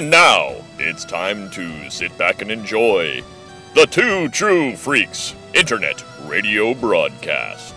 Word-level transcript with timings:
And 0.00 0.08
now, 0.08 0.54
it's 0.78 1.04
time 1.04 1.50
to 1.50 1.90
sit 1.90 2.16
back 2.16 2.40
and 2.40 2.50
enjoy 2.50 3.22
the 3.74 3.84
Two 3.84 4.30
True 4.30 4.74
Freaks 4.74 5.34
Internet 5.52 6.02
Radio 6.24 6.72
Broadcast. 6.72 7.74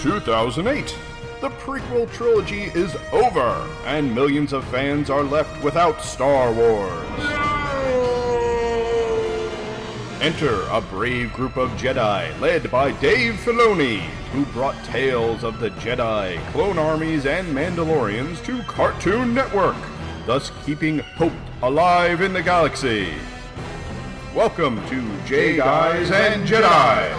Two 0.00 0.20
thousand 0.20 0.68
eight. 0.68 0.96
The 1.40 1.50
prequel 1.58 2.08
trilogy 2.12 2.66
is 2.66 2.94
over, 3.10 3.68
and 3.86 4.14
millions 4.14 4.52
of 4.52 4.64
fans 4.66 5.10
are 5.10 5.24
left 5.24 5.64
without 5.64 6.00
Star 6.00 6.52
Wars. 6.52 7.39
Enter 10.20 10.60
a 10.68 10.82
brave 10.82 11.32
group 11.32 11.56
of 11.56 11.70
Jedi 11.78 12.38
led 12.40 12.70
by 12.70 12.90
Dave 13.00 13.36
Filoni, 13.36 14.00
who 14.32 14.44
brought 14.52 14.76
tales 14.84 15.42
of 15.44 15.60
the 15.60 15.70
Jedi, 15.70 16.38
clone 16.52 16.78
armies, 16.78 17.24
and 17.24 17.48
Mandalorians 17.56 18.44
to 18.44 18.62
Cartoon 18.64 19.32
Network, 19.32 19.76
thus 20.26 20.52
keeping 20.66 20.98
hope 20.98 21.32
alive 21.62 22.20
in 22.20 22.34
the 22.34 22.42
galaxy. 22.42 23.14
Welcome 24.34 24.86
to 24.90 25.24
J 25.24 25.56
Guys 25.56 26.10
and 26.10 26.46
Jedi. 26.46 27.10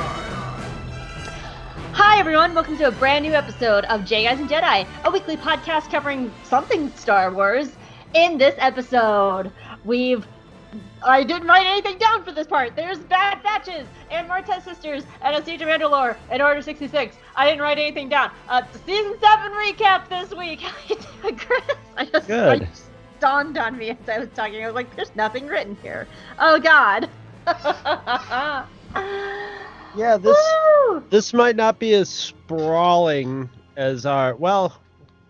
Hi, 1.93 2.19
everyone. 2.19 2.53
Welcome 2.53 2.77
to 2.77 2.87
a 2.89 2.91
brand 2.91 3.25
new 3.25 3.33
episode 3.33 3.83
of 3.85 4.05
J 4.05 4.25
Guys 4.25 4.39
and 4.39 4.47
Jedi, 4.47 4.85
a 5.05 5.09
weekly 5.09 5.37
podcast 5.37 5.89
covering 5.89 6.31
something 6.43 6.91
Star 6.91 7.31
Wars. 7.31 7.71
In 8.13 8.37
this 8.37 8.53
episode, 8.59 9.51
we've. 9.83 10.23
I 11.03 11.23
didn't 11.23 11.47
write 11.47 11.65
anything 11.65 11.97
down 11.97 12.23
for 12.23 12.31
this 12.31 12.47
part. 12.47 12.75
There's 12.75 12.99
Bad 12.99 13.41
Batches 13.43 13.87
and 14.09 14.29
Martez 14.29 14.63
Sisters 14.63 15.03
and 15.21 15.35
A 15.35 15.43
Siege 15.43 15.61
of 15.61 15.67
Mandalore 15.67 16.15
and 16.29 16.41
Order 16.41 16.61
66. 16.61 17.15
I 17.35 17.47
didn't 17.47 17.61
write 17.61 17.79
anything 17.79 18.09
down. 18.09 18.31
Uh, 18.47 18.61
season 18.85 19.15
7 19.19 19.51
recap 19.51 20.09
this 20.09 20.33
week. 20.33 20.61
How 20.61 20.75
you 20.87 20.97
doing, 21.21 21.37
Chris? 21.37 21.63
I 21.97 22.05
just, 22.05 22.27
Good. 22.27 22.47
I 22.47 22.65
just 22.65 22.85
dawned 23.19 23.57
on 23.57 23.77
me 23.77 23.89
as 23.91 23.97
I 24.07 24.19
was 24.19 24.29
talking. 24.35 24.63
I 24.63 24.67
was 24.67 24.75
like, 24.75 24.95
there's 24.95 25.15
nothing 25.15 25.47
written 25.47 25.77
here. 25.81 26.07
Oh, 26.39 26.59
God. 26.59 27.09
Yeah, 29.95 30.17
this 30.17 30.37
Woo! 30.89 31.03
this 31.09 31.33
might 31.33 31.55
not 31.55 31.79
be 31.79 31.93
as 31.93 32.09
sprawling 32.09 33.49
as 33.75 34.05
our. 34.05 34.35
Well, 34.35 34.77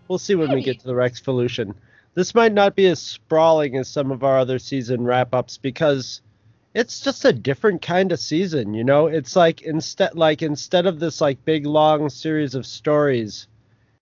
we'll 0.08 0.18
see 0.18 0.34
when 0.34 0.52
we 0.52 0.62
get 0.62 0.78
to 0.80 0.86
the 0.86 0.94
Rex 0.94 1.20
Revolution. 1.20 1.74
This 2.14 2.34
might 2.34 2.52
not 2.52 2.76
be 2.76 2.86
as 2.86 3.00
sprawling 3.00 3.76
as 3.76 3.88
some 3.88 4.10
of 4.10 4.22
our 4.22 4.38
other 4.38 4.58
season 4.58 5.04
wrap 5.04 5.34
ups 5.34 5.56
because 5.58 6.20
it's 6.74 7.00
just 7.00 7.24
a 7.24 7.32
different 7.32 7.80
kind 7.82 8.12
of 8.12 8.18
season. 8.20 8.74
You 8.74 8.84
know, 8.84 9.06
it's 9.06 9.34
like 9.36 9.62
instead 9.62 10.14
like 10.14 10.42
instead 10.42 10.86
of 10.86 11.00
this 11.00 11.20
like 11.20 11.42
big 11.44 11.64
long 11.66 12.10
series 12.10 12.54
of 12.54 12.66
stories, 12.66 13.46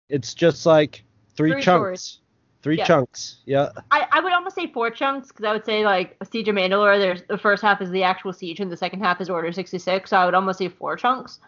it's 0.08 0.34
just 0.34 0.66
like 0.66 1.04
three, 1.36 1.52
Three 1.52 1.62
chunks. 1.62 2.02
stories. 2.02 2.16
Three 2.62 2.76
Yeah. 2.78 2.84
chunks. 2.84 3.36
Yeah. 3.46 3.68
I, 3.90 4.06
I 4.12 4.20
would 4.20 4.32
almost 4.32 4.54
say 4.54 4.66
four 4.66 4.90
chunks 4.90 5.28
because 5.28 5.44
I 5.46 5.52
would 5.52 5.64
say 5.64 5.84
like 5.84 6.16
Siege 6.30 6.48
of 6.48 6.54
Mandalore. 6.56 6.98
There's 6.98 7.22
the 7.22 7.38
first 7.38 7.62
half 7.62 7.80
is 7.80 7.90
the 7.90 8.02
actual 8.02 8.32
siege 8.34 8.60
and 8.60 8.70
the 8.70 8.76
second 8.76 9.00
half 9.00 9.20
is 9.20 9.30
Order 9.30 9.50
66. 9.52 10.10
So 10.10 10.16
I 10.16 10.24
would 10.26 10.34
almost 10.34 10.58
say 10.58 10.68
four 10.68 10.96
chunks. 10.96 11.38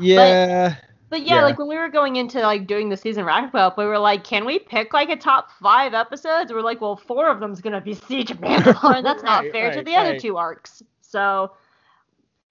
Yeah. 0.00 0.70
But 0.70 0.78
yeah, 1.12 1.36
Yeah. 1.36 1.42
like 1.42 1.58
when 1.58 1.68
we 1.68 1.76
were 1.76 1.88
going 1.88 2.16
into 2.16 2.40
like 2.40 2.66
doing 2.66 2.88
the 2.88 2.96
season 2.96 3.24
wrap 3.24 3.54
up, 3.54 3.78
we 3.78 3.84
were 3.84 3.98
like, 3.98 4.24
can 4.24 4.44
we 4.44 4.58
pick 4.58 4.92
like 4.92 5.08
a 5.08 5.16
top 5.16 5.50
five 5.60 5.94
episodes? 5.94 6.52
We're 6.52 6.62
like, 6.62 6.80
well, 6.80 6.96
four 6.96 7.28
of 7.30 7.40
them's 7.40 7.60
gonna 7.60 7.80
be 7.80 7.94
Siege 8.08 8.30
of 8.30 8.38
Mandalore. 8.38 8.96
and 8.96 9.06
That's 9.06 9.22
not 9.22 9.44
Right, 9.44 9.52
fair 9.52 9.70
to 9.70 9.76
right, 9.78 9.84
the 9.86 9.94
other 9.96 10.18
two 10.18 10.36
arcs. 10.36 10.82
So 11.00 11.52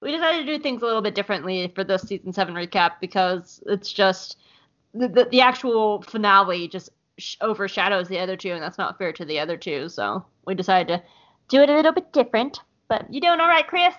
we 0.02 0.12
decided 0.12 0.46
to 0.46 0.58
do 0.58 0.62
things 0.62 0.82
a 0.82 0.86
little 0.86 1.02
bit 1.02 1.16
differently 1.16 1.72
for 1.76 1.84
this 1.84 2.04
season 2.04 2.32
seven 2.34 2.54
recap 2.54 2.94
because 3.02 3.62
it's 3.66 3.92
just 3.92 4.38
the 4.94 5.08
the, 5.08 5.26
the 5.26 5.42
actual 5.42 6.02
finale 6.04 6.68
just 6.68 6.90
sh- 7.18 7.36
overshadows 7.42 8.08
the 8.08 8.20
other 8.20 8.38
two, 8.38 8.52
and 8.54 8.62
that's 8.64 8.78
not 8.78 8.98
fair 8.98 9.12
to 9.14 9.26
the 9.26 9.40
other 9.40 9.58
two. 9.58 9.90
So 9.90 10.26
we 10.46 10.56
decided 10.56 10.88
to 10.88 11.04
do 11.50 11.62
it 11.62 11.70
a 11.70 11.76
little 11.76 11.92
bit 11.94 12.14
different. 12.14 12.60
But 12.88 13.12
you 13.14 13.20
doing 13.20 13.40
all 13.40 13.48
right, 13.48 13.68
Chris? 13.68 13.96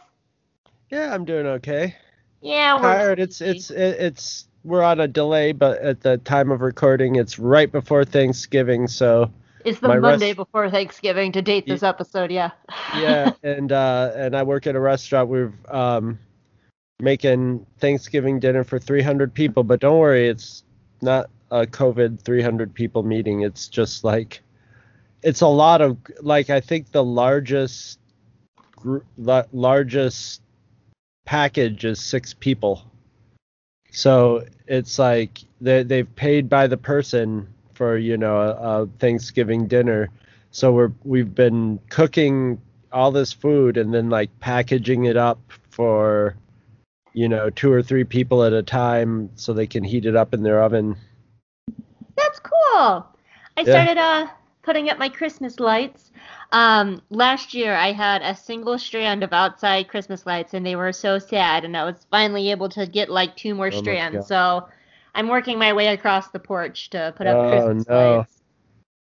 Yeah, 0.91 1.13
I'm 1.13 1.25
doing 1.25 1.47
okay. 1.47 1.97
Yeah, 2.41 2.77
we're 2.77 2.83
tired. 2.83 3.19
It's 3.19 3.41
it's 3.41 3.71
it's 3.71 4.47
we're 4.67 4.83
on 4.83 5.01
a 5.01 5.07
delay, 5.09 5.53
but 5.53 5.81
at 5.81 6.01
the 6.01 6.19
time 6.19 6.51
of 6.51 6.61
recording, 6.61 7.17
it's 7.17 7.39
right 7.39 7.71
before 7.71 8.05
Thanksgiving. 8.05 8.89
So 8.89 9.31
It's 9.65 9.79
the 9.79 9.89
Monday 9.89 10.29
rest- 10.29 10.37
before 10.37 10.69
Thanksgiving 10.69 11.33
to 11.33 11.43
date 11.43 11.67
this 11.67 11.83
episode, 11.83 12.31
yeah. 12.31 12.51
yeah, 12.95 13.33
and 13.43 13.71
uh, 13.71 14.13
and 14.17 14.37
I 14.37 14.43
work 14.43 14.67
at 14.67 14.75
a 14.75 14.81
restaurant. 14.81 15.29
We're 15.29 15.53
um, 15.69 16.19
making 17.01 17.65
Thanksgiving 17.79 18.41
dinner 18.41 18.65
for 18.65 18.79
300 18.79 19.33
people, 19.33 19.63
but 19.63 19.81
don't 19.81 19.99
worry, 19.99 20.29
it's 20.29 20.65
not 21.01 21.31
a 21.51 21.65
COVID 21.67 22.21
300 22.21 22.75
people 22.75 23.05
meeting. 23.05 23.43
It's 23.43 23.69
just 23.69 24.03
like 24.03 24.43
it's 25.23 25.43
a 25.43 25.47
lot 25.49 25.81
of 25.81 25.97
like 26.21 26.51
I 26.51 26.61
think 26.61 26.91
the 26.91 27.05
largest 27.05 28.01
gr- 28.75 28.99
la- 29.17 29.45
largest 29.53 30.43
package 31.25 31.85
is 31.85 32.01
six 32.01 32.35
people. 32.35 32.83
So 33.97 34.45
it's 34.67 34.99
like 34.99 35.41
they 35.63 35.83
they've 35.83 36.17
paid 36.17 36.51
by 36.51 36.67
the 36.67 36.77
person 36.77 37.49
for 37.73 37.97
you 37.97 38.19
know 38.19 38.37
a, 38.37 38.83
a 38.83 38.87
Thanksgiving 38.99 39.67
dinner. 39.69 40.11
So 40.51 40.71
we're 40.71 40.93
we've 41.05 41.35
been 41.35 41.81
cooking 41.89 42.61
all 42.93 43.11
this 43.11 43.33
food 43.33 43.79
and 43.79 43.95
then 43.95 44.11
like 44.11 44.29
packaging 44.39 45.07
it 45.07 45.17
up 45.17 45.39
for 45.71 46.37
you 47.15 47.27
know 47.27 47.49
two 47.49 47.73
or 47.73 47.83
three 47.83 48.05
people 48.05 48.45
at 48.45 48.53
a 48.53 48.63
time 48.63 49.31
so 49.35 49.55
they 49.55 49.67
can 49.67 49.83
heat 49.83 50.05
it 50.05 50.15
up 50.15 50.35
in 50.35 50.43
their 50.43 50.63
oven. 50.63 50.95
That's 52.17 52.39
cool. 52.41 52.53
I 53.57 53.63
Yeah. 53.63 53.65
started 53.65 53.97
uh 53.97 54.27
putting 54.63 54.91
up 54.91 54.99
my 54.99 55.09
Christmas 55.09 55.59
lights. 55.59 56.13
Um 56.53 57.03
last 57.11 57.55
year 57.55 57.75
I 57.75 57.93
had 57.93 58.23
a 58.23 58.35
single 58.35 58.79
strand 58.79 59.23
of 59.23 59.33
outside 59.33 59.89
Christmas 59.89 60.27
lights 60.27 60.55
and 60.55 60.65
they 60.67 60.77
were 60.77 60.93
so 60.93 61.19
sad 61.19 61.65
and 61.65 61.77
I 61.77 61.85
was 61.85 62.07
finally 62.11 62.51
able 62.51 62.69
to 62.71 62.87
get 62.87 63.09
like 63.09 63.37
two 63.37 63.55
more 63.55 63.71
Oh 63.71 63.81
strands. 63.81 64.27
So 64.27 64.69
I'm 65.15 65.29
working 65.29 65.59
my 65.59 65.73
way 65.73 65.89
across 65.89 66.29
the 66.31 66.39
porch 66.41 66.91
to 66.91 67.15
put 67.17 67.27
up 67.27 67.43
Oh, 67.43 67.45
Christmas 67.45 67.89
no. 67.89 68.27
lights. 68.29 68.43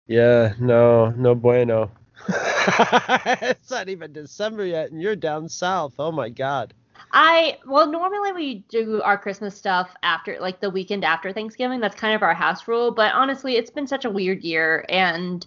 Yeah, 0.06 0.54
no, 0.60 1.10
no 1.10 1.34
bueno. 1.34 1.91
it's 2.28 3.71
not 3.71 3.88
even 3.88 4.12
December 4.12 4.65
yet 4.66 4.91
and 4.92 5.00
you're 5.03 5.16
down 5.16 5.48
south. 5.48 5.94
Oh 5.98 6.12
my 6.12 6.28
god. 6.31 6.75
I 7.12 7.59
well 7.66 7.87
normally 7.91 8.32
we 8.32 8.54
do 8.69 9.03
our 9.03 9.16
Christmas 9.19 9.56
stuff 9.56 9.94
after 10.03 10.38
like 10.41 10.60
the 10.60 10.71
weekend 10.71 11.04
after 11.04 11.32
Thanksgiving. 11.32 11.81
That's 11.81 11.94
kind 11.97 12.15
of 12.15 12.22
our 12.22 12.34
house 12.34 12.66
rule. 12.69 12.91
But 12.91 13.15
honestly, 13.15 13.56
it's 13.56 13.71
been 13.71 13.87
such 13.87 14.04
a 14.04 14.10
weird 14.10 14.42
year, 14.42 14.84
and 14.88 15.47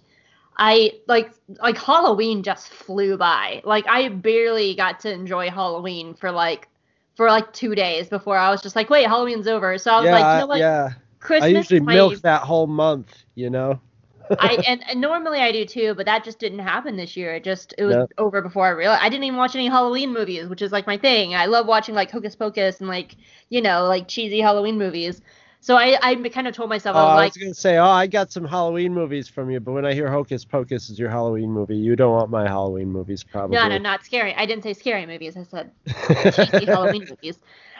I 0.56 0.92
like 1.06 1.32
like 1.60 1.76
Halloween 1.76 2.42
just 2.42 2.68
flew 2.68 3.16
by. 3.16 3.60
Like 3.64 3.86
I 3.88 4.08
barely 4.08 4.74
got 4.74 5.00
to 5.00 5.12
enjoy 5.12 5.50
Halloween 5.50 6.14
for 6.14 6.30
like 6.30 6.68
for 7.14 7.28
like 7.28 7.52
two 7.52 7.74
days 7.74 8.08
before 8.08 8.36
I 8.36 8.50
was 8.50 8.62
just 8.62 8.76
like, 8.76 8.90
wait, 8.90 9.06
Halloween's 9.06 9.48
over. 9.48 9.78
So 9.78 9.90
I 9.90 9.96
was 9.96 10.06
yeah, 10.06 10.12
like, 10.12 10.34
you 10.34 10.40
know 10.40 10.46
what? 10.46 10.58
yeah. 10.58 10.90
Christmas 11.20 11.44
I 11.44 11.58
usually 11.58 11.80
my- 11.80 11.94
milk 11.94 12.20
that 12.22 12.42
whole 12.42 12.66
month, 12.66 13.24
you 13.34 13.50
know. 13.50 13.80
I 14.40 14.62
and, 14.66 14.82
and 14.88 15.00
normally 15.00 15.38
I 15.38 15.52
do 15.52 15.64
too, 15.64 15.94
but 15.94 16.04
that 16.06 16.24
just 16.24 16.40
didn't 16.40 16.58
happen 16.58 16.96
this 16.96 17.16
year. 17.16 17.34
It 17.34 17.44
just 17.44 17.74
it 17.78 17.84
was 17.84 18.08
over 18.18 18.42
before 18.42 18.66
I 18.66 18.70
realized. 18.70 19.02
I 19.02 19.08
didn't 19.08 19.22
even 19.22 19.38
watch 19.38 19.54
any 19.54 19.68
Halloween 19.68 20.12
movies, 20.12 20.48
which 20.48 20.62
is 20.62 20.72
like 20.72 20.84
my 20.84 20.98
thing. 20.98 21.36
I 21.36 21.46
love 21.46 21.66
watching 21.66 21.94
like 21.94 22.10
Hocus 22.10 22.34
Pocus 22.34 22.80
and 22.80 22.88
like 22.88 23.14
you 23.50 23.62
know 23.62 23.86
like 23.86 24.08
cheesy 24.08 24.40
Halloween 24.40 24.78
movies. 24.78 25.20
So 25.60 25.76
I 25.76 25.98
I 26.02 26.14
kind 26.30 26.46
of 26.48 26.54
told 26.54 26.70
myself 26.70 26.96
Oh, 26.96 26.98
I 26.98 27.04
was 27.04 27.14
I 27.14 27.14
like, 27.14 27.32
was 27.32 27.36
gonna 27.36 27.54
say, 27.54 27.76
oh, 27.78 27.84
I 27.84 28.06
got 28.06 28.32
some 28.32 28.44
Halloween 28.44 28.94
movies 28.94 29.28
from 29.28 29.50
you, 29.50 29.60
but 29.60 29.72
when 29.72 29.84
I 29.84 29.92
hear 29.94 30.10
Hocus 30.10 30.44
Pocus 30.44 30.88
is 30.90 30.98
your 30.98 31.10
Halloween 31.10 31.50
movie, 31.52 31.76
you 31.76 31.96
don't 31.96 32.12
want 32.12 32.30
my 32.30 32.44
Halloween 32.46 32.90
movies, 32.90 33.22
probably. 33.24 33.56
no, 33.56 33.68
no, 33.68 33.78
not 33.78 34.04
scary. 34.04 34.34
I 34.34 34.46
didn't 34.46 34.62
say 34.64 34.72
scary 34.72 35.06
movies. 35.06 35.36
I 35.36 35.42
said 35.42 35.70
cheesy 36.30 36.66
Halloween 36.66 37.06
movies. 37.08 37.38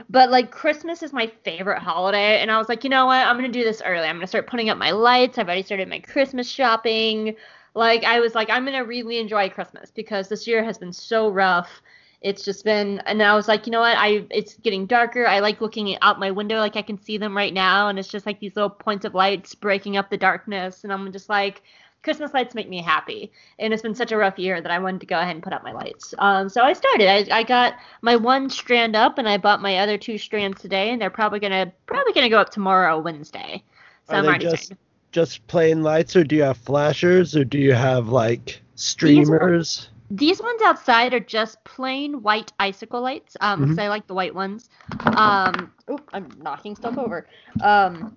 But 0.08 0.30
like 0.30 0.50
Christmas 0.50 1.02
is 1.02 1.12
my 1.12 1.26
favorite 1.44 1.80
holiday, 1.80 2.40
and 2.40 2.50
I 2.50 2.58
was 2.58 2.68
like, 2.68 2.84
you 2.84 2.90
know 2.90 3.06
what? 3.06 3.26
I'm 3.26 3.36
gonna 3.36 3.48
do 3.48 3.64
this 3.64 3.82
early. 3.84 4.06
I'm 4.06 4.16
gonna 4.16 4.26
start 4.26 4.46
putting 4.46 4.70
up 4.70 4.78
my 4.78 4.90
lights. 4.92 5.38
I've 5.38 5.46
already 5.46 5.62
started 5.62 5.88
my 5.88 6.00
Christmas 6.00 6.48
shopping. 6.48 7.36
Like 7.74 8.04
I 8.04 8.20
was 8.20 8.34
like, 8.34 8.50
I'm 8.50 8.64
gonna 8.64 8.84
really 8.84 9.18
enjoy 9.18 9.48
Christmas 9.50 9.90
because 9.90 10.28
this 10.28 10.46
year 10.46 10.64
has 10.64 10.78
been 10.78 10.92
so 10.92 11.28
rough. 11.30 11.82
It's 12.22 12.44
just 12.44 12.64
been, 12.64 13.00
and 13.00 13.22
I 13.22 13.34
was 13.34 13.48
like, 13.48 13.66
you 13.66 13.72
know 13.72 13.80
what? 13.80 13.96
I 13.96 14.26
it's 14.30 14.54
getting 14.54 14.86
darker. 14.86 15.26
I 15.26 15.40
like 15.40 15.60
looking 15.60 15.96
out 16.02 16.18
my 16.18 16.30
window, 16.30 16.58
like 16.58 16.76
I 16.76 16.82
can 16.82 17.00
see 17.00 17.18
them 17.18 17.36
right 17.36 17.52
now, 17.52 17.88
and 17.88 17.98
it's 17.98 18.08
just 18.08 18.26
like 18.26 18.40
these 18.40 18.56
little 18.56 18.70
points 18.70 19.04
of 19.04 19.14
lights 19.14 19.54
breaking 19.54 19.96
up 19.96 20.10
the 20.10 20.16
darkness, 20.16 20.84
and 20.84 20.92
I'm 20.92 21.12
just 21.12 21.28
like. 21.28 21.62
Christmas 22.02 22.32
lights 22.32 22.54
make 22.54 22.68
me 22.68 22.80
happy, 22.80 23.32
and 23.58 23.72
it's 23.72 23.82
been 23.82 23.94
such 23.94 24.12
a 24.12 24.16
rough 24.16 24.38
year 24.38 24.60
that 24.60 24.70
I 24.70 24.78
wanted 24.78 25.00
to 25.00 25.06
go 25.06 25.18
ahead 25.18 25.34
and 25.34 25.42
put 25.42 25.52
up 25.52 25.64
my 25.64 25.72
lights. 25.72 26.14
Um, 26.18 26.48
so 26.48 26.62
I 26.62 26.72
started. 26.72 27.08
I, 27.08 27.38
I 27.38 27.42
got 27.42 27.74
my 28.00 28.14
one 28.14 28.48
strand 28.48 28.94
up, 28.94 29.18
and 29.18 29.28
I 29.28 29.38
bought 29.38 29.60
my 29.60 29.78
other 29.78 29.98
two 29.98 30.16
strands 30.16 30.60
today, 30.60 30.90
and 30.90 31.02
they're 31.02 31.10
probably 31.10 31.40
gonna 31.40 31.72
probably 31.86 32.12
gonna 32.12 32.28
go 32.28 32.38
up 32.38 32.50
tomorrow, 32.50 33.00
Wednesday. 33.00 33.60
So 34.04 34.12
Are 34.12 34.16
I'm 34.18 34.22
they 34.22 34.28
already 34.28 34.44
just-. 34.44 34.74
Just 35.10 35.44
plain 35.48 35.82
lights, 35.82 36.14
or 36.14 36.22
do 36.22 36.36
you 36.36 36.44
have 36.44 36.58
flashers, 36.58 37.34
or 37.34 37.44
do 37.44 37.58
you 37.58 37.72
have 37.72 38.08
like 38.08 38.60
streamers? 38.76 39.88
These 40.10 40.40
ones 40.40 40.62
outside 40.62 41.14
are 41.14 41.20
just 41.20 41.62
plain 41.64 42.22
white 42.22 42.52
icicle 42.60 43.00
lights. 43.00 43.36
um 43.40 43.62
because 43.62 43.78
I 43.78 43.88
like 43.88 44.06
the 44.06 44.14
white 44.14 44.34
ones. 44.34 44.70
Um, 45.16 45.72
oh, 45.88 45.98
I'm 46.12 46.28
knocking 46.40 46.76
stuff 46.76 46.96
over. 46.98 47.26
Um, 47.60 48.16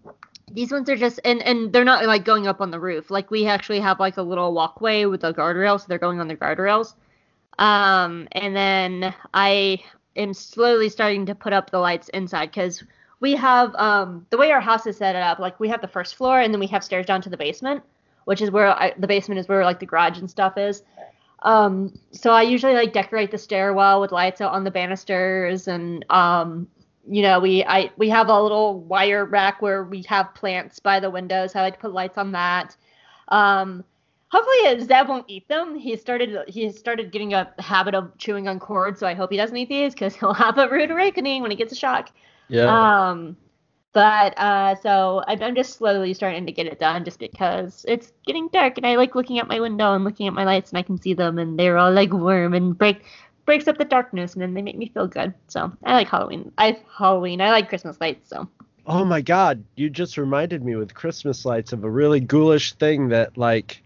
these 0.52 0.72
ones 0.72 0.90
are 0.90 0.96
just 0.96 1.20
and 1.26 1.42
and 1.44 1.72
they're 1.74 1.86
not 1.86 2.06
like 2.06 2.26
going 2.26 2.48
up 2.48 2.62
on 2.62 2.72
the 2.72 2.80
roof. 2.80 3.10
Like 3.10 3.32
we 3.32 3.48
actually 3.48 3.80
have 3.80 4.00
like 4.00 4.18
a 4.18 4.22
little 4.22 4.54
walkway 4.54 5.06
with 5.06 5.24
a 5.24 5.34
guardrail, 5.34 5.80
so 5.80 5.86
they're 5.88 5.98
going 5.98 6.20
on 6.20 6.28
the 6.28 6.36
guardrails. 6.36 6.94
Um, 7.58 8.28
and 8.32 8.56
then 8.56 9.14
I 9.34 9.84
am 10.16 10.34
slowly 10.34 10.90
starting 10.90 11.26
to 11.26 11.36
put 11.36 11.54
up 11.54 11.70
the 11.72 11.80
lights 11.80 12.10
inside 12.10 12.48
because 12.48 12.84
we 13.20 13.36
have 13.36 13.74
um 13.76 14.26
the 14.30 14.38
way 14.38 14.52
our 14.52 14.62
house 14.62 14.86
is 14.86 14.98
set 14.98 15.16
up. 15.16 15.40
Like 15.40 15.60
we 15.60 15.70
have 15.70 15.82
the 15.82 15.88
first 15.88 16.16
floor 16.16 16.40
and 16.40 16.54
then 16.54 16.60
we 16.60 16.68
have 16.68 16.84
stairs 16.84 17.06
down 17.06 17.22
to 17.24 17.30
the 17.30 17.38
basement, 17.38 17.84
which 18.26 18.42
is 18.42 18.52
where 18.52 18.68
I, 18.68 18.94
the 18.98 19.08
basement 19.08 19.40
is 19.40 19.48
where 19.48 19.64
like 19.64 19.80
the 19.80 19.86
garage 19.86 20.20
and 20.20 20.30
stuff 20.30 20.58
is. 20.58 20.84
Um, 21.44 21.94
so 22.12 22.32
I 22.32 22.42
usually 22.42 22.74
like 22.74 22.94
decorate 22.94 23.32
the 23.32 23.38
stairwell 23.38 24.02
with 24.02 24.12
lights 24.12 24.42
out 24.42 24.52
on 24.52 24.64
the 24.64 24.72
banisters 24.72 25.68
and 25.68 26.06
um, 26.10 26.68
you 27.08 27.24
know, 27.24 27.40
we 27.40 27.64
I 27.64 27.92
we 27.98 28.10
have 28.10 28.30
a 28.30 28.42
little 28.42 28.82
wire 28.82 29.26
rack 29.26 29.62
where 29.62 29.84
we 29.84 30.04
have 30.04 30.34
plants 30.36 30.80
by 30.80 31.00
the 31.00 31.10
windows. 31.10 31.56
I 31.56 31.62
like 31.62 31.76
to 31.76 31.80
put 31.80 31.94
lights 31.94 32.18
on 32.18 32.32
that. 32.34 32.76
Um, 33.30 33.84
hopefully 34.30 34.80
Zeb 34.86 35.08
won't 35.08 35.26
eat 35.28 35.48
them. 35.48 35.76
He 35.76 35.96
started 35.98 36.48
he 36.48 36.72
started 36.72 37.12
getting 37.12 37.34
a 37.34 37.52
habit 37.58 37.96
of 37.96 38.16
chewing 38.18 38.48
on 38.48 38.60
cords, 38.60 39.00
so 39.00 39.08
I 39.08 39.16
hope 39.16 39.32
he 39.32 39.38
doesn't 39.38 39.58
eat 39.58 39.70
these 39.70 39.94
because 39.94 40.16
he'll 40.16 40.34
have 40.46 40.58
a 40.58 40.70
rude 40.70 40.92
awakening 40.92 41.42
when 41.42 41.52
he 41.52 41.58
gets 41.58 41.72
a 41.72 41.76
shock. 41.76 42.12
Yeah. 42.48 43.10
Um, 43.10 43.38
but 43.94 44.38
uh, 44.38 44.76
so 44.76 45.24
I'm, 45.28 45.42
I'm 45.42 45.56
just 45.56 45.74
slowly 45.74 46.14
starting 46.14 46.46
to 46.46 46.52
get 46.52 46.68
it 46.68 46.80
done, 46.80 47.04
just 47.06 47.20
because 47.20 47.86
it's 47.88 48.12
getting 48.26 48.48
dark, 48.50 48.78
and 48.78 48.86
I 48.86 48.96
like 48.96 49.16
looking 49.16 49.40
out 49.40 49.48
my 49.48 49.60
window 49.60 49.94
and 49.94 50.04
looking 50.04 50.28
at 50.28 50.34
my 50.34 50.44
lights, 50.46 50.72
and 50.72 50.78
I 50.78 50.84
can 50.84 51.02
see 51.02 51.14
them, 51.14 51.38
and 51.40 51.58
they're 51.60 51.78
all 51.78 51.92
like 51.92 52.14
warm 52.14 52.54
and 52.54 52.78
break 52.78 53.04
breaks 53.46 53.68
up 53.68 53.78
the 53.78 53.86
darkness, 53.86 54.34
and 54.34 54.42
then 54.42 54.54
they 54.54 54.62
make 54.62 54.78
me 54.78 54.92
feel 54.94 55.08
good. 55.08 55.34
So 55.48 55.72
I 55.84 55.94
like 55.94 56.08
Halloween. 56.08 56.52
I 56.58 56.80
Halloween. 56.98 57.42
I 57.42 57.50
like 57.52 57.70
Christmas 57.70 58.00
lights. 58.00 58.30
So 58.30 58.48
Oh 58.86 59.06
my 59.06 59.22
god, 59.22 59.64
you 59.76 59.90
just 59.90 60.18
reminded 60.18 60.64
me 60.64 60.76
with 60.76 60.94
Christmas 60.96 61.46
lights 61.46 61.74
of 61.74 61.84
a 61.84 61.90
really 61.90 62.20
ghoulish 62.20 62.74
thing 62.74 63.10
that 63.10 63.38
like 63.38 63.82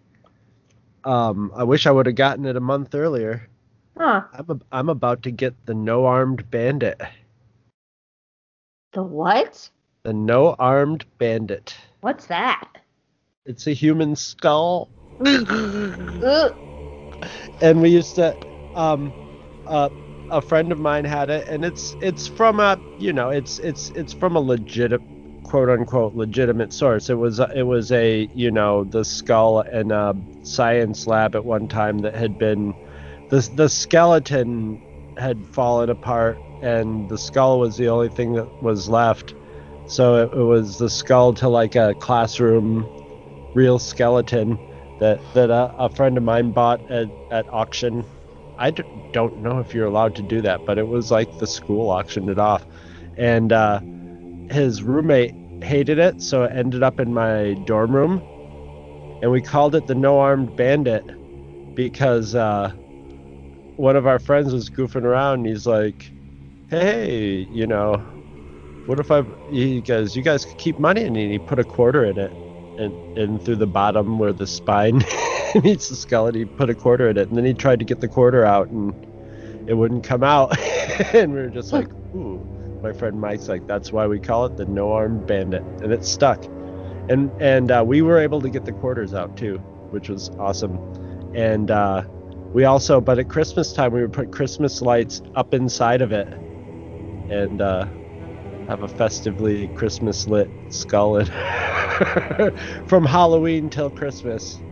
um 1.06 1.52
I 1.56 1.64
wish 1.64 1.86
I 1.88 1.92
would 1.92 2.06
have 2.06 2.16
gotten 2.16 2.46
it 2.46 2.56
a 2.56 2.62
month 2.62 2.94
earlier. 2.96 3.48
huh? 3.98 4.24
I'm 4.34 4.50
a, 4.50 4.60
I'm 4.72 4.90
about 4.90 5.24
to 5.24 5.32
get 5.32 5.54
the 5.66 5.74
no 5.74 6.06
armed 6.06 6.50
bandit. 6.50 7.02
The 8.94 9.04
what? 9.04 9.70
The 10.04 10.12
no 10.12 10.54
armed 10.60 11.06
bandit. 11.18 11.76
What's 12.02 12.26
that? 12.26 12.68
It's 13.46 13.68
a 13.68 13.74
human 13.74 14.16
skull. 14.16 14.90
And 17.62 17.82
we 17.82 17.88
used 17.90 18.16
to 18.16 18.36
um 18.76 19.14
uh, 19.66 19.88
a 20.30 20.42
friend 20.42 20.74
of 20.74 20.80
mine 20.80 21.06
had 21.06 21.30
it 21.30 21.48
and 21.48 21.64
it's 21.64 21.96
it's 22.02 22.28
from 22.28 22.60
a 22.60 22.78
you 23.00 23.14
know 23.14 23.30
it's 23.30 23.60
it's 23.60 23.92
it's 23.92 24.12
from 24.12 24.36
a 24.36 24.42
legit 24.42 24.92
quote 25.44 25.70
unquote 25.70 26.16
legitimate 26.16 26.74
source 26.74 27.10
it 27.10 27.14
was 27.14 27.40
it 27.40 27.66
was 27.66 27.92
a 27.94 28.28
you 28.34 28.52
know 28.52 28.84
the 28.84 29.06
skull 29.06 29.62
in 29.62 29.92
a 29.92 30.14
science 30.42 31.08
lab 31.08 31.36
at 31.36 31.46
one 31.46 31.68
time 31.68 32.00
that 32.00 32.16
had 32.16 32.38
been 32.38 32.74
the 33.30 33.40
the 33.56 33.70
skeleton 33.70 34.82
had 35.18 35.46
fallen 35.48 35.90
apart 35.90 36.38
and 36.62 37.08
the 37.08 37.18
skull 37.18 37.60
was 37.60 37.78
the 37.78 37.88
only 37.88 38.10
thing 38.10 38.34
that 38.34 38.62
was 38.62 38.90
left 38.90 39.34
so 39.88 40.24
it, 40.24 40.34
it 40.34 40.44
was 40.44 40.78
the 40.78 40.90
skull 40.90 41.34
to 41.36 41.50
like 41.50 41.76
a 41.76 41.96
classroom 41.96 42.90
real 43.54 43.80
skeleton 43.80 44.58
that 45.00 45.20
that 45.34 45.50
a, 45.50 45.74
a 45.78 45.90
friend 45.90 46.18
of 46.18 46.24
mine 46.24 46.52
bought 46.52 46.80
at, 46.90 47.08
at 47.32 47.46
auction. 47.52 48.06
I 48.58 48.72
d- 48.72 48.84
don't 49.12 49.38
know 49.38 49.60
if 49.60 49.74
you're 49.74 49.88
allowed 49.88 50.16
to 50.16 50.22
do 50.24 50.42
that, 50.42 50.66
but 50.66 50.78
it 50.78 50.88
was 50.88 51.12
like 51.12 51.38
the 51.40 51.48
school 51.48 51.90
auctioned 51.90 52.30
it 52.30 52.40
off, 52.40 52.66
and 53.18 53.52
uh, 53.52 53.82
his 54.50 54.84
roommate 54.84 55.34
hated 55.64 56.00
it, 56.00 56.22
so 56.22 56.44
it 56.44 56.52
ended 56.54 56.84
up 56.84 57.00
in 57.00 57.14
my 57.14 57.56
dorm 57.66 57.96
room, 57.96 58.22
and 59.22 59.32
we 59.32 59.42
called 59.42 59.76
it 59.76 59.88
the 59.88 59.96
No 59.96 60.20
Armed 60.20 60.56
Bandit 60.56 61.10
because 61.76 62.36
uh, 62.36 62.72
one 63.78 63.96
of 63.96 64.06
our 64.06 64.20
friends 64.20 64.54
was 64.54 64.70
goofing 64.70 65.04
around. 65.04 65.40
And 65.40 65.48
he's 65.48 65.66
like, 65.66 66.12
"Hey, 66.70 67.48
you 67.52 67.68
know, 67.68 68.04
what 68.86 69.00
if 69.00 69.12
I?" 69.12 69.24
He 69.50 69.82
goes, 69.82 70.16
"You 70.16 70.22
guys 70.22 70.46
could 70.46 70.58
keep 70.58 70.80
money," 70.80 71.04
and 71.04 71.16
he 71.16 71.40
put 71.40 71.60
a 71.60 71.64
quarter 71.64 72.06
in 72.06 72.18
it 72.18 72.34
and, 72.78 73.18
and 73.18 73.44
through 73.44 73.58
the 73.58 73.68
bottom 73.68 74.18
where 74.18 74.34
the 74.34 74.48
spine 74.48 74.98
meets 75.64 75.90
the 75.90 75.96
skeleton, 75.96 76.40
he 76.42 76.46
put 76.46 76.70
a 76.70 76.76
quarter 76.76 77.10
in 77.10 77.18
it, 77.18 77.28
and 77.28 77.38
then 77.38 77.46
he 77.46 77.54
tried 77.54 77.80
to 77.80 77.86
get 77.86 78.00
the 78.00 78.08
quarter 78.08 78.46
out, 78.46 78.70
and 78.70 78.94
it 79.68 79.76
wouldn't 79.76 80.04
come 80.04 80.24
out, 80.24 80.58
and 81.14 81.34
we 81.34 81.42
were 81.42 81.50
just 81.50 81.74
like, 81.74 81.92
"Ooh." 82.16 82.50
My 82.82 82.92
friend 82.92 83.20
Mike's 83.20 83.48
like, 83.48 83.66
"That's 83.66 83.94
why 83.94 84.08
we 84.08 84.20
call 84.20 84.46
it 84.46 84.58
the 84.58 84.66
No 84.66 84.92
arm 84.92 85.26
Bandit," 85.26 85.64
and 85.82 85.94
it 85.94 86.04
stuck, 86.04 86.44
and 87.10 87.32
and 87.42 87.72
uh, 87.72 87.84
we 87.86 88.02
were 88.02 88.20
able 88.20 88.42
to 88.42 88.50
get 88.50 88.66
the 88.66 88.74
quarters 88.74 89.14
out 89.14 89.38
too, 89.38 89.58
which 89.92 90.10
was 90.10 90.30
awesome, 90.32 90.78
and 91.34 91.72
uh, 91.72 92.04
we 92.54 92.66
also, 92.66 93.00
but 93.00 93.20
at 93.20 93.30
Christmas 93.30 93.72
time, 93.72 93.94
we 93.94 94.02
would 94.02 94.12
put 94.12 94.32
Christmas 94.34 94.82
lights 94.82 95.22
up 95.36 95.54
inside 95.54 96.02
of 96.02 96.12
it, 96.12 96.28
and 96.28 97.62
uh, 97.62 97.86
have 98.68 98.82
a 98.84 98.88
festively 98.88 99.70
Christmas 99.70 100.28
lit 100.28 100.52
skull 100.70 101.24
from 102.86 103.06
Halloween 103.06 103.70
till 103.70 103.92
Christmas. 103.92 104.64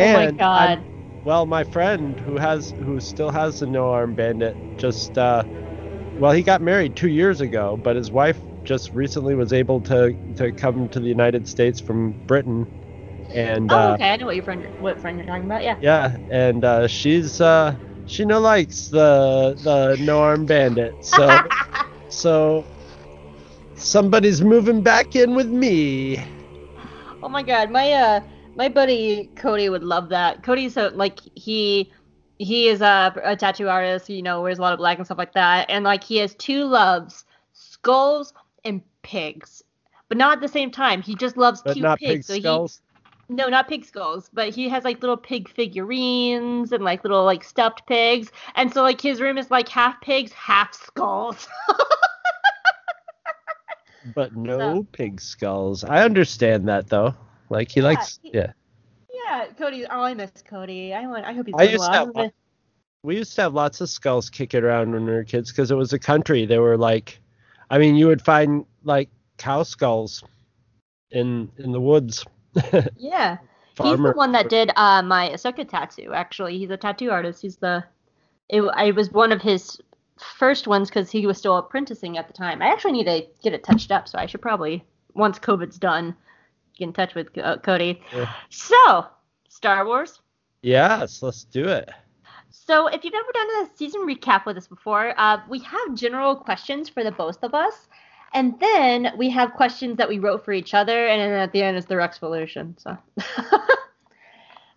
oh 0.00 0.08
my 0.08 0.26
And 0.26 0.38
god. 0.38 0.70
I'm- 0.70 0.84
well, 1.24 1.46
my 1.46 1.64
friend 1.64 2.18
who 2.20 2.36
has 2.36 2.72
who 2.78 3.00
still 3.00 3.30
has 3.30 3.58
the 3.58 3.66
no 3.66 3.90
arm 3.90 4.14
bandit 4.14 4.58
just 4.76 5.16
uh, 5.18 5.44
well, 6.16 6.32
he 6.32 6.42
got 6.42 6.62
married 6.62 6.96
two 6.96 7.08
years 7.08 7.40
ago, 7.40 7.76
but 7.76 7.96
his 7.96 8.10
wife 8.12 8.44
just 8.64 8.92
recently 8.92 9.34
was 9.34 9.52
able 9.52 9.82
to 9.84 10.16
to 10.36 10.52
come 10.52 10.88
to 10.90 11.00
the 11.00 11.08
United 11.08 11.46
States 11.48 11.80
from 11.80 12.18
Britain, 12.26 12.68
and 13.32 13.72
oh, 13.72 13.72
uh, 13.72 13.94
okay. 13.94 14.10
I 14.10 14.16
know 14.16 14.26
what 14.26 14.34
your 14.36 14.44
friend, 14.44 14.68
what 14.78 15.00
friend 15.00 15.18
you're 15.18 15.26
talking 15.26 15.44
about. 15.44 15.62
Yeah. 15.64 15.76
yeah, 15.80 16.16
and 16.30 16.64
uh, 16.64 16.86
she's 16.88 17.40
uh, 17.40 17.76
she 18.04 18.24
no 18.24 18.40
likes 18.40 18.88
the 18.88 19.56
the 19.60 19.96
no 20.00 20.20
arm 20.20 20.46
bandit, 20.46 20.96
so 21.00 21.42
so 22.14 22.64
somebody's 23.76 24.40
moving 24.42 24.80
back 24.82 25.16
in 25.16 25.34
with 25.34 25.48
me. 25.48 26.18
Oh 27.22 27.28
my 27.28 27.42
god, 27.42 27.70
my 27.70 27.92
uh 27.92 28.20
my 28.56 28.68
buddy 28.68 29.30
Cody 29.36 29.68
would 29.68 29.82
love 29.82 30.08
that. 30.10 30.42
Cody's 30.42 30.74
so 30.74 30.90
like 30.94 31.20
he 31.34 31.92
he 32.38 32.68
is 32.68 32.80
a, 32.80 33.14
a 33.24 33.36
tattoo 33.36 33.68
artist, 33.68 34.08
you 34.08 34.22
know, 34.22 34.42
wears 34.42 34.58
a 34.58 34.62
lot 34.62 34.72
of 34.72 34.78
black 34.78 34.98
and 34.98 35.06
stuff 35.06 35.18
like 35.18 35.32
that, 35.34 35.70
and 35.70 35.84
like 35.84 36.04
he 36.04 36.18
has 36.18 36.34
two 36.34 36.64
loves, 36.64 37.24
skulls 37.52 38.32
and 38.64 38.82
pigs. 39.02 39.62
But 40.08 40.18
not 40.18 40.36
at 40.36 40.40
the 40.40 40.48
same 40.48 40.70
time. 40.70 41.02
He 41.02 41.14
just 41.14 41.36
loves 41.36 41.62
But 41.62 41.74
cute 41.74 41.86
pigs. 41.98 42.26
pig 42.28 42.42
so 42.42 42.68
he. 42.68 42.83
No, 43.28 43.48
not 43.48 43.68
pig 43.68 43.84
skulls, 43.84 44.28
but 44.32 44.50
he 44.54 44.68
has 44.68 44.84
like 44.84 45.00
little 45.02 45.16
pig 45.16 45.48
figurines 45.48 46.72
and 46.72 46.84
like 46.84 47.02
little 47.04 47.24
like 47.24 47.42
stuffed 47.44 47.86
pigs. 47.86 48.30
And 48.54 48.72
so 48.72 48.82
like 48.82 49.00
his 49.00 49.20
room 49.20 49.38
is 49.38 49.50
like 49.50 49.68
half 49.68 50.00
pigs, 50.00 50.32
half 50.32 50.74
skulls. 50.74 51.46
But 54.14 54.36
no 54.36 54.86
pig 54.92 55.20
skulls. 55.20 55.82
I 55.82 56.04
understand 56.04 56.68
that 56.68 56.88
though. 56.88 57.14
Like 57.48 57.70
he 57.70 57.80
Yeah, 57.80 57.86
likes 57.86 58.18
he- 58.22 58.32
yeah. 58.34 58.52
yeah, 59.12 59.46
Cody. 59.56 59.86
Oh, 59.86 60.02
I 60.02 60.12
miss 60.12 60.30
Cody. 60.46 60.92
I 60.92 61.06
want. 61.06 61.24
I 61.24 61.32
hope 61.32 61.46
he's 61.46 61.54
I 61.58 61.62
used 61.64 61.84
to 61.84 61.90
well. 61.90 62.12
have. 62.16 62.32
We 63.02 63.16
used 63.16 63.34
to 63.36 63.42
have 63.42 63.54
lots 63.54 63.80
of 63.80 63.88
skulls 63.88 64.28
kicking 64.30 64.62
around 64.62 64.92
when 64.92 65.04
we 65.06 65.12
were 65.12 65.24
kids 65.24 65.50
because 65.50 65.70
it 65.70 65.74
was 65.74 65.92
a 65.94 65.98
country. 65.98 66.44
They 66.46 66.58
were 66.58 66.76
like, 66.76 67.18
I 67.70 67.78
mean, 67.78 67.96
you 67.96 68.06
would 68.06 68.22
find 68.22 68.66
like 68.82 69.08
cow 69.38 69.62
skulls 69.62 70.22
in 71.10 71.50
in 71.56 71.72
the 71.72 71.80
woods. 71.80 72.24
Yeah. 72.96 73.38
He's 73.82 73.98
the 73.98 74.12
one 74.12 74.30
that 74.32 74.48
did 74.48 74.70
uh, 74.76 75.02
my 75.02 75.30
Ahsoka 75.30 75.68
tattoo. 75.68 76.12
Actually, 76.14 76.58
he's 76.58 76.70
a 76.70 76.76
tattoo 76.76 77.10
artist. 77.10 77.42
He's 77.42 77.56
the. 77.56 77.84
It, 78.48 78.62
I 78.62 78.92
was 78.92 79.10
one 79.10 79.32
of 79.32 79.42
his 79.42 79.80
first 80.18 80.68
ones 80.68 80.88
because 80.88 81.10
he 81.10 81.26
was 81.26 81.38
still 81.38 81.56
apprenticing 81.56 82.16
at 82.16 82.28
the 82.28 82.32
time. 82.32 82.62
I 82.62 82.66
actually 82.66 82.92
need 82.92 83.06
to 83.06 83.26
get 83.42 83.52
it 83.52 83.64
touched 83.64 83.90
up, 83.90 84.06
so 84.06 84.18
I 84.18 84.26
should 84.26 84.42
probably 84.42 84.84
once 85.14 85.38
COVID's 85.38 85.78
done, 85.78 86.14
get 86.76 86.84
in 86.84 86.92
touch 86.92 87.14
with 87.14 87.36
uh, 87.38 87.58
Cody. 87.58 88.00
Yeah. 88.14 88.32
So, 88.50 89.06
Star 89.48 89.86
Wars. 89.86 90.20
Yes, 90.62 91.22
let's 91.22 91.44
do 91.44 91.64
it. 91.64 91.90
So, 92.50 92.86
if 92.86 93.04
you've 93.04 93.14
ever 93.14 93.32
done 93.32 93.64
a 93.64 93.76
season 93.76 94.02
recap 94.02 94.46
with 94.46 94.56
us 94.56 94.68
before, 94.68 95.14
uh, 95.18 95.40
we 95.48 95.58
have 95.60 95.94
general 95.94 96.36
questions 96.36 96.88
for 96.88 97.02
the 97.02 97.12
both 97.12 97.42
of 97.42 97.54
us, 97.54 97.88
and 98.34 98.58
then 98.58 99.12
we 99.16 99.30
have 99.30 99.54
questions 99.54 99.96
that 99.96 100.08
we 100.08 100.18
wrote 100.18 100.44
for 100.44 100.52
each 100.52 100.74
other, 100.74 101.06
and 101.06 101.20
then 101.20 101.32
at 101.32 101.52
the 101.52 101.62
end 101.62 101.76
is 101.76 101.86
the 101.86 101.94
Rexvolution. 101.94 102.74
So, 102.80 102.98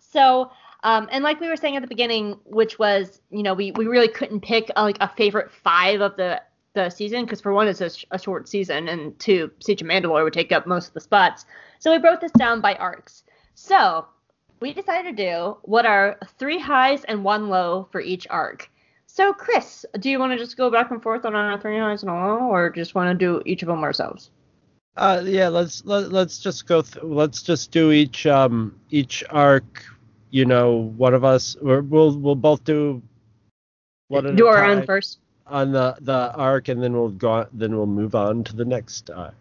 so, 0.00 0.50
um, 0.84 1.08
and 1.10 1.24
like 1.24 1.40
we 1.40 1.48
were 1.48 1.56
saying 1.56 1.76
at 1.76 1.82
the 1.82 1.88
beginning, 1.88 2.38
which 2.44 2.78
was, 2.78 3.20
you 3.30 3.42
know, 3.42 3.54
we 3.54 3.72
we 3.72 3.86
really 3.86 4.08
couldn't 4.08 4.40
pick 4.40 4.70
uh, 4.76 4.82
like 4.82 4.98
a 5.00 5.08
favorite 5.08 5.50
five 5.50 6.00
of 6.00 6.16
the 6.16 6.40
the 6.74 6.88
season 6.88 7.24
because 7.24 7.40
for 7.40 7.52
one, 7.52 7.66
it's 7.66 7.80
a, 7.80 7.90
sh- 7.90 8.04
a 8.12 8.18
short 8.18 8.48
season, 8.48 8.88
and 8.88 9.18
two, 9.18 9.50
Siege 9.58 9.82
of 9.82 9.88
Mandalore 9.88 10.22
would 10.22 10.32
take 10.32 10.52
up 10.52 10.66
most 10.66 10.88
of 10.88 10.94
the 10.94 11.00
spots. 11.00 11.44
So 11.80 11.90
we 11.90 11.98
broke 11.98 12.20
this 12.20 12.32
down 12.32 12.60
by 12.60 12.74
arcs. 12.76 13.24
So 13.54 14.06
we 14.60 14.72
decided 14.72 15.16
to 15.16 15.24
do 15.24 15.56
what 15.62 15.84
are 15.84 16.16
three 16.38 16.58
highs 16.58 17.02
and 17.04 17.24
one 17.24 17.48
low 17.48 17.88
for 17.90 18.00
each 18.00 18.26
arc. 18.30 18.70
So, 19.18 19.32
Chris, 19.32 19.84
do 19.98 20.08
you 20.10 20.20
want 20.20 20.30
to 20.30 20.38
just 20.38 20.56
go 20.56 20.70
back 20.70 20.92
and 20.92 21.02
forth 21.02 21.24
on 21.24 21.34
our 21.34 21.60
three 21.60 21.76
highs 21.76 22.04
and 22.04 22.10
a 22.12 22.14
low, 22.14 22.38
or 22.38 22.70
just 22.70 22.94
want 22.94 23.10
to 23.10 23.18
do 23.18 23.42
each 23.44 23.62
of 23.62 23.66
them 23.66 23.82
ourselves? 23.82 24.30
Uh, 24.96 25.20
yeah, 25.24 25.48
let's 25.48 25.84
let, 25.84 26.12
let's 26.12 26.38
just 26.38 26.68
go. 26.68 26.82
Th- 26.82 27.02
let's 27.02 27.42
just 27.42 27.72
do 27.72 27.90
each 27.90 28.28
um 28.28 28.78
each 28.90 29.24
arc. 29.30 29.84
You 30.30 30.44
know, 30.44 30.92
one 30.96 31.14
of 31.14 31.24
us, 31.24 31.56
or 31.56 31.80
we'll 31.80 32.16
we'll 32.16 32.36
both 32.36 32.62
do. 32.62 33.02
One 34.06 34.36
do 34.36 34.46
our 34.46 34.64
own 34.64 34.86
first. 34.86 35.18
on 35.48 35.72
the 35.72 35.96
the 36.00 36.32
arc, 36.36 36.68
and 36.68 36.80
then 36.80 36.92
we'll 36.92 37.08
go. 37.08 37.32
on- 37.32 37.48
Then 37.52 37.76
we'll 37.76 37.86
move 37.86 38.14
on 38.14 38.44
to 38.44 38.54
the 38.54 38.64
next 38.64 39.10
arc. 39.10 39.34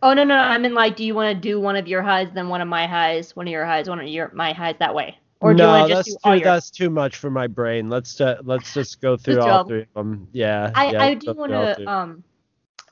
Oh 0.00 0.14
no, 0.14 0.22
no, 0.22 0.36
no, 0.36 0.42
I 0.42 0.58
mean 0.58 0.74
like, 0.74 0.94
do 0.94 1.04
you 1.04 1.12
want 1.16 1.34
to 1.34 1.40
do 1.40 1.60
one 1.60 1.74
of 1.74 1.88
your 1.88 2.02
highs, 2.02 2.28
then 2.34 2.48
one 2.48 2.60
of 2.60 2.68
my 2.68 2.86
highs, 2.86 3.34
one 3.34 3.48
of 3.48 3.50
your 3.50 3.64
highs, 3.66 3.88
one 3.88 3.98
of 3.98 4.06
your 4.06 4.30
my 4.32 4.52
highs 4.52 4.76
that 4.78 4.94
way, 4.94 5.18
or 5.46 5.54
do 5.54 5.62
you 5.62 5.66
no, 5.66 5.72
want 5.72 5.88
to 5.88 5.94
that's 5.94 6.08
just 6.08 6.22
do 6.22 6.28
all 6.28 6.34
too 6.34 6.38
your? 6.38 6.44
that's 6.44 6.70
too 6.70 6.90
much 6.90 7.16
for 7.16 7.30
my 7.30 7.46
brain. 7.46 7.88
Let's 7.88 8.20
uh, 8.20 8.38
let's 8.44 8.74
just 8.74 9.00
go 9.00 9.16
through 9.16 9.40
all 9.40 9.64
three 9.64 9.82
of 9.82 9.94
them. 9.94 10.28
Yeah. 10.32 10.70
I, 10.74 10.92
yeah, 10.92 11.02
I 11.02 11.14
do 11.14 11.32
want 11.32 11.52
to 11.52 11.90
um. 11.90 12.24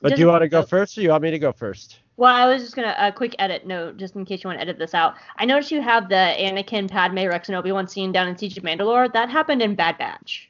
But 0.01 0.09
just- 0.09 0.17
do 0.17 0.21
you 0.21 0.27
want 0.27 0.41
to 0.41 0.49
go 0.49 0.61
so- 0.61 0.67
first, 0.67 0.97
or 0.97 1.01
you 1.01 1.09
want 1.09 1.23
me 1.23 1.31
to 1.31 1.39
go 1.39 1.51
first? 1.51 1.99
Well, 2.17 2.33
I 2.33 2.47
was 2.47 2.61
just 2.61 2.75
gonna 2.75 2.95
a 2.97 3.11
quick 3.11 3.35
edit 3.39 3.67
note, 3.67 3.97
just 3.97 4.15
in 4.15 4.23
case 4.23 4.43
you 4.43 4.47
want 4.47 4.59
to 4.59 4.61
edit 4.61 4.79
this 4.79 4.93
out. 4.93 5.15
I 5.37 5.43
noticed 5.43 5.69
you 5.69 5.81
have 5.81 6.07
the 6.07 6.15
Anakin, 6.15 6.89
Padme, 6.89 7.27
Rex, 7.27 7.49
and 7.49 7.57
Obi 7.57 7.73
Wan 7.73 7.89
scene 7.89 8.13
down 8.13 8.29
in 8.29 8.37
Siege 8.37 8.57
of 8.57 8.63
Mandalore. 8.63 9.11
That 9.11 9.29
happened 9.29 9.61
in 9.61 9.75
Bad 9.75 9.97
Batch. 9.97 10.49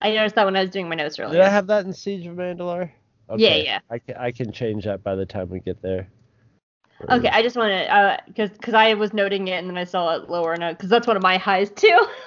I 0.00 0.12
noticed 0.12 0.34
that 0.34 0.46
when 0.46 0.56
I 0.56 0.62
was 0.62 0.70
doing 0.70 0.88
my 0.88 0.96
notes 0.96 1.18
earlier. 1.18 1.34
Did 1.34 1.42
I 1.42 1.50
have 1.50 1.68
that 1.68 1.84
in 1.84 1.92
Siege 1.92 2.26
of 2.26 2.34
Mandalore? 2.34 2.90
Yeah, 3.36 3.56
yeah. 3.56 3.78
I 3.88 3.98
can 3.98 4.16
I 4.16 4.32
can 4.32 4.50
change 4.50 4.84
that 4.84 5.04
by 5.04 5.14
the 5.14 5.26
time 5.26 5.48
we 5.48 5.60
get 5.60 5.80
there. 5.82 6.08
Okay, 7.08 7.28
I 7.28 7.42
just 7.42 7.56
want 7.56 7.70
to, 7.70 7.94
uh, 7.94 8.16
cause, 8.36 8.50
cause 8.60 8.74
I 8.74 8.94
was 8.94 9.12
noting 9.14 9.48
it 9.48 9.52
and 9.58 9.68
then 9.68 9.78
I 9.78 9.84
saw 9.84 10.14
it 10.16 10.28
lower 10.28 10.56
note, 10.56 10.78
cause 10.78 10.90
that's 10.90 11.06
one 11.06 11.16
of 11.16 11.22
my 11.22 11.38
highs 11.38 11.70
too. 11.70 12.06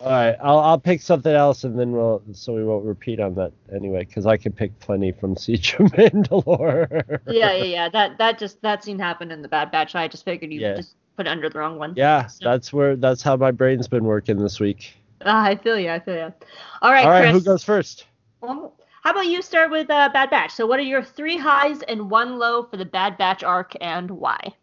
All 0.00 0.10
right, 0.10 0.36
I'll 0.42 0.58
I'll 0.58 0.78
pick 0.78 1.00
something 1.00 1.32
else 1.34 1.64
and 1.64 1.78
then 1.78 1.92
we'll 1.92 2.22
so 2.32 2.52
we 2.54 2.62
won't 2.64 2.84
repeat 2.84 3.20
on 3.20 3.34
that 3.36 3.52
anyway 3.74 4.00
because 4.04 4.26
I 4.26 4.36
can 4.36 4.52
pick 4.52 4.78
plenty 4.80 5.12
from 5.12 5.34
Siege 5.38 5.74
of 5.78 5.86
Mandalore. 5.92 7.20
yeah, 7.26 7.52
yeah, 7.52 7.64
yeah. 7.64 7.88
That 7.88 8.18
that 8.18 8.38
just 8.38 8.60
that 8.62 8.84
scene 8.84 8.98
happened 8.98 9.32
in 9.32 9.40
the 9.40 9.48
Bad 9.48 9.70
Batch. 9.70 9.94
I 9.94 10.08
just 10.08 10.24
figured 10.24 10.52
you 10.52 10.60
Yeah. 10.60 10.74
just 10.74 10.96
put 11.16 11.26
it 11.26 11.30
under 11.30 11.48
the 11.48 11.58
wrong 11.58 11.78
one. 11.78 11.94
Yeah, 11.96 12.26
So- 12.26 12.50
that's 12.50 12.72
where 12.72 12.96
that's 12.96 13.22
how 13.22 13.36
my 13.36 13.50
brain's 13.50 13.88
been 13.88 14.04
working 14.04 14.36
this 14.36 14.60
week. 14.60 14.94
Ah, 15.24 15.44
I 15.44 15.54
feel 15.56 15.78
you. 15.78 15.88
I 15.88 16.00
feel 16.00 16.16
you. 16.16 16.34
All 16.82 16.92
right, 16.92 17.04
All 17.04 17.10
right, 17.10 17.22
Chris. 17.30 17.32
who 17.32 17.40
goes 17.40 17.64
first? 17.64 18.04
Well, 18.42 18.74
how 19.04 19.10
about 19.10 19.26
you 19.26 19.42
start 19.42 19.70
with 19.70 19.90
uh, 19.90 20.08
Bad 20.08 20.30
Batch? 20.30 20.52
So, 20.52 20.66
what 20.66 20.80
are 20.80 20.84
your 20.84 21.04
three 21.04 21.36
highs 21.36 21.82
and 21.82 22.10
one 22.10 22.38
low 22.38 22.62
for 22.62 22.78
the 22.78 22.86
Bad 22.86 23.18
Batch 23.18 23.44
arc, 23.44 23.74
and 23.82 24.10
why? 24.10 24.54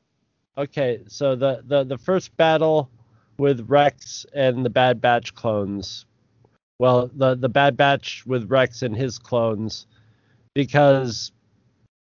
Okay, 0.57 1.01
so 1.07 1.36
the 1.36 1.63
the 1.67 1.83
the 1.83 1.98
first 1.98 2.36
battle 2.38 2.89
with 3.38 3.69
Rex 3.69 4.25
and 4.33 4.65
the 4.65 4.69
Bad 4.69 5.00
Batch 5.00 5.36
clones. 5.36 6.05
Well, 6.79 7.12
the 7.13 7.36
the 7.36 7.50
Bad 7.50 7.77
Batch 7.77 8.25
with 8.25 8.50
Rex 8.50 8.81
and 8.81 8.98
his 8.98 9.19
clones, 9.19 9.86
because 10.55 11.31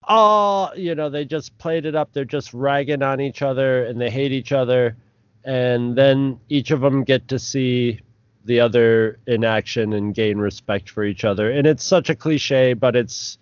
all 0.05 0.73
you 0.77 0.95
know 0.95 1.11
they 1.11 1.25
just 1.25 1.59
played 1.59 1.85
it 1.85 1.97
up. 1.97 2.13
They're 2.13 2.25
just 2.25 2.55
ragging 2.55 3.03
on 3.03 3.21
each 3.21 3.43
other 3.43 3.85
and 3.87 4.01
they 4.01 4.09
hate 4.09 4.31
each 4.31 4.53
other, 4.53 4.97
and 5.45 5.97
then 5.97 6.39
each 6.49 6.71
of 6.71 6.81
them 6.81 7.03
get 7.03 7.27
to 7.27 7.41
see 7.41 8.01
the 8.45 8.61
other 8.61 9.19
in 9.27 9.45
action 9.45 9.93
and 9.93 10.15
gain 10.15 10.39
respect 10.39 10.91
for 10.91 11.05
each 11.05 11.25
other. 11.25 11.51
And 11.51 11.67
it's 11.67 11.85
such 11.85 12.11
a 12.11 12.15
cliche, 12.17 12.73
but 12.75 12.97
it's 12.97 13.39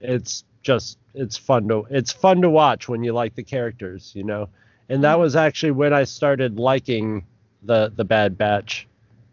it's 0.00 0.44
just 0.62 0.98
it's 1.14 1.36
fun 1.36 1.68
to 1.68 1.86
it's 1.90 2.12
fun 2.12 2.42
to 2.42 2.50
watch 2.50 2.88
when 2.88 3.02
you 3.04 3.12
like 3.12 3.34
the 3.34 3.42
characters, 3.42 4.12
you 4.14 4.24
know. 4.24 4.48
And 4.88 5.02
that 5.04 5.18
was 5.18 5.36
actually 5.36 5.72
when 5.72 5.92
I 5.92 6.04
started 6.04 6.58
liking 6.58 7.24
the 7.62 7.92
the 7.94 8.04
Bad 8.04 8.36
Batch 8.36 8.86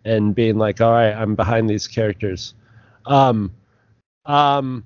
and 0.06 0.34
being 0.34 0.58
like, 0.58 0.82
all 0.82 0.92
right, 0.92 1.14
I'm 1.14 1.36
behind 1.36 1.70
these 1.70 1.88
characters. 1.88 2.54
Um, 3.06 3.52
um, 4.26 4.86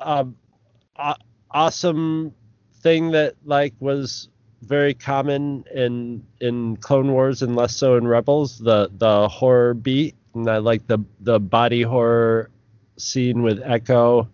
um, 0.00 0.36
aw- 0.96 1.16
awesome 1.50 2.34
thing 2.80 3.10
that 3.12 3.34
like 3.44 3.74
was 3.80 4.28
very 4.66 4.94
common 4.94 5.64
in 5.74 6.24
in 6.40 6.76
Clone 6.78 7.12
Wars 7.12 7.42
and 7.42 7.56
less 7.56 7.76
so 7.76 7.96
in 7.96 8.06
Rebels, 8.06 8.58
the 8.58 8.90
the 8.96 9.28
horror 9.28 9.74
beat, 9.74 10.14
and 10.34 10.48
I 10.50 10.58
like 10.58 10.86
the 10.86 10.98
the 11.20 11.38
body 11.40 11.82
horror 11.82 12.50
scene 12.98 13.42
with 13.42 13.60
Echo 13.64 14.28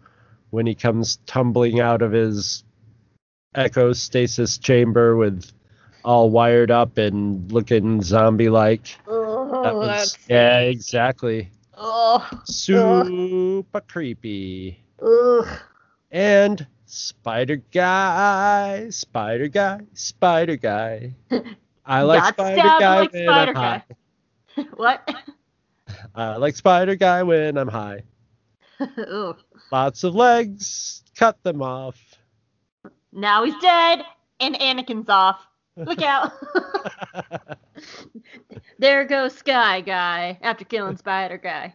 when 0.51 0.67
he 0.67 0.75
comes 0.75 1.17
tumbling 1.27 1.81
out 1.81 2.03
of 2.03 2.13
his 2.13 2.65
Echo 3.55 3.93
stasis 3.93 4.59
chamber 4.59 5.17
with 5.17 5.51
all 6.05 6.31
wired 6.31 6.71
up 6.71 6.99
and 6.99 7.51
looking 7.53 8.03
zombie 8.03 8.49
like. 8.49 8.97
Oh, 9.07 9.63
That 9.63 9.75
was 9.75 10.19
yeah, 10.29 10.61
exactly. 10.61 11.51
Oh, 11.77 12.29
Super 12.45 13.81
creepy. 13.89 14.83
ugh. 15.03 15.47
And 16.11 16.67
Spider 16.93 17.57
Guy, 17.57 18.91
Spider 18.91 19.49
Guy, 19.49 19.81
Spider 19.95 20.57
Guy. 20.57 21.15
I 21.87 22.03
like 22.03 22.21
Got 22.21 22.35
Spider 22.35 22.57
Guy 22.63 23.01
like 23.01 23.13
when 23.15 23.25
Spider 23.25 23.51
I'm 23.51 23.57
high. 23.57 23.85
What? 24.77 25.15
I 26.15 26.37
like 26.37 26.55
Spider 26.55 26.95
Guy 26.97 27.23
when 27.23 27.57
I'm 27.57 27.69
high. 27.69 28.03
Lots 29.73 30.05
of 30.05 30.15
legs, 30.15 31.03
cut 31.17 31.43
them 31.43 31.63
off. 31.63 31.99
Now 33.11 33.45
he's 33.45 33.57
dead, 33.63 34.05
and 34.41 34.55
Anakin's 34.57 35.09
off. 35.09 35.41
Look 35.79 36.03
out! 36.03 36.33
there 38.79 39.07
goes 39.07 39.35
Sky 39.35 39.81
Guy 39.81 40.39
after 40.43 40.67
killing 40.67 40.99
Spider 40.99 41.39
Guy. 41.39 41.75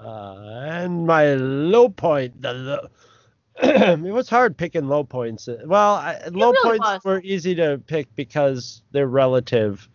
Uh, 0.00 0.60
and 0.72 1.06
my 1.06 1.34
low 1.34 1.88
point, 1.88 2.40
the 2.42 2.52
low, 2.52 2.88
it 3.62 4.12
was 4.12 4.28
hard 4.28 4.56
picking 4.56 4.86
low 4.86 5.02
points. 5.02 5.48
Well, 5.64 5.94
I, 5.94 6.20
low 6.30 6.52
really 6.52 6.78
points 6.78 6.86
was. 6.86 7.04
were 7.04 7.20
easy 7.22 7.54
to 7.56 7.80
pick 7.86 8.14
because 8.14 8.82
they're 8.92 9.08
relative, 9.08 9.88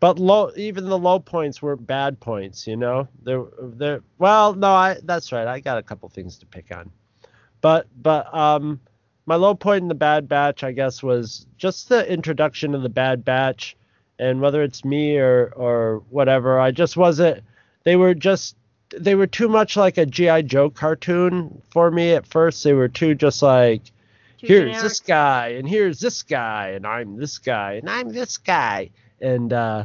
but 0.00 0.18
low 0.18 0.50
even 0.56 0.86
the 0.88 0.98
low 0.98 1.20
points 1.20 1.62
were 1.62 1.76
bad 1.76 2.18
points. 2.18 2.66
You 2.66 2.76
know, 2.76 3.06
they're 3.22 3.44
they're 3.60 4.00
well, 4.18 4.54
no, 4.54 4.72
I 4.72 4.96
that's 5.04 5.30
right. 5.30 5.46
I 5.46 5.60
got 5.60 5.78
a 5.78 5.82
couple 5.82 6.08
things 6.08 6.38
to 6.38 6.46
pick 6.46 6.74
on, 6.76 6.90
but 7.60 7.86
but 8.02 8.34
um, 8.34 8.80
my 9.26 9.36
low 9.36 9.54
point 9.54 9.82
in 9.82 9.88
the 9.88 9.94
Bad 9.94 10.28
Batch, 10.28 10.64
I 10.64 10.72
guess, 10.72 11.00
was 11.00 11.46
just 11.58 11.88
the 11.88 12.10
introduction 12.12 12.74
of 12.74 12.82
the 12.82 12.88
Bad 12.88 13.24
Batch, 13.24 13.76
and 14.18 14.40
whether 14.40 14.62
it's 14.62 14.84
me 14.84 15.16
or 15.18 15.52
or 15.54 16.02
whatever, 16.10 16.58
I 16.58 16.72
just 16.72 16.96
wasn't. 16.96 17.44
They 17.84 17.94
were 17.94 18.14
just 18.14 18.56
they 18.90 19.14
were 19.14 19.26
too 19.26 19.48
much 19.48 19.76
like 19.76 19.98
a 19.98 20.06
GI 20.06 20.44
Joe 20.44 20.70
cartoon 20.70 21.62
for 21.70 21.90
me 21.90 22.12
at 22.12 22.26
first. 22.26 22.62
They 22.64 22.72
were 22.72 22.88
too 22.88 23.14
just 23.14 23.42
like 23.42 23.84
Too 24.38 24.46
here's 24.48 24.76
generic. 24.76 24.82
this 24.82 25.00
guy 25.00 25.48
and 25.48 25.68
here's 25.68 26.00
this 26.00 26.22
guy 26.22 26.68
and 26.70 26.86
I'm 26.86 27.16
this 27.16 27.38
guy 27.38 27.74
and 27.74 27.88
I'm 27.90 28.10
this 28.12 28.38
guy 28.38 28.90
and 29.20 29.52
uh 29.52 29.84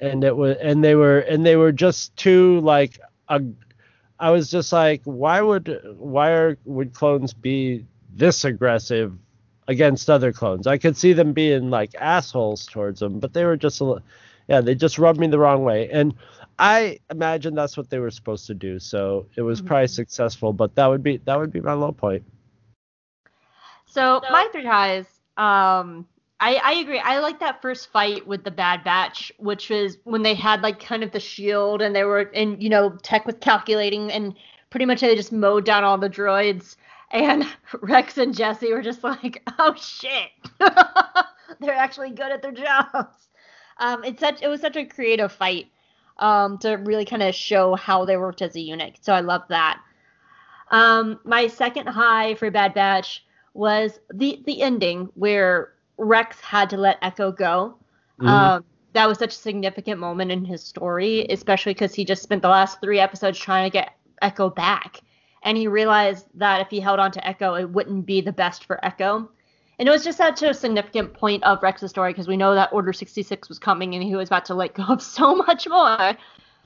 and 0.00 0.24
it 0.24 0.36
was 0.36 0.56
and 0.60 0.82
they 0.84 0.94
were 0.94 1.18
and 1.20 1.44
they 1.44 1.56
were 1.56 1.72
just 1.72 2.16
too 2.16 2.60
like 2.60 3.00
a 3.28 3.40
I 4.18 4.30
was 4.30 4.50
just 4.50 4.72
like 4.72 5.02
why 5.04 5.40
would 5.40 5.80
why 5.98 6.30
are 6.30 6.58
would 6.64 6.94
clones 6.94 7.32
be 7.34 7.86
this 8.14 8.44
aggressive 8.44 9.12
against 9.68 10.08
other 10.08 10.32
clones? 10.32 10.66
I 10.66 10.78
could 10.78 10.96
see 10.96 11.12
them 11.12 11.32
being 11.32 11.70
like 11.70 11.94
assholes 11.98 12.66
towards 12.66 13.00
them, 13.00 13.18
but 13.20 13.32
they 13.32 13.44
were 13.44 13.56
just 13.56 13.80
a 13.80 14.02
yeah, 14.48 14.60
they 14.60 14.74
just 14.76 14.98
rubbed 14.98 15.18
me 15.18 15.26
the 15.26 15.38
wrong 15.38 15.64
way. 15.64 15.90
And 15.90 16.14
I 16.58 16.98
imagine 17.10 17.54
that's 17.54 17.76
what 17.76 17.90
they 17.90 17.98
were 17.98 18.10
supposed 18.10 18.46
to 18.46 18.54
do. 18.54 18.78
So 18.78 19.26
it 19.36 19.42
was 19.42 19.60
Mhm. 19.60 19.66
probably 19.66 19.88
successful, 19.88 20.52
but 20.52 20.74
that 20.76 20.86
would 20.86 21.02
be 21.02 21.18
that 21.18 21.38
would 21.38 21.52
be 21.52 21.60
my 21.60 21.74
low 21.74 21.92
point. 21.92 22.24
So 23.86 24.20
my 24.30 24.48
three 24.52 24.64
highs, 24.64 25.06
um, 25.36 26.06
I, 26.40 26.56
I 26.56 26.72
agree. 26.74 26.98
I 26.98 27.18
like 27.20 27.40
that 27.40 27.62
first 27.62 27.90
fight 27.90 28.26
with 28.26 28.44
the 28.44 28.50
Bad 28.50 28.84
Batch, 28.84 29.32
which 29.38 29.70
was 29.70 29.98
when 30.04 30.22
they 30.22 30.34
had 30.34 30.62
like 30.62 30.80
kind 30.80 31.02
of 31.02 31.12
the 31.12 31.20
shield 31.20 31.80
and 31.80 31.94
they 31.96 32.04
were 32.04 32.22
in, 32.22 32.60
you 32.60 32.68
know, 32.68 32.90
tech 33.02 33.26
was 33.26 33.36
calculating 33.40 34.12
and 34.12 34.34
pretty 34.70 34.84
much 34.84 35.00
they 35.00 35.14
just 35.16 35.32
mowed 35.32 35.64
down 35.64 35.84
all 35.84 35.96
the 35.96 36.10
droids. 36.10 36.76
And 37.10 37.46
Rex 37.80 38.18
and 38.18 38.34
Jesse 38.36 38.72
were 38.72 38.82
just 38.82 39.02
like, 39.02 39.42
oh 39.58 39.74
shit, 39.76 40.30
they're 41.60 41.74
actually 41.74 42.10
good 42.10 42.32
at 42.32 42.42
their 42.42 42.52
jobs. 42.52 43.28
Um, 43.78 44.04
it's 44.04 44.20
such 44.20 44.42
it 44.42 44.48
was 44.48 44.60
such 44.60 44.76
a 44.76 44.84
creative 44.84 45.32
fight 45.32 45.68
um, 46.18 46.58
to 46.58 46.74
really 46.74 47.04
kind 47.04 47.22
of 47.22 47.34
show 47.34 47.74
how 47.74 48.04
they 48.04 48.16
worked 48.16 48.42
as 48.42 48.56
a 48.56 48.60
unit. 48.60 48.98
So 49.00 49.12
I 49.12 49.20
love 49.20 49.42
that. 49.48 49.80
Um, 50.70 51.20
my 51.24 51.46
second 51.46 51.86
high 51.86 52.34
for 52.34 52.50
Bad 52.50 52.74
Batch 52.74 53.24
was 53.54 54.00
the 54.12 54.42
the 54.46 54.62
ending 54.62 55.08
where 55.14 55.72
Rex 55.96 56.40
had 56.40 56.70
to 56.70 56.76
let 56.76 56.98
Echo 57.02 57.32
go. 57.32 57.76
Mhm. 58.20 58.28
Um, 58.28 58.64
that 58.92 59.06
was 59.06 59.18
such 59.18 59.34
a 59.34 59.38
significant 59.38 60.00
moment 60.00 60.32
in 60.32 60.44
his 60.44 60.62
story, 60.62 61.26
especially 61.30 61.74
because 61.74 61.94
he 61.94 62.04
just 62.04 62.22
spent 62.22 62.42
the 62.42 62.48
last 62.48 62.80
three 62.80 62.98
episodes 62.98 63.38
trying 63.38 63.70
to 63.70 63.72
get 63.72 63.92
Echo 64.22 64.48
back, 64.50 65.00
and 65.42 65.56
he 65.56 65.68
realized 65.68 66.26
that 66.34 66.60
if 66.62 66.68
he 66.68 66.80
held 66.80 66.98
on 66.98 67.12
to 67.12 67.26
Echo, 67.26 67.54
it 67.54 67.68
wouldn't 67.70 68.06
be 68.06 68.20
the 68.22 68.32
best 68.32 68.64
for 68.64 68.82
Echo. 68.84 69.30
And 69.78 69.88
it 69.88 69.92
was 69.92 70.04
just 70.04 70.18
such 70.18 70.42
a 70.42 70.54
significant 70.54 71.12
point 71.12 71.44
of 71.44 71.62
Rex's 71.62 71.90
story 71.90 72.12
because 72.12 72.28
we 72.28 72.36
know 72.36 72.54
that 72.54 72.72
Order 72.72 72.92
66 72.92 73.48
was 73.48 73.58
coming 73.58 73.94
and 73.94 74.02
he 74.02 74.14
was 74.14 74.28
about 74.28 74.46
to 74.46 74.54
let 74.54 74.74
go 74.74 74.84
of 74.84 75.02
so 75.02 75.34
much 75.34 75.68
more. 75.68 76.16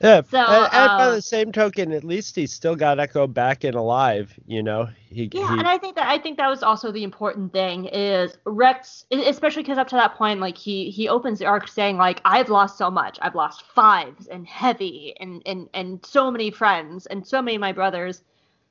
Yeah, 0.01 0.21
So, 0.23 0.39
and, 0.39 0.73
and 0.73 0.97
by 0.97 1.05
uh, 1.05 1.15
the 1.15 1.21
same 1.21 1.51
token, 1.51 1.91
at 1.91 2.03
least 2.03 2.35
he 2.35 2.47
still 2.47 2.75
got 2.75 2.99
Echo 2.99 3.27
back 3.27 3.63
and 3.63 3.75
alive. 3.75 4.33
You 4.47 4.63
know, 4.63 4.89
he, 5.09 5.29
Yeah, 5.31 5.47
he 5.47 5.59
and 5.59 5.67
I 5.67 5.77
think 5.77 5.95
that 5.95 6.07
I 6.07 6.17
think 6.17 6.37
that 6.37 6.47
was 6.47 6.63
also 6.63 6.91
the 6.91 7.03
important 7.03 7.53
thing 7.53 7.85
is 7.85 8.35
Rex, 8.45 9.05
especially 9.11 9.61
because 9.61 9.77
up 9.77 9.87
to 9.89 9.95
that 9.95 10.15
point, 10.15 10.39
like 10.39 10.57
he 10.57 10.89
he 10.89 11.07
opens 11.07 11.37
the 11.37 11.45
arc 11.45 11.67
saying 11.67 11.97
like 11.97 12.19
I've 12.25 12.49
lost 12.49 12.79
so 12.79 12.89
much, 12.89 13.19
I've 13.21 13.35
lost 13.35 13.63
fives 13.75 14.25
and 14.25 14.47
heavy 14.47 15.13
and 15.19 15.43
and 15.45 15.69
and 15.75 16.03
so 16.03 16.31
many 16.31 16.49
friends 16.49 17.05
and 17.05 17.27
so 17.27 17.39
many 17.39 17.55
of 17.55 17.61
my 17.61 17.71
brothers. 17.71 18.23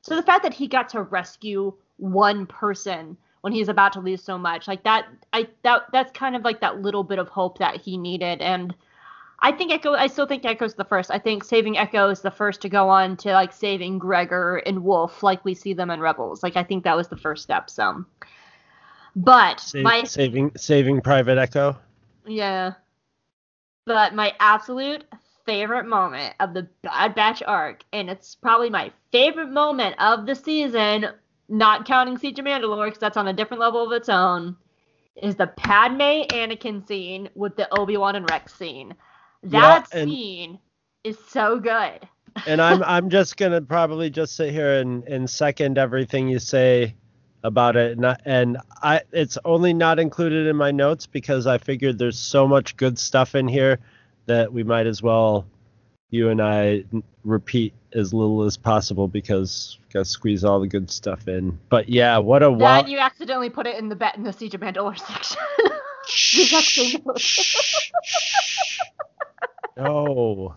So 0.02 0.16
the 0.16 0.24
fact 0.24 0.42
that 0.42 0.54
he 0.54 0.66
got 0.66 0.88
to 0.90 1.02
rescue 1.02 1.72
one 1.98 2.44
person 2.46 3.16
when 3.40 3.52
he's 3.52 3.68
about 3.68 3.92
to 3.94 4.00
lose 4.00 4.22
so 4.22 4.36
much, 4.38 4.68
like 4.68 4.82
that, 4.84 5.06
I 5.32 5.48
that 5.62 5.86
that's 5.92 6.12
kind 6.12 6.36
of 6.36 6.44
like 6.44 6.60
that 6.60 6.82
little 6.82 7.04
bit 7.04 7.18
of 7.18 7.28
hope 7.28 7.58
that 7.58 7.80
he 7.80 7.96
needed 7.96 8.40
and. 8.40 8.74
I 9.42 9.52
think 9.52 9.72
Echo. 9.72 9.94
I 9.94 10.06
still 10.06 10.26
think 10.26 10.44
Echo's 10.44 10.74
the 10.74 10.84
first. 10.84 11.10
I 11.10 11.18
think 11.18 11.44
saving 11.44 11.78
Echo 11.78 12.10
is 12.10 12.20
the 12.20 12.30
first 12.30 12.60
to 12.60 12.68
go 12.68 12.90
on 12.90 13.16
to 13.16 13.32
like 13.32 13.54
saving 13.54 13.98
Gregor 13.98 14.58
and 14.66 14.84
Wolffe, 14.84 15.22
like 15.22 15.42
we 15.46 15.54
see 15.54 15.72
them 15.72 15.90
in 15.90 15.98
Rebels. 15.98 16.42
Like 16.42 16.56
I 16.56 16.62
think 16.62 16.84
that 16.84 16.94
was 16.94 17.08
the 17.08 17.16
first 17.16 17.42
step. 17.42 17.70
So, 17.70 18.04
but 19.16 19.58
sa- 19.58 19.78
my 19.78 20.04
saving 20.04 20.52
saving 20.58 21.00
Private 21.00 21.38
Echo. 21.38 21.74
yeah, 22.26 22.74
but 23.86 24.14
my 24.14 24.34
absolute 24.40 25.06
favorite 25.46 25.86
moment 25.86 26.34
of 26.38 26.54
the 26.54 26.68
Bad 26.82 27.14
Batch 27.14 27.42
arc, 27.46 27.82
and 27.92 28.10
it's 28.10 28.34
probably 28.34 28.70
my 28.70 28.92
favorite 29.10 29.50
moment 29.50 29.96
of 29.98 30.26
the 30.26 30.34
season, 30.34 31.06
not 31.50 31.86
counting 31.86 32.16
Siege 32.18 32.38
of 32.38 32.46
Mandalore 32.46 32.86
because 32.86 33.00
that's 33.00 33.16
on 33.16 33.28
a 33.28 33.32
different 33.34 33.60
level 33.60 33.84
of 33.84 33.92
its 33.92 34.08
own, 34.08 34.56
is 35.22 35.36
the 35.36 35.48
Padme 35.48 36.24
Anakin 36.30 36.86
scene 36.86 37.28
with 37.34 37.56
the 37.56 37.68
Obi 37.74 37.96
Wan 37.96 38.16
and 38.16 38.30
Rex 38.30 38.54
scene. 38.54 38.94
That 39.42 39.86
Yeah, 39.90 40.04
scene 40.04 40.58
is 41.04 41.18
so 41.28 41.58
good. 41.58 42.08
and 42.46 42.62
I'm 42.62 42.82
I'm 42.84 43.10
just 43.10 43.36
gonna 43.36 43.60
probably 43.60 44.10
just 44.10 44.36
sit 44.36 44.52
here 44.52 44.74
and, 44.80 45.04
and 45.04 45.28
second 45.28 45.78
everything 45.78 46.28
you 46.28 46.38
say 46.38 46.94
about 47.42 47.76
it, 47.76 47.96
and 47.96 48.06
I, 48.06 48.16
and 48.24 48.58
I 48.82 49.02
it's 49.12 49.38
only 49.44 49.74
not 49.74 49.98
included 49.98 50.46
in 50.46 50.56
my 50.56 50.70
notes 50.70 51.06
because 51.06 51.46
I 51.46 51.58
figured 51.58 51.98
there's 51.98 52.18
so 52.18 52.46
much 52.46 52.76
good 52.76 52.98
stuff 52.98 53.34
in 53.34 53.48
here 53.48 53.78
that 54.26 54.52
we 54.52 54.62
might 54.62 54.86
as 54.86 55.02
well 55.02 55.46
you 56.10 56.28
and 56.28 56.40
I 56.42 56.84
repeat 57.24 57.72
as 57.94 58.14
little 58.14 58.42
as 58.42 58.56
possible 58.56 59.08
because 59.08 59.78
gotta 59.92 60.04
squeeze 60.04 60.44
all 60.44 60.60
the 60.60 60.68
good 60.68 60.90
stuff 60.90 61.28
in. 61.28 61.58
But 61.68 61.88
yeah, 61.88 62.18
what 62.18 62.42
a 62.42 62.50
wow! 62.50 62.84
You 62.84 62.98
accidentally 62.98 63.50
put 63.50 63.66
it 63.66 63.76
in 63.78 63.88
the 63.88 63.96
bet 63.96 64.16
in 64.16 64.22
the 64.22 64.32
Siege 64.32 64.54
of 64.54 64.60
Mandalore 64.60 64.98
section. 64.98 65.38
The 65.58 65.72
exact 66.42 66.66
same 66.66 67.02
note. 67.04 67.22
no. 69.76 70.56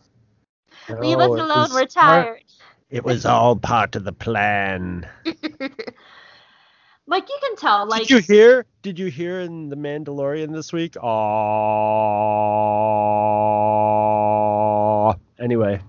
Leave 1.00 1.18
us 1.18 1.30
alone. 1.30 1.70
We're 1.74 1.86
tired. 1.86 2.44
It 2.90 3.04
was 3.04 3.26
all 3.26 3.56
part 3.56 3.96
of 3.96 4.04
the 4.04 4.12
plan. 4.14 5.08
like 7.08 7.28
you 7.28 7.40
can 7.42 7.56
tell, 7.56 7.88
like 7.88 8.02
Did 8.02 8.10
you 8.12 8.20
hear? 8.20 8.68
Did 8.84 9.00
you 9.00 9.08
hear 9.08 9.40
in 9.40 9.70
the 9.70 9.76
Mandalorian 9.76 10.54
this 10.54 10.72
week? 10.72 10.94
Aww. 10.94 11.14
Anyway, 15.40 15.82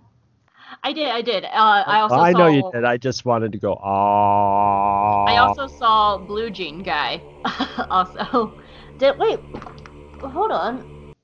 I 0.84 0.92
did, 0.92 1.08
I 1.08 1.22
did. 1.22 1.44
Uh, 1.46 1.48
I 1.86 2.00
also 2.00 2.16
I 2.16 2.32
saw, 2.32 2.38
know 2.38 2.46
you 2.48 2.70
did. 2.70 2.84
I 2.84 2.98
just 2.98 3.24
wanted 3.24 3.52
to 3.52 3.58
go. 3.58 3.74
Aww. 3.76 5.26
I 5.26 5.38
also 5.38 5.66
saw 5.66 6.18
Blue 6.18 6.50
Jean 6.50 6.82
guy. 6.82 7.22
also, 7.90 8.52
did 8.98 9.18
wait? 9.18 9.40
Hold 10.20 10.52
on. 10.52 11.14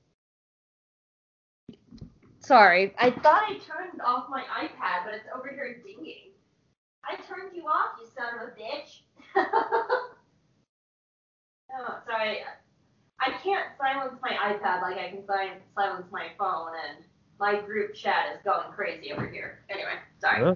Sorry, 2.39 2.91
I 2.97 3.11
thought 3.11 3.43
I 3.47 3.59
turned 3.59 4.01
off 4.03 4.25
my 4.31 4.41
iPad, 4.41 5.05
but 5.05 5.13
it's 5.13 5.27
over 5.35 5.49
here 5.49 5.79
dinging. 5.85 6.31
I 7.05 7.17
turned 7.17 7.55
you 7.55 7.65
off, 7.65 7.99
you 7.99 8.07
son 8.17 8.33
of 8.41 8.47
a 8.47 8.51
bitch. 8.59 9.01
oh, 11.77 11.99
sorry. 12.07 12.39
I 13.19 13.29
can't 13.43 13.67
silence 13.77 14.19
my 14.23 14.31
iPad 14.31 14.81
like 14.81 14.97
I 14.97 15.11
can 15.11 15.23
silence 15.23 16.07
my 16.11 16.29
phone, 16.39 16.71
and 16.89 17.05
my 17.41 17.59
group 17.59 17.95
chat 17.95 18.27
is 18.35 18.39
going 18.45 18.71
crazy 18.71 19.11
over 19.11 19.27
here. 19.27 19.59
Anyway, 19.69 19.95
sorry. 20.19 20.55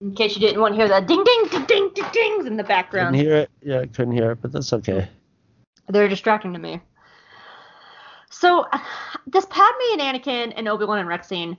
In 0.00 0.14
case 0.14 0.36
you 0.36 0.40
didn't 0.40 0.60
want 0.60 0.74
to 0.74 0.76
hear 0.76 0.88
the 0.88 1.00
ding 1.00 1.24
ding 1.24 1.48
ding 1.50 1.64
ding 1.64 1.90
ding 1.94 2.04
dings 2.12 2.46
in 2.46 2.56
the 2.56 2.62
background. 2.62 3.16
Couldn't 3.16 3.26
hear 3.26 3.36
it. 3.38 3.50
Yeah, 3.62 3.80
I 3.80 3.86
couldn't 3.86 4.12
hear 4.12 4.32
it, 4.32 4.42
but 4.42 4.52
that's 4.52 4.72
okay. 4.74 5.08
They're 5.88 6.06
distracting 6.06 6.52
to 6.52 6.58
me. 6.58 6.80
So, 8.30 8.66
this 9.26 9.46
Padme 9.46 9.98
and 9.98 10.00
Anakin 10.02 10.52
and 10.54 10.68
Obi 10.68 10.84
Wan 10.84 10.98
and 10.98 11.08
Rex 11.08 11.26
scene, 11.26 11.56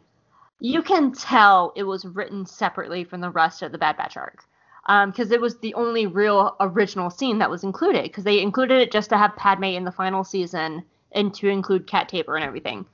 you 0.59 0.83
can 0.83 1.11
tell 1.11 1.73
it 1.75 1.83
was 1.83 2.05
written 2.05 2.45
separately 2.45 3.03
from 3.03 3.21
the 3.21 3.31
rest 3.31 3.63
of 3.63 3.71
the 3.71 3.77
Bad 3.79 3.97
Batch 3.97 4.15
arc. 4.15 4.45
Um, 4.85 5.11
because 5.11 5.31
it 5.31 5.41
was 5.41 5.57
the 5.57 5.73
only 5.73 6.07
real 6.07 6.55
original 6.59 7.09
scene 7.09 7.39
that 7.39 7.49
was 7.49 7.63
included. 7.63 8.03
Because 8.03 8.23
they 8.23 8.39
included 8.39 8.79
it 8.79 8.91
just 8.91 9.09
to 9.09 9.17
have 9.17 9.35
Padme 9.35 9.65
in 9.65 9.83
the 9.83 9.91
final 9.91 10.23
season 10.23 10.83
and 11.11 11.33
to 11.33 11.47
include 11.47 11.87
Cat 11.87 12.07
Taber 12.07 12.35
and 12.35 12.45
everything. 12.45 12.85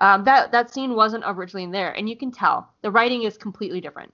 Um, 0.00 0.24
that 0.24 0.50
that 0.52 0.72
scene 0.72 0.94
wasn't 0.94 1.24
originally 1.26 1.64
in 1.64 1.70
there, 1.70 1.92
and 1.92 2.08
you 2.08 2.16
can 2.16 2.30
tell 2.32 2.72
the 2.82 2.90
writing 2.90 3.24
is 3.24 3.36
completely 3.36 3.80
different. 3.80 4.12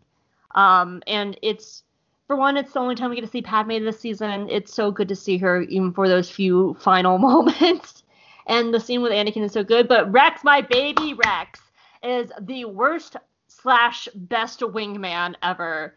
Um, 0.55 1.03
and 1.07 1.39
it's 1.43 1.85
for 2.27 2.35
one, 2.35 2.57
it's 2.57 2.73
the 2.73 2.81
only 2.81 2.97
time 2.97 3.11
we 3.11 3.17
get 3.17 3.25
to 3.25 3.31
see 3.31 3.43
Padme 3.43 3.85
this 3.85 4.01
season. 4.01 4.49
It's 4.51 4.75
so 4.75 4.91
good 4.91 5.07
to 5.09 5.15
see 5.17 5.39
her, 5.39 5.63
even 5.63 5.93
for 5.93 6.09
those 6.09 6.29
few 6.29 6.75
final 6.81 7.19
moments. 7.19 8.03
And 8.49 8.73
the 8.75 8.81
scene 8.81 9.03
with 9.03 9.13
Anakin 9.13 9.43
is 9.45 9.53
so 9.53 9.63
good. 9.63 9.87
But 9.89 10.11
Rex, 10.11 10.43
my 10.45 10.61
baby 10.61 11.15
Rex, 11.15 11.61
is 12.03 12.33
the 12.41 12.65
worst 12.65 13.17
slash 13.49 14.09
best 14.15 14.61
wingman 14.61 15.35
ever. 15.43 15.97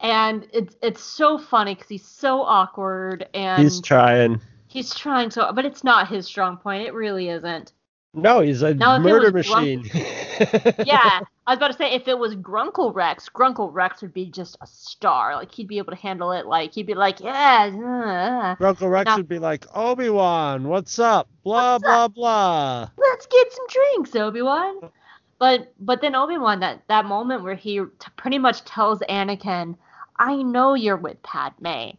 And 0.00 0.46
it's 0.52 0.76
it's 0.82 1.02
so 1.02 1.38
funny 1.38 1.74
because 1.74 1.88
he's 1.88 2.04
so 2.04 2.42
awkward 2.42 3.28
and 3.32 3.62
He's 3.62 3.80
trying. 3.80 4.40
he's 4.66 4.92
trying 4.94 5.30
so, 5.30 5.52
but 5.52 5.64
it's 5.64 5.84
not 5.84 6.08
his 6.08 6.26
strong 6.26 6.56
point. 6.56 6.86
It 6.86 6.94
really 6.94 7.28
isn't. 7.28 7.72
No, 8.14 8.40
he's 8.40 8.62
a 8.62 8.74
Now, 8.74 8.98
murder 8.98 9.32
machine. 9.32 9.84
yeah, 9.94 11.20
I 11.46 11.50
was 11.50 11.56
about 11.56 11.68
to 11.72 11.76
say 11.76 11.92
if 11.92 12.06
it 12.08 12.18
was 12.18 12.36
Grunkle 12.36 12.94
Rex, 12.94 13.28
Grunkle 13.28 13.70
Rex 13.72 14.02
would 14.02 14.14
be 14.14 14.26
just 14.26 14.56
a 14.60 14.66
star. 14.66 15.34
Like 15.34 15.52
he'd 15.52 15.68
be 15.68 15.78
able 15.78 15.92
to 15.92 15.98
handle 15.98 16.30
it. 16.32 16.46
Like 16.46 16.72
he'd 16.74 16.86
be 16.86 16.94
like, 16.94 17.20
yeah, 17.20 18.54
uh, 18.60 18.64
Uncle 18.64 18.88
Rex 18.88 19.06
Now- 19.06 19.16
would 19.16 19.28
be 19.28 19.38
like, 19.38 19.66
Obi 19.74 20.10
Wan, 20.10 20.68
what's 20.68 20.98
up? 20.98 21.28
Blah 21.42 21.74
What's 21.74 21.84
blah 21.84 22.08
blah. 22.08 22.88
let's 22.96 23.26
get 23.26 23.52
some 23.52 23.66
drinks, 23.68 24.14
Obi 24.16 24.42
Wan. 24.42 24.90
But 25.38 25.72
but 25.80 26.00
then 26.00 26.14
Obi 26.14 26.38
Wan 26.38 26.60
that 26.60 26.82
that 26.88 27.04
moment 27.06 27.42
where 27.42 27.56
he 27.56 27.78
t- 27.80 27.88
pretty 28.16 28.38
much 28.38 28.64
tells 28.64 29.00
Anakin, 29.00 29.76
I 30.18 30.36
know 30.36 30.74
you're 30.74 30.96
with 30.96 31.20
Padme. 31.24 31.90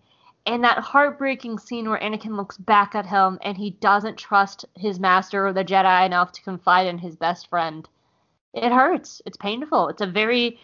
And 0.47 0.63
that 0.63 0.77
heartbreaking 0.79 1.59
scene 1.59 1.89
where 1.89 1.99
Anakin 1.99 2.35
looks 2.37 2.57
back 2.57 2.93
at 2.95 3.05
him 3.07 3.39
and 3.41 3.57
he 3.57 3.71
doesn't 3.71 4.17
trust 4.17 4.65
his 4.75 4.99
master 4.99 5.47
or 5.47 5.53
the 5.53 5.65
Jedi 5.65 6.05
enough 6.05 6.31
to 6.33 6.41
confide 6.43 6.87
in 6.87 6.99
his 6.99 7.15
best 7.15 7.47
friend. 7.47 7.87
It 8.53 8.71
hurts. 8.71 9.21
It's 9.25 9.37
painful. 9.37 9.89
It's 9.89 10.01
a 10.01 10.07
very 10.07 10.59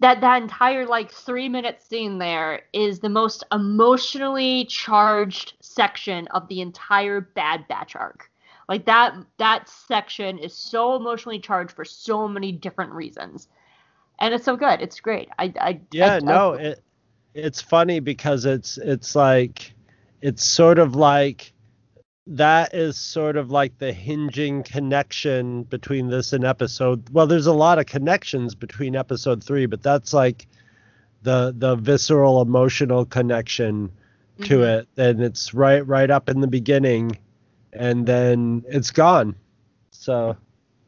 that 0.00 0.20
that 0.20 0.42
entire 0.42 0.86
like 0.86 1.10
3 1.10 1.48
minute 1.48 1.82
scene 1.82 2.18
there 2.18 2.62
is 2.72 3.00
the 3.00 3.08
most 3.08 3.44
emotionally 3.52 4.64
charged 4.66 5.54
section 5.60 6.28
of 6.28 6.46
the 6.48 6.60
entire 6.60 7.20
Bad 7.20 7.66
Batch 7.68 7.96
arc. 7.96 8.30
Like 8.68 8.84
that 8.86 9.14
that 9.38 9.68
section 9.68 10.38
is 10.38 10.54
so 10.54 10.96
emotionally 10.96 11.40
charged 11.40 11.72
for 11.72 11.84
so 11.84 12.28
many 12.28 12.52
different 12.52 12.92
reasons. 12.92 13.48
And 14.18 14.34
it's 14.34 14.44
so 14.44 14.56
good. 14.56 14.80
It's 14.80 15.00
great. 15.00 15.28
I 15.38 15.52
I 15.60 15.80
Yeah, 15.90 16.16
I- 16.16 16.20
no, 16.20 16.52
I- 16.54 16.58
it 16.58 16.84
it's 17.36 17.60
funny 17.60 18.00
because 18.00 18.44
it's 18.44 18.78
it's 18.78 19.14
like 19.14 19.74
it's 20.22 20.44
sort 20.44 20.78
of 20.78 20.94
like 20.94 21.52
that 22.28 22.74
is 22.74 22.96
sort 22.98 23.36
of 23.36 23.50
like 23.50 23.78
the 23.78 23.92
hinging 23.92 24.62
connection 24.64 25.62
between 25.64 26.08
this 26.08 26.32
and 26.32 26.44
episode. 26.44 27.08
Well, 27.10 27.26
there's 27.28 27.46
a 27.46 27.52
lot 27.52 27.78
of 27.78 27.86
connections 27.86 28.54
between 28.54 28.96
episode 28.96 29.44
3, 29.44 29.66
but 29.66 29.82
that's 29.82 30.12
like 30.12 30.46
the 31.22 31.54
the 31.56 31.76
visceral 31.76 32.40
emotional 32.42 33.04
connection 33.04 33.92
to 34.42 34.58
Mhm. 34.58 34.80
it 34.80 34.88
and 34.98 35.22
it's 35.22 35.54
right 35.54 35.86
right 35.86 36.10
up 36.10 36.28
in 36.28 36.40
the 36.40 36.46
beginning 36.46 37.16
and 37.72 38.06
then 38.06 38.64
it's 38.68 38.90
gone. 38.90 39.34
So 39.90 40.36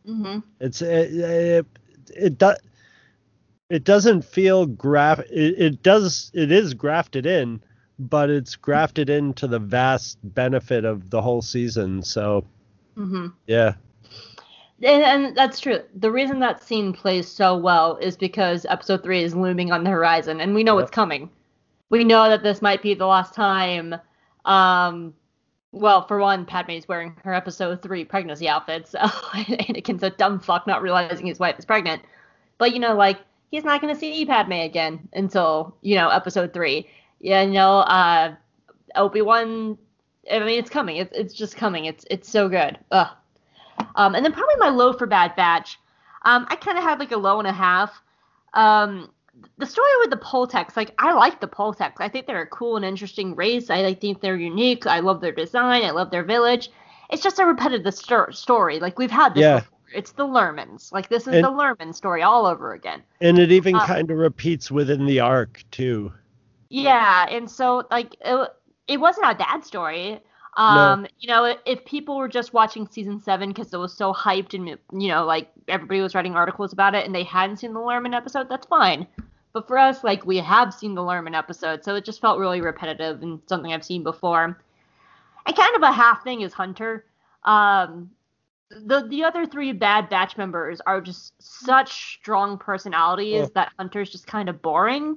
Mhm. 0.06 0.42
it's 0.60 0.82
it 0.82 1.12
it, 1.14 1.66
it 2.14 2.38
does 2.38 2.56
it 3.70 3.84
doesn't 3.84 4.24
feel 4.24 4.66
graph 4.66 5.18
it, 5.20 5.54
it 5.58 5.82
does 5.82 6.30
it 6.34 6.50
is 6.52 6.74
grafted 6.74 7.26
in 7.26 7.60
but 7.98 8.30
it's 8.30 8.54
grafted 8.56 9.10
into 9.10 9.46
the 9.46 9.58
vast 9.58 10.18
benefit 10.34 10.84
of 10.84 11.10
the 11.10 11.20
whole 11.20 11.42
season 11.42 12.02
so 12.02 12.44
Mhm. 12.96 13.32
yeah 13.46 13.74
And, 14.82 15.02
and 15.02 15.36
that's 15.36 15.58
true. 15.58 15.80
The 15.96 16.10
reason 16.10 16.38
that 16.40 16.62
scene 16.62 16.92
plays 16.92 17.26
so 17.28 17.56
well 17.56 17.96
is 17.96 18.16
because 18.16 18.64
episode 18.66 19.02
three 19.02 19.22
is 19.24 19.34
looming 19.34 19.72
on 19.72 19.82
the 19.82 19.90
horizon, 19.90 20.40
and 20.40 20.54
we 20.54 20.62
know 20.62 20.78
Yep. 20.78 20.82
it's 20.84 20.94
coming. 20.94 21.30
We 21.90 22.04
know 22.04 22.28
that 22.28 22.44
this 22.44 22.62
might 22.62 22.80
be 22.80 22.94
the 22.94 23.06
last 23.06 23.34
time 23.34 23.96
Um, 24.44 25.14
well, 25.72 26.06
for 26.06 26.18
one, 26.20 26.46
Padme's 26.46 26.86
wearing 26.88 27.14
her 27.24 27.34
episode 27.34 27.82
three 27.82 28.04
pregnancy 28.04 28.48
outfit, 28.48 28.86
so 28.86 28.98
Anakin's 29.00 30.02
a 30.04 30.10
dumb 30.10 30.38
fuck 30.40 30.66
not 30.66 30.80
realizing 30.80 31.26
his 31.26 31.40
wife 31.40 31.58
is 31.58 31.64
pregnant. 31.66 32.02
But 32.58 32.72
you 32.72 32.78
know, 32.78 32.94
like 32.94 33.18
he's 33.50 33.64
not 33.64 33.80
gonna 33.80 33.94
see 33.96 34.24
Padme 34.24 34.52
again 34.52 35.08
until 35.12 35.76
you 35.82 35.94
know 35.96 36.08
episode 36.08 36.52
three. 36.52 36.88
Yeah, 37.20 37.42
you 37.42 37.52
know, 37.52 37.78
uh, 37.80 38.34
Obi 38.94 39.22
Wan. 39.22 39.78
I 40.30 40.38
mean, 40.40 40.58
it's 40.58 40.70
coming. 40.70 40.96
It's 40.96 41.12
it's 41.16 41.34
just 41.34 41.56
coming. 41.56 41.86
It's 41.86 42.04
it's 42.10 42.28
so 42.28 42.48
good. 42.48 42.78
Ugh. 42.90 43.08
Um, 43.94 44.14
and 44.14 44.24
then 44.24 44.32
probably 44.32 44.56
my 44.58 44.68
low 44.68 44.92
for 44.92 45.06
Bad 45.06 45.34
Batch. 45.36 45.78
Um, 46.22 46.46
I 46.48 46.56
kind 46.56 46.76
of 46.78 46.84
had 46.84 46.98
like 46.98 47.12
a 47.12 47.16
low 47.16 47.38
and 47.38 47.46
a 47.48 47.52
half. 47.52 48.02
Um, 48.54 49.10
the 49.56 49.66
story 49.66 49.88
with 50.00 50.10
the 50.10 50.16
Poletecs, 50.16 50.76
like 50.76 50.92
I 50.98 51.12
like 51.12 51.40
the 51.40 51.46
Poletecs. 51.48 51.94
I 52.00 52.08
think 52.08 52.26
they're 52.26 52.42
a 52.42 52.46
cool 52.46 52.76
and 52.76 52.84
interesting 52.84 53.34
race. 53.36 53.70
I, 53.70 53.84
I 53.86 53.94
think 53.94 54.20
they're 54.20 54.36
unique. 54.36 54.86
I 54.86 54.98
love 55.00 55.20
their 55.20 55.32
design. 55.32 55.84
I 55.84 55.90
love 55.90 56.10
their 56.10 56.24
village. 56.24 56.70
It's 57.10 57.22
just 57.22 57.38
a 57.38 57.46
repetitive 57.46 57.94
st- 57.94 58.34
story. 58.34 58.80
Like 58.80 58.98
we've 58.98 59.10
had 59.10 59.34
this 59.34 59.42
Yeah. 59.42 59.60
before. 59.60 59.77
It's 59.94 60.12
the 60.12 60.24
Lurmens. 60.26 60.92
Like 60.92 61.08
this 61.08 61.26
is 61.26 61.34
And- 61.34 61.44
the 61.44 61.50
Lurmen 61.50 61.94
story 61.94 62.22
all 62.22 62.46
over 62.46 62.72
again. 62.72 63.02
And 63.20 63.38
it 63.38 63.50
even 63.52 63.74
Uh, 63.76 63.86
kind 63.86 64.10
of 64.10 64.18
repeats 64.18 64.70
within 64.70 65.06
the 65.06 65.20
arc 65.20 65.62
too. 65.70 66.12
Yeah, 66.70 67.26
and 67.28 67.50
so 67.50 67.86
like 67.90 68.14
it, 68.20 68.50
it 68.86 69.00
wasn't 69.00 69.30
a 69.30 69.34
bad 69.34 69.64
story. 69.64 70.20
Um, 70.56 71.06
you 71.20 71.28
know, 71.28 71.56
if 71.66 71.84
people 71.84 72.16
were 72.18 72.26
just 72.28 72.52
watching 72.52 72.88
season 72.88 73.20
seven 73.20 73.50
because 73.50 73.72
it 73.72 73.76
was 73.76 73.94
so 73.94 74.12
hyped 74.12 74.54
and 74.54 74.66
you 75.00 75.08
know, 75.08 75.24
like 75.24 75.50
everybody 75.68 76.00
was 76.00 76.16
writing 76.16 76.34
articles 76.34 76.72
about 76.72 76.96
it 76.96 77.06
and 77.06 77.14
they 77.14 77.22
hadn't 77.22 77.58
seen 77.58 77.72
the 77.72 77.80
Lurmen 77.80 78.12
episode, 78.14 78.48
that's 78.48 78.66
fine. 78.66 79.06
But 79.52 79.68
for 79.68 79.78
us, 79.78 80.02
like 80.02 80.26
we 80.26 80.38
have 80.38 80.74
seen 80.74 80.94
the 80.94 81.00
Lurmen 81.00 81.36
episode, 81.36 81.84
so 81.84 81.94
it 81.94 82.04
just 82.04 82.20
felt 82.20 82.38
really 82.40 82.60
repetitive 82.60 83.22
and 83.22 83.40
something 83.46 83.72
I've 83.72 83.84
seen 83.84 84.02
before. 84.02 84.58
And 85.46 85.56
kind 85.56 85.76
of 85.76 85.82
a 85.82 85.92
half 85.92 86.24
thing 86.24 86.40
is 86.42 86.52
Hunter. 86.52 87.04
Um, 87.44 88.10
the 88.70 89.06
the 89.08 89.24
other 89.24 89.46
three 89.46 89.72
bad 89.72 90.08
batch 90.08 90.36
members 90.36 90.80
are 90.86 91.00
just 91.00 91.32
such 91.38 92.18
strong 92.18 92.58
personalities 92.58 93.46
Oh. 93.46 93.50
that 93.54 93.72
Hunter's 93.78 94.10
just 94.10 94.26
kind 94.26 94.48
of 94.48 94.60
boring. 94.62 95.16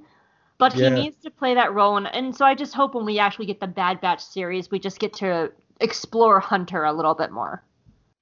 But 0.58 0.76
Yeah. 0.76 0.90
he 0.90 1.04
needs 1.04 1.18
to 1.24 1.32
play 1.32 1.56
that 1.56 1.74
role, 1.74 1.98
and, 1.98 2.08
and 2.14 2.36
so 2.36 2.46
I 2.46 2.54
just 2.54 2.74
hope 2.76 2.94
when 2.94 3.06
we 3.06 3.18
actually 3.18 3.48
get 3.48 3.60
the 3.60 3.68
Bad 3.68 4.00
Batch 4.00 4.24
series, 4.24 4.70
we 4.70 4.78
just 4.80 5.00
get 5.00 5.12
to 5.14 5.52
explore 5.80 6.40
Hunter 6.40 6.84
a 6.84 6.94
little 6.94 7.16
bit 7.16 7.32
more. 7.32 7.64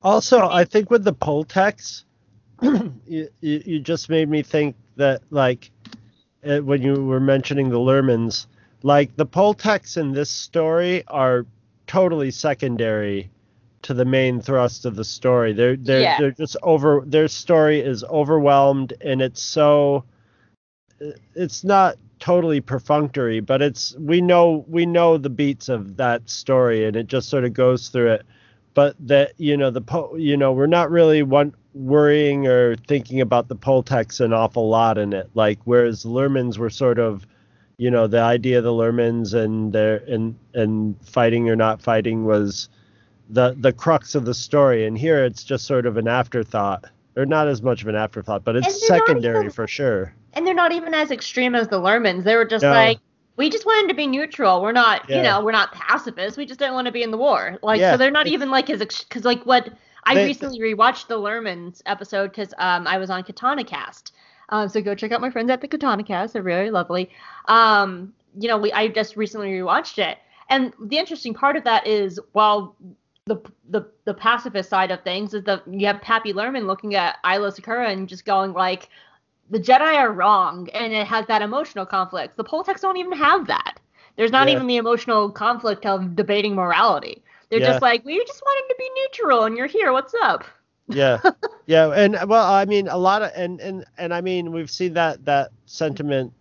Also, 0.02 0.48
I 0.48 0.64
think 0.64 0.90
with 0.90 1.04
the 1.04 1.14
Poletecs, 1.14 2.04
you, 2.62 3.28
you 3.42 3.62
you 3.66 3.80
just 3.82 4.10
made 4.10 4.30
me 4.30 4.42
think 4.42 4.76
that 4.96 5.22
like 5.32 5.70
uh, 6.48 6.60
when 6.60 6.82
you 6.82 7.04
were 7.06 7.20
mentioning 7.20 7.70
the 7.70 7.78
Lurmens, 7.78 8.48
like 8.84 9.14
the 9.18 9.26
Poletecs 9.26 9.98
in 9.98 10.14
this 10.14 10.30
story 10.30 11.04
are 11.08 11.46
totally 11.88 12.32
secondary 12.32 13.30
to 13.90 13.96
the 13.96 14.06
main 14.06 14.40
thrust 14.40 14.86
of 14.86 14.96
the 14.96 15.04
story. 15.04 15.52
They're 15.52 15.76
they're 15.76 16.02
Yeah. 16.02 16.20
they're 16.20 16.32
just 16.32 16.56
over 16.62 17.02
their 17.08 17.28
story 17.28 17.80
is 17.80 18.04
overwhelmed 18.04 18.94
and 19.02 19.20
it's 19.20 19.42
so 19.42 20.04
it's 21.34 21.64
not 21.64 21.96
totally 22.20 22.62
perfunctory, 22.62 23.40
but 23.40 23.64
it's 23.64 23.96
we 23.98 24.22
know 24.22 24.64
we 24.68 24.86
know 24.86 25.18
the 25.18 25.32
beats 25.32 25.70
of 25.70 25.98
that 25.98 26.30
story 26.30 26.86
and 26.86 26.96
it 26.96 27.08
just 27.08 27.30
sort 27.30 27.46
of 27.46 27.54
goes 27.54 27.90
through 27.90 28.12
it. 28.12 28.28
But 28.76 28.96
that 29.08 29.32
you 29.38 29.58
know 29.58 29.72
the 29.72 29.82
po- 29.82 30.16
you 30.16 30.38
know 30.38 30.52
we're 30.54 30.68
not 30.68 30.92
really 30.92 31.24
one 31.24 31.56
worrying 31.74 32.46
or 32.46 32.76
thinking 32.76 33.22
about 33.22 33.48
the 33.48 33.56
Poletecs 33.56 34.20
an 34.20 34.34
awful 34.34 34.70
lot 34.70 35.00
in 35.00 35.14
it. 35.14 35.32
Like 35.34 35.58
whereas 35.64 36.04
the 36.04 36.10
Lurmens 36.10 36.60
were 36.60 36.70
sort 36.70 37.00
of 37.00 37.26
you 37.80 37.90
know 37.90 38.06
the 38.06 38.22
idea 38.22 38.60
of 38.60 38.66
the 38.66 38.72
Lurmens 38.72 39.34
and 39.34 39.74
their 39.74 40.04
and 40.08 40.36
and 40.54 40.96
fighting 41.04 41.50
or 41.50 41.56
not 41.56 41.82
fighting 41.82 42.26
was 42.26 42.70
the 43.30 43.56
the 43.60 43.72
crux 43.74 44.16
of 44.16 44.26
the 44.26 44.34
story. 44.34 44.86
And 44.86 44.98
here 44.98 45.24
it's 45.24 45.44
just 45.44 45.66
sort 45.66 45.86
of 45.86 45.98
an 45.98 46.08
afterthought. 46.08 46.86
Or 47.18 47.26
not 47.26 47.48
as 47.48 47.62
much 47.62 47.82
of 47.82 47.88
an 47.90 47.96
afterthought, 47.96 48.46
but 48.46 48.56
it's 48.56 48.66
And 48.68 48.76
they're 48.76 48.98
not 49.00 49.08
secondary 49.08 49.40
even- 49.40 49.52
for 49.52 49.68
sure. 49.68 50.14
And 50.36 50.48
they're 50.48 50.54
not 50.54 50.72
even 50.72 50.94
as 50.94 51.12
extreme 51.12 51.54
as 51.56 51.68
the 51.68 51.78
Lurmens. 51.80 52.24
They 52.24 52.36
were 52.36 52.46
just 52.46 52.64
No. 52.64 52.70
like, 52.72 53.00
we 53.36 53.50
just 53.50 53.66
wanted 53.66 53.90
to 53.90 53.96
be 53.96 54.08
neutral. 54.08 54.62
We're 54.62 54.72
not, 54.72 55.10
Yeah. 55.10 55.18
you 55.18 55.24
know, 55.24 55.44
we're 55.44 55.52
not 55.52 55.74
pacifists. 55.74 56.38
We 56.38 56.46
just 56.46 56.60
didn't 56.60 56.76
want 56.76 56.86
to 56.86 56.94
be 56.94 57.04
in 57.04 57.12
the 57.12 57.18
war. 57.18 57.58
Like, 57.62 57.82
Yeah. 57.82 57.92
so 57.92 57.98
they're 57.98 58.12
not 58.12 58.28
even 58.28 58.52
like 58.52 58.70
as, 58.70 58.80
because 58.80 59.26
like 59.26 59.44
what 59.46 59.70
I 60.06 60.16
They- 60.16 60.26
recently 60.28 60.60
rewatched 60.60 61.08
the 61.08 61.18
Lurmens 61.18 61.82
episode 61.86 62.28
because 62.32 62.54
um, 62.58 62.88
I 62.88 62.98
was 63.00 63.10
on 63.10 63.24
Katana 63.24 63.64
Cast. 63.66 64.14
Um, 64.50 64.70
so 64.70 64.80
go 64.82 64.96
check 64.96 65.12
out 65.12 65.20
my 65.20 65.30
friends 65.32 65.50
at 65.50 65.60
the 65.62 65.68
Katana 65.68 66.04
Cast. 66.04 66.34
They're 66.34 66.42
really 66.42 66.72
lovely. 66.72 67.10
Um, 67.48 68.14
you 68.40 68.48
know, 68.48 68.58
we 68.58 68.72
I 68.72 68.88
just 68.88 69.18
recently 69.18 69.50
rewatched 69.50 69.98
it, 69.98 70.20
and 70.50 70.72
the 70.80 70.98
interesting 70.98 71.34
part 71.34 71.58
of 71.58 71.64
that 71.66 71.86
is 71.86 72.20
while 72.32 72.76
the 73.26 73.38
the 73.70 73.86
the 74.06 74.14
pacifist 74.14 74.70
side 74.70 74.92
of 74.92 75.02
things 75.04 75.34
is 75.34 75.44
that 75.44 75.64
you 75.72 75.86
have 75.88 76.02
Pappy 76.02 76.34
Lurmen 76.34 76.66
looking 76.66 76.96
at 76.96 77.18
Aayla 77.24 77.56
Secura 77.56 77.90
and 77.92 78.08
just 78.10 78.26
going 78.26 78.54
like, 78.54 78.90
the 79.50 79.60
Jedi 79.60 79.96
are 79.96 80.12
wrong, 80.12 80.68
and 80.74 80.94
it 80.94 81.08
has 81.08 81.26
that 81.28 81.42
emotional 81.42 81.86
conflict. 81.86 82.38
The 82.38 82.44
Poletecs 82.44 82.82
don't 82.82 82.98
even 82.98 83.14
have 83.14 83.48
that. 83.48 83.80
There's 84.16 84.32
not 84.32 84.48
Yeah. 84.48 84.56
even 84.56 84.68
the 84.68 84.78
emotional 84.78 85.30
conflict 85.30 85.86
of 85.86 86.16
debating 86.16 86.56
morality. 86.56 87.24
They're 87.50 87.60
Yeah. 87.60 87.68
just 87.68 87.82
like, 87.82 88.04
we 88.06 88.18
just 88.26 88.42
wanted 88.44 88.74
to 88.74 88.76
be 88.78 88.90
neutral, 89.02 89.44
and 89.46 89.56
you're 89.58 89.68
here. 89.68 89.92
What's 89.92 90.14
up? 90.22 90.44
yeah 90.92 91.20
yeah 91.68 91.92
and 91.92 92.18
well 92.28 92.52
i 92.52 92.66
mean 92.66 92.88
a 92.88 92.98
lot 92.98 93.22
of 93.22 93.30
and 93.36 93.60
and 93.62 93.86
and 94.00 94.12
i 94.12 94.22
mean 94.22 94.52
we've 94.52 94.72
seen 94.72 94.92
that 94.92 95.24
that 95.24 95.52
sentiment 95.68 96.34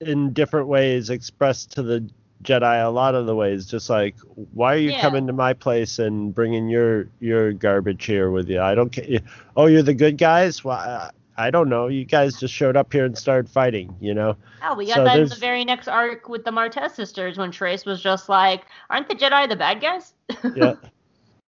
in 0.00 0.32
different 0.32 0.66
ways 0.66 1.10
expressed 1.10 1.70
to 1.70 1.80
the 1.80 2.04
jedi 2.44 2.84
a 2.84 2.88
lot 2.90 3.14
of 3.14 3.26
the 3.26 3.34
ways 3.34 3.66
just 3.66 3.90
like 3.90 4.14
why 4.52 4.74
are 4.74 4.78
you 4.78 4.92
Yeah. 4.92 5.00
coming 5.00 5.26
to 5.26 5.32
my 5.32 5.52
place 5.52 5.98
and 5.98 6.34
bringing 6.34 6.68
your 6.68 7.08
your 7.20 7.52
garbage 7.52 8.04
here 8.04 8.30
with 8.30 8.48
you 8.48 8.60
i 8.60 8.74
don't 8.74 8.90
care 8.92 9.20
oh 9.56 9.66
you're 9.66 9.82
the 9.82 9.94
good 9.94 10.18
guys 10.18 10.62
well 10.62 11.10
I, 11.36 11.50
don't 11.50 11.68
know 11.68 11.88
you 11.88 12.04
guys 12.04 12.38
just 12.38 12.54
showed 12.54 12.76
up 12.76 12.92
here 12.92 13.04
and 13.04 13.18
started 13.18 13.50
fighting 13.50 13.96
you 14.00 14.14
know 14.14 14.36
Oh, 14.62 14.74
we 14.74 14.86
got 14.86 14.96
So 14.96 15.04
that 15.04 15.18
in 15.18 15.28
the 15.28 15.34
very 15.36 15.64
next 15.64 15.88
arc 15.88 16.28
with 16.28 16.44
the 16.44 16.50
Martez 16.50 16.92
sisters 16.92 17.36
when 17.36 17.50
Trace 17.50 17.84
was 17.84 18.00
just 18.02 18.28
like, 18.30 18.64
aren't 18.88 19.08
the 19.08 19.14
Jedi 19.14 19.46
the 19.48 19.56
bad 19.56 19.80
guys? 19.80 20.14
yeah 20.54 20.74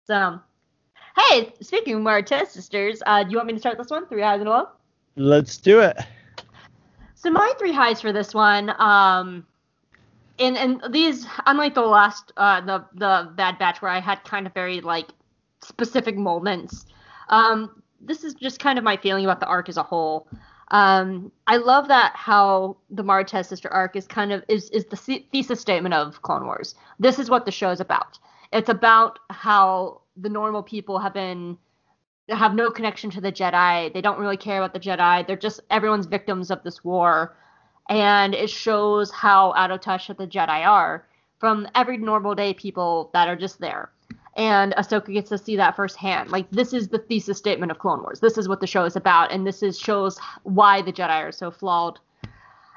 So, 0.06 0.40
hey, 1.16 1.52
speaking 1.60 1.94
of 1.96 2.00
Martez 2.02 2.48
sisters, 2.48 3.02
uh, 3.06 3.22
do 3.22 3.30
you 3.30 3.36
want 3.36 3.46
me 3.48 3.52
to 3.54 3.60
start 3.60 3.78
this 3.78 3.90
one? 3.90 4.06
Three 4.08 4.22
highs 4.22 4.40
and 4.40 4.48
a 4.48 4.52
low? 4.52 4.68
let's 5.16 5.56
do 5.58 5.80
it 5.80 5.96
So 7.14 7.30
my 7.30 7.52
three 7.58 7.72
highs 7.72 8.00
for 8.00 8.12
this 8.12 8.34
one, 8.34 8.70
um, 8.80 9.46
and 10.38 10.56
and 10.56 10.82
these, 10.92 11.26
unlike 11.46 11.74
the 11.74 11.82
last, 11.82 12.32
uh, 12.36 12.60
the 12.60 12.84
the 12.94 13.32
Bad 13.36 13.58
Batch 13.58 13.82
where 13.82 13.90
I 13.90 14.00
had 14.00 14.22
kind 14.24 14.46
of 14.46 14.54
very 14.54 14.80
like 14.80 15.08
specific 15.62 16.16
moments, 16.16 16.86
um, 17.28 17.82
this 18.00 18.24
is 18.24 18.34
just 18.34 18.60
kind 18.60 18.78
of 18.78 18.84
my 18.84 18.96
feeling 18.96 19.24
about 19.24 19.40
the 19.40 19.46
arc 19.46 19.68
as 19.68 19.76
a 19.76 19.82
whole. 19.82 20.28
Um, 20.68 21.30
I 21.46 21.58
love 21.58 21.88
that 21.88 22.12
how 22.16 22.76
the 22.90 23.04
Martez 23.04 23.46
sister 23.46 23.72
arc 23.72 23.94
is 23.96 24.06
kind 24.06 24.32
of 24.32 24.44
is 24.48 24.68
is 24.70 24.84
the 24.86 25.00
the- 25.06 25.26
thesis 25.32 25.60
statement 25.60 25.94
of 25.94 26.22
Clone 26.22 26.44
Wars. 26.44 26.74
This 26.98 27.18
is 27.18 27.30
what 27.30 27.44
the 27.46 27.52
show 27.52 27.70
is 27.70 27.80
about. 27.80 28.18
It's 28.52 28.68
about 28.68 29.18
how 29.30 30.00
the 30.16 30.28
normal 30.28 30.62
people 30.62 30.98
have 30.98 31.14
been 31.14 31.56
have 32.28 32.54
no 32.54 32.70
connection 32.70 33.10
to 33.10 33.20
the 33.20 33.30
Jedi. 33.30 33.92
They 33.92 34.00
don't 34.00 34.18
really 34.18 34.36
care 34.36 34.58
about 34.58 34.74
the 34.74 34.80
Jedi. 34.80 35.26
They're 35.26 35.36
just 35.36 35.60
everyone's 35.70 36.06
victims 36.06 36.50
of 36.50 36.62
this 36.64 36.82
war. 36.82 37.36
And 37.88 38.34
it 38.34 38.50
shows 38.50 39.10
how 39.10 39.52
out 39.54 39.70
of 39.70 39.80
touch 39.80 40.08
the 40.08 40.26
Jedi 40.26 40.66
are 40.66 41.06
from 41.38 41.68
every 41.74 41.98
normal 41.98 42.34
day 42.34 42.54
people 42.54 43.10
that 43.12 43.28
are 43.28 43.36
just 43.36 43.60
there. 43.60 43.90
And 44.36 44.74
Ahsoka 44.74 45.12
gets 45.12 45.30
to 45.30 45.38
see 45.38 45.56
that 45.56 45.76
firsthand. 45.76 46.30
Like 46.30 46.50
this 46.50 46.72
is 46.72 46.88
the 46.88 46.98
thesis 46.98 47.38
statement 47.38 47.72
of 47.72 47.78
Clone 47.78 48.02
Wars. 48.02 48.20
This 48.20 48.36
is 48.36 48.48
what 48.48 48.60
the 48.60 48.66
show 48.66 48.84
is 48.84 48.96
about, 48.96 49.32
and 49.32 49.46
this 49.46 49.62
is 49.62 49.78
shows 49.78 50.18
why 50.42 50.82
the 50.82 50.92
Jedi 50.92 51.22
are 51.22 51.32
so 51.32 51.50
flawed. 51.50 51.98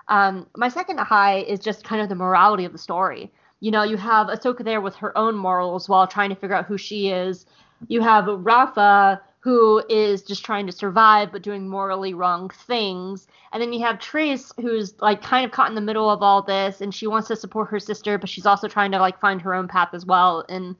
Um, 0.08 0.48
my 0.56 0.70
second 0.70 1.00
high 1.00 1.40
is 1.40 1.60
just 1.60 1.84
kind 1.84 2.02
of 2.02 2.10
the 2.10 2.16
morality 2.16 2.66
of 2.66 2.72
the 2.72 2.78
story. 2.78 3.32
You 3.60 3.72
know, 3.72 3.84
you 3.84 3.98
have 3.98 4.28
Ahsoka 4.28 4.64
there 4.64 4.82
with 4.82 4.96
her 4.96 5.16
own 5.18 5.36
morals 5.36 5.90
while 5.90 6.08
trying 6.08 6.30
to 6.30 6.36
figure 6.36 6.56
out 6.56 6.66
who 6.66 6.78
she 6.78 7.10
is. 7.10 7.46
You 7.88 8.02
have 8.02 8.26
Rafa 8.28 9.22
who 9.42 9.82
is 9.90 10.22
just 10.22 10.44
trying 10.44 10.66
to 10.66 10.72
survive 10.72 11.32
but 11.32 11.42
doing 11.42 11.68
morally 11.68 12.14
wrong 12.14 12.50
things. 12.50 13.28
And 13.52 13.62
then 13.62 13.72
you 13.72 13.80
have 13.86 14.00
Trace 14.00 14.52
who's 14.60 15.00
like 15.02 15.22
kind 15.22 15.46
of 15.46 15.52
caught 15.52 15.70
in 15.70 15.76
the 15.76 15.82
middle 15.82 16.10
of 16.10 16.22
all 16.22 16.42
this 16.42 16.82
and 16.82 16.94
she 16.94 17.08
wants 17.08 17.30
to 17.30 17.36
support 17.36 17.70
her 17.70 17.80
sister, 17.80 18.18
but 18.18 18.30
she's 18.30 18.46
also 18.46 18.68
trying 18.68 18.92
to 18.92 19.00
like 19.00 19.20
find 19.20 19.42
her 19.42 19.54
own 19.54 19.68
path 19.68 19.90
as 19.94 20.06
well. 20.06 20.44
And 20.50 20.76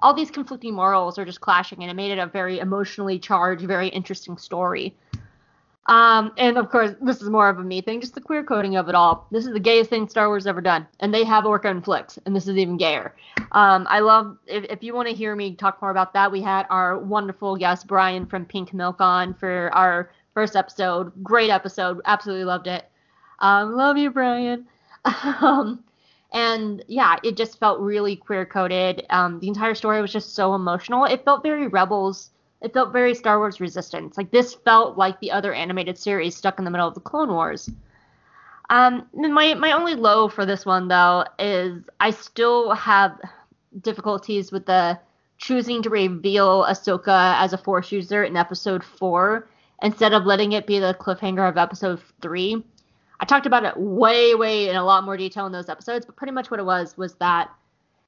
all 0.00 0.14
these 0.14 0.30
conflicting 0.30 0.74
morals 0.74 1.18
are 1.18 1.24
just 1.24 1.40
clashing 1.40 1.82
and 1.82 1.90
it 1.90 1.94
made 1.94 2.12
it 2.12 2.18
a 2.18 2.26
very 2.26 2.58
emotionally 2.60 3.18
charged, 3.18 3.64
very 3.64 3.88
interesting 3.88 4.38
story. 4.38 4.94
Um, 5.88 6.32
and 6.36 6.58
of 6.58 6.70
course, 6.70 6.92
this 7.00 7.22
is 7.22 7.30
more 7.30 7.48
of 7.48 7.58
a 7.58 7.62
me 7.62 7.80
thing, 7.80 8.00
just 8.00 8.14
the 8.14 8.20
queer 8.20 8.42
coding 8.42 8.76
of 8.76 8.88
it 8.88 8.94
all. 8.94 9.26
This 9.30 9.46
is 9.46 9.52
the 9.52 9.60
gayest 9.60 9.90
thing 9.90 10.08
Star 10.08 10.28
Wars 10.28 10.46
ever 10.46 10.60
done, 10.60 10.86
and 11.00 11.14
they 11.14 11.24
have 11.24 11.44
Orka 11.44 11.70
and 11.70 11.84
Flix, 11.84 12.18
and 12.26 12.34
this 12.34 12.48
is 12.48 12.56
even 12.56 12.76
gayer. 12.76 13.14
Um, 13.52 13.86
I 13.88 14.00
love 14.00 14.36
if, 14.46 14.64
if 14.64 14.82
you 14.82 14.94
want 14.94 15.08
to 15.08 15.14
hear 15.14 15.34
me 15.36 15.54
talk 15.54 15.80
more 15.80 15.90
about 15.90 16.12
that, 16.14 16.32
we 16.32 16.42
had 16.42 16.66
our 16.70 16.98
wonderful 16.98 17.56
guest 17.56 17.86
Brian 17.86 18.26
from 18.26 18.44
Pink 18.44 18.74
Milk 18.74 19.00
on 19.00 19.34
for 19.34 19.70
our 19.74 20.10
first 20.34 20.56
episode. 20.56 21.12
Great 21.22 21.50
episode, 21.50 22.00
absolutely 22.04 22.44
loved 22.44 22.66
it. 22.66 22.90
Um, 23.38 23.76
love 23.76 23.96
you, 23.96 24.10
Brian. 24.10 24.66
um, 25.40 25.84
And 26.32 26.84
yeah, 26.88 27.16
it 27.22 27.36
just 27.36 27.58
felt 27.58 27.80
really 27.80 28.16
queer 28.16 28.44
coded. 28.44 29.06
Um, 29.10 29.38
the 29.40 29.48
entire 29.48 29.74
story 29.74 30.00
was 30.02 30.12
just 30.12 30.34
so 30.34 30.54
emotional. 30.54 31.04
It 31.04 31.24
felt 31.24 31.42
very 31.42 31.68
Rebels. 31.68 32.30
It 32.62 32.72
felt 32.72 32.92
very 32.92 33.14
Star 33.14 33.38
Wars 33.38 33.60
Resistance. 33.60 34.16
Like 34.16 34.30
this 34.30 34.54
felt 34.54 34.96
like 34.96 35.20
the 35.20 35.30
other 35.30 35.52
animated 35.52 35.98
series 35.98 36.36
stuck 36.36 36.58
in 36.58 36.64
the 36.64 36.70
middle 36.70 36.88
of 36.88 36.94
the 36.94 37.00
Clone 37.00 37.30
Wars. 37.30 37.70
Um, 38.70 39.06
my 39.14 39.54
my 39.54 39.72
only 39.72 39.94
low 39.94 40.28
for 40.28 40.44
this 40.44 40.66
one 40.66 40.88
though 40.88 41.24
is 41.38 41.84
I 42.00 42.10
still 42.10 42.72
have 42.74 43.20
difficulties 43.82 44.50
with 44.50 44.66
the 44.66 44.98
choosing 45.38 45.82
to 45.82 45.90
reveal 45.90 46.64
Ahsoka 46.64 47.40
as 47.40 47.52
a 47.52 47.58
Force 47.58 47.92
user 47.92 48.24
in 48.24 48.36
Episode 48.36 48.82
Four 48.82 49.48
instead 49.82 50.12
of 50.12 50.24
letting 50.24 50.52
it 50.52 50.66
be 50.66 50.78
the 50.78 50.96
cliffhanger 50.98 51.48
of 51.48 51.58
Episode 51.58 52.00
Three. 52.20 52.64
I 53.20 53.24
talked 53.24 53.46
about 53.46 53.64
it 53.64 53.76
way, 53.76 54.34
way 54.34 54.68
in 54.68 54.76
a 54.76 54.84
lot 54.84 55.04
more 55.04 55.16
detail 55.16 55.46
in 55.46 55.52
those 55.52 55.68
episodes, 55.68 56.04
but 56.04 56.16
pretty 56.16 56.32
much 56.32 56.50
what 56.50 56.60
it 56.60 56.66
was 56.66 56.96
was 56.96 57.14
that 57.14 57.50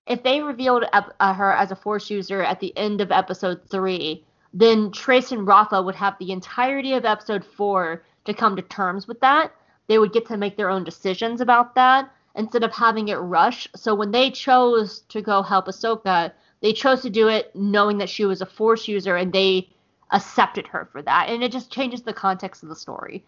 if 0.07 0.23
they 0.23 0.41
revealed 0.41 0.85
uh, 0.93 1.35
her 1.35 1.53
as 1.53 1.71
a 1.71 1.77
Force 1.77 2.11
user 2.11 2.43
at 2.43 2.61
the 2.61 2.77
end 2.77 3.01
of 3.01 3.13
Episode 3.13 3.61
Three, 3.71 4.25
then 4.53 4.91
Trace 4.93 5.33
and 5.33 5.47
Rafa 5.47 5.83
would 5.83 5.95
have 5.97 6.17
the 6.19 6.33
entirety 6.33 6.95
of 6.95 7.05
Episode 7.05 7.45
Four 7.45 8.03
to 8.25 8.35
come 8.35 8.57
to 8.57 8.63
terms 8.63 9.07
with 9.07 9.21
that 9.21 9.53
they 9.89 9.99
would 9.99 10.13
get 10.13 10.27
to 10.27 10.37
make 10.37 10.57
their 10.57 10.71
own 10.71 10.85
decisions 10.85 11.41
about 11.41 11.75
that 11.75 12.11
instead 12.37 12.63
of 12.63 12.73
having 12.73 13.09
it 13.09 13.17
rush. 13.17 13.67
So 13.75 13.95
when 13.95 14.13
they 14.13 14.31
chose 14.31 15.01
to 15.09 15.21
go 15.21 15.43
help 15.43 15.67
Ahsoka, 15.67 16.33
they 16.61 16.73
chose 16.73 17.03
to 17.03 17.11
do 17.11 17.29
it 17.29 17.55
knowing 17.57 17.99
that 17.99 18.09
she 18.09 18.25
was 18.25 18.41
a 18.41 18.47
Force 18.47 18.87
user 18.87 19.17
and 19.17 19.33
they 19.33 19.69
accepted 20.13 20.67
her 20.69 20.89
for 20.91 21.03
that, 21.03 21.29
and 21.29 21.43
it 21.43 21.53
just 21.53 21.71
changes 21.71 22.03
the 22.03 22.13
context 22.13 22.63
of 22.63 22.69
the 22.69 22.77
story. 22.77 23.25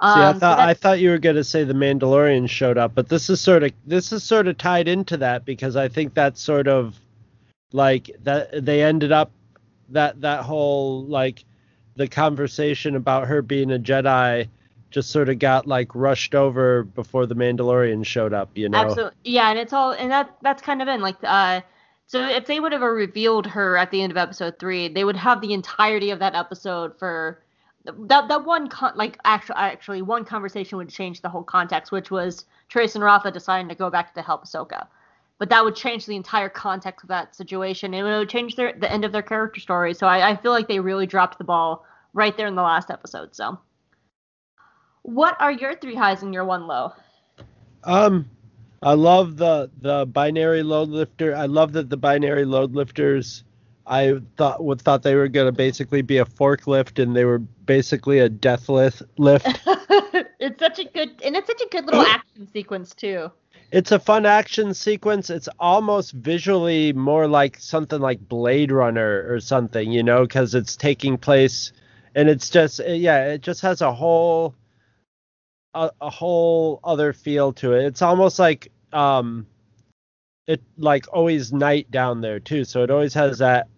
Um, 0.00 0.14
See, 0.14 0.20
I 0.20 0.28
um, 0.30 0.40
thought 0.40 0.58
so 0.58 0.64
I 0.64 0.74
thought 0.74 1.00
you 1.00 1.10
were 1.10 1.18
going 1.18 1.36
to 1.36 1.44
say 1.44 1.62
the 1.62 1.74
Mandalorian 1.74 2.48
showed 2.48 2.78
up, 2.78 2.94
but 2.94 3.08
this 3.08 3.30
is 3.30 3.40
sort 3.40 3.62
of 3.62 3.72
this 3.86 4.12
is 4.12 4.24
sort 4.24 4.48
of 4.48 4.58
tied 4.58 4.88
into 4.88 5.16
that 5.18 5.44
because 5.44 5.76
I 5.76 5.88
think 5.88 6.14
that's 6.14 6.40
sort 6.40 6.66
of 6.66 6.98
like 7.72 8.10
that 8.24 8.64
they 8.64 8.82
ended 8.82 9.12
up 9.12 9.30
that 9.94 10.20
that 10.20 10.44
whole 10.44 11.04
like 11.06 11.44
the 11.96 12.06
conversation 12.06 12.96
about 12.96 13.26
her 13.26 13.42
being 13.42 13.72
a 13.72 13.78
Jedi 13.78 14.48
just 14.90 15.10
sort 15.10 15.28
of 15.28 15.40
got 15.40 15.66
like 15.66 15.92
rushed 15.94 16.34
over 16.34 16.84
before 16.84 17.26
the 17.26 17.34
Mandalorian 17.34 18.06
showed 18.06 18.32
up, 18.32 18.50
you 18.54 18.68
know. 18.68 18.78
Absolutely. 18.78 19.16
Yeah, 19.24 19.50
and 19.50 19.58
it's 19.58 19.72
all 19.72 19.92
and 19.92 20.10
that 20.10 20.36
that's 20.42 20.62
kind 20.62 20.80
of 20.80 20.88
in 20.88 21.00
like 21.00 21.16
uh 21.24 21.62
so 22.06 22.22
if 22.22 22.46
they 22.46 22.60
would 22.60 22.72
have 22.72 22.82
revealed 22.82 23.46
her 23.46 23.76
at 23.76 23.90
the 23.90 24.02
end 24.02 24.12
of 24.12 24.16
episode 24.18 24.58
3, 24.58 24.88
they 24.88 25.04
would 25.04 25.16
have 25.16 25.40
the 25.40 25.52
entirety 25.52 26.10
of 26.10 26.18
that 26.18 26.34
episode 26.34 26.98
for 26.98 27.42
that 27.84 28.28
that 28.28 28.44
one 28.44 28.68
con- 28.68 28.92
like 28.94 29.18
actually 29.24 29.56
actually 29.56 30.02
one 30.02 30.24
conversation 30.24 30.78
would 30.78 30.88
change 30.88 31.22
the 31.22 31.28
whole 31.28 31.42
context, 31.42 31.92
which 31.92 32.10
was 32.10 32.44
Trace 32.68 32.94
and 32.94 33.04
Rafa 33.04 33.30
deciding 33.30 33.68
to 33.68 33.74
go 33.74 33.90
back 33.90 34.14
to 34.14 34.22
help 34.22 34.44
Ahsoka. 34.44 34.86
But 35.38 35.50
that 35.50 35.64
would 35.64 35.74
change 35.74 36.06
the 36.06 36.16
entire 36.16 36.48
context 36.48 37.04
of 37.04 37.08
that 37.08 37.34
situation, 37.34 37.92
and 37.92 38.06
it 38.06 38.18
would 38.18 38.28
change 38.28 38.56
their 38.56 38.72
the 38.72 38.90
end 38.90 39.04
of 39.04 39.12
their 39.12 39.22
character 39.22 39.60
story. 39.60 39.94
So 39.94 40.06
I, 40.06 40.30
I 40.30 40.36
feel 40.36 40.52
like 40.52 40.68
they 40.68 40.80
really 40.80 41.06
dropped 41.06 41.38
the 41.38 41.44
ball 41.44 41.84
right 42.12 42.36
there 42.36 42.46
in 42.46 42.54
the 42.54 42.62
last 42.62 42.90
episode. 42.90 43.34
So 43.34 43.58
what 45.02 45.36
are 45.40 45.52
your 45.52 45.74
three 45.76 45.94
highs 45.94 46.22
and 46.22 46.32
your 46.32 46.44
one 46.44 46.66
low? 46.66 46.92
Um, 47.84 48.30
I 48.82 48.94
love 48.94 49.36
the 49.36 49.70
the 49.80 50.06
binary 50.06 50.62
load 50.62 50.88
lifter. 50.88 51.34
I 51.34 51.46
love 51.46 51.72
that 51.72 51.90
the 51.90 51.96
binary 51.96 52.44
load 52.44 52.74
lifters. 52.74 53.44
I 53.86 54.20
thought 54.36 54.64
would 54.64 54.80
thought 54.80 55.02
they 55.02 55.14
were 55.14 55.28
gonna 55.28 55.52
basically 55.52 56.02
be 56.02 56.18
a 56.18 56.24
forklift, 56.24 57.02
and 57.02 57.14
they 57.14 57.24
were 57.24 57.38
basically 57.38 58.18
a 58.20 58.28
death 58.28 58.68
lift 58.68 59.02
lift. 59.18 59.46
it's 60.38 60.58
such 60.58 60.78
a 60.78 60.84
good, 60.84 61.20
and 61.22 61.36
it's 61.36 61.46
such 61.46 61.60
a 61.60 61.68
good 61.68 61.84
little 61.84 62.00
action 62.06 62.48
sequence 62.50 62.94
too. 62.94 63.30
It's 63.70 63.92
a 63.92 63.98
fun 63.98 64.24
action 64.26 64.72
sequence. 64.74 65.30
It's 65.30 65.48
almost 65.58 66.12
visually 66.12 66.92
more 66.92 67.26
like 67.26 67.58
something 67.58 68.00
like 68.00 68.28
Blade 68.28 68.70
Runner 68.70 69.26
or 69.28 69.40
something, 69.40 69.90
you 69.90 70.02
know, 70.02 70.22
because 70.22 70.54
it's 70.54 70.76
taking 70.76 71.18
place, 71.18 71.72
and 72.14 72.28
it's 72.28 72.50
just 72.50 72.80
yeah, 72.86 73.32
it 73.32 73.40
just 73.42 73.60
has 73.62 73.80
a 73.80 73.92
whole 73.92 74.54
a, 75.74 75.90
a 76.00 76.10
whole 76.10 76.80
other 76.84 77.12
feel 77.12 77.52
to 77.54 77.72
it. 77.72 77.84
It's 77.84 78.02
almost 78.02 78.38
like 78.38 78.70
um 78.92 79.46
it 80.46 80.62
like 80.78 81.06
always 81.12 81.52
night 81.52 81.90
down 81.90 82.20
there 82.20 82.40
too, 82.40 82.64
so 82.64 82.82
it 82.82 82.90
always 82.90 83.14
has 83.14 83.38
that 83.38 83.68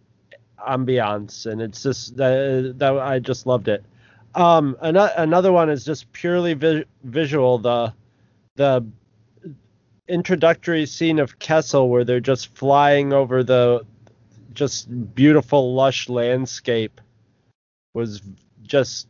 ambiance 0.66 1.46
and 1.50 1.60
it's 1.62 1.82
just 1.82 2.16
that, 2.16 2.74
that 2.78 2.98
I 2.98 3.18
just 3.18 3.46
loved 3.46 3.68
it. 3.68 3.84
Um 4.34 4.76
another 4.80 5.12
another 5.16 5.52
one 5.52 5.70
is 5.70 5.84
just 5.84 6.12
purely 6.12 6.54
vi- 6.54 6.84
visual 7.04 7.58
the 7.58 7.94
the 8.56 8.84
introductory 10.08 10.86
scene 10.86 11.18
of 11.18 11.38
Kessel 11.38 11.88
where 11.88 12.04
they're 12.04 12.20
just 12.20 12.54
flying 12.54 13.12
over 13.12 13.42
the 13.42 13.84
just 14.52 15.14
beautiful 15.14 15.74
lush 15.74 16.08
landscape 16.08 17.00
was 17.94 18.22
just 18.62 19.08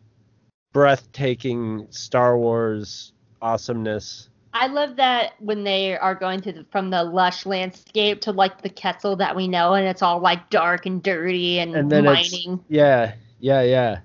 breathtaking 0.72 1.86
Star 1.90 2.36
Wars 2.36 3.12
awesomeness. 3.40 4.28
I 4.52 4.68
love 4.68 4.96
that 4.96 5.34
when 5.38 5.64
they 5.64 5.98
are 5.98 6.14
going 6.14 6.40
to 6.42 6.52
the, 6.52 6.66
from 6.70 6.90
the 6.90 7.04
lush 7.04 7.44
landscape 7.44 8.22
to 8.22 8.32
like 8.32 8.62
the 8.62 8.70
Kessel 8.70 9.16
that 9.16 9.36
we 9.36 9.48
know, 9.48 9.74
and 9.74 9.86
it's 9.86 10.02
all 10.02 10.18
like 10.18 10.48
dark 10.50 10.86
and 10.86 11.02
dirty 11.02 11.58
and, 11.58 11.76
and 11.76 12.04
mining. 12.04 12.64
yeah, 12.68 13.14
yeah, 13.38 13.62
yeah. 13.62 13.98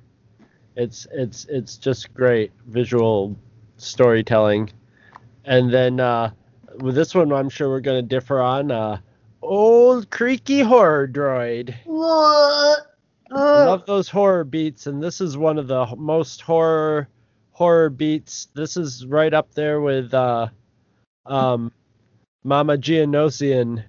It's 0.75 1.07
it's 1.11 1.45
it's 1.45 1.77
just 1.77 2.13
great 2.13 2.51
visual 2.67 3.37
storytelling, 3.77 4.71
and 5.45 5.71
then 5.71 5.99
uh, 5.99 6.31
with 6.79 6.95
this 6.95 7.13
one, 7.13 7.31
I'm 7.31 7.49
sure 7.49 7.69
we're 7.69 7.79
gonna 7.81 8.01
differ 8.01 8.41
on. 8.41 8.71
Uh, 8.71 8.99
old 9.41 10.09
creaky 10.09 10.61
horror 10.61 11.07
droid. 11.07 11.75
What? 11.85 12.87
I 13.33 13.63
love 13.65 13.85
those 13.85 14.09
horror 14.09 14.43
beats, 14.43 14.87
and 14.87 15.01
this 15.01 15.21
is 15.21 15.37
one 15.37 15.57
of 15.57 15.67
the 15.67 15.85
most 15.95 16.41
horror 16.41 17.07
horror 17.51 17.89
beats. 17.89 18.47
This 18.53 18.75
is 18.75 19.05
right 19.05 19.33
up 19.33 19.53
there 19.53 19.79
with 19.81 20.13
uh, 20.13 20.47
um, 21.25 21.71
Mama 22.43 22.77
Geonosian. 22.77 23.83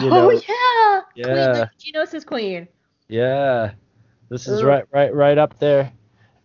You 0.00 0.10
know? 0.10 0.30
Oh 0.30 1.02
yeah, 1.14 1.26
yeah. 1.26 1.66
Queen, 1.80 1.94
Geonosis 1.94 2.24
Queen. 2.24 2.68
Yeah, 3.08 3.72
this 4.28 4.46
is 4.46 4.60
Ugh. 4.60 4.66
right, 4.66 4.84
right, 4.92 5.14
right 5.14 5.38
up 5.38 5.58
there. 5.58 5.92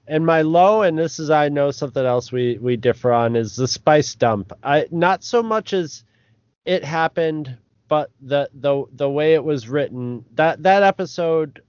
And 0.07 0.25
my 0.25 0.41
low, 0.41 0.81
and 0.81 0.97
this 0.97 1.17
is 1.19 1.29
I 1.29 1.49
know 1.49 1.71
something 1.71 2.05
else 2.05 2.31
we 2.31 2.57
we 2.59 2.75
differ 2.75 3.13
on 3.13 3.35
is 3.35 3.55
the 3.55 3.67
spice 3.67 4.15
dump. 4.15 4.51
I 4.63 4.87
not 4.91 5.23
so 5.23 5.41
much 5.41 5.73
as 5.73 6.03
it 6.65 6.83
happened 6.83 7.57
but 7.93 8.09
the 8.21 8.49
the 8.55 8.85
the 8.93 9.09
way 9.09 9.35
it 9.35 9.43
was 9.43 9.69
written 9.69 10.25
that 10.33 10.63
that 10.63 10.81
episode 10.81 11.61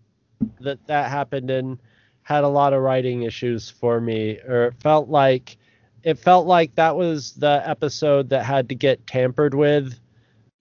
that 0.61 0.79
that 0.87 1.11
happened 1.11 1.51
in 1.51 1.79
had 2.23 2.45
a 2.45 2.49
lot 2.49 2.73
of 2.73 2.81
writing 2.83 3.23
issues 3.25 3.69
for 3.69 4.01
me 4.01 4.39
or 4.49 4.69
it 4.69 4.75
felt 4.81 5.09
like 5.11 5.59
it 6.03 6.19
felt 6.19 6.47
like 6.47 6.75
that 6.75 6.97
was 6.97 7.33
the 7.35 7.63
episode 7.69 8.31
that 8.31 8.45
had 8.45 8.69
to 8.71 8.75
get 8.75 9.07
tampered 9.07 9.53
with 9.53 9.99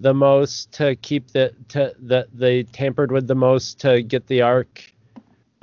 the 0.02 0.14
most 0.14 0.72
to 0.74 0.98
keep 0.98 1.30
the 1.30 1.54
to 1.70 1.94
that 2.00 2.28
they 2.34 2.64
tampered 2.64 3.12
with 3.12 3.28
the 3.28 3.36
most 3.36 3.80
to 3.80 4.02
get 4.02 4.28
the 4.28 4.42
arc 4.42 4.93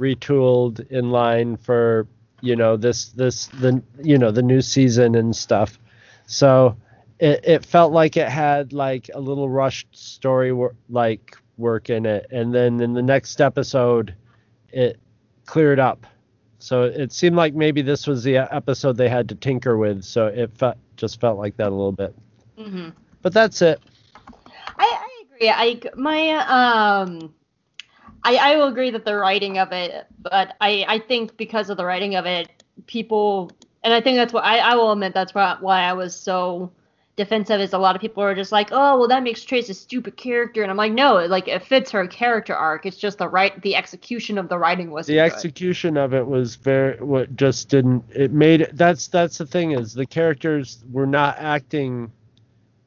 retooled 0.00 0.90
in 0.90 1.10
line 1.10 1.56
for 1.56 2.08
you 2.40 2.56
know 2.56 2.76
this 2.76 3.10
this 3.10 3.46
the 3.46 3.82
you 4.02 4.16
know 4.18 4.30
the 4.30 4.42
new 4.42 4.62
season 4.62 5.14
and 5.14 5.36
stuff. 5.36 5.78
So 6.26 6.76
it, 7.18 7.40
it 7.44 7.64
felt 7.66 7.92
like 7.92 8.16
it 8.16 8.28
had 8.28 8.72
like 8.72 9.10
a 9.14 9.20
little 9.20 9.48
rushed 9.50 9.88
story 9.92 10.52
wor- 10.52 10.74
like 10.88 11.36
work 11.58 11.90
in 11.90 12.06
it. 12.06 12.26
And 12.30 12.54
then 12.54 12.80
in 12.80 12.94
the 12.94 13.02
next 13.02 13.40
episode 13.40 14.14
it 14.72 14.98
cleared 15.44 15.78
up. 15.78 16.06
So 16.58 16.84
it 16.84 17.12
seemed 17.12 17.36
like 17.36 17.54
maybe 17.54 17.82
this 17.82 18.06
was 18.06 18.22
the 18.22 18.38
episode 18.38 18.96
they 18.96 19.08
had 19.08 19.28
to 19.30 19.34
tinker 19.34 19.76
with. 19.76 20.02
So 20.04 20.26
it 20.28 20.50
fe- 20.56 20.74
just 20.96 21.20
felt 21.20 21.38
like 21.38 21.56
that 21.56 21.68
a 21.68 21.76
little 21.76 21.92
bit. 21.92 22.14
Mm-hmm. 22.58 22.90
but 23.22 23.32
that's 23.32 23.62
it. 23.62 23.80
I, 24.76 24.84
I 24.84 25.24
agree. 25.24 25.50
I 25.50 25.80
my 25.96 26.30
um 26.46 27.34
I, 28.22 28.36
I 28.36 28.56
will 28.56 28.68
agree 28.68 28.90
that 28.90 29.04
the 29.04 29.16
writing 29.16 29.58
of 29.58 29.72
it 29.72 30.06
but 30.20 30.56
i 30.60 30.84
i 30.88 30.98
think 30.98 31.36
because 31.36 31.70
of 31.70 31.76
the 31.76 31.84
writing 31.84 32.16
of 32.16 32.26
it 32.26 32.62
people 32.86 33.50
and 33.82 33.92
i 33.94 34.00
think 34.00 34.16
that's 34.16 34.32
what 34.32 34.44
i, 34.44 34.58
I 34.58 34.74
will 34.74 34.92
admit 34.92 35.14
that's 35.14 35.34
why, 35.34 35.56
why 35.60 35.82
i 35.82 35.92
was 35.92 36.14
so 36.14 36.72
defensive 37.20 37.60
is 37.60 37.74
a 37.74 37.78
lot 37.78 37.94
of 37.94 38.00
people 38.00 38.22
are 38.22 38.34
just 38.34 38.50
like, 38.50 38.70
oh, 38.72 38.98
well, 38.98 39.08
that 39.08 39.22
makes 39.22 39.44
Trace 39.44 39.68
a 39.68 39.74
stupid 39.74 40.16
character, 40.16 40.62
and 40.62 40.70
I'm 40.70 40.76
like, 40.78 40.92
no, 40.92 41.16
like 41.26 41.48
it 41.48 41.62
fits 41.62 41.90
her 41.90 42.06
character 42.06 42.54
arc. 42.54 42.86
It's 42.86 42.96
just 42.96 43.18
the 43.18 43.28
right, 43.28 43.60
the 43.60 43.76
execution 43.76 44.38
of 44.38 44.48
the 44.48 44.58
writing 44.58 44.90
was 44.90 45.06
the 45.06 45.20
execution 45.20 45.98
of 45.98 46.14
it 46.14 46.26
was 46.26 46.56
very 46.56 46.96
what 46.96 47.36
just 47.36 47.68
didn't 47.68 48.04
it 48.14 48.32
made 48.32 48.62
it. 48.62 48.76
That's 48.76 49.06
that's 49.08 49.36
the 49.38 49.46
thing 49.46 49.72
is 49.72 49.92
the 49.92 50.06
characters 50.06 50.82
were 50.90 51.06
not 51.06 51.36
acting 51.38 52.10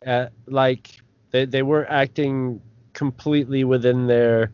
at 0.02 0.34
like 0.48 0.90
they 1.30 1.46
they 1.46 1.62
were 1.62 1.90
acting 1.90 2.60
completely 2.94 3.64
within 3.64 4.08
their 4.08 4.52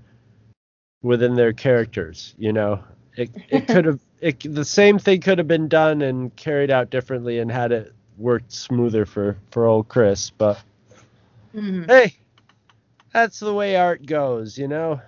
within 1.01 1.35
their 1.35 1.53
characters. 1.53 2.35
You 2.37 2.53
know, 2.53 2.83
it 3.15 3.29
it 3.49 3.67
could 3.67 3.85
have. 3.85 3.99
It, 4.21 4.53
the 4.53 4.65
same 4.65 4.99
thing 4.99 5.21
could 5.21 5.37
have 5.37 5.47
been 5.47 5.69
done 5.69 6.01
and 6.01 6.35
carried 6.35 6.71
out 6.71 6.89
differently 6.89 7.39
and 7.39 7.49
had 7.51 7.71
it 7.71 7.93
worked 8.17 8.51
smoother 8.51 9.05
for 9.05 9.37
for 9.51 9.65
old 9.65 9.87
Chris. 9.87 10.29
But 10.29 10.61
Mhm. 11.55 11.87
hey, 11.87 12.15
that's 13.13 13.39
the 13.39 13.53
way 13.53 13.75
art 13.75 14.05
goes, 14.05 14.57
you 14.57 14.67
know. 14.67 15.01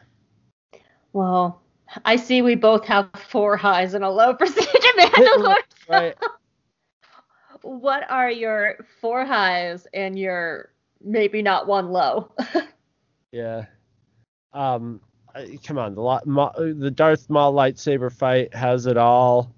Well, 1.13 1.61
I 2.05 2.15
see 2.15 2.41
we 2.41 2.55
both 2.55 2.85
have 2.85 3.09
four 3.29 3.57
highs 3.57 3.93
and 3.93 4.03
a 4.03 4.09
low 4.09 4.35
for 4.35 4.45
Siege 4.47 4.67
of 4.67 5.11
Mandalore. 5.11 5.55
Right. 5.89 6.15
What 7.63 8.09
are 8.09 8.31
your 8.31 8.85
four 9.01 9.25
highs 9.25 9.85
and 9.93 10.17
your 10.17 10.71
maybe 11.03 11.41
not 11.41 11.67
one 11.67 11.91
low? 11.91 12.31
Yeah. 13.31 13.65
Um, 14.53 15.01
Uh, 15.33 15.43
come 15.63 15.77
on, 15.77 15.95
the 15.95 16.75
the 16.77 16.91
Darth 16.91 17.29
Maul 17.29 17.53
lightsaber 17.53 18.11
fight 18.11 18.53
has 18.53 18.85
it 18.85 18.97
all. 18.97 19.53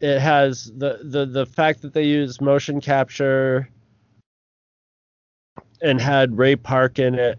It 0.00 0.18
has 0.18 0.72
the 0.76 1.00
the 1.02 1.26
the 1.26 1.46
fact 1.46 1.82
that 1.82 1.92
they 1.92 2.04
used 2.04 2.40
motion 2.40 2.80
capture 2.80 3.68
and 5.82 6.00
had 6.00 6.36
Ray 6.36 6.56
Park 6.56 6.98
in 6.98 7.14
it. 7.14 7.38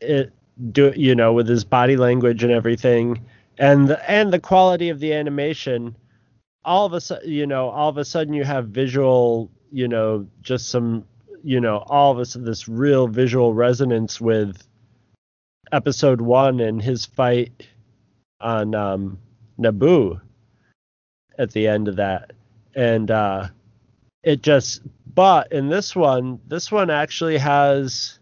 It 0.00 0.32
do 0.72 0.92
you 0.96 1.14
know 1.14 1.32
with 1.32 1.48
his 1.48 1.64
body 1.64 1.96
language 1.96 2.42
and 2.42 2.52
everything, 2.52 3.24
and 3.58 3.88
the 3.88 4.10
and 4.10 4.32
the 4.32 4.40
quality 4.40 4.88
of 4.88 5.00
the 5.00 5.12
animation. 5.12 5.96
All 6.64 6.84
of 6.84 6.92
a 6.92 7.00
sudden, 7.00 7.30
you 7.30 7.46
know, 7.46 7.68
all 7.68 7.88
of 7.88 7.96
a 7.96 8.04
sudden 8.04 8.34
you 8.34 8.42
have 8.44 8.68
visual, 8.68 9.50
you 9.70 9.86
know, 9.86 10.26
just 10.42 10.68
some 10.68 11.04
you 11.42 11.60
know, 11.60 11.84
all 11.86 12.10
of 12.10 12.18
us 12.18 12.34
this 12.34 12.68
real 12.68 13.06
visual 13.06 13.54
resonance 13.54 14.20
with 14.20 14.66
episode 15.72 16.20
one 16.20 16.60
and 16.60 16.80
his 16.80 17.04
fight 17.04 17.66
on 18.40 18.74
um, 18.74 19.18
Naboo 19.58 20.20
at 21.38 21.52
the 21.52 21.66
end 21.66 21.88
of 21.88 21.96
that. 21.96 22.32
And 22.74 23.10
uh, 23.10 23.48
it 24.22 24.42
just, 24.42 24.82
but 25.14 25.50
in 25.52 25.68
this 25.68 25.96
one, 25.96 26.40
this 26.46 26.70
one 26.70 26.90
actually 26.90 27.38
has 27.38 28.18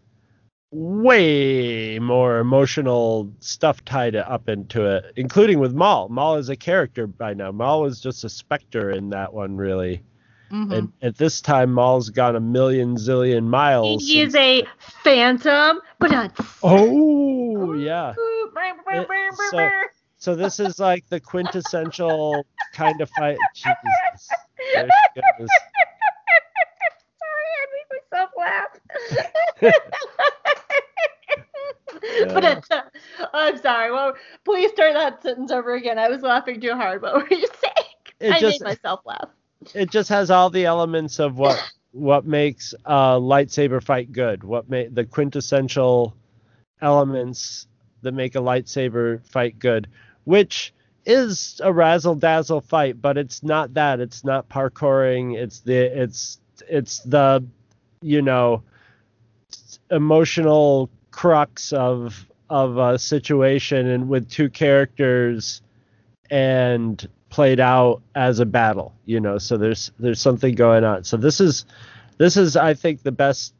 way 0.70 1.98
more 2.00 2.38
emotional 2.38 3.32
stuff 3.38 3.84
tied 3.84 4.16
up 4.16 4.48
into 4.48 4.84
it, 4.84 5.12
including 5.16 5.60
with 5.60 5.72
Maul. 5.72 6.08
Maul 6.08 6.36
is 6.36 6.48
a 6.48 6.56
character 6.56 7.06
by 7.06 7.34
now. 7.34 7.52
Maul 7.52 7.82
was 7.82 8.00
just 8.00 8.24
a 8.24 8.28
specter 8.28 8.90
in 8.90 9.10
that 9.10 9.32
one, 9.32 9.56
really. 9.56 10.02
And 10.50 10.92
at 11.02 11.16
this 11.16 11.40
time, 11.40 11.72
Maul's 11.72 12.10
gone 12.10 12.36
a 12.36 12.40
million 12.40 12.94
zillion 12.96 13.44
miles. 13.46 14.06
He 14.06 14.20
is 14.20 14.34
a 14.36 14.64
phantom, 15.02 15.80
but 15.98 16.10
not. 16.12 16.32
Oh, 16.62 17.72
yeah. 17.74 18.14
so- 19.50 19.70
So 20.18 20.34
this 20.34 20.60
is 20.60 20.78
like 20.78 21.06
the 21.08 21.20
quintessential 21.20 22.46
kind 22.72 23.00
of 23.00 23.10
fight. 23.10 23.36
Jesus. 23.54 24.28
There 24.74 24.88
she 25.14 25.20
goes. 25.38 25.48
Sorry, 27.18 27.50
I 27.60 27.62
made 27.74 27.88
myself 28.12 28.30
laugh. 28.38 28.72
but 32.32 32.44
it's, 32.44 32.70
uh, 32.70 32.82
I'm 33.32 33.58
sorry. 33.58 33.90
Well, 33.92 34.14
please 34.44 34.70
start 34.72 34.94
that 34.94 35.22
sentence 35.22 35.50
over 35.50 35.74
again. 35.74 35.98
I 35.98 36.08
was 36.08 36.22
laughing 36.22 36.60
too 36.60 36.74
hard. 36.74 37.02
What 37.02 37.14
were 37.14 37.28
you 37.36 37.46
saying? 37.62 37.88
It 38.20 38.32
I 38.32 38.40
just- 38.40 38.60
made 38.60 38.68
myself 38.68 39.00
laugh. 39.04 39.28
It 39.74 39.90
just 39.90 40.08
has 40.08 40.30
all 40.30 40.50
the 40.50 40.66
elements 40.66 41.18
of 41.18 41.38
what 41.38 41.60
what 41.92 42.26
makes 42.26 42.74
a 42.84 43.18
lightsaber 43.20 43.82
fight 43.82 44.12
good. 44.12 44.42
What 44.42 44.68
make 44.68 44.94
the 44.94 45.04
quintessential 45.04 46.14
elements 46.82 47.66
that 48.02 48.12
make 48.12 48.34
a 48.34 48.40
lightsaber 48.40 49.24
fight 49.28 49.58
good, 49.58 49.88
which 50.24 50.74
is 51.06 51.60
a 51.62 51.72
razzle 51.72 52.16
dazzle 52.16 52.60
fight, 52.60 53.00
but 53.00 53.16
it's 53.16 53.42
not 53.42 53.74
that. 53.74 54.00
It's 54.00 54.24
not 54.24 54.48
parkouring. 54.48 55.36
It's 55.36 55.60
the 55.60 56.02
it's 56.02 56.40
it's 56.68 56.98
the 57.00 57.44
you 58.02 58.22
know 58.22 58.62
emotional 59.90 60.90
crux 61.10 61.72
of 61.72 62.26
of 62.50 62.76
a 62.76 62.98
situation 62.98 63.86
and 63.86 64.08
with 64.08 64.28
two 64.30 64.50
characters 64.50 65.62
and 66.30 67.08
played 67.34 67.58
out 67.58 68.00
as 68.14 68.38
a 68.38 68.46
battle 68.46 68.94
you 69.06 69.18
know 69.18 69.38
so 69.38 69.56
there's 69.56 69.90
there's 69.98 70.20
something 70.20 70.54
going 70.54 70.84
on. 70.84 71.02
So 71.02 71.16
this 71.16 71.40
is 71.40 71.64
this 72.16 72.36
is 72.36 72.56
i 72.56 72.74
think 72.74 73.02
the 73.02 73.10
best 73.10 73.54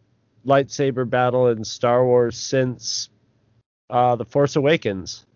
lightsaber 0.47 1.11
battle 1.11 1.49
in 1.49 1.65
star 1.65 2.07
wars 2.07 2.39
since 2.39 3.09
uh 3.91 4.15
the 4.15 4.25
force 4.25 4.55
awakens. 4.55 5.27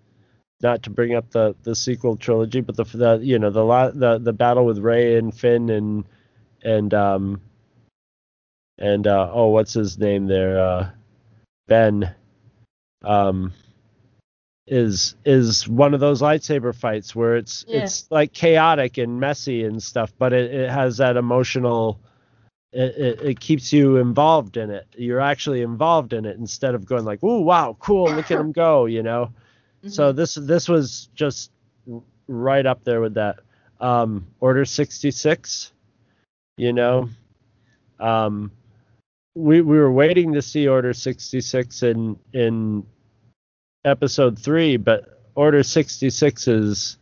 Not 0.63 0.85
to 0.85 0.91
bring 0.91 1.17
up 1.17 1.31
the 1.33 1.57
the 1.65 1.75
sequel 1.75 2.17
trilogy 2.17 2.61
but 2.61 2.77
the 2.77 2.85
the 2.85 3.19
you 3.21 3.41
know 3.41 3.51
the 3.51 3.93
the 3.93 4.19
the 4.19 4.33
battle 4.33 4.65
with 4.65 4.79
Rey 4.79 5.17
and 5.17 5.35
finn 5.35 5.69
and 5.69 6.05
and 6.63 6.95
um 6.95 7.41
and 8.79 9.05
uh 9.09 9.31
oh 9.33 9.49
what's 9.49 9.73
his 9.73 9.99
name 9.99 10.27
there 10.29 10.61
uh 10.61 10.91
ben 11.67 12.15
um 13.03 13.53
is 14.71 15.17
is 15.25 15.67
one 15.69 15.95
of 15.95 16.01
those 16.01 16.21
lightsaber 16.23 16.75
fights 16.75 17.15
where 17.17 17.37
it's 17.37 17.65
Yeah. 17.69 17.81
it's 17.83 18.11
like 18.11 18.33
chaotic 18.33 18.99
and 18.99 19.19
messy 19.19 19.65
and 19.65 19.83
stuff 19.83 20.13
but 20.19 20.33
it, 20.33 20.53
it 20.53 20.71
has 20.71 20.99
that 20.99 21.17
emotional 21.17 22.01
it, 22.73 22.95
it, 22.97 23.21
it 23.23 23.41
keeps 23.41 23.73
you 23.73 23.97
involved 23.97 24.59
in 24.59 24.69
it. 24.71 24.87
You're 24.95 25.21
actually 25.21 25.63
involved 25.63 26.13
in 26.13 26.27
it 26.27 26.37
instead 26.37 26.75
of 26.75 26.85
going 26.85 27.05
like 27.07 27.21
oh 27.23 27.41
wow 27.41 27.77
cool 27.81 28.11
look 28.13 28.31
at 28.31 28.39
him 28.39 28.53
go 28.53 28.87
you 28.87 29.03
know? 29.03 29.33
So 29.89 30.11
this 30.13 30.35
this 30.35 30.69
was 30.69 31.09
just 31.15 31.53
right 32.27 32.67
up 32.67 32.83
there 32.85 33.01
with 33.01 33.15
that. 33.15 33.39
Um 33.81 34.27
order 34.41 34.65
66 34.65 35.73
you 36.59 36.73
know? 36.73 37.09
Um 38.01 38.51
we 39.35 39.61
we 39.63 39.79
were 39.79 39.93
waiting 39.93 40.33
to 40.35 40.43
see 40.43 40.67
order 40.69 40.93
66 40.93 41.83
in 41.85 42.19
in 42.33 42.85
episode 43.89 44.39
3 44.39 44.77
but 44.77 45.21
order 45.35 45.63
66 45.63 46.49
is 46.49 46.99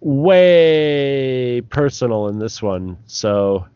way 0.00 1.60
personal 1.62 2.28
in 2.28 2.38
this 2.38 2.62
one 2.62 2.96
so 3.06 3.66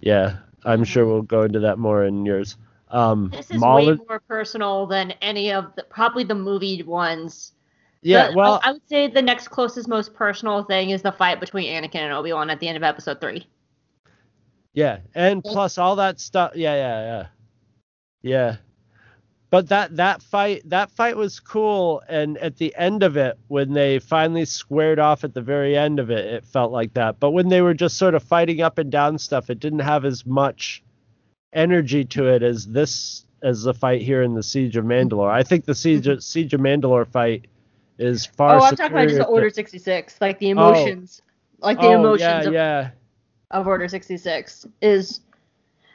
yeah 0.00 0.38
i'm 0.64 0.84
sure 0.84 1.06
we'll 1.06 1.22
go 1.22 1.42
into 1.42 1.60
that 1.60 1.78
more 1.78 2.04
in 2.04 2.24
yours 2.24 2.56
um 2.90 3.30
This 3.30 3.50
is 3.50 3.60
way 3.60 3.98
more 4.08 4.20
personal 4.28 4.86
than 4.86 5.12
any 5.22 5.52
of 5.52 5.74
the 5.76 5.82
probably 5.84 6.24
the 6.24 6.34
movie 6.34 6.82
ones. 6.82 7.52
yeah 8.02 8.26
But 8.28 8.34
well 8.36 8.60
I, 8.62 8.68
I 8.68 8.72
would 8.72 8.88
say 8.88 9.08
the 9.08 9.22
next 9.22 9.48
closest, 9.48 9.88
most 9.88 10.14
personal 10.14 10.62
thing 10.64 10.90
is 10.90 11.02
the 11.02 11.12
fight 11.12 11.40
between 11.40 11.68
Anakin 11.72 12.00
and 12.00 12.12
Obi 12.12 12.32
Wan 12.32 12.50
at 12.50 12.60
the 12.60 12.68
end 12.68 12.76
of 12.76 12.82
Episode 12.82 13.20
Three. 13.20 13.46
Yeah, 14.74 15.00
and 15.14 15.42
plus 15.42 15.78
all 15.78 15.96
that 15.96 16.20
stuff. 16.20 16.52
Yeah, 16.54 16.74
yeah, 16.74 17.00
yeah, 17.02 17.26
yeah. 18.22 18.56
But 19.52 19.68
that 19.68 19.96
that 19.96 20.22
fight 20.22 20.62
that 20.70 20.90
fight 20.90 21.14
was 21.14 21.38
cool, 21.38 22.02
and 22.08 22.38
at 22.38 22.56
the 22.56 22.74
end 22.74 23.02
of 23.02 23.18
it, 23.18 23.38
when 23.48 23.74
they 23.74 23.98
finally 23.98 24.46
squared 24.46 24.98
off 24.98 25.24
at 25.24 25.34
the 25.34 25.42
very 25.42 25.76
end 25.76 26.00
of 26.00 26.10
it, 26.10 26.24
it 26.24 26.46
felt 26.46 26.72
like 26.72 26.94
that. 26.94 27.20
But 27.20 27.32
when 27.32 27.50
they 27.50 27.60
were 27.60 27.74
just 27.74 27.98
sort 27.98 28.14
of 28.14 28.22
fighting 28.22 28.62
up 28.62 28.78
and 28.78 28.90
down 28.90 29.18
stuff, 29.18 29.50
it 29.50 29.60
didn't 29.60 29.80
have 29.80 30.06
as 30.06 30.24
much 30.24 30.82
energy 31.52 32.02
to 32.06 32.28
it 32.28 32.42
as 32.42 32.66
this 32.66 33.26
as 33.42 33.64
the 33.64 33.74
fight 33.74 34.00
here 34.00 34.22
in 34.22 34.32
the 34.32 34.42
Siege 34.42 34.78
of 34.78 34.86
Mandalore. 34.86 35.30
I 35.30 35.42
think 35.42 35.66
the 35.66 35.74
Siege 35.74 36.06
of, 36.06 36.12
mm-hmm. 36.14 36.20
Siege 36.20 36.54
of 36.54 36.60
Mandalore 36.62 37.06
fight 37.06 37.46
is 37.98 38.26
oh, 38.26 38.34
far. 38.34 38.56
oh, 38.56 38.62
I'm 38.62 38.74
talking 38.74 38.96
about 38.96 39.08
just 39.08 39.28
Order 39.28 39.50
66, 39.50 40.18
like 40.18 40.38
the 40.38 40.46
oh. 40.46 40.50
emotions, 40.52 41.20
like 41.58 41.78
the 41.78 41.88
Oh, 41.88 42.00
emotions 42.00 42.22
yeah, 42.22 42.40
of, 42.40 42.54
yeah. 42.54 42.90
of 43.50 43.66
Order 43.66 43.86
66 43.86 44.66
is, 44.80 45.20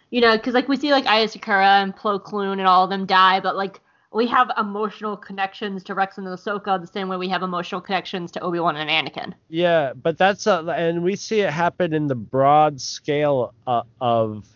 you 0.09 0.21
know, 0.21 0.37
because 0.37 0.53
like 0.53 0.67
we 0.67 0.77
see 0.77 0.91
like 0.91 1.05
Aayla 1.05 1.37
Secura 1.37 1.81
and 1.81 1.95
Plo 1.95 2.23
Koon 2.23 2.59
and 2.59 2.67
all 2.67 2.83
of 2.83 2.89
them 2.89 3.05
die, 3.05 3.39
but 3.39 3.55
like 3.55 3.81
we 4.13 4.27
have 4.27 4.49
emotional 4.57 5.17
connections 5.17 5.83
to 5.83 5.93
Rex 5.93 6.17
and 6.17 6.25
Ahsoka 6.27 6.79
the 6.79 6.87
same 6.87 7.09
way 7.09 7.17
we 7.17 7.27
have 7.29 7.43
emotional 7.43 7.81
connections 7.81 8.31
to 8.31 8.39
Obi 8.39 8.59
Wan 8.59 8.77
and 8.77 8.89
Anakin. 8.89 9.33
Yeah, 9.49 9.93
but 9.93 10.17
that's 10.17 10.47
a, 10.47 10.59
and 10.75 11.03
we 11.03 11.15
see 11.15 11.41
it 11.41 11.51
happen 11.51 11.93
in 11.93 12.07
the 12.07 12.15
broad 12.15 12.79
scale 12.79 13.53
uh, 13.65 13.83
of 13.99 14.47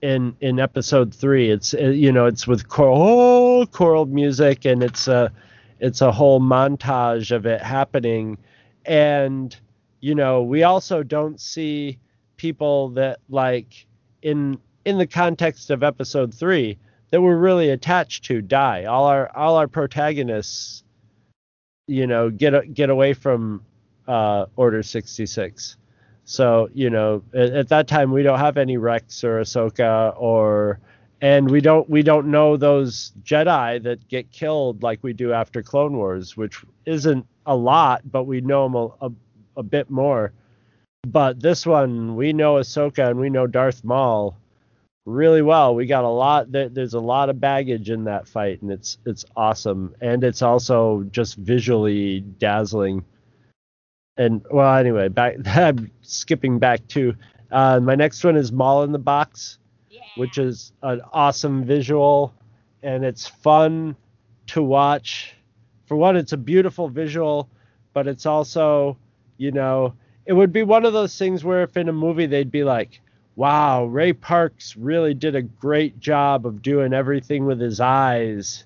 in 0.00 0.36
in 0.40 0.58
episode 0.58 1.14
three. 1.14 1.50
It's 1.50 1.74
uh, 1.74 1.88
you 1.88 2.12
know 2.12 2.26
it's 2.26 2.46
with 2.46 2.68
choral 2.68 3.66
choral 3.66 4.06
music 4.06 4.64
and 4.64 4.82
it's 4.82 5.06
a 5.06 5.30
it's 5.80 6.00
a 6.00 6.10
whole 6.10 6.40
montage 6.40 7.30
of 7.30 7.44
it 7.46 7.60
happening, 7.60 8.38
and 8.86 9.54
you 10.00 10.14
know 10.14 10.42
we 10.42 10.62
also 10.62 11.02
don't 11.02 11.38
see 11.40 11.98
people 12.36 12.88
that 12.90 13.18
like 13.28 13.86
in 14.22 14.58
in 14.84 14.98
the 14.98 15.06
context 15.06 15.70
of 15.70 15.82
episode 15.82 16.34
three 16.34 16.78
that 17.10 17.20
we're 17.20 17.36
really 17.36 17.70
attached 17.70 18.24
to 18.24 18.42
die. 18.42 18.84
All 18.84 19.06
our 19.06 19.34
all 19.36 19.56
our 19.56 19.68
protagonists 19.68 20.82
you 21.86 22.06
know 22.06 22.30
get 22.30 22.74
get 22.74 22.90
away 22.90 23.14
from 23.14 23.64
uh, 24.06 24.46
Order 24.56 24.82
66. 24.82 25.76
So 26.24 26.68
you 26.74 26.90
know 26.90 27.22
at, 27.34 27.50
at 27.50 27.68
that 27.68 27.88
time 27.88 28.12
we 28.12 28.22
don't 28.22 28.38
have 28.38 28.56
any 28.56 28.76
Rex 28.76 29.24
or 29.24 29.40
Ahsoka 29.40 30.14
or 30.20 30.80
and 31.20 31.50
we 31.50 31.60
don't 31.60 31.88
we 31.90 32.02
don't 32.02 32.30
know 32.30 32.56
those 32.56 33.12
Jedi 33.24 33.82
that 33.82 34.06
get 34.08 34.30
killed 34.30 34.82
like 34.82 35.02
we 35.02 35.12
do 35.12 35.32
after 35.32 35.62
Clone 35.62 35.96
Wars, 35.96 36.36
which 36.36 36.62
isn't 36.86 37.26
a 37.46 37.56
lot, 37.56 38.02
but 38.10 38.24
we 38.24 38.40
know 38.40 38.64
them 38.64 38.74
a, 38.74 39.06
a, 39.06 39.12
a 39.56 39.62
bit 39.62 39.90
more. 39.90 40.32
But 41.12 41.40
this 41.40 41.66
one 41.66 42.16
we 42.16 42.32
know 42.32 42.54
Ahsoka 42.54 43.10
and 43.10 43.18
we 43.18 43.30
know 43.30 43.46
Darth 43.46 43.84
Maul 43.84 44.36
really 45.06 45.42
well. 45.42 45.74
We 45.74 45.86
got 45.86 46.04
a 46.04 46.08
lot. 46.08 46.52
There's 46.52 46.94
a 46.94 47.00
lot 47.00 47.30
of 47.30 47.40
baggage 47.40 47.90
in 47.90 48.04
that 48.04 48.28
fight, 48.28 48.62
and 48.62 48.70
it's 48.70 48.98
it's 49.06 49.24
awesome, 49.36 49.94
and 50.00 50.22
it's 50.22 50.42
also 50.42 51.04
just 51.10 51.36
visually 51.36 52.20
dazzling. 52.20 53.04
And 54.16 54.44
well, 54.50 54.76
anyway, 54.76 55.08
back. 55.08 55.36
I'm 55.46 55.90
skipping 56.02 56.58
back 56.58 56.86
to 56.88 57.14
uh, 57.50 57.80
my 57.80 57.94
next 57.94 58.22
one 58.24 58.36
is 58.36 58.52
Maul 58.52 58.82
in 58.82 58.92
the 58.92 58.98
Box, 58.98 59.58
Yeah. 59.90 60.00
which 60.16 60.38
is 60.38 60.72
an 60.82 61.00
awesome 61.12 61.64
visual, 61.64 62.34
and 62.82 63.04
it's 63.04 63.26
fun 63.26 63.96
to 64.48 64.62
watch. 64.62 65.34
For 65.86 65.96
one, 65.96 66.16
it's 66.16 66.32
a 66.32 66.36
beautiful 66.36 66.88
visual, 66.90 67.48
but 67.94 68.06
it's 68.06 68.26
also, 68.26 68.98
you 69.38 69.52
know, 69.52 69.94
it 70.28 70.34
would 70.34 70.52
be 70.52 70.62
one 70.62 70.84
of 70.84 70.92
those 70.92 71.16
things 71.16 71.42
where 71.42 71.62
if 71.62 71.74
in 71.78 71.88
a 71.88 71.92
movie 71.92 72.26
they'd 72.26 72.50
be 72.50 72.62
like, 72.62 73.00
wow, 73.34 73.86
Ray 73.86 74.12
Parks 74.12 74.76
really 74.76 75.14
did 75.14 75.34
a 75.34 75.40
great 75.40 75.98
job 76.00 76.44
of 76.44 76.60
doing 76.60 76.92
everything 76.92 77.46
with 77.46 77.58
his 77.58 77.80
eyes 77.80 78.64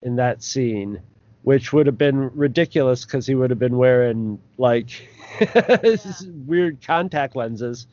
in 0.00 0.16
that 0.16 0.42
scene, 0.42 1.02
which 1.42 1.74
would 1.74 1.84
have 1.86 1.98
been 1.98 2.30
ridiculous 2.34 3.04
because 3.04 3.26
he 3.26 3.34
would 3.34 3.50
have 3.50 3.58
been 3.58 3.76
wearing 3.76 4.40
like 4.56 5.06
weird 6.46 6.80
contact 6.80 7.36
lenses. 7.36 7.86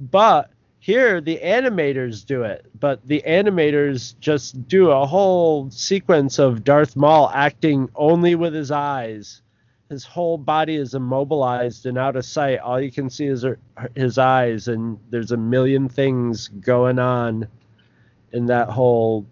But 0.00 0.50
here 0.80 1.20
the 1.20 1.38
animators 1.44 2.26
do 2.26 2.42
it, 2.42 2.66
but 2.80 3.06
the 3.06 3.22
animators 3.24 4.18
just 4.18 4.66
do 4.66 4.90
a 4.90 5.06
whole 5.06 5.70
sequence 5.70 6.40
of 6.40 6.64
Darth 6.64 6.96
Maul 6.96 7.30
acting 7.32 7.88
only 7.94 8.34
with 8.34 8.54
his 8.54 8.72
eyes. 8.72 9.40
His 9.90 10.04
whole 10.04 10.38
body 10.38 10.76
is 10.76 10.94
immobilized 10.94 11.84
and 11.84 11.98
out 11.98 12.14
of 12.14 12.24
sight. 12.24 12.60
All 12.60 12.80
you 12.80 12.92
can 12.92 13.10
see 13.10 13.26
is 13.26 13.42
her- 13.42 13.58
his 13.96 14.18
eyes, 14.18 14.68
and 14.68 14.98
there's 15.10 15.32
a 15.32 15.36
million 15.36 15.88
things 15.88 16.46
going 16.46 17.00
on 17.00 17.48
in 18.32 18.46
that 18.46 18.68
whole 18.68 19.26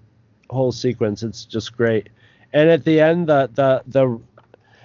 whole 0.50 0.72
sequence. 0.72 1.22
It's 1.22 1.44
just 1.44 1.76
great. 1.76 2.09
And 2.52 2.68
at 2.68 2.84
the 2.84 3.00
end, 3.00 3.28
the 3.28 3.48
the 3.54 3.82
the 3.86 4.20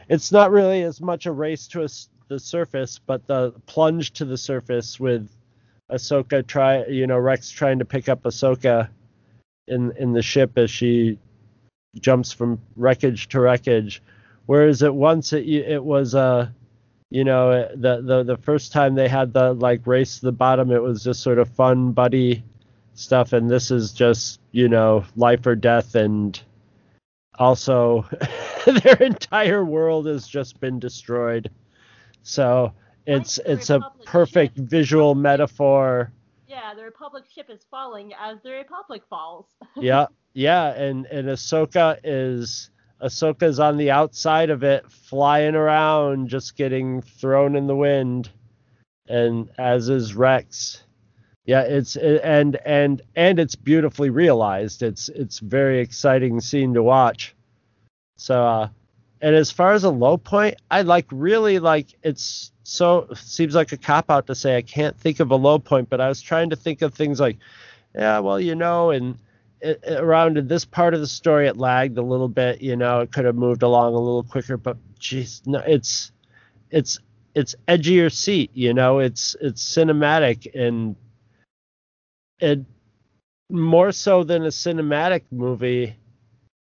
it's 0.10 0.32
not 0.32 0.52
really 0.52 0.84
as 0.84 1.02
much 1.02 1.26
a 1.26 1.32
race 1.32 1.68
to 1.70 1.84
a 1.84 1.88
the 2.28 2.40
surface, 2.40 3.00
but 3.00 3.26
the 3.28 3.52
plunge 3.66 4.14
to 4.14 4.26
the 4.26 4.38
surface 4.38 5.00
with 5.00 5.28
Ahsoka 5.92 6.46
try, 6.46 6.86
you 6.86 7.08
know, 7.08 7.18
Rex 7.18 7.50
trying 7.50 7.80
to 7.80 7.86
pick 7.86 8.10
up 8.10 8.24
Ahsoka 8.24 8.90
in 9.68 9.92
in 9.98 10.14
the 10.14 10.22
ship 10.22 10.58
as 10.58 10.70
she 10.70 11.18
jumps 12.00 12.32
from 12.32 12.60
wreckage 12.76 13.28
to 13.30 13.40
wreckage. 13.40 14.02
Whereas 14.46 14.84
at 14.84 14.94
once 14.94 15.34
it 15.34 15.48
it 15.48 15.84
was 15.84 16.16
uh 16.16 16.50
you 17.10 17.24
know 17.24 17.70
the 17.76 18.02
the 18.02 18.24
the 18.24 18.38
first 18.38 18.72
time 18.72 18.96
they 18.96 19.08
had 19.08 19.34
the 19.34 19.54
like 19.54 19.86
race 19.86 20.20
to 20.20 20.26
the 20.26 20.32
bottom, 20.32 20.72
it 20.72 20.82
was 20.82 21.04
just 21.04 21.22
sort 21.22 21.40
of 21.40 21.50
fun 21.50 21.92
buddy 21.92 22.44
stuff, 22.96 23.34
and 23.34 23.50
this 23.50 23.72
is 23.72 23.92
just 23.92 24.40
you 24.52 24.68
know 24.68 25.06
life 25.16 25.46
or 25.46 25.56
death, 25.56 25.96
and 25.96 26.42
also 27.36 28.06
their 28.66 28.96
entire 28.96 29.64
world 29.64 30.08
has 30.08 30.28
just 30.28 30.60
been 30.60 30.80
destroyed. 30.80 31.50
So 32.24 32.74
it's 33.06 33.38
it's 33.46 33.70
a 33.70 33.76
Republic 33.76 34.08
perfect 34.08 34.58
ship. 34.58 34.66
visual 34.66 35.16
metaphor. 35.16 36.12
Yeah, 36.48 36.74
the 36.76 36.84
Republic 36.84 37.26
ship 37.34 37.50
is 37.50 37.66
falling 37.70 38.14
as 38.20 38.38
the 38.44 38.52
Republic 38.52 39.04
falls. 39.10 39.46
yeah, 39.76 40.08
yeah, 40.34 40.74
and 40.74 41.06
and 41.08 41.28
Ahsoka 41.28 42.00
is 42.04 42.72
Ahsoka's 43.02 43.60
on 43.60 43.78
the 43.78 43.92
outside 43.92 44.50
of 44.50 44.64
it, 44.64 44.90
flying 44.90 45.56
around, 45.56 46.30
just 46.30 46.56
getting 46.56 47.02
thrown 47.02 47.56
in 47.56 47.68
the 47.68 47.76
wind, 47.76 48.30
and 49.08 49.50
as 49.58 49.90
is 49.90 50.16
Rex. 50.16 50.84
Yeah, 51.46 51.62
it's 51.62 51.98
and 51.98 52.56
and 52.66 53.02
and 53.16 53.40
it's 53.40 53.56
beautifully 53.56 54.10
realized. 54.10 54.82
It's 54.82 55.10
it's 55.10 55.40
very 55.40 55.80
exciting 55.80 56.40
scene 56.40 56.74
to 56.76 56.84
watch. 56.84 57.36
So, 58.18 58.46
uh, 58.46 58.70
and 59.22 59.36
as 59.36 59.52
far 59.52 59.74
as 59.74 59.84
a 59.84 59.90
low 59.90 60.16
point, 60.16 60.56
I 60.72 60.84
like 60.84 61.08
really 61.12 61.60
like 61.60 61.88
it's 62.02 62.54
so 62.64 63.10
seems 63.14 63.56
like 63.56 63.74
a 63.74 63.78
cop 63.78 64.10
out 64.10 64.28
to 64.28 64.36
say 64.36 64.56
I 64.56 64.62
can't 64.62 64.98
think 64.98 65.20
of 65.20 65.32
a 65.32 65.36
low 65.36 65.60
point, 65.60 65.90
but 65.90 66.00
I 66.00 66.08
was 66.08 66.22
trying 66.22 66.50
to 66.52 66.56
think 66.56 66.82
of 66.82 66.94
things 66.94 67.20
like, 67.20 67.38
yeah, 67.94 68.20
well, 68.20 68.40
you 68.40 68.56
know, 68.56 68.92
and 68.92 69.18
it, 69.64 69.80
it- 69.84 70.00
around 70.00 70.38
this 70.50 70.66
part 70.66 70.94
of 70.94 71.00
the 71.02 71.08
story 71.08 71.48
it 71.48 71.58
lagged 71.58 71.98
a 71.98 72.04
little 72.04 72.30
bit. 72.30 72.62
You 72.62 72.76
know, 72.76 73.02
it 73.02 73.12
could 73.12 73.26
have 73.26 73.36
moved 73.36 73.64
along 73.64 73.96
a 73.96 74.00
little 74.00 74.24
quicker, 74.24 74.58
but 74.58 74.78
geez, 75.00 75.42
no, 75.46 75.60
it's 75.60 76.12
it's 76.72 77.00
it's 77.36 77.56
edgier 77.68 78.12
seat. 78.12 78.52
You 78.54 78.74
know, 78.74 79.00
it's 79.00 79.36
it's 79.42 79.64
cinematic 79.64 80.54
and 80.56 80.96
it 82.40 82.62
more 83.50 83.92
so 83.92 84.24
than 84.24 84.44
a 84.44 84.50
cinematic 84.50 85.24
movie. 85.32 85.96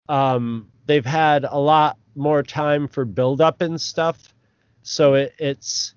Um, 0.09 0.71
they've 0.87 1.07
had 1.07 1.45
a 1.45 1.59
lot 1.59 1.99
more 2.15 2.43
time 2.43 2.89
for 2.89 3.05
build 3.05 3.41
up 3.41 3.61
and 3.63 3.81
stuff, 3.81 4.35
so 4.83 5.15
it, 5.15 5.35
it's 5.39 5.95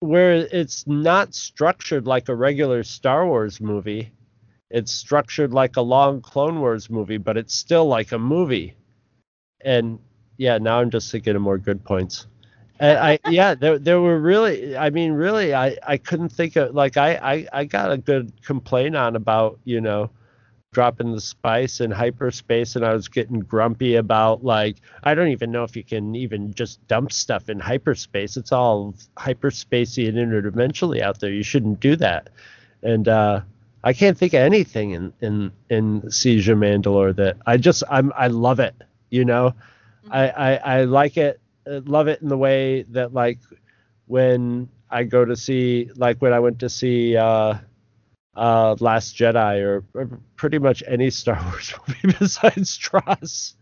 where 0.00 0.32
it's 0.52 0.86
not 0.86 1.34
structured 1.34 2.06
like 2.06 2.28
a 2.28 2.34
regular 2.34 2.82
Star 2.82 3.26
Wars 3.26 3.60
movie. 3.60 4.12
It's 4.70 4.92
structured 4.92 5.52
like 5.52 5.76
a 5.76 5.80
long 5.82 6.20
Clone 6.20 6.60
Wars 6.60 6.90
movie, 6.90 7.18
but 7.18 7.36
it's 7.36 7.54
still 7.54 7.86
like 7.86 8.12
a 8.12 8.18
movie. 8.18 8.74
And 9.60 9.98
yeah, 10.36 10.58
now 10.58 10.80
I'm 10.80 10.90
just 10.90 11.10
thinking 11.10 11.36
of 11.36 11.42
more 11.42 11.58
good 11.58 11.84
points. 11.84 12.26
And 12.80 12.98
I 12.98 13.18
yeah, 13.30 13.54
there 13.54 13.78
there 13.78 14.00
were 14.00 14.18
really 14.18 14.76
I 14.76 14.90
mean 14.90 15.12
really 15.12 15.54
I 15.54 15.76
I 15.86 15.96
couldn't 15.96 16.30
think 16.30 16.56
of 16.56 16.74
like 16.74 16.96
I 16.96 17.14
I 17.16 17.46
I 17.52 17.64
got 17.64 17.92
a 17.92 17.98
good 17.98 18.32
complaint 18.42 18.96
on 18.96 19.16
about, 19.16 19.58
you 19.64 19.80
know, 19.80 20.10
dropping 20.72 21.12
the 21.12 21.20
spice 21.20 21.80
in 21.80 21.90
hyperspace 21.90 22.76
and 22.76 22.84
I 22.84 22.92
was 22.92 23.08
getting 23.08 23.40
grumpy 23.40 23.94
about 23.94 24.44
like 24.44 24.76
I 25.04 25.14
don't 25.14 25.28
even 25.28 25.52
know 25.52 25.62
if 25.62 25.76
you 25.76 25.84
can 25.84 26.14
even 26.16 26.52
just 26.54 26.86
dump 26.88 27.12
stuff 27.12 27.48
in 27.48 27.60
hyperspace. 27.60 28.36
It's 28.36 28.52
all 28.52 28.94
hyperspacey 29.16 30.08
and 30.08 30.18
interdimensionally 30.18 31.00
out 31.00 31.20
there. 31.20 31.30
You 31.30 31.44
shouldn't 31.44 31.80
do 31.80 31.96
that. 31.96 32.30
And 32.82 33.08
uh 33.08 33.40
I 33.86 33.92
can't 33.92 34.18
think 34.18 34.34
of 34.34 34.40
anything 34.40 34.90
in 34.90 35.12
in 35.20 35.52
in 35.70 36.10
Siege 36.10 36.48
of 36.48 36.58
Mandalore 36.58 37.14
that 37.14 37.36
I 37.46 37.56
just 37.56 37.84
I'm 37.88 38.12
I 38.16 38.26
love 38.26 38.58
it. 38.58 38.74
You 39.10 39.24
know, 39.24 39.54
I, 40.10 40.28
I 40.28 40.54
I 40.56 40.84
like 40.86 41.16
it, 41.16 41.40
uh, 41.70 41.82
love 41.84 42.08
it 42.08 42.20
in 42.20 42.28
the 42.28 42.36
way 42.36 42.82
that 42.90 43.14
like 43.14 43.38
when 44.06 44.68
I 44.90 45.04
go 45.04 45.24
to 45.24 45.36
see 45.36 45.88
like 45.94 46.20
when 46.20 46.32
I 46.32 46.40
went 46.40 46.58
to 46.60 46.68
see 46.68 47.16
uh 47.16 47.58
uh 48.34 48.74
Last 48.80 49.14
Jedi 49.16 49.62
or, 49.62 49.84
or 49.94 50.18
pretty 50.34 50.58
much 50.58 50.82
any 50.88 51.08
Star 51.20 51.40
Wars 51.44 51.72
movie 51.86 52.16
besides 52.18 52.76
TROS, 52.76 53.54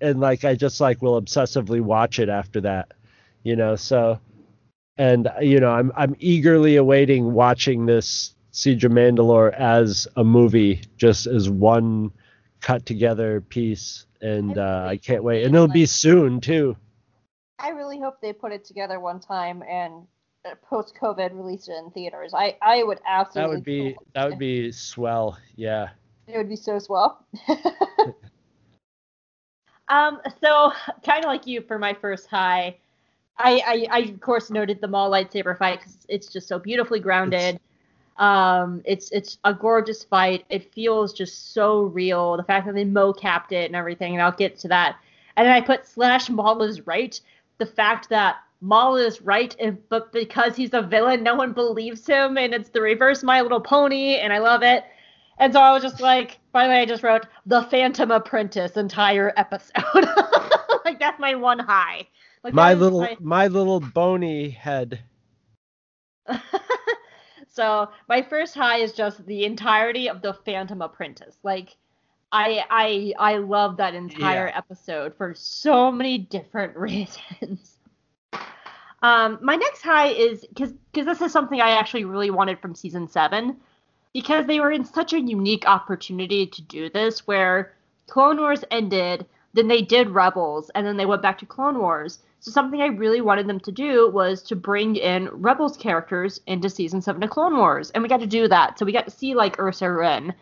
and 0.00 0.18
like 0.18 0.44
I 0.44 0.56
just 0.56 0.80
like 0.80 1.00
will 1.02 1.22
obsessively 1.22 1.80
watch 1.80 2.18
it 2.18 2.28
after 2.28 2.62
that. 2.62 2.94
You 3.44 3.54
know, 3.54 3.76
so 3.76 4.18
and 4.96 5.30
you 5.40 5.60
know 5.60 5.70
I'm 5.70 5.92
I'm 5.94 6.16
eagerly 6.18 6.74
awaiting 6.74 7.32
watching 7.32 7.86
this 7.86 8.34
Siege 8.52 8.84
of 8.84 8.92
Mandalore 8.92 9.52
as 9.54 10.06
a 10.16 10.22
movie, 10.22 10.82
just 10.96 11.26
as 11.26 11.48
one 11.48 12.12
cut 12.60 12.86
together 12.86 13.40
piece, 13.40 14.06
and 14.20 14.56
uh, 14.58 14.86
I 14.88 14.98
can't 14.98 15.24
wait, 15.24 15.44
and 15.44 15.54
it'll 15.54 15.68
be 15.68 15.86
soon 15.86 16.40
too. 16.40 16.76
I 17.58 17.70
really 17.70 17.98
hope 17.98 18.20
they 18.20 18.32
put 18.32 18.52
it 18.52 18.64
together 18.64 19.00
one 19.00 19.20
time 19.20 19.62
and 19.68 20.06
post 20.68 20.94
COVID 21.00 21.32
release 21.32 21.68
it 21.68 21.76
in 21.76 21.90
theaters. 21.90 22.34
I 22.34 22.56
I 22.60 22.82
would 22.82 23.00
absolutely. 23.06 23.54
That 23.54 23.56
would 23.56 23.64
be 23.64 23.96
that 24.14 24.28
would 24.28 24.38
be 24.38 24.70
swell, 24.70 25.38
yeah. 25.56 25.88
It 26.26 26.36
would 26.36 26.48
be 26.48 26.56
so 26.56 26.78
swell. 26.78 27.24
um, 29.88 30.20
so 30.42 30.72
kind 31.04 31.24
of 31.24 31.28
like 31.28 31.46
you 31.46 31.62
for 31.62 31.78
my 31.78 31.94
first 31.94 32.26
high, 32.26 32.76
I, 33.38 33.62
I 33.66 33.86
I 33.90 33.98
of 34.00 34.20
course 34.20 34.50
noted 34.50 34.80
the 34.80 34.88
Maul 34.88 35.10
lightsaber 35.10 35.56
fight 35.56 35.80
because 35.80 35.96
it's 36.08 36.30
just 36.30 36.48
so 36.48 36.58
beautifully 36.58 37.00
grounded. 37.00 37.58
Um, 38.18 38.82
it's 38.84 39.10
it's 39.10 39.38
a 39.44 39.54
gorgeous 39.54 40.04
fight. 40.04 40.44
It 40.50 40.72
feels 40.72 41.12
just 41.12 41.52
so 41.54 41.82
real. 41.84 42.36
The 42.36 42.44
fact 42.44 42.66
that 42.66 42.74
they 42.74 42.84
mo-capped 42.84 43.52
it 43.52 43.66
and 43.66 43.76
everything, 43.76 44.14
and 44.14 44.22
I'll 44.22 44.32
get 44.32 44.58
to 44.60 44.68
that. 44.68 44.96
And 45.36 45.46
then 45.46 45.54
I 45.54 45.60
put 45.60 45.86
slash 45.86 46.28
Maul 46.28 46.62
is 46.62 46.86
right. 46.86 47.18
The 47.58 47.66
fact 47.66 48.08
that 48.10 48.36
Maul 48.60 48.96
is 48.96 49.20
right, 49.22 49.56
but 49.88 50.12
because 50.12 50.54
he's 50.56 50.72
a 50.74 50.82
villain, 50.82 51.22
no 51.22 51.34
one 51.34 51.52
believes 51.52 52.06
him, 52.06 52.38
and 52.38 52.54
it's 52.54 52.68
the 52.68 52.80
reverse 52.80 53.22
My 53.22 53.40
Little 53.40 53.60
Pony, 53.60 54.16
and 54.16 54.32
I 54.32 54.38
love 54.38 54.62
it. 54.62 54.84
And 55.38 55.52
so 55.52 55.60
I 55.60 55.72
was 55.72 55.82
just 55.82 56.00
like, 56.00 56.38
by 56.52 56.64
the 56.64 56.70
way, 56.70 56.80
I 56.82 56.86
just 56.86 57.02
wrote 57.02 57.26
the 57.46 57.62
Phantom 57.64 58.10
Apprentice 58.10 58.76
entire 58.76 59.32
episode. 59.36 59.72
like 60.84 61.00
that's 61.00 61.18
my 61.18 61.34
one 61.34 61.58
high. 61.58 62.06
Like 62.44 62.54
My 62.54 62.74
little 62.74 63.00
my- 63.00 63.16
my 63.20 63.46
little 63.48 63.80
bony 63.80 64.50
head. 64.50 65.00
so 67.52 67.90
my 68.08 68.22
first 68.22 68.54
high 68.54 68.78
is 68.78 68.92
just 68.92 69.24
the 69.26 69.44
entirety 69.44 70.08
of 70.08 70.22
the 70.22 70.34
Phantom 70.34 70.82
Apprentice. 70.82 71.36
Like 71.42 71.76
I 72.32 72.64
I 72.70 73.14
I 73.34 73.36
love 73.38 73.76
that 73.78 73.94
entire 73.94 74.48
Yeah. 74.48 74.56
episode 74.56 75.14
for 75.16 75.34
so 75.34 75.92
many 75.92 76.18
different 76.18 76.76
reasons. 76.78 77.78
Um, 79.02 79.38
my 79.42 79.56
next 79.56 79.82
high 79.82 80.08
is 80.08 80.46
because 80.46 80.72
because 80.92 81.06
this 81.06 81.20
is 81.20 81.32
something 81.32 81.60
I 81.60 81.70
actually 81.72 82.04
really 82.04 82.30
wanted 82.30 82.60
from 82.60 82.74
season 82.74 83.08
seven, 83.08 83.56
because 84.14 84.46
they 84.46 84.60
were 84.60 84.70
in 84.70 84.84
such 84.84 85.12
a 85.12 85.20
unique 85.20 85.66
opportunity 85.66 86.46
to 86.46 86.62
do 86.62 86.88
this, 86.88 87.26
where 87.26 87.74
Clone 88.08 88.38
Wars 88.38 88.64
ended, 88.70 89.26
then 89.54 89.68
they 89.68 89.82
did 89.82 90.10
Rebels, 90.10 90.70
and 90.74 90.86
then 90.86 90.96
they 90.96 91.06
went 91.06 91.22
back 91.22 91.38
to 91.38 91.46
Clone 91.46 91.78
Wars. 91.78 92.20
So 92.42 92.50
something 92.50 92.82
I 92.82 92.86
really 92.86 93.20
wanted 93.20 93.46
them 93.46 93.60
to 93.60 93.70
do 93.70 94.10
was 94.10 94.42
to 94.42 94.56
bring 94.56 94.96
in 94.96 95.28
Rebels 95.28 95.76
characters 95.76 96.40
into 96.48 96.68
season 96.68 97.00
seven 97.00 97.22
of 97.22 97.30
Clone 97.30 97.56
Wars, 97.56 97.90
and 97.90 98.02
we 98.02 98.08
got 98.08 98.18
to 98.18 98.26
do 98.26 98.48
that. 98.48 98.80
So 98.80 98.84
we 98.84 98.90
got 98.90 99.04
to 99.04 99.12
see 99.12 99.36
like 99.36 99.60
Ursa 99.60 99.88
Wren. 99.88 100.34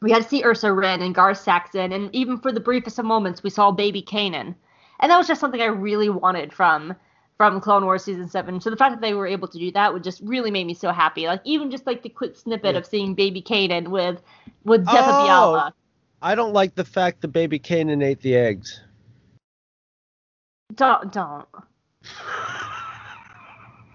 We 0.00 0.10
got 0.10 0.22
to 0.22 0.28
see 0.28 0.44
Ursa 0.44 0.72
Wren 0.72 1.02
and 1.02 1.12
Gar 1.12 1.34
Saxon, 1.34 1.90
and 1.90 2.14
even 2.14 2.38
for 2.38 2.52
the 2.52 2.60
briefest 2.60 3.00
of 3.00 3.04
moments, 3.04 3.42
we 3.42 3.50
saw 3.50 3.72
Baby 3.72 4.00
Kanan, 4.00 4.54
and 5.00 5.10
that 5.10 5.18
was 5.18 5.26
just 5.26 5.40
something 5.40 5.60
I 5.60 5.66
really 5.66 6.08
wanted 6.08 6.52
from 6.52 6.94
from 7.36 7.60
Clone 7.60 7.84
Wars 7.84 8.04
season 8.04 8.28
seven. 8.28 8.60
So 8.60 8.70
the 8.70 8.76
fact 8.76 8.92
that 8.94 9.00
they 9.00 9.14
were 9.14 9.26
able 9.26 9.48
to 9.48 9.58
do 9.58 9.72
that 9.72 9.92
would 9.92 10.04
just 10.04 10.20
really 10.22 10.52
make 10.52 10.66
me 10.66 10.74
so 10.74 10.92
happy. 10.92 11.26
Like 11.26 11.40
even 11.42 11.68
just 11.72 11.84
like 11.84 12.04
the 12.04 12.08
quick 12.10 12.36
snippet 12.36 12.74
Yeah. 12.74 12.78
of 12.78 12.86
seeing 12.86 13.14
Baby 13.14 13.42
Kanan 13.42 13.88
with 13.88 14.22
with 14.62 14.86
Zepha 14.86 15.08
Oh. 15.08 15.24
Biala. 15.24 15.72
I 16.22 16.36
don't 16.36 16.52
like 16.52 16.76
the 16.76 16.84
fact 16.84 17.22
that 17.22 17.28
baby 17.28 17.58
Kanan 17.58 18.04
ate 18.04 18.20
the 18.20 18.36
eggs. 18.36 18.80
Don't 20.74 21.12
don't. 21.12 21.46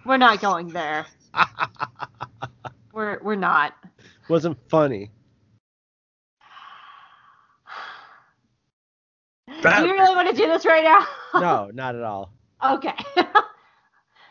We're 0.05 0.17
not 0.17 0.41
going 0.41 0.67
there. 0.69 1.05
We're 2.93 3.19
we're 3.23 3.35
not. 3.35 3.73
Wasn't 4.29 4.57
funny. 4.69 5.11
Do 9.47 9.69
you 9.69 9.93
really 9.93 10.15
want 10.15 10.29
to 10.29 10.35
do 10.35 10.47
this 10.47 10.65
right 10.65 10.83
now? 10.83 11.07
No, 11.39 11.71
not 11.73 11.95
at 11.95 12.03
all. 12.03 12.33
Okay. 12.63 12.95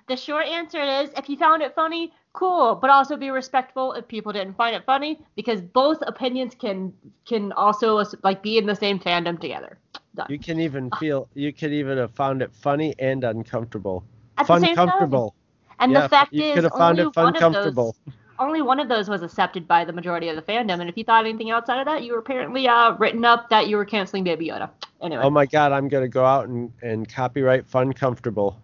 the 0.09 0.17
short 0.17 0.47
answer 0.47 0.81
is 0.81 1.11
if 1.17 1.29
you 1.29 1.37
found 1.37 1.63
it 1.63 1.75
funny, 1.75 2.13
cool, 2.33 2.75
but 2.75 2.91
also 2.91 3.17
be 3.17 3.31
respectful 3.31 3.93
if 3.95 4.07
people 4.09 4.33
didn't 4.33 4.55
find 4.55 4.77
it 4.77 4.85
funny 4.85 5.19
because 5.35 5.61
both 5.61 5.99
opinions 6.07 6.55
can 6.55 6.93
can 7.25 7.53
also 7.53 8.05
like 8.23 8.43
be 8.43 8.59
in 8.59 8.67
the 8.67 8.77
same 8.77 8.99
fandom 8.99 9.41
together. 9.41 9.79
Done. 10.15 10.27
You 10.29 10.39
can 10.39 10.61
even 10.61 10.91
feel 11.01 11.29
you 11.35 11.53
could 11.53 11.73
even 11.73 11.97
have 11.99 12.11
found 12.11 12.43
it 12.43 12.53
funny 12.55 12.95
and 12.99 13.25
uncomfortable. 13.25 14.05
At 14.37 14.45
the 14.45 14.49
fun 14.49 14.61
same 14.61 14.77
time. 14.77 14.89
comfortable. 14.89 15.35
And 15.81 15.93
yeah, 15.93 16.03
the 16.03 16.09
fact 16.09 16.33
you 16.33 16.45
is, 16.45 16.55
could 16.55 16.65
have 16.65 16.73
found 16.73 17.01
only 17.01 17.09
it 17.09 17.15
fun 17.15 17.25
one 17.25 17.37
of 17.37 17.41
comfortable. 17.41 17.97
those, 18.07 18.15
only 18.39 18.63
one 18.63 18.79
of 18.79 18.89
those 18.89 19.09
was 19.09 19.23
accepted 19.23 19.67
by 19.67 19.85
the 19.85 19.93
majority 19.93 20.29
of 20.29 20.37
the 20.37 20.43
fandom. 20.43 20.81
And 20.81 20.89
if 20.89 20.97
you 20.97 21.05
thought 21.05 21.25
anything 21.25 21.51
outside 21.51 21.79
of 21.79 21.87
that, 21.87 22.03
you 22.03 22.13
were 22.13 22.19
apparently 22.19 22.69
uh, 22.69 22.95
written 22.97 23.25
up 23.25 23.49
that 23.51 23.69
you 23.69 23.77
were 23.77 23.85
canceling 23.85 24.25
Baby 24.25 24.49
Yoda. 24.49 24.71
Anyway, 25.01 25.23
Oh 25.25 25.31
my 25.31 25.47
god, 25.47 25.73
I'm 25.73 25.89
gonna 25.89 26.09
go 26.09 26.25
out 26.25 26.49
and, 26.49 26.71
and 26.83 27.09
copyright 27.09 27.67
fun 27.67 27.93
comfortable. 27.93 28.61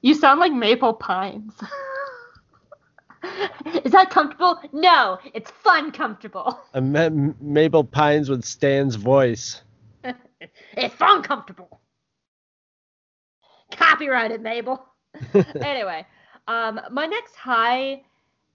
you 0.00 0.14
sound 0.14 0.40
like 0.40 0.52
Maple 0.52 0.94
Pines. 0.94 1.52
is 3.84 3.92
that 3.92 4.10
comfortable? 4.10 4.60
No, 4.72 5.18
it's 5.34 5.50
fun 5.50 5.92
comfortable. 5.92 6.58
A 6.74 6.80
Ma- 6.80 7.32
Mabel 7.40 7.84
Pines 7.84 8.28
with 8.28 8.44
Stan's 8.44 8.96
voice. 8.96 9.62
It's 10.76 10.94
uncomfortable. 11.00 11.80
Copyrighted, 13.72 14.42
Mabel. 14.42 14.84
anyway, 15.62 16.06
um, 16.48 16.80
my 16.90 17.06
next 17.06 17.34
high 17.34 18.02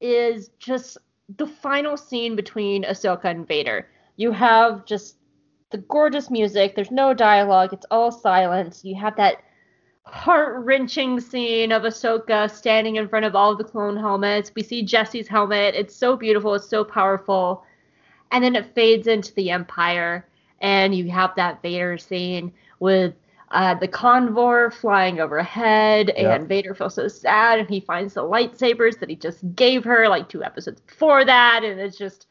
is 0.02 0.50
just 0.60 0.98
the 1.38 1.48
final 1.48 1.98
scene 1.98 2.36
between 2.36 2.84
Ahsoka 2.84 3.26
and 3.26 3.48
Vader. 3.48 3.88
You 4.18 4.32
have 4.32 4.86
just 4.86 5.18
the 5.72 5.78
gorgeous 5.80 6.30
music. 6.30 6.76
There's 6.76 6.92
no 6.92 7.14
dialogue. 7.14 7.74
It's 7.74 7.86
all 7.92 8.12
silence. 8.12 8.86
You 8.86 8.96
have 8.96 9.16
that 9.18 9.44
heart-wrenching 10.06 11.20
scene 11.20 11.72
of 11.72 11.84
Ahsoka 11.84 12.50
standing 12.50 12.98
in 12.98 13.10
front 13.10 13.26
of 13.26 13.36
all 13.36 13.52
of 13.52 13.58
the 13.58 13.64
clone 13.64 13.98
helmets. 13.98 14.52
We 14.56 14.64
see 14.64 14.84
Jesse's 14.84 15.28
helmet. 15.28 15.74
It's 15.76 15.96
so 15.96 16.16
beautiful. 16.16 16.54
It's 16.54 16.70
so 16.70 16.84
powerful. 16.84 17.64
And 18.32 18.44
then 18.44 18.56
it 18.56 18.74
fades 18.76 19.08
into 19.08 19.34
the 19.34 19.50
Empire, 19.50 20.28
and 20.66 20.96
you 20.96 21.12
have 21.12 21.36
that 21.36 21.62
Vader 21.62 21.98
scene 21.98 22.52
with 22.80 23.14
uh, 23.52 23.76
the 23.76 23.88
convor 23.88 24.74
flying 24.74 25.20
overhead, 25.20 26.12
Yeah. 26.18 26.34
and 26.34 26.48
Vader 26.48 26.74
feels 26.74 26.96
so 26.96 27.08
sad, 27.08 27.60
and 27.60 27.70
he 27.70 27.80
finds 27.80 28.16
the 28.16 28.24
lightsabers 28.24 29.00
that 29.00 29.10
he 29.10 29.16
just 29.16 29.40
gave 29.56 29.84
her 29.84 30.10
like 30.10 30.28
two 30.28 30.44
episodes 30.44 30.82
before 30.82 31.24
that, 31.24 31.64
and 31.64 31.80
it's 31.80 31.98
just 31.98 32.26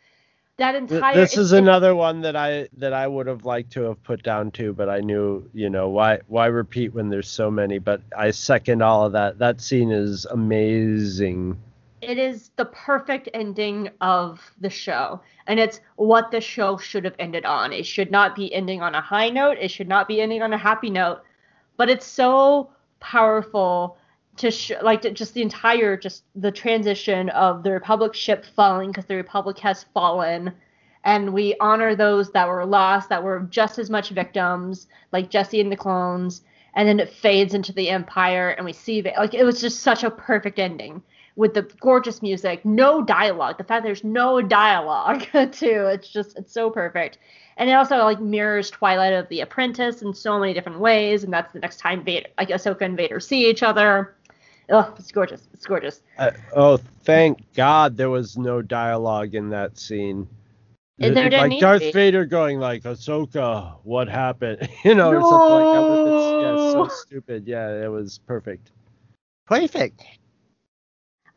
that 0.57 0.75
entire. 0.75 1.15
This 1.15 1.37
is 1.37 1.53
another 1.53 1.95
one 1.95 2.21
that 2.23 2.35
I 2.35 2.69
that 2.79 2.93
I 2.93 3.07
would 3.07 3.29
have 3.29 3.45
liked 3.45 3.73
to 3.73 3.83
have 3.83 4.03
put 4.03 4.23
down 4.25 4.51
too, 4.51 4.73
but 4.73 4.89
I 4.89 4.99
knew, 5.01 5.49
you 5.55 5.71
know, 5.71 5.89
why 5.89 6.19
why 6.27 6.47
repeat 6.47 6.93
when 6.93 7.09
there's 7.09 7.29
so 7.29 7.51
many, 7.51 7.79
but 7.79 8.01
I 8.17 8.33
second 8.33 8.83
all 8.83 9.07
of 9.07 9.13
that. 9.13 9.39
That 9.39 9.61
scene 9.61 9.93
is 9.93 10.27
amazing. 10.27 11.57
It 12.05 12.19
is 12.19 12.51
the 12.57 12.67
perfect 12.67 13.29
ending 13.35 13.91
of 14.01 14.41
the 14.61 14.71
show 14.71 15.21
and 15.47 15.59
it's 15.59 15.81
what 15.97 16.31
the 16.31 16.41
show 16.41 16.77
should 16.77 17.05
have 17.05 17.17
ended 17.19 17.45
on. 17.45 17.73
It 17.73 17.87
should 17.87 18.11
not 18.11 18.37
be 18.37 18.55
ending 18.55 18.83
on 18.83 18.95
a 18.95 19.01
high 19.01 19.31
note. 19.31 19.59
It 19.61 19.71
should 19.71 19.89
not 19.89 20.09
be 20.09 20.21
ending 20.21 20.43
on 20.43 20.53
a 20.53 20.59
happy 20.59 20.91
note 20.91 21.23
but 21.77 21.91
it's 21.91 22.07
so 22.07 22.71
powerful 23.01 23.97
to 24.37 24.51
sh- 24.51 24.73
like 24.83 25.03
to, 25.03 25.11
just 25.11 25.35
the 25.35 25.43
entire 25.43 25.97
just 25.97 26.25
the 26.35 26.51
transition 26.51 27.29
of 27.31 27.63
the 27.63 27.71
republic 27.71 28.15
ship 28.15 28.45
falling 28.57 28.91
because 28.91 29.05
the 29.07 29.17
republic 29.17 29.59
has 29.59 29.85
fallen 29.95 30.53
and 31.05 31.33
we 31.33 31.55
honor 31.61 31.95
those 31.95 32.31
that 32.33 32.49
were 32.49 32.65
lost 32.65 33.09
that 33.09 33.23
were 33.23 33.41
just 33.51 33.79
as 33.79 33.91
much 33.91 34.11
victims 34.11 34.87
like 35.13 35.31
jesse 35.31 35.61
and 35.61 35.71
the 35.71 35.77
clones 35.77 36.43
and 36.75 36.89
then 36.89 36.99
it 36.99 37.13
fades 37.13 37.55
into 37.55 37.73
the 37.73 37.91
empire 37.91 38.51
and 38.51 38.65
we 38.65 38.73
see 38.73 39.03
like 39.17 39.35
it 39.35 39.45
was 39.45 39.61
just 39.61 39.81
such 39.81 40.03
a 40.03 40.11
perfect 40.11 40.59
ending 40.59 41.03
with 41.37 41.55
the 41.55 41.63
gorgeous 41.81 42.23
music, 42.23 42.65
no 42.65 43.03
dialogue. 43.03 43.59
The 43.59 43.65
fact 43.65 43.85
there's 43.85 44.05
no 44.05 44.41
dialogue 44.41 45.23
too, 45.53 45.89
it's 45.93 46.09
just 46.09 46.39
it's 46.39 46.53
so 46.53 46.71
perfect. 46.71 47.19
And 47.57 47.71
it 47.71 47.75
also 47.75 47.99
like 47.99 48.21
mirrors 48.21 48.71
Twilight 48.71 49.13
of 49.13 49.29
the 49.29 49.41
Apprentice 49.41 50.03
in 50.03 50.13
so 50.13 50.39
many 50.39 50.53
different 50.55 50.81
ways, 50.81 51.25
and 51.25 51.33
that's 51.33 51.53
the 51.53 51.61
next 51.61 51.79
time 51.79 52.05
Vader, 52.05 52.29
like 52.39 52.49
Ahsoka 52.49 52.83
and 52.83 52.97
Vader 52.97 53.21
see 53.21 53.49
each 53.49 53.63
other. 53.63 54.17
Oh, 54.71 54.95
it's 54.99 55.13
gorgeous. 55.13 55.47
It's 55.53 55.67
gorgeous. 55.67 56.01
Uh, 56.19 56.31
oh, 56.57 56.79
thank 57.03 57.39
God 57.55 57.97
there 57.97 58.11
was 58.11 58.39
no 58.39 58.63
dialogue 58.63 59.35
in 59.35 59.51
that 59.51 59.79
scene. 59.79 60.27
And 61.01 61.17
there 61.17 61.25
didn't 61.29 61.41
like 61.41 61.51
need 61.51 61.61
to 61.61 61.67
Darth. 61.67 61.93
Vader 61.93 62.25
going 62.25 62.61
like 62.61 62.85
Ahsoka, 62.85 63.77
what 63.83 64.09
happened? 64.09 64.69
You 64.85 64.95
know, 64.95 65.11
or 65.11 65.21
something 65.21 65.51
like 65.51 65.75
that. 65.75 66.53
Its, 66.53 66.65
yeah, 66.65 66.73
so 66.73 66.89
stupid. 66.89 67.47
Yeah, 67.47 67.85
it 67.85 67.91
was 67.91 68.19
perfect. 68.27 68.71
Perfect. 69.47 70.03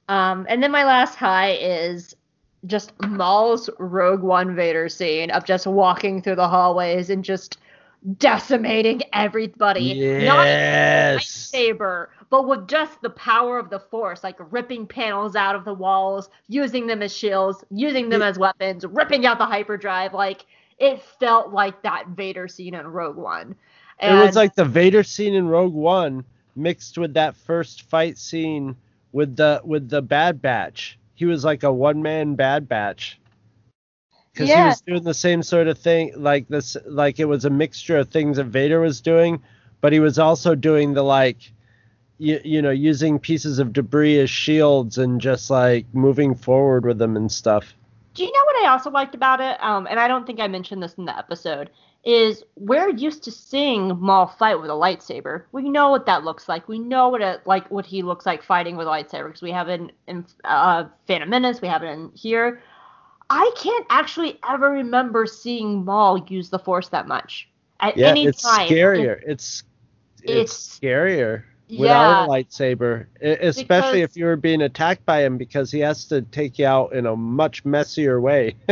Um, 0.10 0.45
and 0.49 0.62
then 0.64 0.72
my 0.72 0.84
last 0.86 1.16
high 1.16 1.51
is 1.53 2.16
just 2.66 2.91
Maul's 3.01 3.70
Rogue 3.80 4.22
One 4.22 4.55
Vader 4.55 4.89
scene 4.89 5.32
of 5.32 5.45
just 5.45 5.68
walking 5.68 6.22
through 6.22 6.36
the 6.36 6.47
hallways 6.47 7.10
and 7.10 7.24
just 7.24 7.58
decimating 8.18 9.01
everybody. 9.14 9.93
Not 10.26 10.45
Yes. 10.45 11.51
lightsaber, 11.51 12.08
but 12.30 12.47
with 12.47 12.68
just 12.68 13.01
the 13.01 13.10
power 13.12 13.58
of 13.60 13.70
the 13.70 13.80
force, 13.80 14.24
like 14.24 14.38
ripping 14.51 14.88
panels 14.88 15.36
out 15.36 15.55
of 15.55 15.66
the 15.66 15.74
walls, 15.74 16.30
using 16.47 16.88
them 16.88 17.01
as 17.01 17.16
shields, 17.16 17.64
using 17.70 18.10
them 18.10 18.22
It- 18.22 18.26
as 18.26 18.39
weapons, 18.39 18.86
ripping 18.86 19.26
out 19.26 19.38
the 19.38 19.45
hyperdrive. 19.45 20.14
Like 20.14 20.45
it 20.78 21.01
felt 21.01 21.51
like 21.51 21.82
that 21.82 22.10
Vader 22.10 22.47
scene 22.47 22.76
in 22.76 22.88
Rogue 22.88 23.18
One. 23.18 23.55
It 24.01 24.14
was 24.14 24.36
like 24.36 24.53
the 24.55 24.66
Vader 24.66 25.03
scene 25.03 25.34
in 25.34 25.47
Rogue 25.47 25.74
One 25.74 26.24
mixed 26.55 26.97
with 26.97 27.14
that 27.16 27.36
first 27.36 27.84
fight 27.84 28.18
scene 28.18 28.76
with 29.12 29.36
the 29.36 29.62
with 29.64 29.89
the 29.89 30.01
Bad 30.01 30.41
Batch. 30.41 30.97
He 31.16 31.26
was 31.26 31.43
like 31.43 31.64
a 31.64 31.72
one 31.72 32.01
man 32.01 32.36
Bad 32.36 32.68
Batch. 32.68 33.20
Because 34.34 34.49
he 34.49 34.55
was 34.55 34.82
doing 34.82 35.03
the 35.03 35.16
same 35.16 35.41
sort 35.41 35.68
of 35.68 35.80
thing, 35.80 36.14
like 36.16 36.47
this, 36.47 36.78
like 36.86 37.20
it 37.20 37.26
was 37.26 37.43
a 37.43 37.49
mixture 37.49 37.97
of 37.97 38.10
things 38.10 38.38
that 38.38 38.45
Vader 38.45 38.80
was 38.80 39.01
doing, 39.01 39.41
but 39.82 39.91
he 39.91 39.99
was 39.99 40.20
also 40.20 40.53
doing 40.53 40.93
the 40.93 41.01
like, 41.01 41.51
you, 42.20 42.39
you 42.43 42.62
know, 42.62 42.70
using 42.70 43.18
pieces 43.18 43.58
of 43.58 43.74
debris 43.74 44.20
as 44.20 44.30
shields 44.30 44.99
and 44.99 45.20
just 45.20 45.49
like 45.49 45.88
moving 45.91 46.36
forward 46.36 46.86
with 46.86 46.99
them 46.99 47.16
and 47.18 47.32
stuff. 47.32 47.74
Do 48.14 48.24
you 48.24 48.32
know 48.32 48.43
what 48.45 48.64
I 48.64 48.70
also 48.70 48.91
liked 48.91 49.16
about 49.16 49.41
it? 49.41 49.58
Um, 49.60 49.88
and 49.88 49.99
I 49.99 50.08
don't 50.08 50.28
think 50.28 50.39
I 50.39 50.47
mentioned 50.47 50.84
this 50.84 50.93
in 50.95 51.05
the 51.05 51.18
episode. 51.18 51.72
Is 52.10 52.41
we're 52.55 52.88
used 52.91 53.24
to 53.24 53.32
seeing 53.32 53.99
Maul 53.99 54.28
fight 54.28 54.62
with 54.62 54.70
a 54.70 54.74
lightsaber. 54.74 55.43
We 55.51 55.70
know 55.70 55.89
what 55.89 56.05
that 56.05 56.24
looks 56.24 56.47
like. 56.47 56.66
We 56.70 56.80
know 56.80 57.10
what 57.10 57.22
it 57.22 57.45
like 57.45 57.70
what 57.70 57.86
he 57.86 58.01
looks 58.01 58.26
like 58.26 58.41
fighting 58.41 58.78
with 58.78 58.88
a 58.88 58.89
lightsaber 58.89 59.26
because 59.26 59.41
we 59.41 59.51
have 59.51 59.68
it 59.68 59.82
in, 59.82 59.91
in 60.08 60.26
uh, 60.45 60.86
Phantom 61.05 61.30
Menace. 61.30 61.62
We 61.62 61.68
have 61.68 61.84
it 61.84 61.88
in 61.88 62.10
here. 62.14 62.62
I 63.30 63.51
can't 63.58 63.86
actually 63.89 64.39
ever 64.49 64.70
remember 64.72 65.26
seeing 65.26 65.84
Maul 65.84 66.26
use 66.30 66.49
the 66.49 66.60
Force 66.60 66.88
that 66.89 67.10
much 67.10 67.49
at 67.82 67.97
Yeah, 67.97 68.08
any 68.12 68.26
it's 68.28 68.41
time. 68.41 68.70
scarier. 68.70 69.22
It's 69.28 69.64
scarier. 70.24 70.24
it's, 70.24 70.24
It's- 70.24 70.80
scarier 70.80 71.43
Yeah. 71.68 71.82
without 71.82 72.26
a 72.26 72.28
lightsaber, 72.30 73.08
especially 73.22 73.99
Because- 73.99 74.12
if 74.12 74.16
you 74.16 74.24
were 74.24 74.38
being 74.38 74.62
attacked 74.62 75.05
by 75.05 75.26
him 75.26 75.38
because 75.38 75.72
he 75.72 75.80
has 75.80 76.05
to 76.05 76.22
take 76.22 76.58
you 76.58 76.68
out 76.68 76.93
in 76.93 77.05
a 77.05 77.18
much 77.18 77.66
messier 77.66 78.22
way. 78.22 78.55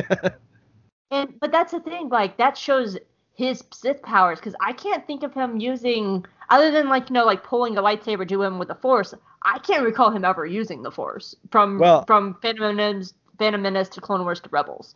And 1.11 1.39
but 1.39 1.51
that's 1.51 1.71
the 1.71 1.79
thing, 1.81 2.09
like 2.09 2.37
that 2.37 2.57
shows 2.57 2.97
his 3.35 3.63
Sith 3.73 4.01
powers 4.01 4.39
because 4.39 4.55
I 4.61 4.73
can't 4.73 5.05
think 5.05 5.23
of 5.23 5.33
him 5.33 5.59
using 5.59 6.25
other 6.49 6.71
than 6.71 6.89
like 6.89 7.09
you 7.09 7.13
know 7.13 7.25
like 7.25 7.43
pulling 7.43 7.77
a 7.77 7.81
lightsaber 7.81 8.27
to 8.27 8.41
him 8.41 8.57
with 8.57 8.69
the 8.69 8.75
Force. 8.75 9.13
I 9.43 9.59
can't 9.59 9.83
recall 9.83 10.09
him 10.09 10.25
ever 10.25 10.45
using 10.45 10.81
the 10.81 10.91
Force 10.91 11.35
from 11.51 11.77
Well- 11.79 12.05
from 12.05 12.35
Phantom 12.41 12.75
Menace, 12.75 13.13
Phantom 13.37 13.61
Menace 13.61 13.89
to 13.89 14.01
Clone 14.01 14.23
Wars 14.23 14.39
to 14.41 14.49
Rebels. 14.49 14.95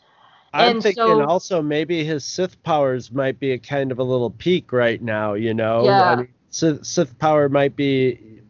I'm 0.54 0.72
And 0.78 0.84
thinking 0.84 1.04
so- 1.04 1.26
also 1.26 1.62
maybe 1.62 2.04
his 2.04 2.26
Sith 2.26 2.62
powers 2.64 3.12
might 3.12 3.40
be 3.40 3.52
a 3.52 3.60
kind 3.60 3.92
of 3.92 4.00
a 4.00 4.04
little 4.04 4.32
peak 4.32 4.72
right 4.72 5.00
now, 5.02 5.36
you 5.36 5.54
know? 5.54 5.84
Yeah. 5.86 6.04
I 6.04 6.16
mean, 6.16 6.28
Sith, 6.50 6.84
Sith 6.84 7.20
power 7.20 7.50
might 7.50 7.76
be 7.76 8.42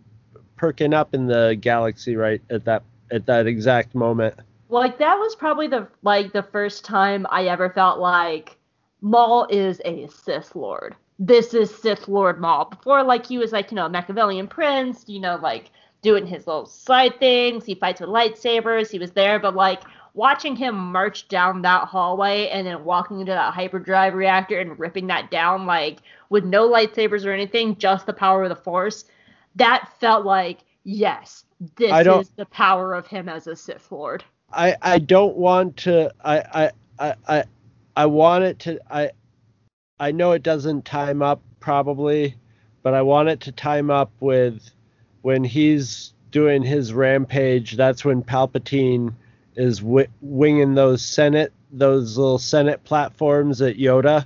perking 0.55 0.93
up 0.93 1.13
in 1.13 1.25
the 1.27 1.57
galaxy 1.59 2.15
right 2.15 2.41
at 2.49 2.63
that 2.65 2.83
at 3.11 3.25
that 3.25 3.47
exact 3.47 3.95
moment. 3.95 4.35
Like 4.69 4.99
that 4.99 5.15
was 5.15 5.35
probably 5.35 5.67
the 5.67 5.87
like 6.03 6.31
the 6.31 6.43
first 6.43 6.85
time 6.85 7.25
I 7.29 7.45
ever 7.45 7.69
felt 7.71 7.99
like 7.99 8.55
Maul 9.01 9.47
is 9.49 9.81
a 9.85 10.07
Sith 10.07 10.55
Lord. 10.55 10.95
This 11.17 11.53
is 11.53 11.73
Sith 11.73 12.07
Lord 12.07 12.39
Maul. 12.39 12.65
Before 12.65 13.03
like 13.03 13.25
he 13.25 13.37
was 13.37 13.51
like, 13.51 13.71
you 13.71 13.75
know, 13.75 13.85
a 13.85 13.89
Machiavellian 13.89 14.47
prince, 14.47 15.05
you 15.07 15.19
know, 15.19 15.37
like 15.41 15.71
doing 16.01 16.25
his 16.25 16.47
little 16.47 16.65
side 16.65 17.19
things, 17.19 17.65
he 17.65 17.75
fights 17.75 18.01
with 18.01 18.09
lightsabers, 18.09 18.89
he 18.89 18.99
was 18.99 19.11
there, 19.11 19.39
but 19.39 19.55
like 19.55 19.83
watching 20.13 20.55
him 20.55 20.75
march 20.75 21.27
down 21.27 21.61
that 21.61 21.85
hallway 21.85 22.47
and 22.49 22.65
then 22.65 22.83
walking 22.83 23.19
into 23.19 23.31
that 23.31 23.53
hyperdrive 23.53 24.13
reactor 24.13 24.59
and 24.59 24.79
ripping 24.79 25.07
that 25.07 25.29
down 25.29 25.65
like 25.65 25.99
with 26.29 26.45
no 26.45 26.69
lightsabers 26.69 27.25
or 27.25 27.31
anything, 27.31 27.77
just 27.77 28.05
the 28.05 28.13
power 28.13 28.43
of 28.43 28.49
the 28.49 28.55
force, 28.55 29.05
that 29.55 29.89
felt 29.99 30.25
like 30.25 30.59
yes, 30.83 31.45
this 31.75 31.91
is 32.05 32.29
the 32.37 32.45
power 32.47 32.93
of 32.93 33.07
him 33.07 33.29
as 33.29 33.47
a 33.47 33.55
Sith 33.55 33.91
Lord. 33.91 34.23
I 34.51 34.75
I 34.81 34.99
don't 34.99 35.35
want 35.35 35.77
to 35.77 36.11
I 36.23 36.71
I 36.99 37.13
I 37.27 37.43
I, 38.03 38.05
want 38.05 38.43
it 38.45 38.59
to 38.59 38.79
I 38.89 39.11
I 39.99 40.11
know 40.11 40.31
it 40.31 40.43
doesn't 40.43 40.85
time 40.85 41.21
up 41.21 41.41
probably, 41.59 42.35
but 42.83 42.93
I 42.93 43.01
want 43.01 43.29
it 43.29 43.41
to 43.41 43.51
time 43.51 43.91
up 43.91 44.11
with 44.19 44.69
when 45.21 45.43
he's 45.43 46.13
doing 46.31 46.63
his 46.63 46.93
rampage. 46.93 47.75
That's 47.75 48.05
when 48.05 48.23
Palpatine 48.23 49.13
is 49.55 49.79
wi- 49.79 50.07
winging 50.21 50.75
those 50.75 51.01
Senate 51.03 51.51
those 51.71 52.17
little 52.17 52.39
Senate 52.39 52.83
platforms 52.83 53.61
at 53.61 53.75
Yoda. 53.75 54.25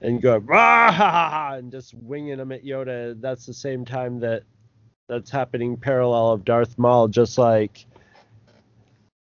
And 0.00 0.22
go 0.22 0.38
"Rah, 0.38 0.92
ha, 0.92 1.12
ha, 1.12 1.30
ha," 1.30 1.54
and 1.56 1.70
just 1.70 1.92
winging 1.94 2.38
them 2.38 2.52
at 2.52 2.64
Yoda. 2.64 3.20
That's 3.20 3.44
the 3.46 3.52
same 3.52 3.84
time 3.84 4.20
that 4.20 4.44
that's 5.08 5.30
happening 5.30 5.76
parallel 5.76 6.30
of 6.30 6.44
Darth 6.44 6.78
Maul, 6.78 7.08
just 7.08 7.36
like 7.36 7.84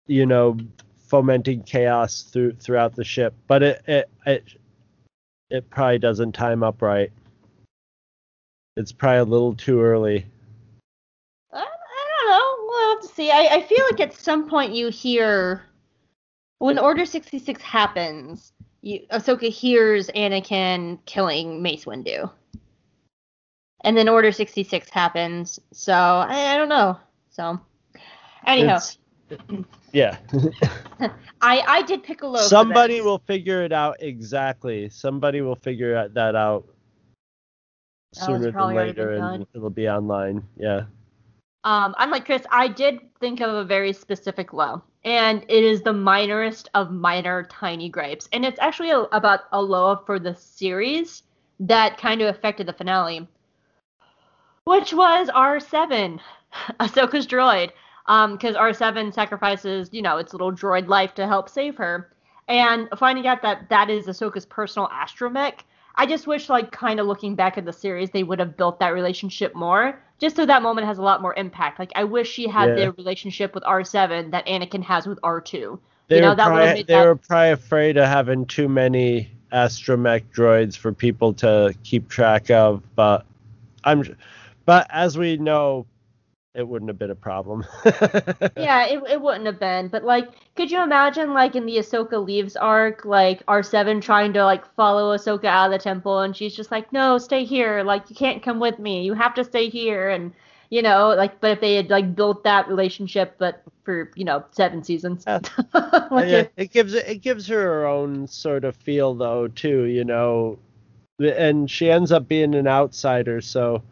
you 0.07 0.27
know, 0.27 0.57
fomenting 1.09 1.63
chaos 1.63 2.23
through 2.23 2.53
throughout 2.55 2.95
the 2.95 3.05
ship. 3.05 3.35
But 3.47 3.63
it 3.63 3.83
it 3.87 4.11
it, 4.27 4.45
it 5.51 5.71
probably 5.71 5.99
doesn't 5.99 6.33
time 6.33 6.63
up 6.63 6.83
right. 6.83 7.11
It's 8.77 8.93
probably 8.93 9.19
a 9.19 9.25
little 9.25 9.55
too 9.55 9.81
early. 9.81 10.25
I, 11.53 11.59
I 11.59 12.07
don't 12.21 12.31
know. 12.31 12.67
We'll 12.69 12.95
have 12.95 13.03
to 13.09 13.15
see. 13.15 13.31
I, 13.31 13.57
I 13.57 13.63
feel 13.63 13.85
like 13.91 14.01
at 14.01 14.15
some 14.15 14.49
point 14.49 14.73
you 14.73 14.89
hear 14.89 15.65
when 16.59 16.79
Order 16.79 17.05
66 17.05 17.61
happens, 17.63 18.53
you 18.83 19.01
Ahsoka 19.11 19.49
hears 19.51 20.09
Anakin 20.09 20.99
killing 21.07 21.61
Mace 21.63 21.87
Windu. 21.87 22.31
And 23.83 23.97
then 23.97 24.09
Order 24.09 24.33
66 24.33 24.91
happens. 24.91 25.59
So 25.73 25.93
I, 25.93 26.53
I 26.53 26.57
don't 26.57 26.69
know. 26.69 26.99
So 27.31 27.59
anyhow, 28.47 28.77
It's- 28.77 28.99
yeah. 29.93 30.17
I 31.41 31.61
I 31.61 31.83
did 31.83 32.03
Piccolo. 32.03 32.39
Somebody 32.39 33.01
will 33.01 33.19
figure 33.19 33.63
it 33.63 33.73
out 33.73 33.97
exactly. 34.01 34.89
Somebody 34.89 35.41
will 35.41 35.57
figure 35.57 36.09
that 36.09 36.35
out 36.35 36.67
sooner 38.15 38.39
than 38.39 38.53
probably 38.53 38.75
already 38.75 38.93
been 38.93 39.07
later, 39.07 39.35
and 39.35 39.47
it'll 39.55 39.71
be 39.71 39.89
online. 39.89 40.43
Yeah. 40.57 40.85
Um, 41.65 41.95
I'm 41.99 42.11
like 42.11 42.25
Chris, 42.25 42.43
I 42.51 42.69
did 42.69 42.99
think 43.21 43.41
of 43.41 43.53
a 43.53 43.65
very 43.65 43.93
specific 43.93 44.53
low, 44.53 44.83
and 45.05 45.45
it 45.49 45.65
is 45.65 45.83
the 45.83 45.93
minorest 45.93 46.69
of 46.75 46.91
minor 46.91 47.45
tiny 47.51 47.89
gripes, 47.89 48.29
and 48.33 48.45
it's 48.45 48.59
actually 48.61 48.91
a, 48.91 49.01
about 49.13 49.41
a 49.53 49.61
low 49.61 49.97
for 50.07 50.19
the 50.19 50.35
series 50.35 51.25
that 51.61 51.99
kind 51.99 52.23
of 52.23 52.35
affected 52.35 52.67
the 52.67 52.73
finale, 52.73 53.29
which 54.65 54.95
was 54.95 55.29
R7, 55.29 56.21
Ahsoka's 56.81 57.27
droid, 57.27 57.73
um, 58.09 58.33
because 58.33 58.57
R7 58.57 59.15
sacrifices, 59.15 59.91
you 59.93 60.03
know, 60.03 60.17
its 60.17 60.33
little 60.33 60.51
droid 60.51 60.89
life 60.89 61.15
to 61.15 61.27
help 61.27 61.49
save 61.49 61.77
her, 61.77 62.11
and 62.49 62.89
finding 62.99 63.27
out 63.27 63.43
that 63.43 63.69
that 63.69 63.91
is 63.91 64.07
Ahsoka's 64.07 64.47
personal 64.47 64.89
astromech. 64.89 65.61
I 65.95 66.07
just 66.07 66.27
wish, 66.27 66.49
like, 66.49 66.71
kind 66.71 67.01
of 67.01 67.07
looking 67.07 67.35
back 67.35 67.59
at 67.59 67.65
the 67.65 67.73
series, 67.73 68.11
they 68.11 68.23
would 68.23 68.39
have 68.39 68.57
built 68.57 68.79
that 68.81 68.91
relationship 68.95 69.55
more, 69.55 70.01
just 70.19 70.37
so 70.37 70.47
that 70.47 70.63
moment 70.63 70.87
has 70.87 70.99
a 70.99 71.03
lot 71.03 71.21
more 71.23 71.35
impact. 71.37 71.79
Like, 71.79 71.91
I 71.97 72.05
wish 72.05 72.31
she 72.31 72.49
had 72.49 72.71
Yeah. 72.71 72.87
the 72.87 72.93
relationship 72.93 73.55
with 73.55 73.65
R7 73.65 74.31
that 74.31 74.47
Anakin 74.47 74.83
has 74.85 75.07
with 75.07 75.19
R2. 75.23 75.79
They 76.09 76.17
you 76.17 76.23
know, 76.23 76.31
were 76.31 76.37
probably, 76.37 76.83
they 76.85 76.95
that. 76.95 77.05
were 77.05 77.17
probably 77.17 77.51
afraid 77.51 77.97
of 77.97 78.07
having 78.07 78.47
too 78.47 78.69
many 78.69 79.31
astromech 79.53 80.23
droids 80.35 80.77
for 80.77 80.93
people 80.93 81.33
to 81.35 81.75
keep 81.83 82.09
track 82.09 82.51
of, 82.51 82.83
but 82.95 83.27
I'm 83.85 84.17
but 84.65 84.87
as 84.91 85.17
we 85.19 85.37
know, 85.37 85.87
it 86.55 86.67
wouldn't 86.67 86.89
have 86.89 86.99
been 86.99 87.11
a 87.11 87.15
problem. 87.15 87.65
yeah, 88.57 88.87
it, 88.87 89.03
it 89.09 89.21
wouldn't 89.21 89.47
have 89.47 89.61
been. 89.61 89.89
But 89.89 90.05
like, 90.05 90.29
could 90.57 90.71
you 90.71 90.83
imagine 90.83 91.33
like 91.33 91.55
in 91.55 91.67
the 91.67 91.77
Ahsoka 91.77 92.25
leaves 92.25 92.57
arc, 92.57 93.05
like 93.05 93.45
R7 93.47 94.03
trying 94.03 94.33
to 94.33 94.45
like 94.45 94.65
follow 94.75 95.17
Ahsoka 95.17 95.45
out 95.45 95.67
of 95.67 95.73
the 95.73 95.83
temple, 95.83 96.21
and 96.21 96.37
she's 96.37 96.57
just 96.57 96.71
like, 96.71 96.93
no, 96.93 97.19
stay 97.19 97.45
here. 97.45 97.83
Like, 97.83 98.11
you 98.11 98.17
can't 98.17 98.43
come 98.43 98.59
with 98.61 98.79
me. 98.79 99.05
You 99.05 99.15
have 99.15 99.35
to 99.35 99.45
stay 99.45 99.69
here. 99.69 100.11
And 100.11 100.33
you 100.71 100.83
know, 100.83 101.15
like, 101.17 101.41
but 101.41 101.53
if 101.53 101.61
they 101.61 101.77
had 101.77 101.91
like 101.91 102.15
built 102.15 102.45
that 102.45 102.69
relationship, 102.69 103.37
but 103.39 103.63
for 103.85 104.11
you 104.17 104.25
know 104.25 104.45
seven 104.51 104.83
seasons, 104.83 105.25
Yeah. 105.27 105.41
like, 106.11 106.29
yeah, 106.29 106.45
it 106.57 106.73
gives 106.73 106.95
it 106.95 107.23
gives 107.23 107.47
her 107.49 107.61
her 107.61 107.87
own 107.87 108.27
sort 108.27 108.65
of 108.65 108.77
feel 108.77 109.15
though 109.15 109.49
too, 109.49 109.85
you 109.85 110.05
know, 110.05 110.59
and 111.21 111.71
she 111.71 111.91
ends 111.91 112.13
up 112.13 112.29
being 112.29 112.55
an 112.55 112.67
outsider. 112.67 113.41
So, 113.41 113.83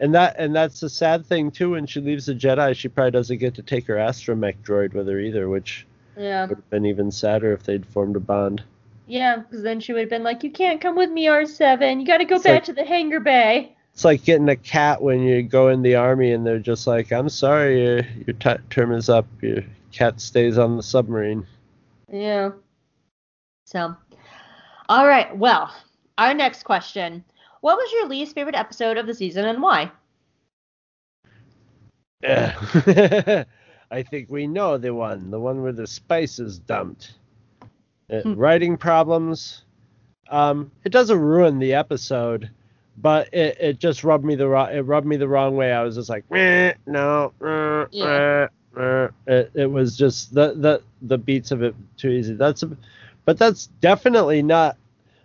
and 0.00 0.14
that 0.14 0.36
and 0.38 0.54
that's 0.54 0.80
the 0.80 0.88
sad 0.90 1.24
thing 1.26 1.50
too. 1.50 1.70
When 1.70 1.86
she 1.86 2.00
leaves 2.00 2.26
the 2.26 2.34
Jedi, 2.34 2.74
she 2.76 2.88
probably 2.88 3.10
doesn't 3.12 3.38
get 3.38 3.54
to 3.54 3.62
take 3.62 3.86
her 3.86 3.94
astromech 3.96 4.56
droid 4.62 4.92
with 4.94 5.08
her 5.08 5.18
either, 5.18 5.48
which 5.48 5.86
yeah, 6.16 6.42
would 6.46 6.56
have 6.58 6.70
been 6.70 6.86
even 6.86 7.10
sadder 7.10 7.52
if 7.52 7.62
they'd 7.64 7.84
formed 7.86 8.16
a 8.16 8.20
bond. 8.20 8.62
yeah, 9.06 9.36
because 9.36 9.62
then 9.62 9.80
she 9.80 9.92
would 9.92 10.00
have 10.00 10.10
been 10.10 10.22
like, 10.24 10.42
you 10.42 10.50
can't 10.50 10.80
come 10.80 10.96
with 10.96 11.10
me, 11.10 11.26
R7. 11.26 12.00
You 12.00 12.06
got 12.06 12.18
to 12.18 12.24
go 12.24 12.36
It's 12.36 12.44
back 12.44 12.54
like- 12.54 12.64
to 12.64 12.72
the 12.72 12.84
hangar 12.84 13.20
bay. 13.20 13.72
It's 13.92 14.04
like 14.04 14.24
getting 14.24 14.48
a 14.50 14.56
cat 14.56 15.00
when 15.00 15.22
you 15.22 15.42
go 15.42 15.68
in 15.68 15.80
the 15.80 15.94
army 15.94 16.32
and 16.32 16.46
they're 16.46 16.58
just 16.58 16.86
like, 16.86 17.12
"I'm 17.12 17.30
sorry, 17.30 17.82
your 17.82 18.00
your 18.26 18.36
t- 18.38 18.62
term 18.68 18.92
is 18.92 19.08
up. 19.08 19.26
Your 19.40 19.62
cat 19.90 20.20
stays 20.20 20.58
on 20.58 20.76
the 20.76 20.82
submarine." 20.82 21.46
Yeah. 22.12 22.50
So, 23.64 23.96
all 24.90 25.06
right. 25.06 25.34
Well, 25.34 25.74
our 26.18 26.34
next 26.34 26.64
question: 26.64 27.24
What 27.66 27.78
was 27.78 27.90
your 27.90 28.06
least 28.06 28.36
favorite 28.36 28.54
episode 28.54 28.96
of 28.96 29.08
the 29.08 29.14
season 29.14 29.44
and 29.44 29.60
why? 29.60 29.90
Yeah. 32.22 33.44
I 33.90 34.04
think 34.04 34.30
we 34.30 34.46
know 34.46 34.78
the 34.78 34.94
one, 34.94 35.32
the 35.32 35.40
one 35.40 35.62
where 35.62 35.72
the 35.72 35.88
spice 35.88 36.38
is 36.38 36.60
dumped. 36.60 37.14
Uh, 38.08 38.20
Hmm. 38.22 38.34
writing 38.34 38.76
problems. 38.76 39.64
Um, 40.30 40.70
it 40.84 40.92
doesn't 40.92 41.18
ruin 41.18 41.58
the 41.58 41.74
episode, 41.74 42.50
but 42.98 43.34
it, 43.34 43.56
it 43.60 43.78
just 43.80 44.04
rubbed 44.04 44.24
me 44.24 44.36
the 44.36 44.46
wrong. 44.46 44.70
It 44.72 44.82
rubbed 44.82 45.08
me 45.08 45.16
the 45.16 45.26
wrong 45.26 45.56
way. 45.56 45.72
I 45.72 45.82
was 45.82 45.96
just 45.96 46.08
like, 46.08 46.30
"Meh, 46.30 46.72
no, 46.86 47.32
uh, 47.44 47.86
Yeah. 47.90 48.46
uh, 48.76 48.80
uh." 48.80 49.08
It, 49.26 49.50
it 49.54 49.66
was 49.66 49.96
just 49.96 50.32
the 50.32 50.54
the 50.54 50.82
the 51.02 51.18
beats 51.18 51.50
of 51.50 51.64
it 51.64 51.74
too 51.96 52.10
easy. 52.10 52.34
That's 52.34 52.62
a, 52.62 52.76
but 53.24 53.38
that's 53.38 53.66
definitely 53.80 54.40
not 54.40 54.76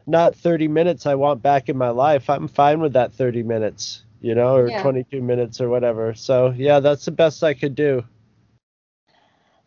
not 0.08 0.36
30 0.36 0.68
minutes 0.68 1.06
I 1.06 1.16
want 1.16 1.41
back 1.41 1.70
in 1.70 1.78
my 1.78 1.89
life. 1.89 2.30
I'm 2.30 2.47
fine 2.47 2.80
with 2.82 2.93
that 2.93 3.14
30 3.14 3.43
minutes, 3.43 4.04
you 4.22 4.36
know, 4.36 4.56
or 4.56 4.68
Yeah. 4.70 4.82
22 4.82 5.22
minutes 5.22 5.62
or 5.62 5.70
whatever. 5.70 6.14
So 6.14 6.54
yeah, 6.58 6.80
that's 6.80 7.06
the 7.06 7.12
best 7.12 7.43
I 7.43 7.54
could 7.54 7.76
do. 7.76 8.04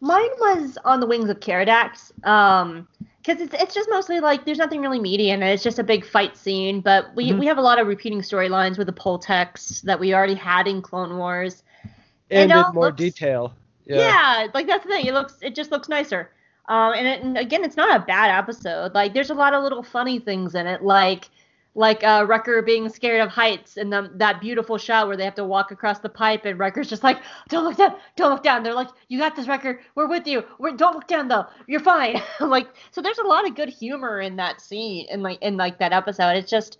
Mine 0.01 0.31
was 0.39 0.77
on 0.85 1.01
the 1.01 1.07
wings 1.07 1.31
of 1.31 1.41
Keeradaks. 1.41 2.13
Um, 2.27 2.87
because 3.23 3.41
it's 3.41 3.55
it's 3.55 3.75
just 3.75 3.89
mostly 3.91 4.21
like 4.21 4.45
there's 4.45 4.59
nothing 4.59 4.83
really 4.83 5.01
meaty 5.01 5.31
in 5.31 5.43
it. 5.43 5.51
It's 5.55 5.63
just 5.63 5.79
a 5.79 5.83
big 5.83 6.05
fight 6.05 6.37
scene. 6.37 6.83
But 6.83 7.07
we 7.17 7.31
Mhm. 7.31 7.39
we 7.39 7.47
have 7.47 7.57
a 7.57 7.63
lot 7.63 7.79
of 7.79 7.87
repeating 7.87 8.21
storylines 8.21 8.77
with 8.77 8.87
the 8.87 8.93
Poletecs 8.93 9.81
that 9.83 9.99
we 9.99 10.13
already 10.13 10.35
had 10.35 10.67
in 10.69 10.83
Clone 10.83 11.17
Wars. 11.17 11.63
And 12.31 12.51
know, 12.51 12.69
in 12.69 12.75
more 12.75 12.85
looks- 12.87 12.99
detail. 12.99 13.55
Yeah. 13.87 14.49
like 14.53 14.67
that's 14.67 14.85
the 14.85 14.91
thing. 14.91 15.07
It 15.07 15.15
looks 15.15 15.39
it 15.41 15.55
just 15.55 15.71
looks 15.71 15.89
nicer. 15.89 16.31
Um, 16.67 16.95
and, 16.95 17.07
it, 17.07 17.23
and 17.23 17.39
again, 17.39 17.65
it's 17.65 17.77
not 17.77 17.95
a 17.95 18.05
bad 18.05 18.37
episode. 18.37 18.95
Like 18.95 19.15
there's 19.15 19.31
a 19.31 19.35
lot 19.35 19.55
of 19.55 19.63
little 19.63 19.83
funny 19.83 20.19
things 20.19 20.55
in 20.55 20.67
it. 20.67 20.83
Like 20.83 21.29
like 21.75 22.05
uh, 22.05 22.25
Wrecker 22.27 22.63
being 22.63 22.89
scared 22.89 23.21
of 23.21 23.31
heights 23.31 23.77
and 23.77 23.93
the, 23.93 24.11
that 24.15 24.41
beautiful 24.41 24.79
shot 24.79 25.09
where 25.09 25.17
they 25.17 25.25
have 25.25 25.35
to 25.35 25.45
walk 25.45 25.73
across 25.73 25.99
the 25.99 26.09
pipe 26.09 26.45
and 26.45 26.59
Wrecker's 26.59 26.89
just 26.89 27.03
like, 27.03 27.19
don't 27.49 27.65
look 27.65 27.77
down, 27.77 27.97
don't 28.17 28.31
look 28.31 28.43
down. 28.43 28.63
They're 28.63 28.75
like, 28.75 28.91
you 29.09 29.19
got 29.19 29.35
this, 29.35 29.49
Wrecker. 29.49 29.81
We're 29.95 30.09
with 30.09 30.27
you. 30.27 30.45
We're, 30.59 30.77
don't 30.77 30.95
look 30.95 31.09
down 31.09 31.29
though. 31.29 31.47
You're 31.67 31.81
fine. 31.81 32.23
like, 32.41 32.69
so 32.93 33.03
there's 33.03 33.19
a 33.19 33.27
lot 33.27 33.47
of 33.47 33.57
good 33.57 33.69
humor 33.69 34.21
in 34.21 34.37
that 34.37 34.61
scene 34.61 35.07
in 35.11 35.23
like 35.23 35.43
in 35.43 35.57
like 35.57 35.79
that 35.81 35.93
episode. 35.93 36.37
It's 36.37 36.51
just 36.51 36.79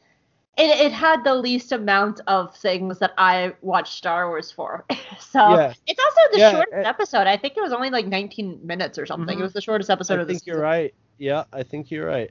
it, 0.57 0.81
it 0.87 0.93
had 0.93 1.25
the 1.25 1.35
least 1.35 1.73
amount 1.73 2.21
of 2.27 2.57
things 2.57 2.99
that 3.01 3.13
I 3.19 3.53
watched 3.61 3.95
Star 3.95 4.29
Wars 4.29 4.51
for. 4.53 4.85
so 5.21 5.57
Yeah. 5.57 5.75
it's 5.87 6.01
also 6.01 6.21
the 6.33 6.39
Yeah, 6.39 6.51
shortest 6.53 6.75
it- 6.79 6.87
episode. 6.87 7.27
I 7.27 7.37
think 7.37 7.57
it 7.57 7.61
was 7.61 7.73
only 7.73 7.91
like 7.91 8.07
19 8.07 8.61
minutes 8.65 8.99
or 8.99 9.07
something. 9.07 9.37
Mhm. 9.37 9.41
It 9.41 9.45
was 9.45 9.53
the 9.53 9.61
shortest 9.61 9.91
episode 9.91 10.19
I 10.19 10.23
of 10.23 10.29
the 10.29 10.35
think 10.35 10.47
you're 10.47 10.61
right. 10.61 10.95
Yeah, 11.19 11.45
I 11.53 11.63
think 11.63 11.91
you're 11.91 12.07
right. 12.07 12.31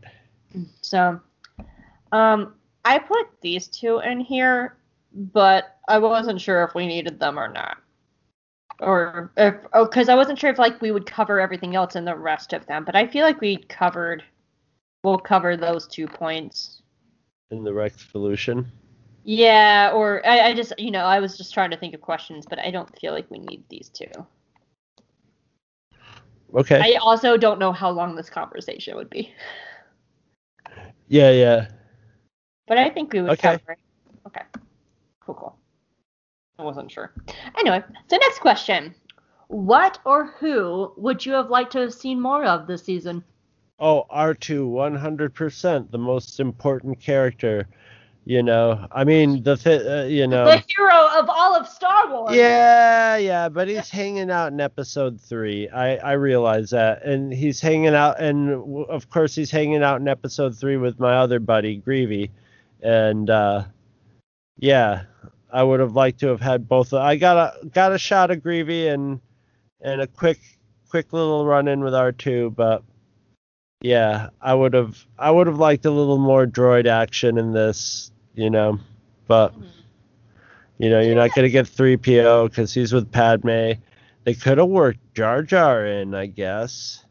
So, 0.82 1.19
um, 2.11 2.53
I 2.86 2.99
put 2.99 3.28
these 3.41 3.67
two 3.67 3.99
in 3.99 4.19
here, 4.19 4.78
but 5.13 5.78
I 5.88 5.97
wasn't 5.97 6.39
sure 6.41 6.63
if 6.63 6.76
we 6.76 6.86
needed 6.88 7.19
them 7.19 7.39
or 7.39 7.47
not. 7.47 7.78
Or 8.80 9.32
if, 9.38 9.55
oh, 9.74 9.86
because 9.86 10.09
I 10.09 10.15
wasn't 10.15 10.38
sure 10.39 10.49
if 10.49 10.59
like 10.59 10.82
we 10.82 10.91
would 10.91 11.05
cover 11.05 11.39
everything 11.39 11.76
else 11.76 11.95
in 11.95 12.05
the 12.05 12.15
rest 12.15 12.53
of 12.53 12.65
them. 12.67 12.84
But 12.86 12.95
I 12.95 13.07
feel 13.07 13.24
like 13.26 13.39
we 13.39 13.57
covered, 13.57 14.24
we'll 15.03 15.17
cover 15.17 15.55
those 15.55 15.88
two 15.88 16.07
points. 16.07 16.82
In 17.53 17.63
the 17.63 17.71
Revolution. 17.71 18.71
Yeah, 19.23 19.91
or 19.93 20.25
I, 20.25 20.47
I 20.47 20.53
just, 20.55 20.73
you 20.79 20.89
know, 20.89 21.05
I 21.05 21.19
was 21.19 21.37
just 21.37 21.53
trying 21.53 21.69
to 21.69 21.77
think 21.77 21.93
of 21.93 22.01
questions, 22.01 22.45
but 22.49 22.57
I 22.57 22.71
don't 22.71 22.89
feel 22.99 23.13
like 23.13 23.29
we 23.29 23.37
need 23.37 23.63
these 23.69 23.89
two. 23.89 24.09
Okay. 26.55 26.95
I 26.95 26.97
also 26.99 27.37
don't 27.37 27.59
know 27.59 27.71
how 27.71 27.91
long 27.91 28.15
this 28.15 28.29
conversation 28.29 28.95
would 28.95 29.09
be, 29.11 29.31
yeah, 31.07 31.29
yeah. 31.29 31.67
but 32.67 32.79
I 32.79 32.89
think 32.89 33.13
we 33.13 33.21
would 33.21 33.31
Okay. 33.31 33.59
cover 33.59 33.73
it. 33.73 33.79
Okay. 34.27 34.41
Cool, 35.19 35.35
cool. 35.35 35.57
I 36.57 36.63
wasn't 36.63 36.91
sure. 36.91 37.13
Anyway, 37.59 37.83
so 38.09 38.17
next 38.17 38.39
question. 38.39 38.95
What 39.47 39.99
or 40.05 40.25
who 40.39 40.91
would 40.97 41.23
you 41.23 41.33
have 41.33 41.51
liked 41.51 41.71
to 41.73 41.79
have 41.81 41.93
seen 41.93 42.19
more 42.19 42.45
of 42.45 42.65
this 42.65 42.83
season? 42.83 43.23
Oh, 43.80 44.05
R2, 44.13 44.69
100%, 44.69 45.91
the 45.91 45.97
most 45.97 46.39
important 46.39 46.99
character. 46.99 47.67
You 48.26 48.41
know, 48.41 48.88
I 48.89 49.03
mean, 49.03 49.43
the 49.43 49.57
th- 49.57 49.86
uh, 49.86 50.03
you 50.05 50.28
know. 50.28 50.45
The 50.45 50.63
hero 50.78 51.09
of 51.19 51.30
all 51.30 51.57
of 51.57 51.67
Star 51.67 52.09
Wars. 52.09 52.34
Yeah, 52.34 53.17
yeah, 53.17 53.49
but 53.49 53.67
he's 53.67 53.89
hanging 53.89 54.32
out 54.32 54.53
in 54.53 54.61
episode 54.61 55.19
three. 55.19 55.67
I 55.67 55.97
I 55.97 56.11
realize 56.13 56.69
that, 56.69 57.03
and 57.03 57.34
he's 57.34 57.59
hanging 57.59 57.93
out, 57.93 58.21
and 58.21 58.51
w- 58.51 58.86
of 58.86 59.09
course 59.09 59.36
he's 59.36 59.51
hanging 59.51 59.84
out 59.84 59.99
in 59.99 60.07
episode 60.07 60.57
three 60.57 60.78
with 60.78 61.01
my 61.01 61.15
other 61.15 61.41
buddy 61.41 61.76
Greavy, 61.76 62.32
and 62.82 63.30
uh, 63.30 63.65
yeah, 64.57 65.03
I 65.51 65.63
would 65.63 65.82
have 65.82 65.93
liked 65.93 66.21
to 66.21 66.28
have 66.28 66.39
had 66.39 66.69
both. 66.69 66.93
of, 66.93 67.01
I 67.01 67.17
got 67.17 67.36
a 67.36 67.67
got 67.67 67.91
a 67.91 67.97
shot 67.97 68.32
of 68.32 68.41
Greavy 68.41 68.88
and 68.88 69.19
and 69.82 69.99
a 69.99 70.07
quick 70.07 70.39
quick 70.89 71.11
little 71.11 71.45
run 71.45 71.67
in 71.67 71.82
with 71.84 71.93
R 71.93 72.13
two, 72.13 72.51
but 72.51 72.84
yeah, 73.84 74.29
I 74.41 74.55
would 74.55 74.73
have 74.73 75.05
I 75.19 75.29
would 75.29 75.45
have 75.45 75.59
liked 75.59 75.86
a 75.86 75.91
little 75.91 76.17
more 76.17 76.47
droid 76.47 76.88
action 76.88 77.38
in 77.38 77.51
this, 77.51 78.11
you 78.34 78.49
know, 78.49 78.79
but. 79.27 79.53
Mm-hmm. 79.53 79.67
You 80.79 80.89
know, 80.89 80.99
you're 80.99 81.15
not 81.15 81.34
going 81.34 81.43
to 81.43 81.51
get 81.51 81.67
3PO 81.67 82.49
because 82.49 82.73
he's 82.73 82.91
with 82.91 83.09
Padme. 83.09 83.73
They 84.25 84.34
could 84.34 84.57
have 84.57 84.67
worked 84.67 85.13
Jar 85.13 85.43
Jar 85.43 85.86
in, 85.86 86.13
I 86.15 86.25
guess. 86.25 87.05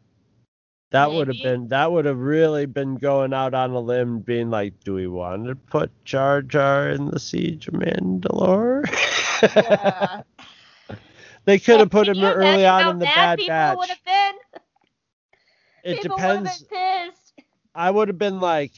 That 0.91 1.11
would 1.11 1.27
have 1.27 1.41
been 1.41 1.69
that 1.69 1.91
would 1.91 2.05
have 2.05 2.19
really 2.19 2.67
been 2.67 2.97
going 2.97 3.33
out 3.33 3.55
on 3.55 3.71
a 3.71 3.79
limb, 3.79 4.19
being 4.19 4.51
like, 4.51 4.79
"Do 4.83 4.93
we 4.93 5.07
want 5.07 5.47
to 5.47 5.55
put 5.55 5.91
Jar 6.05 6.43
Jar 6.43 6.87
in 6.89 7.07
the 7.07 7.19
Siege 7.19 7.67
of 7.67 7.73
Mandalore?" 7.73 8.83
Yeah. 9.55 10.21
they 11.45 11.57
could 11.57 11.79
have 11.79 11.89
put 11.89 12.07
him 12.07 12.23
early 12.23 12.61
imagine 12.61 12.87
on 12.87 12.91
in 12.91 12.99
the 12.99 13.05
mad 13.05 13.15
Bad 13.15 13.39
people 13.39 13.53
Batch. 13.55 13.89
Would 15.83 15.91
have 15.91 15.99
been? 15.99 15.99
It 15.99 16.01
people 16.01 16.17
would 16.17 16.21
have 16.21 16.43
depends. 16.43 16.61
been 16.63 17.11
pissed. 17.11 17.33
I 17.75 17.91
would 17.91 18.07
have 18.07 18.17
been 18.17 18.39
like, 18.39 18.71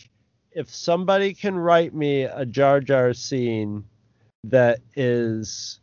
if 0.52 0.74
somebody 0.74 1.34
can 1.34 1.56
write 1.56 1.94
me 1.94 2.24
a 2.24 2.46
Jar 2.46 2.80
Jar 2.80 3.14
scene 3.14 3.84
that 4.46 4.80
is 4.96 5.80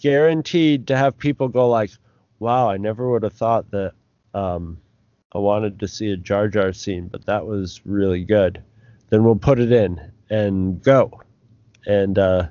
guaranteed 0.00 0.86
to 0.86 0.96
have 0.96 1.18
people 1.18 1.48
go 1.48 1.68
like, 1.68 1.90
"Wow, 2.38 2.70
I 2.70 2.76
never 2.76 3.10
would 3.10 3.22
have 3.22 3.34
thought 3.34 3.70
that 3.72 3.92
um, 4.34 4.78
I 5.32 5.38
wanted 5.38 5.80
to 5.80 5.88
see 5.88 6.12
a 6.12 6.16
Jar 6.16 6.48
Jar 6.48 6.72
scene, 6.72 7.08
but 7.08 7.26
that 7.26 7.46
was 7.46 7.80
really 7.84 8.24
good." 8.24 8.62
Then 9.10 9.24
we'll 9.24 9.36
put 9.36 9.58
it 9.58 9.72
in 9.72 10.00
and 10.30 10.82
go. 10.82 11.22
And 11.86 12.18
uh, 12.18 12.48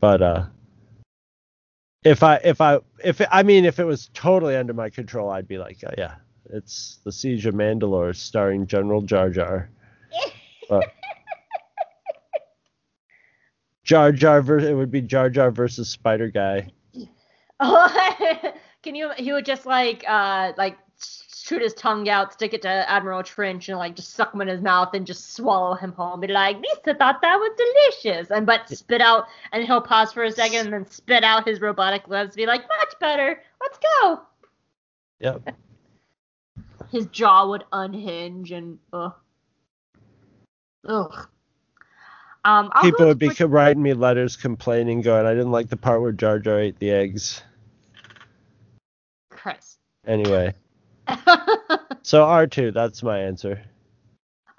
but 0.00 0.22
uh, 0.22 0.46
if 2.04 2.22
I 2.22 2.36
if 2.36 2.60
I 2.60 2.78
if 3.04 3.20
I 3.30 3.42
mean 3.42 3.64
if 3.64 3.78
it 3.78 3.84
was 3.84 4.10
totally 4.14 4.56
under 4.56 4.72
my 4.72 4.90
control, 4.90 5.30
I'd 5.30 5.48
be 5.48 5.58
like, 5.58 5.78
oh, 5.86 5.94
yeah, 5.98 6.14
it's 6.50 6.98
the 7.04 7.12
Siege 7.12 7.46
of 7.46 7.54
Mandalore 7.54 8.14
starring 8.14 8.66
General 8.66 9.02
Jar 9.02 9.30
Jar. 9.30 9.70
Jar 13.84 14.12
Jar 14.12 14.42
ver- 14.42 14.58
it 14.58 14.74
would 14.74 14.90
be 14.90 15.00
Jar 15.00 15.30
Jar 15.30 15.50
versus 15.50 15.88
Spider 15.88 16.28
Guy. 16.28 16.68
Oh, 17.60 18.52
can 18.82 18.94
you? 18.94 19.10
He 19.16 19.32
would 19.32 19.46
just 19.46 19.64
like, 19.64 20.04
uh, 20.08 20.52
like 20.58 20.76
shoot 20.98 21.62
his 21.62 21.74
tongue 21.74 22.08
out, 22.08 22.32
stick 22.32 22.52
it 22.54 22.62
to 22.62 22.68
Admiral 22.68 23.22
Trench, 23.22 23.68
and 23.68 23.78
like 23.78 23.94
just 23.94 24.14
suck 24.14 24.34
him 24.34 24.40
in 24.40 24.48
his 24.48 24.60
mouth 24.60 24.92
and 24.94 25.06
just 25.06 25.34
swallow 25.34 25.74
him 25.74 25.92
whole. 25.92 26.16
Be 26.16 26.26
like, 26.26 26.56
Lisa 26.56 26.98
thought 26.98 27.22
that 27.22 27.36
was 27.36 27.52
delicious, 28.02 28.30
and 28.32 28.44
but 28.44 28.68
spit 28.68 29.00
out, 29.00 29.26
and 29.52 29.64
he'll 29.64 29.80
pause 29.80 30.12
for 30.12 30.24
a 30.24 30.32
second 30.32 30.66
and 30.66 30.72
then 30.72 30.90
spit 30.90 31.22
out 31.22 31.46
his 31.46 31.60
robotic 31.60 32.08
lips. 32.08 32.34
Be 32.34 32.46
like, 32.46 32.62
much 32.62 32.98
better. 32.98 33.40
Let's 33.60 33.78
go. 34.02 34.20
Yep. 35.20 35.56
His 36.90 37.06
jaw 37.06 37.48
would 37.48 37.64
unhinge 37.72 38.52
and 38.52 38.78
ugh. 38.92 39.14
Ugh. 40.88 41.28
Um, 42.44 42.70
People 42.80 43.06
would 43.06 43.18
be 43.18 43.28
writing 43.44 43.82
me 43.82 43.92
letters 43.92 44.36
complaining, 44.36 45.00
going, 45.00 45.26
I 45.26 45.32
didn't 45.32 45.50
like 45.50 45.68
the 45.68 45.76
part 45.76 46.00
where 46.00 46.12
Jar 46.12 46.38
Jar 46.38 46.60
ate 46.60 46.78
the 46.78 46.92
eggs. 46.92 47.42
Chris. 49.30 49.78
Anyway, 50.06 50.54
so 52.02 52.24
R2, 52.24 52.72
that's 52.72 53.02
my 53.02 53.18
answer. 53.18 53.60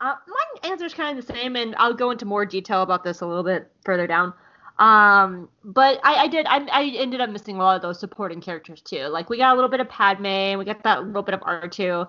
Uh, 0.02 0.16
my 0.28 0.70
answer 0.70 0.86
is 0.86 0.94
kind 0.94 1.18
of 1.18 1.26
the 1.26 1.34
same, 1.34 1.56
and 1.56 1.76
I'll 1.78 1.94
go 1.94 2.12
into 2.12 2.26
more 2.26 2.46
detail 2.46 2.82
about 2.82 3.06
this 3.06 3.22
a 3.22 3.26
little 3.26 3.44
bit 3.44 3.72
further 3.86 4.06
down. 4.06 4.34
Um, 4.80 5.50
but 5.64 6.00
I, 6.04 6.24
I 6.24 6.28
did, 6.28 6.46
I, 6.46 6.68
I 6.72 6.84
ended 6.98 7.20
up 7.20 7.30
missing 7.30 7.56
a 7.56 7.60
lot 7.60 7.76
of 7.76 7.82
those 7.82 8.00
supporting 8.00 8.42
characters 8.42 8.82
too. 8.82 9.06
Like 9.08 9.30
we 9.30 9.38
got 9.38 9.54
a 9.54 9.56
little 9.56 9.70
bit 9.70 9.80
of 9.80 9.90
Padme, 9.90 10.58
we 10.58 10.66
got 10.66 10.84
that 10.84 11.06
little 11.06 11.24
bit 11.24 11.34
of 11.34 11.42
R2. 11.42 12.08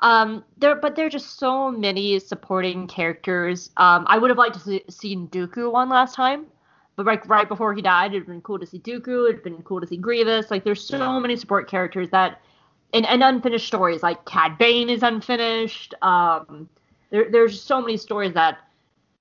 Um, 0.00 0.44
there, 0.58 0.76
but 0.76 0.96
there 0.96 1.06
are 1.06 1.10
just 1.10 1.38
so 1.38 1.70
many 1.70 2.18
supporting 2.18 2.86
characters. 2.86 3.70
Um, 3.76 4.04
I 4.08 4.18
would 4.18 4.30
have 4.30 4.38
liked 4.38 4.54
to 4.54 4.60
see 4.60 4.84
seen 4.88 5.28
Dooku 5.28 5.72
one 5.72 5.88
last 5.88 6.14
time, 6.14 6.46
but 6.96 7.06
like 7.06 7.28
right 7.28 7.48
before 7.48 7.74
he 7.74 7.82
died, 7.82 8.12
it'd 8.12 8.26
been 8.26 8.40
cool 8.42 8.58
to 8.58 8.66
see 8.66 8.78
Dooku. 8.78 9.28
It'd 9.28 9.42
been 9.42 9.62
cool 9.62 9.80
to 9.80 9.86
see 9.86 9.96
Grievous. 9.96 10.50
Like 10.50 10.64
there's 10.64 10.84
so 10.86 11.18
many 11.20 11.36
support 11.36 11.70
characters 11.70 12.10
that, 12.10 12.40
and, 12.92 13.06
and 13.06 13.22
unfinished 13.22 13.66
stories. 13.66 14.02
Like 14.02 14.24
Cad 14.24 14.58
Bane 14.58 14.90
is 14.90 15.02
unfinished. 15.02 15.94
Um, 16.02 16.68
there, 17.10 17.30
there's 17.30 17.60
so 17.60 17.80
many 17.80 17.96
stories 17.96 18.34
that 18.34 18.58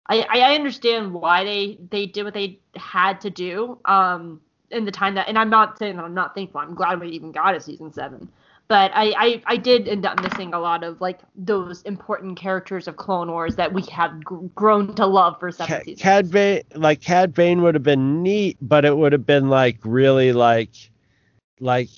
I, 0.08 0.26
I 0.30 0.56
understand 0.56 1.14
why 1.14 1.43
they 1.43 1.78
they 1.89 2.06
did 2.06 2.24
what 2.24 2.34
they 2.34 2.60
had 2.76 3.22
to 3.22 3.30
do 3.30 3.80
um 3.86 4.41
in 4.72 4.86
the 4.86 4.91
time 4.91 5.16
that 5.16 5.28
and 5.30 5.38
I'm 5.38 5.49
not 5.49 5.78
saying 5.78 5.95
that 5.97 6.04
I'm 6.04 6.14
not 6.14 6.36
thankful 6.36 6.62
I'm 6.62 6.76
glad 6.76 6.99
we 6.99 7.10
even 7.10 7.32
got 7.32 7.56
a 7.56 7.60
season 7.60 7.91
seven 7.93 8.30
but 8.68 8.91
I, 8.93 9.14
I 9.18 9.43
I 9.45 9.58
did 9.58 9.88
end 9.88 10.06
up 10.06 10.22
missing 10.22 10.54
a 10.54 10.60
lot 10.60 10.84
of 10.84 11.01
like 11.01 11.20
those 11.36 11.82
important 11.84 12.38
characters 12.38 12.88
of 12.88 12.95
Clone 12.97 13.30
Wars 13.30 13.56
that 13.56 13.72
we 13.74 13.84
have 13.84 14.24
gr- 14.24 14.45
grown 14.56 14.95
to 14.95 15.06
love 15.06 15.39
for 15.39 15.51
seven 15.51 15.78
Ca- 15.78 15.84
seasons. 15.84 16.01
Cad 16.01 16.32
Bane, 16.32 16.64
like 16.76 17.01
Cad 17.01 17.34
Bane 17.34 17.62
would 17.62 17.76
have 17.76 17.84
been 17.84 18.24
neat, 18.24 18.58
but 18.62 18.86
it 18.86 18.95
would 18.95 19.12
have 19.12 19.26
been 19.26 19.49
like 19.49 19.80
really 19.84 20.32
like, 20.32 20.72
like 21.60 21.89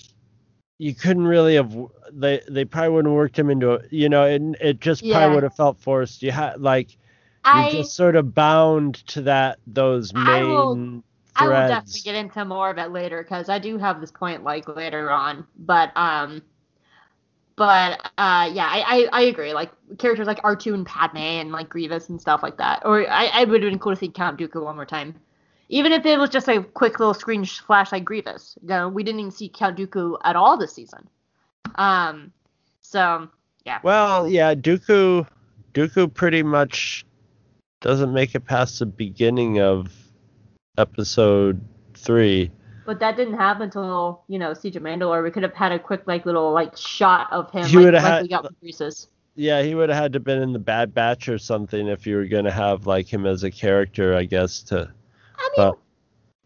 you 0.78 0.94
couldn't 0.96 1.28
really 1.28 1.56
have. 1.56 1.76
They 2.12 2.42
they 2.50 2.66
probably 2.66 2.90
wouldn't 2.90 3.12
have 3.12 3.16
worked 3.16 3.38
him 3.38 3.50
into 3.50 3.74
it 3.74 3.92
you 3.92 4.10
know, 4.10 4.26
and 4.26 4.58
it 4.60 4.80
just 4.80 5.04
Yeah. 5.04 5.18
probably 5.18 5.36
would 5.36 5.44
have 5.44 5.56
felt 5.56 5.80
forced. 5.80 6.24
You 6.24 6.32
had 6.32 6.60
like 6.62 6.98
I 7.46 7.70
you're 7.70 7.84
just 7.84 7.96
sort 7.96 8.16
of 8.16 8.34
bound 8.34 8.96
to 9.08 9.22
that 9.24 9.60
those 9.68 10.14
main 10.14 10.28
I 10.28 10.44
will- 10.44 10.76
I 11.38 11.48
will 11.48 11.54
definitely 11.68 12.00
get 12.02 12.16
into 12.16 12.46
more 12.46 12.70
of 12.70 12.78
it 12.78 12.92
later 12.92 13.22
because 13.22 13.50
I 13.50 13.60
do 13.60 13.78
have 13.78 14.00
this 14.00 14.12
point 14.12 14.44
like 14.44 14.68
later 14.70 15.12
on. 15.12 15.46
But 15.58 15.92
um, 15.98 16.42
but 17.58 18.00
uh, 18.18 18.50
yeah, 18.54 18.68
I, 18.70 18.84
I 18.88 19.10
I 19.12 19.22
agree. 19.24 19.54
Like 19.54 19.72
characters 19.98 20.28
like 20.28 20.40
R 20.44 20.56
two 20.56 20.74
and 20.74 20.86
Padme 20.86 21.18
and 21.18 21.52
like 21.52 21.70
Grievous 21.70 22.10
and 22.10 22.20
stuff 22.20 22.42
like 22.44 22.58
that. 22.58 22.82
Or 22.86 23.10
I 23.10 23.28
I 23.34 23.44
would 23.46 23.62
have 23.64 23.70
been 23.72 23.80
cool 23.80 23.94
to 23.94 24.00
see 24.00 24.10
Count 24.10 24.40
Dooku 24.40 24.64
one 24.64 24.76
more 24.76 24.86
time, 24.86 25.16
even 25.70 25.92
if 25.92 26.06
it 26.06 26.18
was 26.20 26.30
just 26.30 26.48
a 26.50 26.64
quick 26.64 27.00
little 27.00 27.14
screen 27.14 27.46
flash 27.46 27.92
like 27.92 28.04
Grievous. 28.06 28.58
You 28.62 28.70
know, 28.70 28.90
we 28.90 29.04
didn't 29.04 29.20
even 29.20 29.32
see 29.32 29.50
Count 29.50 29.78
Dooku 29.78 30.18
at 30.24 30.36
all 30.36 30.58
this 30.58 30.74
season. 30.74 31.08
Um, 31.76 32.32
so 32.82 33.30
yeah. 33.66 33.80
Well, 33.84 34.28
yeah, 34.28 34.54
Dooku, 34.54 35.28
Dooku 35.74 36.14
pretty 36.14 36.44
much 36.44 37.06
doesn't 37.82 38.14
make 38.14 38.36
it 38.36 38.42
past 38.42 38.80
the 38.80 38.86
beginning 38.86 39.60
of 39.60 39.92
episode 40.78 41.62
three. 41.94 42.52
But 42.86 43.00
that 43.00 43.16
didn't 43.18 43.36
happen 43.38 43.64
until 43.64 44.24
you 44.28 44.38
know 44.38 44.54
Siege 44.54 44.76
of 44.76 44.84
Mandalore. 44.84 45.24
We 45.24 45.32
could 45.32 45.44
have 45.44 45.54
had 45.54 45.72
a 45.72 45.80
quick 45.80 46.04
like 46.06 46.26
little 46.26 46.52
like 46.52 46.76
shot 46.78 47.32
of 47.32 47.50
him 47.52 47.66
He 47.66 47.78
like, 47.78 47.86
would've 47.86 48.04
like 48.04 48.12
had- 48.12 48.22
we 48.24 48.28
got 48.30 48.44
with 48.62 49.08
Yeah, 49.36 49.64
he 49.64 49.74
would 49.76 49.90
have 49.90 49.98
had 49.98 50.14
to 50.14 50.20
been 50.20 50.42
in 50.42 50.54
the 50.54 50.60
Bad 50.60 50.94
Batch 50.94 51.28
or 51.28 51.38
something 51.38 51.88
if 51.88 52.06
you 52.06 52.16
were 52.18 52.26
gonna 52.26 52.52
have 52.52 52.86
like 52.86 53.12
him 53.12 53.26
as 53.26 53.44
a 53.44 53.52
character, 53.52 54.16
I 54.16 54.26
guess. 54.26 54.62
To 54.64 54.78
I 54.78 54.80
mean, 54.82 55.52
But- 55.58 55.78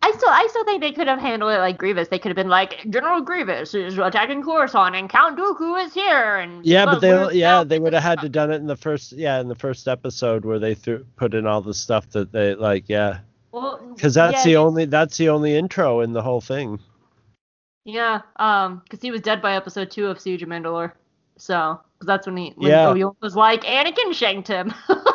I 0.09 0.17
still 0.17 0.29
I 0.29 0.47
still 0.49 0.65
think 0.65 0.81
they 0.81 0.91
could 0.91 1.07
have 1.07 1.19
handled 1.19 1.51
it 1.51 1.59
like 1.59 1.77
Grievous. 1.77 2.07
They 2.07 2.17
could 2.19 2.29
have 2.29 2.35
been 2.35 2.49
like 2.49 2.89
General 2.89 3.21
Grievous 3.21 3.73
is 3.75 3.97
attacking 3.97 4.43
Coruscant 4.43 4.95
and 4.95 5.09
Count 5.09 5.37
Dooku 5.37 5.85
is 5.85 5.93
here 5.93 6.37
and 6.37 6.65
yeah, 6.65 6.85
but 6.85 6.99
they 6.99 7.33
yeah 7.33 7.63
they 7.63 7.79
would 7.79 7.93
have 7.93 8.03
had 8.03 8.19
to 8.21 8.29
done 8.29 8.51
it 8.51 8.55
in 8.55 8.67
the 8.67 8.75
first 8.75 9.11
yeah 9.11 9.39
in 9.39 9.47
the 9.47 9.55
first 9.55 9.87
episode 9.87 10.45
where 10.45 10.59
they 10.59 10.73
threw 10.73 11.05
put 11.15 11.33
in 11.33 11.45
all 11.45 11.61
the 11.61 11.73
stuff 11.73 12.09
that 12.11 12.31
they 12.31 12.55
like 12.55 12.85
yeah. 12.87 13.19
Well, 13.51 13.79
because 13.95 14.13
that's 14.13 14.45
yeah, 14.45 14.51
the 14.51 14.57
only 14.57 14.85
that's 14.85 15.17
the 15.17 15.29
only 15.29 15.55
intro 15.55 16.01
in 16.01 16.13
the 16.13 16.21
whole 16.21 16.41
thing. 16.41 16.79
Yeah, 17.85 18.21
um, 18.37 18.81
because 18.83 19.01
he 19.01 19.11
was 19.11 19.21
dead 19.21 19.41
by 19.41 19.55
episode 19.55 19.89
two 19.89 20.07
of 20.07 20.19
Siege 20.19 20.43
of 20.43 20.49
Mandalore. 20.49 20.91
So, 21.37 21.79
because 21.93 22.07
that's 22.07 22.27
when 22.27 22.37
he 22.37 22.53
when 22.55 22.69
Yeah. 22.69 22.87
Obi-Wan 22.89 23.15
was 23.21 23.35
like, 23.35 23.63
Anakin 23.63 24.13
shanked 24.13 24.47
him. 24.47 24.73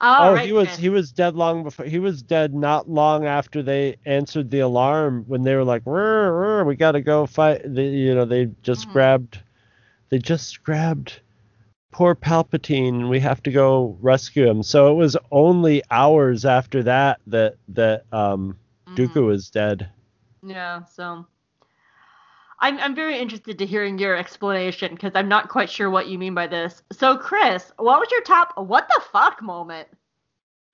oh, 0.00 0.24
All 0.24 0.34
right, 0.34 0.46
he 0.46 0.52
was 0.52 0.66
then. 0.68 0.78
he 0.78 0.88
was 0.88 1.12
dead 1.12 1.34
long 1.36 1.62
before 1.64 1.86
he 1.86 1.98
was 1.98 2.22
dead 2.22 2.54
not 2.54 2.88
long 2.88 3.24
after 3.26 3.62
they 3.62 3.96
answered 4.04 4.50
the 4.50 4.60
alarm 4.60 5.24
when 5.26 5.42
they 5.42 5.54
were 5.54 5.64
like 5.64 5.84
"Rrr, 5.84 6.30
rrr, 6.30 6.66
we 6.66 6.76
got 6.76 6.92
to 6.92 7.00
go 7.00 7.26
fight 7.26 7.62
the, 7.64 7.82
you 7.82 8.14
know 8.14 8.24
they 8.24 8.50
just 8.62 8.86
Mhm. 8.86 8.92
grabbed 8.92 9.40
they 10.10 10.18
just 10.18 10.62
grabbed 10.62 11.20
poor 11.92 12.14
Palpatine 12.14 12.88
and 13.00 13.10
we 13.10 13.20
have 13.20 13.42
to 13.44 13.50
go 13.50 13.96
rescue 14.00 14.46
him 14.48 14.62
so 14.62 14.90
it 14.90 14.94
was 14.94 15.16
only 15.30 15.82
hours 15.90 16.44
after 16.44 16.82
that 16.84 17.20
that 17.26 17.54
that 17.68 18.04
um 18.12 18.56
Mhm. 18.86 18.96
Dooku 18.96 19.26
was 19.26 19.50
dead 19.50 19.88
Yeah, 20.42 20.84
so 20.84 21.26
I'm 22.60 22.78
I'm 22.78 22.94
very 22.94 23.18
interested 23.18 23.58
to 23.58 23.66
hearing 23.66 23.98
your 23.98 24.16
explanation 24.16 24.94
because 24.94 25.12
I'm 25.14 25.28
not 25.28 25.48
quite 25.48 25.70
sure 25.70 25.90
what 25.90 26.08
you 26.08 26.18
mean 26.18 26.34
by 26.34 26.46
this. 26.46 26.82
So, 26.92 27.16
Chris, 27.16 27.70
what 27.76 28.00
was 28.00 28.10
your 28.10 28.22
top 28.22 28.52
what 28.56 28.88
the 28.88 29.02
fuck 29.12 29.42
moment? 29.42 29.88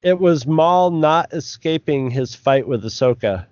it 0.03 0.21
was 0.21 0.47
Maul 0.47 0.91
not 0.91 1.33
escaping 1.33 2.11
his 2.11 2.35
fight 2.35 2.69
with 2.69 2.85
Ahsoka 2.85 3.47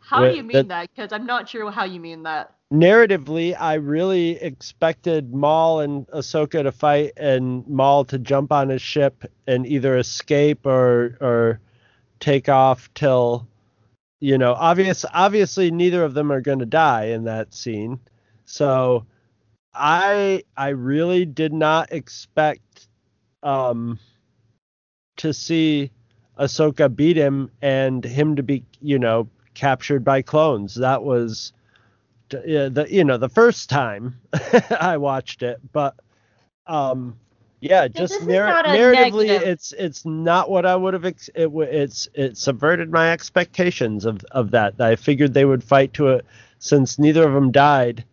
How 0.00 0.22
Wait, 0.22 0.30
do 0.30 0.36
you 0.38 0.42
mean 0.42 0.52
that- 0.56 0.68
that? 0.68 0.90
Because 0.94 1.12
I'm 1.12 1.26
not 1.26 1.48
sure 1.48 1.70
how 1.70 1.84
you 1.84 2.00
mean 2.00 2.22
that. 2.22 2.54
narratively, 2.72 3.54
I 3.60 3.74
really 3.74 4.30
expected 4.42 5.34
Maul 5.34 5.80
and 5.80 6.06
Ahsoka 6.08 6.62
to 6.62 6.72
fight 6.72 7.12
and 7.18 7.66
Maul 7.68 8.04
to 8.06 8.18
jump 8.18 8.52
on 8.52 8.70
his 8.70 8.80
ship 8.82 9.24
and 9.46 9.66
either 9.66 9.98
escape 9.98 10.64
or 10.66 11.18
or 11.20 11.60
take 12.20 12.48
off 12.48 12.88
till 12.94 13.46
you 14.20 14.38
know, 14.38 14.52
obvious 14.54 15.04
obviously 15.12 15.70
neither 15.70 16.04
of 16.04 16.14
them 16.14 16.30
are 16.30 16.40
going 16.42 16.58
to 16.60 16.66
die 16.66 17.06
in 17.06 17.24
that 17.24 17.54
scene. 17.54 17.98
So 18.44 19.06
I 19.74 20.44
I 20.56 20.68
really 20.70 21.24
did 21.24 21.52
not 21.52 21.92
expect 21.92 22.88
um 23.42 23.98
to 25.16 25.32
see 25.32 25.90
Ahsoka 26.38 26.94
beat 26.94 27.16
him 27.16 27.50
and 27.62 28.04
him 28.04 28.36
to 28.36 28.42
be, 28.42 28.64
you 28.80 28.98
know, 28.98 29.28
captured 29.54 30.04
by 30.04 30.22
clones. 30.22 30.74
That 30.74 31.02
was 31.02 31.52
the 32.30 32.86
you 32.88 33.04
know 33.04 33.18
the 33.18 33.28
first 33.28 33.70
time 33.70 34.20
I 34.80 34.96
watched 34.98 35.42
it, 35.42 35.60
but 35.72 35.96
um 36.66 37.18
yeah, 37.60 37.88
just 37.88 38.22
narr- 38.22 38.62
narratively 38.64 39.26
negative. 39.26 39.48
it's 39.48 39.72
it's 39.72 40.04
not 40.06 40.50
what 40.50 40.64
I 40.66 40.74
would 40.76 40.94
have 40.94 41.04
ex- 41.04 41.28
it 41.34 41.44
w- 41.44 41.68
it's 41.68 42.08
it 42.14 42.36
subverted 42.38 42.90
my 42.90 43.12
expectations 43.12 44.04
of 44.04 44.24
of 44.30 44.50
that. 44.52 44.80
I 44.80 44.96
figured 44.96 45.34
they 45.34 45.44
would 45.44 45.62
fight 45.62 45.92
to 45.94 46.08
it 46.08 46.24
since 46.58 46.98
neither 46.98 47.26
of 47.26 47.34
them 47.34 47.50
died 47.50 48.04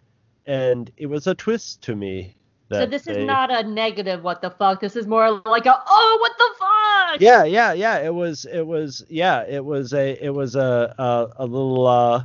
and 0.45 0.91
it 0.97 1.07
was 1.07 1.27
a 1.27 1.35
twist 1.35 1.81
to 1.83 1.95
me. 1.95 2.35
So 2.71 2.85
this 2.85 3.03
they- 3.03 3.13
is 3.21 3.25
not 3.25 3.49
a 3.49 3.63
negative 3.67 4.23
what 4.23 4.41
the 4.41 4.49
fuck. 4.49 4.81
This 4.81 4.95
is 4.97 5.07
more 5.07 5.41
like 5.45 5.65
a 5.65 5.81
oh 5.87 6.17
what 6.19 6.37
the 6.37 6.53
fuck. 6.59 7.21
yeah 7.21 7.45
yeah 7.45 7.71
yeah 7.73 7.99
it 7.99 8.13
was 8.13 8.45
it 8.45 8.65
was 8.67 9.05
yeah 9.09 9.43
it 9.47 9.63
was 9.63 9.93
a 9.93 10.21
it 10.23 10.29
was 10.31 10.55
a 10.55 10.93
a, 10.97 11.43
a 11.43 11.45
little 11.45 11.87
uh 11.87 12.23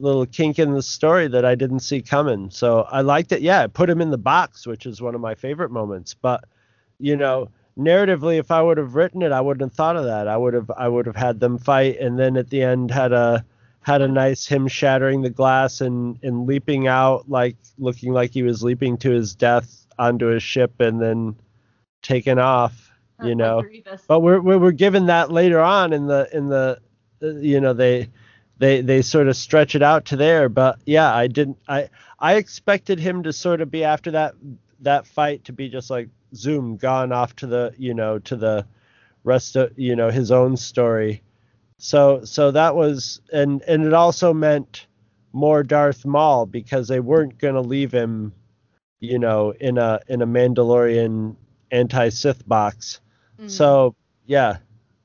little 0.00 0.26
kink 0.26 0.58
in 0.58 0.72
the 0.72 0.82
story 0.82 1.26
that 1.28 1.44
i 1.44 1.54
didn't 1.54 1.80
see 1.80 2.00
coming. 2.00 2.50
So 2.50 2.82
i 2.82 3.00
liked 3.00 3.32
it. 3.32 3.42
Yeah 3.42 3.62
I 3.62 3.66
put 3.66 3.90
him 3.90 4.00
in 4.00 4.10
the 4.10 4.18
box 4.18 4.66
which 4.66 4.86
is 4.86 5.02
one 5.02 5.14
of 5.14 5.20
my 5.20 5.34
favorite 5.34 5.70
moments. 5.70 6.14
But 6.14 6.44
you 6.98 7.16
know 7.16 7.50
narratively 7.78 8.38
if 8.40 8.50
i 8.50 8.60
would 8.60 8.76
have 8.76 8.96
written 8.96 9.22
it 9.22 9.30
i 9.30 9.40
wouldn't 9.40 9.70
have 9.70 9.76
thought 9.76 9.96
of 9.96 10.04
that. 10.04 10.28
I 10.28 10.36
would 10.36 10.54
have 10.54 10.70
i 10.76 10.88
would 10.88 11.06
have 11.06 11.16
had 11.16 11.40
them 11.40 11.58
fight 11.58 11.98
and 11.98 12.18
then 12.18 12.36
at 12.36 12.50
the 12.50 12.62
end 12.62 12.90
had 12.90 13.12
a 13.12 13.44
had 13.80 14.02
a 14.02 14.08
nice 14.08 14.46
him 14.46 14.68
shattering 14.68 15.22
the 15.22 15.30
glass 15.30 15.80
and 15.80 16.18
and 16.22 16.46
leaping 16.46 16.86
out 16.86 17.28
like 17.28 17.56
looking 17.78 18.12
like 18.12 18.32
he 18.32 18.42
was 18.42 18.62
leaping 18.62 18.96
to 18.98 19.10
his 19.10 19.34
death 19.34 19.86
onto 19.98 20.26
his 20.26 20.42
ship 20.42 20.80
and 20.80 21.00
then 21.00 21.34
taken 22.02 22.38
off 22.38 22.88
you 23.22 23.34
know. 23.34 23.62
But 24.06 24.20
we're 24.20 24.40
we're, 24.40 24.58
we're 24.58 24.70
given 24.72 25.06
that 25.06 25.30
later 25.30 25.60
on 25.60 25.92
in 25.92 26.06
the 26.06 26.28
in 26.32 26.48
the 26.48 26.78
uh, 27.22 27.26
you 27.26 27.60
know 27.60 27.72
they 27.72 28.08
they 28.58 28.80
they 28.80 29.02
sort 29.02 29.28
of 29.28 29.36
stretch 29.36 29.74
it 29.74 29.82
out 29.82 30.04
to 30.06 30.16
there 30.16 30.48
but 30.48 30.78
yeah 30.86 31.14
i 31.14 31.26
didn't 31.26 31.58
i 31.68 31.88
i 32.18 32.34
expected 32.34 32.98
him 32.98 33.22
to 33.22 33.32
sort 33.32 33.60
of 33.60 33.70
be 33.70 33.84
after 33.84 34.10
that 34.10 34.34
that 34.80 35.06
fight 35.06 35.44
to 35.44 35.52
be 35.52 35.68
just 35.68 35.90
like 35.90 36.08
zoom 36.34 36.76
gone 36.76 37.12
off 37.12 37.34
to 37.36 37.46
the 37.46 37.72
you 37.78 37.94
know 37.94 38.18
to 38.18 38.36
the 38.36 38.66
rest 39.24 39.56
of 39.56 39.76
you 39.78 39.94
know 39.96 40.10
his 40.10 40.30
own 40.30 40.56
story 40.56 41.22
so 41.78 42.24
so 42.24 42.50
that 42.50 42.74
was 42.74 43.20
and 43.32 43.62
and 43.62 43.84
it 43.84 43.94
also 43.94 44.32
meant 44.34 44.86
more 45.32 45.62
darth 45.62 46.04
maul 46.04 46.46
because 46.46 46.88
they 46.88 47.00
weren't 47.00 47.38
going 47.38 47.54
to 47.54 47.60
leave 47.60 47.92
him 47.92 48.32
you 49.00 49.18
know 49.18 49.52
in 49.60 49.78
a 49.78 50.00
in 50.08 50.22
a 50.22 50.26
mandalorian 50.26 51.34
anti-sith 51.70 52.46
box 52.48 53.00
Mhm. 53.40 53.50
so 53.50 53.94
yeah, 54.26 54.58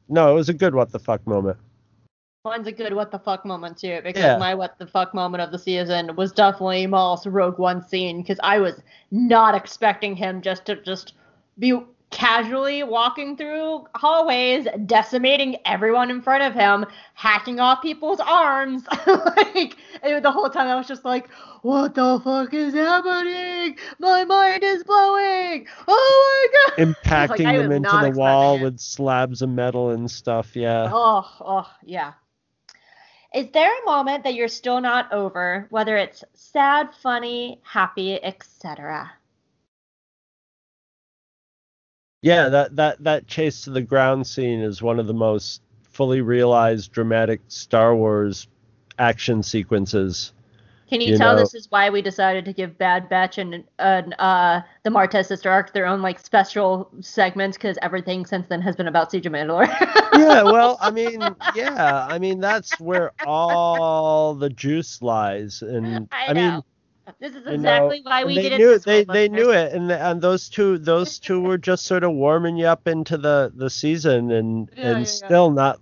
no, 0.10 0.32
it 0.32 0.36
was 0.36 0.50
a 0.50 0.54
good 0.54 0.74
what 0.76 0.92
the 0.92 1.00
fuck 1.00 1.26
moment. 1.28 1.58
Mine's 2.46 2.68
a 2.68 2.74
good 2.74 2.92
what 2.94 3.10
the 3.10 3.20
fuck 3.20 3.46
moment 3.46 3.78
too, 3.78 4.02
because 4.04 4.22
Yeah. 4.22 4.38
my 4.38 4.54
what 4.54 4.78
the 4.78 4.86
fuck 4.86 5.14
moment 5.14 5.42
of 5.42 5.54
the 5.54 5.58
season 5.58 6.14
was 6.18 6.34
definitely 6.34 6.86
Maul's 6.86 7.26
Rogue 7.26 7.58
One 7.58 7.82
scene, 7.82 8.22
because 8.22 8.38
I 8.44 8.60
was 8.60 8.84
not 9.12 9.56
expecting 9.56 10.14
him 10.14 10.42
just 10.42 10.66
to 10.66 10.76
just 10.76 11.14
be 11.58 11.80
casually 12.10 12.84
walking 12.84 13.38
through 13.38 13.86
hallways, 13.96 14.68
decimating 14.86 15.56
everyone 15.64 16.12
in 16.12 16.22
front 16.22 16.44
of 16.44 16.54
him, 16.54 16.86
hacking 17.14 17.62
off 17.62 17.82
people's 17.82 18.20
arms. 18.20 18.84
like 19.08 19.78
and 20.02 20.22
the 20.26 20.30
whole 20.30 20.50
time 20.50 20.68
I 20.68 20.76
was 20.76 20.86
just 20.86 21.06
like, 21.06 21.30
what 21.62 21.96
the 21.96 22.20
fuck 22.26 22.54
is 22.54 22.74
happening? 22.74 23.78
My 24.00 24.26
mind 24.26 24.64
is 24.64 24.84
blowing. 24.84 25.66
Oh 25.88 26.50
my 26.76 26.76
god. 26.76 26.96
Impacting 26.96 27.46
I 27.46 27.58
them 27.58 27.72
into 27.72 27.98
the 28.02 28.12
wall 28.12 28.58
it. 28.58 28.64
with 28.64 28.80
slabs 28.82 29.42
of 29.42 29.48
metal 29.48 29.92
and 29.92 30.12
stuff. 30.12 30.58
Yeah. 30.58 30.90
Oh, 30.92 31.26
oh, 31.40 31.72
yeah. 31.86 32.12
Is 33.34 33.50
there 33.52 33.72
a 33.82 33.86
moment 33.86 34.24
that 34.26 34.36
you're 34.36 34.48
still 34.48 34.80
not 34.80 35.12
over, 35.12 35.66
whether 35.72 35.98
it's 35.98 36.24
sad, 36.34 36.94
funny, 36.94 37.60
happy, 37.64 38.24
etc.? 38.24 39.12
Yeah, 42.22 42.50
that 42.50 42.76
that 42.76 43.04
that 43.04 43.28
chase 43.28 43.64
to 43.64 43.72
the 43.72 43.82
ground 43.82 44.28
scene 44.28 44.62
is 44.62 44.82
one 44.82 45.00
of 45.00 45.08
the 45.08 45.14
most 45.16 45.62
fully 45.82 46.22
realized 46.22 46.92
dramatic 46.92 47.42
Star 47.48 47.96
Wars 47.96 48.48
action 49.00 49.42
sequences. 49.42 50.32
Can 50.90 51.02
you, 51.02 51.12
You 51.12 51.18
tell 51.18 51.34
know- 51.36 51.40
this 51.40 51.54
is 51.54 51.70
why 51.72 51.90
we 51.90 52.02
decided 52.02 52.46
to 52.46 52.54
give 52.54 52.78
Bad 52.78 53.10
Batch 53.10 53.38
and, 53.38 53.64
and 53.80 54.16
uh, 54.20 54.62
the 54.84 54.90
Martez 54.90 55.28
Sister 55.28 55.50
Arc 55.50 55.74
their 55.74 55.86
own 55.86 56.02
like 56.02 56.20
special 56.20 56.90
segments 57.02 57.58
because 57.58 57.78
everything 57.82 58.26
since 58.26 58.48
then 58.48 58.62
has 58.62 58.76
been 58.76 58.88
about 58.88 59.10
Siege 59.12 59.26
of 59.26 59.34
Mandalore. 59.34 59.68
yeah, 60.14 60.44
well, 60.44 60.78
I 60.82 60.92
mean, 60.92 61.22
yeah, 61.56 62.06
I 62.10 62.20
mean 62.20 62.40
that's 62.40 62.80
where 62.80 63.12
all 63.26 64.36
the 64.36 64.50
juice 64.50 65.02
lies, 65.02 65.62
and 65.62 66.08
I, 66.12 66.28
I, 66.28 66.34
mean, 66.34 66.64
this 67.20 67.32
is 67.36 67.38
you 67.38 67.44
know, 67.44 67.54
exactly 67.54 68.02
why 68.04 68.24
we 68.24 68.36
they 68.36 68.50
did 68.50 68.58
knew 68.60 68.74
it. 68.74 68.84
They 68.84 69.04
they 69.04 69.30
knew 69.30 69.52
it, 69.52 69.74
and 69.74 69.92
and 69.92 70.22
those 70.22 70.50
two 70.50 70.78
those 70.78 71.20
two 71.20 71.42
were 71.42 71.58
just 71.58 71.86
sort 71.86 72.04
of 72.04 72.12
warming 72.12 72.58
you 72.58 72.68
up 72.68 72.88
into 72.88 73.18
the 73.18 73.52
the 73.56 73.70
season, 73.70 74.32
and 74.32 74.70
Yeah, 74.76 74.84
and 74.84 74.92
yeah, 74.92 75.00
yeah. 75.00 75.04
still 75.06 75.52
not 75.52 75.80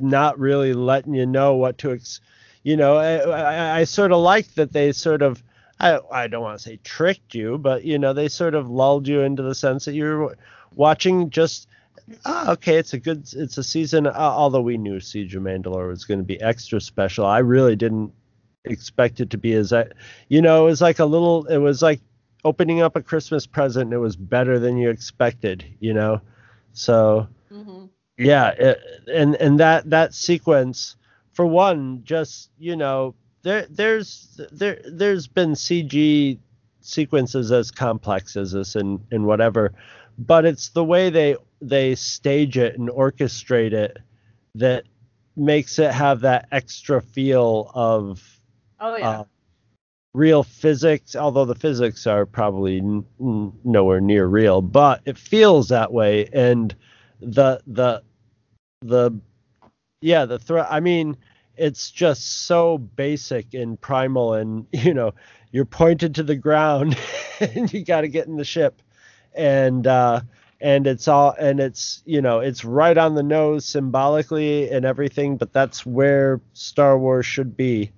not 0.00 0.38
really 0.38 0.74
letting 0.74 1.14
you 1.14 1.26
know 1.26 1.54
what 1.54 1.78
to 1.78 1.92
ex. 1.92 2.20
You 2.62 2.76
know, 2.76 2.96
I 2.96 3.16
I, 3.18 3.78
I 3.80 3.84
sort 3.84 4.12
of 4.12 4.18
like 4.20 4.54
that 4.54 4.72
they 4.72 4.92
sort 4.92 5.22
of. 5.22 5.42
I, 5.80 5.98
I 6.12 6.28
don't 6.28 6.42
want 6.42 6.58
to 6.58 6.62
say 6.62 6.78
tricked 6.84 7.34
you, 7.34 7.58
but 7.58 7.84
you 7.84 7.98
know 7.98 8.12
they 8.12 8.28
sort 8.28 8.54
of 8.54 8.70
lulled 8.70 9.08
you 9.08 9.20
into 9.22 9.42
the 9.42 9.54
sense 9.54 9.84
that 9.86 9.94
you're 9.94 10.36
watching 10.74 11.30
just 11.30 11.68
oh, 12.24 12.52
okay, 12.52 12.76
it's 12.76 12.92
a 12.94 12.98
good, 12.98 13.28
it's 13.34 13.58
a 13.58 13.64
season. 13.64 14.06
Uh, 14.06 14.12
although 14.14 14.60
we 14.60 14.76
knew 14.76 15.00
Siege 15.00 15.34
of 15.34 15.42
Mandalore 15.42 15.88
was 15.88 16.04
going 16.04 16.20
to 16.20 16.24
be 16.24 16.40
extra 16.40 16.80
special, 16.80 17.26
I 17.26 17.38
really 17.38 17.76
didn't 17.76 18.12
expect 18.64 19.20
it 19.20 19.30
to 19.30 19.38
be 19.38 19.54
as, 19.54 19.72
uh, 19.72 19.88
you 20.28 20.42
know, 20.42 20.62
it 20.66 20.70
was 20.70 20.80
like 20.82 20.98
a 20.98 21.04
little, 21.04 21.46
it 21.46 21.58
was 21.58 21.82
like 21.82 22.00
opening 22.44 22.80
up 22.82 22.96
a 22.96 23.02
Christmas 23.02 23.46
present 23.46 23.84
and 23.84 23.92
it 23.92 23.98
was 23.98 24.16
better 24.16 24.58
than 24.58 24.76
you 24.76 24.90
expected, 24.90 25.64
you 25.80 25.94
know. 25.94 26.20
So 26.72 27.28
hmm 27.50 27.86
yeah, 28.18 28.48
it, 28.50 28.80
and 29.12 29.34
and 29.36 29.60
that 29.60 29.88
that 29.90 30.14
sequence 30.14 30.96
for 31.32 31.46
one 31.46 32.00
just, 32.04 32.50
you 32.58 32.76
know, 32.76 33.14
there 33.42 33.66
there's 33.70 34.40
there 34.52 34.80
there's 34.84 35.26
been 35.26 35.52
CG 35.52 36.38
sequences 36.80 37.50
as 37.52 37.70
complex 37.70 38.36
as 38.36 38.52
this 38.52 38.76
and 38.76 39.00
and 39.10 39.26
whatever, 39.26 39.72
but 40.18 40.44
it's 40.44 40.70
the 40.70 40.84
way 40.84 41.10
they 41.10 41.36
they 41.60 41.94
stage 41.94 42.56
it 42.58 42.78
and 42.78 42.88
orchestrate 42.88 43.72
it 43.72 43.98
that 44.54 44.84
makes 45.36 45.78
it 45.78 45.92
have 45.92 46.20
that 46.20 46.46
extra 46.52 47.00
feel 47.00 47.70
of 47.74 48.22
Oh 48.80 48.96
yeah. 48.96 49.10
uh, 49.20 49.24
real 50.14 50.42
physics, 50.42 51.16
although 51.16 51.44
the 51.46 51.54
physics 51.54 52.06
are 52.06 52.26
probably 52.26 52.78
n- 52.78 53.04
n- 53.20 53.52
nowhere 53.64 54.00
near 54.00 54.26
real, 54.26 54.60
but 54.60 55.00
it 55.06 55.16
feels 55.16 55.68
that 55.68 55.92
way. 55.92 56.28
And 56.32 56.74
the 57.20 57.60
the 57.66 58.02
the 58.82 59.12
yeah 60.02 60.26
the 60.26 60.38
threat. 60.38 60.66
I 60.70 60.80
mean, 60.80 61.16
it's 61.56 61.90
just 61.90 62.44
so 62.46 62.76
basic 62.76 63.54
and 63.54 63.80
primal, 63.80 64.34
and 64.34 64.66
you 64.72 64.92
know, 64.92 65.14
you're 65.50 65.64
pointed 65.64 66.14
to 66.16 66.22
the 66.22 66.36
ground, 66.36 66.98
and 67.40 67.72
you 67.72 67.84
got 67.84 68.02
to 68.02 68.08
get 68.08 68.26
in 68.26 68.36
the 68.36 68.44
ship, 68.44 68.82
and 69.34 69.86
uh, 69.86 70.20
and 70.60 70.86
it's 70.86 71.08
all 71.08 71.34
and 71.38 71.60
it's 71.60 72.02
you 72.04 72.20
know 72.20 72.40
it's 72.40 72.64
right 72.64 72.98
on 72.98 73.14
the 73.14 73.22
nose 73.22 73.64
symbolically 73.64 74.70
and 74.70 74.84
everything, 74.84 75.38
but 75.38 75.54
that's 75.54 75.86
where 75.86 76.40
Star 76.52 76.98
Wars 76.98 77.24
should 77.24 77.56
be 77.56 77.92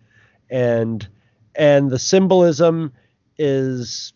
and 0.50 1.08
and 1.56 1.90
the 1.90 1.98
symbolism 1.98 2.92
is 3.38 4.12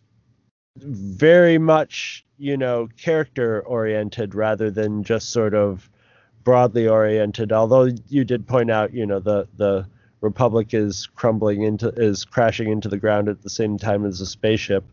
very 0.77 1.59
much 1.59 2.25
you 2.39 2.57
know 2.57 2.89
character 2.97 3.61
oriented 3.63 4.35
rather 4.35 4.71
than 4.71 5.03
just 5.03 5.31
sort 5.31 5.55
of 5.55 5.91
broadly 6.49 6.89
oriented 6.89 7.53
although 7.53 7.89
you 8.09 8.25
did 8.25 8.47
point 8.47 8.71
out 8.71 8.95
you 8.95 9.05
know 9.05 9.21
the 9.21 9.47
the 9.59 9.87
republic 10.21 10.75
is 10.75 11.07
crumbling 11.15 11.63
into 11.63 11.89
is 11.91 12.25
crashing 12.25 12.71
into 12.71 12.89
the 12.89 12.97
ground 12.97 13.29
at 13.29 13.43
the 13.43 13.51
same 13.51 13.79
time 13.79 14.05
as 14.05 14.21
a 14.21 14.27
spaceship. 14.27 14.85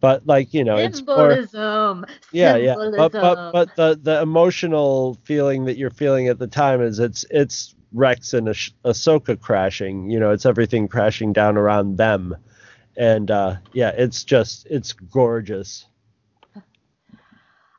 But 0.00 0.26
like 0.26 0.52
you 0.54 0.64
know 0.64 0.76
it's 0.76 1.00
more 1.06 1.30
Symbolism. 1.30 2.06
yeah 2.32 2.56
yeah. 2.56 2.74
But 2.96 3.12
but 3.12 3.52
but 3.52 3.76
the 3.76 3.98
the 4.02 4.20
emotional 4.20 5.18
feeling 5.24 5.66
that 5.66 5.76
you're 5.76 5.90
feeling 5.90 6.28
at 6.28 6.38
the 6.38 6.46
time 6.46 6.80
is 6.82 6.98
it's 6.98 7.24
it's 7.30 7.74
Rex 7.92 8.32
and 8.34 8.48
Ash- 8.48 8.72
Ahsoka 8.84 9.38
crashing. 9.40 10.10
You 10.10 10.18
know 10.18 10.30
it's 10.30 10.46
everything 10.46 10.88
crashing 10.88 11.32
down 11.32 11.56
around 11.56 11.98
them. 11.98 12.36
And 12.96 13.30
uh 13.30 13.56
yeah 13.72 13.90
it's 13.96 14.24
just 14.24 14.66
it's 14.70 14.92
gorgeous. 14.92 15.86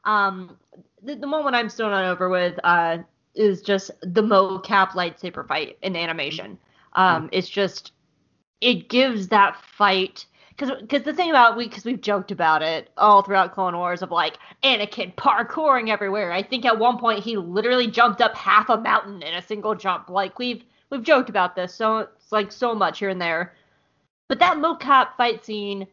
Um, 0.04 0.58
the, 1.04 1.16
the 1.16 1.28
moment 1.28 1.56
I'm 1.56 1.70
still 1.70 1.90
not 1.90 2.06
over 2.06 2.30
with 2.30 2.60
uh, 2.64 3.00
is 3.36 3.62
just 3.62 3.92
the 4.02 4.22
mocap 4.22 4.90
lightsaber 4.90 5.48
fight 5.48 5.78
in 5.82 5.96
animation. 5.96 6.58
Um, 6.94 7.30
it's 7.32 7.50
just 7.50 7.94
it 8.60 8.90
gives 8.90 9.28
that 9.30 9.58
fight 9.78 10.26
because 10.50 10.80
because 10.82 11.04
the 11.04 11.14
thing 11.14 11.30
about 11.30 11.58
we 11.58 11.68
because 11.68 11.86
we've 11.86 12.02
joked 12.02 12.32
about 12.32 12.62
it 12.62 12.90
all 12.98 13.24
throughout 13.24 13.54
Clone 13.54 13.76
Wars 13.76 14.02
of 14.02 14.12
like 14.12 14.38
Anakin 14.64 15.16
parkouring 15.16 15.90
everywhere. 15.90 16.32
I 16.32 16.44
think 16.44 16.66
at 16.66 16.78
one 16.78 16.98
point 16.98 17.24
he 17.24 17.38
literally 17.38 17.88
jumped 17.88 18.22
up 18.22 18.36
half 18.36 18.70
a 18.70 18.78
mountain 18.78 19.24
in 19.24 19.34
a 19.34 19.42
single 19.42 19.76
jump. 19.76 20.10
Like 20.10 20.38
we've 20.38 20.64
we've 20.90 21.04
joked 21.04 21.30
about 21.30 21.56
this 21.56 21.74
so 21.74 22.00
it's 22.00 22.32
like 22.32 22.52
so 22.52 22.76
much 22.76 23.00
here 23.00 23.10
and 23.10 23.22
there, 23.22 23.54
but 24.28 24.40
that 24.40 24.58
mocap 24.58 25.16
fight 25.18 25.44
scene 25.44 25.88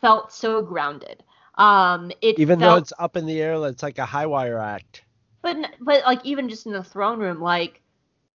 felt 0.00 0.32
so 0.32 0.62
grounded. 0.62 1.22
Um, 1.56 2.10
it 2.20 2.38
even 2.38 2.58
felt, 2.58 2.76
though 2.76 2.76
it's 2.76 2.92
up 2.98 3.16
in 3.16 3.26
the 3.26 3.40
air 3.40 3.64
it's 3.68 3.82
like 3.82 3.98
a 3.98 4.06
high 4.06 4.26
wire 4.26 4.58
act 4.58 5.02
but 5.42 5.56
but 5.80 6.02
like 6.04 6.24
even 6.24 6.48
just 6.48 6.66
in 6.66 6.72
the 6.72 6.82
throne 6.82 7.18
room, 7.18 7.40
like 7.40 7.80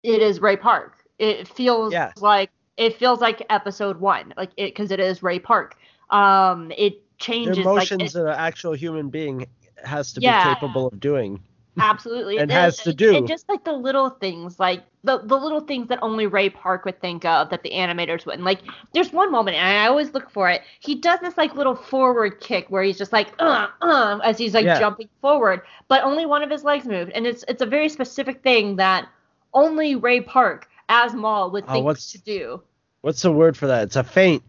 it 0.03 0.21
is 0.21 0.41
Ray 0.41 0.55
Park. 0.57 0.95
It 1.19 1.47
feels 1.47 1.91
Yes. 1.93 2.13
like 2.21 2.49
it 2.77 2.95
feels 2.97 3.21
like 3.21 3.45
episode 3.49 3.99
one, 3.99 4.33
like 4.37 4.51
it 4.57 4.73
because 4.73 4.91
it 4.91 4.99
is 4.99 5.21
Ray 5.21 5.39
Park. 5.39 5.75
Um, 6.09 6.71
it 6.77 6.93
the 6.93 6.97
changes 7.19 7.57
like 7.57 7.91
emotions 7.91 8.15
it, 8.15 8.19
that 8.19 8.25
an 8.27 8.35
actual 8.35 8.73
human 8.73 9.09
being 9.09 9.45
has 9.83 10.13
to 10.13 10.21
Yeah. 10.21 10.43
be 10.43 10.49
capable 10.49 10.87
of 10.87 10.99
doing 10.99 11.43
absolutely 11.79 12.37
and 12.37 12.49
It- 12.49 12.53
has 12.53 12.77
to 12.83 12.93
do. 12.93 13.15
And 13.15 13.27
just 13.27 13.47
like 13.49 13.63
the 13.63 13.73
little 13.73 14.09
things, 14.09 14.59
like 14.59 14.83
the 15.03 15.19
the 15.19 15.35
little 15.37 15.59
things 15.61 15.87
that 15.89 15.99
only 16.01 16.27
Ray 16.27 16.49
Park 16.49 16.85
would 16.85 17.01
think 17.01 17.25
of 17.25 17.49
that 17.49 17.63
the 17.63 17.71
animators 17.71 18.25
wouldn't. 18.25 18.43
Like 18.43 18.61
there's 18.93 19.11
one 19.11 19.31
moment, 19.31 19.57
and 19.57 19.65
I 19.79 19.87
always 19.87 20.13
look 20.13 20.29
for 20.29 20.49
it. 20.49 20.61
He 20.79 20.95
does 20.95 21.19
this 21.19 21.37
like 21.37 21.55
little 21.55 21.75
forward 21.75 22.39
kick 22.39 22.67
where 22.69 22.83
he's 22.83 22.97
just 22.97 23.11
like 23.11 23.33
uh 23.39 23.67
uh 23.81 24.19
as 24.23 24.37
he's 24.37 24.53
like 24.53 24.65
Yeah. 24.65 24.79
jumping 24.79 25.09
forward, 25.21 25.61
but 25.87 26.03
only 26.03 26.25
one 26.25 26.43
of 26.43 26.49
his 26.49 26.63
legs 26.63 26.85
moved, 26.85 27.11
and 27.11 27.25
it's 27.27 27.43
it's 27.47 27.61
a 27.61 27.65
very 27.67 27.89
specific 27.89 28.43
thing 28.43 28.75
that 28.77 29.07
only 29.53 29.95
Ray 29.95 30.21
Park 30.21 30.69
as 30.89 31.13
Maul 31.13 31.51
would 31.51 31.65
Oh, 31.67 31.73
think 31.93 31.97
to 31.99 32.17
do. 32.21 32.61
what's 33.01 33.21
the 33.21 33.31
word 33.31 33.55
for 33.57 33.67
that 33.67 33.83
it's 33.83 33.95
a 33.95 34.03
feint 34.03 34.43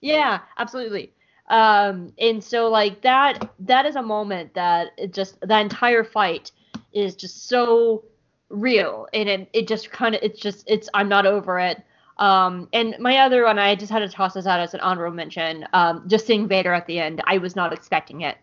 Yeah, 0.00 0.40
absolutely. 0.58 1.12
Um, 1.50 2.12
and 2.18 2.42
so 2.42 2.68
like 2.68 3.02
that 3.02 3.50
that 3.58 3.84
is 3.84 3.96
a 3.96 4.02
moment 4.02 4.54
that 4.54 4.92
it 4.96 5.12
just 5.12 5.38
the 5.40 5.58
entire 5.58 6.04
fight 6.04 6.52
is 6.92 7.16
just 7.16 7.48
so 7.48 8.04
real 8.50 9.08
and 9.12 9.28
it, 9.28 9.50
it 9.52 9.68
just 9.68 9.90
kind 9.90 10.14
of 10.14 10.22
it's 10.22 10.38
just 10.38 10.64
it's 10.68 10.88
I'm 10.94 11.08
not 11.08 11.26
over 11.26 11.58
it. 11.58 11.82
Um, 12.18 12.68
and 12.72 12.94
my 13.00 13.18
other 13.18 13.44
one 13.44 13.58
I 13.58 13.74
just 13.74 13.90
had 13.90 13.98
to 13.98 14.08
toss 14.08 14.34
this 14.34 14.46
out 14.46 14.60
as 14.60 14.74
an 14.74 14.80
honorable 14.80 15.16
mention. 15.16 15.66
Um, 15.72 16.04
just 16.06 16.24
seeing 16.24 16.46
Vader 16.46 16.72
at 16.72 16.86
the 16.86 17.00
end, 17.00 17.20
I 17.26 17.38
was 17.38 17.56
not 17.56 17.72
expecting 17.72 18.20
it. 18.20 18.36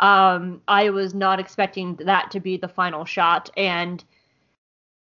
Um, 0.00 0.60
I 0.66 0.90
was 0.90 1.14
not 1.14 1.38
expecting 1.38 1.94
that 1.96 2.30
to 2.32 2.40
be 2.40 2.56
the 2.56 2.68
final 2.68 3.04
shot 3.04 3.50
and 3.56 4.02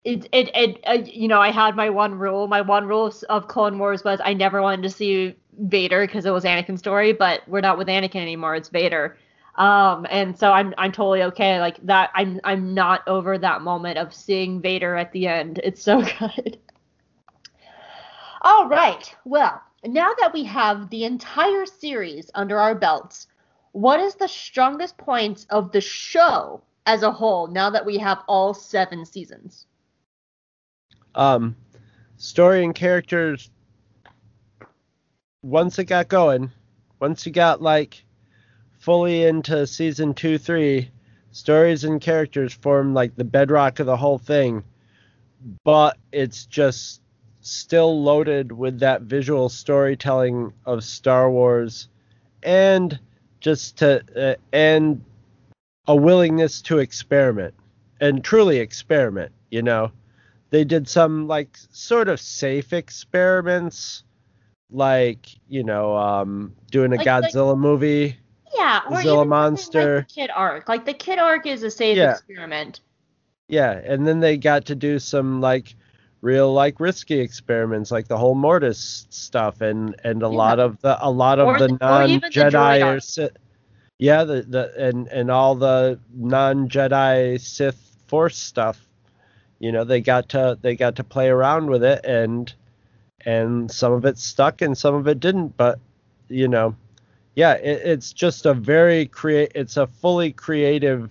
it 0.04 0.28
it, 0.32 0.50
it 0.56 0.80
uh, 0.86 1.04
you 1.06 1.28
know 1.28 1.41
I 1.41 1.52
had 1.52 1.76
my 1.76 1.89
one 1.89 2.16
rule. 2.16 2.48
My 2.48 2.62
one 2.62 2.86
rule 2.88 3.08
of, 3.08 3.24
of 3.30 3.48
Clone 3.48 3.78
Wars 3.80 4.04
was 4.04 4.20
I 4.24 4.34
never 4.34 4.62
wanted 4.62 4.84
to 4.84 4.89
see 4.89 5.36
Vader 5.60 6.06
because 6.06 6.26
it 6.26 6.32
was 6.32 6.43
Anakin's 6.43 6.80
story, 6.80 7.14
but 7.14 7.41
we're 7.48 7.62
not 7.62 7.78
with 7.78 7.88
Anakin 7.88 8.22
anymore. 8.22 8.56
It's 8.56 8.70
Vader. 8.70 9.18
Um, 9.56 10.06
and 10.10 10.38
so 10.38 10.52
I'm 10.52 10.74
I'm 10.78 10.91
totally 10.91 11.24
okay 11.24 11.60
like 11.60 11.78
that. 11.86 12.12
I'm 12.14 12.39
I'm 12.43 12.74
not 12.74 13.08
over 13.08 13.38
that 13.38 13.62
moment 13.62 13.98
of 13.98 14.14
seeing 14.14 14.62
Vader 14.62 14.95
at 14.95 15.12
the 15.12 15.28
end. 15.28 15.60
It's 15.64 15.82
so 15.82 16.02
good. 16.20 16.60
All 18.43 18.70
right. 18.70 19.14
Well, 19.26 19.62
now 19.84 20.14
that 20.20 20.34
we 20.34 20.43
have 20.45 20.89
the 20.89 21.04
entire 21.06 21.66
series 21.66 22.32
under 22.36 22.60
our 22.60 22.76
belts, 22.76 23.28
what 23.72 24.00
is 24.00 24.16
the 24.16 24.28
strongest 24.28 24.98
points 24.98 25.45
of 25.50 25.72
the 25.72 25.82
show 25.82 26.62
as 26.86 27.04
a 27.04 27.12
whole 27.12 27.48
now 27.48 27.70
that 27.70 27.86
we 27.86 27.98
have 27.98 28.24
all 28.28 28.54
seven 28.54 29.06
seasons? 29.06 29.66
Um 31.18 31.55
story 32.15 32.63
and 32.63 32.76
characters 32.76 33.49
once 35.41 35.78
it 35.78 35.86
got 35.86 36.07
going 36.07 36.49
once 36.99 37.26
you 37.26 37.32
got 37.32 37.61
like 37.61 38.03
fully 38.80 39.24
into 39.24 39.68
season 39.68 40.13
two 40.13 40.38
three 40.38 40.89
stories 41.32 41.84
and 41.84 41.99
characters 41.99 42.53
form 42.53 42.93
like 42.93 43.15
the 43.15 43.24
bedrock 43.24 43.80
of 43.80 43.86
the 43.86 43.97
whole 43.97 44.18
thing 44.18 44.63
but 45.63 45.97
it's 46.11 46.45
just 46.45 47.01
still 47.41 48.01
loaded 48.01 48.51
with 48.51 48.80
that 48.80 49.01
visual 49.03 49.49
storytelling 49.49 50.51
of 50.65 50.84
star 50.84 51.30
wars 51.32 51.89
and 52.43 52.99
just 53.39 53.78
to 53.78 54.03
uh, 54.15 54.36
and 54.51 55.03
a 55.88 55.95
willingness 55.95 56.61
to 56.61 56.80
experiment 56.80 57.53
and 58.01 58.24
truly 58.24 58.57
experiment 58.57 59.32
you 59.49 59.61
know 59.61 59.91
they 60.50 60.64
did 60.64 60.88
some 60.88 61.28
like 61.28 61.58
sort 61.72 62.08
of 62.08 62.20
safe 62.20 62.74
experiments 62.74 64.04
like 64.70 65.28
you 65.48 65.64
know 65.64 65.95
um 65.95 66.54
doing 66.72 66.91
a 66.93 66.98
Like- 66.98 67.06
like- 67.06 67.24
godzilla 67.34 67.58
movie 67.58 68.18
Yeah, 68.56 68.82
or 68.89 69.02
Zilla 69.02 69.18
even 69.20 69.30
Monster. 69.30 69.98
like 69.98 70.08
the 70.08 70.14
Kid 70.14 70.30
Arc. 70.34 70.70
Like 70.70 70.86
the 70.86 70.93
Kid 70.93 71.20
Arc 71.20 71.45
is 71.45 71.64
a 71.64 71.72
safe 71.72 71.98
Yeah. 71.98 72.12
experiment. 72.12 72.82
yeah 73.50 73.72
and 73.86 74.06
then 74.06 74.20
they 74.20 74.36
got 74.38 74.66
to 74.66 74.76
do 74.76 75.00
some 75.00 75.39
like 75.41 75.76
real 76.22 76.52
like 76.54 76.80
risky 76.80 77.20
experiments 77.20 77.91
like 77.91 78.08
the 78.08 78.18
whole 78.18 78.36
mortis 78.36 79.08
stuff 79.10 79.62
and 79.62 79.95
and 80.04 80.22
a 80.24 80.26
Yeah. 80.26 80.32
lot 80.43 80.60
of 80.60 80.80
the 80.82 80.98
a 81.06 81.10
lot 81.10 81.39
of 81.39 81.48
Or 81.48 81.60
the 81.60 81.68
the- 81.68 81.78
non 81.80 82.10
jedi 82.32 82.86
or. 82.95 83.00
Sith, 83.00 83.32
yeah 84.00 84.24
the 84.26 84.41
the 84.41 84.74
and 84.78 85.08
and 85.08 85.32
all 85.32 85.56
the 85.56 86.00
non 86.14 86.68
jedi 86.68 87.39
sith 87.39 87.80
force 88.08 88.38
stuff 88.38 88.87
you 89.60 89.72
know 89.72 89.84
they 89.84 90.01
got 90.01 90.30
to 90.30 90.58
they 90.62 90.76
got 90.76 90.95
to 90.95 91.03
play 91.03 91.28
around 91.30 91.70
with 91.70 91.84
it 91.84 92.03
and 92.05 92.53
and 93.26 93.72
some 93.72 93.93
of 93.93 94.05
it 94.05 94.18
stuck 94.18 94.62
and 94.62 94.78
some 94.78 94.95
of 94.95 95.08
it 95.08 95.20
didn't 95.20 95.55
but 95.58 95.80
you 96.30 96.47
know 96.47 96.76
yeah 97.36 97.53
it, 97.53 97.82
it's 97.84 98.14
just 98.14 98.45
a 98.45 98.53
very 98.53 99.05
create 99.05 99.51
it's 99.55 99.78
a 99.78 99.88
fully 99.88 100.32
creative 100.32 101.10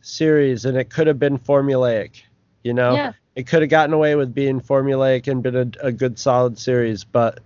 series 0.00 0.64
and 0.64 0.76
it 0.76 0.90
could 0.90 1.06
have 1.06 1.18
been 1.18 1.38
formulaic 1.38 2.22
you 2.62 2.72
know 2.72 2.94
Yeah. 2.94 3.12
it 3.36 3.46
could 3.46 3.62
have 3.62 3.70
gotten 3.70 3.92
away 3.94 4.14
with 4.14 4.34
being 4.34 4.60
formulaic 4.60 5.28
and 5.28 5.42
been 5.42 5.56
a, 5.56 5.86
a 5.86 5.92
good 5.92 6.18
solid 6.18 6.58
series 6.58 7.04
but 7.04 7.40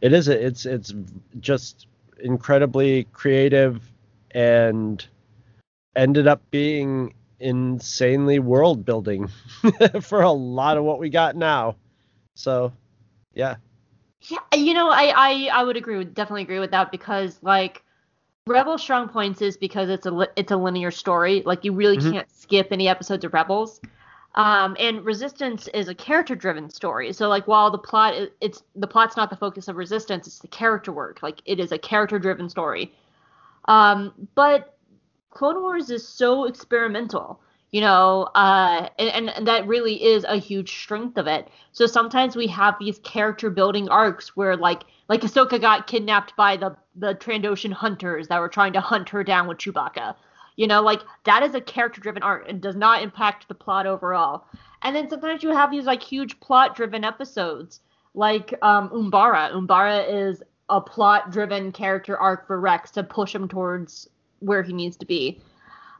it 0.00 0.12
isn't 0.12 0.38
it's 0.38 0.66
it's 0.66 0.94
just 1.40 1.86
incredibly 2.20 3.04
creative 3.12 3.90
and 4.32 5.06
ended 5.96 6.26
up 6.26 6.40
being 6.50 7.12
insanely 7.40 8.38
world 8.38 8.84
building 8.84 9.28
for 10.00 10.22
a 10.22 10.30
lot 10.30 10.76
of 10.76 10.84
what 10.84 10.98
we 10.98 11.10
got 11.10 11.36
now. 11.36 11.76
So, 12.34 12.72
yeah. 13.34 13.56
Yeah, 14.22 14.38
you 14.54 14.74
know, 14.74 14.90
I 14.90 15.12
I, 15.16 15.50
I 15.52 15.64
would 15.64 15.76
agree 15.76 15.96
with 15.96 16.14
definitely 16.14 16.42
agree 16.42 16.58
with 16.58 16.70
that 16.72 16.90
because 16.90 17.38
like 17.42 17.82
Rebels 18.46 18.82
strong 18.82 19.08
points 19.08 19.40
is 19.40 19.56
because 19.56 19.88
it's 19.88 20.06
a 20.06 20.28
it's 20.36 20.50
a 20.50 20.56
linear 20.56 20.90
story. 20.90 21.42
Like 21.46 21.64
you 21.64 21.72
really 21.72 21.96
mm-hmm. 21.96 22.12
can't 22.12 22.30
skip 22.30 22.68
any 22.70 22.88
episodes 22.88 23.24
of 23.24 23.32
Rebels. 23.32 23.80
Um, 24.34 24.76
and 24.78 25.04
Resistance 25.04 25.68
is 25.68 25.88
a 25.88 25.94
character 25.94 26.36
driven 26.36 26.70
story. 26.70 27.12
So 27.12 27.28
like 27.28 27.48
while 27.48 27.70
the 27.70 27.78
plot 27.78 28.14
it's 28.40 28.62
the 28.76 28.86
plot's 28.86 29.16
not 29.16 29.30
the 29.30 29.36
focus 29.36 29.68
of 29.68 29.76
Resistance, 29.76 30.26
it's 30.26 30.38
the 30.38 30.48
character 30.48 30.92
work. 30.92 31.22
Like 31.22 31.40
it 31.46 31.58
is 31.58 31.72
a 31.72 31.78
character 31.78 32.18
driven 32.18 32.48
story. 32.48 32.92
Um, 33.66 34.12
but 34.34 34.76
Clone 35.30 35.62
Wars 35.62 35.90
is 35.90 36.06
so 36.06 36.44
experimental 36.44 37.40
you 37.70 37.80
know 37.80 38.28
uh 38.34 38.88
and, 38.98 39.30
and 39.30 39.46
that 39.46 39.66
really 39.66 40.02
is 40.02 40.24
a 40.24 40.36
huge 40.36 40.70
strength 40.82 41.16
of 41.16 41.26
it. 41.26 41.48
So 41.72 41.86
sometimes 41.86 42.36
we 42.36 42.46
have 42.48 42.74
these 42.80 42.98
character 43.00 43.50
building 43.50 43.88
arcs 43.88 44.36
where 44.36 44.56
like 44.56 44.82
like 45.08 45.22
Ahsoka 45.22 45.60
got 45.60 45.86
kidnapped 45.86 46.34
by 46.36 46.56
the 46.56 46.76
the 46.96 47.14
Trandoshan 47.14 47.72
hunters 47.72 48.28
that 48.28 48.40
were 48.40 48.48
trying 48.48 48.72
to 48.72 48.80
hunt 48.80 49.08
her 49.10 49.22
down 49.22 49.46
with 49.46 49.58
Chewbacca. 49.58 50.14
You 50.56 50.66
know 50.66 50.82
like 50.82 51.02
that 51.24 51.42
is 51.42 51.54
a 51.54 51.60
character 51.60 52.00
driven 52.00 52.22
arc 52.22 52.48
and 52.48 52.60
does 52.60 52.76
not 52.76 53.02
impact 53.02 53.46
the 53.48 53.54
plot 53.54 53.86
overall. 53.86 54.46
And 54.82 54.96
then 54.96 55.08
sometimes 55.08 55.42
you 55.42 55.50
have 55.50 55.70
these 55.70 55.84
like 55.84 56.02
huge 56.02 56.40
plot 56.40 56.74
driven 56.74 57.04
episodes 57.04 57.80
like 58.14 58.52
um 58.62 58.88
Umbara. 58.90 59.52
Umbara 59.52 60.28
is 60.28 60.42
a 60.68 60.80
plot 60.80 61.30
driven 61.30 61.70
character 61.72 62.16
arc 62.16 62.46
for 62.46 62.58
Rex 62.60 62.90
to 62.92 63.02
push 63.04 63.34
him 63.34 63.48
towards 63.48 64.08
where 64.40 64.62
he 64.62 64.72
needs 64.72 64.96
to 64.96 65.06
be 65.06 65.40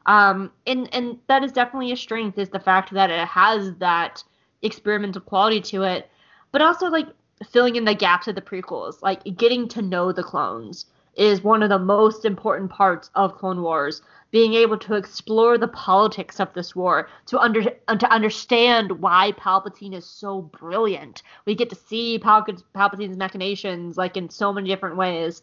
um, 0.05 0.51
and 0.65 0.93
and 0.93 1.17
that 1.27 1.43
is 1.43 1.51
definitely 1.51 1.91
a 1.91 1.97
strength 1.97 2.37
is 2.37 2.49
the 2.49 2.59
fact 2.59 2.93
that 2.93 3.09
it 3.09 3.27
has 3.27 3.75
that 3.75 4.23
experimental 4.61 5.21
quality 5.21 5.61
to 5.61 5.83
it, 5.83 6.09
but 6.51 6.61
also 6.61 6.87
like 6.87 7.07
filling 7.47 7.75
in 7.75 7.85
the 7.85 7.95
gaps 7.95 8.27
of 8.27 8.35
the 8.35 8.41
prequels, 8.41 9.01
like 9.01 9.23
getting 9.37 9.67
to 9.69 9.81
know 9.81 10.11
the 10.11 10.23
clones 10.23 10.85
is 11.15 11.43
one 11.43 11.61
of 11.61 11.69
the 11.69 11.77
most 11.77 12.23
important 12.23 12.69
parts 12.71 13.09
of 13.15 13.37
Clone 13.37 13.61
Wars. 13.61 14.01
Being 14.31 14.53
able 14.53 14.77
to 14.77 14.95
explore 14.95 15.57
the 15.57 15.67
politics 15.67 16.39
of 16.39 16.53
this 16.53 16.73
war, 16.73 17.09
to 17.25 17.37
under 17.37 17.63
to 17.63 18.11
understand 18.11 19.01
why 19.01 19.33
Palpatine 19.33 19.93
is 19.93 20.05
so 20.05 20.41
brilliant. 20.41 21.21
We 21.45 21.53
get 21.53 21.69
to 21.69 21.75
see 21.75 22.17
Pal- 22.17 22.45
Palpatine's 22.73 23.17
machinations 23.17 23.97
like 23.97 24.15
in 24.15 24.29
so 24.29 24.53
many 24.53 24.69
different 24.69 24.95
ways, 24.95 25.41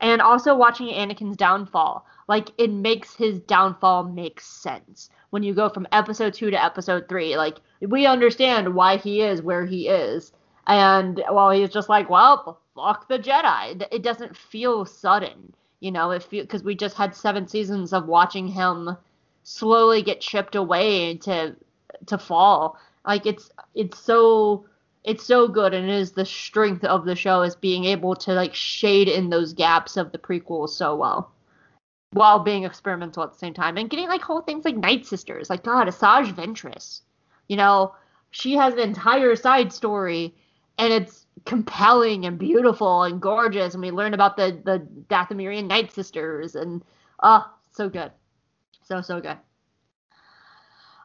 and 0.00 0.20
also 0.20 0.54
watching 0.54 0.88
Anakin's 0.88 1.36
downfall 1.36 2.06
like 2.28 2.50
it 2.58 2.70
makes 2.70 3.14
his 3.14 3.40
downfall 3.40 4.04
make 4.04 4.40
sense. 4.40 5.10
When 5.30 5.42
you 5.42 5.52
go 5.52 5.68
from 5.68 5.86
episode 5.92 6.34
2 6.34 6.50
to 6.50 6.64
episode 6.64 7.08
3 7.08 7.36
like 7.36 7.58
we 7.80 8.06
understand 8.06 8.74
why 8.74 8.96
he 8.96 9.22
is 9.22 9.42
where 9.42 9.66
he 9.66 9.88
is. 9.88 10.32
And 10.66 11.22
while 11.28 11.50
he's 11.50 11.70
just 11.70 11.88
like 11.88 12.08
well 12.08 12.60
fuck 12.74 13.08
the 13.08 13.18
jedi 13.18 13.86
it 13.92 14.02
doesn't 14.02 14.36
feel 14.36 14.84
sudden 14.84 15.54
you 15.84 15.92
know? 15.92 16.10
It 16.12 16.22
feel 16.22 16.44
because 16.44 16.64
we 16.64 16.74
just 16.74 16.96
had 16.96 17.14
seven 17.14 17.46
seasons 17.46 17.92
of 17.92 18.06
watching 18.06 18.48
him 18.48 18.96
slowly 19.42 20.00
get 20.00 20.22
chipped 20.22 20.54
away 20.54 21.18
to 21.18 21.54
to 22.06 22.16
fall. 22.16 22.78
Like 23.06 23.26
it's 23.26 23.50
it's 23.74 23.98
so 23.98 24.64
it's 25.04 25.24
so 25.24 25.46
good 25.46 25.74
and 25.74 25.88
it 25.88 25.94
is 25.94 26.12
the 26.12 26.24
strength 26.24 26.84
of 26.84 27.04
the 27.04 27.14
show 27.14 27.42
is 27.42 27.54
being 27.54 27.84
able 27.84 28.16
to 28.16 28.32
like 28.32 28.54
shade 28.54 29.08
in 29.08 29.28
those 29.28 29.52
gaps 29.52 29.96
of 29.96 30.10
the 30.12 30.18
prequels 30.18 30.70
so 30.70 30.96
well 30.96 31.30
while 32.14 32.38
being 32.38 32.64
experimental 32.64 33.24
at 33.24 33.32
the 33.32 33.38
same 33.38 33.52
time 33.52 33.76
and 33.76 33.90
getting 33.90 34.08
like 34.08 34.22
whole 34.22 34.40
things 34.40 34.64
like 34.64 34.76
Night 34.76 35.04
Sisters. 35.04 35.50
Like 35.50 35.64
God, 35.64 35.88
Asajj 35.88 36.32
Ventress. 36.32 37.02
You 37.48 37.56
know, 37.56 37.94
she 38.30 38.52
has 38.54 38.72
an 38.74 38.80
entire 38.80 39.36
side 39.36 39.72
story 39.72 40.34
and 40.78 40.92
it's 40.92 41.26
compelling 41.44 42.24
and 42.24 42.38
beautiful 42.38 43.02
and 43.02 43.20
gorgeous 43.20 43.74
and 43.74 43.82
we 43.82 43.90
learn 43.90 44.14
about 44.14 44.36
the 44.36 44.58
the 44.64 44.86
Dathomirian 45.08 45.66
Night 45.66 45.92
Sisters 45.92 46.54
and 46.54 46.82
oh, 47.22 47.44
so 47.72 47.88
good. 47.88 48.12
So 48.82 49.00
so 49.02 49.20
good. 49.20 49.36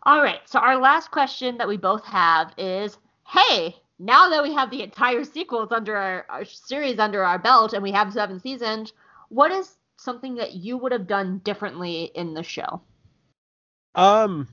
All 0.04 0.22
right, 0.22 0.40
so 0.46 0.60
our 0.60 0.78
last 0.78 1.12
question 1.12 1.58
that 1.58 1.68
we 1.68 1.76
both 1.76 2.06
have 2.06 2.54
is, 2.58 2.98
hey, 3.28 3.76
now 4.00 4.30
that 4.30 4.42
we 4.42 4.54
have 4.54 4.72
the 4.72 4.82
entire 4.82 5.26
sequels 5.26 5.72
under 5.72 5.96
our, 5.96 6.26
our 6.30 6.46
series 6.46 7.00
under 7.00 7.24
our 7.24 7.38
belt 7.38 7.74
and 7.74 7.84
we 7.84 7.92
have 7.92 8.14
seven 8.14 8.40
seasons, 8.40 8.94
what 9.28 9.52
is 9.52 9.76
something 9.98 10.36
that 10.36 10.54
you 10.54 10.78
would 10.78 10.94
have 10.94 11.06
done 11.06 11.40
differently 11.40 12.10
in 12.16 12.34
the 12.34 12.44
show? 12.44 12.82
Um, 13.96 14.48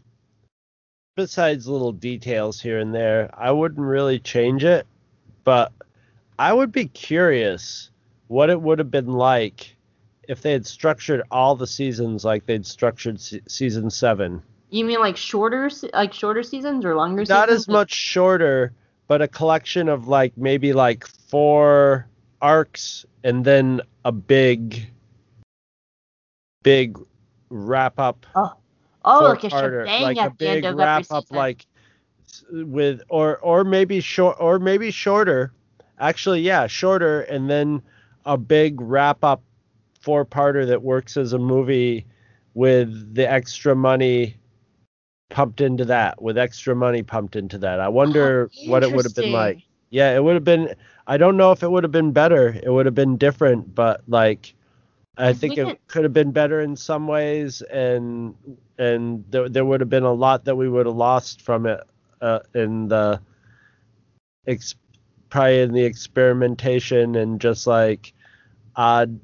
besides 1.14 1.68
little 1.68 1.92
details 1.92 2.60
here 2.60 2.80
and 2.80 2.92
there, 2.92 3.30
I 3.32 3.52
wouldn't 3.52 3.86
really 3.86 4.18
change 4.18 4.64
it, 4.64 4.86
but 5.44 5.72
I 6.38 6.52
would 6.52 6.72
be 6.72 6.86
curious 6.86 7.90
what 8.26 8.50
it 8.50 8.60
would 8.60 8.80
have 8.80 8.90
been 8.90 9.12
like 9.12 9.76
if 10.28 10.42
they 10.42 10.50
had 10.50 10.66
structured 10.66 11.22
all 11.30 11.54
the 11.54 11.68
seasons 11.68 12.24
like 12.24 12.46
they'd 12.46 12.66
structured 12.66 13.20
se- 13.20 13.42
season 13.46 13.90
seven. 13.90 14.42
You 14.70 14.84
mean 14.84 14.98
like 14.98 15.16
shorter, 15.16 15.70
like 15.92 16.12
shorter 16.12 16.42
seasons 16.42 16.84
or 16.84 16.96
longer? 16.96 17.22
Seasons? 17.22 17.28
Not 17.28 17.48
seasons? 17.48 17.62
as 17.62 17.68
much 17.68 17.92
shorter, 17.92 18.72
but 19.08 19.22
a 19.22 19.28
collection 19.28 19.88
of 19.88 20.08
like 20.08 20.36
maybe 20.36 20.72
like 20.72 21.06
four 21.06 22.06
arcs 22.42 23.06
and 23.24 23.44
then 23.44 23.80
a 24.04 24.12
big 24.12 24.88
big 26.62 26.98
wrap 27.50 27.98
up. 27.98 28.26
Oh, 28.34 28.52
oh 29.04 29.36
like 29.40 29.44
a 29.44 30.02
like 30.02 30.16
a 30.16 30.30
big 30.30 30.64
wrap 30.64 31.06
up, 31.10 31.30
like 31.30 31.66
with 32.50 33.02
or 33.08 33.38
or 33.38 33.64
maybe 33.64 34.00
short 34.00 34.36
or 34.40 34.58
maybe 34.58 34.90
shorter. 34.90 35.52
Actually, 35.98 36.40
yeah, 36.40 36.66
shorter, 36.66 37.22
and 37.22 37.48
then 37.48 37.80
a 38.26 38.36
big 38.36 38.80
wrap 38.80 39.24
up 39.24 39.42
four 40.00 40.24
parter 40.26 40.66
that 40.66 40.82
works 40.82 41.16
as 41.16 41.32
a 41.32 41.38
movie 41.38 42.04
with 42.54 43.14
the 43.14 43.30
extra 43.30 43.74
money 43.74 44.36
pumped 45.28 45.60
into 45.60 45.84
that 45.86 46.20
with 46.22 46.38
extra 46.38 46.74
money 46.74 47.02
pumped 47.02 47.36
into 47.36 47.58
that. 47.58 47.80
I 47.80 47.88
wonder 47.88 48.50
oh, 48.52 48.70
what 48.70 48.82
it 48.82 48.92
would 48.92 49.04
have 49.04 49.14
been 49.14 49.32
like. 49.32 49.62
Yeah, 49.90 50.14
it 50.14 50.22
would 50.22 50.34
have 50.34 50.44
been 50.44 50.74
I 51.06 51.16
don't 51.16 51.36
know 51.36 51.52
if 51.52 51.62
it 51.62 51.70
would 51.70 51.84
have 51.84 51.92
been 51.92 52.12
better. 52.12 52.48
It 52.62 52.70
would 52.70 52.86
have 52.86 52.94
been 52.94 53.16
different, 53.16 53.74
but 53.74 54.02
like 54.08 54.54
I 55.18 55.32
think 55.32 55.56
it 55.56 55.80
could 55.88 56.04
have 56.04 56.12
been 56.12 56.30
better 56.30 56.60
in 56.60 56.76
some 56.76 57.06
ways, 57.06 57.62
and 57.62 58.34
and 58.78 59.24
there, 59.30 59.48
there 59.48 59.64
would 59.64 59.80
have 59.80 59.88
been 59.88 60.02
a 60.02 60.12
lot 60.12 60.44
that 60.44 60.56
we 60.56 60.68
would 60.68 60.86
have 60.86 60.94
lost 60.94 61.40
from 61.40 61.66
it 61.66 61.80
uh, 62.20 62.40
in 62.54 62.88
the 62.88 63.20
ex- 64.46 64.74
probably 65.30 65.60
in 65.60 65.72
the 65.72 65.84
experimentation 65.84 67.14
and 67.14 67.40
just 67.40 67.66
like 67.66 68.12
odd 68.74 69.18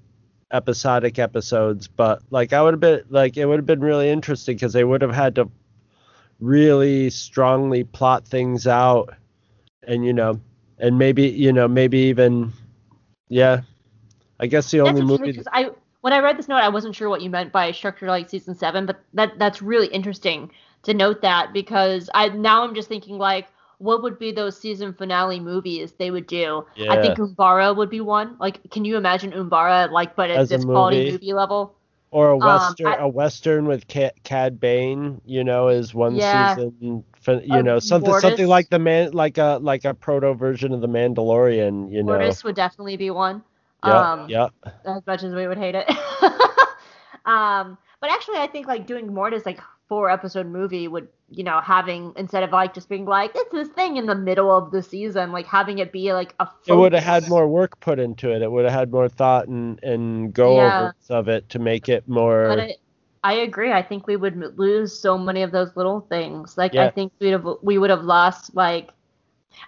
episodic 0.51 1.19
episodes. 1.19 1.89
But 1.89 2.23
like 2.31 2.53
I 2.53 2.63
would 2.63 2.75
have 2.75 2.81
been 2.81 3.03
like 3.11 3.37
it 3.37 3.45
would 3.45 3.59
have 3.59 3.67
been 3.67 3.81
really 3.81 4.09
interesting 4.09 4.57
because 4.57 4.73
they 4.73 4.85
would 4.85 5.03
have 5.03 5.15
had 5.15 5.35
to 5.35 5.51
really 6.43 7.09
strongly 7.09 7.85
plot 7.85 8.27
things 8.27 8.67
out, 8.67 9.15
and 9.87 10.05
you 10.05 10.13
know, 10.13 10.41
and 10.79 10.99
maybe 10.99 11.29
you 11.29 11.53
know 11.53 11.69
maybe 11.69 11.99
even 11.99 12.53
yeah 13.29 13.63
I 14.39 14.47
guess 14.47 14.71
the 14.71 14.81
only 14.81 15.03
movie. 15.03 15.31
Because 15.31 15.49
I 15.53 15.71
when 16.01 16.13
I 16.13 16.19
read 16.19 16.37
this 16.37 16.49
note, 16.49 16.57
I 16.57 16.69
wasn't 16.69 16.97
sure 16.97 17.09
what 17.09 17.23
you 17.23 17.31
meant 17.31 17.53
by 17.53 17.71
structure 17.71 18.09
like 18.09 18.29
season 18.29 18.57
seven, 18.57 18.87
but 18.87 19.01
that 19.15 19.39
that's 19.39 19.63
really 19.63 19.87
interesting 19.87 20.51
to 20.83 20.93
note 20.93 21.23
that 21.23 21.53
because 21.53 22.11
I 22.13 22.29
now 22.29 22.65
I'm 22.65 22.75
just 22.75 22.89
thinking 22.89 23.19
like 23.19 23.49
what 23.79 24.03
would 24.03 24.19
be 24.19 24.31
those 24.31 24.59
season 24.59 24.95
finale 24.95 25.41
movies 25.41 25.93
they 25.93 26.11
would 26.11 26.27
do? 26.27 26.65
Yeah. 26.77 26.93
I 26.93 27.03
think 27.03 27.19
Umbara 27.19 27.77
would 27.77 27.91
be 27.91 28.01
one. 28.01 28.37
Like, 28.39 28.71
can 28.71 28.85
you 28.85 28.97
imagine 28.97 29.33
Umbara 29.33 29.91
like 29.91 30.17
but 30.17 30.31
at 30.31 30.49
this 30.49 30.65
quality 30.65 31.13
movie 31.13 31.33
level? 31.33 31.75
Or 32.13 32.29
a 32.29 32.37
western, 32.37 32.87
um, 32.87 32.93
I, 32.93 32.97
a 32.99 33.09
western 33.09 33.65
with 33.65 33.89
Cad 33.89 34.61
Bane, 34.61 35.21
you 35.25 35.43
know, 35.43 35.69
is 35.69 35.95
one 35.95 36.15
yeah. 36.15 36.55
season. 36.55 37.05
You 37.27 37.63
know, 37.63 37.79
something 37.79 38.11
Mortis. 38.11 38.23
something 38.23 38.47
like 38.47 38.69
the 38.69 38.79
man, 38.79 39.13
like 39.13 39.39
a 39.39 39.59
like 39.63 39.87
a 39.87 39.95
proto 39.95 40.35
version 40.35 40.75
of 40.75 40.83
the 40.83 40.89
Mandalorian. 40.89 41.91
You 41.91 42.03
know, 42.03 42.13
Mortis 42.13 42.45
would 42.45 42.55
definitely 42.55 42.99
be 42.99 43.11
one. 43.11 43.43
Yeah, 43.83 44.13
um, 44.13 44.29
yeah. 44.29 44.49
As 44.85 45.07
much 45.07 45.23
as 45.23 45.35
we 45.35 45.49
would 45.49 45.57
hate 45.57 45.75
it. 45.75 45.89
um, 47.25 47.79
but 48.01 48.11
actually, 48.11 48.37
I 48.37 48.47
think 48.47 48.67
like 48.67 48.87
doing 48.87 49.15
more 49.15 49.33
as 49.33 49.47
like 49.47 49.61
four 49.89 50.11
episode 50.11 50.47
movie 50.47 50.89
would, 50.89 51.09
you 51.29 51.45
know, 51.45 51.61
having 51.61 52.13
instead 52.17 52.43
of 52.43 52.51
like 52.51 52.75
just 52.75 52.89
being 52.89 53.05
like 53.05 53.33
it's 53.35 53.53
this 53.53 53.69
thing 53.69 53.97
in 53.97 54.07
the 54.07 54.15
middle 54.15 54.51
of 54.51 54.71
the 54.71 54.83
season, 54.83 55.33
like 55.33 55.47
having 55.47 55.79
it 55.79 55.93
be 55.93 56.13
like 56.13 56.35
a. 56.41 56.47
Focus. 56.47 56.69
It 56.69 56.75
would 56.75 56.93
have 56.93 57.05
had 57.05 57.29
more 57.29 57.49
work 57.49 57.79
put 57.81 57.99
into 57.99 58.33
it. 58.33 58.43
It 58.43 58.51
would 58.51 58.65
have 58.65 58.75
had 58.75 58.91
more 58.91 59.09
thought 59.09 59.49
and 59.49 59.83
and 59.83 60.33
go 60.33 60.57
yeah. 60.57 60.93
of 61.11 61.29
it 61.29 61.49
to 61.51 61.59
make 61.59 61.89
it 61.89 62.09
more. 62.09 62.49
But 62.49 62.59
it, 62.59 62.81
I 63.25 63.35
agree. 63.35 63.73
I 63.73 63.83
think 63.83 64.07
we 64.07 64.17
would 64.17 64.59
lose 64.59 64.99
so 64.99 65.17
many 65.17 65.43
of 65.43 65.53
those 65.53 65.77
little 65.77 66.01
things. 66.01 66.59
Like 66.59 66.75
yeah. 66.75 66.87
I 66.87 66.91
think 66.91 67.13
we'd 67.21 67.31
have 67.31 67.47
we 67.63 67.79
would 67.79 67.91
have 67.91 68.03
lost 68.03 68.55
like 68.55 68.91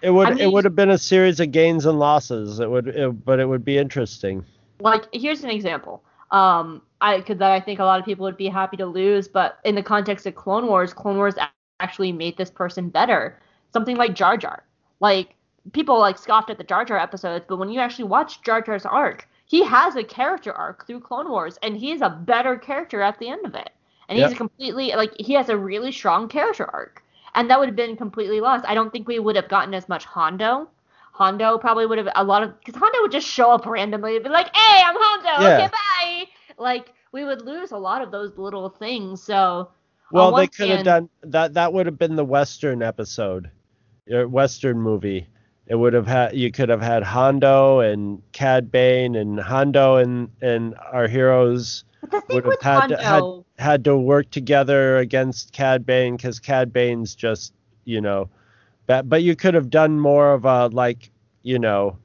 it 0.03 0.11
would 0.11 0.29
I 0.29 0.31
mean, 0.31 0.41
it 0.41 0.53
would 0.53 0.65
have 0.65 0.75
been 0.75 0.91
a 0.91 0.99
series 0.99 1.41
of 1.41 1.53
gains 1.53 1.87
and 1.87 1.99
losses. 1.99 2.61
It 2.61 2.71
would, 2.71 2.89
it, 2.89 3.25
but 3.25 3.41
it 3.41 3.47
would 3.47 3.65
be 3.65 3.79
interesting. 3.79 4.45
like 4.81 5.07
here's 5.13 5.45
an 5.45 5.51
example. 5.51 6.03
Um, 6.31 6.83
I 7.05 7.21
could 7.21 7.39
that 7.39 7.53
I 7.53 7.61
think 7.61 7.81
a 7.81 7.85
lot 7.85 8.01
of 8.01 8.07
people 8.07 8.25
would 8.25 8.37
be 8.39 8.49
happy 8.49 8.77
to 8.79 8.87
lose, 8.87 9.29
but 9.29 9.59
in 9.65 9.75
the 9.75 9.83
context 9.83 10.27
of 10.27 10.35
Clone 10.35 10.67
Wars, 10.67 10.95
Clone 10.95 11.17
Wars 11.17 11.35
actually 11.81 12.13
made 12.13 12.37
this 12.37 12.51
person 12.51 12.89
better. 12.89 13.39
Something 13.73 13.97
like 13.97 14.15
Jar 14.15 14.37
Jar. 14.37 14.65
Like 15.01 15.35
people 15.73 15.99
like 15.99 16.19
scoffed 16.19 16.51
at 16.51 16.59
the 16.59 16.65
Jar 16.65 16.85
Jar 16.85 16.99
episodes, 16.99 17.45
but 17.49 17.59
when 17.59 17.69
you 17.71 17.81
actually 17.81 18.07
watch 18.07 18.43
Jar 18.43 18.63
Jar's 18.63 18.87
arc, 18.87 19.29
he 19.45 19.63
has 19.65 19.97
a 19.97 20.05
character 20.05 20.53
arc 20.53 20.87
through 20.87 21.01
Clone 21.01 21.29
Wars, 21.29 21.59
and 21.63 21.77
he 21.77 21.93
is 21.93 22.01
a 22.01 22.09
better 22.11 22.57
character 22.57 23.03
at 23.03 23.19
the 23.19 23.29
end 23.29 23.45
of 23.45 23.55
it. 23.55 23.71
And 24.09 24.19
Yep. 24.19 24.31
he's 24.31 24.39
completely 24.39 24.93
like 24.97 25.13
he 25.19 25.35
has 25.35 25.51
a 25.51 25.59
really 25.59 25.93
strong 25.93 26.29
character 26.29 26.65
arc, 26.73 27.03
and 27.35 27.51
that 27.51 27.59
would 27.59 27.69
have 27.69 27.77
been 27.77 27.97
completely 27.97 28.41
lost. 28.41 28.65
I 28.67 28.75
don't 28.75 28.91
think 28.93 29.07
we 29.09 29.19
would 29.19 29.37
have 29.37 29.49
gotten 29.49 29.75
as 29.75 29.89
much 29.89 30.05
Hondo. 30.07 30.69
Hondo 31.13 31.59
probably 31.59 31.87
would 31.87 31.99
have 31.99 32.09
a 32.17 32.25
lot 32.25 32.43
of 32.43 32.59
because 32.61 32.77
Hondo 32.81 33.03
would 33.03 33.13
just 33.13 33.27
show 33.29 33.51
up 33.51 33.67
randomly 33.67 34.17
and 34.17 34.25
be 34.25 34.31
like, 34.31 34.55
"Hey, 34.57 34.83
I'm 34.83 34.97
Hondo. 34.99 35.43
Yeah. 35.43 35.55
Okay, 35.55 35.69
bye." 35.69 36.29
Like 36.57 36.94
we 37.15 37.25
would 37.25 37.43
lose 37.43 37.71
a 37.71 37.79
lot 37.79 38.03
of 38.03 38.11
those 38.11 38.37
little 38.37 38.69
things. 38.69 39.23
So 39.23 39.71
Well, 40.11 40.35
they 40.35 40.49
could 40.49 40.69
have 40.69 40.85
done 40.85 41.09
that. 41.23 41.55
That 41.55 41.73
would 41.73 41.87
have 41.87 41.97
been 41.97 42.17
the 42.17 42.25
Western 42.25 42.83
episode, 42.83 43.51
or 44.11 44.27
Western 44.27 44.79
movie. 44.81 45.29
It 45.67 45.77
would 45.77 45.95
have 45.95 46.09
had 46.09 46.37
you 46.37 46.51
could 46.51 46.69
have 46.69 46.83
had 46.83 47.05
Hondo 47.05 47.79
and 47.79 48.21
Cad 48.33 48.71
Bane 48.71 49.15
and 49.15 49.39
Hondo 49.39 49.97
and 49.97 50.29
and 50.43 50.75
our 50.93 51.07
heroes 51.07 51.85
But 52.03 52.11
the 52.11 52.21
thing 52.21 52.37
would 52.43 52.45
have 52.47 52.61
had 52.61 52.91
Hondo, 52.91 52.97
to, 52.97 53.63
had 53.63 53.71
had 53.71 53.85
to 53.85 53.97
work 53.97 54.31
together 54.31 54.99
against 54.99 55.53
Cad 55.53 55.87
Bane 55.87 56.17
because 56.17 56.41
Cad 56.41 56.73
Bane's 56.73 57.15
just 57.15 57.55
you 57.85 58.01
know, 58.01 58.29
but 58.87 59.09
but 59.09 59.23
you 59.23 59.37
could 59.37 59.55
have 59.55 59.71
done 59.71 60.01
more 60.01 60.35
of 60.35 60.45
a 60.45 60.67
like 60.67 61.11
you 61.43 61.61
know, 61.61 61.97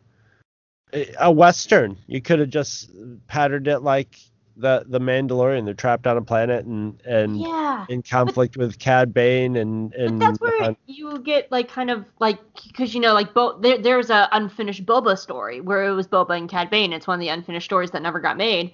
a 0.94 1.08
a 1.20 1.32
Western. 1.32 1.98
You 2.06 2.22
could 2.22 2.40
have 2.40 2.50
just 2.50 2.92
uh, 2.92 3.16
patterned 3.28 3.68
it 3.68 3.80
like 3.80 4.16
the 4.60 4.86
the 4.88 5.00
Mandalorian. 5.00 5.66
They're 5.66 5.74
trapped 5.74 6.06
on 6.06 6.18
a 6.18 6.22
planet 6.22 6.66
and 6.66 7.02
and 7.06 7.40
yeah. 7.40 7.86
in 7.90 8.02
conflict 8.04 8.58
with 8.58 8.78
Cad 8.80 9.14
Bane 9.14 9.56
and 9.56 9.92
But 9.92 10.00
and 10.00 10.22
that's 10.22 10.40
where 10.40 10.76
you 10.86 11.20
get 11.20 11.52
like 11.52 11.70
kind 11.70 11.90
of 11.90 12.06
like 12.20 12.40
because 12.68 12.94
you 12.94 13.00
know 13.00 13.14
like 13.14 13.34
Bo- 13.34 13.58
there, 13.60 13.78
there's 13.78 14.10
a 14.10 14.28
unfinished 14.32 14.86
Boba 14.86 15.18
story 15.18 15.62
where 15.62 15.84
it 15.86 15.92
was 15.94 16.08
Boba 16.08 16.38
and 16.38 16.50
Cad 16.50 16.70
Bane. 16.70 16.94
It's 16.94 17.08
one 17.08 17.16
of 17.16 17.22
the 17.22 17.30
unfinished 17.30 17.66
stories 17.66 17.92
that 17.92 18.02
never 18.02 18.20
got 18.20 18.38
made. 18.38 18.74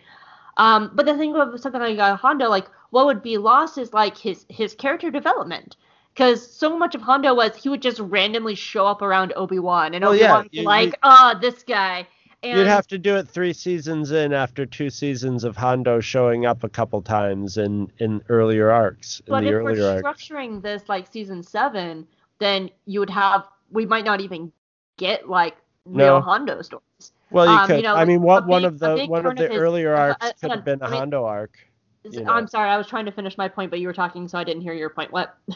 Um, 0.57 0.91
but 0.93 1.05
the 1.05 1.17
thing 1.17 1.35
of 1.35 1.59
something 1.59 1.81
like 1.81 1.99
uh, 1.99 2.15
Hondo, 2.15 2.49
like 2.49 2.67
what 2.89 3.05
would 3.05 3.21
be 3.21 3.37
lost 3.37 3.77
is 3.77 3.93
like 3.93 4.17
his 4.17 4.45
his 4.49 4.73
character 4.73 5.11
development. 5.11 5.75
Because 6.13 6.49
so 6.49 6.77
much 6.77 6.95
of 6.95 7.01
Hondo 7.01 7.33
was 7.35 7.57
he 7.57 7.67
would 7.67 7.81
just 7.81 7.99
randomly 7.99 8.55
show 8.55 8.87
up 8.87 9.01
around 9.01 9.33
Obi 9.35 9.59
Wan, 9.59 9.93
and 9.93 10.01
Well, 10.03 10.13
Obi 10.13 10.21
yeah, 10.21 10.33
Wan 10.33 10.49
you- 10.51 10.63
like, 10.63 10.87
you- 10.89 10.93
oh, 11.03 11.35
this 11.41 11.61
guy. 11.63 12.07
And 12.45 12.57
You'd 12.59 12.67
have 12.67 12.85
to 12.87 12.97
do 12.99 13.15
it 13.15 13.27
three 13.27 13.53
seasons 13.53 14.11
in 14.11 14.31
after 14.33 14.65
two 14.65 14.89
seasons 14.89 15.43
of 15.43 15.57
Hondo 15.57 15.99
showing 15.99 16.45
up 16.45 16.63
a 16.63 16.69
couple 16.69 17.01
times 17.01 17.57
in 17.57 17.91
in 17.97 18.21
earlier 18.29 18.69
arcs. 18.71 19.19
In 19.21 19.31
But 19.31 19.41
the 19.41 19.47
if 19.47 19.53
earlier 19.55 19.81
we're 19.81 20.07
arcs. 20.07 20.27
structuring 20.27 20.61
this 20.61 20.83
like 20.87 21.11
season 21.11 21.41
seven, 21.41 22.05
then 22.39 22.69
you 22.85 22.99
would 22.99 23.09
have 23.09 23.45
we 23.71 23.85
might 23.85 24.05
not 24.05 24.21
even 24.21 24.51
get 24.97 25.27
like 25.27 25.57
real 25.85 26.19
No. 26.19 26.21
Hondo 26.21 26.61
stories. 26.61 27.11
Well, 27.31 27.45
you 27.47 27.51
um, 27.51 27.67
could. 27.67 27.77
you 27.77 27.81
know, 27.83 27.95
I 27.95 28.05
mean, 28.05 28.21
what 28.21 28.45
one 28.45 28.61
big- 28.61 28.67
of 28.73 28.79
the 28.79 29.05
one 29.07 29.25
of 29.25 29.35
the 29.35 29.45
of 29.45 29.51
his- 29.51 29.59
earlier 29.59 29.95
uh, 29.95 29.99
arcs 29.99 30.25
uh, 30.25 30.31
could 30.39 30.51
have 30.51 30.63
been 30.65 30.81
a 30.81 30.85
on, 30.85 30.91
let 30.91 30.91
me- 30.91 30.97
Hondo 30.99 31.25
arc. 31.25 31.57
you 32.03 32.23
know. 32.23 32.31
I'm 32.31 32.47
sorry, 32.47 32.69
I 32.69 32.77
was 32.77 32.85
trying 32.87 33.05
to 33.05 33.11
finish 33.11 33.37
my 33.37 33.47
point, 33.47 33.71
but 33.71 33.79
you 33.79 33.87
were 33.87 33.93
talking, 33.93 34.27
so 34.27 34.37
I 34.37 34.43
didn't 34.43 34.61
hear 34.61 34.73
your 34.73 34.89
point. 34.91 35.11
What? 35.11 35.35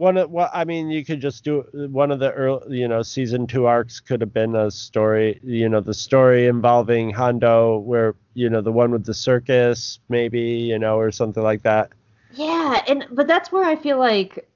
One 0.00 0.16
of 0.16 0.30
what 0.30 0.50
I 0.54 0.64
mean, 0.64 0.88
you 0.88 1.04
could 1.04 1.20
just 1.20 1.44
do 1.44 1.62
one 1.74 2.10
of 2.10 2.20
the 2.20 2.32
early, 2.32 2.78
you 2.78 2.88
know, 2.88 3.02
season 3.02 3.46
two 3.46 3.66
arcs 3.66 4.00
could 4.00 4.22
have 4.22 4.32
been 4.32 4.56
a 4.56 4.70
story, 4.70 5.38
you 5.44 5.68
know, 5.68 5.82
the 5.82 5.92
story 5.92 6.46
involving 6.46 7.10
Hondo, 7.10 7.76
where 7.76 8.14
you 8.32 8.48
know 8.48 8.62
the 8.62 8.72
one 8.72 8.92
with 8.92 9.04
the 9.04 9.12
circus, 9.12 10.00
maybe, 10.08 10.40
you 10.40 10.78
know, 10.78 10.98
or 10.98 11.10
something 11.10 11.42
like 11.42 11.64
that. 11.64 11.90
Yeah, 12.32 12.82
and 12.88 13.08
but 13.10 13.26
that's 13.26 13.52
where 13.52 13.64
I 13.64 13.76
feel 13.76 13.98
like 13.98 14.48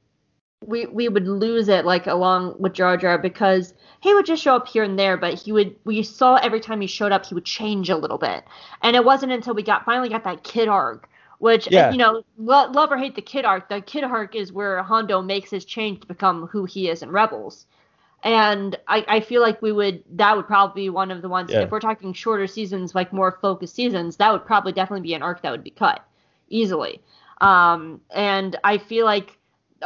we 0.65 0.87
we 0.87 1.11
would 1.11 1.29
lose 1.29 1.69
it 1.69 1.85
like 1.85 2.07
along 2.07 2.57
with 2.59 2.73
Jar 2.73 2.97
Jar 2.97 3.19
because 3.19 3.75
he 4.01 4.15
would 4.15 4.25
just 4.25 4.43
show 4.43 4.57
up 4.57 4.67
here 4.67 4.83
and 4.83 4.99
there, 4.99 5.19
but 5.19 5.35
he 5.35 5.53
would 5.53 5.77
we 5.85 6.03
saw 6.05 6.37
every 6.37 6.61
time 6.61 6.81
he 6.81 6.87
showed 6.87 7.13
up 7.13 7.27
he 7.27 7.35
would 7.35 7.45
change 7.45 7.91
a 7.91 7.99
little 7.99 8.17
bit, 8.17 8.45
and 8.81 8.97
it 8.97 9.05
wasn't 9.05 9.33
until 9.33 9.53
we 9.53 9.63
got 9.63 9.85
finally 9.85 10.09
got 10.09 10.25
that 10.25 10.43
kid 10.43 10.69
arc, 10.69 11.07
which 11.45 11.71
Yeah. 11.71 11.91
you 11.93 11.99
know 11.99 12.25
lo- 12.39 12.71
love 12.71 12.91
or 12.91 12.97
hate 12.97 13.15
the 13.17 13.21
kid 13.33 13.45
arc, 13.45 13.69
the 13.69 13.83
kid 13.83 14.03
arc 14.03 14.35
is 14.35 14.51
where 14.51 14.83
Hondo 14.83 15.21
makes 15.21 15.51
his 15.51 15.67
change 15.67 16.01
to 16.01 16.07
become 16.07 16.47
who 16.47 16.65
he 16.65 16.89
is 16.89 17.03
in 17.03 17.11
Rebels. 17.11 17.67
And 18.23 18.79
I, 18.89 19.05
I 19.17 19.21
feel 19.21 19.43
like 19.43 19.61
we 19.61 19.71
would 19.71 20.03
that 20.17 20.35
would 20.35 20.47
probably 20.47 20.85
be 20.85 20.89
one 20.89 21.11
of 21.11 21.21
the 21.21 21.29
ones 21.29 21.51
Yeah. 21.51 21.61
if 21.61 21.71
we're 21.71 21.81
talking 21.81 22.15
shorter 22.15 22.47
seasons, 22.47 22.95
like 22.95 23.13
more 23.13 23.39
focused 23.43 23.75
seasons, 23.75 24.17
that 24.17 24.33
would 24.33 24.47
probably 24.47 24.73
definitely 24.73 25.03
be 25.07 25.13
an 25.13 25.23
arc 25.23 25.43
that 25.43 25.51
would 25.51 25.63
be 25.63 25.71
cut 25.71 26.03
easily. 26.49 27.03
Um, 27.43 28.01
and 28.11 28.57
I 28.65 28.79
feel 28.79 29.05
like 29.05 29.37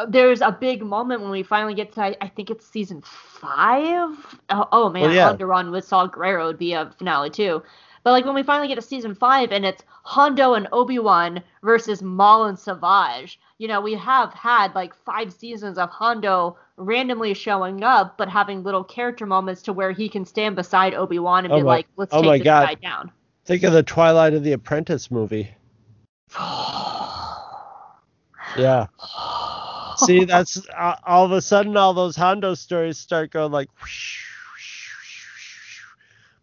there's 0.06 0.43
a 0.43 0.52
big 0.52 0.80
moment 0.82 1.22
when 1.22 1.30
we 1.32 1.43
finally 1.43 1.74
get 1.74 1.90
to 1.94 2.24
I, 2.24 2.28
think 2.28 2.51
it's 2.51 2.66
season 2.68 3.02
five. 3.02 4.10
Oh, 4.51 4.68
oh 4.70 4.89
man, 4.90 5.02
Well, 5.02 5.12
yeah. 5.14 5.32
Onderon 5.32 5.72
with 5.72 5.85
Saw 5.85 6.06
Gerrera 6.06 6.44
would 6.47 6.59
be 6.59 6.72
a 6.74 6.89
finale 6.98 7.30
too. 7.30 7.62
But 8.09 8.12
like 8.12 8.24
when 8.24 8.35
we 8.35 8.43
finally 8.43 8.68
get 8.68 8.76
to 8.76 8.80
season 8.80 9.14
five 9.14 9.52
and 9.52 9.66
it's 9.66 9.85
Hondo 10.02 10.55
and 10.55 10.66
Obi 10.72 10.98
Wan 10.98 11.43
versus 11.62 12.01
Maul 12.01 12.47
and 12.47 12.59
Savage, 12.59 13.39
you 13.59 13.68
know, 13.68 13.82
we 13.82 13.93
have 13.97 14.32
had 14.32 14.74
like 14.74 14.94
five 14.94 15.30
seasons 15.30 15.76
of 15.76 15.90
Hondo 15.90 16.56
randomly 16.78 17.35
showing 17.35 17.85
up, 17.85 18.16
but 18.16 18.30
having 18.30 18.62
little 18.62 18.82
character 18.82 19.26
moments 19.26 19.60
to 19.64 19.74
where 19.74 19.93
he 19.93 20.09
can 20.09 20.24
stand 20.24 20.56
beside 20.56 20.94
Obi 20.94 21.18
Wan 21.18 21.44
and 21.44 21.52
Oh 21.52 21.56
be 21.59 21.62
my- 21.64 21.68
like, 21.68 21.86
"Let's 21.97 22.14
oh 22.14 22.22
take 22.22 22.40
this 22.40 22.44
God. 22.47 22.66
guy 22.68 22.74
down." 22.76 23.10
Think 23.44 23.62
of 23.62 23.74
the 23.74 23.82
Twilight 23.82 24.32
of 24.32 24.43
the 24.43 24.52
Apprentice 24.52 25.10
movie. 25.10 25.51
Yeah. 28.56 28.86
See, 29.98 30.24
that's 30.24 30.66
uh, 30.70 30.97
all 31.05 31.26
of 31.26 31.32
a 31.32 31.43
sudden 31.43 31.76
all 31.76 31.93
those 31.93 32.16
Hondo 32.16 32.55
stories 32.55 32.97
start 32.97 33.32
going 33.32 33.52
like. 33.52 33.68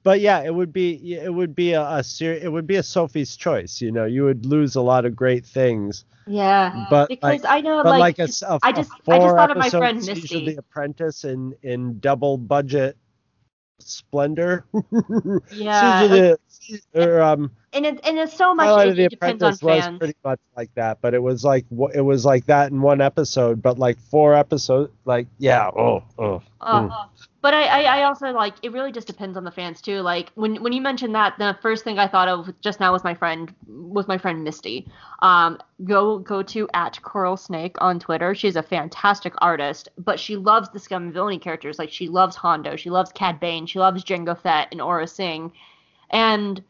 But 0.06 0.22
yeah, 0.22 0.44
it 0.44 0.53
would 0.53 0.72
be 0.72 1.15
it 1.15 1.34
would 1.34 1.56
be 1.56 1.73
a, 1.73 1.82
a 1.82 2.03
ser- 2.03 2.40
it 2.40 2.52
would 2.52 2.68
be 2.68 2.76
a 2.76 2.84
Sophie's 2.84 3.36
choice. 3.36 3.82
You 3.82 3.91
know, 3.91 4.06
you 4.06 4.23
would 4.23 4.45
lose 4.45 4.76
a 4.76 4.82
lot 4.82 5.03
of 5.03 5.15
great 5.15 5.45
things. 5.45 6.06
Yeah, 6.27 6.86
But 6.91 7.10
because 7.10 7.44
like, 7.44 7.52
I 7.52 7.61
know 7.61 7.77
like, 7.77 8.18
like, 8.18 8.19
a, 8.19 8.32
a- 8.48 8.60
I 8.64 8.72
just- 8.72 8.91
I 9.10 9.19
just 9.19 9.36
thought 9.36 9.52
of 9.52 9.57
my 9.57 9.69
friend 9.69 9.98
Misty. 10.06 10.45
The 10.45 10.60
Apprentice 10.60 11.23
in 11.26 11.56
in 11.64 11.99
double 11.99 12.38
budget 12.38 12.98
splendor. 13.80 14.65
Yeah, 15.52 16.07
the- 16.07 16.40
or 16.95 17.22
um, 17.22 17.52
and 17.73 17.86
it 17.86 17.99
and 18.06 18.18
it's 18.18 18.34
so 18.34 18.56
much 18.56 18.86
it, 18.86 18.90
of 18.90 18.95
the 18.95 19.03
it 19.06 19.10
depends 19.10 19.44
on 19.44 19.53
Apprentice 19.53 19.86
was 19.90 19.98
pretty 19.99 20.15
much 20.23 20.40
like 20.56 20.73
that, 20.76 20.99
but 21.02 21.14
it 21.14 21.22
was 21.22 21.44
like 21.44 21.65
it 21.94 22.02
was 22.02 22.26
like 22.26 22.45
that 22.45 22.72
in 22.72 22.82
one 22.82 23.02
episode, 23.02 23.61
but 23.61 23.77
like 23.77 23.99
four 23.99 24.34
episodes, 24.34 24.91
like 25.06 25.27
yeah, 25.38 25.68
oh, 25.68 26.03
oh, 26.18 26.41
Uh, 26.60 26.82
mm. 26.82 27.10
But 27.46 27.54
I, 27.54 27.66
I, 27.66 28.00
I 28.00 28.04
also 28.06 28.32
like 28.32 28.56
it 28.64 28.72
really 28.72 28.92
just 28.92 29.06
depends 29.06 29.38
on 29.38 29.44
the 29.44 29.52
fans 29.52 29.80
too. 29.80 30.02
Like 30.02 30.32
when 30.34 30.64
when 30.64 30.74
you 30.74 30.82
mentioned 30.82 31.14
that, 31.14 31.38
the 31.38 31.56
first 31.62 31.84
thing 31.84 32.00
I 32.00 32.08
thought 32.08 32.28
of 32.28 32.52
just 32.60 32.80
now 32.80 32.92
was 32.92 33.04
my 33.04 33.14
friend 33.14 33.54
was 33.68 34.08
my 34.08 34.18
friend 34.18 34.44
Misty. 34.44 34.88
Um, 35.20 35.60
go 35.84 36.18
go 36.18 36.42
to 36.42 36.68
at 36.74 37.00
Coral 37.04 37.38
Snake 37.38 37.76
on 37.82 38.00
Twitter. 38.00 38.34
She's 38.34 38.56
a 38.56 38.64
fantastic 38.64 39.36
artist, 39.44 39.90
but 40.00 40.20
she 40.20 40.36
loves 40.36 40.70
the 40.70 40.80
scum 40.80 41.04
and 41.04 41.14
villainy 41.14 41.38
characters. 41.38 41.78
Like 41.78 41.92
she 41.92 42.08
loves 42.08 42.36
Hondo, 42.36 42.76
she 42.78 42.90
loves 42.90 43.12
Cad 43.12 43.40
Bane, 43.40 43.68
she 43.68 43.78
loves 43.78 44.04
Jango 44.04 44.36
Fett 44.36 44.70
and 44.72 44.82
Aurra 44.82 45.08
Sing, 45.08 45.52
and 46.10 46.64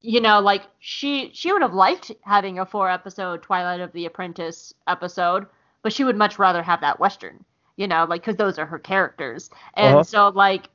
you 0.00 0.20
know 0.20 0.40
like 0.40 0.62
she 0.80 1.30
she 1.34 1.52
would 1.52 1.62
have 1.62 1.74
liked 1.74 2.10
having 2.22 2.58
a 2.58 2.66
four 2.66 2.90
episode 2.90 3.44
Twilight 3.44 3.78
of 3.78 3.92
the 3.92 4.06
Apprentice 4.06 4.74
episode, 4.88 5.46
but 5.84 5.92
she 5.92 6.02
would 6.02 6.16
much 6.16 6.36
rather 6.36 6.64
have 6.64 6.80
that 6.80 6.98
western 6.98 7.44
you 7.76 7.86
know, 7.86 8.04
like 8.08 8.22
because 8.22 8.36
those 8.36 8.58
are 8.58 8.66
her 8.66 8.78
characters. 8.78 9.50
And 9.74 10.04
Uh-huh. 10.04 10.06
so 10.06 10.28
like, 10.28 10.68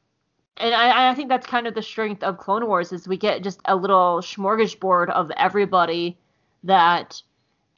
and 0.57 0.73
I, 0.73 1.09
I 1.11 1.13
think 1.15 1.29
that's 1.29 1.45
kind 1.47 1.67
of 1.67 1.73
the 1.73 1.81
strength 1.81 2.23
of 2.23 2.37
Clone 2.37 2.65
Wars 2.67 2.91
is 2.91 3.07
we 3.07 3.17
get 3.17 3.43
just 3.43 3.59
a 3.65 3.75
little 3.75 4.19
smorgasbord 4.21 5.09
of 5.09 5.31
everybody 5.37 6.17
that 6.63 7.21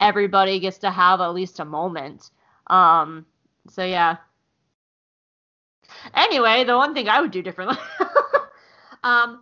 everybody 0.00 0.58
gets 0.60 0.78
to 0.78 0.90
have 0.90 1.20
at 1.20 1.34
least 1.34 1.58
a 1.60 1.64
moment. 1.64 2.30
Um, 2.68 3.26
so 3.68 3.84
yeah. 3.84 4.16
Anyway, 6.14 6.64
the 6.64 6.76
one 6.76 6.94
thing 6.94 7.08
I 7.08 7.20
would 7.20 7.30
do 7.30 7.42
differently, 7.42 7.76
um, 9.02 9.40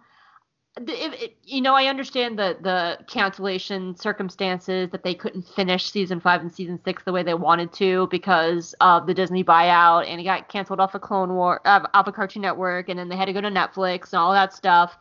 if, 0.78 1.22
it, 1.22 1.36
you 1.44 1.60
know, 1.60 1.74
I 1.74 1.86
understand 1.86 2.38
the 2.38 2.56
the 2.60 2.98
cancellation 3.06 3.96
circumstances 3.96 4.90
that 4.90 5.02
they 5.02 5.14
couldn't 5.14 5.42
finish 5.42 5.90
season 5.90 6.20
five 6.20 6.42
and 6.42 6.52
season 6.52 6.78
six 6.84 7.02
the 7.02 7.12
way 7.12 7.22
they 7.22 7.34
wanted 7.34 7.72
to 7.74 8.06
because 8.08 8.74
of 8.80 9.06
the 9.06 9.14
Disney 9.14 9.42
buyout, 9.42 10.06
and 10.06 10.20
it 10.20 10.24
got 10.24 10.48
canceled 10.48 10.80
off 10.80 10.94
of 10.94 11.00
Clone 11.00 11.34
War, 11.34 11.60
uh, 11.64 11.86
off 11.94 12.06
of 12.06 12.14
Cartoon 12.14 12.42
Network, 12.42 12.88
and 12.88 12.98
then 12.98 13.08
they 13.08 13.16
had 13.16 13.26
to 13.26 13.32
go 13.32 13.40
to 13.40 13.48
Netflix 13.48 14.12
and 14.12 14.20
all 14.20 14.32
that 14.32 14.52
stuff. 14.52 14.98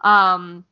Um, 0.00 0.64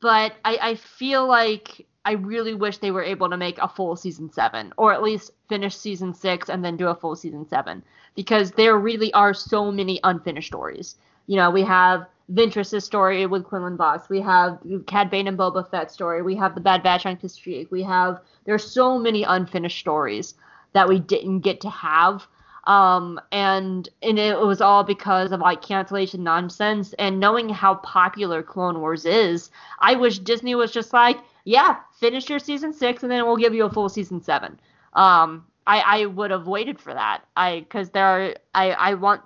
but 0.00 0.34
I, 0.44 0.58
I 0.60 0.74
feel 0.74 1.26
like 1.26 1.86
I 2.04 2.12
really 2.12 2.54
wish 2.54 2.78
they 2.78 2.90
were 2.90 3.02
able 3.02 3.30
to 3.30 3.36
make 3.36 3.58
a 3.58 3.68
full 3.68 3.96
season 3.96 4.30
seven, 4.32 4.72
or 4.76 4.92
at 4.92 5.02
least 5.02 5.30
finish 5.48 5.74
season 5.76 6.14
six 6.14 6.48
and 6.48 6.64
then 6.64 6.76
do 6.76 6.88
a 6.88 6.94
full 6.94 7.16
season 7.16 7.48
seven, 7.48 7.82
because 8.14 8.52
there 8.52 8.78
really 8.78 9.12
are 9.14 9.32
so 9.32 9.72
many 9.72 9.98
unfinished 10.04 10.48
stories. 10.48 10.96
You 11.26 11.36
know, 11.36 11.50
we 11.50 11.62
have 11.62 12.06
Ventress's 12.32 12.84
story 12.84 13.24
with 13.26 13.44
Quinlan 13.44 13.76
Vos. 13.76 14.08
We 14.08 14.20
have 14.20 14.58
Cad 14.86 15.10
Bane 15.10 15.28
and 15.28 15.38
Boba 15.38 15.68
Fett 15.70 15.90
story. 15.90 16.22
We 16.22 16.36
have 16.36 16.54
the 16.54 16.60
Bad 16.60 16.82
Batch 16.82 17.06
on 17.06 17.16
Kashyyyk. 17.16 17.70
We 17.70 17.82
have 17.84 18.20
there's 18.44 18.70
so 18.70 18.98
many 18.98 19.22
unfinished 19.22 19.78
stories 19.78 20.34
that 20.74 20.88
we 20.88 21.00
didn't 21.00 21.40
get 21.40 21.60
to 21.62 21.70
have. 21.70 22.26
Um, 22.64 23.18
and 23.32 23.88
and 24.02 24.18
it 24.18 24.38
was 24.38 24.60
all 24.60 24.84
because 24.84 25.32
of 25.32 25.40
like 25.40 25.62
cancellation 25.62 26.22
nonsense 26.22 26.92
and 26.98 27.18
knowing 27.18 27.48
how 27.48 27.76
popular 27.76 28.42
Clone 28.42 28.80
Wars 28.80 29.06
is. 29.06 29.50
I 29.78 29.94
wish 29.94 30.18
Disney 30.18 30.54
was 30.54 30.70
just 30.70 30.92
like, 30.92 31.18
yeah, 31.44 31.78
finish 31.98 32.28
your 32.28 32.38
season 32.38 32.74
six 32.74 33.02
and 33.02 33.10
then 33.10 33.24
we'll 33.24 33.38
give 33.38 33.54
you 33.54 33.64
a 33.64 33.70
full 33.70 33.88
season 33.88 34.20
seven. 34.20 34.60
Um, 34.92 35.46
I 35.66 35.80
I 35.80 36.06
would 36.06 36.30
have 36.30 36.46
waited 36.46 36.78
for 36.78 36.92
that. 36.92 37.22
I 37.38 37.60
because 37.60 37.88
there 37.88 38.04
are 38.04 38.34
I 38.54 38.72
I 38.72 38.94
want 38.94 39.22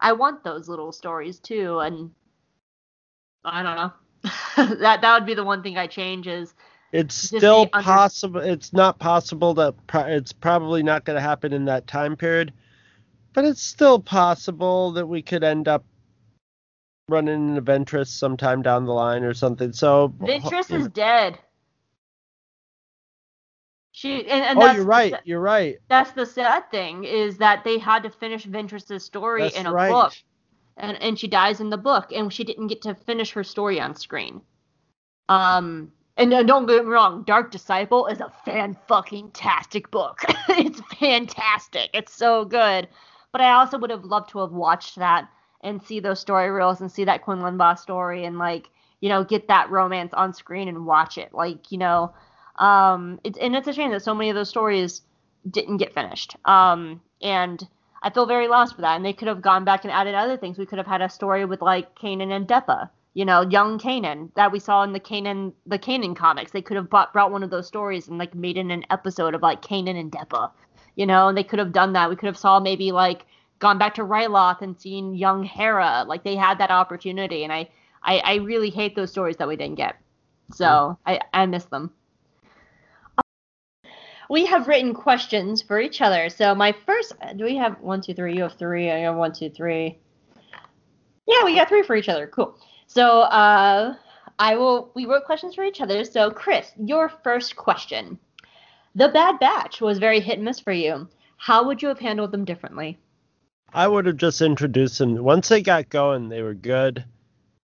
I 0.00 0.12
want 0.12 0.44
those 0.44 0.68
little 0.68 0.92
stories 0.92 1.40
too, 1.40 1.80
and 1.80 2.12
I 3.44 3.62
don't 3.62 3.76
know. 3.76 3.92
that 4.80 5.00
that 5.00 5.14
would 5.14 5.26
be 5.26 5.34
the 5.34 5.44
one 5.44 5.62
thing 5.62 5.78
I 5.78 5.86
change 5.86 6.26
is 6.26 6.54
It's 6.92 7.14
still 7.14 7.68
under- 7.72 7.84
possible. 7.84 8.40
It's 8.40 8.72
not 8.72 8.98
possible 8.98 9.54
that 9.54 9.74
pro- 9.86 10.06
it's 10.06 10.32
probably 10.32 10.82
not 10.82 11.04
going 11.04 11.16
to 11.16 11.22
happen 11.22 11.52
in 11.52 11.64
that 11.66 11.86
time 11.86 12.16
period, 12.16 12.52
but 13.32 13.44
it's 13.44 13.62
still 13.62 13.98
possible 13.98 14.92
that 14.92 15.06
we 15.06 15.22
could 15.22 15.42
end 15.42 15.68
up 15.68 15.84
running 17.08 17.56
into 17.56 17.62
Ventress 17.62 18.08
sometime 18.08 18.62
down 18.62 18.84
the 18.84 18.92
line 18.92 19.24
or 19.24 19.34
something. 19.34 19.72
So 19.72 20.14
Ventress 20.20 20.70
is 20.70 20.88
dead. 20.88 21.38
She 23.92 24.20
and, 24.28 24.44
and 24.44 24.58
Oh, 24.58 24.62
that's 24.62 24.76
you're 24.76 24.84
right. 24.84 25.14
You're 25.24 25.40
right. 25.40 25.78
That's 25.88 26.12
the 26.12 26.24
sad 26.24 26.70
thing 26.70 27.04
is 27.04 27.38
that 27.38 27.64
they 27.64 27.78
had 27.78 28.02
to 28.04 28.10
finish 28.10 28.46
Ventress's 28.46 29.04
story 29.04 29.42
That's 29.42 29.56
in 29.56 29.66
a 29.66 29.72
right. 29.72 29.90
book, 29.90 30.12
and 30.80 31.00
and 31.02 31.18
she 31.18 31.28
dies 31.28 31.60
in 31.60 31.70
the 31.70 31.76
book, 31.76 32.12
and 32.12 32.32
she 32.32 32.44
didn't 32.44 32.68
get 32.68 32.82
to 32.82 32.94
finish 32.94 33.32
her 33.32 33.44
story 33.44 33.80
on 33.80 33.94
screen. 33.94 34.40
Um, 35.28 35.92
and 36.16 36.34
uh, 36.34 36.42
don't 36.42 36.66
get 36.66 36.84
me 36.84 36.90
wrong, 36.90 37.22
Dark 37.22 37.50
Disciple 37.50 38.06
is 38.06 38.20
a 38.20 38.32
fan 38.44 38.76
fucking 38.88 39.30
tastic 39.30 39.90
book. 39.90 40.20
it's 40.48 40.80
fantastic. 40.98 41.90
It's 41.94 42.12
so 42.12 42.44
good. 42.44 42.88
But 43.32 43.40
I 43.40 43.52
also 43.52 43.78
would 43.78 43.90
have 43.90 44.04
loved 44.04 44.30
to 44.30 44.40
have 44.40 44.50
watched 44.50 44.96
that 44.96 45.28
and 45.62 45.82
see 45.82 46.00
those 46.00 46.20
story 46.20 46.50
reels 46.50 46.80
and 46.80 46.90
see 46.90 47.04
that 47.04 47.22
Quinlan 47.22 47.56
Vos 47.56 47.80
story 47.80 48.24
and 48.24 48.38
like 48.38 48.68
you 49.00 49.08
know 49.08 49.24
get 49.24 49.48
that 49.48 49.70
romance 49.70 50.12
on 50.14 50.34
screen 50.34 50.68
and 50.68 50.84
watch 50.84 51.16
it. 51.16 51.32
Like 51.32 51.70
you 51.70 51.78
know, 51.78 52.12
um, 52.56 53.20
it's 53.24 53.38
and 53.38 53.54
it's 53.54 53.68
a 53.68 53.72
shame 53.72 53.90
that 53.92 54.02
so 54.02 54.14
many 54.14 54.30
of 54.30 54.36
those 54.36 54.48
stories 54.48 55.02
didn't 55.48 55.78
get 55.78 55.94
finished. 55.94 56.36
Um, 56.44 57.00
and 57.22 57.66
I 58.02 58.10
feel 58.10 58.26
very 58.26 58.48
lost 58.48 58.74
for 58.74 58.80
that. 58.82 58.96
And 58.96 59.04
they 59.04 59.12
could 59.12 59.28
have 59.28 59.42
gone 59.42 59.64
back 59.64 59.84
and 59.84 59.92
added 59.92 60.14
other 60.14 60.36
things. 60.36 60.58
We 60.58 60.66
could 60.66 60.78
have 60.78 60.86
had 60.86 61.02
a 61.02 61.08
story 61.08 61.44
with 61.44 61.60
like 61.60 61.98
Kanan 61.98 62.34
and 62.34 62.46
Depa, 62.48 62.88
you 63.14 63.24
know, 63.24 63.42
young 63.42 63.78
Kanan 63.78 64.30
that 64.34 64.52
we 64.52 64.58
saw 64.58 64.82
in 64.82 64.92
the 64.92 65.00
Kanan 65.00 65.52
the 65.66 65.78
Kanan 65.78 66.16
comics. 66.16 66.52
They 66.52 66.62
could 66.62 66.76
have 66.76 66.88
brought, 66.88 67.12
brought 67.12 67.30
one 67.30 67.42
of 67.42 67.50
those 67.50 67.66
stories 67.66 68.08
and 68.08 68.18
like 68.18 68.34
made 68.34 68.56
it 68.56 68.66
an 68.66 68.84
episode 68.90 69.34
of 69.34 69.42
like 69.42 69.62
Kanan 69.62 69.98
and 69.98 70.10
Depa, 70.10 70.50
you 70.96 71.06
know. 71.06 71.28
And 71.28 71.36
they 71.36 71.44
could 71.44 71.58
have 71.58 71.72
done 71.72 71.92
that. 71.92 72.08
We 72.08 72.16
could 72.16 72.26
have 72.26 72.38
saw 72.38 72.58
maybe 72.58 72.92
like 72.92 73.26
gone 73.58 73.78
back 73.78 73.94
to 73.94 74.02
Ryloth 74.02 74.62
and 74.62 74.80
seen 74.80 75.14
young 75.14 75.44
Hera. 75.44 76.04
Like 76.06 76.24
they 76.24 76.36
had 76.36 76.58
that 76.58 76.70
opportunity, 76.70 77.44
and 77.44 77.52
I 77.52 77.68
I, 78.02 78.18
I 78.18 78.34
really 78.36 78.70
hate 78.70 78.96
those 78.96 79.10
stories 79.10 79.36
that 79.36 79.48
we 79.48 79.56
didn't 79.56 79.76
get. 79.76 79.96
So 80.52 80.98
I 81.06 81.20
I 81.34 81.46
miss 81.46 81.66
them 81.66 81.92
we 84.30 84.46
have 84.46 84.68
written 84.68 84.94
questions 84.94 85.60
for 85.60 85.80
each 85.80 86.00
other. 86.00 86.30
So 86.30 86.54
my 86.54 86.72
first, 86.86 87.14
do 87.36 87.44
we 87.44 87.56
have 87.56 87.80
one, 87.80 88.00
two, 88.00 88.14
three? 88.14 88.36
You 88.36 88.44
have 88.44 88.54
three. 88.54 88.88
I 88.88 89.00
have 89.00 89.16
one, 89.16 89.32
two, 89.32 89.50
three. 89.50 89.98
Yeah, 91.26 91.44
we 91.44 91.56
got 91.56 91.68
three 91.68 91.82
for 91.82 91.96
each 91.96 92.08
other. 92.08 92.28
Cool. 92.28 92.56
So 92.86 93.22
uh, 93.22 93.96
I 94.38 94.54
will. 94.54 94.92
We 94.94 95.04
wrote 95.04 95.24
questions 95.24 95.56
for 95.56 95.64
each 95.64 95.80
other. 95.80 96.04
So 96.04 96.30
Chris, 96.30 96.72
your 96.78 97.08
first 97.08 97.56
question: 97.56 98.18
The 98.94 99.08
Bad 99.08 99.40
Batch 99.40 99.80
was 99.80 99.98
very 99.98 100.20
hit 100.20 100.36
and 100.36 100.44
miss 100.44 100.60
for 100.60 100.72
you. 100.72 101.08
How 101.36 101.66
would 101.66 101.82
you 101.82 101.88
have 101.88 101.98
handled 101.98 102.30
them 102.30 102.44
differently? 102.44 102.98
I 103.74 103.88
would 103.88 104.06
have 104.06 104.16
just 104.16 104.40
introduced 104.40 104.98
them. 104.98 105.22
Once 105.22 105.48
they 105.48 105.60
got 105.60 105.88
going, 105.88 106.28
they 106.28 106.42
were 106.42 106.54
good. 106.54 107.04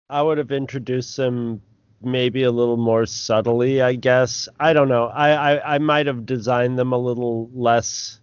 I 0.09 0.22
would 0.22 0.39
have 0.39 0.52
introduced 0.52 1.16
them 1.16 1.62
maybe 2.05 2.43
a 2.44 2.51
little 2.52 2.76
more 2.76 3.06
subtly, 3.06 3.82
I 3.82 3.94
guess. 3.94 4.48
I 4.60 4.72
don't 4.72 4.89
know. 4.89 5.06
I 5.06 5.55
I, 5.55 5.74
I 5.74 5.78
might 5.78 6.06
have 6.06 6.26
designed 6.26 6.78
them 6.78 6.93
a 6.93 6.98
little 6.98 7.51
less 7.55 8.20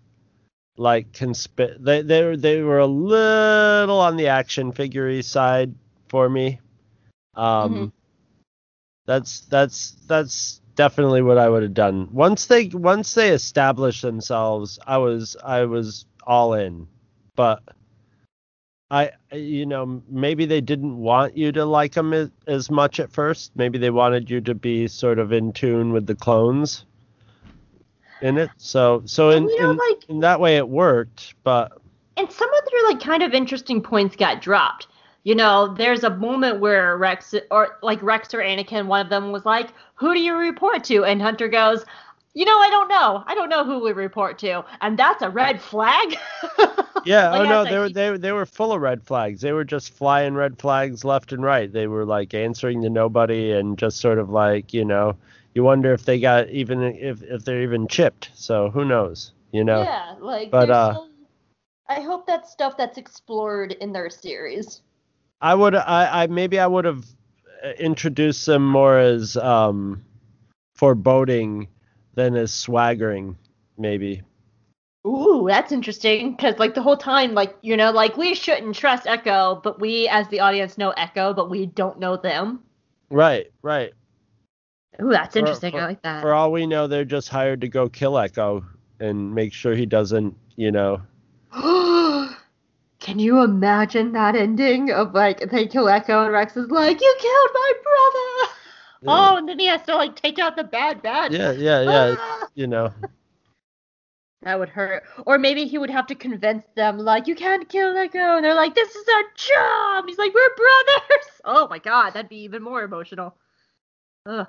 like 0.77 1.11
consp. 1.11 1.77
They 1.79 2.01
they 2.01 2.23
were 2.23 2.37
they 2.37 2.61
were 2.61 2.79
a 2.79 2.87
little 2.87 3.99
on 3.99 4.17
the 4.17 4.27
action 4.27 4.71
figure 4.71 5.21
side 5.21 5.73
for 6.09 6.29
me. 6.29 6.59
Um, 7.35 7.73
Mhm. 7.73 7.91
that's 9.05 9.41
that's 9.41 9.91
that's 10.07 10.61
definitely 10.75 11.21
what 11.21 11.37
I 11.37 11.49
would 11.49 11.63
have 11.63 11.73
done. 11.73 12.09
Once 12.11 12.45
they 12.45 12.67
once 12.67 13.13
they 13.13 13.29
established 13.31 14.01
themselves, 14.01 14.79
I 14.85 14.97
was 14.97 15.35
I 15.43 15.63
was 15.65 16.05
all 16.25 16.53
in. 16.53 16.87
But 17.35 17.61
I 18.91 19.11
you 19.31 19.65
know 19.65 20.03
maybe 20.09 20.45
they 20.45 20.59
didn't 20.59 20.97
want 20.97 21.37
you 21.37 21.53
to 21.53 21.63
like 21.65 21.93
them 21.93 22.11
as, 22.11 22.29
as 22.45 22.69
much 22.69 22.99
at 22.99 23.09
first. 23.09 23.53
Maybe 23.55 23.77
they 23.77 23.89
wanted 23.89 24.29
you 24.29 24.41
to 24.41 24.53
be 24.53 24.87
sort 24.87 25.17
of 25.17 25.31
in 25.31 25.53
tune 25.53 25.93
with 25.93 26.05
the 26.05 26.15
clones 26.15 26.85
in 28.21 28.37
it. 28.37 28.49
So 28.57 29.01
so 29.05 29.29
in 29.29 29.47
you 29.47 29.61
know, 29.61 29.71
in, 29.71 29.77
like- 29.77 30.09
in 30.09 30.19
that 30.19 30.41
way 30.41 30.57
it 30.57 30.67
worked, 30.67 31.35
but 31.43 31.71
and 32.17 32.29
some 32.29 32.53
of 32.53 32.63
their 32.69 32.89
like 32.89 32.99
kind 32.99 33.23
of 33.23 33.33
interesting 33.33 33.81
points 33.81 34.17
got 34.17 34.41
dropped. 34.41 34.87
You 35.23 35.35
know, 35.35 35.73
there's 35.75 36.03
a 36.03 36.09
moment 36.09 36.59
where 36.59 36.97
Rex 36.97 37.33
or 37.49 37.77
like 37.81 38.01
Rex 38.03 38.33
or 38.33 38.39
Anakin, 38.39 38.87
one 38.87 38.99
of 39.01 39.09
them 39.09 39.31
was 39.31 39.45
like, 39.45 39.69
"Who 39.95 40.13
do 40.13 40.19
you 40.19 40.35
report 40.35 40.83
to?" 40.85 41.05
And 41.05 41.21
Hunter 41.21 41.47
goes, 41.47 41.85
"You 42.33 42.45
know, 42.45 42.59
I 42.59 42.69
don't 42.69 42.87
know. 42.87 43.23
I 43.27 43.35
don't 43.35 43.49
know 43.49 43.63
who 43.63 43.79
we 43.83 43.91
report 43.91 44.37
to." 44.39 44.63
And 44.81 44.97
that's 44.97 45.21
a 45.21 45.29
red 45.29 45.61
flag. 45.61 46.17
Yeah, 47.03 47.31
Like, 47.31 47.41
oh 47.41 47.45
no, 47.45 47.65
they 47.65 47.79
were 47.79 47.89
they 47.89 48.09
were 48.11 48.17
they 48.17 48.31
were 48.31 48.45
full 48.45 48.73
of 48.73 48.81
red 48.81 49.03
flags. 49.03 49.41
They 49.41 49.51
were 49.53 49.63
just 49.63 49.93
flying 49.93 50.35
red 50.35 50.59
flags 50.59 51.03
left 51.03 51.31
and 51.33 51.43
right. 51.43 51.71
They 51.71 51.87
were 51.87 52.05
like 52.05 52.33
answering 52.33 52.83
to 52.83 52.89
nobody 52.89 53.51
and 53.51 53.77
just 53.77 53.97
sort 53.99 54.19
of 54.19 54.29
like, 54.29 54.73
you 54.73 54.85
know, 54.85 55.15
you 55.55 55.63
wonder 55.63 55.93
if 55.93 56.05
they 56.05 56.19
got 56.19 56.49
even 56.49 56.81
if 56.83 57.23
if 57.23 57.43
they're 57.43 57.63
even 57.63 57.87
chipped. 57.87 58.29
So 58.35 58.69
who 58.69 58.85
knows, 58.85 59.31
you 59.51 59.63
know? 59.63 59.81
Yeah, 59.83 60.15
like 60.19 60.51
But, 60.51 60.69
uh, 60.69 60.99
I 61.89 62.01
hope 62.01 62.27
that's 62.27 62.51
stuff 62.51 62.77
that's 62.77 62.97
explored 62.97 63.73
in 63.73 63.91
their 63.91 64.09
series. 64.09 64.81
I 65.41 65.55
would 65.55 65.75
I 65.75 66.23
I 66.23 66.27
maybe 66.27 66.59
I 66.59 66.67
would 66.67 66.85
have 66.85 67.03
uh, 67.65 67.69
introduced 67.79 68.45
them 68.45 68.67
more 68.67 68.97
as 68.99 69.35
um 69.37 70.03
foreboding 70.75 71.67
than 72.15 72.35
as 72.35 72.53
swaggering 72.53 73.37
maybe. 73.77 74.21
Ooh, 75.07 75.45
that's 75.47 75.71
interesting 75.71 76.35
because 76.35 76.59
like 76.59 76.75
the 76.75 76.81
whole 76.81 76.97
time, 76.97 77.33
like 77.33 77.55
you 77.61 77.75
know, 77.75 77.91
like 77.91 78.17
we 78.17 78.35
shouldn't 78.35 78.75
trust 78.75 79.07
Echo, 79.07 79.59
but 79.63 79.79
we 79.79 80.07
as 80.07 80.27
the 80.27 80.39
audience 80.39 80.77
know 80.77 80.91
Echo, 80.91 81.33
but 81.33 81.49
we 81.49 81.65
don't 81.65 81.99
know 81.99 82.17
them. 82.17 82.61
Right, 83.09 83.51
right. 83.63 83.93
Ooh, 85.01 85.09
that's 85.09 85.33
For- 85.33 85.39
interesting. 85.39 85.71
for- 85.71 85.79
I 85.79 85.85
like 85.87 86.01
that. 86.03 86.21
For 86.21 86.33
all 86.33 86.51
we 86.51 86.67
know, 86.67 86.85
they're 86.87 87.05
just 87.05 87.29
hired 87.29 87.61
to 87.61 87.67
go 87.67 87.89
kill 87.89 88.17
Echo 88.17 88.63
and 88.99 89.33
make 89.33 89.53
sure 89.53 89.73
he 89.73 89.87
doesn't, 89.87 90.35
you 90.55 90.71
know, 90.71 91.01
Can 92.99 93.17
you 93.17 93.41
imagine 93.41 94.11
that 94.11 94.35
ending 94.35 94.91
of 94.91 95.15
like 95.15 95.49
they 95.49 95.65
kill 95.65 95.89
Echo 95.89 96.23
and 96.23 96.31
Rex 96.31 96.55
is 96.55 96.69
like, 96.69 97.01
"You 97.01 97.15
killed 97.19 97.49
my 97.53 97.71
brother." 97.83 98.30
Oh, 99.07 99.37
and 99.37 99.49
then 99.49 99.57
he 99.59 99.65
has 99.65 99.81
to 99.83 99.95
like 99.95 100.15
take 100.15 100.39
out 100.39 100.55
the 100.55 100.63
bad 100.63 101.01
bad. 101.01 101.33
Yeah, 101.33 101.51
yeah, 101.51 101.81
yeah. 101.81 102.15
Ah! 102.19 102.47
You 102.55 102.67
know, 102.67 102.93
That 104.43 104.57
would 104.57 104.69
hurt. 104.69 105.03
Or 105.25 105.37
maybe 105.37 105.65
he 105.65 105.77
would 105.77 105.91
have 105.91 106.07
to 106.07 106.15
convince 106.15 106.65
them, 106.75 106.97
like, 106.97 107.27
you 107.27 107.35
can't 107.35 107.69
kill 107.69 107.95
Echo. 107.95 108.37
And 108.37 108.43
they're 108.43 108.55
like, 108.55 108.73
this 108.73 108.95
is 108.95 109.05
our 109.07 109.23
job. 109.35 110.05
He's 110.07 110.17
like, 110.17 110.33
we're 110.33 110.55
brothers. 110.55 111.27
Oh 111.43 111.67
my 111.67 111.79
god, 111.79 112.11
that'd 112.11 112.29
be 112.29 112.43
even 112.43 112.61
more 112.61 112.83
emotional. 112.83 113.35
Ugh. 114.27 114.45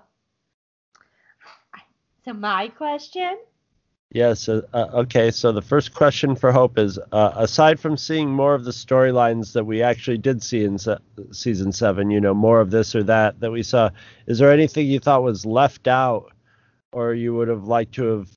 So 2.26 2.34
my 2.34 2.68
question? 2.68 3.38
Yes. 4.14 4.48
Uh, 4.48 4.62
uh, 4.72 4.88
okay, 4.94 5.30
so 5.30 5.52
the 5.52 5.62
first 5.62 5.94
question 5.94 6.34
for 6.36 6.52
Hope 6.52 6.78
is: 6.78 6.98
uh, 7.12 7.32
aside 7.36 7.80
from 7.80 7.96
seeing 7.96 8.30
more 8.30 8.54
of 8.54 8.64
the 8.64 8.70
storylines 8.70 9.52
that 9.52 9.64
we 9.64 9.82
actually 9.82 10.18
did 10.18 10.42
see 10.42 10.64
in 10.64 10.78
se- 10.78 10.98
season 11.30 11.72
seven, 11.72 12.10
you 12.10 12.20
know, 12.20 12.34
more 12.34 12.60
of 12.60 12.70
this 12.70 12.94
or 12.94 13.02
that 13.04 13.40
that 13.40 13.50
we 13.50 13.62
saw, 13.62 13.90
is 14.26 14.38
there 14.38 14.52
anything 14.52 14.86
you 14.86 14.98
thought 15.00 15.22
was 15.22 15.44
left 15.46 15.88
out, 15.88 16.32
or 16.92 17.14
you 17.14 17.34
would 17.34 17.48
have 17.48 17.64
liked 17.64 17.92
to 17.94 18.04
have 18.04 18.28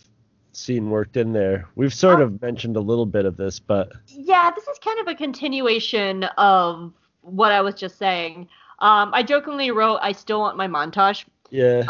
seen 0.53 0.89
worked 0.89 1.17
in 1.17 1.33
there? 1.33 1.67
We've 1.75 1.93
sort 1.93 2.15
Um, 2.15 2.21
of 2.21 2.41
mentioned 2.41 2.75
a 2.77 2.81
little 2.81 3.05
bit 3.05 3.25
of 3.25 3.37
this, 3.37 3.59
but 3.59 3.91
Yeah, 4.07 4.51
this 4.55 4.67
is 4.67 4.79
kind 4.79 4.99
of 4.99 5.07
a 5.07 5.15
continuation 5.15 6.23
of 6.37 6.93
what 7.21 7.51
I 7.51 7.61
was 7.61 7.75
just 7.75 7.97
saying. 7.97 8.47
Um, 8.79 9.11
I 9.13 9.23
jokingly 9.23 9.71
wrote, 9.71 9.99
I 10.01 10.11
still 10.11 10.39
want 10.39 10.57
my 10.57 10.67
montage. 10.67 11.25
yeah, 11.49 11.83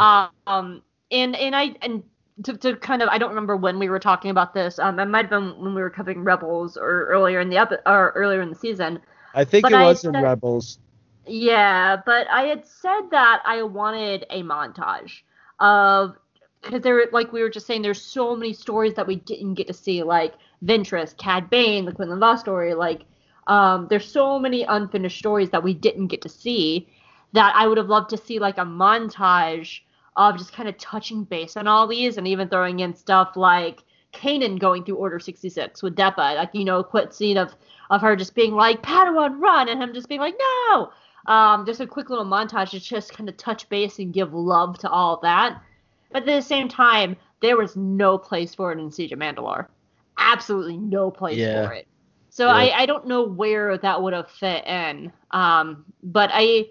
Um, 0.48 0.82
and 1.12 1.36
and 1.36 1.56
I 1.56 1.76
and 1.82 2.04
to, 2.44 2.58
to 2.58 2.76
kind 2.76 3.02
of 3.02 3.10
I 3.10 3.18
don't 3.18 3.30
remember 3.30 3.56
when 3.56 3.80
we 3.80 3.90
were 3.90 4.00
talking 4.00 4.32
about 4.32 4.54
this. 4.54 4.80
Um, 4.80 5.00
it 5.00 5.06
might 5.06 5.24
have 5.24 5.30
been 5.30 5.60
when 5.62 5.74
we 5.74 5.82
were 5.82 5.90
covering 5.90 6.24
Rebels 6.24 6.78
or 6.78 7.06
earlier 7.08 7.40
in 7.40 7.50
the 7.50 7.58
epi- 7.58 7.78
or 7.86 8.12
earlier 8.16 8.42
in 8.42 8.50
the 8.50 8.56
season. 8.56 9.00
I 9.34 9.46
think 9.46 9.64
but 9.64 9.72
it 9.72 9.78
was 9.78 10.04
in 10.04 10.14
Rebels. 10.14 10.80
Yeah, 11.28 11.98
but 12.06 12.28
I 12.30 12.44
had 12.44 12.66
said 12.66 13.10
that 13.12 13.42
I 13.46 13.64
wanted 13.64 14.26
a 14.30 14.44
montage 14.44 15.22
of 15.60 16.16
because 16.62 16.82
there, 16.82 17.06
like 17.12 17.32
we 17.32 17.42
were 17.42 17.50
just 17.50 17.68
saying, 17.68 17.84
there's 17.84 18.02
so 18.02 18.36
many 18.36 18.54
stories 18.54 18.96
that 18.96 19.08
we 19.08 19.18
didn't 19.18 19.54
get 19.54 19.68
to 19.68 19.74
see, 19.74 20.04
like 20.04 20.34
Ventress, 20.64 21.16
Cad 21.16 21.50
Bane, 21.50 21.86
the 21.86 21.92
Quinlan 21.92 22.20
Vos 22.20 22.40
story. 22.40 22.74
Like, 22.74 23.04
um, 23.48 23.88
there's 23.90 24.10
so 24.12 24.40
many 24.40 24.64
unfinished 24.64 25.20
stories 25.20 25.52
that 25.52 25.64
we 25.64 25.74
didn't 25.76 26.08
get 26.08 26.24
to 26.24 26.30
see 26.30 26.88
that 27.34 27.54
I 27.56 27.68
would 27.68 27.78
have 27.78 27.88
loved 27.88 28.10
to 28.12 28.18
see 28.18 28.40
like 28.40 28.58
a 28.58 28.62
montage 28.66 29.82
of 30.18 30.38
just 30.38 30.54
kind 30.54 30.70
of 30.70 30.78
touching 30.78 31.24
base 31.24 31.58
on 31.58 31.68
all 31.68 31.88
these, 31.88 32.18
and 32.18 32.28
even 32.28 32.48
throwing 32.50 32.80
in 32.80 32.94
stuff 32.96 33.36
like 33.36 33.84
Kanan 34.14 34.60
going 34.60 34.84
through 34.84 34.96
Order 34.96 35.20
66 35.20 35.84
with 35.84 35.96
Depa, 35.96 36.36
like 36.36 36.50
you 36.54 36.66
know, 36.66 36.84
quick 36.84 37.14
scene 37.14 37.38
of 37.38 37.54
of 37.90 38.02
her 38.02 38.16
just 38.16 38.34
being 38.36 38.54
like 38.54 38.82
Padawan 38.82 39.40
run, 39.40 39.70
and 39.70 39.82
him 39.82 39.94
just 39.94 40.08
being 40.10 40.22
like 40.22 40.36
no. 40.68 40.92
Um, 41.28 41.66
just 41.66 41.82
a 41.82 41.88
quick 41.88 42.10
little 42.12 42.26
montage 42.26 42.70
to 42.70 42.80
just 42.80 43.12
kind 43.14 43.28
of 43.28 43.36
touch 43.38 43.68
base 43.70 43.98
and 43.98 44.14
give 44.14 44.34
love 44.34 44.78
to 44.80 44.90
all 44.90 45.20
that. 45.24 45.60
But 46.12 46.22
at 46.22 46.26
the 46.28 46.42
same 46.42 46.70
time, 46.70 47.16
there 47.42 47.58
was 47.58 47.76
no 47.76 48.18
place 48.18 48.54
for 48.54 48.72
it 48.72 48.78
in 48.80 48.92
Siege 48.92 49.12
of 49.12 49.18
Mandalore. 49.20 49.68
Absolutely 50.18 50.78
no 50.78 51.10
place 51.10 51.38
Yeah. 51.38 51.66
for 51.68 51.74
it. 51.74 51.88
So 52.30 52.46
Yeah. 52.48 52.54
I, 52.54 52.82
I 52.82 52.86
don't 52.86 53.08
know 53.08 53.24
where 53.24 53.76
that 53.78 54.02
would 54.02 54.14
have 54.14 54.30
fit 54.30 54.66
in. 54.68 55.12
Um, 55.32 55.86
but 56.04 56.30
I 56.32 56.68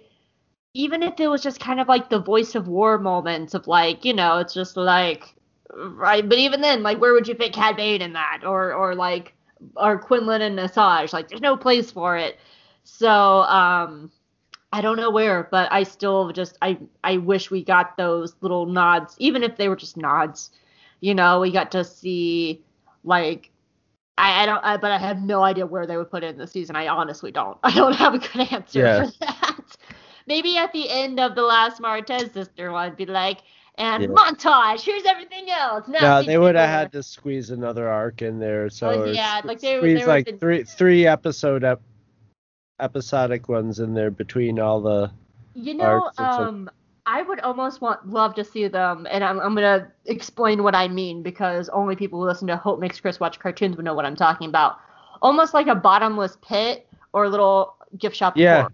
even 0.74 1.02
if 1.02 1.20
it 1.20 1.28
was 1.28 1.42
just 1.42 1.60
kind 1.60 1.80
of 1.80 1.88
like 1.88 2.10
the 2.10 2.18
voice 2.20 2.55
of 2.55 2.68
war 2.68 2.98
moments 2.98 3.55
of 3.55 3.66
like, 3.68 4.05
you 4.05 4.12
know, 4.12 4.38
it's 4.38 4.55
just 4.55 4.76
like 4.76 5.34
right 5.74 6.28
but 6.28 6.38
even 6.38 6.60
then, 6.60 6.82
like 6.82 7.01
where 7.01 7.12
would 7.14 7.28
you 7.28 7.34
fit 7.34 7.52
Cad 7.52 7.76
Bane 7.76 8.02
in 8.02 8.12
that? 8.14 8.42
Or 8.44 8.72
or 8.74 8.94
like 8.94 9.34
or 9.76 9.98
Quinlan 9.98 10.42
and 10.42 10.59
Asajj? 10.59 11.12
Like 11.12 11.28
there's 11.28 11.40
no 11.40 11.56
place 11.56 11.90
for 11.90 12.16
it. 12.16 12.38
So 12.84 13.09
um 13.42 14.10
I 14.72 14.80
don't 14.80 14.96
know 14.96 15.10
where, 15.10 15.48
but 15.51 15.70
I 15.72 15.84
still 15.84 16.32
just 16.32 16.59
I 16.62 16.78
I 17.05 17.18
wish 17.18 17.51
we 17.51 17.62
got 17.64 17.96
those 17.96 18.34
little 18.40 18.66
nods, 18.66 19.16
even 19.18 19.42
if 19.42 19.56
they 19.56 19.68
were 19.68 19.76
just 19.76 19.96
nods. 19.96 20.51
You 21.01 21.14
know, 21.14 21.40
we 21.40 21.52
got 21.52 21.70
to 21.72 21.84
see 21.84 22.62
like 23.05 23.51
I, 24.18 24.42
I 24.42 24.46
don't 24.46 24.64
I, 24.64 24.76
but 24.76 24.90
I 24.92 24.98
have 24.98 25.22
no 25.22 25.42
idea 25.42 25.66
where 25.66 25.86
they 25.86 25.96
would 25.96 26.10
put 26.10 26.22
it 26.24 26.28
in 26.30 26.38
the 26.38 26.46
season. 26.46 26.76
I 26.76 26.88
honestly 26.88 27.30
don't. 27.32 27.59
I 27.64 27.74
don't 27.74 27.94
have 27.94 28.14
a 28.14 28.18
good 28.18 28.52
answer 28.52 28.86
Yeah. 28.86 28.96
for 28.96 29.06
that. 29.20 29.43
Maybe 30.26 30.56
at 30.56 30.72
the 30.72 30.88
end 30.90 31.20
of 31.20 31.34
the 31.34 31.42
last 31.42 31.80
Martez 31.80 32.32
sister 32.32 32.72
one, 32.72 32.94
be 32.94 33.06
like, 33.06 33.38
and 33.76 34.02
Yeah. 34.05 34.09
montage. 34.10 34.80
Here's 34.80 35.05
everything 35.05 35.51
else. 35.51 35.86
Now 35.88 36.20
No, 36.20 36.22
they 36.22 36.38
would 36.38 36.55
have 36.55 36.68
had 36.68 36.92
to 36.92 37.02
squeeze 37.02 37.51
another 37.51 37.88
arc 37.88 38.22
in 38.22 38.38
there. 38.38 38.70
So 38.70 38.88
Oh, 38.88 39.05
yeah, 39.05 39.40
like 39.44 39.60
they- 39.60 39.78
squeeze 39.78 40.06
like 40.06 40.26
been- 40.26 40.38
three 40.38 40.62
three 40.64 41.06
episode 41.06 41.64
ep- 41.64 41.82
episodic 42.80 43.48
ones 43.48 43.80
in 43.80 43.94
there 43.94 44.10
between 44.10 44.59
all 44.59 44.80
the. 44.80 45.10
You 45.55 45.74
know, 45.74 46.10
so- 46.16 46.24
um, 46.24 46.70
I 47.06 47.20
would 47.22 47.40
almost 47.40 47.80
want 47.82 48.09
love 48.09 48.34
to 48.36 48.44
see 48.44 48.66
them, 48.66 49.06
and 49.10 49.22
I'm, 49.22 49.38
I'm 49.38 49.55
gonna 49.55 49.88
explain 50.06 50.62
what 50.62 50.74
I 50.74 50.88
mean 50.88 51.22
because 51.22 51.68
only 51.68 51.96
people 51.96 52.18
who 52.18 52.24
listen 52.26 52.48
to 52.48 52.56
Hope 52.56 52.80
Makes 52.80 52.98
Chris 53.01 53.20
Watch 53.20 53.38
Cartoons 53.38 53.76
would 53.76 53.84
know 53.84 53.92
what 53.92 54.06
I'm 54.06 54.16
talking 54.16 54.48
about. 54.48 54.78
Almost 55.20 55.52
like 55.52 55.66
a 55.66 55.74
bottomless 55.74 56.38
pit 56.40 56.86
or 57.12 57.24
a 57.24 57.28
little 57.28 57.74
gift 57.98 58.16
shop. 58.16 58.36
Yeah. 58.38 58.68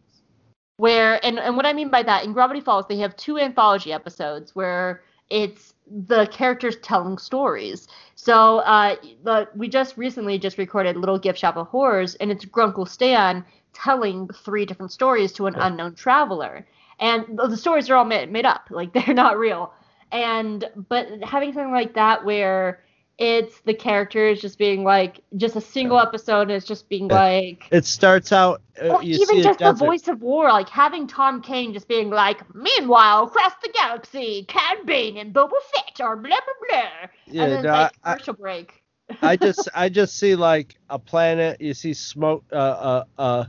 Where 0.81 1.23
and 1.23 1.39
and 1.39 1.57
what 1.59 1.67
I 1.67 1.75
mean 1.75 1.91
by 1.91 2.03
that 2.05 2.25
in 2.25 2.33
Gravity 2.33 2.63
Falls 2.63 2.87
they 2.89 2.97
have 3.01 3.15
two 3.17 3.39
anthology 3.39 3.93
episodes 3.93 4.57
where 4.57 5.03
it's 5.29 5.75
the 5.87 6.27
characters 6.29 6.77
telling 6.77 7.19
stories. 7.19 7.87
So 8.15 8.61
uh, 8.61 8.97
the, 9.23 9.47
we 9.55 9.69
just 9.69 9.99
recently 9.99 10.39
just 10.39 10.57
recorded 10.57 10.97
Little 10.97 11.19
Gift 11.19 11.39
Shop 11.39 11.59
of 11.59 11.67
Horrors, 11.67 12.15
and 12.15 12.31
it's 12.31 12.47
Grunkle 12.47 12.89
Stan 12.89 13.45
telling 13.75 14.29
three 14.29 14.65
different 14.65 14.91
stories 14.91 15.33
to 15.33 15.49
an 15.49 15.55
unknown 15.57 15.97
traveler. 15.97 16.67
And 16.99 17.27
the 17.37 17.49
the 17.49 17.59
stories 17.59 17.91
are 17.91 17.97
all 17.97 18.07
made, 18.07 18.33
made 18.33 18.47
up 18.47 18.69
like 18.71 18.93
they're 18.95 19.13
not 19.13 19.39
real. 19.39 19.75
And 20.13 20.65
but 20.89 21.09
having 21.23 21.53
something 21.53 21.73
like 21.73 21.93
that 21.93 22.25
where 22.25 22.81
it's 23.21 23.61
the 23.61 23.75
characters 23.75 24.41
just 24.41 24.59
being 24.59 24.83
like 24.83 25.21
just 25.37 25.55
a 25.55 25.61
single 25.61 25.99
episode 26.01 26.43
and 26.43 26.53
it's 26.53 26.67
just 26.67 26.89
being 26.89 27.07
like 27.07 27.65
It 27.71 27.85
starts 27.85 28.33
out. 28.33 28.63
Uh, 28.83 28.89
or 28.89 29.03
even 29.03 29.43
just 29.43 29.59
the 29.59 29.73
voice 29.75 30.09
of 30.09 30.23
war 30.23 30.49
like 30.49 30.69
having 30.71 31.07
tom 31.07 31.43
kane 31.43 31.73
just 31.75 31.87
being 31.87 32.09
like 32.09 32.43
meanwhile 32.55 33.25
across 33.25 33.53
the 33.63 33.69
galaxy 33.75 34.45
cad 34.49 34.87
bane 34.87 35.19
and 35.19 35.35
boba 35.35 35.51
fett 35.75 36.01
are 36.01 36.17
blah 36.17 36.31
blah 36.31 36.69
blah 36.69 37.09
Yeah, 37.27 37.43
and 37.45 37.53
then 37.53 37.63
no, 37.65 37.71
like 37.73 37.93
I- 38.03 38.13
I- 38.13 38.15
commercial 38.15 38.35
break 38.35 38.83
I 39.23 39.37
just 39.37 39.69
I 39.75 39.89
just 39.91 40.17
see 40.17 40.35
like 40.35 40.77
a 40.89 40.99
planet. 40.99 41.61
You 41.61 41.75
see 41.75 41.95
smoke. 41.95 42.45
Uh, 42.53 42.55
uh, 42.57 43.05
uh, 43.19 43.45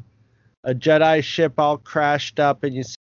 a 0.64 0.74
Jedi 0.76 1.24
ship 1.24 1.54
all 1.60 1.78
crashed 1.78 2.40
up, 2.40 2.64
and 2.64 2.76
you 2.76 2.84
see 2.84 2.96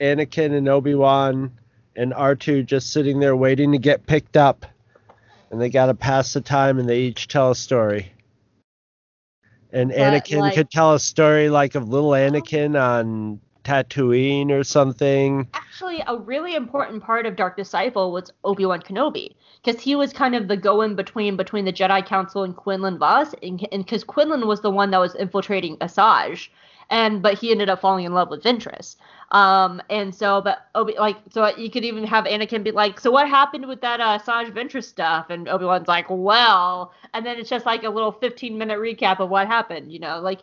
Anakin 0.00 0.52
and 0.56 0.68
Obi 0.68 0.94
Wan 0.94 1.52
and 1.96 2.12
R 2.12 2.34
two 2.34 2.62
just 2.64 2.92
sitting 2.92 3.20
there 3.20 3.36
waiting 3.36 3.72
to 3.72 3.78
get 3.78 4.04
picked 4.06 4.36
up, 4.36 4.66
and 5.52 5.60
they 5.60 5.68
gotta 5.68 5.94
pass 5.94 6.32
the 6.32 6.40
time, 6.40 6.78
and 6.78 6.88
they 6.88 6.98
each 7.00 7.28
tell 7.28 7.50
a 7.52 7.54
story. 7.54 8.10
And 9.70 9.90
But, 9.90 9.98
Anakin 9.98 10.40
like- 10.40 10.54
could 10.54 10.70
tell 10.70 10.94
a 10.94 10.98
story 10.98 11.48
like 11.50 11.74
of 11.74 11.88
little 11.88 12.10
Anakin 12.10 12.78
on 12.80 13.40
Tatooine 13.64 14.50
or 14.50 14.64
something. 14.64 15.46
actually 15.54 16.02
a 16.06 16.16
really 16.16 16.54
important 16.56 17.02
part 17.02 17.26
of 17.26 17.36
Dark 17.36 17.56
Disciple 17.56 18.10
was 18.12 18.30
Obi 18.44 18.66
Wan 18.66 18.80
Kenobi 18.80 19.34
because 19.62 19.80
he 19.80 19.94
was 19.94 20.12
kind 20.12 20.34
of 20.34 20.48
the 20.48 20.56
go-in 20.56 20.96
between 20.96 21.36
between 21.36 21.64
the 21.64 21.72
Jedi 21.72 22.04
Council 22.04 22.42
and 22.42 22.56
Quinlan 22.56 22.98
Vos, 22.98 23.34
and 23.42 23.58
because 23.70 24.04
Quinlan 24.04 24.46
was 24.46 24.62
the 24.62 24.70
one 24.70 24.90
that 24.90 24.98
was 24.98 25.14
infiltrating 25.14 25.76
Asajj, 25.78 26.48
and 26.90 27.22
but 27.22 27.34
he 27.38 27.50
ended 27.50 27.68
up 27.70 27.80
falling 27.80 28.04
in 28.04 28.12
love 28.14 28.30
with 28.30 28.42
Ventress. 28.42 28.96
Um, 29.30 29.80
and 29.88 30.14
so, 30.14 30.40
but 30.42 30.66
Obi 30.74 30.94
like 30.98 31.16
so 31.30 31.56
you 31.56 31.70
could 31.70 31.84
even 31.84 32.04
have 32.04 32.24
Anakin 32.26 32.62
be 32.62 32.70
like, 32.70 33.00
so 33.00 33.10
what 33.10 33.28
happened 33.28 33.66
with 33.66 33.80
that 33.80 34.00
uh, 34.00 34.18
Asajj 34.18 34.50
Ventress 34.52 34.84
stuff? 34.84 35.30
And 35.30 35.48
Obi 35.48 35.64
Wan's 35.64 35.88
like, 35.88 36.06
well, 36.10 36.92
and 37.14 37.24
then 37.24 37.38
it's 37.38 37.48
just 37.48 37.64
like 37.64 37.82
a 37.84 37.88
little 37.90 38.12
15 38.12 38.58
minute 38.58 38.78
recap 38.78 39.20
of 39.20 39.30
what 39.30 39.46
happened. 39.46 39.92
You 39.92 39.98
know, 40.00 40.20
like. 40.20 40.40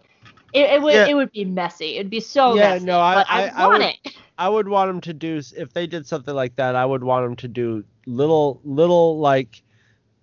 It, 0.52 0.62
it 0.62 0.82
would 0.82 0.96
Yeah. 0.96 1.06
it 1.06 1.14
would 1.14 1.32
be 1.32 1.46
messy. 1.46 1.98
It'd 1.98 2.10
be 2.10 2.20
so 2.20 2.56
Yeah, 2.56 2.70
messy. 2.74 2.86
no, 2.86 3.00
I- 3.00 3.14
but 3.14 3.28
I, 3.30 3.44
I- 3.50 3.64
I 3.64 3.68
want 3.68 3.84
would- 3.84 3.96
it. 4.04 4.16
I 4.40 4.50
would 4.50 4.68
want 4.68 4.90
them 4.90 5.00
to 5.02 5.14
do 5.14 5.40
if 5.56 5.74
they 5.74 5.86
did 5.86 6.08
something 6.08 6.34
like 6.34 6.56
that. 6.56 6.76
I 6.76 6.84
would 6.88 7.04
want 7.04 7.24
them 7.28 7.36
to 7.36 7.48
do 7.48 7.84
little 8.08 8.60
little 8.64 9.20
like 9.20 9.62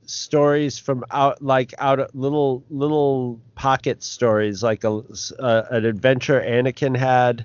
stories 0.06 0.78
from 0.78 1.04
out 1.10 1.42
like 1.42 1.74
out 1.78 2.14
little 2.14 2.64
little 2.70 3.40
pocket 3.54 4.02
stories 4.02 4.62
like 4.62 4.84
a 4.84 5.02
uh, 5.38 5.62
an 5.70 5.84
adventure 5.84 6.40
Anakin 6.40 6.96
had 6.96 7.44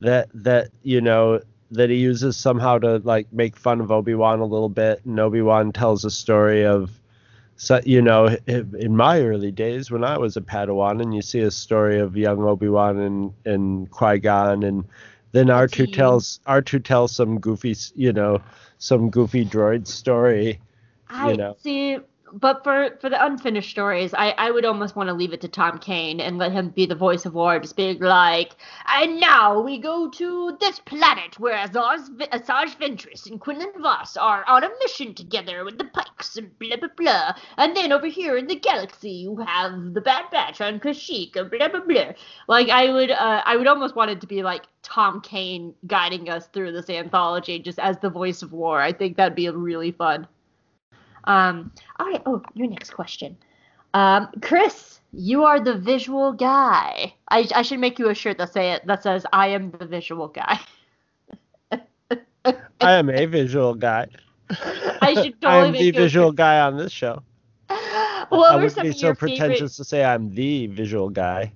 that 0.00 0.28
that 0.34 0.70
you 0.82 1.00
know 1.00 1.40
that 1.70 1.90
he 1.90 1.96
uses 1.96 2.36
somehow 2.36 2.78
to 2.78 2.98
like 2.98 3.32
make 3.32 3.56
fun 3.56 3.80
of 3.80 3.92
Obi-Wan 3.92 4.40
a 4.40 4.44
little 4.44 4.68
bit. 4.68 5.04
And 5.04 5.18
Obi-Wan 5.20 5.72
tells 5.72 6.04
a 6.04 6.10
story 6.10 6.64
of 6.64 6.90
so 7.56 7.80
you 7.84 8.02
know 8.02 8.36
in 8.46 8.96
my 8.96 9.20
early 9.20 9.52
days 9.52 9.90
when 9.90 10.02
I 10.02 10.18
was 10.18 10.36
a 10.36 10.40
Padawan 10.40 11.00
and 11.02 11.14
you 11.14 11.22
see 11.22 11.40
a 11.40 11.50
story 11.50 11.98
of 12.00 12.16
young 12.16 12.42
Obi-Wan 12.42 12.98
and 12.98 13.32
and 13.44 13.90
Qui-Gon 13.90 14.62
and 14.62 14.84
then 15.32 15.46
R2 15.46 15.92
tells 15.92 16.40
R2 16.46 16.82
tells 16.82 17.14
some 17.14 17.38
goofy 17.38 17.76
you 17.94 18.12
know 18.12 18.42
some 18.78 19.10
goofy 19.10 19.44
droid 19.44 19.86
story 19.86 20.58
I 21.10 21.32
know. 21.34 21.56
see, 21.58 21.98
but 22.32 22.62
for 22.62 22.96
for 23.00 23.10
the 23.10 23.24
unfinished 23.24 23.70
stories, 23.70 24.14
I 24.14 24.30
I 24.38 24.50
would 24.50 24.64
almost 24.64 24.94
want 24.94 25.08
to 25.08 25.14
leave 25.14 25.32
it 25.32 25.40
to 25.40 25.48
Tom 25.48 25.78
Kane 25.78 26.20
and 26.20 26.38
let 26.38 26.52
him 26.52 26.68
be 26.68 26.86
the 26.86 26.94
voice 26.94 27.26
of 27.26 27.34
war, 27.34 27.58
just 27.58 27.76
being 27.76 27.98
like, 27.98 28.56
and 28.86 29.18
now 29.18 29.60
we 29.60 29.78
go 29.78 30.08
to 30.10 30.56
this 30.60 30.78
planet 30.78 31.40
where 31.40 31.56
Azaz, 31.56 32.08
Asajj 32.18 32.78
Ventress 32.78 33.28
and 33.28 33.40
Quinlan 33.40 33.72
Vos 33.80 34.16
are 34.16 34.44
on 34.46 34.62
a 34.62 34.70
mission 34.80 35.14
together 35.14 35.64
with 35.64 35.78
the 35.78 35.84
Pikes 35.84 36.36
and 36.36 36.56
blah 36.58 36.76
blah 36.76 36.88
blah, 36.96 37.34
and 37.56 37.76
then 37.76 37.92
over 37.92 38.06
here 38.06 38.36
in 38.36 38.46
the 38.46 38.54
galaxy 38.54 39.10
you 39.10 39.36
have 39.38 39.94
the 39.94 40.00
Bad 40.00 40.30
Batch 40.30 40.60
on 40.60 40.78
Kashyyyk 40.78 41.34
and 41.36 41.50
blah 41.50 41.68
blah 41.68 41.80
blah. 41.80 42.12
Like 42.46 42.68
I 42.68 42.92
would 42.92 43.10
uh, 43.10 43.42
I 43.44 43.56
would 43.56 43.66
almost 43.66 43.96
want 43.96 44.12
it 44.12 44.20
to 44.20 44.26
be 44.28 44.42
like 44.42 44.62
Tom 44.82 45.20
Kane 45.20 45.74
guiding 45.86 46.28
us 46.30 46.46
through 46.46 46.72
this 46.72 46.88
anthology 46.88 47.58
just 47.58 47.80
as 47.80 47.98
the 47.98 48.10
voice 48.10 48.42
of 48.42 48.52
war. 48.52 48.80
I 48.80 48.92
think 48.92 49.16
that'd 49.16 49.34
be 49.34 49.48
really 49.48 49.90
fun. 49.90 50.28
Um, 51.24 51.72
all 51.98 52.06
right. 52.06 52.22
Oh, 52.26 52.42
your 52.54 52.68
next 52.68 52.90
question. 52.90 53.36
Um, 53.94 54.28
Chris, 54.42 55.00
you 55.12 55.44
are 55.44 55.60
the 55.60 55.76
visual 55.76 56.32
guy. 56.32 57.14
I, 57.28 57.48
I 57.54 57.62
should 57.62 57.80
make 57.80 57.98
you 57.98 58.08
a 58.08 58.14
shirt 58.14 58.38
that 58.38 58.52
say 58.52 58.72
it 58.72 58.86
that 58.86 59.02
says 59.02 59.26
I 59.32 59.48
am 59.48 59.70
the 59.72 59.86
visual 59.86 60.28
guy. 60.28 60.60
I 62.80 62.92
am 62.92 63.10
a 63.10 63.26
visual 63.26 63.74
guy 63.74 64.06
I 65.02 65.14
should 65.14 65.40
totally 65.40 65.44
I 65.44 65.66
am 65.66 65.72
the 65.72 65.90
visual 65.90 66.32
guy 66.32 66.60
on 66.60 66.76
this 66.76 66.92
show 66.92 67.22
What 67.68 68.52
I 68.52 68.56
wouldn't 68.56 68.82
be 68.82 68.92
so 68.92 69.14
pretentious 69.14 69.58
favorite? 69.58 69.72
to 69.72 69.84
say 69.84 70.04
I'm 70.04 70.34
the 70.34 70.66
visual 70.68 71.10
guy. 71.10 71.52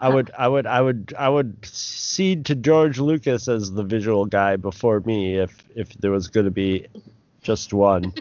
I 0.00 0.08
would, 0.08 0.30
I 0.38 0.46
would, 0.46 0.66
I 0.66 0.80
would, 0.80 1.12
I 1.18 1.28
would 1.28 1.56
cede 1.64 2.46
to 2.46 2.54
George 2.54 3.00
Lucas 3.00 3.48
as 3.48 3.72
the 3.72 3.82
visual 3.82 4.26
guy 4.26 4.54
before 4.54 5.00
me 5.00 5.38
if 5.38 5.64
if 5.74 5.92
there 5.94 6.12
was 6.12 6.28
going 6.28 6.44
to 6.44 6.52
be 6.52 6.86
just 7.42 7.72
one. 7.72 8.14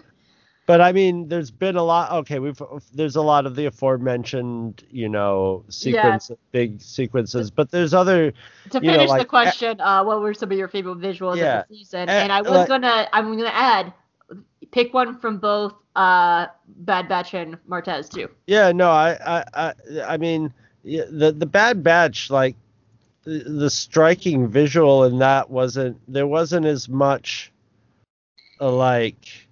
But 0.67 0.81
I 0.81 0.91
mean, 0.91 1.29
there's 1.29 1.49
been 1.49 1.77
a 1.77 1.81
lot. 1.81 2.11
Okay, 2.11 2.39
we've 2.39 2.61
there's 2.93 3.15
a 3.15 3.21
lot 3.21 3.45
of 3.45 3.55
the 3.55 3.65
aforementioned, 3.65 4.83
you 4.91 5.07
know, 5.07 5.63
sequence, 5.69 6.29
big 6.51 6.81
sequences. 6.81 7.49
But 7.49 7.71
there's 7.71 7.93
other. 7.93 8.33
To 8.71 8.79
you 8.79 8.87
know, 8.87 8.93
finish 8.93 9.09
the 9.09 9.17
like, 9.17 9.27
question, 9.29 9.79
uh, 9.79 10.03
what 10.03 10.19
were 10.21 10.33
some 10.33 10.51
of 10.51 10.57
your 10.57 10.67
favorite 10.67 10.99
visuals 10.99 11.37
Yeah. 11.37 11.61
of 11.61 11.69
the 11.69 11.77
season? 11.77 12.09
Eh, 12.09 12.21
and 12.21 12.33
I 12.33 12.41
was 12.41 12.51
like- 12.51 12.67
gonna, 12.67 13.07
I'm 13.13 13.37
gonna 13.37 13.49
add, 13.49 13.93
pick 14.71 14.93
one 14.93 15.17
from 15.17 15.37
both 15.37 15.73
uh, 15.95 16.47
Bad 16.67 17.07
Batch 17.07 17.33
and 17.33 17.57
Martez 17.65 18.09
too. 18.09 18.29
Yeah, 18.45 18.73
no, 18.73 18.91
I, 18.91 19.17
I, 19.25 19.43
I, 19.53 19.73
I 20.05 20.17
mean, 20.17 20.53
the 20.83 21.33
the 21.35 21.45
Bad 21.45 21.81
Batch, 21.81 22.29
like 22.29 22.57
the, 23.23 23.39
the 23.39 23.69
striking 23.69 24.49
visual 24.49 25.05
in 25.05 25.19
that 25.19 25.49
wasn't 25.49 25.97
there 26.11 26.27
wasn't 26.27 26.65
as 26.65 26.89
much, 26.89 27.53
like 28.59 29.46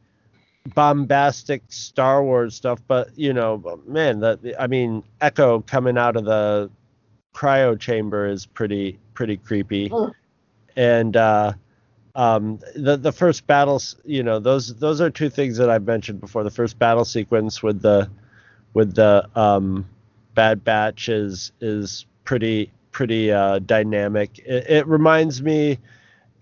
bombastic 0.73 1.63
Star 1.69 2.23
Wars 2.23 2.55
stuff, 2.55 2.81
but 2.87 3.09
you 3.17 3.33
know, 3.33 3.81
man, 3.87 4.19
that 4.21 4.39
I 4.59 4.67
mean, 4.67 5.03
Echo 5.21 5.61
coming 5.61 5.97
out 5.97 6.15
of 6.15 6.25
the 6.25 6.69
cryo 7.33 7.79
chamber 7.79 8.27
is 8.27 8.45
pretty 8.45 8.97
pretty 9.13 9.37
creepy, 9.37 9.91
and 10.75 11.15
uh, 11.15 11.53
um, 12.15 12.59
the 12.75 12.97
the 12.97 13.11
first 13.11 13.45
battles, 13.45 13.95
you 14.05 14.23
know, 14.23 14.39
those 14.39 14.75
those 14.75 15.01
are 15.01 15.09
two 15.09 15.29
things 15.29 15.57
that 15.57 15.69
I've 15.69 15.85
mentioned 15.85 16.21
before. 16.21 16.43
The 16.43 16.51
first 16.51 16.79
battle 16.79 17.05
sequence 17.05 17.61
with 17.61 17.81
the 17.81 18.09
with 18.73 18.95
the 18.95 19.27
um, 19.35 19.87
Bad 20.33 20.63
Batch 20.63 21.09
is 21.09 21.51
is 21.61 22.05
pretty 22.23 22.71
pretty 22.91 23.31
uh, 23.31 23.59
dynamic. 23.59 24.39
It, 24.39 24.69
it 24.69 24.87
reminds 24.87 25.41
me 25.41 25.77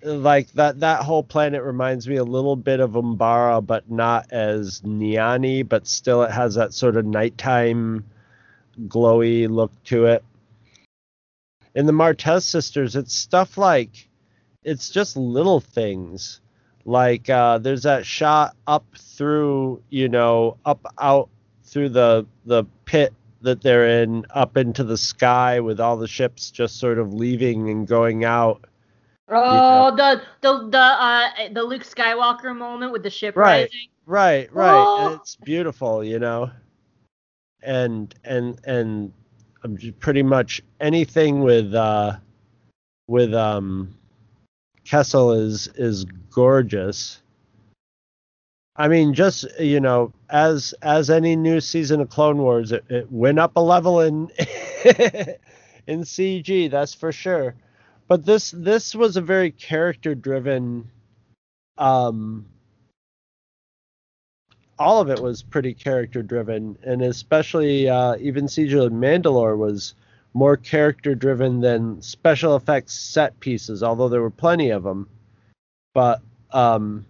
like 0.04 0.52
that 0.54 0.80
that 0.82 1.04
whole 1.04 1.24
planet 1.24 1.64
reminds 1.64 2.08
me 2.08 2.18
a 2.18 2.24
little 2.24 2.56
bit 2.56 2.80
of 2.80 2.92
Umbara, 2.92 3.66
but 3.66 3.90
not 3.90 4.32
as 4.32 4.84
neon 4.84 5.64
but 5.64 5.88
still 5.88 6.24
it 6.24 6.32
has 6.32 6.56
that 6.56 6.74
sort 6.74 6.98
of 6.98 7.06
nighttime 7.06 8.06
glowy 8.88 9.50
look 9.50 9.72
to 9.86 10.06
it. 10.06 10.24
In 11.76 11.86
the 11.86 11.94
Martez 11.94 12.44
sisters, 12.44 12.96
it's 12.96 13.14
stuff 13.14 13.58
like 13.58 14.08
it's 14.64 14.90
just 14.90 15.18
little 15.18 15.60
things. 15.60 16.40
Like 16.86 17.30
uh, 17.30 17.60
there's 17.60 17.84
that 17.84 18.06
shot 18.06 18.56
up 18.68 18.86
through, 18.98 19.82
you 19.90 20.10
know, 20.10 20.58
up 20.66 20.86
out 21.00 21.30
through 21.64 21.90
the 21.90 22.26
the 22.46 22.66
pit 22.86 23.14
that 23.42 23.62
they're 23.62 24.02
in, 24.02 24.26
up 24.30 24.58
into 24.58 24.84
the 24.84 24.98
sky 24.98 25.60
with 25.60 25.80
all 25.80 25.98
the 25.98 26.08
ships 26.08 26.50
just 26.52 26.80
sort 26.80 26.98
of 26.98 27.14
leaving 27.14 27.70
and 27.70 27.88
going 27.88 28.24
out. 28.24 28.66
Oh, 29.30 29.96
the 29.96 30.22
the 30.42 30.70
the 30.70 30.78
uh, 30.78 31.30
the 31.54 31.64
Luke 31.64 31.84
Skywalker 31.84 32.56
moment 32.56 32.92
with 32.92 33.04
the 33.04 33.10
ship 33.10 33.36
Right. 33.36 33.64
rising. 33.64 33.88
Right, 34.06 34.54
right. 34.54 34.86
Oh. 34.86 34.96
And 34.98 35.20
it's 35.22 35.36
beautiful, 35.38 36.04
you 36.04 36.20
know. 36.20 36.52
And 37.62 38.14
and 38.26 38.60
and 38.66 39.14
um, 39.64 39.78
pretty 40.00 40.24
much 40.24 40.62
anything 40.82 41.42
with 41.42 41.74
uh 41.74 42.18
with 43.08 43.34
um 43.34 43.96
Kessel 44.84 45.32
is 45.32 45.68
is 45.76 46.04
gorgeous. 46.30 47.22
I 48.76 48.88
mean, 48.88 49.14
just 49.14 49.46
you 49.60 49.80
know, 49.80 50.12
as 50.30 50.74
as 50.82 51.10
any 51.10 51.36
new 51.36 51.62
season 51.62 52.02
of 52.02 52.10
Clone 52.10 52.40
Wars, 52.40 52.72
it, 52.74 52.84
it 52.90 53.12
went 53.12 53.40
up 53.40 53.54
a 53.56 53.62
level 53.62 54.02
in 54.02 54.30
in 55.88 56.02
CG, 56.02 56.70
that's 56.70 56.94
for 56.94 57.12
sure. 57.12 57.56
But 58.08 58.26
this 58.26 58.52
this 58.52 58.94
was 58.94 59.18
a 59.18 59.22
very 59.22 59.52
character 59.52 60.16
driven 60.16 60.90
um 61.78 62.46
all 64.80 65.02
of 65.02 65.10
it 65.10 65.20
was 65.20 65.44
pretty 65.44 65.74
character 65.74 66.22
driven, 66.24 66.78
and 66.84 67.02
especially 67.02 67.88
uh, 67.88 68.16
even 68.20 68.48
Siege 68.48 68.74
of 68.74 68.92
Mandalore 68.92 69.58
was 69.58 69.94
more 70.34 70.58
character 70.58 71.14
driven 71.16 71.62
than 71.62 72.02
special 72.02 72.56
effects 72.56 72.94
set 72.94 73.40
pieces, 73.40 73.84
although 73.84 74.10
there 74.10 74.22
were 74.22 74.32
plenty 74.32 74.72
of 74.72 74.84
them. 74.84 75.08
But 75.94 76.22
um, 76.52 77.06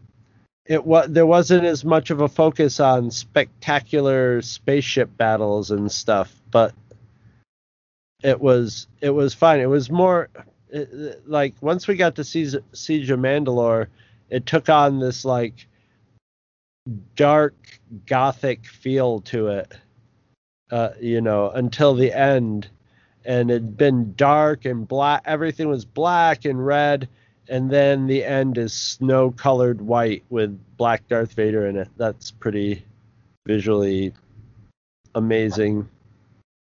it 0.66 0.86
was 0.86 1.08
there 1.10 1.26
wasn't 1.26 1.66
as 1.66 1.86
much 1.86 2.10
of 2.10 2.22
a 2.22 2.28
focus 2.28 2.80
on 2.80 3.12
spectacular 3.12 4.42
spaceship 4.42 5.16
battles 5.18 5.72
and 5.72 5.92
stuff, 5.92 6.34
but 6.52 6.74
it 8.22 8.40
was 8.40 8.88
it 9.02 9.12
was 9.12 9.34
fine. 9.34 9.62
It 9.62 9.70
was 9.70 9.90
more 9.90 10.30
it- 10.74 11.30
like 11.30 11.54
once 11.62 11.88
we 11.88 11.96
got 11.96 12.16
to 12.16 12.24
Siege, 12.24 12.56
Siege 12.74 13.10
of 13.12 13.20
Mandalore, 13.20 13.88
it 14.30 14.46
took 14.46 14.70
on 14.70 15.00
this 15.00 15.24
like 15.24 15.68
dark 17.16 17.56
gothic 18.06 18.66
feel 18.66 19.22
to 19.22 19.48
it 19.48 19.74
uh, 20.72 20.90
you 21.00 21.22
know 21.22 21.50
until 21.52 21.94
the 21.94 22.12
end. 22.12 22.68
And 23.26 23.50
it'd 23.50 23.78
been 23.78 24.16
dark 24.18 24.66
and 24.66 24.86
black 24.86 25.22
everything 25.24 25.70
was 25.70 25.86
black 25.86 26.44
and 26.44 26.66
red 26.66 27.08
and 27.48 27.70
then 27.70 28.08
the 28.08 28.24
end 28.24 28.58
is 28.58 28.74
snow 28.74 29.32
colored 29.32 29.82
white 29.82 30.24
with 30.30 30.60
black 30.76 31.08
darth 31.08 31.34
vader 31.34 31.68
in 31.68 31.78
it. 31.78 31.90
That's 31.96 32.32
pretty 32.32 32.84
visually 33.46 34.14
amazing. 35.16 35.88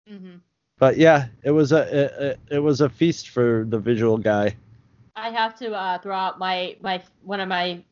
Hmm 0.06 0.36
but 0.80 0.96
yeah 0.96 1.28
it 1.44 1.52
was 1.52 1.70
a 1.70 2.30
it, 2.30 2.40
it 2.50 2.58
was 2.58 2.80
a 2.80 2.88
feast 2.88 3.28
for 3.28 3.64
the 3.68 3.78
visual 3.78 4.18
guy 4.18 4.56
I 5.20 5.30
have 5.30 5.54
to 5.58 5.72
uh, 5.74 5.98
throw 5.98 6.14
out 6.16 6.38
my 6.38 6.76
my 6.80 7.02
one 7.22 7.40
of 7.40 7.48
my 7.48 7.82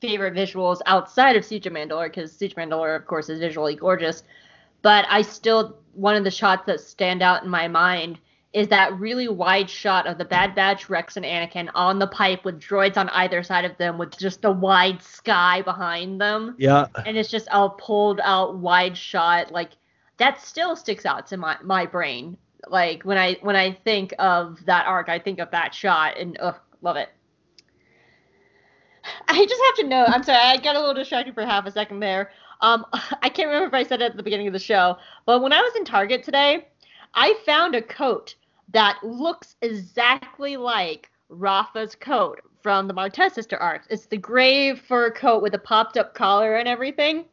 favorite 0.00 0.34
visuals 0.34 0.80
outside 0.86 1.36
of 1.36 1.44
Siege 1.44 1.66
of 1.66 1.72
Mandalore 1.72 2.06
because 2.06 2.32
Siege 2.32 2.52
of 2.52 2.58
Mandalore, 2.58 2.94
of 2.94 3.06
course, 3.06 3.28
is 3.28 3.40
visually 3.40 3.74
gorgeous. 3.74 4.22
But 4.82 5.04
I 5.08 5.22
still 5.22 5.78
one 5.94 6.14
of 6.14 6.24
the 6.24 6.30
shots 6.30 6.64
that 6.66 6.80
stand 6.80 7.22
out 7.22 7.42
in 7.42 7.50
my 7.50 7.66
mind 7.68 8.18
is 8.52 8.68
that 8.68 8.98
really 8.98 9.28
wide 9.28 9.68
shot 9.68 10.06
of 10.06 10.16
the 10.16 10.24
Bad 10.24 10.54
Batch, 10.54 10.88
Rex, 10.88 11.16
and 11.16 11.26
Anakin 11.26 11.68
on 11.74 11.98
the 11.98 12.06
pipe 12.06 12.44
with 12.44 12.60
droids 12.60 12.96
on 12.96 13.08
either 13.10 13.42
side 13.42 13.64
of 13.64 13.76
them 13.76 13.98
with 13.98 14.16
just 14.16 14.40
the 14.40 14.50
wide 14.50 15.02
sky 15.02 15.60
behind 15.62 16.20
them. 16.20 16.54
yeah 16.58 16.86
And 17.04 17.18
it's 17.18 17.30
just 17.30 17.48
a 17.50 17.68
pulled 17.68 18.20
out 18.22 18.56
wide 18.56 18.96
shot. 18.96 19.50
Like 19.50 19.72
that 20.18 20.40
still 20.40 20.76
sticks 20.76 21.06
out 21.06 21.26
to 21.28 21.36
my, 21.36 21.56
my 21.62 21.86
brain. 21.86 22.36
Like 22.68 23.02
when 23.04 23.16
I 23.16 23.34
when 23.40 23.56
I 23.56 23.72
think 23.72 24.12
of 24.18 24.64
that 24.66 24.86
arc, 24.86 25.08
I 25.08 25.18
think 25.18 25.38
of 25.38 25.50
that 25.52 25.74
shot 25.74 26.18
and 26.18 26.36
ugh, 26.40 26.56
love 26.82 26.96
it. 26.96 27.08
I 29.28 29.46
just 29.46 29.62
have 29.64 29.74
to 29.76 29.86
know. 29.88 30.04
I'm 30.06 30.22
sorry, 30.22 30.38
I 30.38 30.56
got 30.56 30.76
a 30.76 30.80
little 30.80 30.94
distracted 30.94 31.34
for 31.34 31.44
half 31.44 31.66
a 31.66 31.70
second 31.70 32.00
there. 32.00 32.30
Um, 32.60 32.84
I 32.92 33.28
can't 33.28 33.48
remember 33.48 33.68
if 33.68 33.74
I 33.74 33.88
said 33.88 34.02
it 34.02 34.10
at 34.10 34.16
the 34.16 34.22
beginning 34.22 34.48
of 34.48 34.52
the 34.52 34.58
show, 34.58 34.96
but 35.24 35.40
when 35.40 35.52
I 35.52 35.60
was 35.60 35.74
in 35.76 35.84
Target 35.84 36.24
today, 36.24 36.66
I 37.14 37.34
found 37.46 37.74
a 37.74 37.82
coat 37.82 38.34
that 38.72 38.98
looks 39.02 39.56
exactly 39.62 40.56
like 40.56 41.10
Rafa's 41.28 41.94
coat 41.94 42.40
from 42.62 42.88
the 42.88 42.94
Martez 42.94 43.32
sister 43.32 43.56
arcs. 43.56 43.86
It's 43.88 44.06
the 44.06 44.16
gray 44.16 44.74
fur 44.74 45.10
coat 45.10 45.42
with 45.42 45.54
a 45.54 45.58
popped 45.58 45.96
up 45.96 46.14
collar 46.14 46.56
and 46.56 46.68
everything. 46.68 47.24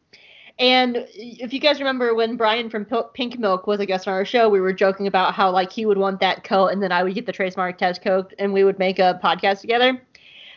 And 0.58 1.06
if 1.14 1.52
you 1.52 1.60
guys 1.60 1.80
remember 1.80 2.16
when 2.16 2.38
Brian 2.38 2.70
from 2.70 2.86
Pink 3.14 3.38
Milk 3.38 3.68
was 3.68 3.82
a 3.82 3.86
guest 3.86 4.08
on 4.08 4.14
our 4.14 4.24
show, 4.24 4.48
we 4.48 4.62
were 4.62 4.72
joking 4.72 5.06
about 5.06 5.34
how 5.34 5.52
like 5.52 5.72
he 5.72 5.86
would 5.86 5.98
want 5.98 6.22
that 6.22 6.46
coat 6.46 6.68
and 6.68 6.82
then 6.82 6.94
I 6.94 7.04
would 7.04 7.14
get 7.14 7.26
the 7.26 7.34
Trace 7.34 7.56
Martez 7.56 8.02
coat 8.02 8.34
and 8.40 8.54
we 8.54 8.64
would 8.64 8.80
make 8.80 8.98
a 8.98 9.20
podcast 9.22 9.60
together. 9.60 10.02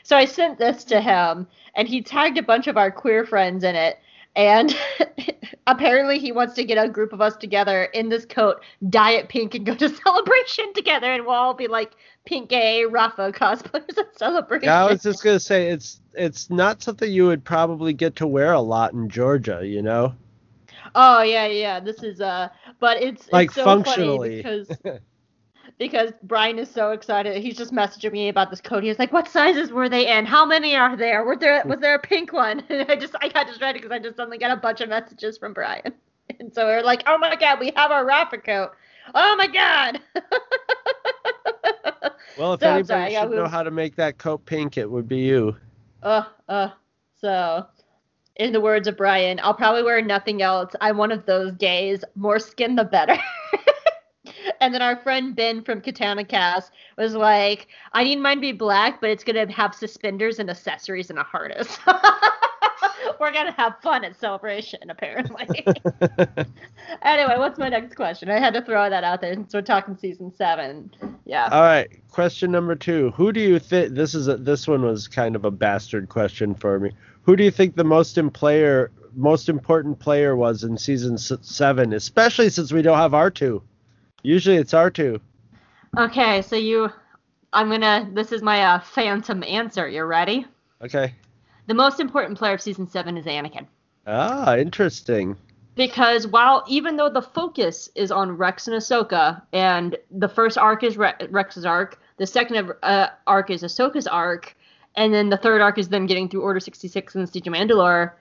So 0.04 0.16
I 0.16 0.24
sent 0.24 0.58
this 0.58 0.84
to 0.84 1.00
him 1.00 1.48
and 1.74 1.88
he 1.88 2.00
tagged 2.00 2.38
a 2.38 2.42
bunch 2.42 2.68
of 2.68 2.76
our 2.76 2.92
queer 2.92 3.26
friends 3.26 3.64
in 3.64 3.74
it. 3.74 3.98
And 4.36 4.74
apparently 5.66 6.18
he 6.18 6.32
wants 6.32 6.54
to 6.54 6.64
get 6.64 6.82
a 6.82 6.88
group 6.88 7.12
of 7.12 7.20
us 7.20 7.36
together 7.36 7.84
in 7.84 8.08
this 8.08 8.24
coat, 8.24 8.62
dye 8.88 9.12
it 9.12 9.28
pink, 9.28 9.54
and 9.54 9.66
go 9.66 9.74
to 9.74 9.88
celebration 10.04 10.72
together, 10.74 11.12
and 11.12 11.24
we'll 11.24 11.34
all 11.34 11.54
be 11.54 11.66
like 11.66 11.92
pink 12.24 12.48
gay 12.48 12.84
Rafa 12.84 13.32
cosplayers 13.32 13.98
at 13.98 14.16
celebration. 14.18 14.66
Yeah, 14.66 14.84
I 14.84 14.90
was 14.90 15.02
just 15.02 15.22
gonna 15.22 15.40
say 15.40 15.68
it's 15.70 16.00
it's 16.14 16.50
not 16.50 16.82
something 16.82 17.10
you 17.10 17.26
would 17.26 17.44
probably 17.44 17.92
get 17.92 18.16
to 18.16 18.26
wear 18.26 18.52
a 18.52 18.60
lot 18.60 18.92
in 18.92 19.08
Georgia, 19.08 19.60
you 19.64 19.82
know. 19.82 20.14
Oh 20.94 21.22
yeah, 21.22 21.46
yeah. 21.46 21.80
This 21.80 22.02
is 22.02 22.20
uh, 22.20 22.48
but 22.80 23.02
it's 23.02 23.28
Like, 23.32 23.48
it's 23.48 23.54
so 23.54 23.64
functionally. 23.64 24.18
funny 24.18 24.28
because 24.36 24.78
because 25.78 26.12
Brian 26.24 26.58
is 26.58 26.70
so 26.70 26.90
excited. 26.90 27.40
He's 27.42 27.56
just 27.56 27.72
messaging 27.72 28.12
me 28.12 28.28
about 28.28 28.50
this 28.50 28.60
coat. 28.60 28.82
He's 28.82 28.98
like, 28.98 29.12
"What 29.12 29.28
sizes 29.28 29.72
were 29.72 29.88
they 29.88 30.08
in? 30.16 30.26
How 30.26 30.44
many 30.44 30.74
are 30.74 30.96
there? 30.96 31.24
Were 31.24 31.36
there 31.36 31.62
was 31.64 31.80
there 31.80 31.94
a 31.94 31.98
pink 31.98 32.32
one?" 32.32 32.62
And 32.68 32.90
I 32.90 32.96
just 32.96 33.14
I 33.20 33.28
got 33.28 33.46
distracted 33.46 33.82
because 33.82 33.94
I 33.94 33.98
just 33.98 34.16
suddenly 34.16 34.38
got 34.38 34.50
a 34.50 34.56
bunch 34.56 34.80
of 34.80 34.88
messages 34.88 35.38
from 35.38 35.52
Brian, 35.54 35.92
and 36.40 36.52
so 36.52 36.66
we 36.66 36.72
are 36.72 36.82
like, 36.82 37.02
"Oh 37.06 37.18
my 37.18 37.36
god, 37.36 37.60
we 37.60 37.72
have 37.76 37.90
our 37.90 38.04
Rafa 38.04 38.38
coat! 38.38 38.72
Oh 39.14 39.36
my 39.36 39.46
god!" 39.46 40.00
Well, 42.38 42.54
if 42.54 42.60
So, 42.60 42.68
anybody 42.68 43.14
sorry, 43.14 43.14
should 43.14 43.36
know 43.36 43.48
how 43.48 43.64
to 43.64 43.70
make 43.72 43.96
that 43.96 44.18
coat 44.18 44.46
pink, 44.46 44.78
it 44.78 44.88
would 44.88 45.08
be 45.08 45.18
you. 45.18 45.56
Uh, 46.04 46.22
uh. 46.48 46.70
So, 47.20 47.66
in 48.36 48.52
the 48.52 48.60
words 48.60 48.86
of 48.86 48.96
Brian, 48.96 49.40
I'll 49.42 49.54
probably 49.54 49.82
wear 49.82 50.00
nothing 50.00 50.40
else. 50.40 50.72
I'm 50.80 50.96
one 50.98 51.10
of 51.10 51.26
those 51.26 51.50
gays. 51.52 52.04
More 52.14 52.38
skin, 52.38 52.76
the 52.76 52.84
better. 52.84 53.18
And 54.60 54.74
then 54.74 54.82
our 54.82 54.96
friend 54.96 55.34
Ben 55.34 55.62
from 55.62 55.80
Katana 55.80 56.24
Cast 56.24 56.72
was 56.96 57.14
like, 57.14 57.68
I 57.92 58.04
need 58.04 58.16
mine 58.16 58.38
to 58.38 58.40
be 58.40 58.52
black, 58.52 59.00
but 59.00 59.10
it's 59.10 59.24
going 59.24 59.46
to 59.46 59.52
have 59.52 59.74
suspenders 59.74 60.38
and 60.38 60.50
accessories 60.50 61.10
and 61.10 61.18
a 61.18 61.22
harness. 61.22 61.78
We're 63.20 63.32
gonna 63.32 63.52
have 63.52 63.80
fun 63.82 64.04
at 64.04 64.18
celebration, 64.18 64.90
apparently. 64.90 65.64
anyway, 67.02 67.38
what's 67.38 67.58
my 67.58 67.68
next 67.68 67.94
question? 67.94 68.30
I 68.30 68.38
had 68.38 68.54
to 68.54 68.62
throw 68.62 68.88
that 68.88 69.04
out 69.04 69.20
there 69.20 69.34
since 69.34 69.52
we're 69.52 69.62
talking 69.62 69.96
season 69.96 70.32
seven. 70.34 70.90
Yeah. 71.24 71.48
All 71.50 71.62
right, 71.62 71.88
question 72.10 72.50
number 72.50 72.76
two. 72.76 73.10
Who 73.12 73.32
do 73.32 73.40
you 73.40 73.58
think 73.58 73.94
this 73.94 74.14
is? 74.14 74.28
A, 74.28 74.36
this 74.36 74.68
one 74.68 74.82
was 74.82 75.08
kind 75.08 75.34
of 75.36 75.44
a 75.44 75.50
bastard 75.50 76.08
question 76.08 76.54
for 76.54 76.78
me. 76.78 76.92
Who 77.22 77.36
do 77.36 77.44
you 77.44 77.50
think 77.50 77.76
the 77.76 77.84
most 77.84 78.18
in 78.18 78.30
player, 78.30 78.90
most 79.14 79.48
important 79.48 79.98
player 79.98 80.36
was 80.36 80.62
in 80.62 80.78
season 80.78 81.18
seven, 81.18 81.92
especially 81.92 82.50
since 82.50 82.72
we 82.72 82.82
don't 82.82 82.98
have 82.98 83.14
R 83.14 83.30
two? 83.30 83.62
Usually 84.22 84.56
it's 84.56 84.74
R 84.74 84.90
two. 84.90 85.20
Okay, 85.96 86.42
so 86.42 86.56
you, 86.56 86.90
I'm 87.52 87.70
gonna. 87.70 88.08
This 88.12 88.32
is 88.32 88.42
my 88.42 88.62
uh, 88.62 88.78
phantom 88.80 89.42
answer. 89.44 89.88
You 89.88 90.04
ready? 90.04 90.46
Okay. 90.82 91.14
The 91.66 91.74
most 91.74 92.00
important 92.00 92.38
player 92.38 92.54
of 92.54 92.60
season 92.60 92.88
seven 92.88 93.16
is 93.16 93.26
Anakin. 93.26 93.66
Ah, 94.06 94.56
interesting. 94.56 95.36
because 95.74 96.26
while 96.26 96.64
even 96.66 96.96
though 96.96 97.10
the 97.10 97.22
focus 97.22 97.88
is 97.94 98.10
on 98.10 98.32
Rex 98.36 98.66
and 98.68 98.76
Ahsoka, 98.76 99.42
and 99.52 99.96
the 100.10 100.28
first 100.28 100.56
arc 100.58 100.82
is 100.82 100.96
Re- 100.96 101.12
Rex's 101.30 101.64
arc, 101.66 102.00
the 102.16 102.26
second 102.26 102.72
uh, 102.82 103.08
arc 103.26 103.50
is 103.50 103.62
Ahsoka's 103.62 104.06
arc, 104.06 104.56
and 104.96 105.12
then 105.12 105.28
the 105.28 105.36
third 105.36 105.60
arc 105.60 105.78
is 105.78 105.88
them 105.88 106.06
getting 106.06 106.28
through 106.28 106.42
Order 106.42 106.58
66 106.60 107.14
and 107.14 107.26
the 107.26 107.30
Siege 107.30 107.46
of 107.46 107.52
Mandalore, 107.52 108.12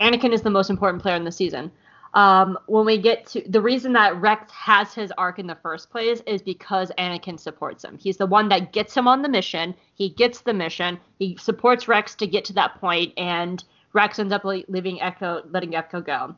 Anakin 0.00 0.32
is 0.32 0.42
the 0.42 0.50
most 0.50 0.70
important 0.70 1.02
player 1.02 1.14
in 1.16 1.24
the 1.24 1.30
season. 1.32 1.70
Um, 2.14 2.58
when 2.66 2.86
we 2.86 2.98
get 2.98 3.26
to 3.28 3.42
the 3.48 3.60
reason 3.60 3.92
that 3.94 4.20
Rex 4.20 4.50
has 4.52 4.94
his 4.94 5.12
arc 5.18 5.38
in 5.38 5.46
the 5.46 5.56
first 5.56 5.90
place 5.90 6.22
is 6.26 6.42
because 6.42 6.92
Anakin 6.96 7.38
supports 7.38 7.84
him. 7.84 7.98
He's 7.98 8.16
the 8.16 8.26
one 8.26 8.48
that 8.50 8.72
gets 8.72 8.96
him 8.96 9.08
on 9.08 9.22
the 9.22 9.28
mission. 9.28 9.74
He 9.94 10.10
gets 10.10 10.40
the 10.40 10.54
mission. 10.54 11.00
He 11.18 11.36
supports 11.36 11.88
Rex 11.88 12.14
to 12.16 12.26
get 12.26 12.44
to 12.46 12.52
that 12.54 12.80
point, 12.80 13.12
and 13.16 13.62
Rex 13.92 14.18
ends 14.18 14.32
up 14.32 14.44
leaving 14.44 15.02
Echo, 15.02 15.42
letting 15.50 15.74
Echo 15.74 16.00
go 16.00 16.36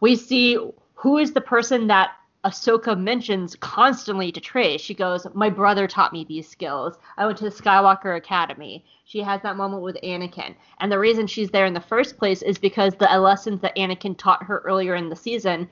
we 0.00 0.16
see 0.16 0.58
who 0.94 1.18
is 1.18 1.32
the 1.32 1.40
person 1.40 1.86
that 1.88 2.10
Ahsoka 2.48 2.98
mentions 2.98 3.56
constantly 3.56 4.32
to 4.32 4.40
Trace. 4.40 4.80
She 4.80 4.94
goes, 4.94 5.26
My 5.34 5.50
brother 5.50 5.86
taught 5.86 6.14
me 6.14 6.24
these 6.24 6.48
skills. 6.48 6.98
I 7.18 7.26
went 7.26 7.36
to 7.38 7.44
the 7.44 7.50
Skywalker 7.50 8.16
Academy. 8.16 8.86
She 9.04 9.20
has 9.20 9.42
that 9.42 9.58
moment 9.58 9.82
with 9.82 9.98
Anakin. 10.02 10.54
And 10.80 10.90
the 10.90 10.98
reason 10.98 11.26
she's 11.26 11.50
there 11.50 11.66
in 11.66 11.74
the 11.74 11.80
first 11.80 12.16
place 12.16 12.40
is 12.40 12.56
because 12.56 12.94
the 12.94 13.20
lessons 13.20 13.60
that 13.60 13.76
Anakin 13.76 14.16
taught 14.16 14.44
her 14.44 14.62
earlier 14.64 14.94
in 14.94 15.10
the 15.10 15.16
season, 15.16 15.68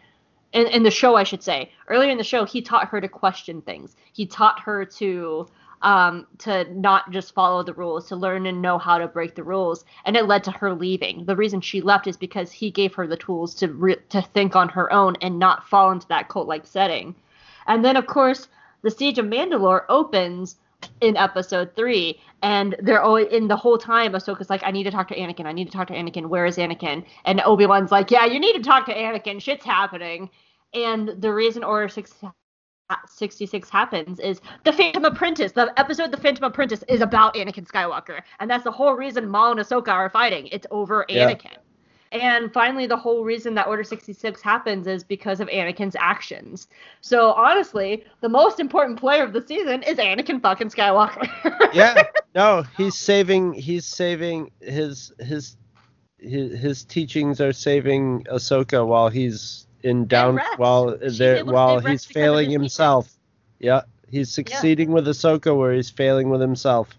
in, 0.52 0.66
in 0.66 0.82
the 0.82 0.90
show, 0.90 1.16
I 1.16 1.22
should 1.24 1.42
say, 1.42 1.72
earlier 1.88 2.10
in 2.10 2.18
the 2.18 2.24
show, 2.24 2.44
he 2.44 2.60
taught 2.60 2.88
her 2.88 3.00
to 3.00 3.08
question 3.08 3.62
things. 3.62 3.96
He 4.12 4.26
taught 4.26 4.60
her 4.60 4.84
to 4.84 5.48
um, 5.82 6.26
to 6.38 6.64
not 6.74 7.10
just 7.10 7.34
follow 7.34 7.62
the 7.62 7.74
rules, 7.74 8.08
to 8.08 8.16
learn 8.16 8.46
and 8.46 8.62
know 8.62 8.78
how 8.78 8.98
to 8.98 9.06
break 9.08 9.34
the 9.34 9.44
rules, 9.44 9.84
and 10.04 10.16
it 10.16 10.26
led 10.26 10.44
to 10.44 10.50
her 10.50 10.74
leaving. 10.74 11.24
The 11.24 11.36
reason 11.36 11.60
she 11.60 11.80
left 11.80 12.06
is 12.06 12.16
because 12.16 12.50
he 12.50 12.70
gave 12.70 12.94
her 12.94 13.06
the 13.06 13.16
tools 13.16 13.54
to 13.56 13.68
re- 13.68 13.96
to 14.08 14.22
think 14.22 14.56
on 14.56 14.68
her 14.70 14.92
own 14.92 15.16
and 15.20 15.38
not 15.38 15.68
fall 15.68 15.90
into 15.90 16.08
that 16.08 16.28
cult-like 16.28 16.66
setting. 16.66 17.14
And 17.66 17.84
then, 17.84 17.96
of 17.96 18.06
course, 18.06 18.48
the 18.82 18.90
Siege 18.90 19.18
of 19.18 19.26
Mandalore 19.26 19.84
opens 19.88 20.56
in 21.00 21.16
episode 21.16 21.74
three, 21.74 22.20
and 22.42 22.76
they're 22.80 23.02
always 23.02 23.28
in 23.28 23.48
the 23.48 23.56
whole 23.56 23.78
time. 23.78 24.12
Ahsoka's 24.12 24.50
like, 24.50 24.62
"I 24.64 24.70
need 24.70 24.84
to 24.84 24.90
talk 24.90 25.08
to 25.08 25.16
Anakin. 25.16 25.46
I 25.46 25.52
need 25.52 25.66
to 25.66 25.72
talk 25.72 25.88
to 25.88 25.94
Anakin. 25.94 26.26
Where 26.26 26.46
is 26.46 26.58
Anakin?" 26.58 27.04
And 27.24 27.40
Obi 27.44 27.66
Wan's 27.66 27.90
like, 27.90 28.10
"Yeah, 28.10 28.26
you 28.26 28.38
need 28.38 28.54
to 28.54 28.62
talk 28.62 28.86
to 28.86 28.94
Anakin. 28.94 29.40
Shit's 29.40 29.64
happening." 29.64 30.30
And 30.74 31.08
the 31.08 31.32
reason 31.32 31.64
Order 31.64 31.88
six 31.88 32.12
66 33.08 33.68
happens 33.68 34.20
is 34.20 34.40
the 34.64 34.72
Phantom 34.72 35.04
Apprentice. 35.04 35.52
The 35.52 35.72
episode 35.78 36.10
The 36.10 36.16
Phantom 36.16 36.44
Apprentice 36.44 36.84
is 36.88 37.00
about 37.00 37.34
Anakin 37.34 37.66
Skywalker, 37.66 38.20
and 38.40 38.50
that's 38.50 38.64
the 38.64 38.70
whole 38.70 38.94
reason 38.94 39.28
Maul 39.28 39.52
and 39.52 39.60
Ahsoka 39.60 39.88
are 39.88 40.10
fighting. 40.10 40.48
It's 40.48 40.66
over 40.70 41.04
Yeah. 41.08 41.30
Anakin. 41.30 41.56
And 42.12 42.52
finally, 42.52 42.86
the 42.86 42.96
whole 42.96 43.24
reason 43.24 43.54
that 43.56 43.66
Order 43.66 43.82
66 43.82 44.40
happens 44.40 44.86
is 44.86 45.02
because 45.02 45.40
of 45.40 45.48
Anakin's 45.48 45.96
actions. 45.98 46.68
So 47.00 47.32
honestly, 47.32 48.04
the 48.20 48.28
most 48.28 48.60
important 48.60 49.00
player 49.00 49.24
of 49.24 49.32
the 49.32 49.44
season 49.44 49.82
is 49.82 49.98
Anakin 49.98 50.40
fucking 50.40 50.70
Skywalker. 50.70 51.28
Yeah. 51.72 52.04
No, 52.34 52.62
he's 52.76 52.96
saving. 52.96 53.54
He's 53.54 53.84
saving 53.84 54.52
his 54.60 55.12
his 55.18 55.56
his, 56.18 56.58
his 56.58 56.84
teachings 56.84 57.40
are 57.40 57.52
saving 57.52 58.24
Ahsoka 58.32 58.86
while 58.86 59.08
he's 59.08 59.65
in 59.82 60.06
down 60.06 60.40
while 60.56 60.96
there 61.00 61.44
while 61.44 61.80
he's 61.80 62.04
failing 62.04 62.50
himself. 62.50 63.12
Yeah, 63.58 63.82
he's 64.10 64.30
succeeding 64.30 64.92
with 64.92 65.06
Ahsoka 65.06 65.56
where 65.56 65.72
he's 65.72 65.90
failing 65.90 66.30
with 66.30 66.40
himself. 66.40 66.90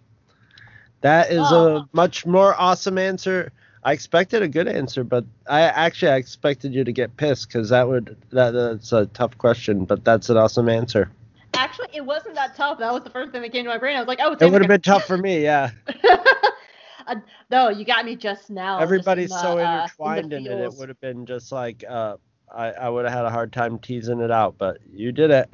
That 1.02 1.32
is 1.32 1.41
Oh. 1.52 1.78
a 1.78 1.90
much 1.94 2.26
more 2.26 2.56
awesome 2.60 2.98
answer. 2.98 3.52
I 3.84 3.94
expected 3.94 4.41
a 4.41 4.48
good 4.48 4.68
answer, 4.68 5.04
but 5.04 5.24
I 5.48 5.62
actually 5.62 6.12
I 6.12 6.16
expected 6.18 6.74
you 6.74 6.84
to 6.84 6.91
get 6.91 7.16
pissed 7.18 7.48
because 7.48 7.70
that 7.70 7.88
would 7.88 8.18
that 8.32 8.52
that's 8.52 8.91
a 8.91 9.06
tough 9.08 9.38
question, 9.38 9.86
but 9.86 10.04
that's 10.04 10.30
an 10.30 10.38
awesome 10.38 10.68
answer. 10.68 11.10
Actually, 11.54 11.90
it 11.94 12.06
wasn't 12.06 12.36
that 12.36 12.56
tough. 12.56 12.80
That 12.80 12.94
was 12.94 13.04
the 13.04 13.10
first 13.10 13.32
thing 13.32 13.41
that 13.41 13.52
came 13.52 13.64
to 13.64 13.70
my 13.70 13.78
brain. 13.78 13.95
I 13.95 13.99
was 13.99 14.08
like, 14.08 14.20
oh, 14.22 14.34
it's 14.34 14.41
It 14.41 14.52
would 14.52 14.62
have 14.62 14.68
been 14.70 14.82
tough 14.82 15.06
for 15.06 15.18
me, 15.18 15.41
yeah. 15.44 15.72
uh, 17.08 17.16
no, 17.49 17.70
you 17.70 17.86
got 17.86 18.06
me 18.06 18.16
just 18.16 18.49
now. 18.49 18.76
just 18.78 18.84
Everybody's 18.84 19.32
in 19.32 19.38
the, 19.38 19.41
so 19.41 19.58
uh, 19.58 19.78
the 19.78 19.84
intertwined 19.84 20.34
in 20.34 20.45
it. 20.45 20.60
It 20.60 20.74
would 20.74 20.90
have 20.90 20.99
been 20.99 21.26
just 21.26 21.52
like 21.52 21.84
uh, 21.88 22.18
I 22.53 22.72
I 22.72 22.90
would 22.90 23.06
have 23.06 23.14
had 23.14 23.26
a 23.26 23.30
hard 23.30 23.52
time 23.53 23.80
teasing 23.80 24.19
it 24.19 24.32
out, 24.32 24.57
but 24.57 24.78
you 24.94 25.11
did 25.11 25.32
it. 25.32 25.53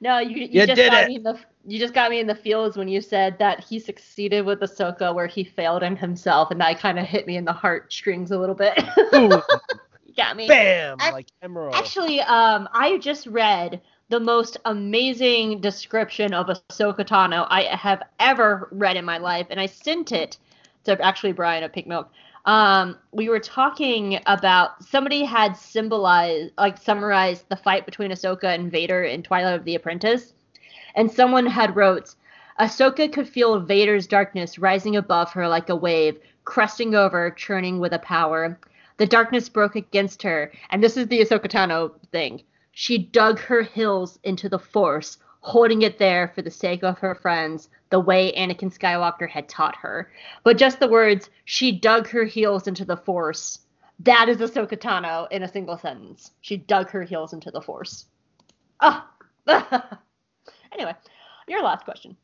No, 0.00 0.18
you, 0.18 0.36
you, 0.36 0.60
You 0.60 0.66
just 0.66 0.76
did 0.76 0.92
got 0.92 1.04
it. 1.04 1.08
me 1.08 1.16
in 1.16 1.22
the 1.22 1.38
you 1.66 1.78
just 1.78 1.94
got 1.94 2.10
me 2.10 2.20
in 2.20 2.26
the 2.26 2.34
feels 2.34 2.76
when 2.76 2.88
you 2.88 3.00
said 3.00 3.38
that 3.38 3.64
he 3.64 3.78
succeeded 3.78 4.44
with 4.44 4.60
Ahsoka 4.60 5.14
where 5.14 5.26
he 5.26 5.44
failed 5.44 5.82
in 5.82 5.96
himself, 5.96 6.50
and 6.50 6.60
that 6.60 6.78
kind 6.78 6.98
of 6.98 7.06
hit 7.06 7.26
me 7.26 7.36
in 7.36 7.44
the 7.44 7.52
heartstrings 7.52 8.30
a 8.30 8.38
little 8.38 8.54
bit. 8.54 8.78
Ooh, 9.14 9.40
you 10.06 10.14
got 10.16 10.36
me. 10.36 10.48
bam, 10.48 10.98
Ac- 11.00 11.12
like 11.12 11.26
emerald. 11.42 11.74
Actually, 11.74 12.20
um, 12.20 12.68
I 12.72 12.98
just 12.98 13.26
read 13.26 13.80
the 14.08 14.20
most 14.20 14.56
amazing 14.64 15.60
description 15.60 16.32
of 16.32 16.46
Ahsoka 16.46 17.04
Tano 17.04 17.46
I 17.50 17.62
have 17.62 18.02
ever 18.20 18.68
read 18.70 18.96
in 18.96 19.04
my 19.04 19.18
life, 19.18 19.46
and 19.50 19.58
I 19.58 19.66
sent 19.66 20.12
it 20.12 20.38
to 20.84 21.00
actually 21.04 21.32
Brian 21.32 21.64
at 21.64 21.72
Pink 21.72 21.86
Milk. 21.88 22.10
Um, 22.46 22.96
we 23.12 23.28
were 23.28 23.40
talking 23.40 24.20
about 24.26 24.82
somebody 24.84 25.24
had 25.24 25.56
symbolized, 25.56 26.52
like, 26.56 26.78
summarized 26.78 27.44
the 27.48 27.56
fight 27.56 27.84
between 27.84 28.12
Ahsoka 28.12 28.54
and 28.54 28.70
Vader 28.70 29.02
in 29.02 29.24
Twilight 29.24 29.58
of 29.58 29.64
the 29.64 29.74
Apprentice, 29.74 30.32
and 30.94 31.10
someone 31.10 31.46
had 31.46 31.74
wrote, 31.74 32.14
Ahsoka 32.60 33.12
could 33.12 33.28
feel 33.28 33.58
Vader's 33.58 34.06
darkness 34.06 34.58
rising 34.60 34.94
above 34.96 35.32
her 35.32 35.48
like 35.48 35.68
a 35.68 35.76
wave, 35.76 36.20
cresting 36.44 36.94
over, 36.94 37.32
churning 37.32 37.80
with 37.80 37.92
a 37.92 37.98
power. 37.98 38.58
The 38.98 39.06
darkness 39.06 39.48
broke 39.48 39.74
against 39.74 40.22
her, 40.22 40.52
and 40.70 40.82
this 40.82 40.96
is 40.96 41.08
the 41.08 41.20
Ahsoka 41.20 41.50
Tano 41.50 41.92
thing. 42.12 42.42
She 42.70 42.96
dug 42.96 43.40
her 43.40 43.62
heels 43.62 44.20
into 44.22 44.48
the 44.48 44.58
Force, 44.58 45.18
holding 45.46 45.82
it 45.82 45.96
there 45.98 46.32
for 46.34 46.42
the 46.42 46.50
sake 46.50 46.82
of 46.82 46.98
her 46.98 47.14
friends, 47.14 47.68
the 47.90 48.00
way 48.00 48.32
Anakin 48.32 48.76
Skywalker 48.76 49.30
had 49.30 49.48
taught 49.48 49.76
her. 49.76 50.10
But 50.42 50.58
just 50.58 50.80
the 50.80 50.88
words, 50.88 51.30
she 51.44 51.70
dug 51.70 52.08
her 52.08 52.24
heels 52.24 52.66
into 52.66 52.84
the 52.84 52.96
Force, 52.96 53.60
that 54.00 54.28
is 54.28 54.38
Ahsoka 54.38 54.76
Tano 54.76 55.26
in 55.30 55.44
a 55.44 55.48
single 55.48 55.78
sentence. 55.78 56.32
She 56.40 56.56
dug 56.56 56.90
her 56.90 57.04
heels 57.04 57.32
into 57.32 57.50
the 57.52 57.62
Force. 57.62 58.06
Ah! 58.80 59.08
anyway, 60.72 60.94
your 61.46 61.62
last 61.62 61.84
question. 61.84 62.16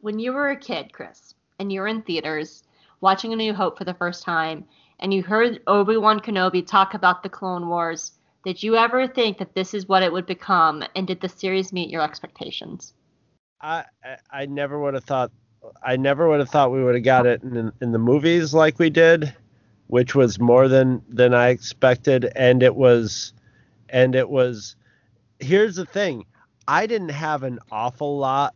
When 0.00 0.18
you 0.18 0.32
were 0.32 0.50
a 0.50 0.56
kid, 0.56 0.92
Chris, 0.92 1.34
and 1.58 1.72
you 1.72 1.80
were 1.80 1.86
in 1.86 2.02
theaters 2.02 2.64
watching 3.00 3.32
A 3.32 3.36
New 3.36 3.54
Hope 3.54 3.78
for 3.78 3.84
the 3.84 3.94
first 3.94 4.24
time, 4.24 4.64
and 4.98 5.14
you 5.14 5.22
heard 5.22 5.62
Obi 5.68 5.96
Wan 5.96 6.18
Kenobi 6.18 6.66
talk 6.66 6.94
about 6.94 7.22
the 7.22 7.28
Clone 7.28 7.68
Wars, 7.68 8.12
did 8.46 8.62
you 8.62 8.76
ever 8.76 9.08
think 9.08 9.38
that 9.38 9.56
this 9.56 9.74
is 9.74 9.88
what 9.88 10.04
it 10.04 10.12
would 10.12 10.24
become, 10.24 10.84
and 10.94 11.04
did 11.08 11.20
the 11.20 11.28
series 11.28 11.72
meet 11.72 11.90
your 11.90 12.02
expectations? 12.02 12.94
I 13.60 13.84
I- 14.32 14.46
never 14.46 14.78
would 14.78 14.94
have 14.94 15.02
thought 15.02 15.32
I 15.82 15.96
never 15.96 16.28
would 16.28 16.38
have 16.38 16.48
thought 16.48 16.70
we 16.70 16.84
would 16.84 16.94
have 16.94 17.02
got 17.02 17.26
it 17.26 17.42
in 17.42 17.72
in 17.80 17.90
the 17.90 17.98
movies 17.98 18.54
like 18.54 18.78
we 18.78 18.88
did, 18.88 19.34
which 19.88 20.14
was 20.14 20.38
more 20.38 20.68
than 20.68 21.02
than 21.08 21.34
I 21.34 21.48
expected, 21.48 22.30
and 22.36 22.62
it 22.62 22.76
was 22.76 23.32
and 23.88 24.14
it 24.14 24.30
was. 24.30 24.76
Here's 25.40 25.74
the 25.74 25.84
thing, 25.84 26.24
I 26.68 26.86
didn't 26.86 27.08
have 27.08 27.42
an 27.42 27.58
awful 27.72 28.16
lot. 28.16 28.54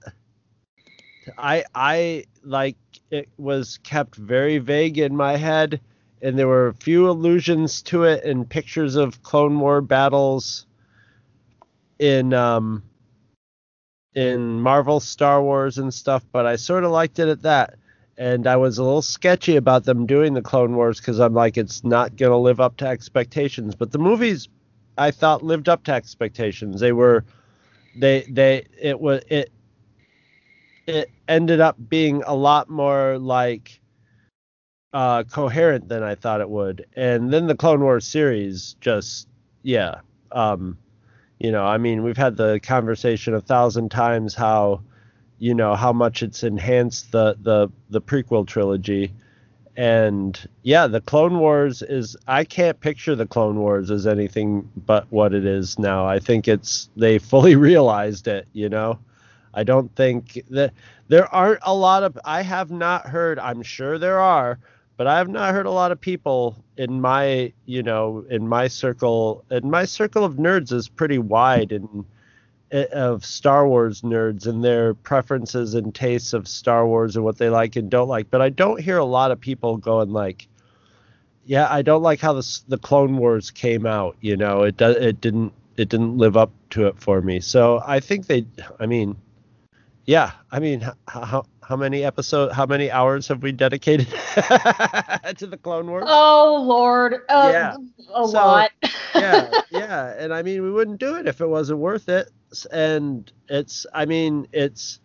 I 1.37 1.65
I 1.75 2.27
like 2.45 2.77
it 3.11 3.29
was 3.39 3.79
kept 3.79 4.15
very 4.15 4.59
vague 4.59 4.99
in 4.99 5.17
my 5.17 5.37
head, 5.37 5.81
and 6.23 6.39
there 6.39 6.49
were 6.49 6.69
a 6.69 6.75
few 6.75 7.09
allusions 7.09 7.83
to 7.83 8.05
it 8.05 8.25
and 8.25 8.49
pictures 8.49 8.97
of 8.97 9.23
Clone 9.23 9.59
War 9.59 9.81
battles 9.81 10.67
in 11.99 12.33
um 12.33 12.83
in 14.15 14.61
Marvel, 14.61 15.01
Star 15.01 15.43
Wars, 15.43 15.79
and 15.79 15.93
stuff, 15.95 16.25
but 16.33 16.47
I 16.47 16.57
sort 16.57 16.85
of 16.85 16.91
liked 16.91 17.19
it 17.19 17.29
at 17.29 17.43
that. 17.43 17.77
And 18.19 18.47
I 18.47 18.57
was 18.57 18.77
a 18.77 18.83
little 18.83 19.03
sketchy 19.03 19.57
about 19.57 19.85
them 19.85 20.05
doing 20.05 20.35
the 20.35 20.43
Clone 20.43 20.75
Wars 20.75 21.01
because 21.01 21.21
I'm 21.21 21.33
like, 21.33 21.57
it's 21.57 21.85
not 21.85 22.17
to 22.19 22.37
live 22.37 22.61
up 22.61 22.77
to 22.79 22.87
expectations. 22.87 23.75
But 23.75 23.93
the 23.93 23.99
movies, 23.99 24.49
I 24.99 25.11
thought, 25.11 25.43
lived 25.43 25.69
up 25.69 25.85
to 25.85 25.93
expectations. 25.93 26.81
They 26.81 26.93
were, 26.93 27.25
they, 27.97 28.27
they, 28.29 28.67
it 28.79 29.01
was, 29.01 29.23
it, 29.29 29.51
it 30.87 31.11
ended 31.29 31.61
up 31.61 31.77
being 31.89 32.23
a 32.27 32.35
lot 32.35 32.69
more 32.69 33.17
like 33.17 33.80
uh, 34.93 35.25
coherent 35.25 35.89
than 35.89 36.03
I 36.03 36.15
thought 36.15 36.41
it 36.41 36.51
would. 36.51 36.87
And 36.97 37.33
then 37.33 37.47
the 37.47 37.55
Clone 37.55 37.81
Wars 37.81 38.07
series 38.07 38.77
just, 38.81 39.29
yeah. 39.63 40.01
Um, 40.33 40.79
you 41.39 41.51
know, 41.51 41.65
I 41.65 41.79
mean, 41.79 42.03
we've 42.03 42.17
had 42.17 42.37
the 42.37 42.61
conversation 42.61 43.35
a 43.35 43.41
thousand 43.41 43.91
times 43.91 44.35
how, 44.35 44.83
you 45.39 45.55
know, 45.55 45.75
how 45.75 45.93
much 45.93 46.23
it's 46.23 46.43
enhanced 46.43 47.13
the 47.13 47.37
the 47.41 47.69
the 47.89 48.01
prequel 48.01 48.47
trilogy. 48.47 49.13
And 49.77 50.39
yeah, 50.63 50.87
the 50.87 51.01
Clone 51.01 51.39
Wars 51.39 51.81
is 51.81 52.17
I 52.27 52.45
can't 52.45 52.79
picture 52.79 53.15
the 53.15 53.27
Clone 53.27 53.59
Wars 53.59 53.91
as 53.91 54.07
anything 54.07 54.69
but 54.77 55.07
what 55.11 55.33
it 55.33 55.47
is 55.47 55.79
now. 55.79 56.07
I 56.07 56.19
think 56.19 56.47
it's 56.47 56.91
they 56.97 57.19
fully 57.19 57.57
realized 57.71 58.29
it, 58.29 58.47
you 58.53 58.69
know. 58.69 58.99
I 59.55 59.65
don't 59.65 59.95
think 59.97 60.43
that 60.51 60.73
there 61.09 61.33
aren't 61.35 61.61
a 61.63 61.75
lot 61.75 62.03
of 62.03 62.19
I 62.25 62.43
have 62.43 62.71
not 62.71 63.07
heard, 63.07 63.39
I'm 63.39 63.63
sure 63.63 63.99
there 63.99 64.21
are, 64.21 64.59
but 65.01 65.07
I 65.07 65.17
have 65.17 65.31
not 65.31 65.55
heard 65.55 65.65
a 65.65 65.71
lot 65.71 65.93
of 65.93 65.99
people 65.99 66.63
in 66.77 67.01
my, 67.01 67.55
you 67.65 67.83
know, 67.83 68.23
in 68.29 68.47
my 68.47 68.69
circle, 68.69 69.47
and 69.49 69.71
my 69.71 69.87
circle 69.87 70.27
of 70.27 70.35
nerds 70.35 70.75
is 70.75 70.89
pretty 70.91 71.17
wide 71.17 71.73
and 71.73 72.05
eh, 72.71 72.85
of 72.93 73.25
Star 73.25 73.67
Wars 73.67 74.03
nerds 74.03 74.47
and 74.47 74.63
their 74.63 74.93
preferences 74.93 75.73
and 75.73 75.95
tastes 75.95 76.35
of 76.35 76.47
Star 76.47 76.87
Wars 76.87 77.17
and 77.17 77.25
what 77.25 77.39
they 77.39 77.49
like 77.49 77.77
and 77.77 77.91
don't 77.91 78.09
like. 78.09 78.31
But 78.31 78.43
I 78.43 78.51
don't 78.51 78.79
hear 78.79 78.99
a 78.99 79.05
lot 79.07 79.31
of 79.31 79.41
people 79.41 79.79
going 79.79 80.11
like, 80.11 80.47
"Yeah, 81.47 81.67
I 81.71 81.81
don't 81.81 82.03
like 82.03 82.21
how 82.21 82.35
the 82.35 82.61
the 82.69 82.77
Clone 82.77 83.17
Wars 83.17 83.51
came 83.51 83.87
out." 83.87 84.19
You 84.21 84.37
know, 84.37 84.65
it 84.65 84.77
does 84.77 84.97
it 84.97 85.19
didn't 85.23 85.55
it 85.79 85.89
didn't 85.89 86.19
live 86.19 86.37
up 86.37 86.53
to 86.73 86.89
it 86.89 86.99
for 86.99 87.23
me. 87.23 87.41
So 87.41 87.83
I 87.87 88.01
think 88.01 88.27
they, 88.27 88.45
I 88.79 88.85
mean, 88.85 89.17
yeah, 90.05 90.33
I 90.53 90.59
mean, 90.59 90.83
how 91.09 91.23
how 91.25 91.47
many 91.77 92.05
episodes, 92.05 92.55
how 92.55 92.67
many 92.67 92.91
hours 92.91 93.29
have 93.29 93.43
we 93.43 93.53
dedicated 93.53 94.09
to 95.37 95.47
the 95.47 95.59
Clone 95.63 95.89
Wars? 95.91 96.05
Oh 96.07 96.63
Lord, 96.67 97.23
uh, 97.29 97.51
Yeah. 97.51 97.77
a 98.15 98.27
So, 98.27 98.39
lot. 98.39 98.71
yeah, 99.15 99.55
yeah, 99.71 100.15
and 100.19 100.33
I 100.33 100.43
mean, 100.43 100.63
we 100.63 100.71
wouldn't 100.71 100.99
do 101.01 101.17
it 101.17 101.27
if 101.27 101.41
it 101.41 101.47
wasn't 101.47 101.79
worth 101.81 102.09
it. 102.09 102.31
And 102.73 103.31
it's, 103.49 103.87
I 103.95 104.05
mean, 104.07 104.47
it's, 104.53 105.01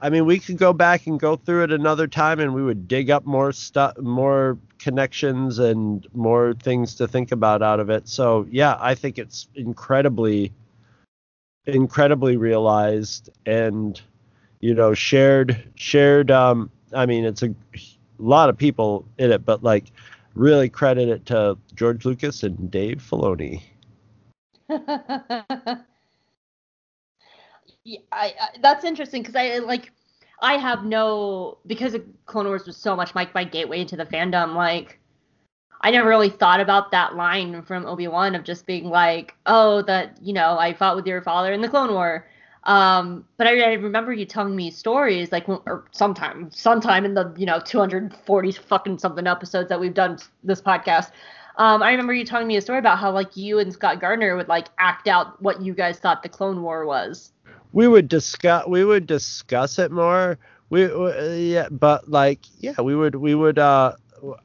I 0.00 0.10
mean, 0.10 0.26
we 0.26 0.38
could 0.38 0.58
go 0.58 0.72
back 0.72 1.06
and 1.06 1.18
go 1.18 1.36
through 1.36 1.64
it 1.64 1.72
another 1.72 2.06
time, 2.06 2.40
and 2.40 2.54
we 2.54 2.62
would 2.62 2.88
dig 2.88 3.10
up 3.10 3.24
more 3.24 3.52
stuff, 3.52 3.96
more 3.98 4.58
connections, 4.78 5.58
and 5.58 6.06
more 6.14 6.54
things 6.54 6.94
to 6.96 7.08
think 7.08 7.32
about 7.32 7.62
out 7.62 7.80
of 7.80 7.90
it. 7.90 8.08
So 8.08 8.46
yeah, 8.50 8.76
I 8.80 8.94
think 8.94 9.18
it's 9.18 9.48
incredibly, 9.54 10.52
incredibly 11.66 12.36
realized 12.36 13.30
and 13.46 14.00
you 14.60 14.74
know 14.74 14.94
shared 14.94 15.62
shared 15.74 16.30
um 16.30 16.70
i 16.94 17.06
mean 17.06 17.24
it's 17.24 17.42
a 17.42 17.54
lot 18.18 18.48
of 18.48 18.56
people 18.56 19.04
in 19.18 19.30
it 19.30 19.44
but 19.44 19.62
like 19.62 19.86
really 20.34 20.68
credit 20.68 21.08
it 21.08 21.26
to 21.26 21.56
george 21.74 22.04
lucas 22.04 22.42
and 22.42 22.70
dave 22.70 22.98
filoni 22.98 23.62
yeah, 27.88 28.00
I, 28.12 28.34
I, 28.38 28.48
that's 28.60 28.84
interesting 28.84 29.22
because 29.22 29.34
I 29.34 29.58
like 29.58 29.92
I 30.42 30.54
have 30.54 30.84
no 30.84 31.58
because 31.66 31.96
Clone 32.26 32.46
Wars 32.46 32.66
was 32.66 32.76
so 32.76 32.94
much 32.94 33.14
like 33.14 33.34
my 33.34 33.44
gateway 33.44 33.80
into 33.80 33.96
the 33.96 34.04
fandom. 34.04 34.54
Like 34.54 34.98
I 35.80 35.90
never 35.90 36.08
really 36.08 36.28
thought 36.28 36.60
about 36.60 36.90
that 36.90 37.16
line 37.16 37.62
from 37.62 37.86
Obi 37.86 38.08
Wan 38.08 38.34
of 38.34 38.44
just 38.44 38.66
being 38.66 38.84
like, 38.84 39.34
oh, 39.46 39.82
that 39.82 40.18
you 40.22 40.34
know 40.34 40.58
I 40.58 40.74
fought 40.74 40.96
with 40.96 41.06
your 41.06 41.22
father 41.22 41.52
in 41.52 41.62
the 41.62 41.68
Clone 41.68 41.92
War. 41.92 42.28
Um, 42.64 43.24
but 43.36 43.46
I, 43.46 43.60
I 43.70 43.72
remember 43.74 44.12
you 44.12 44.24
telling 44.26 44.54
me 44.56 44.70
stories 44.70 45.32
like 45.32 45.48
or 45.48 45.84
sometime 45.92 46.50
sometime 46.50 47.04
in 47.04 47.14
the 47.14 47.32
you 47.36 47.46
know 47.46 47.60
240 47.60 48.52
fucking 48.52 48.98
something 48.98 49.26
episodes 49.26 49.68
that 49.68 49.80
we've 49.80 49.94
done 49.94 50.18
this 50.42 50.60
podcast. 50.60 51.10
Um, 51.56 51.82
I 51.82 51.90
remember 51.90 52.12
you 52.14 52.24
telling 52.24 52.46
me 52.46 52.56
a 52.56 52.60
story 52.60 52.78
about 52.78 52.98
how 52.98 53.10
like 53.12 53.36
you 53.36 53.58
and 53.58 53.72
Scott 53.72 54.00
Gardner 54.00 54.36
would 54.36 54.48
like 54.48 54.68
act 54.78 55.08
out 55.08 55.40
what 55.42 55.60
you 55.62 55.74
guys 55.74 55.98
thought 55.98 56.22
the 56.22 56.28
Clone 56.28 56.62
War 56.62 56.86
was. 56.86 57.32
we 57.72 57.86
would 57.88 58.08
discuss 58.08 58.66
we 58.66 58.84
would 58.84 59.06
discuss 59.06 59.78
it 59.78 59.90
more 59.90 60.38
we 60.70 60.86
we- 60.86 61.52
yeah 61.52 61.68
but 61.70 62.08
like 62.08 62.40
yeah 62.58 62.80
we 62.80 62.94
would 62.94 63.14
we 63.16 63.34
would 63.34 63.58
uh 63.58 63.92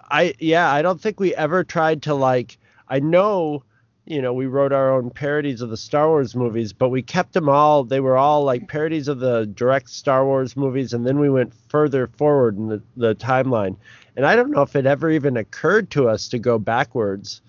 i 0.10 0.34
yeah 0.40 0.72
i 0.72 0.82
don't 0.82 1.02
think 1.02 1.20
we 1.20 1.34
ever 1.36 1.64
tried 1.64 2.02
to 2.04 2.14
like 2.14 2.58
i 2.90 3.00
know 3.00 3.64
you 4.06 4.22
know 4.22 4.34
we 4.34 4.46
wrote 4.46 4.74
our 4.74 4.94
own 4.94 5.10
parodies 5.10 5.62
of 5.62 5.70
the 5.70 5.78
star 5.78 6.10
wars 6.10 6.36
movies 6.36 6.74
but 6.74 6.90
we 6.90 7.02
kept 7.02 7.34
them 7.34 7.48
all 7.48 7.84
they 7.84 8.00
were 8.00 8.18
all 8.18 8.44
like 8.44 8.68
parodies 8.68 9.08
of 9.08 9.20
the 9.20 9.46
direct 9.48 9.90
star 9.90 10.26
wars 10.26 10.58
movies 10.58 10.94
and 10.94 11.06
then 11.06 11.20
we 11.20 11.30
went 11.30 11.54
further 11.70 12.08
forward 12.08 12.58
in 12.58 12.68
the, 12.68 12.82
the 12.98 13.16
timeline 13.16 13.76
and 14.16 14.26
i 14.26 14.36
don't 14.36 14.52
know 14.52 14.62
if 14.62 14.76
it 14.76 14.86
ever 14.86 15.10
even 15.10 15.38
occurred 15.38 15.90
to 15.90 16.08
us 16.08 16.28
to 16.28 16.38
go 16.38 16.60
backwards 16.60 17.42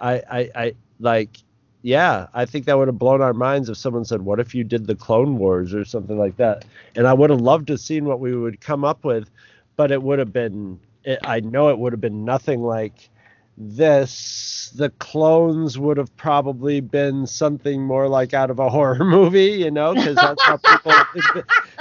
i 0.00 0.14
i, 0.30 0.50
I 0.54 0.74
like 1.00 1.38
yeah, 1.84 2.28
I 2.32 2.46
think 2.46 2.64
that 2.64 2.78
would 2.78 2.88
have 2.88 2.98
blown 2.98 3.20
our 3.20 3.34
minds 3.34 3.68
if 3.68 3.76
someone 3.76 4.06
said, 4.06 4.22
"What 4.22 4.40
if 4.40 4.54
you 4.54 4.64
did 4.64 4.86
the 4.86 4.94
Clone 4.94 5.36
Wars 5.36 5.74
or 5.74 5.84
something 5.84 6.18
like 6.18 6.38
that?" 6.38 6.64
And 6.96 7.06
I 7.06 7.12
would 7.12 7.28
have 7.28 7.42
loved 7.42 7.66
to 7.66 7.76
seen 7.76 8.06
what 8.06 8.20
we 8.20 8.34
would 8.34 8.62
come 8.62 8.86
up 8.86 9.04
with, 9.04 9.28
but 9.76 9.90
it 9.90 10.02
would 10.02 10.18
have 10.18 10.32
been. 10.32 10.80
It, 11.04 11.18
I 11.24 11.40
know 11.40 11.68
it 11.68 11.78
would 11.78 11.92
have 11.92 12.00
been 12.00 12.24
nothing 12.24 12.62
like 12.62 13.10
this. 13.56 14.72
The 14.74 14.90
clones 14.90 15.78
would 15.78 15.96
have 15.96 16.14
probably 16.16 16.80
been 16.80 17.26
something 17.26 17.82
more 17.82 18.08
like 18.08 18.34
out 18.34 18.50
of 18.50 18.58
a 18.58 18.68
horror 18.70 19.04
movie, 19.04 19.52
you 19.52 19.70
know, 19.70 19.94
because 19.94 20.16
that's 20.16 20.42
how 20.42 20.56
people. 20.56 20.92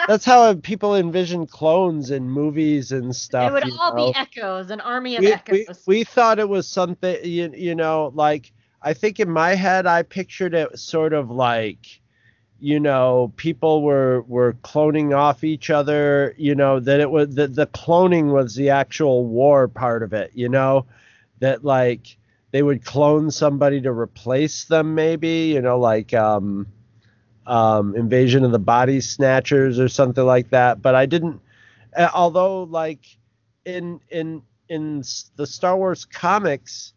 that's 0.07 0.25
how 0.25 0.53
people 0.55 0.95
envision 0.95 1.47
clones 1.47 2.11
in 2.11 2.29
movies 2.29 2.91
and 2.91 3.15
stuff. 3.15 3.49
it 3.49 3.53
would 3.53 3.79
all 3.79 3.95
know? 3.95 4.11
be 4.11 4.17
echoes, 4.17 4.69
an 4.69 4.81
army 4.81 5.15
of 5.15 5.21
we, 5.21 5.31
echoes. 5.31 5.83
we, 5.87 5.99
we 5.99 6.03
thought 6.03 6.39
it 6.39 6.49
was 6.49 6.67
something 6.67 7.17
you, 7.23 7.51
you 7.55 7.75
know 7.75 8.11
like 8.13 8.51
i 8.81 8.93
think 8.93 9.19
in 9.19 9.29
my 9.29 9.55
head 9.55 9.85
i 9.85 10.03
pictured 10.03 10.53
it 10.53 10.77
sort 10.77 11.13
of 11.13 11.29
like 11.29 12.01
you 12.59 12.79
know 12.79 13.31
people 13.35 13.81
were 13.81 14.21
were 14.23 14.53
cloning 14.63 15.15
off 15.15 15.43
each 15.43 15.69
other 15.69 16.33
you 16.37 16.55
know 16.55 16.79
that 16.79 16.99
it 16.99 17.09
was 17.09 17.35
that 17.35 17.55
the 17.55 17.67
cloning 17.67 18.31
was 18.31 18.55
the 18.55 18.69
actual 18.69 19.25
war 19.25 19.67
part 19.67 20.03
of 20.03 20.13
it 20.13 20.31
you 20.33 20.49
know 20.49 20.85
that 21.43 21.63
like 21.63 22.17
they 22.51 22.63
would 22.63 22.85
clone 22.85 23.31
somebody 23.31 23.81
to 23.81 23.91
replace 23.91 24.65
them 24.65 24.95
maybe 24.95 25.53
you 25.53 25.61
know 25.61 25.79
like 25.79 26.13
um 26.13 26.67
um 27.45 27.95
invasion 27.95 28.43
of 28.45 28.51
the 28.51 28.59
body 28.59 29.01
snatchers 29.01 29.79
or 29.79 29.89
something 29.89 30.25
like 30.25 30.49
that. 30.49 30.81
But 30.81 30.95
i 30.95 31.05
didn't 31.05 31.41
although 32.13 32.63
like 32.63 33.05
in 33.65 33.99
in 34.09 34.41
in 34.69 35.03
the 35.35 35.45
Star 35.45 35.77
Wars 35.77 36.05
comics, 36.05 36.93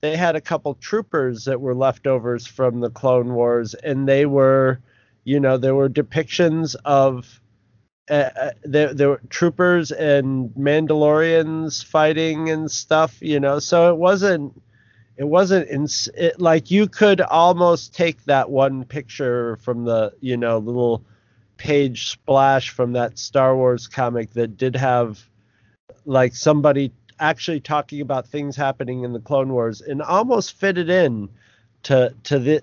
they 0.00 0.16
had 0.16 0.36
a 0.36 0.40
couple 0.40 0.74
troopers 0.74 1.44
that 1.44 1.60
were 1.60 1.74
leftovers 1.74 2.46
from 2.46 2.80
the 2.80 2.90
Clone 2.90 3.34
Wars, 3.34 3.74
and 3.74 4.08
they 4.08 4.26
were, 4.26 4.80
you 5.24 5.40
know, 5.40 5.58
there 5.58 5.74
were 5.74 5.88
depictions 5.88 6.76
of 6.84 7.40
uh, 8.10 8.30
uh, 8.40 8.50
there, 8.62 8.94
there 8.94 9.08
were 9.10 9.20
troopers 9.30 9.92
and 9.92 10.50
Mandalorians 10.50 11.84
fighting 11.84 12.50
and 12.50 12.70
stuff, 12.70 13.20
you 13.20 13.38
know. 13.40 13.58
So 13.58 13.90
it 13.90 13.96
wasn't, 13.96 14.60
it 15.16 15.24
wasn't 15.24 15.68
in, 15.68 15.86
it, 16.14 16.40
like 16.40 16.70
you 16.70 16.88
could 16.88 17.20
almost 17.20 17.94
take 17.94 18.24
that 18.24 18.50
one 18.50 18.84
picture 18.84 19.56
from 19.56 19.84
the, 19.84 20.12
you 20.20 20.36
know, 20.36 20.58
little 20.58 21.04
page 21.58 22.10
splash 22.10 22.70
from 22.70 22.92
that 22.92 23.18
Star 23.18 23.54
Wars 23.56 23.86
comic 23.86 24.30
that 24.32 24.56
did 24.56 24.76
have 24.76 25.28
like 26.06 26.34
somebody 26.34 26.92
actually 27.20 27.60
talking 27.60 28.00
about 28.00 28.26
things 28.26 28.56
happening 28.56 29.02
in 29.02 29.12
the 29.12 29.20
Clone 29.20 29.52
Wars 29.52 29.80
and 29.80 30.00
almost 30.00 30.54
fit 30.54 30.78
it 30.78 30.88
in 30.88 31.28
to 31.82 32.14
to 32.24 32.38
the 32.38 32.62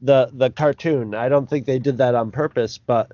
the 0.00 0.30
the 0.32 0.50
cartoon. 0.50 1.14
I 1.14 1.28
don't 1.28 1.48
think 1.48 1.66
they 1.66 1.78
did 1.78 1.98
that 1.98 2.14
on 2.14 2.30
purpose, 2.30 2.78
but 2.78 3.12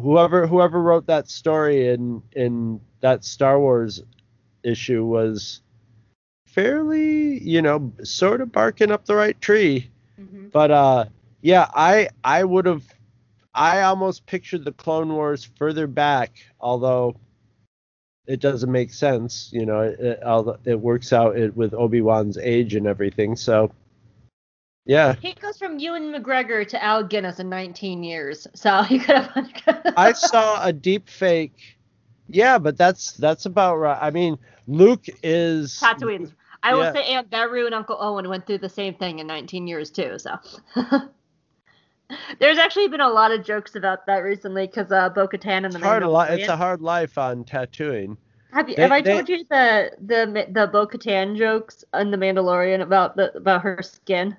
whoever 0.00 0.46
whoever 0.46 0.80
wrote 0.80 1.06
that 1.06 1.28
story 1.28 1.88
in 1.88 2.22
in 2.32 2.80
that 3.00 3.24
Star 3.24 3.58
Wars 3.58 4.02
issue 4.62 5.04
was 5.04 5.60
fairly, 6.46 7.42
you 7.42 7.60
know, 7.62 7.92
sort 8.02 8.40
of 8.40 8.52
barking 8.52 8.90
up 8.92 9.04
the 9.04 9.14
right 9.14 9.38
tree. 9.40 9.90
Mhm. 10.20 10.50
But 10.52 10.70
uh 10.70 11.04
yeah, 11.42 11.68
I 11.74 12.08
I 12.22 12.44
would 12.44 12.66
have 12.66 12.84
I 13.54 13.82
almost 13.82 14.26
pictured 14.26 14.64
the 14.64 14.72
Clone 14.72 15.12
Wars 15.12 15.44
further 15.44 15.86
back, 15.86 16.32
although 16.60 17.16
it 18.26 18.40
doesn't 18.40 18.72
make 18.72 18.92
sense, 18.92 19.50
you 19.52 19.66
know. 19.66 19.80
It, 19.80 20.00
it, 20.00 20.20
it 20.64 20.80
works 20.80 21.12
out 21.12 21.36
it, 21.36 21.56
with 21.56 21.74
Obi 21.74 22.00
Wan's 22.00 22.38
age 22.38 22.74
and 22.74 22.86
everything. 22.86 23.36
So, 23.36 23.70
yeah, 24.86 25.14
He 25.20 25.32
goes 25.34 25.58
from 25.58 25.78
Ewan 25.78 26.12
McGregor 26.12 26.66
to 26.68 26.82
Alec 26.82 27.08
Guinness 27.08 27.40
in 27.40 27.48
19 27.48 28.02
years, 28.04 28.46
so 28.54 28.82
he 28.88 28.98
could 28.98 29.16
have. 29.16 29.48
I 29.96 30.12
saw 30.12 30.64
a 30.64 30.72
deep 30.72 31.08
fake. 31.08 31.76
Yeah, 32.28 32.58
but 32.58 32.76
that's 32.76 33.12
that's 33.12 33.44
about 33.46 33.76
right. 33.76 33.98
I 34.00 34.10
mean, 34.10 34.38
Luke 34.66 35.04
is 35.22 35.78
Tatooine. 35.80 36.32
I 36.62 36.72
will 36.74 36.82
Yeah. 36.84 36.92
say 36.94 37.04
Aunt 37.14 37.28
Beru 37.30 37.66
and 37.66 37.74
Uncle 37.74 37.96
Owen 38.00 38.28
went 38.30 38.46
through 38.46 38.58
the 38.58 38.68
same 38.70 38.94
thing 38.94 39.18
in 39.18 39.26
19 39.26 39.66
years 39.66 39.90
too. 39.90 40.18
So 40.18 40.38
there's 42.38 42.58
actually 42.58 42.88
been 42.88 43.00
a 43.02 43.08
lot 43.08 43.30
of 43.32 43.44
jokes 43.44 43.74
about 43.76 44.06
that 44.06 44.18
recently 44.18 44.66
because 44.66 44.90
uh, 44.92 45.08
Bo-Katan 45.10 45.64
and 45.64 45.72
the 45.72 45.78
It's 45.78 45.84
hard 45.84 46.02
a 46.02 46.10
li- 46.10 46.26
It's 46.30 46.48
a 46.48 46.56
hard 46.56 46.80
life 46.80 47.18
on 47.18 47.44
Tatooine. 47.44 48.16
Have 48.52 48.68
you 48.68 48.76
They- 48.76 48.82
have 48.82 48.92
I 48.92 49.00
they- 49.02 49.12
told 49.12 49.28
you 49.28 49.38
the 49.50 49.90
the 50.06 50.46
the 50.50 50.66
Bo 50.68 50.86
Katan 50.86 51.36
jokes 51.36 51.84
in 51.92 52.10
the 52.10 52.16
Mandalorian 52.16 52.80
about 52.80 53.16
the 53.16 53.36
about 53.36 53.62
her 53.62 53.80
skin? 53.82 54.36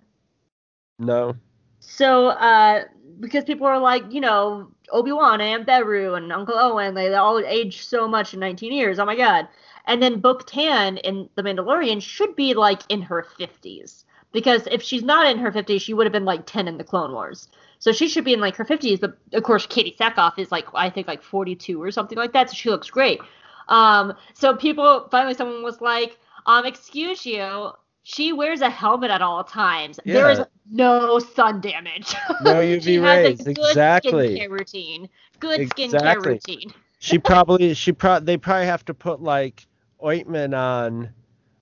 No. 0.99 1.35
So, 1.79 2.29
uh, 2.29 2.85
because 3.19 3.43
people 3.43 3.67
are 3.67 3.79
like, 3.79 4.11
you 4.11 4.21
know, 4.21 4.71
Obi 4.91 5.11
Wan 5.11 5.41
and 5.41 5.65
Beru 5.65 6.15
and 6.15 6.31
Uncle 6.31 6.57
Owen, 6.57 6.93
they 6.93 7.13
all 7.13 7.39
aged 7.39 7.87
so 7.87 8.07
much 8.07 8.33
in 8.33 8.39
19 8.39 8.71
years. 8.73 8.99
Oh 8.99 9.05
my 9.05 9.15
god! 9.15 9.47
And 9.85 10.01
then 10.01 10.19
Bo 10.19 10.35
Katan 10.35 10.99
in 11.01 11.29
The 11.35 11.43
Mandalorian 11.43 12.01
should 12.01 12.35
be 12.35 12.53
like 12.53 12.81
in 12.89 13.01
her 13.03 13.25
50s 13.39 14.03
because 14.31 14.67
if 14.69 14.81
she's 14.81 15.03
not 15.03 15.27
in 15.27 15.37
her 15.37 15.51
50s, 15.51 15.81
she 15.81 15.93
would 15.93 16.05
have 16.05 16.13
been 16.13 16.25
like 16.25 16.45
10 16.45 16.67
in 16.67 16.77
the 16.77 16.83
Clone 16.83 17.13
Wars. 17.13 17.47
So 17.79 17.91
she 17.91 18.07
should 18.07 18.25
be 18.25 18.33
in 18.33 18.41
like 18.41 18.55
her 18.55 18.65
50s. 18.65 18.99
But 18.99 19.17
of 19.33 19.43
course, 19.43 19.65
Katee 19.65 19.95
Sackhoff 19.95 20.37
is 20.37 20.51
like 20.51 20.65
I 20.73 20.89
think 20.89 21.07
like 21.07 21.23
42 21.23 21.81
or 21.81 21.91
something 21.91 22.17
like 22.17 22.33
that. 22.33 22.49
So 22.49 22.55
she 22.55 22.69
looks 22.69 22.89
great. 22.89 23.21
Um, 23.69 24.13
so 24.33 24.55
people 24.55 25.07
finally, 25.09 25.33
someone 25.33 25.63
was 25.63 25.81
like, 25.81 26.19
um, 26.45 26.65
excuse 26.65 27.25
you. 27.25 27.71
She 28.07 28.33
wears 28.33 28.61
a 28.61 28.69
helmet 28.69 29.11
at 29.11 29.21
all 29.21 29.43
times. 29.43 29.99
There 30.05 30.29
is 30.29 30.41
no 30.71 31.19
sun 31.19 31.61
damage. 31.61 32.15
No 32.39 32.55
she 32.79 32.97
UV 32.97 33.01
has 33.01 33.23
rays, 33.25 33.41
a 33.41 33.45
good 33.55 33.77
exactly. 33.77 34.03
skincare 34.03 34.49
routine. 34.49 35.09
Good 35.39 35.61
skincare 35.63 36.21
Exactly. 36.21 36.23
routine. 36.23 36.73
She 36.99 37.19
probably 37.19 37.73
she 37.73 37.91
pro 37.93 38.19
they 38.19 38.37
probably 38.37 38.67
have 38.67 38.85
to 38.85 38.93
put 38.93 39.21
like 39.21 39.65
ointment 40.03 40.53
on 40.53 41.09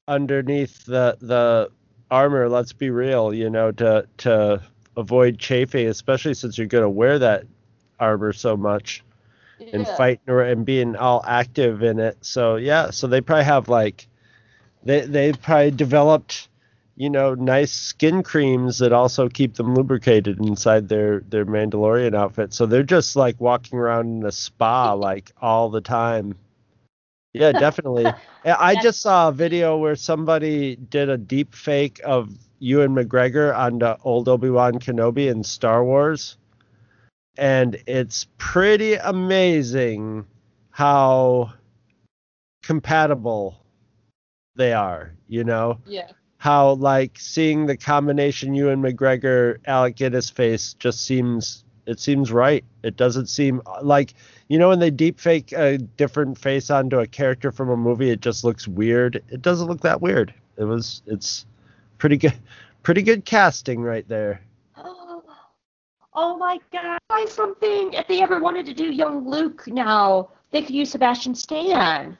underneath 0.07 0.86
the 0.86 1.18
the 1.22 1.72
armor, 2.11 2.49
let's 2.49 2.74
be 2.74 2.90
real, 2.91 3.34
you 3.34 3.49
know, 3.49 3.72
to 3.72 4.07
to 4.20 4.61
avoid 4.98 5.40
chafing, 5.40 5.88
especially 5.88 6.34
since 6.34 6.57
you're 6.57 6.68
gonna 6.68 6.90
wear 6.90 7.20
that 7.20 7.45
armor 7.99 8.34
so 8.34 8.57
much 8.57 9.03
and 9.72 9.88
Yeah. 9.88 9.95
fighting 9.98 10.22
and 10.28 10.65
being 10.65 10.95
all 10.95 11.24
active 11.28 11.84
in 11.84 11.99
it. 11.99 12.18
So 12.22 12.57
yeah, 12.57 12.91
so 12.91 13.07
they 13.07 13.22
probably 13.22 13.45
have 13.45 13.70
like 13.70 14.07
they 14.85 15.01
they 15.01 15.34
probably 15.34 15.72
developed 15.72 16.47
you 16.95 17.10
know 17.10 17.34
nice 17.34 17.72
skin 17.72 18.23
creams 18.23 18.77
that 18.80 18.93
also 18.93 19.30
keep 19.30 19.55
them 19.55 19.73
lubricated 19.76 20.39
inside 20.39 20.89
their 20.89 21.22
their 21.22 21.45
Mandalorian 21.45 22.15
outfit. 22.15 22.53
So 22.53 22.65
they're 22.65 22.84
just 22.84 23.15
like 23.15 23.39
walking 23.39 23.80
around 23.80 24.19
in 24.19 24.26
a 24.26 24.31
spa 24.31 24.93
like 24.93 25.31
all 25.41 25.69
the 25.69 25.81
time. 25.81 26.35
Yeah, 27.34 27.51
definitely. 27.65 28.05
I 28.45 28.76
just 28.81 29.01
saw 29.01 29.30
a 29.30 29.31
video 29.31 29.77
where 29.77 29.95
somebody 29.95 30.76
did 30.76 31.10
a 31.10 31.18
deep 31.18 31.55
fake 31.55 31.99
of 32.03 32.30
Ewan 32.60 32.95
McGregor 32.95 33.57
on 33.57 33.80
the 33.80 33.97
old 34.03 34.30
Obi-Wan 34.30 34.73
Kenobi 34.76 35.30
in 35.30 35.43
Star 35.43 35.84
Wars 35.84 36.38
and 37.38 37.77
it's 37.88 38.27
pretty 38.38 38.93
amazing 38.95 40.26
how 40.69 41.53
compatible 42.61 43.62
they 44.55 44.73
are, 44.73 45.13
you 45.27 45.43
know? 45.43 45.80
Yeah. 45.85 46.09
How 46.38 46.73
like 46.73 47.17
seeing 47.17 47.65
the 47.65 47.77
combination 47.77 48.53
Ewan 48.53 48.81
McGregor 48.81 49.57
Alec 49.65 49.95
Guinness 49.95 50.30
face 50.30 50.73
just 50.73 51.05
seems 51.05 51.63
it 51.85 51.99
seems 51.99 52.31
right. 52.31 52.63
It 52.84 52.97
doesn't 52.97 53.27
seem 53.27 53.61
like 53.81 54.13
you 54.49 54.59
know 54.59 54.69
when 54.69 54.80
they 54.80 54.91
deep 54.91 55.19
fake 55.19 55.53
a 55.53 55.77
different 55.77 56.38
face 56.38 56.69
onto 56.69 56.99
a 56.99 57.07
character 57.07 57.51
from 57.51 57.69
a 57.69 57.77
movie, 57.77 58.09
it 58.09 58.19
just 58.21 58.43
looks 58.43 58.67
weird. 58.67 59.23
It 59.30 59.41
doesn't 59.41 59.67
look 59.67 59.81
that 59.81 60.01
weird. 60.01 60.34
It 60.57 60.65
was 60.65 61.01
it's 61.07 61.45
pretty 61.97 62.17
good 62.17 62.38
pretty 62.84 63.01
good 63.01 63.25
casting 63.25 63.81
right 63.81 64.07
there. 64.07 64.41
Oh 66.15 66.38
my 66.38 66.59
god, 66.71 66.99
something. 67.27 67.93
If 67.93 68.07
they 68.07 68.21
ever 68.21 68.39
wanted 68.39 68.67
to 68.67 68.73
do 68.75 68.91
young 68.91 69.27
Luke 69.27 69.63
now, 69.65 70.30
they 70.51 70.61
could 70.61 70.75
use 70.75 70.91
Sebastian 70.91 71.34
Stan. 71.34 72.15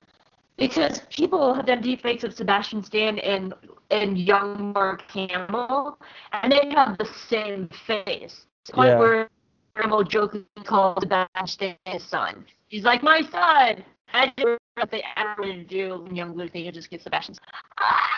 Because 0.58 1.02
people 1.10 1.54
have 1.54 1.66
done 1.66 1.82
deepfakes 1.82 2.24
of 2.24 2.34
Sebastian 2.34 2.84
Stan 2.84 3.20
and 3.20 3.54
and 3.90 4.18
young 4.18 4.72
Mark 4.74 5.02
Hamill, 5.12 5.98
and 6.32 6.52
they 6.52 6.72
have 6.72 6.98
the 6.98 7.06
same 7.28 7.70
face. 7.88 8.46
Point 8.72 8.90
Yeah. 8.90 9.00
where 9.00 9.30
Hamill 9.76 10.04
jokingly 10.04 10.46
calls 10.64 11.02
Sebastian 11.02 11.48
Stan 11.48 11.78
his 11.86 12.04
son. 12.04 12.46
He's 12.68 12.84
like, 12.84 13.04
my 13.04 13.22
son! 13.22 13.84
I 14.14 14.32
do 14.38 14.58
what 14.76 14.92
they 14.92 15.04
ever 15.16 15.64
do 15.64 16.08
young 16.12 16.36
Luke, 16.36 16.52
they 16.54 16.66
could 16.66 16.74
just 16.74 16.90
get 16.90 17.02
Sebastian. 17.02 17.36
Ah! 17.80 18.10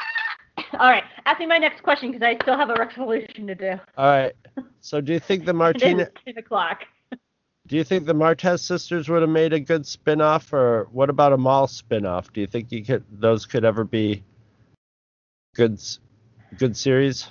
All 0.73 0.89
right, 0.89 1.03
ask 1.25 1.39
me 1.39 1.45
my 1.45 1.57
next 1.57 1.83
question 1.83 2.11
because 2.11 2.25
I 2.25 2.35
still 2.41 2.57
have 2.57 2.69
a 2.69 2.75
resolution 2.75 3.47
to 3.47 3.55
do. 3.55 3.71
All 3.97 4.05
right. 4.05 4.35
So 4.81 5.01
do 5.01 5.13
you 5.13 5.19
think 5.19 5.45
the 5.45 5.53
is 5.75 6.07
10 6.25 6.37
o'clock. 6.37 6.85
Do 7.67 7.77
you 7.77 7.83
think 7.83 8.05
the 8.05 8.13
Martez 8.13 8.59
sisters 8.59 9.09
would 9.09 9.21
have 9.21 9.29
made 9.29 9.53
a 9.53 9.59
good 9.59 9.87
spin-off 9.87 10.53
or 10.53 10.87
what 10.91 11.09
about 11.09 11.33
a 11.33 11.37
Maul 11.37 11.67
spin-off? 11.67 12.31
Do 12.31 12.41
you 12.41 12.47
think 12.47 12.71
you 12.71 12.83
could 12.83 13.03
those 13.11 13.45
could 13.45 13.65
ever 13.65 13.83
be 13.83 14.23
good 15.55 15.79
good 16.57 16.77
series? 16.77 17.27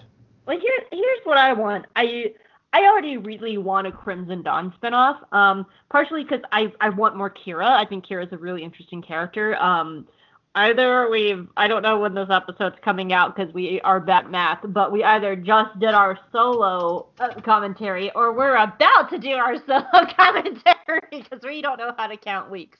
Well, 0.47 0.59
here, 0.59 0.79
here's 0.91 1.21
what 1.25 1.39
I 1.39 1.53
want. 1.53 1.87
I 1.95 2.33
I 2.73 2.83
already 2.87 3.17
really 3.17 3.59
want 3.59 3.87
a 3.87 3.93
Crimson 3.93 4.43
Dawn 4.43 4.75
spinoff. 4.83 5.19
Um, 5.33 5.67
partially 5.89 6.25
because 6.25 6.41
I 6.51 6.73
I 6.81 6.89
want 6.89 7.17
more 7.17 7.31
Qi'ra. 7.31 7.69
I 7.69 7.85
think 7.85 8.07
Qi'ra's 8.07 8.33
a 8.33 8.39
really 8.39 8.65
interesting 8.65 9.03
character. 9.03 9.57
Um, 9.63 10.09
either 10.55 11.09
we've 11.11 11.49
I 11.57 11.69
don't 11.69 11.83
know 11.83 11.99
when 11.99 12.15
this 12.15 12.31
episode's 12.31 12.77
coming 12.83 13.13
out 13.13 13.35
because 13.35 13.53
we 13.53 13.81
are 13.83 14.01
back 14.01 14.31
math, 14.31 14.61
but 14.65 14.93
we 14.93 15.03
either 15.03 15.37
just 15.37 15.79
did 15.79 15.95
our 15.95 16.19
solo 16.33 17.09
uh, 17.19 17.41
commentary 17.41 18.11
or 18.13 18.33
we're 18.33 18.57
about 18.57 19.11
to 19.11 19.19
do 19.19 19.33
our 19.33 19.57
solo 19.67 20.07
commentary 20.17 21.01
because 21.11 21.41
we 21.43 21.63
don't 21.63 21.79
know 21.79 21.93
how 21.97 22.07
to 22.07 22.17
count 22.17 22.51
weeks. 22.51 22.79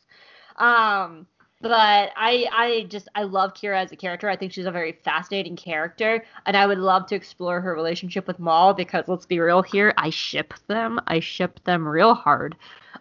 Um, 0.57 1.27
but 1.61 2.11
I 2.17 2.47
I 2.53 2.87
just 2.89 3.09
I 3.15 3.23
love 3.23 3.55
Qi'ra 3.55 3.85
as 3.85 3.93
a 3.93 3.97
character. 3.97 4.29
I 4.29 4.37
think 4.37 4.53
she's 4.53 4.67
a 4.67 4.71
very 4.71 4.93
fascinating 5.05 5.57
character, 5.57 6.25
and 6.47 6.57
I 6.57 6.67
would 6.67 6.79
love 6.79 7.07
to 7.07 7.15
explore 7.15 7.61
her 7.61 7.75
relationship 7.75 8.27
with 8.27 8.39
Maul 8.39 8.75
because 8.75 9.05
let's 9.09 9.27
be 9.27 9.41
real 9.41 9.63
here, 9.63 9.95
I 9.97 10.11
ship 10.11 10.55
them. 10.69 11.01
I 11.07 11.21
ship 11.21 11.61
them 11.65 11.89
real 11.89 12.15
hard. 12.15 12.57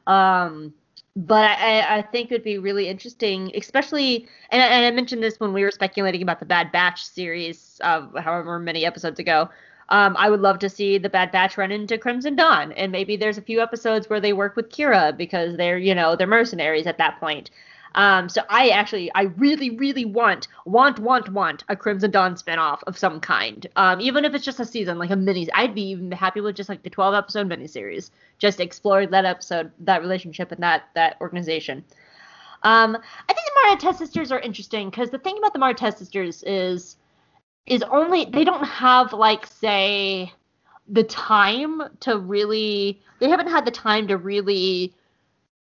Um, 0.07 0.73
but 1.15 1.57
I, 1.59 1.97
I 1.97 2.01
think 2.01 2.31
it 2.31 2.35
would 2.35 2.43
be 2.43 2.57
really 2.57 2.87
interesting, 2.87 3.51
especially, 3.55 4.27
and, 4.49 4.61
I- 4.61 4.67
and 4.67 4.85
I 4.85 4.91
mentioned 4.91 5.21
this 5.23 5.39
when 5.39 5.53
we 5.53 5.63
were 5.63 5.71
speculating 5.71 6.21
about 6.23 6.39
the 6.39 6.45
Bad 6.45 6.71
Batch 6.71 7.05
series, 7.05 7.79
of 7.83 8.13
however 8.17 8.59
many 8.59 8.85
episodes 8.85 9.19
ago. 9.19 9.49
Um, 9.89 10.15
I 10.17 10.29
would 10.29 10.39
love 10.39 10.59
to 10.59 10.69
see 10.69 10.97
the 10.97 11.09
Bad 11.09 11.31
Batch 11.31 11.57
run 11.57 11.71
into 11.71 11.97
Crimson 11.97 12.35
Dawn, 12.35 12.71
and 12.71 12.91
maybe 12.91 13.15
there's 13.17 13.37
a 13.37 13.41
few 13.41 13.61
episodes 13.61 14.09
where 14.09 14.21
they 14.21 14.33
work 14.33 14.55
with 14.55 14.69
Qi'ra 14.69 15.15
because 15.15 15.55
they're, 15.57 15.77
you 15.77 15.93
know, 15.93 16.15
they're 16.15 16.25
mercenaries 16.25 16.87
at 16.87 16.97
that 16.97 17.19
point. 17.19 17.51
Um, 17.95 18.27
so 18.27 18.41
I 18.49 18.69
actually, 18.69 19.11
I 19.13 19.23
really, 19.23 19.69
really 19.71 20.05
want, 20.05 20.47
want, 20.65 20.99
want, 20.99 21.29
want 21.29 21.63
a 21.69 21.75
Crimson 21.75 22.11
Dawn 22.11 22.35
spinoff 22.35 22.79
of 22.87 22.97
some 22.97 23.19
kind. 23.19 23.67
Um, 23.75 24.01
even 24.01 24.25
if 24.25 24.33
it's 24.33 24.45
just 24.45 24.59
a 24.59 24.65
season, 24.65 24.97
like 24.97 25.11
a 25.11 25.15
mini. 25.15 25.47
I'd 25.53 25.75
be 25.75 25.89
even 25.89 26.11
happy 26.11 26.41
with 26.41 26.55
just 26.55 26.69
like 26.69 26.83
the 26.83 26.89
12 26.89 27.13
episode 27.13 27.49
miniseries, 27.49 28.09
just 28.39 28.59
exploring 28.59 29.11
that 29.11 29.25
episode, 29.25 29.71
that 29.79 30.01
relationship, 30.01 30.51
and 30.51 30.61
that 30.63 30.89
that 30.95 31.17
organization. 31.21 31.83
Um, 32.63 32.97
I 33.29 33.33
think 33.33 33.79
the 33.79 33.87
Martez 33.87 33.97
sisters 33.97 34.31
are 34.31 34.39
interesting 34.39 34.89
because 34.89 35.09
the 35.09 35.19
thing 35.19 35.37
about 35.37 35.53
the 35.53 35.59
Martez 35.59 35.97
sisters 35.97 36.43
is, 36.43 36.95
is 37.65 37.83
only 37.83 38.25
they 38.25 38.43
don't 38.43 38.65
have 38.65 39.13
like 39.13 39.45
say 39.45 40.31
the 40.87 41.03
time 41.03 41.81
to 42.01 42.17
really 42.17 43.01
they 43.19 43.29
haven't 43.29 43.47
had 43.47 43.65
the 43.65 43.71
time 43.71 44.07
to 44.07 44.17
really 44.17 44.93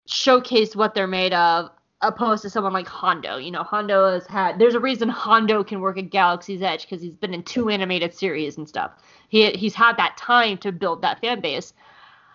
showcase 0.05 0.75
what 0.75 0.93
they're 0.93 1.07
made 1.07 1.33
of 1.33 1.71
opposed 2.01 2.41
to 2.43 2.49
someone 2.49 2.73
like 2.73 2.87
Hondo. 2.87 3.37
You 3.37 3.51
know, 3.51 3.63
Hondo 3.63 4.11
has 4.11 4.27
had 4.27 4.59
there's 4.59 4.75
a 4.75 4.79
reason 4.79 5.09
Hondo 5.09 5.63
can 5.63 5.81
work 5.81 5.97
at 5.97 6.09
Galaxy's 6.09 6.61
Edge 6.61 6.83
because 6.83 7.01
he's 7.01 7.15
been 7.15 7.33
in 7.33 7.43
two 7.43 7.69
animated 7.69 8.13
series 8.13 8.57
and 8.57 8.67
stuff. 8.67 8.91
He 9.29 9.49
he's 9.51 9.73
had 9.73 9.97
that 9.97 10.15
time 10.17 10.57
to 10.59 10.71
build 10.71 11.01
that 11.01 11.19
fan 11.21 11.41
base. 11.41 11.73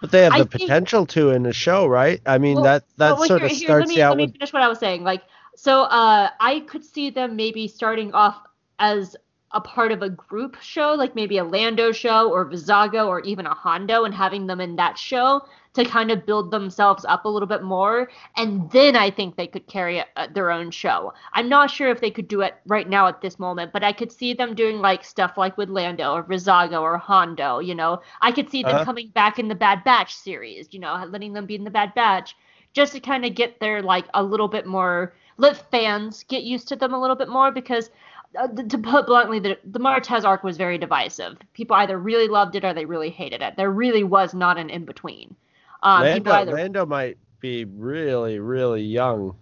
But 0.01 0.11
they 0.11 0.23
have 0.25 0.33
I 0.33 0.39
the 0.39 0.45
think- 0.47 0.63
potential 0.63 1.07
to 1.07 1.31
in 1.31 1.45
the 1.45 1.53
show, 1.53 1.87
right? 1.87 2.21
I 2.27 2.39
mean 2.39 2.57
Well- 2.57 2.65
that 2.65 2.85
that 2.97 3.17
Well, 3.19 3.27
sort 3.29 3.43
here- 3.43 3.51
of 3.51 3.57
here, 3.57 3.67
starts 3.69 3.89
let 3.89 3.95
me, 3.97 4.03
out 4.03 4.11
let 4.11 4.17
me 4.17 4.25
with 4.27 4.33
finish 4.33 4.53
what 4.53 4.63
I 4.63 4.69
was 4.69 4.79
saying. 4.81 5.05
Like, 5.05 5.23
so 5.55 5.83
uh, 5.83 6.31
I 6.41 6.61
could 6.61 6.85
see 6.85 7.11
them 7.11 7.37
maybe 7.37 7.69
starting 7.69 8.13
off 8.15 8.37
as 8.81 9.17
a 9.55 9.61
part 9.61 9.93
of 9.93 10.01
a 10.03 10.09
group 10.09 10.57
show, 10.63 10.95
like 10.95 11.15
maybe 11.15 11.37
a 11.39 11.45
Lando 11.45 11.93
show 11.93 12.31
or 12.33 12.45
Vizago 12.47 13.07
or 13.07 13.21
even 13.21 13.47
a 13.47 13.55
Hondo, 13.55 14.05
and 14.05 14.15
having 14.15 14.47
them 14.47 14.61
in 14.63 14.77
that 14.77 14.99
show 14.99 15.43
to 15.75 15.85
kind 15.85 16.11
of 16.11 16.27
build 16.27 16.51
themselves 16.51 17.05
up 17.07 17.25
a 17.25 17.29
little 17.29 17.47
bit 17.49 17.63
more. 17.63 18.11
And 18.37 18.71
then 18.71 18.97
I 18.97 19.11
think 19.11 19.37
they 19.37 19.47
could 19.47 19.67
carry 19.67 19.99
a, 19.99 20.07
a- 20.17 20.29
their 20.31 20.51
own 20.51 20.71
show. 20.71 21.13
I'm 21.33 21.49
not 21.49 21.71
sure 21.71 21.89
if 21.91 22.01
they 22.01 22.11
could 22.11 22.29
do 22.29 22.41
it 22.43 22.55
right 22.67 22.89
now 22.89 23.07
at 23.09 23.21
this 23.23 23.39
moment, 23.39 23.73
but 23.73 23.83
I 23.85 23.93
could 23.93 24.13
see 24.13 24.35
them 24.35 24.55
doing 24.55 24.79
like 24.79 25.05
stuff 25.05 25.37
like 25.39 25.57
with 25.57 25.69
Lando 25.71 26.13
or 26.15 26.23
Vizago 26.25 26.81
or 26.83 26.99
Hondo. 26.99 27.59
You 27.61 27.75
know, 27.75 28.01
I 28.21 28.33
could 28.33 28.51
see 28.51 28.63
them 28.63 28.79
Uh-huh. 28.79 28.81
coming 28.81 29.09
back 29.11 29.39
in 29.39 29.49
the 29.49 29.55
Bad 29.55 29.85
Batch 29.85 30.15
series. 30.15 30.69
You 30.73 30.81
know, 30.81 31.05
letting 31.09 31.33
them 31.33 31.47
be 31.47 31.55
in 31.55 31.65
the 31.65 31.71
Bad 31.71 31.95
Batch 31.95 32.37
just 32.73 32.93
to 32.93 33.01
kind 33.01 33.25
of 33.25 33.35
get 33.35 33.61
their 33.61 33.83
like 33.83 34.07
a 34.15 34.23
little 34.23 34.49
bit 34.49 34.67
more 34.67 35.15
let 35.39 35.71
fans 35.71 36.25
get 36.25 36.43
used 36.45 36.69
to 36.69 36.77
them 36.77 36.93
a 36.93 37.01
little 37.01 37.17
bit 37.17 37.29
more 37.29 37.51
because 37.51 37.91
uh, 38.39 38.47
to 38.49 38.79
put 38.79 39.07
bluntly 39.07 39.39
the, 39.39 39.59
the 39.65 39.79
Martez 39.81 40.25
arc 40.25 40.43
was 40.45 40.57
very 40.57 40.79
divisive 40.79 41.39
people 41.55 41.77
either 41.77 41.99
really 41.99 42.29
loved 42.29 42.55
it 42.57 42.65
or 42.65 42.73
they 42.75 42.85
really 42.85 43.11
hated 43.11 43.43
it 43.43 43.57
there 43.57 43.71
really 43.71 44.05
was 44.05 44.35
not 44.35 44.59
an 44.59 44.71
in 44.71 44.85
between 44.85 45.35
um, 45.83 46.03
Lando, 46.03 46.31
either 46.33 46.53
Lando 46.53 46.87
might 46.87 47.19
be 47.41 47.65
really, 47.65 48.39
really 48.39 48.83
young. 48.83 49.37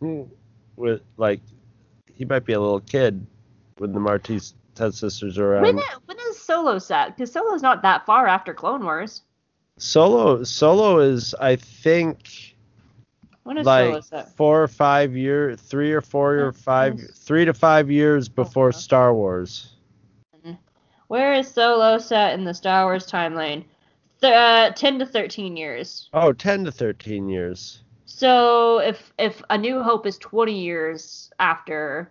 with 0.76 1.02
like 1.16 1.40
he 2.12 2.24
might 2.24 2.44
be 2.44 2.52
a 2.52 2.60
little 2.60 2.80
kid 2.80 3.24
when 3.78 3.92
the 3.92 4.00
Martez 4.00 4.54
Ted 4.74 4.94
sisters 4.94 5.38
are 5.38 5.54
around. 5.54 5.62
When, 5.62 5.78
when 6.06 6.16
is 6.30 6.38
Solo 6.38 6.78
set? 6.78 7.16
Because 7.16 7.32
Solo's 7.32 7.62
not 7.62 7.82
that 7.82 8.06
far 8.06 8.26
after 8.26 8.54
Clone 8.54 8.82
Wars. 8.84 9.22
Solo 9.76 10.42
Solo 10.44 10.98
is 10.98 11.34
I 11.40 11.56
think 11.56 12.56
When 13.44 13.58
is 13.58 13.64
Solo 13.64 13.90
like 13.90 14.04
set? 14.04 14.36
four 14.36 14.62
or 14.62 14.68
five 14.68 15.16
year, 15.16 15.54
three 15.56 15.92
or 15.92 16.00
four 16.00 16.36
or 16.38 16.52
five, 16.52 17.00
three 17.14 17.44
to 17.44 17.54
five 17.54 17.90
years 17.90 18.28
before 18.28 18.70
Uh-huh. 18.70 18.78
Star 18.78 19.14
Wars. 19.14 19.74
Where 21.08 21.32
is 21.32 21.48
Solo 21.48 21.96
set 21.98 22.34
in 22.34 22.44
the 22.44 22.52
Star 22.52 22.84
Wars 22.84 23.06
timeline? 23.10 23.64
Th- 24.20 24.32
uh, 24.32 24.70
10 24.72 24.98
to 24.98 25.06
13 25.06 25.56
years. 25.56 26.08
Oh, 26.12 26.32
10 26.32 26.64
to 26.64 26.72
13 26.72 27.28
years. 27.28 27.82
So 28.06 28.78
if 28.78 29.12
if 29.18 29.42
A 29.50 29.58
New 29.58 29.82
Hope 29.82 30.06
is 30.06 30.18
20 30.18 30.58
years 30.58 31.30
after, 31.38 32.10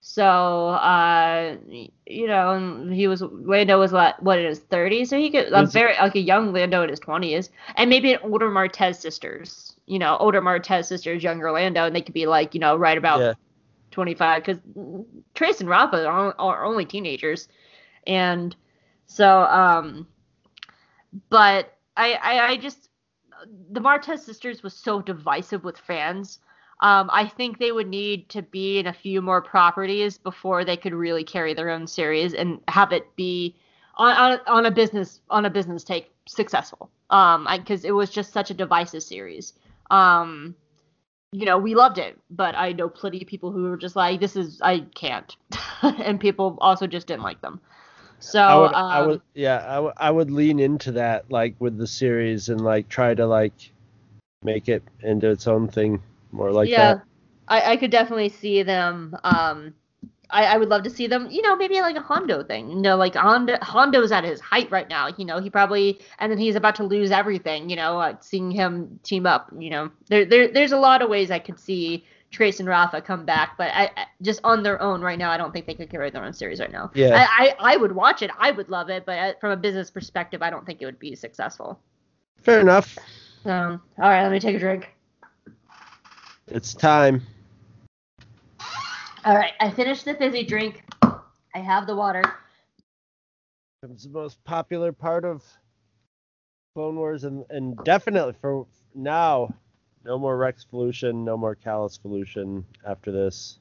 so 0.00 0.68
uh, 0.68 1.56
you 2.06 2.26
know, 2.26 2.52
and 2.52 2.92
he 2.94 3.06
was 3.08 3.22
Lando 3.22 3.78
was 3.78 3.92
what 3.92 4.22
what 4.22 4.38
in 4.38 4.46
his 4.46 4.60
30s, 4.60 5.08
so 5.08 5.18
he 5.18 5.30
could 5.30 5.52
a 5.52 5.66
very 5.66 5.94
like 5.94 6.14
a 6.14 6.20
young 6.20 6.52
Lando 6.52 6.82
in 6.82 6.90
his 6.90 7.00
20s, 7.00 7.50
and 7.76 7.90
maybe 7.90 8.12
an 8.12 8.20
older 8.22 8.50
Martez 8.50 8.96
sisters, 8.96 9.74
you 9.86 9.98
know, 9.98 10.16
older 10.18 10.40
Martez 10.40 10.86
sisters, 10.86 11.22
younger 11.22 11.50
Lando, 11.50 11.86
and 11.86 11.96
they 11.96 12.02
could 12.02 12.14
be 12.14 12.26
like 12.26 12.54
you 12.54 12.60
know 12.60 12.76
right 12.76 12.98
about 12.98 13.20
Yeah. 13.20 13.34
25 13.90 14.44
because 14.44 14.58
Trace 15.34 15.60
and 15.60 15.68
Rafa 15.68 16.06
are, 16.06 16.34
are 16.38 16.64
only 16.64 16.84
teenagers, 16.84 17.48
and 18.06 18.54
so 19.06 19.42
um, 19.44 20.06
but 21.28 21.76
I 21.96 22.14
I, 22.14 22.48
I 22.50 22.56
just 22.56 22.88
the 23.70 23.80
Martez 23.80 24.20
sisters 24.20 24.62
was 24.62 24.74
so 24.74 25.00
divisive 25.00 25.64
with 25.64 25.78
fans. 25.78 26.38
Um, 26.80 27.10
I 27.12 27.26
think 27.26 27.58
they 27.58 27.72
would 27.72 27.88
need 27.88 28.28
to 28.30 28.42
be 28.42 28.78
in 28.78 28.86
a 28.86 28.92
few 28.92 29.20
more 29.20 29.42
properties 29.42 30.16
before 30.16 30.64
they 30.64 30.76
could 30.76 30.94
really 30.94 31.24
carry 31.24 31.52
their 31.52 31.68
own 31.68 31.86
series 31.86 32.32
and 32.32 32.60
have 32.68 32.92
it 32.92 33.04
be 33.16 33.54
on 33.96 34.16
on, 34.16 34.40
on 34.46 34.66
a 34.66 34.70
business 34.70 35.20
on 35.30 35.44
a 35.44 35.50
business 35.50 35.84
take 35.84 36.10
successful. 36.26 36.90
Um, 37.10 37.46
because 37.50 37.84
it 37.84 37.90
was 37.90 38.08
just 38.10 38.32
such 38.32 38.50
a 38.50 38.54
divisive 38.54 39.02
series. 39.02 39.54
Um, 39.90 40.54
you 41.32 41.44
know, 41.44 41.58
we 41.58 41.74
loved 41.74 41.98
it, 41.98 42.18
but 42.30 42.54
I 42.56 42.72
know 42.72 42.88
plenty 42.88 43.22
of 43.22 43.28
people 43.28 43.50
who 43.52 43.62
were 43.64 43.76
just 43.76 43.96
like, 43.96 44.20
"This 44.20 44.36
is 44.36 44.60
I 44.62 44.80
can't," 44.94 45.36
and 45.82 46.20
people 46.20 46.56
also 46.60 46.86
just 46.86 47.06
didn't 47.06 47.22
like 47.22 47.40
them. 47.40 47.60
So 48.20 48.40
I 48.40 48.54
would, 48.56 48.74
um, 48.74 48.74
I 48.74 49.06
would, 49.06 49.22
yeah, 49.34 49.64
I 49.66 49.80
would, 49.80 49.94
I 49.96 50.10
would 50.10 50.30
lean 50.30 50.60
into 50.60 50.92
that, 50.92 51.30
like 51.30 51.54
with 51.58 51.78
the 51.78 51.86
series, 51.86 52.48
and 52.48 52.60
like 52.60 52.88
try 52.88 53.14
to 53.14 53.26
like 53.26 53.72
make 54.42 54.68
it 54.68 54.82
into 55.02 55.30
its 55.30 55.46
own 55.46 55.68
thing, 55.68 56.02
more 56.30 56.52
like 56.52 56.68
yeah, 56.68 56.94
that. 56.94 57.02
I, 57.48 57.72
I 57.72 57.76
could 57.76 57.90
definitely 57.90 58.28
see 58.28 58.62
them. 58.62 59.16
Um, 59.24 59.74
I, 60.32 60.44
I 60.44 60.56
would 60.58 60.68
love 60.68 60.82
to 60.84 60.90
see 60.90 61.06
them. 61.06 61.28
You 61.30 61.42
know, 61.42 61.56
maybe 61.56 61.80
like 61.80 61.96
a 61.96 62.00
Hondo 62.00 62.42
thing. 62.42 62.70
You 62.70 62.80
know, 62.80 62.96
like 62.96 63.14
Hondo, 63.14 63.56
Hondo's 63.62 64.12
at 64.12 64.24
his 64.24 64.40
height 64.40 64.70
right 64.70 64.88
now. 64.88 65.08
You 65.16 65.24
know, 65.24 65.40
he 65.40 65.50
probably 65.50 66.00
and 66.18 66.30
then 66.30 66.38
he's 66.38 66.56
about 66.56 66.76
to 66.76 66.84
lose 66.84 67.10
everything. 67.10 67.68
You 67.68 67.76
know, 67.76 67.96
like 67.96 68.22
seeing 68.22 68.50
him 68.50 69.00
team 69.02 69.26
up. 69.26 69.50
You 69.58 69.70
know, 69.70 69.90
there, 70.08 70.24
there 70.24 70.48
there's 70.48 70.72
a 70.72 70.78
lot 70.78 71.02
of 71.02 71.08
ways 71.08 71.30
I 71.30 71.38
could 71.38 71.58
see 71.58 72.04
Trace 72.30 72.60
and 72.60 72.68
Rafa 72.68 73.00
come 73.00 73.24
back, 73.24 73.56
but 73.58 73.70
I, 73.74 73.90
I 73.96 74.06
just 74.22 74.40
on 74.44 74.62
their 74.62 74.80
own 74.80 75.00
right 75.00 75.18
now, 75.18 75.30
I 75.30 75.36
don't 75.36 75.52
think 75.52 75.66
they 75.66 75.74
could 75.74 75.90
carry 75.90 76.10
their 76.10 76.24
own 76.24 76.32
series 76.32 76.60
right 76.60 76.70
now. 76.70 76.90
Yeah. 76.94 77.26
I, 77.28 77.54
I, 77.58 77.74
I 77.74 77.76
would 77.76 77.92
watch 77.92 78.22
it. 78.22 78.30
I 78.38 78.52
would 78.52 78.68
love 78.68 78.88
it, 78.88 79.04
but 79.04 79.18
uh, 79.18 79.32
from 79.40 79.50
a 79.50 79.56
business 79.56 79.90
perspective, 79.90 80.40
I 80.40 80.48
don't 80.50 80.64
think 80.64 80.80
it 80.80 80.86
would 80.86 81.00
be 81.00 81.16
successful. 81.16 81.80
Fair 82.40 82.60
enough. 82.60 82.96
Um, 83.44 83.82
all 83.98 84.10
right, 84.10 84.22
let 84.22 84.30
me 84.30 84.38
take 84.38 84.54
a 84.54 84.58
drink. 84.60 84.90
It's 86.46 86.72
time. 86.72 87.22
All 89.24 89.36
right, 89.36 89.52
I 89.60 89.70
finished 89.70 90.04
the 90.04 90.14
fizzy 90.14 90.44
drink. 90.44 90.84
I 91.02 91.58
have 91.58 91.86
the 91.86 91.96
water. 91.96 92.22
It's 93.82 94.04
the 94.04 94.10
most 94.10 94.42
popular 94.44 94.92
part 94.92 95.24
of 95.24 95.44
Clone 96.74 96.96
Wars, 96.96 97.24
and, 97.24 97.44
and 97.50 97.76
definitely 97.84 98.34
for 98.40 98.66
now, 98.94 99.52
no 100.04 100.18
more 100.18 100.36
Rex 100.36 100.66
Volution, 100.72 101.24
no 101.24 101.36
more 101.36 101.54
Kallus 101.56 102.00
Volution 102.00 102.64
after 102.86 103.12
this. 103.12 103.58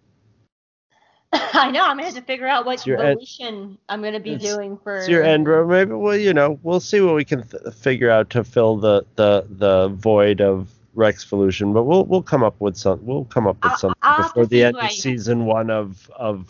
I 1.33 1.69
know. 1.69 1.83
I'm 1.85 1.97
gonna 1.97 2.05
have 2.05 2.15
to 2.15 2.21
figure 2.21 2.47
out 2.47 2.65
what 2.65 2.75
It's 2.75 2.87
your 2.87 2.97
end- 2.97 3.11
evolution 3.11 3.77
I'm 3.87 4.01
gonna 4.01 4.19
be 4.19 4.35
doing 4.35 4.77
for. 4.83 4.97
It's 4.97 5.07
your 5.09 5.23
end 5.23 5.47
row. 5.47 5.67
Maybe 5.67 5.91
well, 5.93 6.17
you 6.17 6.33
know, 6.33 6.59
we'll 6.63 6.79
see 6.79 7.01
what 7.01 7.15
we 7.15 7.23
can 7.25 7.43
th- 7.47 7.73
figure 7.75 8.09
out 8.09 8.29
to 8.31 8.43
fill 8.43 8.77
the, 8.77 9.05
the 9.15 9.45
the 9.49 9.89
void 9.89 10.41
of 10.41 10.71
Rex 10.95 11.23
Volution, 11.25 11.71
but 11.73 11.83
we'll 11.83 12.05
we'll 12.05 12.23
come 12.23 12.43
up 12.43 12.55
with 12.59 12.75
some. 12.77 12.99
We'll 13.05 13.25
come 13.25 13.45
up 13.45 13.57
with 13.57 13.73
I'll- 13.73 13.77
something 13.77 13.99
I'll 14.01 14.23
before 14.23 14.45
the 14.47 14.63
end 14.63 14.77
of 14.77 14.91
season 14.91 15.45
one 15.45 15.69
of 15.69 16.09
of 16.15 16.49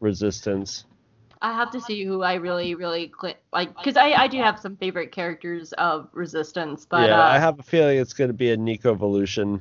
Resistance. 0.00 0.84
I 1.42 1.54
have 1.54 1.70
to 1.70 1.80
see 1.80 2.04
who 2.04 2.22
I 2.22 2.34
really, 2.34 2.74
really 2.74 3.08
cli 3.08 3.34
like, 3.52 3.74
because 3.76 3.96
I, 3.96 4.12
I 4.12 4.28
do 4.28 4.38
have 4.38 4.58
some 4.58 4.76
favorite 4.76 5.10
characters 5.10 5.72
of 5.74 6.08
Resistance, 6.12 6.86
but 6.88 7.08
yeah, 7.08 7.18
uh, 7.18 7.28
I 7.28 7.38
have 7.38 7.58
a 7.58 7.62
feeling 7.62 7.98
it's 7.98 8.12
going 8.12 8.28
to 8.28 8.34
be 8.34 8.50
a 8.50 8.56
Neeku 8.56 8.96
Volution. 8.96 9.60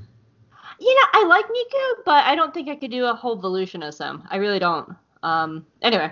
you 0.80 0.96
know, 0.96 1.08
I 1.14 1.26
like 1.26 1.46
Neeku, 1.46 2.04
but 2.06 2.26
I 2.26 2.36
don't 2.36 2.54
think 2.54 2.68
I 2.68 2.76
could 2.76 2.92
do 2.92 3.06
a 3.06 3.14
whole 3.14 3.38
evolution 3.38 3.82
as 3.82 3.98
him. 3.98 4.24
I 4.30 4.38
really 4.38 4.60
don't. 4.60 4.94
Um, 5.24 5.66
anyway, 5.82 6.12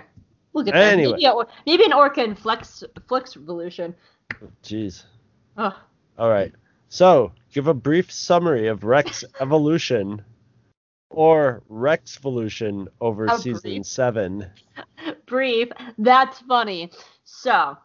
we'll 0.52 0.64
get 0.64 0.74
there. 0.74 0.90
Anyway. 0.90 1.12
Maybe, 1.12 1.26
a, 1.26 1.34
maybe 1.66 1.84
an 1.84 1.92
Orka 1.92 2.24
and 2.24 2.38
Flix 2.38 2.82
Flix 3.06 3.36
evolution. 3.36 3.94
Jeez. 4.62 5.04
Oh. 5.56 5.76
All 6.18 6.30
right. 6.30 6.52
So, 6.88 7.32
give 7.52 7.66
a 7.66 7.74
brief 7.74 8.10
summary 8.10 8.68
of 8.68 8.84
Rex 8.84 9.22
Evolution 9.40 10.22
or 11.10 11.62
Rex 11.68 12.16
Evolution 12.16 12.88
over 13.00 13.26
How 13.26 13.36
season 13.36 13.70
brief. 13.70 13.86
seven. 13.86 14.50
Brief. 15.28 15.68
That's 15.98 16.38
funny. 16.40 16.90
So, 17.24 17.76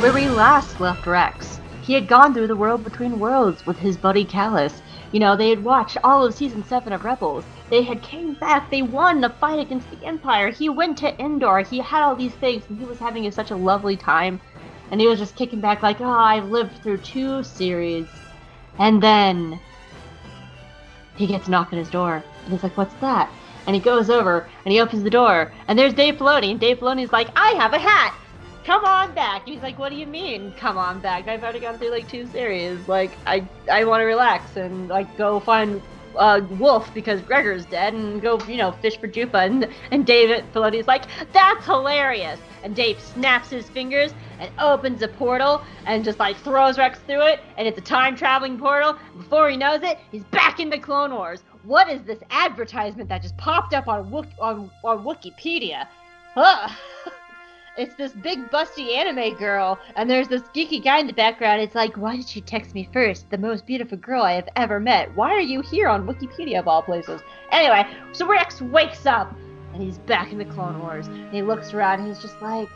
Where 0.00 0.12
we 0.12 0.28
last 0.28 0.80
left 0.80 1.06
Rex, 1.06 1.60
he 1.82 1.92
had 1.92 2.08
gone 2.08 2.34
through 2.34 2.48
the 2.48 2.56
world 2.56 2.82
between 2.82 3.20
worlds 3.20 3.64
with 3.66 3.78
his 3.78 3.96
buddy 3.96 4.24
Kallus. 4.24 4.82
You 5.12 5.20
know, 5.20 5.36
they 5.36 5.48
had 5.50 5.62
watched 5.62 5.96
all 6.02 6.24
of 6.24 6.34
season 6.34 6.64
7 6.64 6.92
of 6.92 7.04
Rebels. 7.04 7.44
They 7.72 7.80
had 7.80 8.02
came 8.02 8.34
back, 8.34 8.68
they 8.70 8.82
won 8.82 9.22
the 9.22 9.30
fight 9.30 9.58
against 9.58 9.90
the 9.90 10.04
Empire. 10.04 10.50
He 10.50 10.68
went 10.68 10.98
to 10.98 11.18
Endor, 11.18 11.60
he 11.60 11.78
had 11.78 12.02
all 12.02 12.14
these 12.14 12.34
things, 12.34 12.64
and 12.68 12.78
he 12.78 12.84
was 12.84 12.98
having 12.98 13.30
such 13.30 13.50
a 13.50 13.56
lovely 13.56 13.96
time. 13.96 14.42
And 14.90 15.00
he 15.00 15.06
was 15.06 15.18
just 15.18 15.36
kicking 15.36 15.58
back 15.58 15.82
like, 15.82 15.98
ah, 16.02 16.04
oh, 16.04 16.18
I've 16.18 16.50
lived 16.50 16.82
through 16.82 16.98
two 16.98 17.42
series. 17.42 18.06
And 18.78 19.02
then 19.02 19.58
he 21.16 21.26
gets 21.26 21.48
a 21.48 21.50
knock 21.50 21.70
his 21.70 21.88
door. 21.88 22.22
And 22.44 22.52
he's 22.52 22.62
like, 22.62 22.76
what's 22.76 22.92
that? 22.96 23.32
And 23.66 23.74
he 23.74 23.80
goes 23.80 24.10
over 24.10 24.50
and 24.66 24.72
he 24.72 24.78
opens 24.78 25.02
the 25.02 25.08
door. 25.08 25.50
And 25.66 25.78
there's 25.78 25.94
Dave 25.94 26.16
Filoni. 26.16 26.50
And 26.50 26.60
Dave 26.60 26.78
Filoni's 26.78 27.10
like, 27.10 27.30
I 27.36 27.52
have 27.52 27.72
a 27.72 27.78
hat. 27.78 28.14
Come 28.64 28.84
on 28.84 29.14
back. 29.14 29.46
He's 29.48 29.62
like, 29.62 29.78
what 29.78 29.88
do 29.88 29.96
you 29.96 30.06
mean, 30.06 30.52
come 30.58 30.76
on 30.76 31.00
back? 31.00 31.26
I've 31.26 31.42
already 31.42 31.60
gone 31.60 31.78
through 31.78 31.92
like 31.92 32.06
two 32.06 32.26
series. 32.26 32.86
Like, 32.86 33.12
I 33.26 33.48
I 33.70 33.84
want 33.84 34.02
to 34.02 34.04
relax 34.04 34.58
and 34.58 34.88
like 34.88 35.16
go 35.16 35.40
find 35.40 35.80
uh, 36.16 36.40
Wolffe 36.58 36.92
because 36.94 37.20
Gregor's 37.22 37.64
dead 37.66 37.94
and 37.94 38.20
go, 38.20 38.38
you 38.46 38.56
know, 38.56 38.72
fish 38.72 38.98
for 38.98 39.08
joopa. 39.08 39.46
And, 39.46 39.68
and 39.90 40.06
David 40.06 40.44
Filoni's 40.52 40.86
like, 40.86 41.04
that's 41.32 41.64
hilarious. 41.64 42.40
And 42.62 42.76
Dave 42.76 43.00
snaps 43.00 43.50
his 43.50 43.68
fingers 43.68 44.14
and 44.38 44.50
opens 44.58 45.02
a 45.02 45.08
portal 45.08 45.62
and 45.86 46.04
just 46.04 46.18
like 46.18 46.36
throws 46.36 46.78
Rex 46.78 46.98
through 47.06 47.26
it. 47.26 47.40
And 47.56 47.66
it's 47.66 47.78
a 47.78 47.82
time 47.82 48.16
traveling 48.16 48.58
portal. 48.58 48.96
Before 49.16 49.50
he 49.50 49.56
knows 49.56 49.82
it, 49.82 49.98
he's 50.10 50.24
back 50.24 50.60
in 50.60 50.70
the 50.70 50.78
Clone 50.78 51.12
Wars. 51.12 51.42
What 51.64 51.88
is 51.88 52.02
this 52.02 52.18
advertisement 52.30 53.08
that 53.08 53.22
just 53.22 53.36
popped 53.36 53.74
up 53.74 53.88
on 53.88 54.10
Wik- 54.10 54.34
on, 54.40 54.70
on 54.84 55.04
Wikipedia? 55.04 55.86
Ugh. 56.36 56.70
It's 57.78 57.94
this 57.94 58.12
big 58.12 58.50
busty 58.50 58.94
anime 58.94 59.34
girl, 59.38 59.78
and 59.96 60.08
there's 60.08 60.28
this 60.28 60.42
geeky 60.54 60.84
guy 60.84 60.98
in 60.98 61.06
the 61.06 61.14
background. 61.14 61.62
It's 61.62 61.74
like, 61.74 61.96
why 61.96 62.16
did 62.16 62.36
you 62.36 62.42
text 62.42 62.74
me 62.74 62.86
first? 62.92 63.30
The 63.30 63.38
most 63.38 63.64
beautiful 63.64 63.96
girl 63.96 64.22
I 64.22 64.32
have 64.32 64.48
ever 64.56 64.78
met. 64.78 65.14
Why 65.16 65.30
are 65.30 65.40
you 65.40 65.62
here 65.62 65.88
on 65.88 66.06
Wikipedia 66.06 66.58
of 66.58 66.68
all 66.68 66.82
places? 66.82 67.22
Anyway, 67.50 67.86
so 68.12 68.26
Rex 68.26 68.60
wakes 68.60 69.06
up, 69.06 69.34
and 69.72 69.82
he's 69.82 69.96
back 69.96 70.32
in 70.32 70.38
the 70.38 70.44
Clone 70.44 70.80
Wars. 70.80 71.06
And 71.06 71.32
he 71.32 71.40
looks 71.40 71.72
around, 71.72 72.00
and 72.00 72.08
he's 72.08 72.20
just 72.20 72.42
like, 72.42 72.68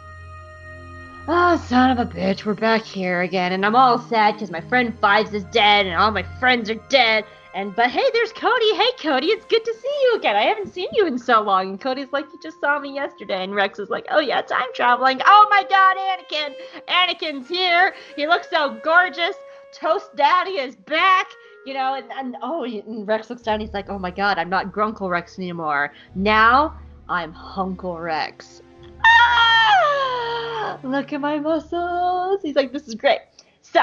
oh, 1.29 1.63
son 1.69 1.91
of 1.91 1.99
a 1.99 2.11
bitch, 2.11 2.47
we're 2.47 2.55
back 2.55 2.83
here 2.83 3.21
again. 3.21 3.53
And 3.53 3.67
I'm 3.67 3.77
all 3.77 3.99
sad 3.99 4.37
because 4.37 4.51
my 4.51 4.63
friend 4.63 4.99
Fives 4.99 5.35
is 5.35 5.45
dead, 5.45 5.85
and 5.85 5.95
all 5.95 6.11
my 6.11 6.25
friends 6.41 6.71
are 6.71 6.83
dead. 6.89 7.27
And 7.57 7.75
but 7.75 7.91
hey, 7.91 8.05
there's 8.13 8.35
Cody. 8.35 8.75
Hey, 8.75 8.91
Cody, 9.01 9.29
it's 9.29 9.47
good 9.47 9.65
to 9.65 9.73
see 9.73 9.99
you 10.03 10.17
again. 10.19 10.37
I 10.37 10.43
haven't 10.43 10.75
seen 10.75 10.89
you 10.93 11.07
in 11.07 11.17
so 11.17 11.41
long. 11.41 11.71
And 11.71 11.81
Cody's 11.81 12.13
like, 12.13 12.27
you 12.31 12.39
just 12.43 12.61
saw 12.61 12.79
me 12.79 12.95
yesterday. 12.95 13.43
And 13.43 13.55
Rex 13.55 13.79
is 13.79 13.89
like, 13.89 14.05
oh 14.11 14.21
yeah, 14.21 14.43
time 14.43 14.67
traveling. 14.75 15.23
Oh 15.25 15.47
my 15.49 15.65
God, 15.65 15.97
Anakin! 15.97 16.53
Anakin's 16.87 17.49
here. 17.49 17.95
He 18.15 18.27
looks 18.27 18.51
so 18.51 18.79
gorgeous. 18.85 19.37
Toast 19.73 20.15
Daddy 20.17 20.59
is 20.59 20.77
back. 20.77 21.29
you 21.65 21.73
know, 21.73 21.95
and, 21.95 22.13
and 22.13 22.37
oh, 22.43 22.65
and 22.65 23.09
Rex 23.09 23.31
looks 23.31 23.41
down. 23.41 23.61
He's 23.61 23.73
like, 23.73 23.89
oh 23.89 23.99
my 23.99 24.11
god, 24.11 24.37
I'm 24.37 24.51
not 24.51 24.71
Grunkle 24.71 25.09
Rex 25.09 25.39
anymore. 25.39 25.95
Now 26.15 26.79
I'm 27.09 27.33
Hunkle 27.33 28.03
Rex. 28.03 28.61
Ah! 29.03 30.79
Look 30.83 31.15
at 31.15 31.23
my 31.23 31.39
muscles. 31.39 32.41
He's 32.43 32.55
like, 32.55 32.71
this 32.71 32.87
is 32.87 32.95
great. 32.95 33.21
So, 33.63 33.83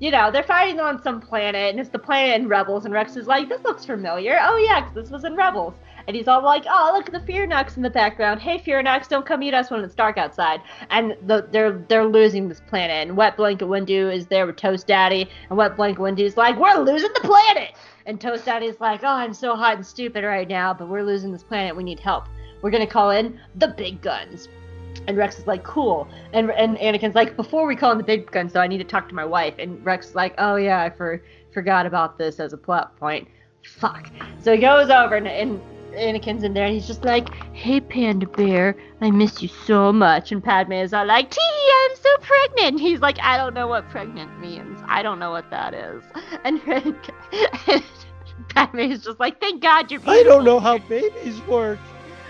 you 0.00 0.10
know, 0.10 0.30
they're 0.30 0.42
fighting 0.42 0.80
on 0.80 1.02
some 1.02 1.20
planet, 1.20 1.70
and 1.70 1.80
it's 1.80 1.90
the 1.90 1.98
planet 1.98 2.40
in 2.40 2.48
Rebels, 2.48 2.84
and 2.84 2.92
Rex 2.92 3.16
is 3.16 3.26
like, 3.26 3.48
this 3.48 3.62
looks 3.62 3.84
familiar. 3.84 4.38
Oh 4.42 4.56
yeah, 4.56 4.82
'cause 4.82 4.94
this 4.94 5.10
was 5.10 5.24
in 5.24 5.36
Rebels. 5.36 5.74
And 6.06 6.14
he's 6.14 6.28
all 6.28 6.42
like, 6.44 6.64
oh, 6.68 6.92
look 6.94 7.06
at 7.06 7.12
the 7.14 7.32
fyrnocks 7.32 7.76
in 7.78 7.82
the 7.82 7.88
background. 7.88 8.40
Hey, 8.40 8.58
Fyrnock, 8.58 9.08
don't 9.08 9.24
come 9.24 9.42
eat 9.42 9.54
us 9.54 9.70
when 9.70 9.82
it's 9.82 9.94
dark 9.94 10.18
outside. 10.18 10.60
And 10.90 11.16
the, 11.22 11.48
they're 11.50 11.72
they're 11.88 12.04
losing 12.04 12.46
this 12.48 12.60
planet. 12.60 13.08
And 13.08 13.16
Wet 13.16 13.38
Blanket 13.38 13.64
Windu 13.66 14.14
is 14.14 14.26
there 14.26 14.46
with 14.46 14.56
Toast 14.56 14.86
Daddy. 14.86 15.30
And 15.48 15.56
Wet 15.56 15.76
Blanket 15.76 16.02
Windu's 16.02 16.36
like, 16.36 16.58
we're 16.58 16.74
losing 16.74 17.10
the 17.14 17.20
planet. 17.20 17.72
And 18.04 18.20
Toast 18.20 18.44
Daddy's 18.44 18.80
like, 18.80 19.02
oh, 19.02 19.08
I'm 19.08 19.32
so 19.32 19.56
hot 19.56 19.76
and 19.76 19.86
stupid 19.86 20.24
right 20.24 20.46
now, 20.46 20.74
but 20.74 20.88
we're 20.88 21.02
losing 21.02 21.32
this 21.32 21.42
planet. 21.42 21.74
We 21.74 21.84
need 21.84 22.00
help. 22.00 22.26
We're 22.60 22.70
going 22.70 22.86
to 22.86 22.92
call 22.92 23.10
in 23.10 23.40
the 23.54 23.68
big 23.68 24.02
guns. 24.02 24.48
And 25.06 25.16
Rex 25.16 25.38
is 25.38 25.46
like, 25.46 25.64
cool. 25.64 26.08
And 26.32 26.50
and 26.50 26.76
Anakin's 26.78 27.14
like, 27.14 27.36
before 27.36 27.66
we 27.66 27.76
call 27.76 27.92
in 27.92 27.98
the 27.98 28.04
big 28.04 28.30
guns, 28.30 28.52
though, 28.52 28.60
I 28.60 28.66
need 28.66 28.78
to 28.78 28.84
talk 28.84 29.08
to 29.08 29.14
my 29.14 29.24
wife. 29.24 29.54
And 29.58 29.84
Rex 29.84 30.08
is 30.08 30.14
like, 30.14 30.34
oh, 30.38 30.56
yeah, 30.56 30.82
I 30.82 30.90
for, 30.90 31.22
forgot 31.52 31.86
about 31.86 32.18
this 32.18 32.40
as 32.40 32.52
a 32.52 32.56
plot 32.56 32.96
point. 32.96 33.28
Fuck. 33.62 34.10
So 34.40 34.52
he 34.52 34.58
goes 34.58 34.90
over 34.90 35.14
and, 35.14 35.26
and 35.26 35.60
Anakin's 35.94 36.42
in 36.42 36.52
there 36.54 36.66
and 36.66 36.74
he's 36.74 36.86
just 36.86 37.04
like, 37.04 37.32
Hey 37.52 37.80
Panda 37.80 38.26
Bear, 38.26 38.76
I 39.00 39.10
miss 39.10 39.42
you 39.42 39.48
so 39.48 39.92
much. 39.92 40.32
And 40.32 40.42
Padme 40.42 40.72
is 40.72 40.92
all 40.92 41.06
like, 41.06 41.30
Tee, 41.30 41.40
I'm 41.40 41.96
so 41.96 42.16
pregnant. 42.20 42.72
And 42.74 42.80
He's 42.80 43.00
like, 43.00 43.18
I 43.20 43.36
don't 43.36 43.54
know 43.54 43.66
what 43.66 43.88
pregnant 43.88 44.38
means. 44.40 44.80
I 44.86 45.02
don't 45.02 45.18
know 45.18 45.30
what 45.30 45.50
that 45.50 45.74
is. 45.74 46.02
And, 46.44 46.60
and 46.66 46.96
Padme 48.48 48.80
is 48.80 49.04
just 49.04 49.20
like, 49.20 49.40
Thank 49.40 49.62
God 49.62 49.90
you're 49.90 50.00
I 50.06 50.22
don't 50.22 50.44
know 50.44 50.60
how 50.60 50.78
babies 50.78 51.40
work. 51.46 51.78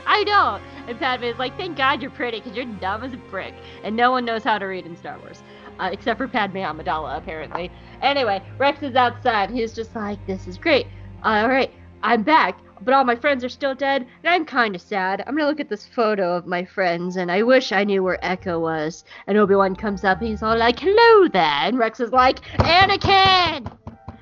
I 0.06 0.22
don't 0.24 0.62
know. 0.62 0.73
And 0.86 0.98
Padme 0.98 1.24
is 1.24 1.38
like, 1.38 1.56
Thank 1.56 1.76
God 1.76 2.02
you're 2.02 2.10
pretty 2.10 2.40
because 2.40 2.56
you're 2.56 2.66
dumb 2.66 3.02
as 3.02 3.12
a 3.12 3.16
brick. 3.16 3.54
And 3.82 3.96
no 3.96 4.10
one 4.10 4.24
knows 4.24 4.44
how 4.44 4.58
to 4.58 4.66
read 4.66 4.86
in 4.86 4.96
Star 4.96 5.18
Wars. 5.18 5.42
Uh, 5.78 5.90
except 5.92 6.18
for 6.18 6.28
Padme 6.28 6.58
Amidala, 6.58 7.16
apparently. 7.18 7.70
Anyway, 8.00 8.40
Rex 8.58 8.82
is 8.82 8.94
outside. 8.94 9.50
He's 9.50 9.72
just 9.72 9.94
like, 9.94 10.24
This 10.26 10.46
is 10.46 10.58
great. 10.58 10.86
All 11.22 11.48
right, 11.48 11.70
I'm 12.02 12.22
back 12.22 12.58
but 12.84 12.94
all 12.94 13.04
my 13.04 13.16
friends 13.16 13.44
are 13.44 13.48
still 13.48 13.74
dead, 13.74 14.06
and 14.22 14.34
I'm 14.34 14.44
kind 14.44 14.74
of 14.74 14.80
sad. 14.80 15.22
I'm 15.26 15.36
gonna 15.36 15.48
look 15.48 15.60
at 15.60 15.68
this 15.68 15.86
photo 15.86 16.36
of 16.36 16.46
my 16.46 16.64
friends, 16.64 17.16
and 17.16 17.30
I 17.30 17.42
wish 17.42 17.72
I 17.72 17.84
knew 17.84 18.02
where 18.02 18.24
Echo 18.24 18.58
was. 18.58 19.04
And 19.26 19.38
Obi 19.38 19.54
Wan 19.54 19.74
comes 19.74 20.04
up, 20.04 20.20
and 20.20 20.28
he's 20.28 20.42
all 20.42 20.56
like, 20.56 20.78
"Hello 20.78 21.28
there," 21.28 21.42
and 21.42 21.78
Rex 21.78 22.00
is 22.00 22.12
like, 22.12 22.40
"Anakin, 22.58 23.70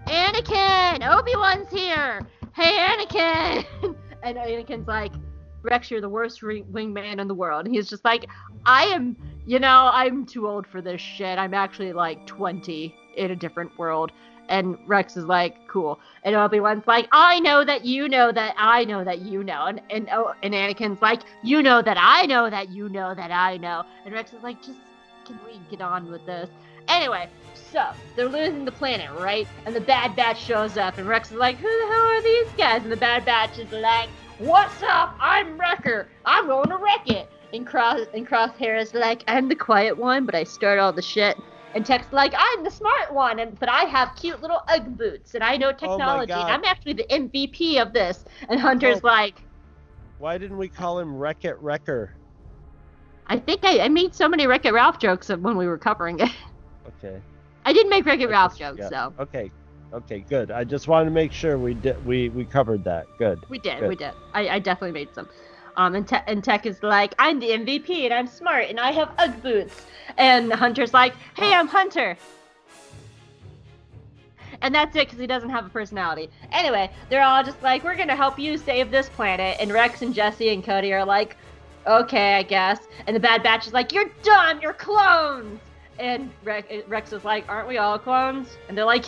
Anakin, 0.07 1.19
Obi 1.19 1.37
Wan's 1.37 1.71
here. 1.71 2.21
Hey, 2.55 2.77
Anakin." 2.79 3.65
and 4.23 4.37
Anakin's 4.37 4.87
like, 4.87 5.13
"Rex, 5.63 5.91
you're 5.91 6.01
the 6.01 6.09
worst 6.09 6.41
wingman 6.43 7.19
in 7.19 7.29
the 7.29 7.35
world." 7.35 7.67
And 7.67 7.75
he's 7.75 7.89
just 7.89 8.05
like, 8.05 8.27
"I 8.67 8.85
am." 8.87 9.17
You 9.45 9.59
know, 9.59 9.91
I'm 9.93 10.25
too 10.25 10.47
old 10.47 10.67
for 10.69 10.81
this 10.81 11.01
shit. 11.01 11.37
I'm 11.37 11.53
actually 11.53 11.93
like 11.93 12.27
20 12.27 12.95
in 13.17 13.31
a 13.33 13.37
different 13.37 13.77
world. 13.77 14.13
And 14.49 14.77
Rex 14.87 15.17
is 15.17 15.25
like, 15.25 15.67
cool. 15.67 15.99
And 16.25 16.35
Obi 16.37 16.61
Wan's 16.61 16.87
like, 16.87 17.09
I 17.11 17.41
know 17.41 17.65
that 17.65 17.85
you 17.85 18.09
know 18.09 18.31
that 18.33 18.55
I 18.57 18.85
know 18.85 19.03
that 19.03 19.21
you 19.21 19.43
know. 19.43 19.67
And 19.67 19.81
and 19.91 20.09
oh, 20.13 20.35
and 20.43 20.55
Anakin's 20.55 21.01
like, 21.01 21.23
you 21.43 21.63
know 21.63 21.81
that 21.83 21.97
I 21.99 22.27
know 22.27 22.51
that 22.51 22.69
you 22.69 22.89
know 22.89 23.15
that 23.15 23.31
I 23.31 23.57
know. 23.57 23.85
And 24.05 24.15
Rex 24.15 24.33
is 24.33 24.43
like, 24.43 24.63
just 24.63 24.79
can 25.25 25.39
we 25.47 25.59
get 25.71 25.81
on 25.81 26.11
with 26.11 26.25
this? 26.27 26.51
Anyway, 26.89 27.29
so 27.55 27.87
they're 28.17 28.29
losing 28.29 28.65
the 28.65 28.73
planet, 28.73 29.09
right? 29.19 29.47
And 29.67 29.75
the 29.75 29.81
Bad 29.81 30.17
Batch 30.17 30.41
shows 30.41 30.77
up, 30.77 30.99
and 30.99 31.09
Rex 31.09 31.31
is 31.31 31.39
like, 31.39 31.57
who 31.57 31.69
the 31.69 31.87
hell 31.87 32.03
are 32.03 32.23
these 32.23 32.49
guys? 32.57 32.83
And 32.83 32.93
the 32.93 32.97
Bad 32.97 33.25
Batch 33.25 33.59
is 33.59 33.71
like, 33.73 34.09
what's 34.47 34.83
up? 34.83 35.17
I'm 35.21 35.59
Wrecker. 35.59 36.09
I'm 36.25 36.47
going 36.47 36.69
to 36.69 36.77
wreck 36.77 37.09
it. 37.09 37.29
And 37.53 37.67
Cross 37.67 38.07
and 38.15 38.27
Crosshair 38.27 38.81
is 38.81 38.95
like, 38.95 39.23
I'm 39.29 39.49
the 39.49 39.55
quiet 39.55 39.97
one, 39.97 40.27
but 40.27 40.35
I 40.35 40.45
start 40.45 40.79
all 40.79 40.93
the 40.93 41.03
shit 41.03 41.37
and 41.75 41.87
Tech's 41.87 42.13
like, 42.13 42.35
I'm 42.37 42.65
the 42.65 42.71
smart 42.71 43.13
one, 43.13 43.39
and 43.39 43.59
but 43.59 43.69
I 43.69 43.85
have 43.85 44.15
cute 44.17 44.41
little 44.43 44.63
UGG 44.69 44.97
boots, 44.97 45.35
and 45.35 45.43
I 45.43 45.57
know 45.57 45.69
oh 45.69 45.73
technology, 45.73 46.33
oh 46.33 46.41
and 46.41 46.51
I'm 46.51 46.65
actually 46.65 46.95
the 46.95 47.05
MVP 47.05 47.81
of 47.81 47.93
this. 47.93 48.25
And 48.49 48.61
Hunter's 48.61 49.01
oh. 49.03 49.07
like, 49.07 49.43
Why 50.19 50.39
didn't 50.39 50.59
we 50.59 50.69
call 50.69 50.99
him 50.99 51.17
Wreck 51.17 51.45
It 51.45 51.59
Wrecker? 51.61 52.15
I 53.27 53.39
think 53.39 53.65
I, 53.65 53.81
I 53.81 53.89
made 53.89 54.15
so 54.15 54.29
many 54.29 54.47
Wreck 54.47 54.65
It 54.65 54.73
Ralph 54.73 54.99
jokes 54.99 55.29
when 55.29 55.57
we 55.57 55.67
were 55.67 55.79
covering 55.79 56.21
it. 56.21 56.31
Okay. 56.99 57.21
I 57.65 57.73
did 57.73 57.89
make 57.89 58.05
Wreck 58.05 58.21
It 58.21 58.29
Ralph 58.29 58.59
jokes, 58.59 58.79
yeah. 58.81 58.89
so. 58.89 59.15
Okay. 59.19 59.51
Okay, 59.93 60.25
good. 60.29 60.51
I 60.51 60.65
just 60.65 60.89
wanted 60.89 61.07
to 61.07 61.11
make 61.11 61.33
sure 61.33 61.59
we 61.59 61.75
did 61.75 62.05
we 62.07 62.31
we 62.31 62.45
covered 62.45 62.83
that. 62.85 63.07
Good. 63.19 63.41
We 63.49 63.59
did. 63.59 63.81
Good. 63.81 63.89
We 63.89 63.97
did. 63.97 64.13
I, 64.33 64.49
I 64.49 64.59
definitely 64.59 64.93
made 64.93 65.15
some. 65.15 65.29
Um, 65.77 65.95
and, 65.95 66.07
Te- 66.07 66.17
and 66.27 66.45
Tech 66.45 66.67
is 66.67 66.83
like, 66.83 67.15
I'm 67.19 67.41
the 67.41 67.49
MVP 67.49 68.05
and 68.05 68.13
I'm 68.13 68.27
smart 68.27 68.67
and 68.69 68.79
I 68.79 68.91
have 68.91 69.11
UGG 69.19 69.43
boots. 69.43 69.87
And 70.19 70.53
Hunter's 70.53 70.93
like, 70.93 71.15
hey, 71.37 71.55
I'm 71.55 71.67
Hunter. 71.67 72.17
And 74.61 74.75
that's 74.75 74.95
it 74.97 75.07
because 75.07 75.19
he 75.19 75.27
doesn't 75.27 75.51
have 75.51 75.67
a 75.67 75.71
personality. 75.71 76.31
Anyway, 76.53 76.91
they're 77.09 77.23
all 77.23 77.43
just 77.43 77.61
like, 77.63 77.83
we're 77.83 77.97
going 77.97 78.09
to 78.09 78.17
help 78.17 78.39
you 78.39 78.59
save 78.59 78.91
this 78.91 79.09
planet. 79.09 79.57
And 79.61 79.73
Rex 79.73 80.03
and 80.03 80.15
Jesse 80.15 80.51
and 80.51 80.63
Cody 80.63 80.93
are 80.93 81.05
like, 81.05 81.37
okay, 81.87 82.35
I 82.35 82.43
guess. 82.43 82.81
And 83.07 83.17
the 83.17 83.21
Bad 83.21 83.43
Batch 83.43 83.67
is 83.67 83.73
like, 83.73 83.93
you're 83.93 84.11
dumb, 84.23 84.61
you're 84.61 84.75
clones. 84.75 85.59
And 85.99 86.31
Rex 86.45 87.13
is 87.13 87.25
like, 87.25 87.49
aren't 87.49 87.69
we 87.69 87.79
all 87.79 87.99
clones? 87.99 88.49
And 88.69 88.77
they're 88.77 88.85
like, 88.85 89.07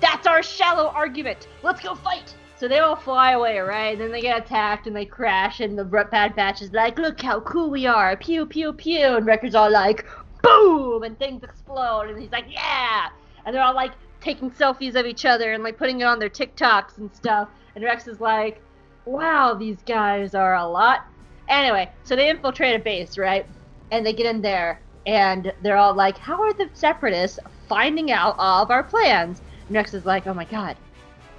that's 0.00 0.26
our 0.26 0.42
shallow 0.42 0.88
argument. 0.88 1.48
Let's 1.62 1.80
go 1.80 1.94
fight. 1.94 2.34
So 2.56 2.68
they 2.68 2.80
all 2.80 2.96
fly 2.96 3.32
away, 3.32 3.58
right? 3.58 3.92
And 3.92 4.00
then 4.00 4.12
they 4.12 4.20
get 4.20 4.44
attacked 4.44 4.86
and 4.86 4.94
they 4.94 5.06
crash, 5.06 5.60
and 5.60 5.78
the 5.78 5.84
Bad 5.84 6.36
Batch 6.36 6.60
is 6.60 6.72
like, 6.72 6.98
look 6.98 7.20
how 7.20 7.40
cool 7.40 7.70
we 7.70 7.86
are, 7.86 8.16
pew, 8.16 8.44
pew, 8.44 8.74
pew. 8.74 9.16
And 9.16 9.24
Wrecker's 9.24 9.54
all 9.54 9.70
like, 9.70 10.06
boom, 10.42 11.02
and 11.02 11.18
things 11.18 11.42
explode. 11.42 12.10
And 12.10 12.20
he's 12.20 12.30
like, 12.30 12.44
yeah. 12.50 13.08
And 13.46 13.54
they're 13.54 13.62
all 13.62 13.74
like 13.74 13.92
taking 14.20 14.50
selfies 14.50 14.94
of 14.94 15.06
each 15.06 15.24
other 15.24 15.54
and 15.54 15.64
like 15.64 15.78
putting 15.78 16.00
it 16.00 16.04
on 16.04 16.18
their 16.18 16.28
TikToks 16.28 16.98
and 16.98 17.14
stuff. 17.14 17.48
And 17.74 17.82
Rex 17.82 18.06
is 18.06 18.20
like, 18.20 18.60
wow, 19.06 19.54
these 19.54 19.78
guys 19.86 20.34
are 20.34 20.56
a 20.56 20.66
lot. 20.66 21.06
Anyway, 21.48 21.90
so 22.04 22.14
they 22.14 22.28
infiltrate 22.28 22.76
a 22.76 22.78
base, 22.78 23.16
right? 23.16 23.46
And 23.90 24.04
they 24.04 24.12
get 24.12 24.26
in 24.26 24.42
there, 24.42 24.80
and 25.06 25.52
they're 25.62 25.78
all 25.78 25.94
like, 25.94 26.18
how 26.18 26.42
are 26.42 26.52
the 26.52 26.68
separatists 26.74 27.38
finding 27.68 28.12
out 28.12 28.36
all 28.38 28.62
of 28.62 28.70
our 28.70 28.84
plans? 28.84 29.40
Rex 29.70 29.94
is 29.94 30.04
like, 30.04 30.26
oh 30.26 30.34
my 30.34 30.44
god, 30.44 30.76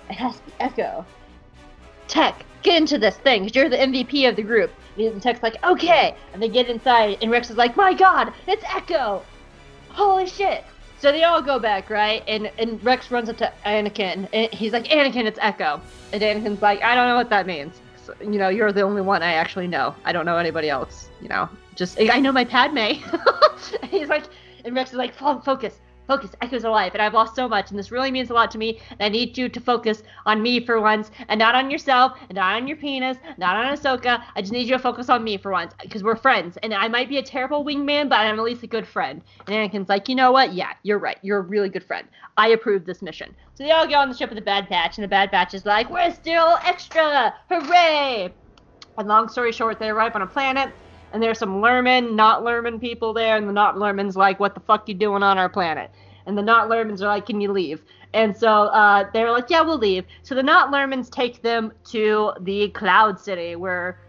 it 0.10 0.16
has 0.16 0.38
to 0.38 0.44
be 0.44 0.54
Echo. 0.60 1.06
Tech, 2.08 2.46
get 2.64 2.78
into 2.78 2.98
this 2.98 3.18
thing, 3.18 3.44
because 3.44 3.56
you're 3.56 3.70
the 3.70 3.78
MVP 3.78 4.28
of 4.28 4.36
the 4.36 4.44
group. 4.44 4.72
And 4.98 5.22
Tech's 5.22 5.42
like, 5.42 5.64
okay. 5.64 6.16
And 6.34 6.42
they 6.42 6.50
get 6.50 6.68
inside, 6.68 7.18
and 7.22 7.32
Rex 7.32 7.50
is 7.50 7.58
like, 7.58 7.76
my 7.76 7.94
god, 7.94 8.34
it's 8.48 8.64
Echo! 8.74 9.24
Holy 9.90 10.28
shit! 10.28 10.64
So 11.00 11.12
they 11.12 11.24
all 11.24 11.42
go 11.42 11.58
back, 11.58 11.90
right? 11.90 12.24
And 12.28 12.52
and 12.60 12.84
Rex 12.84 13.10
runs 13.10 13.28
up 13.28 13.38
to 13.38 13.52
Anakin, 13.66 14.28
and 14.34 14.54
he's 14.54 14.72
like, 14.72 14.86
Anakin, 14.86 15.26
it's 15.26 15.40
Echo. 15.42 15.82
And 16.14 16.22
Anakin's 16.22 16.62
like, 16.62 16.84
I 16.84 16.94
don't 16.94 17.08
know 17.08 17.16
what 17.16 17.30
that 17.30 17.48
means. 17.48 17.82
So, 18.06 18.14
you 18.22 18.38
know, 18.38 18.50
you're 18.50 18.72
the 18.72 18.82
only 18.82 19.02
one 19.02 19.24
I 19.24 19.34
actually 19.34 19.68
know. 19.68 19.96
I 20.06 20.12
don't 20.12 20.26
know 20.26 20.38
anybody 20.38 20.70
else. 20.70 21.10
You 21.22 21.30
know, 21.30 21.50
just 21.76 22.00
I 22.00 22.20
know 22.20 22.32
my 22.32 22.46
Padme. 22.46 23.02
he's 23.90 24.10
like, 24.10 24.26
and 24.64 24.76
Rex 24.76 24.92
is 24.92 24.98
like, 24.98 25.14
focus, 25.16 25.80
Focus, 26.12 26.32
Echo's 26.42 26.66
alive, 26.66 26.92
and 26.94 27.02
I've 27.02 27.14
lost 27.14 27.38
so 27.38 27.48
much, 27.48 27.70
and 27.70 27.80
this 27.80 27.90
really 27.90 28.12
means 28.12 28.30
a 28.32 28.34
lot 28.34 28.52
to 28.52 28.58
me. 28.58 28.82
And 28.90 29.00
I 29.00 29.08
need 29.08 29.38
you 29.38 29.48
to 29.48 29.62
focus 29.62 30.04
on 30.26 30.42
me 30.42 30.60
for 30.60 30.82
once, 30.82 31.10
and 31.30 31.40
not 31.40 31.56
on 31.56 31.72
yourself, 31.72 32.20
and 32.28 32.36
not 32.36 32.54
on 32.58 32.68
your 32.68 32.76
penis, 32.76 33.16
not 33.38 33.56
on 33.56 33.78
Ahsoka. 33.78 34.22
I 34.36 34.42
just 34.42 34.52
need 34.52 34.68
you 34.68 34.76
to 34.76 34.80
focus 34.80 35.08
on 35.08 35.24
me 35.24 35.38
for 35.38 35.54
once, 35.54 35.74
because 35.82 36.04
we're 36.04 36.18
friends. 36.18 36.58
And 36.64 36.74
I 36.74 36.90
might 36.90 37.08
be 37.08 37.18
a 37.20 37.24
terrible 37.24 37.64
wingman, 37.64 38.10
but 38.10 38.20
I'm 38.20 38.38
at 38.38 38.44
least 38.44 38.62
a 38.62 38.68
good 38.68 38.86
friend. 38.86 39.22
And 39.48 39.56
Anakin's 39.56 39.88
like, 39.88 40.10
you 40.10 40.16
know 40.16 40.34
what? 40.34 40.52
Yeah, 40.52 40.74
you're 40.84 41.00
right. 41.00 41.18
You're 41.22 41.38
a 41.38 41.44
really 41.44 41.70
good 41.70 41.86
friend. 41.86 42.06
I 42.36 42.50
approve 42.50 42.84
this 42.84 43.02
mission. 43.02 43.34
So 43.54 43.64
they 43.64 43.72
all 43.72 43.88
get 43.88 43.96
on 43.96 44.10
the 44.10 44.16
ship 44.18 44.30
with 44.30 44.38
the 44.38 44.44
Bad 44.44 44.68
Batch, 44.68 44.98
and 44.98 45.06
the 45.06 45.08
Bad 45.08 45.32
Batch 45.32 45.54
is 45.54 45.66
like, 45.66 45.90
we're 45.90 46.12
still 46.12 46.58
extra! 46.66 47.34
Hooray! 47.50 48.34
And 48.98 49.08
long 49.08 49.30
story 49.30 49.54
short, 49.54 49.80
they 49.80 49.88
arrive 49.88 50.14
on 50.18 50.24
a 50.24 50.28
planet 50.28 50.74
and 51.14 51.22
there's 51.22 51.40
some 51.40 51.62
Lurmen, 51.62 52.16
not 52.16 52.44
Lurmen 52.44 52.80
people 52.80 53.14
there, 53.14 53.36
and 53.36 53.48
the 53.48 53.54
not 53.54 53.76
Lurmen's 53.76 54.16
like, 54.16 54.40
what 54.40 54.54
the 54.54 54.62
fuck 54.62 54.88
you 54.88 54.96
doing 54.96 55.24
on 55.24 55.38
our 55.38 55.50
planet? 55.50 55.92
And 56.26 56.38
the 56.38 56.42
not 56.42 56.70
Lurmens 56.70 57.02
are 57.02 57.08
like, 57.08 57.26
can 57.26 57.42
you 57.42 57.52
leave? 57.52 57.84
And 58.14 58.36
so 58.36 58.66
uh, 58.66 59.10
they're 59.14 59.32
like, 59.32 59.50
yeah, 59.50 59.62
we'll 59.62 59.78
leave. 59.78 60.06
So 60.24 60.36
the 60.36 60.44
not 60.44 60.72
Lurmens 60.72 61.10
take 61.10 61.42
them 61.42 61.72
to 61.92 62.34
the 62.42 62.70
Cloud 62.70 63.20
City, 63.20 63.56
where 63.56 64.00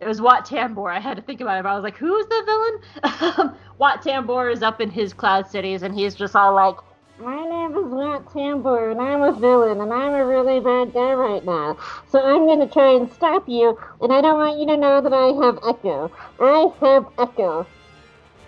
it 0.00 0.08
was 0.08 0.20
Wat 0.20 0.44
Tambor. 0.44 0.92
I 0.92 0.98
had 0.98 1.16
to 1.16 1.22
think 1.22 1.40
about 1.40 1.64
it. 1.64 1.68
I 1.68 1.74
was 1.74 1.84
like, 1.84 1.96
who's 1.96 2.26
the 2.26 2.42
villain? 2.44 3.54
Wat 3.78 4.02
Tambor 4.02 4.52
is 4.52 4.62
up 4.62 4.80
in 4.80 4.90
his 4.90 5.12
Cloud 5.12 5.48
Cities, 5.48 5.82
and 5.82 5.94
he's 5.94 6.16
just 6.16 6.34
all 6.34 6.54
like, 6.54 6.76
my 7.20 7.36
name 7.36 7.70
is 7.76 7.92
Wat 7.92 8.26
Tambor, 8.26 8.90
and 8.90 9.00
I'm 9.00 9.22
a 9.22 9.32
villain, 9.32 9.80
and 9.80 9.92
I'm 9.92 10.12
a 10.12 10.26
really 10.26 10.58
bad 10.58 10.92
guy 10.92 11.12
right 11.12 11.44
now. 11.44 11.76
So 12.08 12.20
I'm 12.20 12.48
gonna 12.48 12.66
try 12.66 12.96
and 12.96 13.12
stop 13.12 13.48
you, 13.48 13.78
and 14.00 14.12
I 14.12 14.20
don't 14.20 14.38
want 14.38 14.58
you 14.58 14.66
to 14.66 14.76
know 14.76 15.00
that 15.00 15.12
I 15.12 15.26
have 15.44 15.58
Echo. 15.64 16.10
I 16.40 16.72
have 16.80 17.06
Echo. 17.18 17.64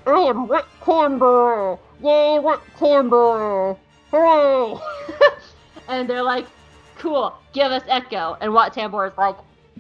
I 0.07 0.19
am 0.19 0.49
Wat 0.49 0.67
Tambor. 0.81 1.79
Yay, 2.05 2.39
Wat 2.39 2.61
Tambor. 2.79 3.79
Hooray! 4.11 4.79
and 5.89 6.09
they're 6.09 6.23
like, 6.23 6.47
"Cool, 6.99 7.35
give 7.55 7.73
us 7.73 7.83
Echo." 7.89 8.37
And 8.43 8.53
Wat 8.53 8.75
Tambor 8.75 9.11
is 9.11 9.17
like, 9.17 9.37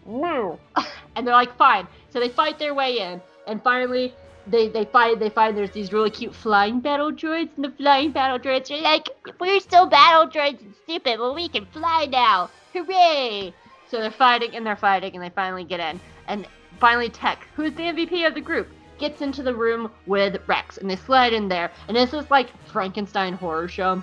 No. 0.06 0.58
and 1.16 1.26
they're 1.26 1.34
like, 1.34 1.54
"Fine." 1.58 1.86
So 2.08 2.20
they 2.20 2.30
fight 2.30 2.58
their 2.58 2.74
way 2.74 2.98
in, 2.98 3.20
and 3.46 3.62
finally. 3.62 4.14
They, 4.46 4.68
they 4.68 4.84
find 4.84 5.18
they 5.18 5.30
find 5.30 5.56
there's 5.56 5.70
these 5.70 5.90
really 5.90 6.10
cute 6.10 6.34
flying 6.34 6.80
battle 6.80 7.10
droids 7.10 7.48
and 7.56 7.64
the 7.64 7.70
flying 7.70 8.12
battle 8.12 8.38
droids 8.38 8.70
are 8.70 8.82
like 8.82 9.08
we're 9.40 9.58
still 9.58 9.86
battle 9.86 10.30
droids 10.30 10.60
and 10.60 10.74
stupid 10.84 11.16
but 11.16 11.34
we 11.34 11.48
can 11.48 11.64
fly 11.72 12.06
now 12.10 12.50
hooray 12.74 13.54
so 13.88 14.00
they're 14.00 14.10
fighting 14.10 14.54
and 14.54 14.66
they're 14.66 14.76
fighting 14.76 15.14
and 15.14 15.24
they 15.24 15.30
finally 15.30 15.64
get 15.64 15.80
in 15.80 15.98
and 16.28 16.46
finally 16.78 17.08
Tech 17.08 17.48
who's 17.56 17.72
the 17.72 17.84
MVP 17.84 18.26
of 18.26 18.34
the 18.34 18.42
group 18.42 18.68
gets 18.98 19.22
into 19.22 19.42
the 19.42 19.54
room 19.54 19.90
with 20.06 20.40
Rex 20.46 20.78
and 20.78 20.88
they 20.88 20.96
slide 20.96 21.32
in 21.32 21.48
there. 21.48 21.70
And 21.88 21.96
this 21.96 22.10
this 22.10 22.30
like 22.30 22.50
Frankenstein 22.66 23.34
horror 23.34 23.68
show. 23.68 24.02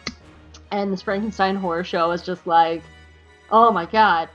And 0.71 0.91
this 0.91 1.01
Frankenstein 1.01 1.55
horror 1.55 1.83
show 1.83 2.11
is 2.11 2.21
just 2.21 2.47
like 2.47 2.81
oh 3.49 3.71
my 3.71 3.85
god 3.85 4.29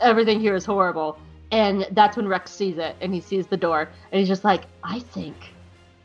everything 0.00 0.40
here 0.40 0.54
is 0.54 0.64
horrible. 0.64 1.18
And 1.52 1.86
that's 1.92 2.16
when 2.16 2.28
Rex 2.28 2.50
sees 2.50 2.78
it 2.78 2.96
and 3.00 3.12
he 3.12 3.20
sees 3.20 3.46
the 3.46 3.56
door 3.56 3.88
and 4.12 4.18
he's 4.18 4.28
just 4.28 4.44
like 4.44 4.62
I 4.84 5.00
think 5.00 5.36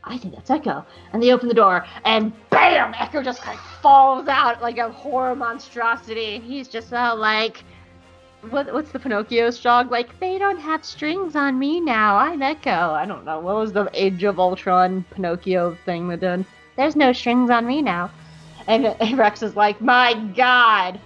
I 0.03 0.17
think 0.17 0.35
that's 0.35 0.49
Echo. 0.51 0.85
And 1.13 1.21
they 1.21 1.31
open 1.31 1.47
the 1.47 1.53
door 1.53 1.85
and 2.03 2.31
bam 2.49 2.93
Echo 2.97 3.23
just 3.23 3.45
like 3.45 3.59
falls 3.81 4.27
out 4.27 4.61
like 4.61 4.77
a 4.77 4.91
horror 4.91 5.35
monstrosity. 5.35 6.35
And 6.35 6.43
he's 6.43 6.67
just 6.67 6.93
all 6.93 7.15
like 7.15 7.63
what, 8.51 8.73
what's 8.73 8.91
the 8.91 8.99
Pinocchio's 8.99 9.59
dog 9.59 9.91
like? 9.91 10.19
They 10.19 10.37
don't 10.37 10.59
have 10.59 10.83
strings 10.85 11.35
on 11.35 11.57
me 11.57 11.79
now. 11.79 12.17
I'm 12.17 12.41
Echo. 12.41 12.71
I 12.71 13.05
don't 13.05 13.25
know. 13.25 13.39
What 13.39 13.55
was 13.55 13.73
the 13.73 13.89
Age 13.93 14.23
of 14.23 14.39
Ultron 14.39 15.05
Pinocchio 15.11 15.77
thing 15.85 16.07
they 16.07 16.17
did? 16.17 16.45
There's 16.75 16.95
no 16.95 17.13
strings 17.13 17.49
on 17.49 17.65
me 17.65 17.81
now. 17.81 18.11
And, 18.67 18.95
Rex 19.17 19.41
is 19.43 19.55
like, 19.55 19.79
my 19.81 20.13
God, 20.35 20.99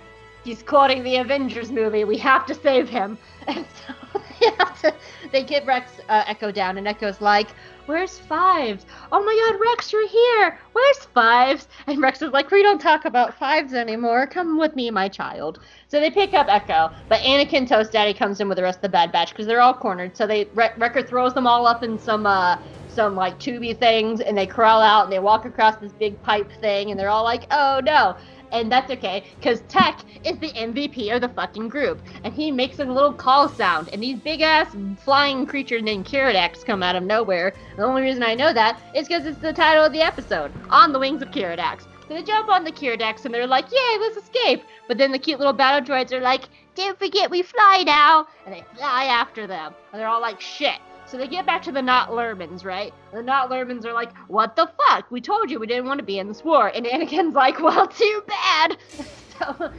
he's 0.44 0.64
quoting 0.64 1.04
the 1.04 1.18
Avengers 1.18 1.72
movie. 1.72 2.04
We 2.04 2.18
have 2.18 2.46
to 2.48 2.56
save 2.56 2.90
him. 2.90 3.18
And 3.48 3.66
so 3.88 4.20
they 4.40 4.52
to. 4.82 4.94
They 5.32 5.44
get 5.44 5.66
Rex 5.66 5.92
uh, 6.08 6.24
Echo 6.28 6.52
down, 6.52 6.78
and 6.78 6.88
Echo's 6.88 7.20
like, 7.20 7.48
"Where's 7.90 8.20
Fives? 8.20 8.86
Oh 9.12 9.24
my 9.24 9.50
God, 9.52 9.60
Rex, 9.72 9.92
you're 9.92 10.08
here. 10.08 10.60
Where's 10.74 10.98
Fives? 11.16 11.68
And 11.88 12.00
Rex 12.00 12.22
is 12.22 12.32
like, 12.32 12.52
"We 12.52 12.62
don't 12.62 12.80
talk 12.80 13.06
about 13.06 13.34
Fives 13.34 13.74
anymore. 13.74 14.28
Come 14.28 14.60
with 14.60 14.76
me, 14.76 14.92
my 14.92 15.10
child." 15.10 15.58
So 15.88 16.00
they 16.00 16.12
pick 16.12 16.36
up 16.36 16.46
Echo, 16.50 16.92
but 17.10 17.22
Anakin 17.22 17.68
Toast 17.68 17.92
Daddy 17.92 18.14
comes 18.14 18.40
in 18.42 18.48
with 18.48 18.58
the 18.58 18.64
rest 18.64 18.78
of 18.78 18.84
the 18.84 18.90
Bad 18.90 19.12
Batch 19.12 19.32
because 19.32 19.48
they're 19.48 19.60
all 19.62 19.74
cornered. 19.74 20.16
So 20.16 20.28
they 20.28 20.52
Re- 20.54 20.70
Wrecker 20.78 21.02
throws 21.02 21.34
them 21.34 21.48
all 21.48 21.66
up 21.66 21.82
in 21.82 21.98
some 21.98 22.28
uh, 22.28 22.58
some 22.86 23.16
like 23.16 23.40
tubey 23.40 23.76
things, 23.80 24.22
and 24.22 24.38
they 24.38 24.46
crawl 24.46 24.82
out 24.82 25.06
and 25.06 25.12
they 25.12 25.20
walk 25.20 25.46
across 25.46 25.78
this 25.78 25.94
big 25.94 26.22
pipe 26.22 26.52
thing, 26.62 26.92
and 26.92 27.00
they're 27.00 27.10
all 27.10 27.24
like, 27.24 27.48
"Oh 27.50 27.82
no." 27.84 28.16
And 28.52 28.72
that's 28.72 28.92
okay, 28.92 29.24
because 29.40 29.62
Tech 29.68 30.00
is 30.24 30.38
the 30.40 30.50
MVP 30.50 31.14
of 31.14 31.22
the 31.22 31.30
fucking 31.30 31.70
group. 31.70 32.02
And 32.24 32.34
he 32.34 32.52
makes 32.52 32.80
a 32.80 32.86
little 32.86 33.14
call 33.14 33.48
sound, 33.48 33.90
and 33.94 34.02
these 34.02 34.20
big 34.20 34.42
ass 34.42 34.76
flying 35.04 35.46
creatures 35.46 35.84
named 35.84 36.06
Keeradaks 36.06 36.66
come 36.66 36.82
out 36.82 36.96
of 36.96 37.04
nowhere. 37.04 37.54
The 37.78 37.84
only 37.84 38.02
reason 38.02 38.24
I 38.24 38.36
know 38.36 38.54
that 38.54 38.82
is 38.96 39.08
because 39.08 39.26
it's 39.26 39.40
the 39.40 39.54
title 39.54 39.86
of 39.86 39.94
the 39.94 40.02
episode 40.02 40.52
On 40.70 40.92
the 40.92 41.00
Wings 41.00 41.22
of 41.22 41.30
Keeradaks. 41.30 41.86
So 42.08 42.16
they 42.16 42.24
jump 42.24 42.50
on 42.50 42.64
the 42.64 42.72
Keeradaks 42.72 43.26
and 43.26 43.34
they're 43.34 43.46
like, 43.46 43.72
Yay, 43.72 43.98
let's 44.00 44.18
escape! 44.18 44.64
But 44.88 44.98
then 44.98 45.12
the 45.12 45.20
cute 45.20 45.38
little 45.38 45.54
battle 45.54 45.88
droids 45.88 46.12
are 46.12 46.20
like, 46.20 46.46
Don't 46.74 46.98
forget 46.98 47.30
we 47.30 47.44
fly 47.44 47.84
now! 47.86 48.28
And 48.46 48.56
they 48.56 48.66
fly 48.76 49.06
after 49.06 49.46
them. 49.46 49.76
And 49.94 50.02
they're 50.02 50.08
all 50.08 50.20
like, 50.20 50.42
Shit. 50.42 50.80
So 51.10 51.18
they 51.18 51.28
get 51.28 51.48
back 51.48 51.64
to 51.64 51.72
the 51.72 51.82
Not 51.82 52.10
Lurmens, 52.10 52.64
right? 52.64 52.94
The 53.12 53.24
Not 53.24 53.50
Lurmens 53.50 53.84
are 53.84 53.94
like, 53.94 54.16
"What 54.28 54.56
the 54.56 54.70
fuck? 54.88 55.10
We 55.10 55.22
told 55.22 55.50
you 55.50 55.60
we 55.60 55.66
didn't 55.66 55.88
want 55.88 55.98
to 55.98 56.06
be 56.06 56.20
in 56.20 56.28
this 56.28 56.44
war." 56.44 56.68
And 56.68 56.86
Anakin's 56.86 57.34
like, 57.34 57.60
"Well, 57.60 57.88
too 57.88 58.24
bad. 58.28 58.78
so 59.40 59.72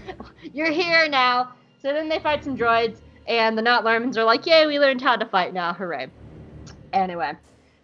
you're 0.42 0.72
here 0.72 1.08
now." 1.08 1.50
So 1.78 1.92
then 1.92 2.08
they 2.08 2.18
fight 2.18 2.42
some 2.42 2.56
droids, 2.56 2.98
and 3.28 3.56
the 3.56 3.62
Not 3.62 3.84
Lurmens 3.84 4.16
are 4.16 4.24
like, 4.24 4.44
"Yay, 4.44 4.66
we 4.66 4.80
learned 4.80 5.02
how 5.02 5.14
to 5.14 5.24
fight 5.24 5.54
now! 5.54 5.72
Hooray!" 5.72 6.10
Anyway, 6.92 7.34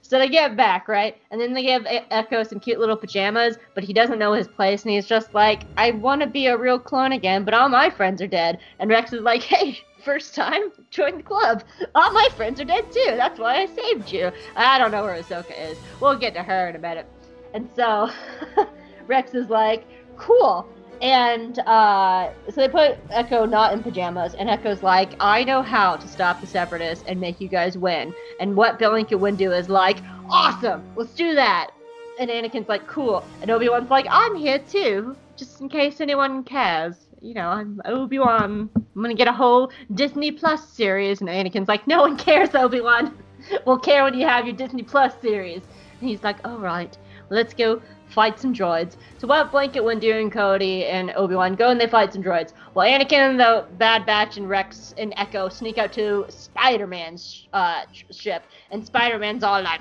so 0.02 0.18
they 0.18 0.28
get 0.28 0.56
back, 0.56 0.88
right? 0.88 1.16
And 1.30 1.40
then 1.40 1.52
they 1.52 1.62
give 1.62 1.86
Echo 1.86 2.42
some 2.42 2.58
cute 2.58 2.80
little 2.80 2.96
pajamas, 2.96 3.58
but 3.76 3.84
he 3.84 3.92
doesn't 3.92 4.18
know 4.18 4.32
his 4.32 4.48
place, 4.48 4.82
and 4.82 4.90
he's 4.90 5.06
just 5.06 5.32
like, 5.34 5.66
"I 5.76 5.92
want 5.92 6.20
to 6.22 6.26
be 6.26 6.46
a 6.46 6.58
real 6.58 6.80
clone 6.80 7.12
again, 7.12 7.44
but 7.44 7.54
all 7.54 7.68
my 7.68 7.90
friends 7.90 8.20
are 8.20 8.26
dead." 8.26 8.58
And 8.80 8.90
Rex 8.90 9.12
is 9.12 9.22
like, 9.22 9.42
"Hey." 9.44 9.78
First 10.06 10.36
time, 10.36 10.70
join 10.92 11.16
the 11.16 11.22
club. 11.24 11.64
All 11.96 12.12
my 12.12 12.28
friends 12.36 12.60
are 12.60 12.64
dead 12.64 12.92
too. 12.92 13.14
That's 13.16 13.40
why 13.40 13.56
I 13.56 13.66
saved 13.66 14.12
you. 14.12 14.30
I 14.54 14.78
don't 14.78 14.92
know 14.92 15.02
where 15.02 15.20
Ahsoka 15.20 15.50
is. 15.60 15.76
We'll 16.00 16.16
get 16.16 16.32
to 16.34 16.44
her 16.44 16.68
in 16.68 16.76
a 16.76 16.78
minute. 16.78 17.08
And 17.52 17.68
so 17.74 18.08
Rex 19.08 19.34
is 19.34 19.50
like, 19.50 19.84
cool. 20.16 20.64
And 21.02 21.58
uh, 21.58 22.30
so 22.48 22.60
they 22.60 22.68
put 22.68 22.98
Echo 23.10 23.46
not 23.46 23.72
in 23.72 23.82
pajamas, 23.82 24.34
and 24.34 24.48
Echo's 24.48 24.84
like, 24.84 25.10
I 25.18 25.42
know 25.42 25.60
how 25.60 25.96
to 25.96 26.06
stop 26.06 26.40
the 26.40 26.46
Separatists 26.46 27.04
and 27.08 27.20
make 27.20 27.40
you 27.40 27.48
guys 27.48 27.76
win. 27.76 28.14
And 28.38 28.54
what 28.54 28.78
Billington 28.78 29.18
would 29.18 29.36
do 29.36 29.50
is 29.50 29.68
like, 29.68 29.98
awesome, 30.30 30.84
let's 30.94 31.14
do 31.14 31.34
that. 31.34 31.72
And 32.20 32.30
Anakin's 32.30 32.68
like, 32.68 32.86
cool. 32.86 33.24
And 33.42 33.50
Obi 33.50 33.68
Wan's 33.68 33.90
like, 33.90 34.06
I'm 34.08 34.36
here 34.36 34.60
too, 34.60 35.16
just 35.36 35.60
in 35.60 35.68
case 35.68 36.00
anyone 36.00 36.44
cares. 36.44 37.05
You 37.26 37.34
know, 37.34 37.48
I'm 37.48 37.82
Obi 37.86 38.20
Wan. 38.20 38.70
I'm 38.76 39.02
gonna 39.02 39.12
get 39.12 39.26
a 39.26 39.32
whole 39.32 39.72
Disney 39.92 40.30
Plus 40.30 40.68
series. 40.68 41.20
And 41.20 41.28
Anakin's 41.28 41.66
like, 41.66 41.84
no 41.88 42.02
one 42.02 42.16
cares, 42.16 42.54
Obi 42.54 42.80
Wan. 42.80 43.18
we'll 43.66 43.80
care 43.80 44.04
when 44.04 44.14
you 44.14 44.24
have 44.24 44.46
your 44.46 44.54
Disney 44.54 44.84
Plus 44.84 45.12
series. 45.20 45.62
And 46.00 46.08
he's 46.08 46.22
like, 46.22 46.36
all 46.46 46.58
right, 46.58 46.96
let's 47.30 47.52
go 47.52 47.82
fight 48.10 48.38
some 48.38 48.54
droids. 48.54 48.94
So 49.18 49.26
what 49.26 49.50
Blanket 49.50 49.82
Windu 49.82 50.20
and 50.20 50.30
Cody 50.30 50.84
and 50.84 51.10
Obi-Wan 51.16 51.56
go 51.56 51.70
and 51.70 51.80
they 51.80 51.88
fight 51.88 52.12
some 52.12 52.22
droids. 52.22 52.52
While 52.74 52.88
Anakin 52.88 53.30
and 53.30 53.40
the 53.40 53.66
Bad 53.76 54.06
Batch 54.06 54.36
and 54.36 54.48
Rex 54.48 54.94
and 54.96 55.12
Echo 55.16 55.48
sneak 55.48 55.78
out 55.78 55.92
to 55.94 56.26
Spider-Man's 56.28 57.48
uh, 57.52 57.86
sh- 57.92 58.04
ship. 58.12 58.44
And 58.70 58.86
Spider-Man's 58.86 59.42
all 59.42 59.60
like, 59.62 59.80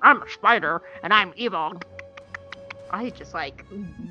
I'm 0.00 0.22
a 0.22 0.30
spider 0.30 0.80
and 1.02 1.12
I'm 1.12 1.34
evil. 1.36 1.74
I 2.92 3.10
just 3.10 3.34
like, 3.34 3.64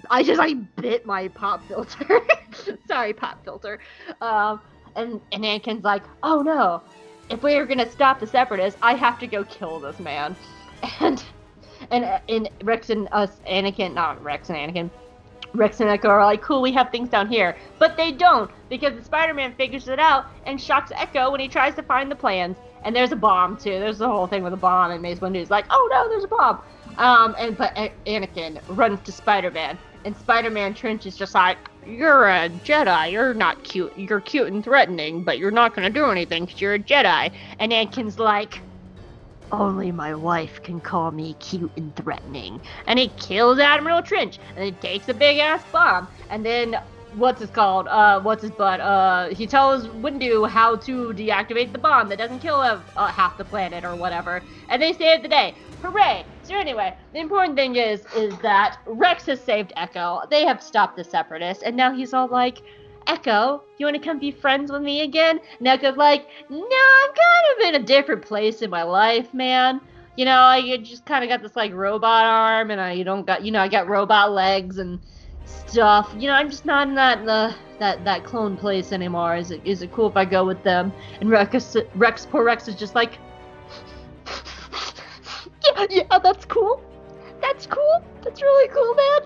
I 0.09 0.23
just 0.23 0.39
like 0.39 0.57
bit 0.77 1.05
my 1.05 1.27
pop 1.29 1.65
filter. 1.67 2.21
Sorry, 2.87 3.13
pop 3.13 3.43
filter. 3.43 3.79
Um, 4.21 4.61
and, 4.95 5.21
and 5.31 5.43
Anakin's 5.43 5.83
like, 5.83 6.03
oh 6.23 6.41
no, 6.41 6.81
if 7.29 7.43
we 7.43 7.55
are 7.55 7.65
gonna 7.65 7.89
stop 7.89 8.19
the 8.19 8.27
Separatists, 8.27 8.79
I 8.81 8.95
have 8.95 9.19
to 9.19 9.27
go 9.27 9.43
kill 9.43 9.79
this 9.79 9.99
man. 9.99 10.35
And 11.01 11.23
and 11.91 12.21
and 12.29 12.49
Rex 12.63 12.89
and 12.89 13.07
us, 13.11 13.39
Anakin, 13.47 13.93
not 13.93 14.21
Rex 14.23 14.49
and 14.49 14.57
Anakin, 14.57 14.89
Rex 15.53 15.79
and 15.79 15.89
Echo 15.89 16.09
are 16.09 16.23
like, 16.25 16.41
cool, 16.41 16.61
we 16.61 16.71
have 16.73 16.91
things 16.91 17.09
down 17.09 17.27
here, 17.27 17.55
but 17.79 17.97
they 17.97 18.11
don't 18.11 18.51
because 18.69 18.95
the 18.95 19.03
Spider-Man 19.03 19.55
figures 19.55 19.87
it 19.87 19.99
out 19.99 20.27
and 20.45 20.61
shocks 20.61 20.91
Echo 20.95 21.31
when 21.31 21.39
he 21.39 21.47
tries 21.47 21.75
to 21.75 21.83
find 21.83 22.11
the 22.11 22.15
plans. 22.15 22.57
And 22.83 22.95
there's 22.95 23.11
a 23.11 23.15
bomb 23.15 23.57
too. 23.57 23.71
There's 23.71 23.97
the 23.97 24.07
whole 24.07 24.27
thing 24.27 24.43
with 24.43 24.53
a 24.53 24.57
bomb, 24.57 24.91
and 24.91 25.01
Mace 25.01 25.19
Windu's 25.19 25.49
like, 25.49 25.65
oh 25.69 25.89
no, 25.91 26.07
there's 26.07 26.23
a 26.23 26.27
bomb. 26.27 26.61
Um, 26.99 27.35
and 27.39 27.57
but 27.57 27.73
Anakin 28.05 28.59
runs 28.67 28.99
to 29.01 29.11
Spider-Man, 29.11 29.77
and 30.05 30.15
Spider-Man 30.15 30.73
Trench 30.75 31.05
is 31.05 31.17
just 31.17 31.33
like, 31.33 31.57
you're 31.87 32.27
a 32.27 32.49
Jedi. 32.49 33.11
You're 33.11 33.33
not 33.33 33.63
cute. 33.63 33.97
You're 33.97 34.19
cute 34.21 34.47
and 34.47 34.63
threatening, 34.63 35.23
but 35.23 35.39
you're 35.39 35.49
not 35.49 35.73
gonna 35.73 35.89
do 35.89 36.05
anything 36.05 36.45
because 36.45 36.61
you're 36.61 36.75
a 36.75 36.79
Jedi. 36.79 37.31
And 37.57 37.71
Anakin's 37.71 38.19
like, 38.19 38.61
only 39.51 39.91
my 39.91 40.13
wife 40.13 40.61
can 40.61 40.79
call 40.79 41.09
me 41.11 41.35
cute 41.39 41.71
and 41.77 41.95
threatening. 41.95 42.61
And 42.85 42.99
he 42.99 43.07
kills 43.17 43.59
Admiral 43.59 44.03
Trench, 44.03 44.37
and 44.55 44.65
he 44.65 44.71
takes 44.73 45.07
a 45.09 45.13
big 45.13 45.39
ass 45.39 45.63
bomb, 45.71 46.07
and 46.29 46.45
then 46.45 46.79
what's 47.15 47.41
it 47.41 47.53
called? 47.53 47.87
Uh, 47.87 48.19
what's 48.19 48.43
his 48.43 48.51
butt? 48.51 48.79
Uh, 48.79 49.29
he 49.29 49.47
tells 49.47 49.87
Windu 49.87 50.47
how 50.47 50.75
to 50.75 51.13
deactivate 51.13 51.71
the 51.71 51.79
bomb 51.79 52.09
that 52.09 52.17
doesn't 52.19 52.39
kill 52.39 52.57
uh, 52.57 53.07
half 53.07 53.37
the 53.37 53.45
planet 53.45 53.83
or 53.83 53.95
whatever, 53.95 54.43
and 54.67 54.81
they 54.81 54.93
save 54.93 55.23
the 55.23 55.27
day. 55.27 55.55
Hooray! 55.81 56.25
So 56.49 56.57
anyway, 56.57 56.97
the 57.13 57.19
important 57.19 57.55
thing 57.55 57.75
is 57.75 58.03
is 58.15 58.35
that 58.39 58.79
Rex 58.87 59.27
has 59.27 59.39
saved 59.39 59.71
Echo. 59.75 60.21
They 60.31 60.45
have 60.45 60.63
stopped 60.63 60.97
the 60.97 61.03
Separatists, 61.03 61.61
and 61.61 61.75
now 61.77 61.93
he's 61.93 62.13
all 62.13 62.27
like. 62.27 62.63
Echo, 63.07 63.63
you 63.79 63.87
want 63.87 63.95
to 63.95 64.01
come 64.01 64.19
be 64.19 64.29
friends 64.29 64.71
with 64.71 64.83
me 64.83 65.01
again? 65.01 65.39
And 65.57 65.67
Echo's 65.67 65.97
like, 65.97 66.27
no, 66.47 66.57
I'm 66.57 67.09
kind 67.09 67.45
of 67.55 67.69
in 67.69 67.81
a 67.81 67.83
different 67.83 68.21
place 68.21 68.61
in 68.61 68.69
my 68.69 68.83
life, 68.83 69.33
man. 69.33 69.81
You 70.15 70.25
know, 70.25 70.37
I 70.37 70.77
just 70.77 71.05
kind 71.05 71.23
of 71.23 71.29
got 71.29 71.41
this 71.41 71.55
like 71.55 71.73
robot 71.73 72.25
arm, 72.25 72.69
and 72.69 72.79
I 72.79 73.01
don't 73.01 73.25
got, 73.25 73.43
you 73.43 73.51
know, 73.51 73.61
I 73.61 73.67
got 73.67 73.87
robot 73.87 74.31
legs 74.31 74.77
and 74.77 74.99
stuff. 75.45 76.13
You 76.19 76.27
know, 76.27 76.33
I'm 76.33 76.51
just 76.51 76.65
not 76.65 76.87
in 76.87 76.95
that 76.95 77.25
the 77.25 77.55
that 77.79 78.03
that 78.05 78.25
clone 78.25 78.55
place 78.55 78.91
anymore. 78.91 79.35
Is 79.35 79.49
it 79.49 79.61
is 79.65 79.81
it 79.81 79.91
cool 79.91 80.07
if 80.07 80.17
I 80.17 80.25
go 80.25 80.45
with 80.45 80.61
them? 80.63 80.93
And 81.19 81.31
Rex, 81.31 81.75
Rex, 81.95 82.27
poor 82.27 82.43
Rex 82.43 82.67
is 82.67 82.75
just 82.75 82.93
like, 82.93 83.17
yeah, 85.89 86.19
that's 86.19 86.45
cool. 86.45 86.81
That's 87.41 87.67
cool. 87.67 88.03
That's 88.23 88.41
really 88.41 88.67
cool, 88.69 88.95
man. 88.95 89.21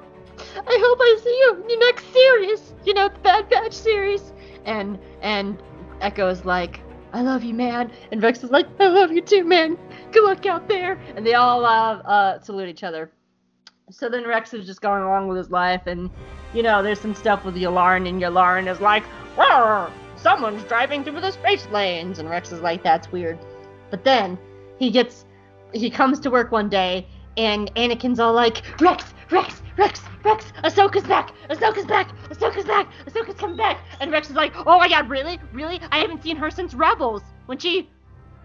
I 0.56 0.78
hope 0.82 0.98
I 1.02 1.20
see 1.24 1.30
you 1.30 1.56
in 1.62 1.68
the 1.68 1.86
next 1.86 2.12
series. 2.12 2.74
You 2.86 2.94
know, 2.94 3.10
the 3.10 3.20
Bad 3.20 3.50
Batch 3.50 3.74
series. 3.74 4.34
And 4.66 5.00
and 5.22 5.62
Echo's 6.02 6.46
like, 6.46 6.80
I 7.12 7.22
love 7.22 7.44
you, 7.44 7.54
man. 7.54 7.92
And 8.12 8.22
Rex 8.22 8.44
is 8.44 8.52
like, 8.52 8.68
I 8.80 8.88
love 8.88 9.12
you 9.12 9.22
too, 9.22 9.44
man. 9.44 9.78
Good 10.12 10.24
luck 10.24 10.46
out 10.46 10.68
there. 10.68 11.00
And 11.16 11.26
they 11.26 11.34
all 11.34 11.66
uh, 11.66 11.98
uh, 12.00 12.40
salute 12.40 12.70
each 12.70 12.84
other. 12.84 13.12
So 13.90 14.10
then 14.10 14.26
Rex 14.26 14.54
is 14.54 14.66
just 14.66 14.82
going 14.82 15.04
along 15.04 15.28
with 15.28 15.38
his 15.38 15.52
life, 15.52 15.88
and 15.88 16.10
you 16.54 16.64
know, 16.64 16.82
there's 16.82 17.02
some 17.02 17.14
stuff 17.14 17.44
with 17.44 17.56
Yularen, 17.56 18.08
and 18.08 18.22
Yularen 18.22 18.72
is 18.72 18.80
like, 18.80 19.04
"Roar, 19.38 19.92
someone's 20.24 20.64
driving 20.64 21.04
through 21.04 21.20
the 21.20 21.32
space 21.32 21.68
lanes, 21.72 22.18
and 22.18 22.30
Rex 22.30 22.52
is 22.52 22.62
like, 22.62 22.82
that's 22.82 23.12
weird. 23.12 23.38
But 23.92 24.06
then 24.06 24.38
he 24.80 24.90
gets, 24.90 25.26
he 25.74 25.90
comes 25.90 26.20
to 26.22 26.30
work 26.32 26.52
one 26.52 26.70
day, 26.70 27.08
and 27.38 27.74
Anakin's 27.76 28.20
all 28.20 28.34
like, 28.34 28.64
Rex, 28.82 29.14
Rex, 29.32 29.62
Rex, 29.78 30.02
Rex, 30.24 30.54
Ahsoka's 30.64 31.04
back, 31.04 31.34
Ahsoka's 31.50 31.86
back, 31.86 32.10
Ahsoka's 32.30 32.66
back, 32.66 32.88
Ahsoka's 33.06 33.36
coming 33.36 33.58
back. 33.58 33.80
And 34.00 34.12
Rex 34.12 34.30
is 34.30 34.36
like, 34.36 34.54
oh 34.56 34.78
my 34.78 34.88
god, 34.88 35.10
really, 35.10 35.40
really? 35.52 35.80
I 35.92 36.00
haven't 36.00 36.24
seen 36.24 36.36
her 36.38 36.52
since 36.52 36.74
Rebels, 36.74 37.24
when 37.48 37.58
she, 37.58 37.90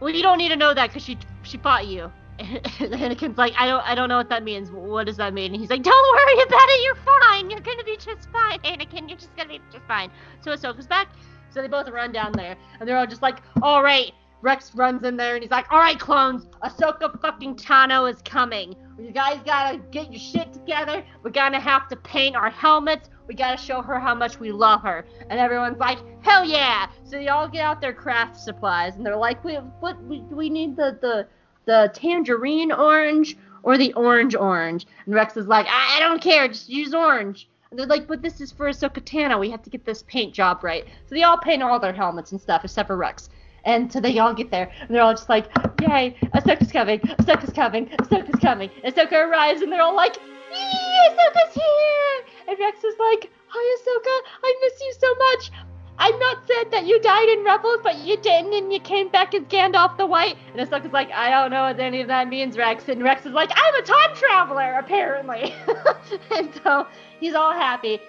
well, 0.00 0.10
you 0.10 0.22
don't 0.22 0.38
need 0.38 0.48
to 0.48 0.56
know 0.56 0.74
that 0.74 0.88
because 0.88 1.04
she, 1.04 1.18
she 1.42 1.58
fought 1.58 1.86
you. 1.86 2.10
And 2.38 2.92
Anakin's 2.94 3.36
like, 3.36 3.52
I 3.58 3.66
don't, 3.66 3.84
I 3.84 3.96
don't 3.96 4.08
know 4.08 4.16
what 4.16 4.28
that 4.28 4.44
means. 4.44 4.70
What 4.70 5.06
does 5.06 5.16
that 5.16 5.34
mean? 5.34 5.52
And 5.52 5.60
he's 5.60 5.70
like, 5.70 5.82
Don't 5.82 6.16
worry 6.16 6.42
about 6.44 6.68
it. 6.68 6.84
You're 6.84 6.94
fine. 6.94 7.50
You're 7.50 7.60
gonna 7.60 7.82
be 7.82 7.96
just 7.96 8.30
fine, 8.30 8.60
Anakin. 8.60 9.08
You're 9.08 9.18
just 9.18 9.36
gonna 9.36 9.48
be 9.48 9.60
just 9.72 9.84
fine. 9.86 10.10
So 10.40 10.52
Ahsoka's 10.52 10.86
back. 10.86 11.08
So 11.50 11.60
they 11.60 11.66
both 11.66 11.88
run 11.88 12.12
down 12.12 12.30
there, 12.32 12.56
and 12.78 12.88
they're 12.88 12.96
all 12.96 13.08
just 13.08 13.22
like, 13.22 13.38
All 13.60 13.82
right. 13.82 14.12
Rex 14.40 14.74
runs 14.74 15.04
in 15.04 15.16
there 15.16 15.34
and 15.34 15.42
he's 15.42 15.50
like, 15.50 15.70
All 15.72 15.78
right, 15.78 15.98
clones. 15.98 16.46
Ahsoka 16.62 17.20
fucking 17.20 17.56
Tano 17.56 18.10
is 18.10 18.20
coming. 18.22 18.74
You 18.98 19.10
guys 19.10 19.40
gotta 19.44 19.78
get 19.90 20.12
your 20.12 20.20
shit 20.20 20.52
together. 20.52 21.04
We're 21.22 21.30
gonna 21.30 21.60
have 21.60 21.88
to 21.88 21.96
paint 21.96 22.36
our 22.36 22.50
helmets. 22.50 23.10
We 23.26 23.34
gotta 23.34 23.56
show 23.56 23.82
her 23.82 23.98
how 23.98 24.14
much 24.14 24.40
we 24.40 24.52
love 24.52 24.82
her. 24.82 25.04
And 25.28 25.38
everyone's 25.38 25.78
like, 25.78 25.98
Hell 26.22 26.44
yeah! 26.44 26.88
So 27.04 27.12
they 27.12 27.28
all 27.28 27.48
get 27.48 27.62
out 27.62 27.80
their 27.80 27.92
craft 27.92 28.36
supplies, 28.36 28.96
and 28.96 29.04
they're 29.04 29.16
like, 29.16 29.44
We, 29.44 29.54
what? 29.54 30.02
We, 30.04 30.20
we 30.20 30.50
need 30.50 30.76
the 30.76 30.98
the 31.00 31.26
the 31.64 31.90
tangerine 31.92 32.72
orange 32.72 33.36
or 33.62 33.76
the 33.76 33.92
orange 33.92 34.34
orange. 34.34 34.86
And 35.04 35.14
Rex 35.14 35.36
is 35.36 35.46
like, 35.46 35.66
I, 35.68 35.96
I 35.96 36.00
don't 36.00 36.22
care, 36.22 36.48
just 36.48 36.68
use 36.68 36.94
orange. 36.94 37.48
And 37.70 37.78
they're 37.78 37.86
like, 37.86 38.06
but 38.06 38.22
this 38.22 38.40
is 38.40 38.50
for 38.50 38.70
Ahsoka 38.70 39.02
Tano. 39.02 39.38
We 39.38 39.50
have 39.50 39.62
to 39.64 39.70
get 39.70 39.84
this 39.84 40.02
paint 40.04 40.32
job 40.32 40.64
right. 40.64 40.86
So 41.06 41.14
they 41.14 41.22
all 41.22 41.36
paint 41.36 41.62
all 41.62 41.78
their 41.78 41.92
helmets 41.92 42.32
and 42.32 42.40
stuff, 42.40 42.64
except 42.64 42.86
for 42.86 42.96
Rex. 42.96 43.28
And 43.68 43.92
so 43.92 44.00
they 44.00 44.18
all 44.18 44.32
get 44.32 44.50
there, 44.50 44.72
and 44.80 44.88
they're 44.88 45.02
all 45.02 45.12
just 45.12 45.28
like, 45.28 45.44
yay, 45.82 46.16
Ahsoka's 46.34 46.72
coming, 46.72 47.00
Ahsoka's 47.00 47.52
coming, 47.52 47.86
Ahsoka's 48.00 48.40
coming. 48.40 48.70
Ahsoka 48.82 49.12
arrives, 49.12 49.60
and 49.60 49.70
they're 49.70 49.82
all 49.82 49.94
like, 49.94 50.16
yee, 50.16 51.08
Ahsoka's 51.10 51.54
here! 51.54 52.24
And 52.48 52.58
Rex 52.58 52.82
is 52.82 52.94
like, 52.98 53.30
hi, 53.46 53.76
Ahsoka, 53.76 54.30
I 54.42 54.54
miss 54.62 54.80
you 54.80 54.94
so 54.98 55.14
much. 55.14 55.50
I'm 55.98 56.18
not 56.18 56.46
sad 56.46 56.70
that 56.70 56.86
you 56.86 56.98
died 57.00 57.28
in 57.28 57.44
Rebels, 57.44 57.80
but 57.82 57.98
you 57.98 58.16
didn't, 58.16 58.54
and 58.54 58.72
you 58.72 58.80
came 58.80 59.10
back 59.10 59.34
as 59.34 59.42
Gandalf 59.42 59.98
the 59.98 60.06
White. 60.06 60.36
And 60.54 60.66
Ahsoka's 60.66 60.94
like, 60.94 61.10
I 61.10 61.28
don't 61.28 61.50
know 61.50 61.64
what 61.64 61.78
any 61.78 62.00
of 62.00 62.08
that 62.08 62.28
means, 62.28 62.56
Rex. 62.56 62.88
And 62.88 63.02
Rex 63.02 63.26
is 63.26 63.32
like, 63.32 63.50
I'm 63.54 63.74
a 63.74 63.82
time 63.82 64.14
traveler, 64.14 64.78
apparently. 64.78 65.54
and 66.34 66.48
so 66.64 66.86
he's 67.20 67.34
all 67.34 67.52
happy. 67.52 68.00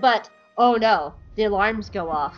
But, 0.00 0.30
oh 0.58 0.74
no, 0.76 1.14
the 1.34 1.44
alarms 1.44 1.90
go 1.90 2.08
off. 2.08 2.36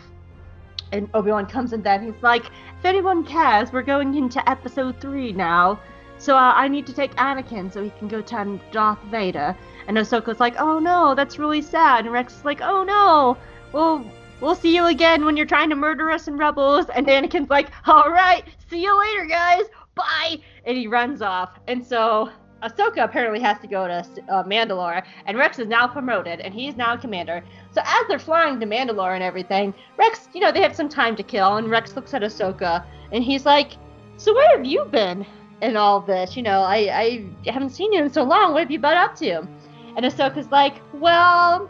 And 0.93 1.09
Obi-Wan 1.13 1.45
comes 1.45 1.73
in 1.73 1.83
then. 1.83 2.03
He's 2.03 2.23
like, 2.23 2.45
if 2.81 2.85
anyone 2.85 3.23
cares, 3.23 3.71
we're 3.71 3.83
going 3.83 4.15
into 4.15 4.49
episode 4.49 4.99
three 4.99 5.31
now. 5.33 5.79
So 6.17 6.35
uh, 6.35 6.53
I 6.55 6.67
need 6.67 6.87
to 6.87 6.93
take 6.93 7.13
Anakin 7.13 7.71
so 7.71 7.83
he 7.83 7.91
can 7.99 8.07
go 8.07 8.23
turn 8.23 8.59
Darth 8.71 8.97
Vader. 9.11 9.55
And 9.87 9.97
Ahsoka's 9.97 10.39
like, 10.39 10.55
oh 10.57 10.79
no, 10.79 11.13
that's 11.13 11.37
really 11.37 11.61
sad. 11.61 12.05
And 12.05 12.11
Rex 12.11 12.37
is 12.37 12.43
like, 12.43 12.59
oh 12.59 12.83
no, 12.83 13.37
well, 13.71 14.03
we'll 14.39 14.55
see 14.55 14.73
you 14.75 14.87
again 14.87 15.25
when 15.25 15.37
you're 15.37 15.45
trying 15.45 15.69
to 15.69 15.75
murder 15.75 16.09
us 16.09 16.27
in 16.27 16.37
Rebels. 16.37 16.87
And 16.95 17.05
Anakin's 17.05 17.51
like, 17.51 17.69
all 17.85 18.09
right, 18.09 18.43
see 18.67 18.81
you 18.81 18.99
later, 18.99 19.27
guys. 19.27 19.65
Bye. 19.93 20.39
And 20.65 20.75
he 20.75 20.87
runs 20.87 21.21
off. 21.21 21.59
And 21.67 21.85
so 21.85 22.31
Ahsoka 22.63 23.03
apparently 23.03 23.39
has 23.39 23.59
to 23.59 23.67
go 23.67 23.87
to 23.87 24.05
uh, 24.29 24.43
Mandalore, 24.43 25.03
and 25.25 25.37
Rex 25.37 25.59
is 25.59 25.67
now 25.67 25.87
promoted, 25.87 26.39
and 26.39 26.53
he's 26.53 26.75
now 26.75 26.95
commander. 26.95 27.43
So 27.71 27.81
as 27.83 28.07
they're 28.07 28.19
flying 28.19 28.59
to 28.59 28.65
Mandalore 28.65 29.15
and 29.15 29.23
everything, 29.23 29.73
Rex, 29.97 30.29
you 30.33 30.41
know, 30.41 30.51
they 30.51 30.61
have 30.61 30.75
some 30.75 30.89
time 30.89 31.15
to 31.15 31.23
kill, 31.23 31.57
and 31.57 31.69
Rex 31.69 31.95
looks 31.95 32.13
at 32.13 32.21
Ahsoka, 32.21 32.83
and 33.11 33.23
he's 33.23 33.45
like, 33.45 33.73
"So 34.17 34.33
where 34.33 34.57
have 34.57 34.65
you 34.65 34.85
been 34.85 35.25
in 35.61 35.75
all 35.75 36.01
this? 36.01 36.37
You 36.37 36.43
know, 36.43 36.61
I 36.61 37.25
I 37.45 37.51
haven't 37.51 37.71
seen 37.71 37.93
you 37.93 38.03
in 38.03 38.09
so 38.11 38.23
long. 38.23 38.53
What 38.53 38.61
have 38.61 38.71
you 38.71 38.79
been 38.79 38.97
up 38.97 39.15
to?" 39.17 39.47
And 39.95 40.05
Ahsoka's 40.05 40.51
like, 40.51 40.81
"Well." 40.93 41.69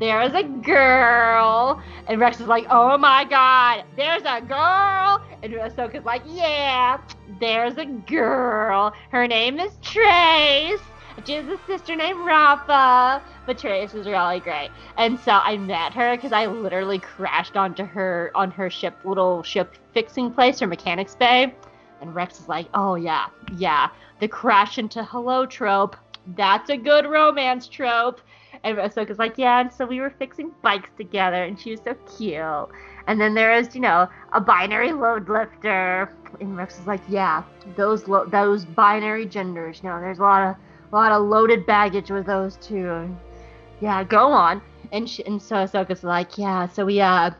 There's 0.00 0.32
a 0.32 0.42
girl, 0.42 1.78
and 2.08 2.18
Rex 2.18 2.40
is 2.40 2.46
like, 2.46 2.66
"Oh 2.70 2.96
my 2.96 3.24
God, 3.24 3.84
there's 3.96 4.22
a 4.22 4.40
girl!" 4.40 5.22
And 5.42 5.52
Ahsoka's 5.52 6.06
like, 6.06 6.22
"Yeah, 6.26 6.98
there's 7.38 7.76
a 7.76 7.84
girl. 7.84 8.94
Her 9.10 9.26
name 9.26 9.60
is 9.60 9.76
Trace. 9.82 10.80
She 11.26 11.34
has 11.34 11.46
a 11.48 11.58
sister 11.66 11.94
named 11.94 12.24
Rafa, 12.24 13.22
but 13.44 13.58
Trace 13.58 13.92
is 13.92 14.06
really 14.06 14.40
great. 14.40 14.70
And 14.96 15.20
so 15.20 15.32
I 15.32 15.58
met 15.58 15.92
her 15.92 16.16
because 16.16 16.32
I 16.32 16.46
literally 16.46 16.98
crashed 16.98 17.58
onto 17.58 17.84
her 17.84 18.30
on 18.34 18.50
her 18.52 18.70
ship, 18.70 18.96
little 19.04 19.42
ship 19.42 19.74
fixing 19.92 20.32
place, 20.32 20.60
her 20.60 20.66
mechanics 20.66 21.14
bay. 21.14 21.52
And 22.00 22.14
Rex 22.14 22.40
is 22.40 22.48
like, 22.48 22.68
oh 22.72 22.94
yeah, 22.94 23.26
yeah, 23.58 23.90
the 24.18 24.28
crash 24.28 24.78
into 24.78 25.04
hello 25.04 25.44
trope. 25.44 25.94
That's 26.36 26.70
a 26.70 26.76
good 26.78 27.04
romance 27.06 27.68
trope. 27.68 28.22
And 28.62 28.76
Ahsoka's 28.76 29.18
like, 29.18 29.38
yeah, 29.38 29.60
and 29.60 29.72
so 29.72 29.86
we 29.86 30.00
were 30.00 30.10
fixing 30.10 30.50
bikes 30.62 30.90
together, 30.96 31.44
and 31.44 31.58
she 31.58 31.70
was 31.70 31.80
so 31.82 31.94
cute. 32.16 32.68
And 33.06 33.20
then 33.20 33.34
there 33.34 33.54
is, 33.54 33.74
you 33.74 33.80
know, 33.80 34.08
a 34.32 34.40
binary 34.40 34.92
load 34.92 35.28
lifter. 35.28 36.12
And 36.40 36.56
Rex 36.56 36.78
is 36.78 36.86
like, 36.86 37.00
yeah, 37.08 37.42
those 37.76 38.06
lo- 38.06 38.26
those 38.26 38.64
binary 38.64 39.26
genders. 39.26 39.80
You 39.82 39.88
know, 39.88 40.00
there's 40.00 40.18
a 40.18 40.22
lot 40.22 40.50
of 40.50 40.56
a 40.92 40.94
lot 40.94 41.12
of 41.12 41.22
loaded 41.26 41.66
baggage 41.66 42.10
with 42.10 42.26
those 42.26 42.56
two. 42.56 43.16
Yeah, 43.80 44.04
go 44.04 44.30
on. 44.30 44.60
And 44.92 45.08
she, 45.08 45.24
and 45.24 45.40
so 45.40 45.56
Ahsoka's 45.56 46.04
like, 46.04 46.36
yeah, 46.36 46.68
so 46.68 46.84
we 46.84 47.00
uh 47.00 47.30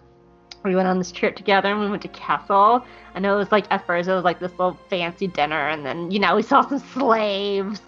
we 0.65 0.75
went 0.75 0.89
on 0.89 0.99
this 0.99 1.13
trip 1.13 1.37
together 1.37 1.71
and 1.71 1.81
we 1.81 1.89
went 1.91 2.03
to 2.03 2.09
Kessel. 2.09 2.85
I 3.15 3.19
know 3.21 3.35
it 3.35 3.39
was 3.39 3.53
like 3.53 3.67
at 3.71 3.87
first 3.87 4.09
it 4.09 4.15
was 4.15 4.25
like 4.25 4.41
this 4.41 4.53
little 4.53 4.79
fancy 4.89 5.27
dinner, 5.27 5.69
and 5.69 5.85
then 5.85 6.11
you 6.11 6.19
know 6.19 6.37
we 6.37 6.43
saw 6.43 6.67
some 6.67 6.79
slaves 6.79 7.81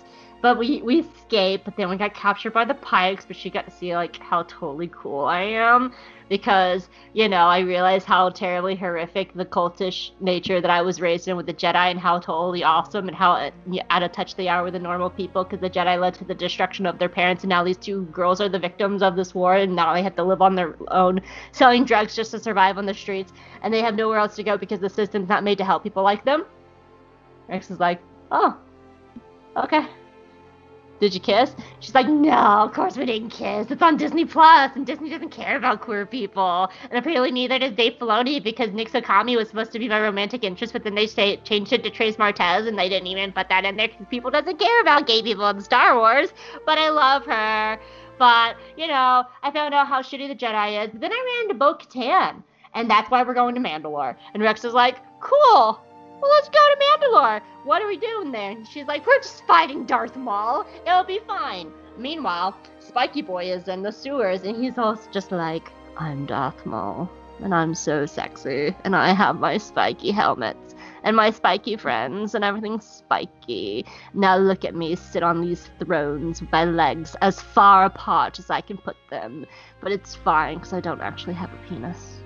but 0.42 0.58
we 0.58 0.82
we 0.82 1.00
escaped 1.00 1.64
but 1.64 1.76
then 1.76 1.88
we 1.88 1.96
got 1.96 2.12
captured 2.12 2.52
by 2.52 2.64
the 2.64 2.74
Pykes 2.74 3.24
but 3.24 3.36
she 3.36 3.48
got 3.48 3.64
to 3.64 3.70
see 3.70 3.94
like 3.94 4.16
how 4.18 4.42
totally 4.42 4.90
cool 4.92 5.24
i 5.24 5.40
am. 5.40 5.94
Because 6.28 6.88
you 7.12 7.28
know 7.28 7.46
i 7.46 7.60
realized 7.60 8.06
how 8.06 8.30
terribly 8.30 8.74
horrific 8.74 9.32
the 9.34 9.44
cultish 9.44 10.10
nature 10.20 10.60
that 10.60 10.70
i 10.70 10.82
was 10.82 11.00
raised 11.00 11.28
in 11.28 11.36
with 11.36 11.46
the 11.46 11.54
jedi 11.54 11.90
and 11.90 11.98
how 11.98 12.18
totally 12.18 12.64
awesome 12.64 13.06
and 13.06 13.16
how 13.16 13.50
out 13.90 14.02
of 14.02 14.12
touch 14.12 14.34
they 14.34 14.48
are 14.48 14.64
with 14.64 14.72
the 14.72 14.78
normal 14.78 15.10
people 15.10 15.44
because 15.44 15.60
the 15.60 15.70
jedi 15.70 16.00
led 16.00 16.14
to 16.14 16.24
the 16.24 16.34
destruction 16.34 16.86
of 16.86 16.98
their 16.98 17.08
parents 17.08 17.44
and 17.44 17.50
now 17.50 17.62
these 17.62 17.76
two 17.76 18.04
girls 18.06 18.40
are 18.40 18.48
the 18.48 18.58
victims 18.58 19.02
of 19.02 19.14
this 19.14 19.34
war 19.34 19.56
and 19.56 19.76
now 19.76 19.92
they 19.94 20.02
have 20.02 20.16
to 20.16 20.24
live 20.24 20.42
on 20.42 20.54
their 20.54 20.74
own 20.90 21.20
selling 21.52 21.84
drugs 21.84 22.16
just 22.16 22.30
to 22.30 22.38
survive 22.38 22.78
on 22.78 22.86
the 22.86 22.94
streets 22.94 23.32
and 23.62 23.72
they 23.72 23.82
have 23.82 23.94
nowhere 23.94 24.18
else 24.18 24.34
to 24.34 24.42
go 24.42 24.56
because 24.56 24.80
the 24.80 24.90
system's 24.90 25.28
not 25.28 25.44
made 25.44 25.58
to 25.58 25.64
help 25.64 25.82
people 25.82 26.02
like 26.02 26.24
them. 26.24 26.46
Rex 27.48 27.70
is 27.70 27.78
like 27.78 28.00
oh 28.30 28.56
okay 29.56 29.86
did 31.02 31.14
you 31.14 31.20
kiss? 31.20 31.56
She's 31.80 31.96
like, 31.96 32.06
no, 32.06 32.30
of 32.30 32.72
course 32.72 32.96
we 32.96 33.04
didn't 33.04 33.30
kiss. 33.30 33.68
It's 33.72 33.82
on 33.82 33.96
Disney 33.96 34.24
Plus, 34.24 34.70
and 34.76 34.86
Disney 34.86 35.10
doesn't 35.10 35.30
care 35.30 35.56
about 35.56 35.80
queer 35.80 36.06
people. 36.06 36.70
And 36.88 36.96
apparently 36.96 37.32
neither 37.32 37.58
does 37.58 37.72
Dave 37.72 37.94
Filoni 37.98 38.40
because 38.40 38.70
Nick 38.70 38.88
Sakami 38.88 39.36
was 39.36 39.48
supposed 39.48 39.72
to 39.72 39.80
be 39.80 39.88
my 39.88 40.00
romantic 40.00 40.44
interest, 40.44 40.72
but 40.72 40.84
then 40.84 40.94
they 40.94 41.08
say, 41.08 41.38
changed 41.38 41.72
it 41.72 41.82
to 41.82 41.90
Trace 41.90 42.16
Martez, 42.18 42.68
and 42.68 42.78
they 42.78 42.88
didn't 42.88 43.08
even 43.08 43.32
put 43.32 43.48
that 43.48 43.64
in 43.64 43.76
there 43.76 43.88
because 43.88 44.06
people 44.10 44.30
doesn't 44.30 44.60
care 44.60 44.80
about 44.80 45.08
gay 45.08 45.22
people 45.22 45.48
in 45.48 45.60
Star 45.60 45.96
Wars. 45.96 46.32
But 46.64 46.78
I 46.78 46.88
love 46.90 47.26
her. 47.26 47.80
But, 48.16 48.56
you 48.76 48.86
know, 48.86 49.24
I 49.42 49.50
found 49.50 49.74
out 49.74 49.88
how 49.88 50.02
shitty 50.02 50.28
the 50.28 50.36
Jedi 50.36 50.84
is. 50.84 50.92
But 50.92 51.00
then 51.00 51.12
I 51.12 51.40
ran 51.40 51.50
into 51.50 51.58
Bo-Katan, 51.58 52.44
and 52.74 52.88
that's 52.88 53.10
why 53.10 53.24
we're 53.24 53.34
going 53.34 53.56
to 53.56 53.60
Mandalore. 53.60 54.14
And 54.34 54.42
Rex 54.42 54.64
is 54.64 54.72
like, 54.72 54.98
cool 55.20 55.80
well, 56.22 56.30
let's 56.30 56.48
go 56.48 56.58
to 56.58 57.08
Mandalore. 57.08 57.42
What 57.64 57.82
are 57.82 57.88
we 57.88 57.96
doing 57.96 58.30
there? 58.30 58.52
And 58.52 58.66
she's 58.66 58.86
like, 58.86 59.04
we're 59.04 59.18
just 59.18 59.44
fighting 59.44 59.84
Darth 59.84 60.16
Maul. 60.16 60.64
It'll 60.86 61.02
be 61.02 61.18
fine. 61.26 61.72
Meanwhile, 61.98 62.56
Spiky 62.78 63.22
Boy 63.22 63.52
is 63.52 63.66
in 63.66 63.82
the 63.82 63.90
sewers, 63.90 64.44
and 64.44 64.56
he's 64.56 64.78
also 64.78 65.10
just 65.10 65.32
like, 65.32 65.72
I'm 65.98 66.24
Darth 66.24 66.64
Maul, 66.64 67.10
and 67.40 67.52
I'm 67.52 67.74
so 67.74 68.06
sexy, 68.06 68.74
and 68.84 68.94
I 68.94 69.12
have 69.12 69.40
my 69.40 69.58
spiky 69.58 70.12
helmets 70.12 70.76
and 71.02 71.16
my 71.16 71.32
spiky 71.32 71.76
friends, 71.76 72.36
and 72.36 72.44
everything's 72.44 72.86
spiky. 72.86 73.84
Now 74.14 74.36
look 74.36 74.64
at 74.64 74.76
me 74.76 74.94
sit 74.94 75.24
on 75.24 75.40
these 75.40 75.68
thrones 75.80 76.40
with 76.40 76.52
my 76.52 76.64
legs 76.64 77.16
as 77.20 77.42
far 77.42 77.84
apart 77.84 78.38
as 78.38 78.48
I 78.48 78.60
can 78.60 78.78
put 78.78 78.96
them. 79.10 79.44
But 79.80 79.90
it's 79.90 80.14
fine, 80.14 80.58
because 80.58 80.72
I 80.72 80.80
don't 80.80 81.00
actually 81.00 81.34
have 81.34 81.52
a 81.52 81.68
penis. 81.68 82.21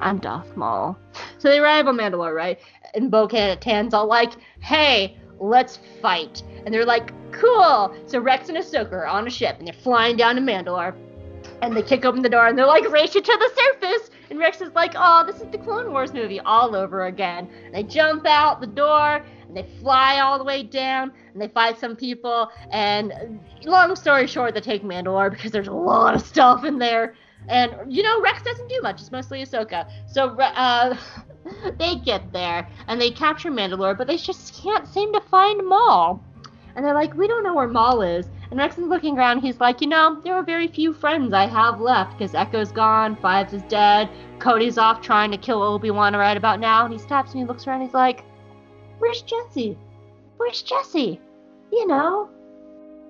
I'm 0.00 0.18
Darth 0.18 0.56
Maul. 0.56 0.98
So 1.38 1.48
they 1.48 1.58
arrive 1.58 1.86
on 1.86 1.96
Mandalore, 1.96 2.34
right? 2.34 2.58
And 2.94 3.10
Bo 3.10 3.26
Katan's 3.26 3.94
all 3.94 4.06
like, 4.06 4.32
hey, 4.60 5.16
let's 5.38 5.78
fight. 6.00 6.42
And 6.64 6.74
they're 6.74 6.84
like, 6.84 7.12
cool. 7.32 7.94
So 8.06 8.20
Rex 8.20 8.48
and 8.48 8.58
Ahsoka 8.58 8.92
are 8.92 9.06
on 9.06 9.26
a 9.26 9.30
ship 9.30 9.56
and 9.58 9.66
they're 9.66 9.74
flying 9.74 10.16
down 10.16 10.36
to 10.36 10.42
Mandalore. 10.42 10.94
And 11.62 11.76
they 11.76 11.82
kick 11.82 12.04
open 12.04 12.22
the 12.22 12.28
door 12.28 12.46
and 12.46 12.58
they're 12.58 12.66
like, 12.66 12.90
race 12.90 13.14
you 13.14 13.22
to 13.22 13.38
the 13.38 13.62
surface. 13.80 14.10
And 14.28 14.38
Rex 14.38 14.60
is 14.60 14.72
like, 14.74 14.92
oh, 14.96 15.24
this 15.24 15.36
is 15.36 15.46
the 15.50 15.58
Clone 15.58 15.92
Wars 15.92 16.12
movie 16.12 16.40
all 16.40 16.74
over 16.74 17.06
again. 17.06 17.48
And 17.64 17.74
they 17.74 17.82
jump 17.82 18.26
out 18.26 18.60
the 18.60 18.66
door 18.66 19.24
and 19.46 19.56
they 19.56 19.66
fly 19.80 20.18
all 20.18 20.38
the 20.38 20.44
way 20.44 20.64
down 20.64 21.12
and 21.32 21.40
they 21.40 21.48
fight 21.48 21.78
some 21.78 21.96
people. 21.96 22.50
And 22.70 23.40
long 23.64 23.94
story 23.96 24.26
short, 24.26 24.54
they 24.54 24.60
take 24.60 24.82
Mandalore 24.82 25.30
because 25.30 25.52
there's 25.52 25.68
a 25.68 25.72
lot 25.72 26.14
of 26.14 26.22
stuff 26.22 26.64
in 26.64 26.78
there. 26.78 27.14
And 27.48 27.92
you 27.92 28.02
know, 28.02 28.20
Rex 28.20 28.42
doesn't 28.42 28.68
do 28.68 28.80
much. 28.82 29.00
It's 29.00 29.12
mostly 29.12 29.42
Ahsoka. 29.42 29.88
So 30.06 30.38
uh, 30.40 30.96
they 31.78 31.96
get 31.96 32.32
there 32.32 32.68
and 32.88 33.00
they 33.00 33.10
capture 33.10 33.50
Mandalore, 33.50 33.96
but 33.96 34.06
they 34.06 34.16
just 34.16 34.60
can't 34.60 34.86
seem 34.86 35.12
to 35.12 35.20
find 35.20 35.66
Maul. 35.66 36.22
And 36.74 36.84
they're 36.84 36.94
like, 36.94 37.14
we 37.14 37.26
don't 37.26 37.42
know 37.42 37.54
where 37.54 37.68
Maul 37.68 38.02
is. 38.02 38.28
And 38.50 38.60
Rex 38.60 38.78
is 38.78 38.84
looking 38.84 39.18
around. 39.18 39.40
He's 39.40 39.60
like, 39.60 39.80
you 39.80 39.88
know, 39.88 40.20
there 40.22 40.34
are 40.34 40.42
very 40.42 40.68
few 40.68 40.92
friends 40.92 41.32
I 41.32 41.46
have 41.46 41.80
left 41.80 42.16
because 42.16 42.34
Echo's 42.34 42.70
gone, 42.70 43.16
Fives 43.16 43.54
is 43.54 43.62
dead, 43.62 44.08
Cody's 44.38 44.78
off 44.78 45.00
trying 45.00 45.30
to 45.32 45.38
kill 45.38 45.62
Obi 45.62 45.90
Wan 45.90 46.14
right 46.14 46.36
about 46.36 46.60
now. 46.60 46.84
And 46.84 46.92
he 46.92 46.98
stops 46.98 47.32
and 47.32 47.40
he 47.40 47.46
looks 47.46 47.66
around. 47.66 47.80
he's 47.80 47.94
like, 47.94 48.24
where's 48.98 49.22
Jesse? 49.22 49.76
Where's 50.36 50.62
Jesse? 50.62 51.20
You 51.72 51.86
know, 51.86 52.28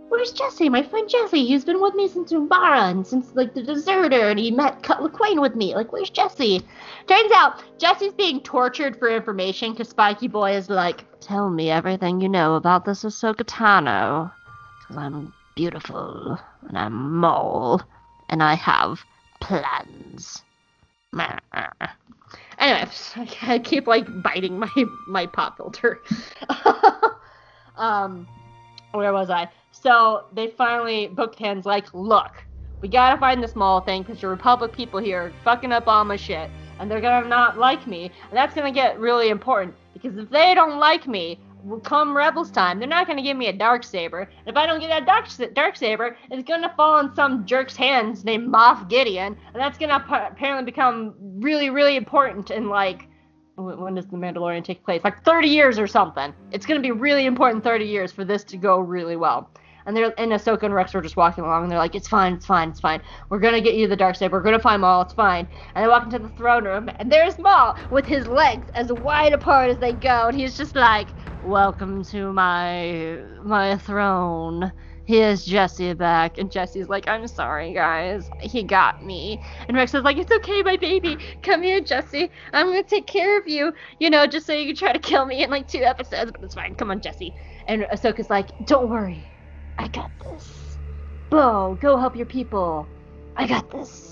Where's 0.09 0.33
Jesse? 0.33 0.69
My 0.69 0.83
friend 0.83 1.09
Jesse. 1.09 1.47
He's 1.47 1.65
been 1.65 1.81
with 1.81 1.95
me 1.95 2.09
since 2.09 2.33
Umbara 2.33 2.91
and 2.91 3.07
since 3.07 3.35
like 3.35 3.55
the 3.55 3.63
deserter, 3.63 4.31
and 4.31 4.39
he 4.39 4.51
met 4.51 4.83
Cut 4.83 5.01
Lawquane 5.01 5.41
with 5.41 5.57
me. 5.57 5.75
Like, 5.75 5.93
where's 5.93 6.11
Jesse? 6.11 6.63
Turns 7.07 7.33
out 7.33 7.63
Jesse's 7.79 8.13
being 8.15 8.41
tortured 8.41 8.99
for 8.99 9.09
information 9.09 9.73
because 9.73 9.89
Spiky 9.89 10.29
Boy 10.29 10.53
is 10.53 10.71
like, 10.71 11.05
tell 11.21 11.51
me 11.51 11.71
everything 11.71 12.21
you 12.21 12.29
know 12.29 12.55
about 12.55 12.85
this 12.85 13.05
Ahsoka 13.05 13.45
Tano. 13.45 14.33
Because 14.81 14.97
I'm 14.97 15.33
beautiful 15.55 16.39
and 16.69 16.79
I'm 16.79 17.17
Maul 17.17 17.83
and 18.29 18.43
I 18.43 18.55
have 18.55 19.01
plans. 19.41 20.43
Anyway, 22.59 22.89
I 23.43 23.59
keep 23.59 23.87
like 23.87 24.07
biting 24.23 24.59
my 24.59 24.71
my 25.09 25.27
pop 25.27 25.57
filter. 25.57 26.01
um, 27.77 28.27
where 28.93 29.13
was 29.13 29.31
I? 29.31 29.49
So 29.73 30.25
they 30.33 30.49
finally, 30.49 31.09
Bo-Katan's 31.09 31.67
like, 31.67 31.93
look, 31.93 32.45
we 32.81 32.89
gotta 32.89 33.19
find 33.19 33.43
this 33.43 33.57
Maul 33.57 33.81
thing 33.81 34.03
because 34.03 34.23
your 34.23 34.31
Republic 34.31 34.73
people 34.73 35.01
here 35.01 35.23
are 35.23 35.33
fucking 35.45 35.73
up 35.73 35.87
all 35.87 36.05
my 36.05 36.17
shit. 36.17 36.51
And 36.79 36.91
they're 36.91 37.01
gonna 37.01 37.27
not 37.27 37.59
like 37.59 37.87
me. 37.87 38.05
And 38.05 38.33
that's 38.33 38.55
gonna 38.55 38.73
get 38.73 38.99
really 38.99 39.29
important 39.29 39.75
because 39.93 40.17
if 40.19 40.29
they 40.31 40.55
don't 40.55 40.79
like 40.79 41.07
me, 41.07 41.39
come 41.83 42.17
Rebels 42.17 42.51
time, 42.51 42.79
they're 42.79 42.89
not 42.89 43.07
gonna 43.07 43.23
give 43.23 43.37
me 43.37 43.49
a 43.49 43.53
dark 43.53 43.83
saber. 43.83 44.21
And 44.21 44.49
if 44.49 44.57
I 44.57 44.67
don't 44.67 44.81
get 44.81 44.89
that 44.89 45.07
dark 45.07 45.27
dark 45.55 45.77
saber, 45.77 46.17
it's 46.31 46.47
gonna 46.47 46.73
fall 46.77 46.99
in 47.01 47.15
some 47.15 47.45
jerk's 47.45 47.77
hands 47.77 48.25
named 48.25 48.49
Moff 48.53 48.89
Gideon, 48.89 49.37
and 49.53 49.57
that's 49.61 49.79
gonna 49.79 50.05
apparently 50.31 50.65
become 50.65 51.15
really, 51.19 51.71
really 51.71 51.97
important 51.97 52.51
in 52.51 52.69
like 52.69 53.09
when 53.57 53.95
does 53.95 54.07
the 54.07 54.17
Mandalorian 54.17 54.65
take 54.65 54.85
place? 54.85 55.03
Like 55.05 55.25
30 55.25 55.49
years 55.49 55.79
or 55.79 55.87
something. 55.87 56.35
It's 56.53 56.67
gonna 56.67 56.81
be 56.81 56.93
really 56.93 57.27
important 57.27 57.65
30 57.65 57.85
years 57.85 58.13
for 58.13 58.25
this 58.25 58.45
to 58.45 58.57
go 58.57 58.79
really 58.79 59.17
well 59.17 59.51
and 59.87 59.97
they're 59.97 60.13
and 60.19 60.33
Ahsoka 60.33 60.65
and 60.65 60.75
Rex 60.75 60.95
are 60.95 61.01
just 61.01 61.17
walking 61.17 61.45
along, 61.45 61.63
and 61.63 61.71
they're 61.71 61.79
like, 61.79 61.95
"It's 61.95 62.09
fine, 62.09 62.35
it's 62.35 62.45
fine, 62.45 62.71
it's 62.71 62.81
fine. 62.81 63.01
We're 63.31 63.39
gonna 63.39 63.61
get 63.61 63.75
you 63.77 63.87
the 63.87 63.97
dark 63.97 64.17
saber. 64.17 64.37
We're 64.37 64.43
gonna 64.43 64.59
find 64.59 64.83
Maul. 64.83 65.03
It's 65.03 65.15
fine." 65.15 65.49
And 65.75 65.85
they 65.85 65.89
walk 65.89 66.05
into 66.05 66.19
the 66.19 66.29
throne 66.31 66.65
room, 66.65 66.91
and 66.99 67.11
there's 67.11 67.39
Maul 67.39 67.77
with 67.91 68.05
his 68.05 68.27
legs 68.27 68.69
as 68.75 68.93
wide 68.93 69.33
apart 69.33 69.71
as 69.71 69.79
they 69.79 69.93
go, 69.93 70.27
and 70.29 70.37
he's 70.37 70.57
just 70.57 70.75
like, 70.75 71.15
"Welcome 71.41 72.03
to 72.05 72.33
my 72.33 73.19
my 73.45 73.77
throne." 73.77 74.73
Here's 75.07 75.45
Jesse 75.45 75.95
back, 75.95 76.37
and 76.37 76.51
Jesse's 76.51 76.89
like, 76.89 77.07
"I'm 77.09 77.29
sorry, 77.29 77.73
guys. 77.73 78.29
He 78.41 78.65
got 78.65 79.05
me." 79.05 79.41
And 79.69 79.77
Rex 79.77 79.95
is 79.95 80.03
like, 80.03 80.17
"It's 80.19 80.33
okay, 80.33 80.63
my 80.63 80.77
baby. 80.77 81.17
Come 81.43 81.63
here, 81.63 81.81
Jesse. 81.81 82.29
I'm 82.53 82.67
gonna 82.67 82.83
take 82.83 83.07
care 83.07 83.39
of 83.39 83.47
you. 83.47 83.73
You 84.01 84.11
know, 84.11 84.27
just 84.27 84.47
so 84.47 84.53
you 84.53 84.67
can 84.67 84.77
try 84.77 84.93
to 84.93 84.99
kill 84.99 85.25
me 85.25 85.45
in 85.45 85.51
like 85.51 85.69
two 85.69 85.83
episodes, 85.85 86.33
but 86.33 86.43
it's 86.43 86.57
fine. 86.57 86.75
Come 86.75 86.91
on, 86.91 87.01
Jesse." 87.01 87.33
And 87.69 87.83
Ahsoka's 87.85 88.31
like, 88.31 88.49
"Don't 88.65 88.91
worry. 88.91 89.25
I 89.79 89.87
got 89.89 90.11
this. 90.19 90.79
Bo, 91.31 91.79
go 91.81 91.97
help 91.99 92.17
your 92.17 92.27
people. 92.27 92.89
I 93.37 93.47
got 93.47 93.71
this. 93.71 94.06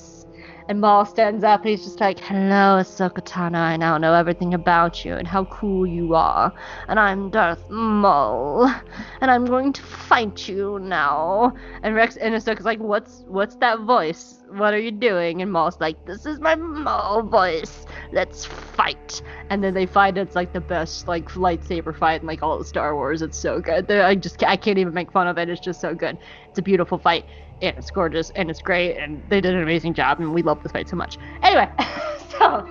And 0.66 0.80
Maul 0.80 1.04
stands 1.04 1.44
up 1.44 1.60
and 1.60 1.70
he's 1.70 1.84
just 1.84 2.00
like, 2.00 2.18
Hello, 2.18 2.80
Ahsoka 2.80 3.20
Tano. 3.20 3.56
I 3.56 3.76
now 3.76 3.98
know 3.98 4.14
everything 4.14 4.54
about 4.54 5.04
you 5.04 5.14
and 5.14 5.28
how 5.28 5.44
cool 5.44 5.86
you 5.86 6.14
are. 6.14 6.54
And 6.88 6.98
I'm 6.98 7.28
Darth 7.30 7.68
Maul. 7.68 8.72
And 9.20 9.30
I'm 9.30 9.44
going 9.44 9.74
to 9.74 9.82
fight 9.82 10.48
you 10.48 10.78
now. 10.78 11.52
And 11.82 11.94
Rex 11.94 12.16
and 12.16 12.34
Ahsoka's 12.34 12.64
like, 12.64 12.80
What's 12.80 13.24
what's 13.26 13.56
that 13.56 13.80
voice? 13.80 14.40
What 14.52 14.72
are 14.72 14.78
you 14.78 14.90
doing? 14.90 15.42
And 15.42 15.52
Maul's 15.52 15.78
like, 15.80 16.02
This 16.06 16.24
is 16.24 16.40
my 16.40 16.54
Maul 16.54 17.22
voice. 17.22 17.84
Let's 18.12 18.46
fight. 18.46 19.20
And 19.50 19.62
then 19.62 19.74
they 19.74 19.84
find 19.84 20.16
it's 20.16 20.34
like 20.34 20.54
the 20.54 20.60
best 20.60 21.06
like 21.06 21.28
lightsaber 21.32 21.94
fight 21.94 22.22
in 22.22 22.26
like 22.26 22.42
all 22.42 22.58
of 22.58 22.66
Star 22.66 22.94
Wars. 22.94 23.20
It's 23.20 23.38
so 23.38 23.60
good. 23.60 23.86
They're, 23.86 24.04
I 24.06 24.14
just 24.14 24.42
I 24.42 24.56
can't 24.56 24.78
even 24.78 24.94
make 24.94 25.12
fun 25.12 25.28
of 25.28 25.36
it. 25.36 25.50
It's 25.50 25.60
just 25.60 25.82
so 25.82 25.94
good. 25.94 26.16
It's 26.48 26.58
a 26.58 26.62
beautiful 26.62 26.96
fight 26.96 27.26
and 27.62 27.76
it's 27.76 27.90
gorgeous 27.90 28.30
and 28.30 28.50
it's 28.50 28.60
great 28.60 28.96
and 28.96 29.22
they 29.28 29.40
did 29.40 29.54
an 29.54 29.62
amazing 29.62 29.94
job 29.94 30.20
and 30.20 30.32
we 30.32 30.42
love 30.42 30.62
this 30.62 30.72
fight 30.72 30.88
so 30.88 30.96
much. 30.96 31.18
Anyway, 31.42 31.68
so 32.30 32.68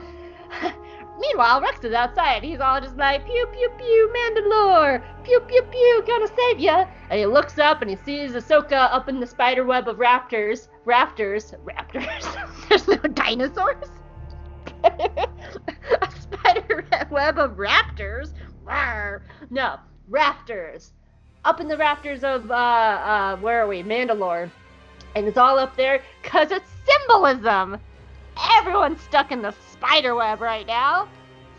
meanwhile 1.19 1.61
Rex 1.61 1.83
is 1.83 1.93
outside. 1.93 2.43
He's 2.43 2.59
all 2.59 2.79
just 2.81 2.97
like 2.97 3.25
pew 3.25 3.47
pew 3.51 3.69
pew 3.77 4.13
Mandalore, 4.15 5.03
pew 5.23 5.39
pew 5.41 5.61
pew, 5.63 6.03
gonna 6.05 6.27
save 6.27 6.59
ya. 6.59 6.85
And 7.09 7.19
he 7.19 7.25
looks 7.25 7.57
up 7.59 7.81
and 7.81 7.89
he 7.89 7.97
sees 8.05 8.33
Ahsoka 8.33 8.91
up 8.91 9.09
in 9.09 9.19
the 9.19 9.27
spider 9.27 9.65
web 9.65 9.87
of 9.87 9.97
raptors, 9.97 10.67
rafters, 10.85 11.53
raptors. 11.65 12.67
There's 12.69 12.87
no 12.87 12.97
dinosaurs. 12.97 13.89
a 14.83 16.11
spider 16.19 16.85
web 17.09 17.39
of 17.39 17.51
raptors. 17.51 18.33
Rawr. 18.65 19.21
No, 19.49 19.77
rafters. 20.09 20.91
Up 21.45 21.59
in 21.59 21.67
the 21.67 21.77
rafters 21.77 22.23
of 22.23 22.49
uh 22.51 22.53
uh 22.53 23.37
where 23.37 23.61
are 23.61 23.67
we? 23.67 23.83
Mandalore 23.83 24.49
and 25.15 25.27
it's 25.27 25.37
all 25.37 25.59
up 25.59 25.75
there 25.75 26.01
because 26.21 26.51
it's 26.51 26.69
symbolism. 26.85 27.79
Everyone's 28.57 29.01
stuck 29.01 29.31
in 29.31 29.41
the 29.41 29.53
spider 29.71 30.15
web 30.15 30.41
right 30.41 30.65
now. 30.65 31.07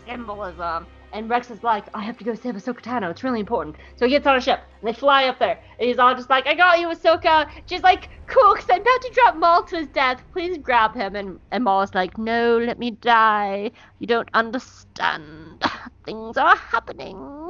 Symbolism. 0.05 0.87
And 1.13 1.29
Rex 1.29 1.49
is 1.49 1.63
like, 1.63 1.85
I 1.93 2.03
have 2.03 2.17
to 2.17 2.25
go 2.25 2.35
save 2.35 2.55
Ahsoka 2.55 2.81
Tano. 2.81 3.09
It's 3.09 3.23
really 3.23 3.39
important. 3.39 3.77
So 3.95 4.05
he 4.05 4.11
gets 4.11 4.27
on 4.27 4.35
a 4.35 4.41
ship 4.41 4.59
and 4.81 4.89
they 4.89 4.91
fly 4.91 5.25
up 5.25 5.39
there. 5.39 5.57
And 5.79 5.87
he's 5.87 5.97
all 5.97 6.13
just 6.13 6.29
like, 6.29 6.45
I 6.45 6.53
got 6.53 6.77
you, 6.77 6.89
Ahsoka. 6.89 7.49
She's 7.67 7.83
like, 7.83 8.09
cool, 8.27 8.53
because 8.53 8.69
I'm 8.69 8.81
about 8.81 9.01
to 9.01 9.11
drop 9.13 9.37
Maul 9.37 9.63
to 9.63 9.77
his 9.77 9.87
death. 9.87 10.21
Please 10.33 10.57
grab 10.57 10.93
him. 10.93 11.15
And, 11.15 11.39
and 11.51 11.63
Maul 11.63 11.83
is 11.83 11.95
like, 11.95 12.17
no, 12.17 12.57
let 12.57 12.79
me 12.79 12.91
die. 12.91 13.71
You 13.99 14.07
don't 14.07 14.27
understand. 14.33 15.63
Things 16.05 16.35
are 16.35 16.57
happening. 16.57 17.49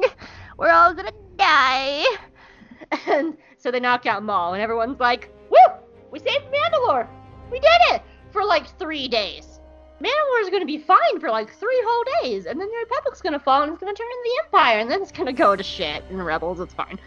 We're 0.58 0.70
all 0.70 0.94
gonna 0.94 1.10
die. 1.36 2.04
And 3.08 3.36
so 3.58 3.72
they 3.72 3.80
knock 3.80 4.06
out 4.06 4.22
Maul, 4.22 4.52
and 4.52 4.62
everyone's 4.62 5.00
like, 5.00 5.32
woo! 5.50 5.58
We 6.16 6.20
saved 6.20 6.46
Mandalore. 6.46 7.06
We 7.50 7.60
did 7.60 7.68
it 7.90 8.02
for 8.30 8.42
like 8.42 8.66
three 8.78 9.06
days. 9.06 9.60
Mandalore 10.00 10.40
is 10.40 10.48
going 10.48 10.62
to 10.62 10.66
be 10.66 10.78
fine 10.78 11.20
for 11.20 11.28
like 11.28 11.52
three 11.52 11.82
whole 11.86 12.04
days, 12.22 12.46
and 12.46 12.58
then 12.58 12.70
the 12.70 12.78
Republic's 12.78 13.20
going 13.20 13.34
to 13.34 13.38
fall 13.38 13.62
and 13.62 13.70
it's 13.70 13.82
going 13.82 13.94
to 13.94 13.98
turn 13.98 14.08
into 14.10 14.22
the 14.24 14.44
Empire, 14.46 14.78
and 14.78 14.90
then 14.90 15.02
it's 15.02 15.12
going 15.12 15.26
to 15.26 15.34
go 15.34 15.54
to 15.54 15.62
shit 15.62 16.02
in 16.08 16.22
Rebels. 16.22 16.58
It's 16.58 16.72
fine. 16.72 16.98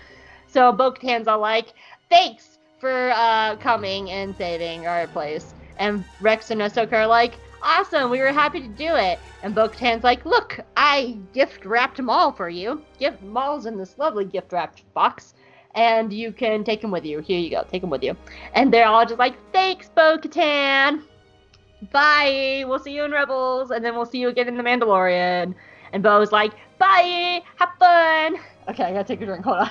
So 0.45 0.71
Bo-Katan's 0.71 1.27
all 1.27 1.39
like, 1.39 1.73
"Thanks 2.11 2.59
for 2.79 3.09
uh, 3.15 3.55
coming 3.55 4.11
and 4.11 4.35
saving 4.35 4.85
our 4.85 5.07
place." 5.07 5.55
And 5.79 6.05
Rex 6.21 6.51
and 6.51 6.61
Ahsoka 6.61 6.93
are 6.93 7.07
like, 7.07 7.33
"Awesome, 7.63 8.11
we 8.11 8.19
were 8.19 8.31
happy 8.31 8.61
to 8.61 8.67
do 8.67 8.95
it." 8.95 9.17
And 9.41 9.55
Bo-Katan's 9.55 10.03
like, 10.03 10.23
"Look, 10.23 10.59
I 10.77 11.17
gift 11.33 11.65
wrapped 11.65 11.99
Maul 11.99 12.31
for 12.31 12.47
you. 12.47 12.83
Gift 12.99 13.23
Maul's 13.23 13.65
in 13.65 13.75
this 13.75 13.97
lovely 13.97 14.25
gift 14.25 14.53
wrapped 14.53 14.83
box." 14.93 15.33
And 15.79 16.11
you 16.11 16.33
can 16.33 16.65
take 16.65 16.83
him 16.83 16.91
with 16.91 17.05
you. 17.05 17.19
Here 17.19 17.39
you 17.39 17.49
go, 17.49 17.65
take 17.71 17.81
him 17.81 17.89
with 17.89 18.03
you. 18.03 18.17
And 18.53 18.73
they're 18.73 18.85
all 18.85 19.05
just 19.05 19.17
like, 19.17 19.35
thanks, 19.53 19.87
Bo 19.87 20.17
Katan. 20.17 21.03
Bye. 21.93 22.65
We'll 22.67 22.79
see 22.79 22.93
you 22.93 23.05
in 23.05 23.11
Rebels, 23.11 23.71
and 23.71 23.83
then 23.83 23.95
we'll 23.95 24.05
see 24.05 24.19
you 24.19 24.27
again 24.27 24.49
in 24.49 24.57
The 24.57 24.63
Mandalorian. 24.63 25.55
And 25.93 26.03
Bo's 26.03 26.33
like, 26.33 26.51
bye. 26.79 27.41
Have 27.55 27.69
fun. 27.79 28.35
Okay, 28.67 28.83
I 28.83 28.91
gotta 28.91 29.05
take 29.05 29.21
a 29.21 29.25
drink. 29.25 29.45
Hold 29.45 29.69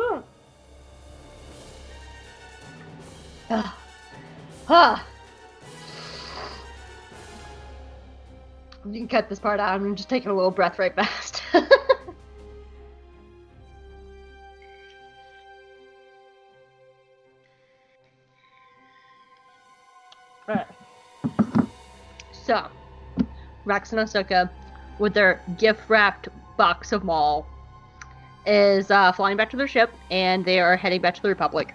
on. 0.00 0.24
ah. 4.68 5.06
You 8.82 8.92
can 8.92 9.08
cut 9.08 9.28
this 9.28 9.38
part 9.38 9.60
out. 9.60 9.78
I'm 9.78 9.94
just 9.94 10.08
taking 10.08 10.30
a 10.30 10.34
little 10.34 10.50
breath 10.50 10.78
right 10.78 10.94
fast. 10.94 11.42
So, 22.50 22.66
Rex 23.64 23.92
and 23.92 24.00
Ahsoka, 24.00 24.50
with 24.98 25.14
their 25.14 25.40
gift 25.56 25.88
wrapped 25.88 26.26
box 26.56 26.90
of 26.90 27.04
Maul, 27.04 27.46
is 28.44 28.90
uh, 28.90 29.12
flying 29.12 29.36
back 29.36 29.50
to 29.50 29.56
their 29.56 29.68
ship, 29.68 29.92
and 30.10 30.44
they 30.44 30.58
are 30.58 30.76
heading 30.76 31.00
back 31.00 31.14
to 31.14 31.22
the 31.22 31.28
Republic. 31.28 31.72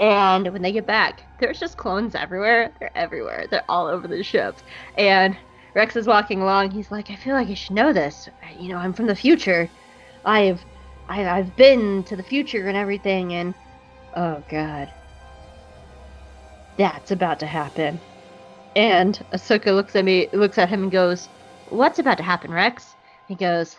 And 0.00 0.52
when 0.52 0.62
they 0.62 0.72
get 0.72 0.84
back, 0.84 1.22
there's 1.38 1.60
just 1.60 1.76
clones 1.76 2.16
everywhere. 2.16 2.72
They're 2.80 2.90
everywhere. 2.96 3.46
They're 3.48 3.62
all 3.68 3.86
over 3.86 4.08
the 4.08 4.24
ship. 4.24 4.56
And 4.98 5.36
Rex 5.74 5.94
is 5.94 6.08
walking 6.08 6.42
along. 6.42 6.72
He's 6.72 6.90
like, 6.90 7.08
I 7.08 7.14
feel 7.14 7.34
like 7.34 7.48
I 7.48 7.54
should 7.54 7.76
know 7.76 7.92
this. 7.92 8.28
You 8.58 8.70
know, 8.70 8.78
I'm 8.78 8.92
from 8.92 9.06
the 9.06 9.14
future. 9.14 9.70
I've, 10.24 10.60
I, 11.08 11.24
I've 11.24 11.54
been 11.54 12.02
to 12.08 12.16
the 12.16 12.24
future 12.24 12.66
and 12.66 12.76
everything. 12.76 13.32
And 13.34 13.54
oh 14.16 14.42
god, 14.50 14.92
that's 16.76 17.12
about 17.12 17.38
to 17.38 17.46
happen. 17.46 18.00
And 18.76 19.18
Ahsoka 19.32 19.74
looks 19.74 19.96
at 19.96 20.04
me, 20.04 20.28
looks 20.32 20.58
at 20.58 20.68
him, 20.68 20.84
and 20.84 20.92
goes, 20.92 21.28
"What's 21.70 21.98
about 21.98 22.18
to 22.18 22.22
happen, 22.22 22.52
Rex?" 22.52 22.94
He 23.26 23.34
goes, 23.34 23.76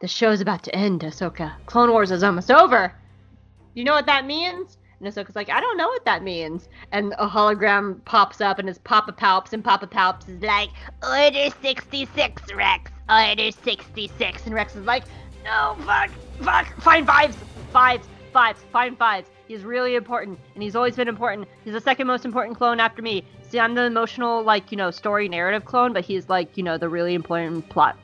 "The 0.00 0.08
show's 0.08 0.40
about 0.40 0.64
to 0.64 0.74
end, 0.74 1.02
Ahsoka. 1.02 1.52
Clone 1.66 1.90
Wars 1.90 2.10
is 2.10 2.24
almost 2.24 2.50
over. 2.50 2.92
You 3.74 3.84
know 3.84 3.94
what 3.94 4.06
that 4.06 4.26
means?" 4.26 4.78
And 4.98 5.12
Ahsoka's 5.12 5.36
like, 5.36 5.48
"I 5.48 5.60
don't 5.60 5.76
know 5.76 5.88
what 5.88 6.04
that 6.04 6.22
means." 6.22 6.68
And 6.90 7.14
a 7.18 7.28
hologram 7.28 8.04
pops 8.04 8.40
up, 8.40 8.58
and 8.58 8.68
it's 8.68 8.80
Papa 8.82 9.12
Palps, 9.12 9.52
and 9.52 9.62
Papa 9.64 9.86
Palps 9.86 10.28
is 10.28 10.42
like, 10.42 10.70
"Order 11.02 11.50
66, 11.62 12.42
Rex. 12.54 12.90
Order 13.08 13.50
66." 13.52 14.46
And 14.46 14.54
Rex 14.54 14.74
is 14.74 14.86
like, 14.86 15.04
"No, 15.44 15.76
fuck, 15.80 16.10
fuck, 16.40 16.66
find 16.80 17.06
fives, 17.06 17.36
fives, 17.72 18.08
fives, 18.32 18.60
find 18.72 18.98
fives." 18.98 19.28
He's 19.52 19.64
really 19.64 19.96
important, 19.96 20.38
and 20.54 20.62
he's 20.62 20.74
always 20.74 20.96
been 20.96 21.08
important. 21.08 21.46
He's 21.62 21.74
the 21.74 21.80
second 21.82 22.06
most 22.06 22.24
important 22.24 22.56
clone 22.56 22.80
after 22.80 23.02
me. 23.02 23.22
See, 23.50 23.60
I'm 23.60 23.74
the 23.74 23.82
emotional, 23.82 24.42
like 24.42 24.72
you 24.72 24.78
know, 24.78 24.90
story 24.90 25.28
narrative 25.28 25.66
clone, 25.66 25.92
but 25.92 26.06
he's 26.06 26.30
like 26.30 26.56
you 26.56 26.62
know 26.62 26.78
the 26.78 26.88
really 26.88 27.12
important 27.12 27.68
plot 27.68 27.98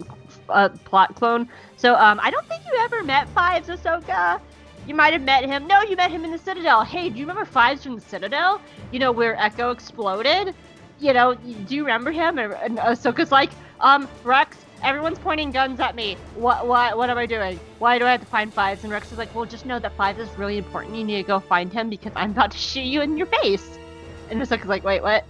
uh, 0.50 0.68
plot 0.84 1.14
clone. 1.14 1.48
So 1.78 1.94
um, 1.94 2.20
I 2.22 2.30
don't 2.30 2.46
think 2.48 2.64
you 2.66 2.78
ever 2.80 3.02
met 3.02 3.30
Fives 3.30 3.68
Ahsoka. 3.68 4.42
You 4.86 4.94
might 4.94 5.14
have 5.14 5.22
met 5.22 5.46
him. 5.46 5.66
No, 5.66 5.80
you 5.80 5.96
met 5.96 6.10
him 6.10 6.22
in 6.22 6.32
the 6.32 6.38
Citadel. 6.38 6.84
Hey, 6.84 7.08
do 7.08 7.18
you 7.18 7.24
remember 7.24 7.46
Fives 7.46 7.82
from 7.82 7.94
the 7.94 8.02
Citadel? 8.02 8.60
You 8.92 8.98
know 8.98 9.10
where 9.10 9.34
Echo 9.40 9.70
exploded. 9.70 10.54
You 11.00 11.14
know, 11.14 11.34
do 11.34 11.74
you 11.74 11.82
remember 11.82 12.10
him? 12.10 12.38
And, 12.38 12.76
Ahsoka's 12.76 13.32
like, 13.32 13.52
um, 13.80 14.06
Rex, 14.22 14.58
Everyone's 14.82 15.18
pointing 15.18 15.50
guns 15.50 15.80
at 15.80 15.94
me. 15.94 16.16
What 16.34 16.66
what 16.66 16.96
what 16.96 17.10
am 17.10 17.18
I 17.18 17.26
doing? 17.26 17.58
Why 17.78 17.98
do 17.98 18.06
I 18.06 18.12
have 18.12 18.20
to 18.20 18.26
find 18.26 18.52
Fives? 18.52 18.84
And 18.84 18.92
Rex 18.92 19.10
is 19.10 19.18
like, 19.18 19.34
well, 19.34 19.44
just 19.44 19.66
know 19.66 19.78
that 19.78 19.96
Fives 19.96 20.18
is 20.18 20.28
really 20.38 20.58
important. 20.58 20.94
You 20.94 21.04
need 21.04 21.16
to 21.16 21.22
go 21.24 21.40
find 21.40 21.72
him 21.72 21.90
because 21.90 22.12
I'm 22.14 22.30
about 22.30 22.52
to 22.52 22.58
shoot 22.58 22.82
you 22.82 23.00
in 23.00 23.16
your 23.16 23.26
face. 23.26 23.78
And 24.30 24.40
Ahsoka's 24.40 24.66
like, 24.66 24.84
wait, 24.84 25.02
what? 25.02 25.24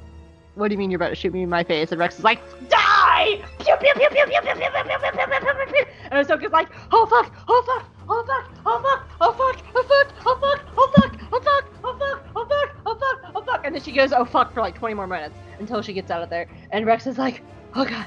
What 0.55 0.69
do 0.69 0.75
you 0.75 0.79
mean 0.79 0.91
you're 0.91 0.99
about 0.99 1.11
to 1.11 1.15
shoot 1.15 1.33
me 1.33 1.43
in 1.43 1.49
my 1.49 1.63
face? 1.63 1.93
And 1.93 2.01
Rex 2.01 2.19
is 2.19 2.25
like, 2.25 2.41
die! 2.69 3.41
Pew 3.61 3.77
pew 3.81 3.93
pew 3.95 4.09
pew 4.11 4.25
pew 4.27 4.41
pew 4.43 4.55
pew 4.55 4.71
pew 4.71 4.83
pew 4.85 4.99
pew 4.99 5.11
pew 5.13 5.27
pew 5.27 5.55
pew 5.55 5.73
pew. 5.73 5.85
And 6.11 6.27
Ahsoka's 6.27 6.53
like, 6.53 6.69
oh 6.91 7.07
fuck, 7.07 7.33
oh 7.49 7.63
fuck, 7.67 7.87
oh 8.09 8.25
fuck, 8.27 8.51
oh 8.67 8.83
fuck, 8.83 9.09
oh 9.21 9.33
fuck, 9.33 9.63
oh 9.71 9.83
fuck, 9.83 10.13
oh 10.27 10.39
fuck, 10.41 10.65
oh 10.77 10.91
fuck, 10.93 11.15
oh 11.33 11.41
fuck, 11.41 11.65
oh 11.85 11.99
fuck, 11.99 12.25
oh 12.35 12.47
fuck, 12.47 12.77
oh 12.87 12.99
fuck, 12.99 13.33
oh 13.37 13.43
fuck. 13.43 13.65
And 13.65 13.75
then 13.75 13.83
she 13.83 13.93
goes, 13.93 14.13
oh 14.13 14.25
fuck, 14.25 14.53
for 14.53 14.61
like 14.61 14.75
20 14.75 14.95
more 14.95 15.07
minutes 15.07 15.37
until 15.59 15.81
she 15.81 15.93
gets 15.93 16.11
out 16.11 16.23
of 16.23 16.31
there. 16.31 16.49
And 16.73 16.87
Rex 16.87 17.07
is 17.07 17.19
like, 17.19 17.43
oh 17.75 17.85
god. 17.85 18.07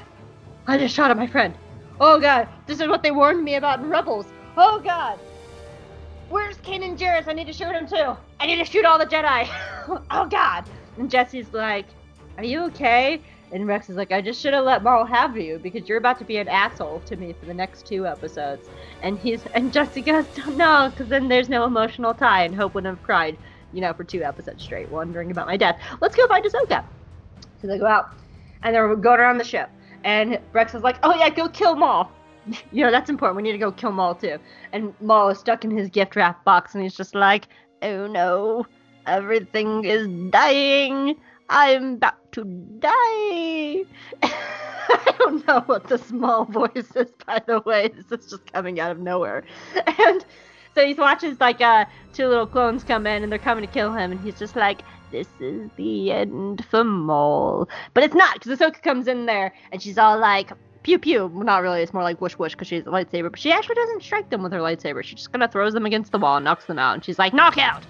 I 0.66 0.78
just 0.78 0.94
shot 0.94 1.10
at 1.10 1.16
my 1.16 1.26
friend. 1.26 1.54
Oh 2.00 2.20
god, 2.20 2.48
this 2.66 2.80
is 2.80 2.88
what 2.88 3.02
they 3.02 3.10
warned 3.10 3.44
me 3.44 3.56
about 3.56 3.80
in 3.80 3.88
Rebels. 3.88 4.26
Oh 4.56 4.80
god. 4.80 5.18
Where's 6.28 6.56
Kanan 6.58 6.96
Jarrus? 6.96 7.28
I 7.28 7.32
need 7.32 7.46
to 7.46 7.52
shoot 7.52 7.72
him 7.72 7.86
too. 7.86 8.16
I 8.40 8.46
need 8.46 8.56
to 8.56 8.64
shoot 8.64 8.84
all 8.84 8.98
the 8.98 9.06
Jedi. 9.06 9.48
oh 10.10 10.26
god. 10.26 10.68
And 10.98 11.10
Jesse's 11.10 11.52
like, 11.52 11.86
Are 12.38 12.44
you 12.44 12.64
okay? 12.66 13.20
And 13.52 13.66
Rex 13.66 13.90
is 13.90 13.96
like, 13.96 14.12
I 14.12 14.22
just 14.22 14.40
should 14.40 14.54
have 14.54 14.64
let 14.64 14.82
Maul 14.82 15.04
have 15.04 15.36
you 15.36 15.58
because 15.58 15.86
you're 15.86 15.98
about 15.98 16.18
to 16.20 16.24
be 16.24 16.38
an 16.38 16.48
asshole 16.48 17.00
to 17.00 17.16
me 17.16 17.34
for 17.38 17.44
the 17.44 17.52
next 17.52 17.84
two 17.86 18.06
episodes. 18.06 18.68
And 19.02 19.18
he's 19.18 19.44
and 19.54 19.72
Jesse 19.72 20.00
goes, 20.00 20.24
No, 20.48 20.90
because 20.90 21.08
then 21.08 21.28
there's 21.28 21.48
no 21.48 21.64
emotional 21.66 22.14
tie, 22.14 22.44
and 22.44 22.54
Hope 22.54 22.74
wouldn't 22.74 22.96
have 22.96 23.04
cried, 23.04 23.36
you 23.72 23.80
know, 23.82 23.92
for 23.92 24.04
two 24.04 24.22
episodes 24.22 24.62
straight, 24.62 24.90
wondering 24.90 25.30
about 25.30 25.46
my 25.46 25.56
death. 25.56 25.78
Let's 26.00 26.16
go 26.16 26.26
find 26.28 26.44
Ahsoka. 26.44 26.84
So 27.60 27.66
they 27.66 27.78
go 27.78 27.86
out, 27.86 28.14
and 28.62 28.74
they're 28.74 28.96
going 28.96 29.20
around 29.20 29.38
the 29.38 29.44
ship. 29.44 29.68
And 30.04 30.38
Rex 30.52 30.74
is 30.74 30.82
like, 30.82 30.96
oh 31.02 31.14
yeah, 31.14 31.28
go 31.28 31.48
kill 31.48 31.76
Maul. 31.76 32.10
you 32.72 32.84
know, 32.84 32.90
that's 32.90 33.10
important. 33.10 33.36
We 33.36 33.42
need 33.42 33.52
to 33.52 33.58
go 33.58 33.72
kill 33.72 33.92
Maul 33.92 34.14
too. 34.14 34.38
And 34.72 34.94
Maul 35.00 35.30
is 35.30 35.38
stuck 35.38 35.64
in 35.64 35.70
his 35.70 35.88
gift 35.88 36.16
wrap 36.16 36.44
box 36.44 36.74
and 36.74 36.82
he's 36.82 36.96
just 36.96 37.14
like, 37.14 37.48
oh 37.82 38.06
no, 38.06 38.66
everything 39.06 39.84
is 39.84 40.08
dying. 40.30 41.16
I'm 41.48 41.94
about 41.94 42.32
to 42.32 42.44
die. 42.44 43.84
I 44.22 45.14
don't 45.18 45.46
know 45.46 45.60
what 45.66 45.86
the 45.88 45.98
small 45.98 46.44
voice 46.44 46.90
is, 46.96 47.12
by 47.26 47.42
the 47.46 47.60
way. 47.60 47.88
This 47.88 48.20
is 48.20 48.30
just 48.30 48.52
coming 48.52 48.80
out 48.80 48.90
of 48.90 48.98
nowhere. 48.98 49.44
And 49.98 50.24
so 50.74 50.86
he 50.86 50.94
watches 50.94 51.38
like 51.40 51.60
uh, 51.60 51.84
two 52.14 52.26
little 52.26 52.46
clones 52.46 52.82
come 52.82 53.06
in 53.06 53.22
and 53.22 53.30
they're 53.30 53.38
coming 53.38 53.66
to 53.66 53.70
kill 53.70 53.92
him, 53.92 54.12
and 54.12 54.20
he's 54.20 54.38
just 54.38 54.56
like, 54.56 54.80
this 55.12 55.28
is 55.38 55.70
the 55.76 56.10
end 56.10 56.64
for 56.64 56.82
Maul. 56.82 57.68
But 57.94 58.02
it's 58.02 58.14
not, 58.14 58.34
because 58.34 58.58
Ahsoka 58.58 58.82
comes 58.82 59.06
in 59.06 59.26
there 59.26 59.54
and 59.70 59.80
she's 59.80 59.98
all 59.98 60.18
like, 60.18 60.50
pew 60.82 60.98
pew. 60.98 61.26
Well, 61.26 61.44
not 61.44 61.62
really, 61.62 61.82
it's 61.82 61.94
more 61.94 62.02
like 62.02 62.20
whoosh 62.20 62.34
whoosh 62.34 62.52
because 62.52 62.66
she's 62.66 62.82
a 62.82 62.90
lightsaber. 62.90 63.30
But 63.30 63.38
she 63.38 63.52
actually 63.52 63.76
doesn't 63.76 64.02
strike 64.02 64.30
them 64.30 64.42
with 64.42 64.52
her 64.52 64.58
lightsaber. 64.58 65.04
She 65.04 65.14
just 65.14 65.30
kind 65.30 65.42
of 65.42 65.52
throws 65.52 65.74
them 65.74 65.86
against 65.86 66.10
the 66.10 66.18
wall 66.18 66.36
and 66.36 66.44
knocks 66.44 66.64
them 66.64 66.78
out. 66.78 66.94
And 66.94 67.04
she's 67.04 67.18
like, 67.18 67.32
knockout! 67.32 67.84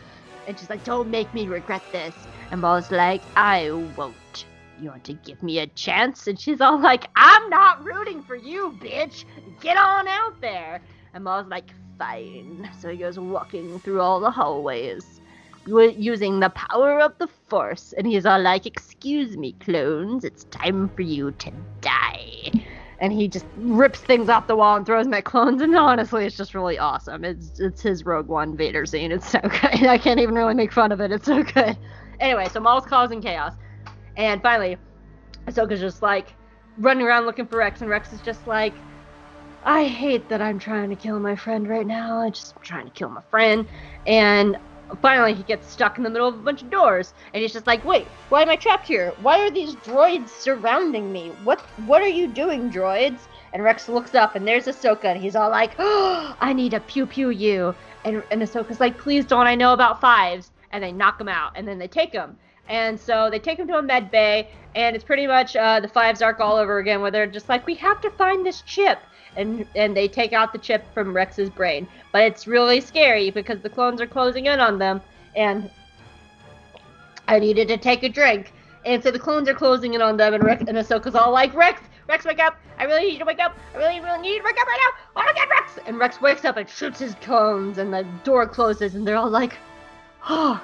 And 0.46 0.58
she's 0.58 0.68
like, 0.68 0.84
don't 0.84 1.08
make 1.08 1.32
me 1.32 1.46
regret 1.46 1.82
this. 1.92 2.14
And 2.50 2.60
Maul's 2.60 2.90
like, 2.90 3.22
I 3.36 3.70
won't. 3.96 4.44
You 4.80 4.88
want 4.90 5.04
to 5.04 5.14
give 5.14 5.42
me 5.42 5.60
a 5.60 5.68
chance? 5.68 6.26
And 6.26 6.38
she's 6.38 6.60
all 6.60 6.80
like, 6.80 7.08
I'm 7.14 7.48
not 7.48 7.84
rooting 7.84 8.22
for 8.22 8.34
you, 8.34 8.76
bitch. 8.80 9.24
Get 9.60 9.76
on 9.76 10.08
out 10.08 10.40
there. 10.40 10.82
And 11.14 11.24
Maul's 11.24 11.46
like, 11.46 11.70
fine. 11.98 12.68
So 12.80 12.90
he 12.90 12.96
goes 12.96 13.18
walking 13.18 13.78
through 13.78 14.00
all 14.00 14.18
the 14.18 14.30
hallways 14.30 15.21
using 15.66 16.40
the 16.40 16.50
power 16.50 17.00
of 17.00 17.16
the 17.18 17.28
Force, 17.48 17.92
and 17.96 18.06
he's 18.06 18.26
all 18.26 18.40
like, 18.40 18.66
Excuse 18.66 19.36
me, 19.36 19.52
clones, 19.60 20.24
it's 20.24 20.44
time 20.44 20.88
for 20.90 21.02
you 21.02 21.30
to 21.32 21.52
die. 21.80 22.50
And 22.98 23.12
he 23.12 23.26
just 23.26 23.46
rips 23.56 23.98
things 24.00 24.28
off 24.28 24.46
the 24.46 24.54
wall 24.54 24.76
and 24.76 24.86
throws 24.86 25.04
them 25.06 25.14
at 25.14 25.24
clones, 25.24 25.60
and 25.60 25.76
honestly, 25.76 26.24
it's 26.24 26.36
just 26.36 26.54
really 26.54 26.78
awesome. 26.78 27.24
It's 27.24 27.58
it's 27.58 27.82
his 27.82 28.06
Rogue 28.06 28.28
One 28.28 28.56
Vader 28.56 28.86
scene. 28.86 29.10
It's 29.10 29.28
so 29.28 29.40
good. 29.42 29.86
I 29.86 29.98
can't 29.98 30.20
even 30.20 30.34
really 30.34 30.54
make 30.54 30.72
fun 30.72 30.92
of 30.92 31.00
it. 31.00 31.10
It's 31.10 31.26
so 31.26 31.42
good. 31.42 31.76
Anyway, 32.20 32.48
so 32.48 32.60
Maul's 32.60 32.86
causing 32.86 33.20
chaos, 33.20 33.54
and 34.16 34.40
finally, 34.40 34.76
Ahsoka's 35.48 35.80
just 35.80 36.02
like 36.02 36.36
running 36.78 37.06
around 37.06 37.26
looking 37.26 37.46
for 37.46 37.56
Rex, 37.56 37.80
and 37.80 37.90
Rex 37.90 38.12
is 38.12 38.20
just 38.20 38.46
like, 38.46 38.74
I 39.64 39.84
hate 39.84 40.28
that 40.28 40.40
I'm 40.40 40.60
trying 40.60 40.90
to 40.90 40.96
kill 40.96 41.18
my 41.18 41.34
friend 41.34 41.68
right 41.68 41.86
now. 41.86 42.20
I'm 42.20 42.32
just 42.32 42.54
trying 42.62 42.86
to 42.86 42.92
kill 42.92 43.08
my 43.08 43.22
friend, 43.30 43.66
and 44.06 44.56
finally 45.00 45.34
he 45.34 45.42
gets 45.42 45.70
stuck 45.70 45.96
in 45.96 46.04
the 46.04 46.10
middle 46.10 46.28
of 46.28 46.34
a 46.34 46.42
bunch 46.42 46.62
of 46.62 46.70
doors 46.70 47.14
and 47.32 47.42
he's 47.42 47.52
just 47.52 47.66
like 47.66 47.84
wait 47.84 48.06
why 48.28 48.42
am 48.42 48.50
i 48.50 48.56
trapped 48.56 48.86
here? 48.86 49.12
Why 49.22 49.40
are 49.40 49.50
these 49.50 49.74
droids 49.76 50.28
surrounding 50.28 51.12
me? 51.12 51.32
What 51.44 51.60
what 51.86 52.02
are 52.02 52.08
you 52.08 52.26
doing 52.26 52.70
droids? 52.70 53.20
And 53.52 53.62
rex 53.62 53.88
looks 53.88 54.14
up 54.14 54.34
and 54.34 54.46
there's 54.46 54.66
ahsoka 54.66 55.04
and 55.04 55.20
he's 55.20 55.36
all 55.36 55.50
like 55.50 55.72
oh 55.78 56.36
i 56.40 56.52
need 56.52 56.74
a 56.74 56.80
pew 56.80 57.06
pew 57.06 57.30
you. 57.30 57.74
And, 58.04 58.22
and 58.30 58.42
ahsoka's 58.42 58.80
like 58.80 58.98
please 58.98 59.24
don't 59.24 59.46
i 59.46 59.54
know 59.54 59.72
about 59.72 60.00
fives. 60.00 60.50
And 60.72 60.82
they 60.82 60.92
knock 60.92 61.20
him 61.20 61.28
out 61.28 61.52
and 61.54 61.68
then 61.68 61.78
they 61.78 61.88
take 61.88 62.12
him. 62.12 62.36
And 62.68 62.98
so 62.98 63.28
they 63.30 63.38
take 63.38 63.58
him 63.58 63.68
to 63.68 63.78
a 63.78 63.82
med 63.82 64.10
bay 64.10 64.48
and 64.74 64.96
it's 64.96 65.04
pretty 65.04 65.26
much 65.26 65.54
uh, 65.54 65.80
the 65.80 65.88
fives 65.88 66.22
arc 66.22 66.40
all 66.40 66.56
over 66.56 66.78
again 66.78 67.02
where 67.02 67.10
they're 67.10 67.26
just 67.26 67.48
like 67.48 67.66
we 67.66 67.74
have 67.74 68.00
to 68.00 68.10
find 68.10 68.46
this 68.46 68.62
chip 68.62 68.98
and 69.36 69.66
and 69.74 69.96
they 69.96 70.08
take 70.08 70.32
out 70.32 70.52
the 70.52 70.58
chip 70.58 70.84
from 70.94 71.14
Rex's 71.14 71.50
brain. 71.50 71.86
But 72.12 72.22
it's 72.24 72.46
really 72.46 72.80
scary 72.80 73.30
because 73.30 73.60
the 73.60 73.70
clones 73.70 74.00
are 74.00 74.06
closing 74.06 74.46
in 74.46 74.60
on 74.60 74.78
them, 74.78 75.00
and 75.36 75.70
I 77.28 77.38
needed 77.38 77.68
to 77.68 77.76
take 77.76 78.02
a 78.02 78.08
drink. 78.08 78.52
And 78.84 79.02
so 79.02 79.10
the 79.10 79.18
clones 79.18 79.48
are 79.48 79.54
closing 79.54 79.94
in 79.94 80.02
on 80.02 80.16
them, 80.16 80.34
and 80.34 80.42
Rex 80.42 80.64
and 80.66 80.76
Ahsoka's 80.76 81.14
all 81.14 81.30
like, 81.30 81.54
Rex, 81.54 81.80
Rex, 82.08 82.24
wake 82.24 82.40
up! 82.40 82.56
I 82.78 82.84
really 82.84 83.02
need 83.02 83.12
you 83.12 83.18
to 83.20 83.24
wake 83.24 83.38
up! 83.38 83.56
I 83.74 83.78
really, 83.78 84.00
really 84.00 84.20
need 84.20 84.34
you 84.34 84.38
to 84.40 84.44
wake 84.44 84.60
up 84.60 84.66
right 84.66 84.80
now! 84.82 85.04
Oh 85.16 85.24
my 85.24 85.32
God, 85.32 85.48
Rex! 85.50 85.78
And 85.86 85.98
Rex 85.98 86.20
wakes 86.20 86.44
up 86.44 86.56
and 86.56 86.68
shoots 86.68 86.98
his 86.98 87.14
clones, 87.16 87.78
and 87.78 87.92
the 87.92 88.04
door 88.24 88.46
closes, 88.46 88.96
and 88.96 89.06
they're 89.06 89.16
all 89.16 89.30
like, 89.30 89.56
Oh, 90.28 90.60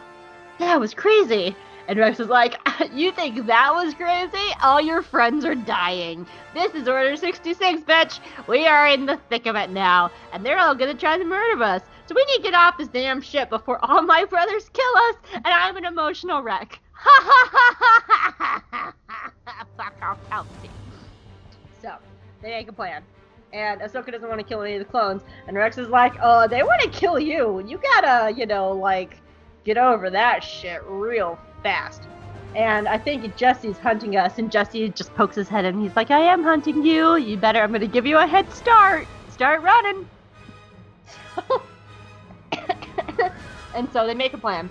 that 0.59 0.79
was 0.79 0.95
crazy. 0.95 1.57
And 1.89 1.99
Rex 1.99 2.21
is 2.21 2.29
like, 2.29 2.55
You 2.93 3.11
think 3.11 3.47
that 3.47 3.73
was 3.73 3.95
crazy? 3.95 4.55
All 4.63 4.79
your 4.79 5.01
friends 5.01 5.47
are 5.47 5.55
dying. 5.55 6.27
This 6.53 6.75
is 6.75 6.87
Order 6.87 7.17
66, 7.17 7.83
bitch. 7.83 8.21
We 8.47 8.67
are 8.67 8.89
in 8.89 9.07
the 9.07 9.17
thick 9.31 9.47
of 9.47 9.57
it 9.57 9.71
now, 9.71 10.11
and 10.33 10.45
they're 10.45 10.59
all 10.59 10.75
gonna 10.75 10.95
try 10.95 11.17
to 11.17 11.25
murder 11.25 11.63
us. 11.63 11.83
So 12.07 12.15
we 12.15 12.25
need 12.27 12.37
to 12.37 12.43
get 12.43 12.55
off 12.55 12.77
this 12.77 12.89
damn 12.89 13.23
ship 13.23 13.49
before 13.49 13.83
all 13.83 14.03
my 14.03 14.27
brothers 14.27 14.69
kill 14.73 14.97
us, 15.09 15.15
and 15.33 15.47
I'm 15.47 15.77
an 15.77 15.87
emotional 15.87 16.43
wreck. 16.43 16.79
Ha 16.93 17.23
ha 17.23 17.49
ha 17.53 17.77
ha 17.79 18.05
ha 18.07 18.53
ha 18.69 18.93
ha 19.47 19.67
Fuck 19.77 19.95
off, 20.03 20.19
Palpatine. 20.29 20.71
So, 21.81 21.95
they 22.43 22.51
make 22.51 22.69
a 22.69 22.73
plan. 22.73 23.03
And 23.55 23.81
Ahsoka 23.81 24.13
doesn't 24.13 24.29
want 24.29 24.41
to 24.41 24.47
kill 24.47 24.61
any 24.61 24.75
of 24.75 24.81
the 24.81 24.91
clones, 24.91 25.23
and 25.47 25.57
Rex 25.57 25.79
is 25.79 25.89
like, 25.89 26.13
uh, 26.21 26.47
they 26.49 26.63
want 26.63 26.83
to 26.83 26.91
kill 26.91 27.19
you. 27.19 27.65
You 27.67 27.79
gotta, 27.79 28.35
you 28.35 28.45
know, 28.45 28.73
like, 28.73 29.17
get 29.65 29.79
over 29.79 30.11
that 30.11 30.45
shit 30.45 30.83
real 30.85 31.39
fast. 31.63 32.03
And 32.55 32.89
I 32.89 32.99
think 32.99 33.37
Jesse's 33.37 33.79
hunting 33.79 34.17
us, 34.17 34.39
and 34.39 34.51
Jesse 34.51 34.89
just 34.91 35.15
pokes 35.15 35.37
his 35.37 35.49
head 35.49 35.65
in. 35.65 35.81
He's 35.81 35.95
like, 35.95 36.11
I 36.11 36.21
am 36.21 36.43
hunting 36.43 36.83
you. 36.85 37.17
You 37.17 37.37
better, 37.37 37.61
I'm 37.61 37.69
going 37.71 37.83
to 37.83 37.87
give 37.87 38.07
you 38.07 38.19
a 38.19 38.27
head 38.27 38.51
start. 38.53 39.07
Start 39.29 39.63
running. 39.63 40.09
and 43.75 43.91
so 43.93 44.07
they 44.07 44.15
make 44.15 44.35
a 44.35 44.39
plan. 44.39 44.69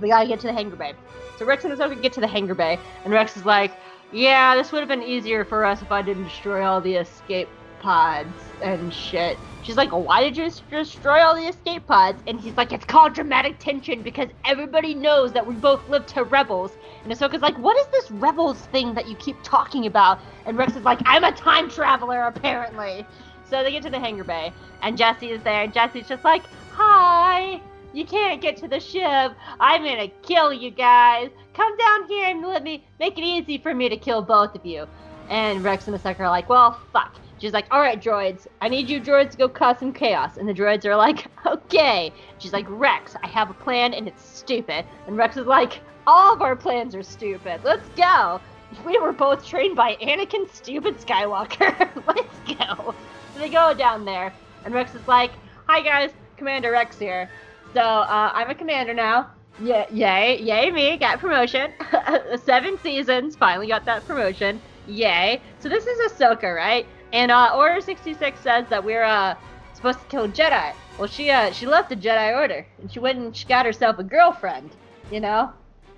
We 0.00 0.08
gotta 0.08 0.26
get 0.26 0.40
to 0.40 0.48
the 0.48 0.52
hangar 0.52 0.76
bay. 0.76 0.92
So 1.38 1.46
Rex 1.46 1.64
and 1.64 1.72
Ahsoka 1.72 2.00
get 2.00 2.12
to 2.14 2.20
the 2.20 2.26
hangar 2.26 2.54
bay, 2.54 2.78
and 3.04 3.12
Rex 3.12 3.36
is 3.36 3.44
like, 3.44 3.72
"Yeah, 4.12 4.54
this 4.54 4.72
would 4.72 4.80
have 4.80 4.88
been 4.88 5.02
easier 5.02 5.44
for 5.44 5.64
us 5.64 5.82
if 5.82 5.90
I 5.90 6.02
didn't 6.02 6.24
destroy 6.24 6.64
all 6.64 6.80
the 6.80 6.96
escape 6.96 7.48
pods 7.80 8.32
and 8.62 8.92
shit." 8.92 9.38
She's 9.62 9.76
like, 9.76 9.90
"Why 9.90 10.22
did 10.22 10.36
you 10.36 10.50
destroy 10.70 11.20
all 11.20 11.34
the 11.34 11.48
escape 11.48 11.86
pods?" 11.86 12.22
And 12.26 12.40
he's 12.40 12.56
like, 12.56 12.72
"It's 12.72 12.84
called 12.84 13.14
dramatic 13.14 13.58
tension 13.58 14.02
because 14.02 14.28
everybody 14.44 14.94
knows 14.94 15.32
that 15.32 15.46
we 15.46 15.54
both 15.54 15.88
live 15.88 16.06
to 16.06 16.24
rebels." 16.24 16.76
And 17.02 17.12
Ahsoka's 17.12 17.42
like, 17.42 17.56
"What 17.58 17.76
is 17.78 17.86
this 17.86 18.10
rebels 18.10 18.58
thing 18.72 18.94
that 18.94 19.08
you 19.08 19.16
keep 19.16 19.36
talking 19.42 19.86
about?" 19.86 20.18
And 20.46 20.58
Rex 20.58 20.76
is 20.76 20.84
like, 20.84 21.00
"I'm 21.06 21.24
a 21.24 21.32
time 21.32 21.70
traveler, 21.70 22.24
apparently." 22.24 23.06
So 23.48 23.62
they 23.62 23.70
get 23.70 23.82
to 23.84 23.90
the 23.90 23.98
hangar 23.98 24.24
bay, 24.24 24.52
and 24.82 24.96
Jesse 24.98 25.30
is 25.30 25.42
there, 25.42 25.62
and 25.62 25.72
Jesse's 25.72 26.08
just 26.08 26.24
like, 26.24 26.42
"Hi." 26.72 27.60
You 27.94 28.04
can't 28.04 28.40
get 28.40 28.56
to 28.56 28.66
the 28.66 28.80
ship. 28.80 29.32
I'm 29.60 29.84
gonna 29.84 30.08
kill 30.22 30.52
you 30.52 30.72
guys. 30.72 31.30
Come 31.54 31.76
down 31.76 32.08
here 32.08 32.28
and 32.28 32.42
let 32.42 32.64
me 32.64 32.84
make 32.98 33.16
it 33.16 33.22
easy 33.22 33.56
for 33.56 33.72
me 33.72 33.88
to 33.88 33.96
kill 33.96 34.20
both 34.20 34.56
of 34.56 34.66
you. 34.66 34.88
And 35.30 35.62
Rex 35.62 35.86
and 35.86 35.94
the 35.94 36.00
sucker 36.00 36.24
are 36.24 36.28
like, 36.28 36.48
well, 36.48 36.80
fuck. 36.92 37.14
She's 37.38 37.52
like, 37.52 37.66
all 37.70 37.80
right, 37.80 38.00
droids, 38.00 38.46
I 38.60 38.68
need 38.68 38.88
you 38.88 39.00
droids 39.00 39.32
to 39.32 39.36
go 39.36 39.48
cause 39.48 39.78
some 39.78 39.92
chaos. 39.92 40.36
And 40.36 40.48
the 40.48 40.54
droids 40.54 40.84
are 40.84 40.96
like, 40.96 41.26
okay. 41.46 42.12
She's 42.38 42.52
like, 42.52 42.66
Rex, 42.68 43.16
I 43.22 43.26
have 43.26 43.50
a 43.50 43.54
plan 43.54 43.94
and 43.94 44.08
it's 44.08 44.24
stupid. 44.24 44.84
And 45.06 45.16
Rex 45.16 45.36
is 45.36 45.46
like, 45.46 45.80
all 46.06 46.34
of 46.34 46.42
our 46.42 46.56
plans 46.56 46.94
are 46.94 47.02
stupid. 47.02 47.60
Let's 47.64 47.88
go. 47.96 48.40
We 48.84 48.98
were 48.98 49.12
both 49.12 49.46
trained 49.46 49.76
by 49.76 49.96
Anakin 49.96 50.52
Stupid 50.52 50.98
Skywalker. 50.98 51.88
Let's 52.06 52.58
go. 52.58 52.94
So 53.32 53.40
they 53.40 53.48
go 53.48 53.72
down 53.74 54.04
there, 54.04 54.32
and 54.64 54.74
Rex 54.74 54.94
is 54.94 55.06
like, 55.06 55.30
hi 55.66 55.80
guys, 55.80 56.10
Commander 56.36 56.72
Rex 56.72 56.98
here. 56.98 57.30
So 57.72 57.80
uh, 57.80 58.30
I'm 58.34 58.50
a 58.50 58.54
commander 58.54 58.94
now. 58.94 59.30
Yeah, 59.60 59.86
yay, 59.92 60.40
yay 60.40 60.70
me, 60.70 60.96
got 60.96 61.20
promotion. 61.20 61.72
Seven 62.44 62.78
seasons, 62.78 63.36
finally 63.36 63.68
got 63.68 63.84
that 63.84 64.04
promotion. 64.06 64.60
Yay. 64.88 65.40
So 65.60 65.68
this 65.68 65.86
is 65.86 66.12
Ahsoka, 66.12 66.54
right? 66.54 66.86
And 67.14 67.30
uh, 67.30 67.52
Order 67.54 67.80
66 67.80 68.40
says 68.40 68.66
that 68.70 68.82
we're 68.82 69.04
uh, 69.04 69.36
supposed 69.72 70.00
to 70.00 70.04
kill 70.06 70.28
Jedi. 70.28 70.72
Well, 70.98 71.06
she 71.06 71.30
uh, 71.30 71.52
she 71.52 71.64
left 71.64 71.88
the 71.88 71.96
Jedi 71.96 72.36
Order 72.36 72.66
and 72.80 72.92
she 72.92 72.98
went 72.98 73.18
and 73.18 73.34
she 73.34 73.46
got 73.46 73.64
herself 73.64 74.00
a 74.00 74.02
girlfriend. 74.02 74.70
You 75.12 75.20
know, 75.20 75.52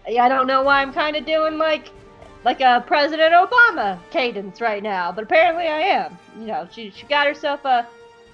I 0.06 0.28
don't 0.28 0.46
know 0.46 0.62
why 0.62 0.82
I'm 0.82 0.92
kind 0.92 1.16
of 1.16 1.24
doing 1.24 1.56
like 1.56 1.88
like 2.44 2.60
a 2.60 2.84
President 2.86 3.32
Obama 3.32 3.98
cadence 4.10 4.60
right 4.60 4.82
now, 4.82 5.10
but 5.10 5.24
apparently 5.24 5.66
I 5.66 5.80
am. 5.80 6.18
You 6.38 6.48
know, 6.48 6.68
she 6.70 6.90
she 6.90 7.06
got 7.06 7.26
herself 7.26 7.64
a 7.64 7.86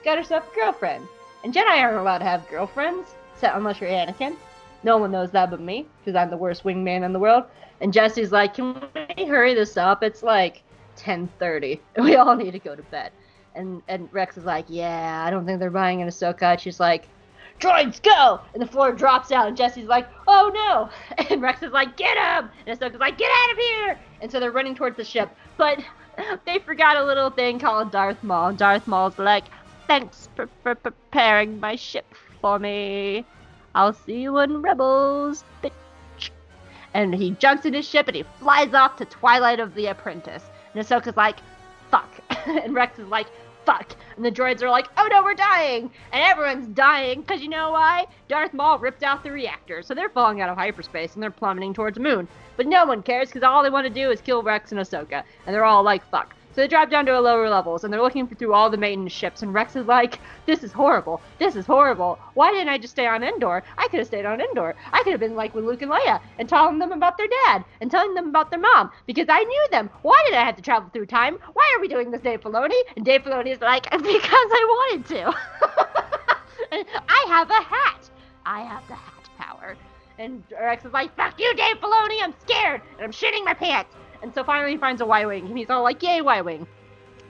got 0.04 0.18
herself 0.18 0.50
a 0.50 0.54
girlfriend. 0.56 1.06
And 1.44 1.54
Jedi 1.54 1.80
aren't 1.80 1.98
allowed 1.98 2.18
to 2.18 2.24
have 2.24 2.48
girlfriends 2.48 3.14
unless 3.42 3.80
you're 3.80 3.90
Anakin. 3.90 4.34
No 4.82 4.98
one 4.98 5.12
knows 5.12 5.30
that 5.30 5.50
but 5.50 5.60
me, 5.60 5.86
because 6.00 6.16
I'm 6.16 6.30
the 6.30 6.36
worst 6.36 6.64
wingman 6.64 7.04
in 7.04 7.12
the 7.12 7.18
world. 7.20 7.44
And 7.80 7.92
Jesse's 7.92 8.32
like, 8.32 8.54
"Can 8.54 8.74
we 9.16 9.24
hurry 9.24 9.54
this 9.54 9.76
up? 9.76 10.02
It's 10.02 10.24
like 10.24 10.64
10:30, 10.96 11.80
we 11.98 12.16
all 12.16 12.36
need 12.36 12.52
to 12.52 12.58
go 12.58 12.74
to 12.74 12.82
bed." 12.84 13.12
And 13.54 13.82
and 13.88 14.08
Rex 14.12 14.36
is 14.36 14.44
like, 14.44 14.66
"Yeah, 14.68 15.24
I 15.26 15.30
don't 15.30 15.46
think 15.46 15.60
they're 15.60 15.70
buying 15.70 16.02
an 16.02 16.08
Ahsoka." 16.08 16.52
And 16.52 16.60
she's 16.60 16.80
like, 16.80 17.08
"Droids, 17.60 18.02
go!" 18.02 18.40
And 18.54 18.62
the 18.62 18.66
floor 18.66 18.92
drops 18.92 19.30
out, 19.32 19.48
and 19.48 19.56
Jesse's 19.56 19.88
like, 19.88 20.08
"Oh 20.26 20.50
no!" 20.54 21.24
And 21.30 21.42
Rex 21.42 21.62
is 21.62 21.72
like, 21.72 21.96
"Get 21.96 22.16
him!" 22.16 22.50
And 22.66 22.78
Ahsoka's 22.78 23.00
like, 23.00 23.18
"Get 23.18 23.30
out 23.30 23.52
of 23.52 23.58
here!" 23.58 23.98
And 24.20 24.30
so 24.30 24.40
they're 24.40 24.50
running 24.50 24.74
towards 24.74 24.96
the 24.96 25.04
ship, 25.04 25.30
but 25.56 25.78
they 26.46 26.58
forgot 26.58 26.96
a 26.96 27.04
little 27.04 27.30
thing 27.30 27.58
called 27.58 27.90
Darth 27.90 28.22
Maul. 28.22 28.48
And 28.48 28.58
Darth 28.58 28.86
Maul's 28.86 29.18
like, 29.18 29.44
"Thanks 29.86 30.28
for, 30.34 30.48
for 30.62 30.74
preparing 30.74 31.60
my 31.60 31.76
ship 31.76 32.06
for 32.42 32.58
me. 32.58 33.24
I'll 33.74 33.94
see 33.94 34.20
you 34.20 34.38
in 34.38 34.60
Rebels, 34.60 35.44
bitch. 35.62 36.30
And 36.92 37.14
he 37.14 37.30
jumps 37.30 37.64
in 37.64 37.72
his 37.72 37.88
ship 37.88 38.08
and 38.08 38.16
he 38.16 38.24
flies 38.38 38.74
off 38.74 38.96
to 38.96 39.06
Twilight 39.06 39.60
of 39.60 39.74
the 39.74 39.86
Apprentice. 39.86 40.44
And 40.74 40.84
Ahsoka's 40.84 41.16
like, 41.16 41.38
fuck. 41.90 42.10
and 42.46 42.74
Rex 42.74 42.98
is 42.98 43.08
like, 43.08 43.26
fuck. 43.64 43.94
And 44.16 44.24
the 44.24 44.30
droids 44.30 44.62
are 44.62 44.70
like, 44.70 44.88
oh 44.96 45.08
no, 45.10 45.22
we're 45.22 45.34
dying. 45.34 45.90
And 46.12 46.22
everyone's 46.22 46.68
dying 46.68 47.20
because 47.20 47.42
you 47.42 47.48
know 47.48 47.70
why? 47.70 48.06
Darth 48.28 48.52
Maul 48.54 48.78
ripped 48.78 49.02
out 49.02 49.22
the 49.22 49.30
reactor. 49.30 49.82
So 49.82 49.94
they're 49.94 50.08
falling 50.08 50.40
out 50.40 50.48
of 50.48 50.56
hyperspace 50.56 51.14
and 51.14 51.22
they're 51.22 51.30
plummeting 51.30 51.74
towards 51.74 51.96
the 51.96 52.02
moon. 52.02 52.28
But 52.56 52.66
no 52.66 52.84
one 52.84 53.02
cares 53.02 53.28
because 53.28 53.42
all 53.42 53.62
they 53.62 53.70
want 53.70 53.86
to 53.86 53.92
do 53.92 54.10
is 54.10 54.20
kill 54.20 54.42
Rex 54.42 54.72
and 54.72 54.80
Ahsoka. 54.80 55.22
And 55.46 55.54
they're 55.54 55.64
all 55.64 55.82
like, 55.82 56.04
fuck. 56.10 56.34
So 56.54 56.60
they 56.60 56.68
drop 56.68 56.90
down 56.90 57.06
to 57.06 57.18
a 57.18 57.20
lower 57.20 57.48
levels 57.48 57.82
and 57.82 57.92
they're 57.92 58.02
looking 58.02 58.28
through 58.28 58.52
all 58.52 58.68
the 58.68 58.76
maintenance 58.76 59.12
ships. 59.12 59.42
And 59.42 59.54
Rex 59.54 59.74
is 59.74 59.86
like, 59.86 60.18
"This 60.44 60.62
is 60.62 60.70
horrible. 60.70 61.22
This 61.38 61.56
is 61.56 61.64
horrible. 61.64 62.18
Why 62.34 62.50
didn't 62.52 62.68
I 62.68 62.76
just 62.76 62.92
stay 62.92 63.06
on 63.06 63.24
Endor? 63.24 63.62
I 63.78 63.88
could 63.88 64.00
have 64.00 64.06
stayed 64.06 64.26
on 64.26 64.40
Endor. 64.40 64.74
I 64.92 65.02
could 65.02 65.12
have 65.12 65.20
been 65.20 65.34
like 65.34 65.54
with 65.54 65.64
Luke 65.64 65.80
and 65.80 65.90
Leia 65.90 66.20
and 66.38 66.48
telling 66.48 66.78
them 66.78 66.92
about 66.92 67.16
their 67.16 67.28
dad 67.46 67.64
and 67.80 67.90
telling 67.90 68.12
them 68.12 68.28
about 68.28 68.50
their 68.50 68.60
mom 68.60 68.90
because 69.06 69.26
I 69.30 69.42
knew 69.42 69.66
them. 69.70 69.88
Why 70.02 70.22
did 70.26 70.34
I 70.34 70.44
have 70.44 70.56
to 70.56 70.62
travel 70.62 70.90
through 70.92 71.06
time? 71.06 71.38
Why 71.54 71.74
are 71.74 71.80
we 71.80 71.88
doing 71.88 72.10
this, 72.10 72.20
Dave 72.20 72.42
Filoni?" 72.42 72.80
And 72.96 73.04
Dave 73.04 73.22
Filoni 73.22 73.52
is 73.52 73.60
like, 73.62 73.84
"Because 73.90 74.50
I 74.58 74.64
wanted 74.68 75.06
to. 75.06 75.34
I 77.08 77.24
have 77.28 77.50
a 77.50 77.62
hat. 77.62 78.10
I 78.44 78.60
have 78.60 78.86
the 78.88 78.94
hat 78.94 79.28
power." 79.38 79.74
And 80.18 80.42
Rex 80.52 80.84
is 80.84 80.92
like, 80.92 81.16
"Fuck 81.16 81.40
you, 81.40 81.54
Dave 81.56 81.80
Filoni. 81.80 82.22
I'm 82.22 82.34
scared 82.40 82.82
and 82.96 83.04
I'm 83.04 83.12
shitting 83.12 83.44
my 83.44 83.54
pants." 83.54 83.94
And 84.22 84.32
so 84.34 84.44
finally 84.44 84.72
he 84.72 84.78
finds 84.78 85.00
a 85.00 85.06
Y-wing, 85.06 85.46
and 85.46 85.58
he's 85.58 85.70
all 85.70 85.82
like, 85.82 86.02
"Yay, 86.02 86.20
Y-wing!" 86.20 86.66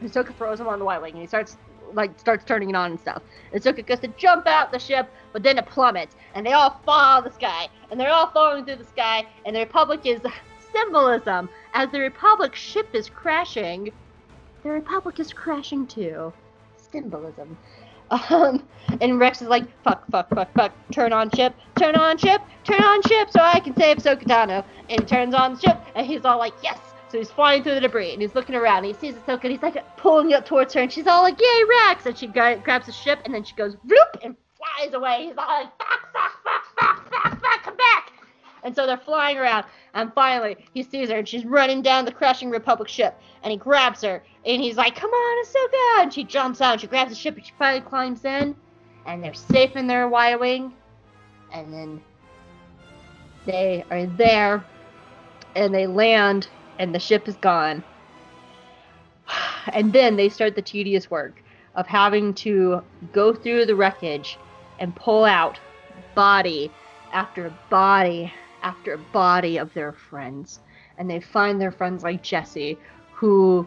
And 0.00 0.10
Ahsoka 0.10 0.34
throws 0.36 0.60
him 0.60 0.68
on 0.68 0.78
the 0.78 0.84
Y-wing, 0.84 1.12
and 1.12 1.20
he 1.20 1.26
starts 1.26 1.56
like 1.94 2.18
starts 2.18 2.44
turning 2.44 2.70
it 2.70 2.76
on 2.76 2.92
and 2.92 3.00
stuff. 3.00 3.22
And 3.52 3.62
Ahsoka 3.62 3.84
gets 3.84 4.00
to 4.02 4.08
jump 4.08 4.46
out 4.46 4.72
the 4.72 4.78
ship, 4.78 5.10
but 5.32 5.42
then 5.42 5.58
it 5.58 5.66
plummets, 5.66 6.16
and 6.34 6.44
they 6.44 6.52
all 6.52 6.80
fall 6.84 7.00
out 7.00 7.18
of 7.18 7.32
the 7.32 7.34
sky, 7.34 7.68
and 7.90 7.98
they're 7.98 8.10
all 8.10 8.30
falling 8.30 8.64
through 8.64 8.76
the 8.76 8.84
sky, 8.84 9.26
and 9.44 9.56
the 9.56 9.60
Republic 9.60 10.00
is 10.04 10.20
symbolism 10.72 11.48
as 11.74 11.90
the 11.90 12.00
Republic 12.00 12.54
ship 12.54 12.94
is 12.94 13.08
crashing. 13.08 13.92
The 14.62 14.70
Republic 14.70 15.18
is 15.18 15.32
crashing 15.32 15.86
too. 15.86 16.32
Symbolism. 16.76 17.56
Um, 18.12 18.62
and 19.00 19.18
Rex 19.18 19.40
is 19.40 19.48
like, 19.48 19.64
fuck, 19.82 20.04
fuck, 20.10 20.28
fuck, 20.28 20.52
fuck, 20.52 20.72
turn 20.92 21.12
on 21.14 21.30
ship, 21.30 21.54
turn 21.78 21.96
on 21.96 22.18
ship, 22.18 22.42
turn 22.62 22.82
on 22.82 23.00
ship, 23.02 23.30
so 23.30 23.40
I 23.40 23.58
can 23.60 23.74
save 23.74 23.96
Ahsoka 23.96 24.24
Tano. 24.24 24.64
And 24.90 25.00
he 25.00 25.06
turns 25.06 25.34
on 25.34 25.54
the 25.54 25.60
ship, 25.60 25.80
and 25.94 26.06
he's 26.06 26.24
all 26.24 26.38
like, 26.38 26.52
yes. 26.62 26.78
So 27.08 27.18
he's 27.18 27.30
flying 27.30 27.62
through 27.62 27.74
the 27.74 27.80
debris, 27.80 28.12
and 28.12 28.20
he's 28.20 28.34
looking 28.34 28.54
around, 28.54 28.84
and 28.84 28.86
he 28.86 28.92
sees 28.94 29.14
Ahsoka, 29.14 29.44
and 29.44 29.52
he's 29.52 29.62
like 29.62 29.96
pulling 29.96 30.34
up 30.34 30.44
towards 30.44 30.74
her, 30.74 30.80
and 30.80 30.92
she's 30.92 31.06
all 31.06 31.22
like, 31.22 31.40
yay, 31.40 31.62
Rex. 31.86 32.04
And 32.06 32.16
she 32.16 32.26
grabs 32.26 32.86
the 32.86 32.92
ship, 32.92 33.20
and 33.24 33.34
then 33.34 33.44
she 33.44 33.54
goes, 33.54 33.76
whoop, 33.84 34.16
and 34.22 34.36
flies 34.58 34.92
away. 34.92 35.26
He's 35.26 35.36
all 35.38 35.46
like, 35.46 35.70
fuck, 35.78 36.12
fuck, 36.12 36.32
fuck, 36.44 36.64
fuck, 36.78 37.10
fuck, 37.10 37.40
fuck, 37.40 37.62
come 37.64 37.76
back. 37.76 38.01
And 38.64 38.74
so 38.76 38.86
they're 38.86 38.96
flying 38.96 39.38
around, 39.38 39.64
and 39.94 40.12
finally 40.14 40.56
he 40.72 40.82
sees 40.82 41.10
her, 41.10 41.18
and 41.18 41.28
she's 41.28 41.44
running 41.44 41.82
down 41.82 42.04
the 42.04 42.12
crashing 42.12 42.50
Republic 42.50 42.88
ship, 42.88 43.18
and 43.42 43.50
he 43.50 43.56
grabs 43.56 44.02
her, 44.02 44.22
and 44.46 44.62
he's 44.62 44.76
like, 44.76 44.94
"Come 44.94 45.10
on, 45.10 45.44
Ahsoka!" 45.44 46.02
And 46.02 46.14
she 46.14 46.22
jumps 46.24 46.60
out, 46.60 46.72
and 46.72 46.80
she 46.80 46.86
grabs 46.86 47.10
the 47.10 47.16
ship, 47.16 47.36
and 47.36 47.44
she 47.44 47.52
finally 47.58 47.80
climbs 47.80 48.24
in, 48.24 48.54
and 49.06 49.22
they're 49.22 49.34
safe 49.34 49.74
in 49.74 49.88
their 49.88 50.08
Y-wing, 50.08 50.72
and 51.52 51.72
then 51.72 52.00
they 53.46 53.84
are 53.90 54.06
there, 54.06 54.64
and 55.56 55.74
they 55.74 55.86
land, 55.88 56.48
and 56.78 56.94
the 56.94 57.00
ship 57.00 57.26
is 57.26 57.36
gone, 57.36 57.82
and 59.72 59.92
then 59.92 60.14
they 60.14 60.28
start 60.28 60.54
the 60.54 60.62
tedious 60.62 61.10
work 61.10 61.42
of 61.74 61.86
having 61.86 62.34
to 62.34 62.82
go 63.12 63.34
through 63.34 63.66
the 63.66 63.74
wreckage 63.74 64.38
and 64.78 64.94
pull 64.94 65.24
out 65.24 65.58
body 66.14 66.70
after 67.12 67.52
body 67.70 68.32
after 68.62 68.94
a 68.94 68.98
body 68.98 69.56
of 69.58 69.72
their 69.74 69.92
friends. 69.92 70.60
And 70.98 71.10
they 71.10 71.20
find 71.20 71.60
their 71.60 71.72
friends 71.72 72.02
like 72.02 72.22
Jesse, 72.22 72.78
who 73.12 73.66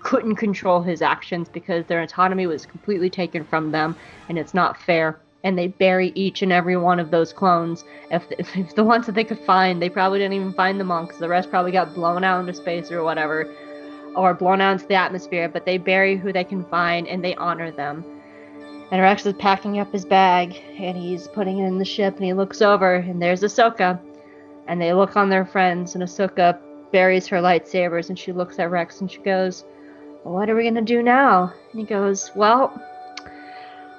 couldn't 0.00 0.36
control 0.36 0.82
his 0.82 1.02
actions 1.02 1.48
because 1.48 1.86
their 1.86 2.02
autonomy 2.02 2.46
was 2.46 2.66
completely 2.66 3.10
taken 3.10 3.44
from 3.44 3.70
them, 3.70 3.96
and 4.28 4.38
it's 4.38 4.54
not 4.54 4.80
fair. 4.80 5.18
And 5.44 5.58
they 5.58 5.68
bury 5.68 6.12
each 6.14 6.42
and 6.42 6.52
every 6.52 6.76
one 6.76 7.00
of 7.00 7.10
those 7.10 7.32
clones. 7.32 7.84
If, 8.10 8.24
if, 8.38 8.56
if 8.56 8.74
the 8.74 8.84
ones 8.84 9.06
that 9.06 9.14
they 9.14 9.24
could 9.24 9.40
find, 9.40 9.82
they 9.82 9.88
probably 9.88 10.20
didn't 10.20 10.34
even 10.34 10.52
find 10.52 10.78
them 10.78 10.90
all 10.90 11.04
because 11.04 11.18
the 11.18 11.28
rest 11.28 11.50
probably 11.50 11.72
got 11.72 11.94
blown 11.94 12.22
out 12.22 12.40
into 12.40 12.54
space 12.54 12.92
or 12.92 13.02
whatever, 13.02 13.52
or 14.14 14.34
blown 14.34 14.60
out 14.60 14.72
into 14.72 14.86
the 14.86 14.94
atmosphere. 14.94 15.48
But 15.48 15.64
they 15.64 15.78
bury 15.78 16.16
who 16.16 16.32
they 16.32 16.44
can 16.44 16.64
find 16.66 17.08
and 17.08 17.24
they 17.24 17.34
honor 17.36 17.72
them. 17.72 18.04
And 18.92 19.00
Rex 19.00 19.24
is 19.24 19.34
packing 19.34 19.78
up 19.78 19.90
his 19.90 20.04
bag 20.04 20.62
and 20.78 20.96
he's 20.96 21.26
putting 21.26 21.58
it 21.58 21.66
in 21.66 21.78
the 21.78 21.84
ship 21.84 22.16
and 22.16 22.24
he 22.24 22.34
looks 22.34 22.60
over 22.60 22.96
and 22.96 23.20
there's 23.22 23.40
Ahsoka 23.40 23.98
and 24.66 24.80
they 24.80 24.92
look 24.92 25.16
on 25.16 25.28
their 25.28 25.44
friends, 25.44 25.94
and 25.94 26.04
Ahsoka 26.04 26.58
buries 26.92 27.26
her 27.26 27.38
lightsabers, 27.38 28.08
and 28.08 28.18
she 28.18 28.32
looks 28.32 28.58
at 28.58 28.70
Rex 28.70 29.00
and 29.00 29.10
she 29.10 29.18
goes, 29.18 29.64
What 30.22 30.48
are 30.48 30.54
we 30.54 30.64
gonna 30.64 30.82
do 30.82 31.02
now? 31.02 31.52
And 31.72 31.80
he 31.80 31.86
goes, 31.86 32.30
Well, 32.34 32.72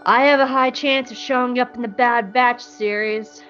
I 0.05 0.25
have 0.25 0.39
a 0.39 0.47
high 0.47 0.69
chance 0.69 1.11
of 1.11 1.17
showing 1.17 1.59
up 1.59 1.75
in 1.75 1.81
the 1.81 1.87
Bad 1.87 2.33
Batch 2.33 2.61
series. 2.61 3.41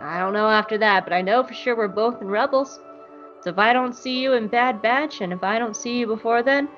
I 0.00 0.18
don't 0.18 0.32
know 0.32 0.48
after 0.48 0.78
that, 0.78 1.04
but 1.04 1.12
I 1.12 1.22
know 1.22 1.42
for 1.42 1.54
sure 1.54 1.76
we're 1.76 1.88
both 1.88 2.20
in 2.20 2.28
Rebels. 2.28 2.80
So 3.42 3.50
if 3.50 3.58
I 3.58 3.72
don't 3.72 3.94
see 3.94 4.20
you 4.20 4.34
in 4.34 4.48
Bad 4.48 4.80
Batch, 4.80 5.20
and 5.20 5.32
if 5.32 5.42
I 5.42 5.58
don't 5.58 5.76
see 5.76 5.98
you 5.98 6.06
before 6.06 6.42
then, 6.42 6.68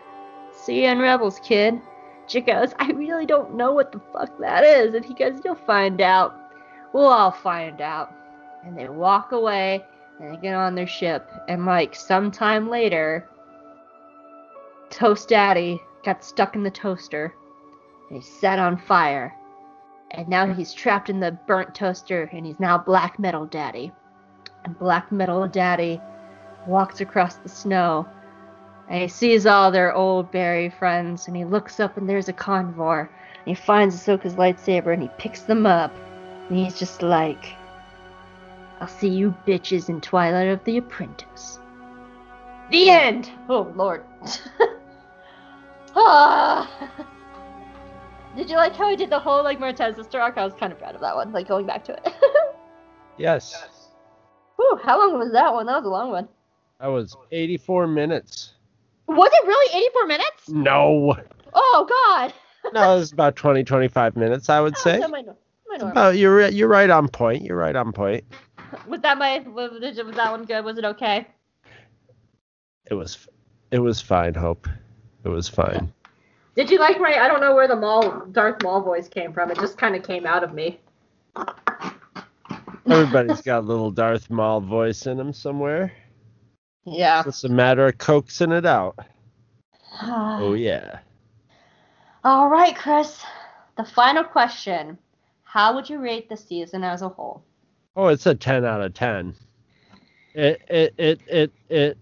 see 0.53 0.85
you 0.85 0.91
in 0.91 0.99
Rebels, 0.99 1.41
kid. 1.43 1.81
She 2.27 2.41
goes, 2.41 2.73
I 2.79 2.91
really 2.93 3.27
don't 3.27 3.55
know 3.55 3.73
what 3.73 3.93
the 3.93 4.01
fuck 4.13 4.39
that 4.41 4.65
is. 4.65 4.95
And 4.95 5.05
he 5.05 5.15
goes, 5.15 5.41
You'll 5.45 5.55
find 5.55 6.01
out. 6.01 6.35
We'll 6.93 7.09
all 7.09 7.33
find 7.33 7.81
out. 7.81 8.14
And 8.65 8.77
they 8.77 8.89
walk 8.89 9.33
away 9.33 9.85
and 10.19 10.35
they 10.35 10.41
get 10.41 10.55
on 10.55 10.75
their 10.75 10.87
ship. 10.87 11.31
And 11.49 11.67
like 11.67 11.95
sometime 11.95 12.69
later, 12.69 13.29
Toast 14.91 15.29
Daddy 15.29 15.81
got 16.05 16.25
stuck 16.25 16.55
in 16.55 16.63
the 16.63 16.71
toaster 16.71 17.35
and 18.11 18.23
he 18.23 18.29
set 18.29 18.59
on 18.59 18.77
fire. 18.77 19.35
And 20.11 20.29
now 20.29 20.53
he's 20.53 20.73
trapped 20.73 21.11
in 21.11 21.21
the 21.21 21.33
burnt 21.47 21.75
toaster 21.75 22.29
and 22.33 22.47
he's 22.47 22.61
now 22.61 22.79
Black 22.79 23.19
Metal 23.19 23.47
Daddy. 23.47 23.93
And 24.65 24.79
Black 24.79 25.11
Metal 25.11 25.47
Daddy 25.49 26.01
walks 26.67 27.01
across 27.01 27.37
the 27.37 27.49
snow 27.49 28.07
and 28.89 29.03
he 29.03 29.09
sees 29.09 29.47
all 29.47 29.71
their 29.71 29.95
old 29.95 30.31
Barry 30.31 30.69
friends 30.71 31.27
and 31.27 31.37
he 31.37 31.45
looks 31.45 31.81
up 31.81 31.97
and 31.97 32.09
there's 32.09 32.29
a 32.29 32.33
convor. 32.33 33.09
And 33.47 33.47
he 33.47 33.55
finds 33.55 33.97
Ahsoka's 33.97 34.35
lightsaber 34.35 34.93
and 34.93 35.03
he 35.03 35.09
picks 35.19 35.41
them 35.41 35.67
up. 35.67 35.95
And 36.49 36.59
he's 36.59 36.79
just 36.79 37.03
like, 37.03 37.55
I'll 38.81 38.89
see 38.89 39.09
you 39.09 39.35
bitches 39.47 39.89
in 39.89 40.01
Twilight 40.01 40.49
of 40.49 40.63
the 40.65 40.77
Apprentice. 40.79 41.59
The 42.71 42.91
end! 42.91 43.31
Oh, 43.49 43.73
Lord. 43.77 44.05
ah. 45.97 46.71
Did 48.37 48.51
you 48.51 48.57
like 48.57 48.75
how 48.75 48.87
I 48.89 48.97
did 48.97 49.11
the 49.11 49.19
whole 49.19 49.45
like 49.45 49.61
Martez 49.61 49.95
sister 49.97 50.21
arc? 50.21 50.37
I 50.39 50.45
was 50.45 50.55
kind 50.55 50.73
of 50.73 50.79
proud 50.79 50.95
of 50.95 51.01
that 51.03 51.15
one, 51.15 51.33
like 51.33 51.47
going 51.49 51.67
back 51.67 51.85
to 51.85 51.93
it. 51.93 52.13
Yes. 53.17 53.55
Whew, 54.57 54.81
how 54.83 54.99
long 54.99 55.17
was 55.21 55.31
that 55.31 55.53
one? 55.53 55.67
That 55.67 55.77
was 55.77 55.85
a 55.85 55.89
long 55.89 56.11
one. 56.11 56.27
That 56.81 56.89
was 56.89 57.17
84 57.31 57.87
minutes. 57.87 58.55
Was 59.07 59.31
it 59.33 59.47
really 59.47 59.85
84 59.87 60.07
minutes? 60.09 60.49
No. 60.49 61.17
Oh 61.53 61.87
God. 61.89 62.33
No, 62.73 62.95
it 62.95 62.97
was 62.97 63.13
about 63.13 63.37
20, 63.37 63.63
25 63.63 64.17
minutes, 64.17 64.49
I 64.49 64.59
would 64.61 64.75
Oh, 64.79 64.81
say. 64.83 64.99
so 65.01 65.07
my, 65.07 65.21
no- 65.21 65.37
my 65.69 65.77
normal. 65.77 65.91
About, 65.93 66.17
you're 66.17 66.49
you're 66.49 66.67
right 66.67 66.91
on 66.91 67.07
point. 67.07 67.45
You're 67.45 67.59
right 67.59 67.77
on 67.77 67.93
point. 67.93 68.25
Was 68.87 69.01
that 69.03 69.19
my 69.19 69.39
was, 69.41 69.71
was 69.83 70.17
that 70.17 70.31
one 70.31 70.45
good? 70.45 70.65
Was 70.65 70.79
it 70.79 70.85
okay? 70.85 71.27
It 72.91 72.95
was 72.95 73.27
it 73.71 73.79
was 73.79 74.01
fine, 74.01 74.35
Hope. 74.35 74.69
It 75.25 75.29
was 75.29 75.49
fine. 75.49 75.93
Did 76.55 76.71
you 76.71 76.79
like 76.79 77.01
my? 77.01 77.15
I 77.15 77.29
don't 77.29 77.41
know 77.41 77.55
where 77.55 77.67
the 77.67 77.77
mall 77.77 78.27
Darth 78.31 78.63
Maul 78.63 78.83
voice 78.83 79.09
came 79.09 79.33
from. 79.33 79.51
It 79.51 79.59
just 79.59 79.79
kind 79.79 79.97
of 79.97 80.03
came 80.03 80.27
out 80.27 80.45
of 80.45 80.55
me. 80.55 80.79
Everybody's 82.87 83.41
got 83.41 83.61
a 83.61 83.67
little 83.67 83.91
Darth 83.91 84.31
Maul 84.31 84.61
voice 84.61 85.07
in 85.07 85.17
them 85.17 85.33
somewhere. 85.33 85.93
Yeah. 86.85 87.21
It's 87.21 87.27
just 87.27 87.45
a 87.45 87.49
matter 87.49 87.87
of 87.87 87.99
coaxing 87.99 88.53
it 88.53 88.67
out. 88.67 88.99
Oh 90.03 90.55
yeah. 90.55 90.99
All 92.25 92.49
right, 92.49 92.77
Chris. 92.77 93.23
The 93.77 93.85
final 93.85 94.25
question: 94.25 94.99
How 95.45 95.75
would 95.75 95.89
you 95.89 96.01
rate 96.01 96.29
the 96.29 96.37
season 96.37 96.83
as 96.83 97.03
a 97.03 97.09
whole? 97.09 97.45
Oh, 97.97 98.09
it's 98.09 98.27
a 98.27 98.35
10 98.35 98.65
out 98.65 98.81
of 98.81 98.95
10. 98.95 99.35
It 100.35 100.63
it 100.69 100.95
it 100.99 101.21
it 101.29 101.53
it 101.69 101.99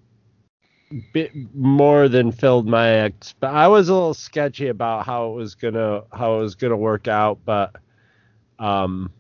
bit 1.13 1.33
more 1.55 2.09
than 2.09 2.33
filled 2.33 2.67
my 2.67 2.89
ex. 2.89 3.35
But 3.39 3.55
I 3.55 3.69
was 3.69 3.89
a 3.89 3.95
little 3.95 4.15
sketchy 4.15 4.69
about 4.69 5.05
how 5.05 5.31
it 5.31 5.35
was 5.35 5.55
gonna 5.55 6.03
how 6.13 6.37
it 6.37 6.41
was 6.41 6.55
gonna 6.55 6.77
work 6.77 7.09
out, 7.09 7.39
but 7.45 7.77
um, 8.59 9.11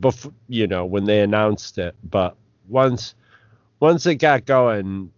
before 0.00 0.32
you 0.48 0.66
know 0.66 0.84
when 0.84 1.04
they 1.04 1.20
announced 1.20 1.78
it, 1.78 1.94
but 2.04 2.36
once 2.68 3.14
once 3.80 4.04
it 4.06 4.16
got 4.16 4.44
going, 4.44 5.10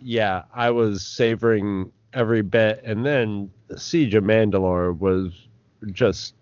yeah, 0.00 0.42
I 0.52 0.70
was 0.70 1.06
savoring 1.06 1.92
every 2.12 2.42
bit, 2.42 2.82
and 2.84 3.06
then 3.06 3.50
Siege 3.76 4.14
of 4.16 4.24
Mandalore 4.24 4.98
was 4.98 5.32
just 5.92 6.34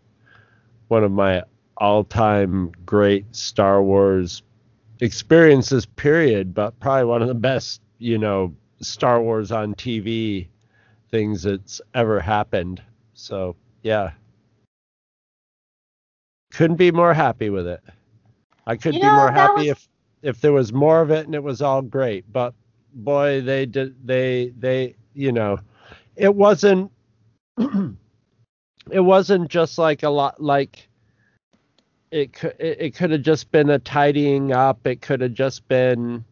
one 0.88 1.04
of 1.04 1.12
my 1.12 1.42
all-time 1.78 2.72
great 2.84 3.24
Star 3.34 3.82
Wars 3.82 4.42
experiences 5.00 5.86
period 5.86 6.52
but 6.52 6.78
probably 6.80 7.04
one 7.04 7.22
of 7.22 7.28
the 7.28 7.34
best 7.34 7.80
you 7.98 8.18
know 8.18 8.54
Star 8.80 9.20
Wars 9.22 9.50
on 9.52 9.74
TV 9.74 10.48
things 11.10 11.42
that's 11.42 11.80
ever 11.94 12.20
happened. 12.20 12.82
So 13.14 13.56
yeah. 13.82 14.10
Couldn't 16.52 16.76
be 16.76 16.90
more 16.90 17.14
happy 17.14 17.50
with 17.50 17.66
it. 17.66 17.82
I 18.66 18.76
could 18.76 18.94
You 18.94 19.00
be 19.00 19.06
more 19.06 19.30
happy 19.30 19.68
was- 19.68 19.68
if 19.68 19.88
if 20.20 20.40
there 20.40 20.52
was 20.52 20.72
more 20.72 21.00
of 21.00 21.10
it 21.10 21.26
and 21.26 21.34
it 21.34 21.42
was 21.42 21.62
all 21.62 21.80
great 21.80 22.24
but 22.32 22.52
boy 22.92 23.40
they 23.40 23.64
did 23.66 23.94
they 24.04 24.52
they 24.58 24.96
you 25.14 25.30
know 25.30 25.56
it 26.16 26.34
wasn't 26.34 26.90
it 28.90 29.00
wasn't 29.00 29.48
just 29.48 29.78
like 29.78 30.02
a 30.02 30.08
lot 30.08 30.42
like 30.42 30.88
it 32.10 32.32
could 32.32 32.54
it, 32.58 32.80
it 32.80 32.94
could 32.94 33.10
have 33.10 33.22
just 33.22 33.50
been 33.50 33.70
a 33.70 33.78
tidying 33.78 34.52
up. 34.52 34.86
It 34.86 35.00
could 35.00 35.20
have 35.20 35.34
just 35.34 35.66
been 35.68 36.24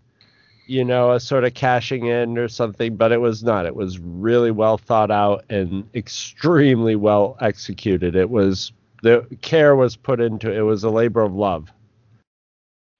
you 0.66 0.84
know 0.84 1.12
a 1.12 1.20
sort 1.20 1.44
of 1.44 1.54
cashing 1.54 2.06
in 2.06 2.36
or 2.36 2.48
something 2.48 2.96
but 2.96 3.12
it 3.12 3.20
was 3.20 3.42
not. 3.42 3.66
It 3.66 3.76
was 3.76 3.98
really 3.98 4.50
well 4.50 4.78
thought 4.78 5.10
out 5.10 5.44
and 5.50 5.88
extremely 5.94 6.96
well 6.96 7.36
executed. 7.40 8.16
It 8.16 8.30
was 8.30 8.72
the 9.02 9.26
care 9.42 9.76
was 9.76 9.96
put 9.96 10.20
into 10.20 10.52
it 10.52 10.62
was 10.62 10.84
a 10.84 10.90
labor 10.90 11.22
of 11.22 11.34
love. 11.34 11.70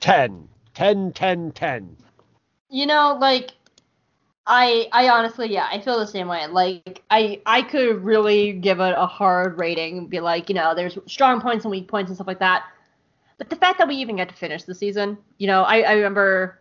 10 0.01 0.49
10 0.75 1.13
10 1.13 1.53
10 1.53 1.97
You 2.71 2.87
know, 2.87 3.17
like 3.21 3.53
I 4.47 4.89
I 4.93 5.09
honestly 5.09 5.53
yeah, 5.53 5.69
I 5.71 5.81
feel 5.81 5.99
the 5.99 6.07
same 6.07 6.29
way. 6.29 6.47
Like 6.47 7.03
I 7.11 7.41
I 7.47 7.63
could 7.63 8.05
really 8.05 8.53
give 8.53 8.81
it 8.81 8.95
a 8.97 9.07
hard 9.07 9.59
rating 9.59 9.99
and 9.99 10.11
be 10.11 10.21
like, 10.21 10.49
you 10.49 10.55
know, 10.55 10.75
there's 10.75 10.99
strong 11.07 11.41
points 11.41 11.65
and 11.65 11.71
weak 11.71 11.89
points 11.89 12.11
and 12.11 12.17
stuff 12.17 12.27
like 12.27 12.39
that. 12.41 12.65
But 13.39 13.51
the 13.51 13.57
fact 13.57 13.79
that 13.79 13.89
we 13.89 13.97
even 13.97 14.17
got 14.17 14.29
to 14.29 14.35
finish 14.35 14.65
the 14.65 14.75
season, 14.75 15.19
you 15.39 15.47
know, 15.47 15.63
I, 15.63 15.81
I 15.81 15.93
remember 15.95 16.59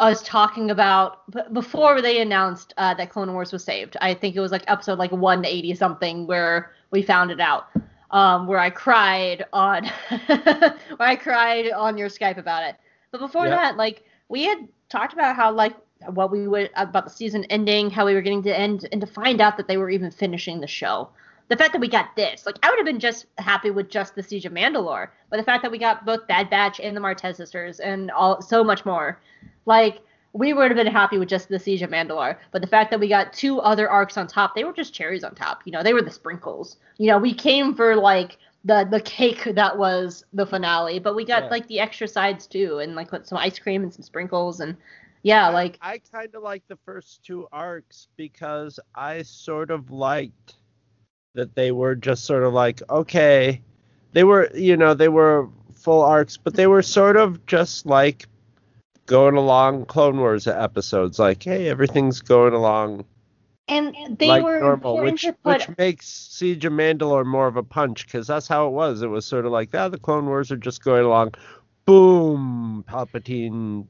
us 0.00 0.22
talking 0.22 0.70
about 0.70 1.20
before 1.52 2.00
they 2.00 2.20
announced 2.20 2.72
uh, 2.78 2.94
that 2.94 3.10
Clone 3.10 3.32
Wars 3.32 3.52
was 3.52 3.64
saved. 3.64 3.96
I 4.00 4.14
think 4.14 4.34
it 4.36 4.40
was 4.40 4.50
like 4.52 4.64
episode 4.66 4.98
like 4.98 5.12
180 5.12 5.74
something 5.74 6.26
where 6.26 6.72
we 6.90 7.02
found 7.02 7.30
it 7.30 7.40
out. 7.40 7.68
Um, 8.10 8.46
where 8.46 8.58
I 8.58 8.70
cried 8.70 9.44
on 9.52 9.84
where 10.26 10.74
I 11.00 11.16
cried 11.16 11.70
on 11.72 11.98
your 11.98 12.08
Skype 12.08 12.38
about 12.38 12.62
it. 12.64 12.76
But 13.10 13.20
before 13.20 13.46
Yeah. 13.46 13.50
that, 13.50 13.76
like 13.76 14.04
we 14.28 14.44
had 14.44 14.68
talked 14.88 15.12
about 15.12 15.36
how 15.36 15.52
like 15.52 15.74
what 16.10 16.30
we 16.30 16.46
would 16.48 16.70
uh, 16.76 16.86
about 16.88 17.04
the 17.04 17.10
season 17.10 17.44
ending, 17.44 17.90
how 17.90 18.04
we 18.06 18.14
were 18.14 18.22
getting 18.22 18.42
to 18.44 18.58
end, 18.58 18.88
and 18.92 19.00
to 19.00 19.06
find 19.06 19.40
out 19.40 19.56
that 19.56 19.68
they 19.68 19.76
were 19.76 19.90
even 19.90 20.10
finishing 20.10 20.60
the 20.60 20.66
show. 20.66 21.08
The 21.48 21.56
fact 21.56 21.72
that 21.72 21.80
we 21.80 21.88
got 21.88 22.16
this, 22.16 22.46
like 22.46 22.56
I 22.62 22.70
would 22.70 22.78
have 22.78 22.86
been 22.86 23.00
just 23.00 23.26
happy 23.38 23.70
with 23.70 23.90
just 23.90 24.14
the 24.14 24.22
Siege 24.22 24.46
of 24.46 24.52
Mandalore, 24.52 25.08
but 25.28 25.36
the 25.36 25.42
fact 25.42 25.62
that 25.62 25.70
we 25.70 25.78
got 25.78 26.06
both 26.06 26.26
Bad 26.26 26.48
Batch 26.48 26.80
and 26.80 26.96
the 26.96 27.00
Martez 27.00 27.36
sisters 27.36 27.80
and 27.80 28.10
all 28.10 28.40
so 28.40 28.64
much 28.64 28.86
more, 28.86 29.20
like 29.66 30.00
we 30.32 30.52
would 30.52 30.70
have 30.70 30.76
been 30.76 30.86
happy 30.86 31.18
with 31.18 31.28
just 31.28 31.48
the 31.48 31.58
Siege 31.58 31.82
of 31.82 31.90
Mandalore. 31.90 32.36
But 32.50 32.62
the 32.62 32.68
fact 32.68 32.90
that 32.90 32.98
we 32.98 33.08
got 33.08 33.32
two 33.32 33.60
other 33.60 33.88
arcs 33.90 34.16
on 34.16 34.26
top, 34.26 34.54
they 34.54 34.64
were 34.64 34.72
just 34.72 34.94
cherries 34.94 35.22
on 35.22 35.34
top. 35.34 35.62
You 35.64 35.72
know, 35.72 35.82
they 35.82 35.92
were 35.92 36.02
the 36.02 36.10
sprinkles. 36.10 36.78
You 36.98 37.08
know, 37.08 37.18
we 37.18 37.34
came 37.34 37.74
for 37.74 37.94
like 37.94 38.38
the 38.64 38.88
the 38.90 39.00
cake 39.00 39.44
that 39.44 39.76
was 39.76 40.24
the 40.32 40.46
finale, 40.46 40.98
but 40.98 41.14
we 41.14 41.24
got 41.26 41.44
Yeah. 41.44 41.50
like 41.50 41.68
the 41.68 41.78
extra 41.80 42.08
sides 42.08 42.46
too, 42.46 42.78
and 42.78 42.96
like 42.96 43.12
with 43.12 43.26
some 43.26 43.36
ice 43.38 43.58
cream 43.58 43.82
and 43.82 43.92
some 43.92 44.02
sprinkles, 44.02 44.60
and 44.60 44.76
yeah, 45.24 45.48
like 45.48 45.78
I 45.80 46.00
kind 46.12 46.34
of 46.34 46.42
like 46.42 46.62
the 46.68 46.78
first 46.84 47.24
two 47.24 47.48
arcs 47.50 48.08
because 48.14 48.78
I 48.94 49.22
sort 49.22 49.70
of 49.70 49.90
liked 49.90 50.56
that 51.34 51.54
they 51.54 51.72
were 51.72 51.94
just 51.94 52.24
sort 52.26 52.44
of 52.44 52.52
like 52.52 52.82
okay, 52.90 53.62
they 54.12 54.22
were 54.22 54.50
you 54.54 54.76
know 54.76 54.92
they 54.92 55.08
were 55.08 55.48
full 55.74 56.02
arcs, 56.02 56.36
but 56.36 56.54
they 56.54 56.66
were 56.66 56.82
sort 56.82 57.16
of 57.16 57.44
just 57.46 57.86
like 57.86 58.26
going 59.06 59.36
along 59.36 59.86
Clone 59.86 60.18
Wars 60.18 60.46
episodes, 60.46 61.18
like 61.18 61.42
hey 61.42 61.68
everything's 61.70 62.20
going 62.20 62.52
along 62.52 63.06
and 63.66 63.96
they 64.18 64.28
like 64.28 64.42
were 64.42 64.60
normal, 64.60 64.98
which 64.98 65.22
put 65.22 65.38
which 65.42 65.78
makes 65.78 66.06
Siege 66.06 66.66
of 66.66 66.74
Mandalore 66.74 67.24
more 67.24 67.46
of 67.46 67.56
a 67.56 67.62
punch 67.62 68.04
because 68.04 68.26
that's 68.26 68.46
how 68.46 68.66
it 68.66 68.72
was. 68.72 69.00
It 69.00 69.06
was 69.06 69.24
sort 69.24 69.46
of 69.46 69.52
like 69.52 69.70
that. 69.70 69.90
the 69.90 69.98
Clone 69.98 70.26
Wars 70.26 70.52
are 70.52 70.58
just 70.58 70.84
going 70.84 71.06
along, 71.06 71.32
boom, 71.86 72.84
Palpatine 72.86 73.86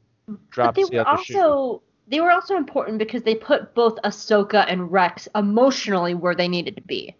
But 0.54 0.74
they 0.74 0.84
the 0.84 0.98
were 0.98 1.08
also 1.08 1.82
they 2.06 2.20
were 2.20 2.30
also 2.30 2.56
important 2.56 2.98
because 2.98 3.22
they 3.22 3.34
put 3.34 3.74
both 3.74 3.96
Ahsoka 4.04 4.64
and 4.68 4.92
Rex 4.92 5.28
emotionally 5.34 6.14
where 6.14 6.34
they 6.34 6.48
needed 6.48 6.76
to 6.76 6.82
be. 6.82 7.14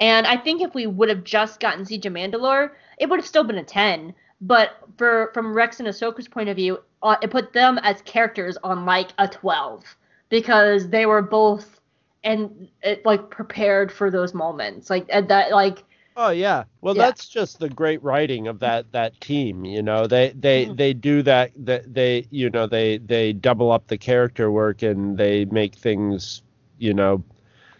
And 0.00 0.26
I 0.26 0.36
think 0.36 0.62
if 0.62 0.74
we 0.74 0.86
would 0.86 1.08
have 1.08 1.24
just 1.24 1.60
gotten 1.60 1.84
Siege 1.84 2.06
of 2.06 2.12
Mandalore, 2.12 2.70
it 2.98 3.08
would 3.08 3.18
have 3.18 3.26
still 3.26 3.44
been 3.44 3.58
a 3.58 3.64
10. 3.64 4.14
But 4.40 4.76
for 4.98 5.30
from 5.32 5.54
Rex 5.54 5.80
and 5.80 5.88
Ahsoka's 5.88 6.28
point 6.28 6.48
of 6.48 6.56
view, 6.56 6.78
uh, 7.02 7.16
it 7.22 7.30
put 7.30 7.52
them 7.52 7.78
as 7.82 8.02
characters 8.02 8.58
on 8.62 8.84
like 8.84 9.10
a 9.18 9.28
12 9.28 9.96
because 10.28 10.88
they 10.88 11.06
were 11.06 11.22
both 11.22 11.80
and 12.24 12.68
it, 12.82 13.04
like 13.06 13.30
prepared 13.30 13.90
for 13.90 14.10
those 14.10 14.34
moments. 14.34 14.90
Like 14.90 15.06
and 15.08 15.28
that 15.28 15.52
like 15.52 15.84
Oh 16.16 16.30
yeah. 16.30 16.64
Well, 16.80 16.94
Yeah. 16.94 17.02
that's 17.02 17.28
just 17.28 17.58
the 17.58 17.68
great 17.68 18.02
writing 18.02 18.48
of 18.48 18.60
that 18.60 18.90
that 18.92 19.20
team. 19.20 19.64
You 19.64 19.82
know, 19.82 20.06
they 20.06 20.30
they 20.30 20.66
Mhm. 20.66 20.76
they 20.76 20.94
do 20.94 21.22
that. 21.22 21.52
That 21.66 21.92
they 21.92 22.26
you 22.30 22.50
know 22.50 22.66
they 22.66 22.98
they 22.98 23.32
double 23.34 23.70
up 23.70 23.86
the 23.86 23.98
character 23.98 24.50
work 24.50 24.82
and 24.82 25.16
they 25.18 25.44
make 25.44 25.74
things 25.74 26.42
you 26.78 26.94
know 26.94 27.22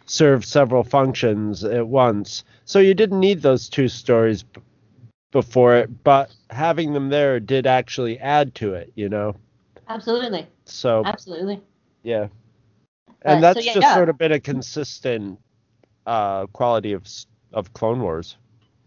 serve 0.07 0.45
several 0.45 0.85
functions 0.85 1.65
at 1.65 1.87
once. 1.87 2.45
So 2.65 2.79
you 2.79 2.95
didn't 2.95 3.21
need 3.21 3.43
those 3.43 3.69
two 3.69 3.89
stories 3.89 4.43
b- 4.43 4.61
before 5.33 5.77
it, 5.77 6.05
but 6.05 6.31
having 6.51 6.93
them 6.93 7.09
there 7.09 7.41
did 7.41 7.67
actually 7.67 8.19
add 8.21 8.55
to 8.57 8.75
it, 8.75 8.93
you 8.95 9.09
know. 9.09 9.35
Absolutely. 9.89 10.47
So 10.65 11.03
Absolutely. 11.05 11.63
yeah, 12.03 12.29
But, 13.07 13.33
and 13.35 13.43
that's 13.43 13.61
so, 13.61 13.65
yeah, 13.65 13.75
just 13.75 13.89
yeah. 13.89 13.95
sort 13.95 14.09
of 14.09 14.19
been 14.19 14.33
a 14.33 14.41
consistent 14.41 15.41
uh, 16.07 16.47
quality 16.47 16.93
of 16.93 17.05
s- 17.05 17.27
of 17.53 17.73
Clone 17.73 18.01
Wars. 18.01 18.37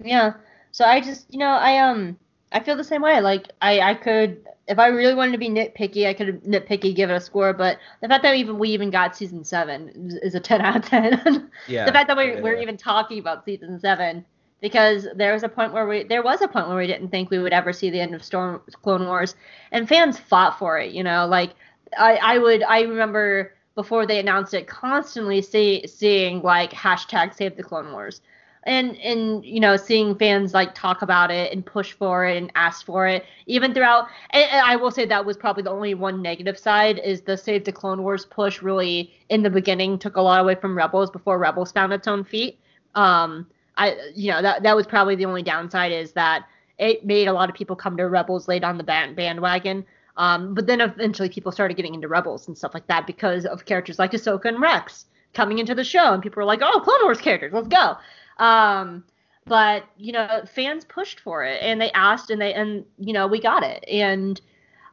Yeah. 0.04 0.34
So 0.72 0.86
I 0.86 1.02
just, 1.02 1.32
you 1.32 1.40
know, 1.40 1.50
I 1.50 1.80
um, 1.80 2.18
I 2.52 2.60
feel 2.60 2.76
the 2.76 2.84
same 2.84 3.02
way. 3.02 3.22
Like 3.22 3.48
I, 3.62 3.80
I 3.80 3.94
could, 3.94 4.46
if 4.68 4.80
I 4.80 4.88
really 4.88 5.16
wanted 5.16 5.34
to 5.34 5.38
be 5.38 5.50
nitpicky, 5.50 6.08
I 6.08 6.14
could 6.14 6.28
have 6.28 6.42
nitpicky 6.42 6.96
give 6.96 7.10
it 7.10 7.16
a 7.16 7.22
score. 7.22 7.54
But 7.54 7.78
the 8.02 8.08
fact 8.08 8.24
that 8.24 8.36
even 8.36 8.60
we 8.60 8.70
even 8.70 8.90
got 8.90 9.16
season 9.16 9.44
seven 9.44 9.90
is, 9.90 10.16
is 10.16 10.36
a 10.36 10.40
ten 10.40 10.62
out 10.66 10.78
of 10.78 10.86
ten. 10.86 11.50
Yeah. 11.68 11.86
the 11.86 11.92
fact 11.92 12.08
that 12.08 12.18
we're, 12.18 12.36
yeah, 12.36 12.42
we're 12.42 12.56
yeah. 12.56 12.64
even 12.64 12.78
talking 12.78 13.20
about 13.20 13.46
season 13.46 13.80
seven 13.80 14.26
because 14.62 15.08
there 15.16 15.34
was 15.34 15.44
a 15.44 15.50
point 15.50 15.74
where 15.74 15.88
we 15.88 16.04
there 16.04 16.24
was 16.24 16.42
a 16.42 16.48
point 16.48 16.68
where 16.68 16.78
we 16.78 16.88
didn't 16.88 17.10
think 17.10 17.30
we 17.30 17.40
would 17.40 17.54
ever 17.54 17.74
see 17.74 17.90
the 17.90 18.00
end 18.00 18.14
of 18.14 18.24
Storm 18.24 18.62
Clone 18.84 19.06
Wars, 19.06 19.36
and 19.72 19.88
fans 19.88 20.20
fought 20.20 20.60
for 20.60 20.78
it. 20.78 20.92
You 20.92 21.04
know, 21.04 21.26
like 21.28 21.52
I 21.98 22.16
I 22.18 22.38
would 22.38 22.64
I 22.64 22.82
remember 22.82 23.54
before 23.76 24.06
they 24.06 24.20
announced 24.20 24.54
it 24.54 24.68
constantly 24.68 25.42
see, 25.42 25.88
seeing 25.88 26.42
like 26.42 26.74
hashtag 26.74 27.34
Save 27.34 27.56
the 27.56 27.64
Clone 27.64 27.92
Wars. 27.94 28.22
And 28.69 28.98
and 28.99 29.43
you 29.43 29.59
know 29.59 29.77
seeing 29.77 30.14
fans 30.14 30.53
like 30.53 30.75
talk 30.75 31.01
about 31.01 31.31
it 31.31 31.51
and 31.51 31.65
push 31.65 31.91
for 31.91 32.23
it 32.27 32.38
and 32.38 32.51
ask 32.53 32.85
for 32.85 33.07
it 33.07 33.25
even 33.48 33.73
throughout 33.73 34.06
and, 34.30 34.45
and 34.51 34.61
I 34.64 34.75
will 34.75 34.91
say 34.91 35.06
that 35.06 35.25
was 35.25 35.38
probably 35.38 35.64
the 35.64 35.72
only 35.72 35.95
one 35.95 36.22
negative 36.22 36.56
side 36.56 36.99
is 36.99 37.22
the 37.22 37.35
Save 37.35 37.65
the 37.65 37.72
Clone 37.72 38.03
Wars 38.03 38.25
push 38.25 38.61
really 38.61 39.11
in 39.30 39.41
the 39.41 39.49
beginning 39.49 39.98
took 39.98 40.17
a 40.17 40.22
lot 40.22 40.39
away 40.39 40.53
from 40.53 40.77
Rebels 40.77 41.09
before 41.09 41.39
Rebels 41.39 41.72
found 41.72 41.93
its 41.93 42.07
own 42.07 42.23
feet. 42.23 42.59
Um, 42.93 43.48
I 43.75 43.98
you 44.14 44.30
know 44.31 44.43
that 44.43 44.61
that 44.61 44.75
was 44.75 44.85
probably 44.85 45.15
the 45.15 45.25
only 45.25 45.41
downside 45.41 45.91
is 45.91 46.11
that 46.11 46.45
it 46.77 47.03
made 47.03 47.27
a 47.27 47.33
lot 47.33 47.49
of 47.49 47.56
people 47.56 47.75
come 47.75 47.98
to 47.98 48.07
Rebels 48.07 48.48
late 48.48 48.64
on 48.64 48.77
the 48.77 48.83
band 48.83 49.15
bandwagon. 49.15 49.83
Um, 50.17 50.53
but 50.53 50.67
then 50.67 50.80
eventually 50.80 51.30
people 51.30 51.51
started 51.51 51.75
getting 51.75 51.95
into 51.95 52.07
Rebels 52.07 52.48
and 52.48 52.56
stuff 52.56 52.75
like 52.75 52.85
that 52.88 53.07
because 53.07 53.45
of 53.48 53.65
characters 53.65 53.98
like 53.98 54.11
Ahsoka 54.11 54.45
and 54.45 54.61
Rex 54.61 55.06
coming 55.33 55.59
into 55.59 55.73
the 55.73 55.83
show, 55.83 56.14
and 56.14 56.22
people 56.22 56.41
were 56.41 56.45
like, 56.45 56.59
"Oh, 56.61 56.81
Clone 56.81 57.03
Wars 57.03 57.22
characters, 57.22 57.53
let's 57.53 57.67
go." 57.67 57.98
Um, 58.40 59.06
but 59.48 59.85
you 59.98 60.14
know, 60.14 60.43
fans 60.53 60.85
pushed 60.85 61.19
for 61.22 61.43
it, 61.45 61.61
and 61.64 61.82
they 61.82 61.92
asked, 61.93 62.32
and 62.32 62.42
they 62.42 62.53
and 62.53 62.85
you 63.00 63.14
know, 63.14 63.27
we 63.27 63.42
got 63.42 63.64
it. 63.64 63.84
And 63.88 64.40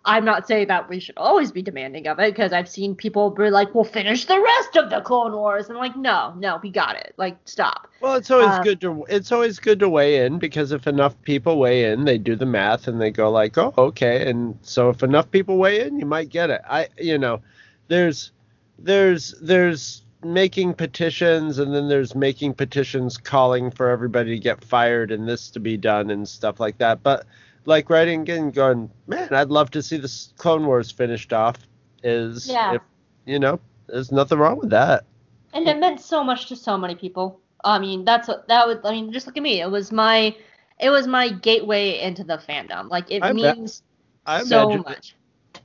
I'm 0.04 0.24
not 0.24 0.46
saying 0.48 0.68
that 0.68 0.88
we 0.88 1.00
should 1.00 1.18
always 1.18 1.52
be 1.52 1.62
demanding 1.62 2.08
of 2.08 2.18
it 2.20 2.34
because 2.34 2.52
I've 2.52 2.68
seen 2.68 2.94
people 2.96 3.30
be 3.30 3.50
like, 3.50 3.74
"We'll 3.74 3.84
finish 3.84 4.26
the 4.26 4.40
rest 4.40 4.76
of 4.76 4.90
the 4.90 5.00
Clone 5.02 5.32
Wars," 5.34 5.68
and 5.68 5.78
like, 5.78 5.96
no, 5.96 6.34
no, 6.38 6.60
we 6.62 6.70
got 6.70 6.96
it. 6.96 7.14
Like, 7.18 7.38
stop. 7.46 7.88
Well, 8.00 8.14
it's 8.16 8.30
always 8.30 8.58
Um, 8.58 8.60
good 8.60 8.80
to 8.82 9.04
it's 9.08 9.32
always 9.32 9.58
good 9.58 9.80
to 9.80 9.88
weigh 9.88 10.24
in 10.26 10.38
because 10.38 10.72
if 10.72 10.86
enough 10.86 11.20
people 11.22 11.58
weigh 11.58 11.90
in, 11.92 12.04
they 12.04 12.18
do 12.18 12.36
the 12.36 12.46
math 12.46 12.88
and 12.88 13.00
they 13.00 13.10
go 13.10 13.30
like, 13.30 13.56
"Oh, 13.58 13.72
okay." 13.78 14.28
And 14.30 14.58
so 14.62 14.90
if 14.90 15.02
enough 15.02 15.30
people 15.30 15.56
weigh 15.58 15.80
in, 15.80 15.98
you 15.98 16.06
might 16.06 16.28
get 16.28 16.50
it. 16.50 16.60
I 16.68 16.88
you 16.98 17.18
know, 17.18 17.42
there's 17.88 18.32
there's 18.78 19.34
there's 19.40 20.02
making 20.32 20.74
petitions 20.74 21.58
and 21.58 21.74
then 21.74 21.88
there's 21.88 22.14
making 22.14 22.54
petitions 22.54 23.16
calling 23.16 23.70
for 23.70 23.88
everybody 23.88 24.30
to 24.30 24.38
get 24.38 24.62
fired 24.64 25.10
and 25.10 25.28
this 25.28 25.50
to 25.50 25.60
be 25.60 25.76
done 25.76 26.10
and 26.10 26.28
stuff 26.28 26.60
like 26.60 26.78
that. 26.78 27.02
But 27.02 27.26
like 27.64 27.90
writing 27.90 28.28
and 28.30 28.52
going, 28.54 28.90
"Man, 29.06 29.28
I'd 29.32 29.48
love 29.50 29.70
to 29.72 29.82
see 29.82 29.96
this 29.96 30.32
Clone 30.38 30.66
Wars 30.66 30.90
finished 30.90 31.32
off." 31.32 31.58
Is 32.02 32.48
Yeah. 32.48 32.74
if, 32.74 32.82
you 33.24 33.38
know, 33.38 33.58
there's 33.88 34.12
nothing 34.12 34.38
wrong 34.38 34.58
with 34.58 34.70
that. 34.70 35.04
and 35.52 35.66
it 35.66 35.78
meant 35.78 36.00
so 36.00 36.22
much 36.22 36.46
to 36.48 36.56
so 36.56 36.76
many 36.76 36.94
people. 36.94 37.40
I 37.64 37.78
mean, 37.78 38.04
that's 38.04 38.28
what 38.28 38.46
that 38.48 38.66
was. 38.66 38.78
I 38.84 38.92
mean, 38.92 39.12
just 39.12 39.26
look 39.26 39.36
at 39.36 39.42
me. 39.42 39.60
It 39.60 39.70
was 39.70 39.90
my, 39.90 40.36
it 40.78 40.90
was 40.90 41.06
my 41.06 41.30
gateway 41.30 41.98
into 42.00 42.22
the 42.24 42.36
fandom. 42.38 42.90
Like 42.90 43.10
it 43.10 43.22
I 43.24 43.32
means 43.32 43.82
I 44.26 44.42
so 44.44 44.68
much. 44.78 45.16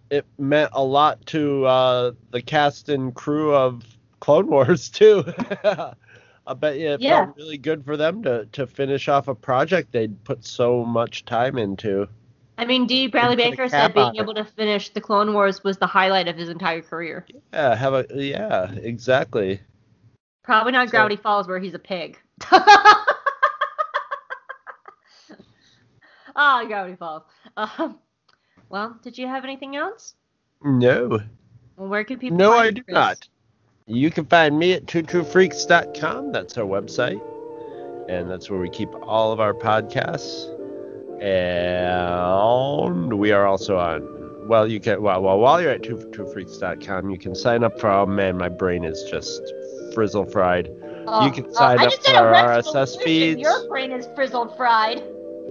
it 0.09 0.25
meant 0.39 0.71
a 0.73 0.83
lot 0.83 1.23
to 1.27 1.65
uh, 1.65 2.11
the 2.31 2.41
cast 2.41 2.89
and 2.89 3.13
crew 3.13 3.53
of 3.53 3.83
Clone 4.21 4.47
Wars 4.47 4.87
too. 4.89 5.25
I 6.47 6.53
bet 6.55 6.77
you 6.79 6.91
it 6.93 7.01
Yeah. 7.01 7.25
felt 7.25 7.35
really 7.37 7.57
good 7.57 7.83
for 7.85 7.97
them 7.97 8.23
to, 8.23 8.45
to 8.53 8.65
finish 8.65 9.07
off 9.09 9.27
a 9.27 9.35
project 9.35 9.91
they'd 9.91 10.23
put 10.23 10.45
so 10.45 10.85
much 10.85 11.25
time 11.25 11.57
into. 11.57 12.07
I 12.57 12.65
mean, 12.65 12.85
D. 12.87 13.07
Bradley 13.07 13.35
Baker 13.35 13.67
said 13.67 13.93
being 13.93 14.15
able 14.17 14.33
to 14.35 14.45
finish 14.45 14.89
the 14.89 15.01
Clone 15.01 15.33
Wars 15.33 15.63
was 15.63 15.77
the 15.77 15.87
highlight 15.87 16.27
of 16.27 16.35
his 16.37 16.49
entire 16.49 16.81
career. 16.81 17.25
Yeah, 17.53 17.75
have 17.75 17.93
a 17.93 18.05
yeah, 18.13 18.71
exactly. 18.71 19.59
Probably 20.43 20.71
not 20.71 20.87
So- 20.87 20.91
Gravity 20.91 21.15
Falls, 21.17 21.47
where 21.47 21.59
he's 21.59 21.73
a 21.73 21.79
pig. 21.79 22.17
Ah, 26.35 26.63
Gravity 26.65 26.95
Falls. 26.95 27.23
Um, 27.57 27.99
well, 28.69 28.97
did 29.03 29.17
you 29.17 29.27
have 29.27 29.43
anything 29.43 29.75
else? 29.75 30.15
No, 30.63 31.19
Well, 31.75 31.89
where 31.89 32.03
can 32.05 32.19
people? 32.19 32.37
no, 32.37 32.53
I 32.53 32.71
do 32.71 32.83
not. 32.87 33.27
You 33.91 34.09
can 34.09 34.25
find 34.25 34.57
me 34.57 34.71
at 34.71 34.85
twotruefreaks.com. 34.85 36.31
That's 36.31 36.57
our 36.57 36.63
website, 36.63 37.21
and 38.07 38.31
that's 38.31 38.49
where 38.49 38.57
we 38.57 38.69
keep 38.69 38.89
all 39.03 39.33
of 39.33 39.41
our 39.41 39.53
podcasts. 39.53 40.47
And 41.21 43.19
we 43.19 43.33
are 43.33 43.45
also 43.45 43.77
on. 43.77 44.47
Well, 44.47 44.65
you 44.65 44.79
can. 44.79 45.01
Well, 45.01 45.21
well 45.21 45.39
while 45.39 45.61
you're 45.61 45.71
at 45.71 45.83
two, 45.83 45.97
twotruefreaks.com, 45.97 47.09
you 47.09 47.17
can 47.17 47.35
sign 47.35 47.65
up 47.65 47.77
for. 47.81 47.89
Oh 47.89 48.05
man, 48.05 48.37
my 48.37 48.47
brain 48.47 48.85
is 48.85 49.03
just 49.11 49.41
frizzle 49.93 50.25
fried. 50.25 50.69
Oh, 51.05 51.25
You 51.25 51.31
can 51.31 51.47
oh, 51.49 51.53
sign 51.53 51.79
I 51.79 51.87
up 51.87 51.93
for 52.05 52.15
our 52.15 52.61
RSS 52.61 52.97
feeds. 53.03 53.41
Your 53.41 53.67
brain 53.67 53.91
is 53.91 54.07
frizzled 54.15 54.55
fried. 54.55 55.03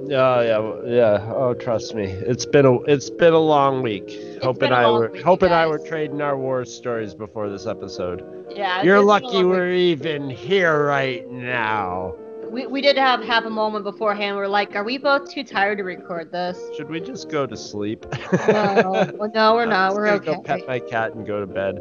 Oh 0.02 0.40
yeah, 0.40 0.90
yeah. 0.90 1.32
Oh, 1.34 1.54
trust 1.54 1.94
me, 1.94 2.04
it's 2.04 2.46
been 2.46 2.64
a 2.66 2.80
it's 2.82 3.10
been 3.10 3.34
a 3.34 3.38
long 3.38 3.82
week. 3.82 4.10
hoping 4.42 4.70
been 4.70 4.72
a 4.72 4.76
I 4.76 4.90
were 4.90 5.08
week, 5.08 5.18
you 5.18 5.24
hoping 5.24 5.52
I 5.52 5.66
were 5.66 5.78
trading 5.78 6.20
our 6.22 6.36
war 6.36 6.64
stories 6.64 7.14
before 7.14 7.48
this 7.50 7.66
episode. 7.66 8.46
Yeah. 8.50 8.82
You're 8.82 8.96
it's 8.96 9.06
lucky 9.06 9.44
we're 9.44 9.72
even 9.72 10.30
here 10.30 10.86
right 10.86 11.28
now. 11.30 12.14
We, 12.50 12.66
we 12.66 12.80
did 12.80 12.96
have 12.96 13.22
have 13.22 13.44
a 13.44 13.50
moment 13.50 13.84
beforehand. 13.84 14.36
We're 14.36 14.48
like, 14.48 14.74
are 14.74 14.82
we 14.82 14.98
both 14.98 15.30
too 15.30 15.44
tired 15.44 15.78
to 15.78 15.84
record 15.84 16.32
this? 16.32 16.58
Should 16.76 16.90
we 16.90 17.00
just 17.00 17.28
go 17.28 17.46
to 17.46 17.56
sleep? 17.56 18.04
No, 18.48 19.12
well, 19.14 19.30
no, 19.32 19.54
we're 19.54 19.62
I'm 19.62 19.68
not. 19.68 19.88
just 19.90 19.96
We're 19.96 20.08
okay. 20.08 20.34
Go 20.34 20.42
pet 20.42 20.66
my 20.66 20.80
cat 20.80 21.14
and 21.14 21.26
go 21.26 21.40
to 21.40 21.46
bed. 21.46 21.78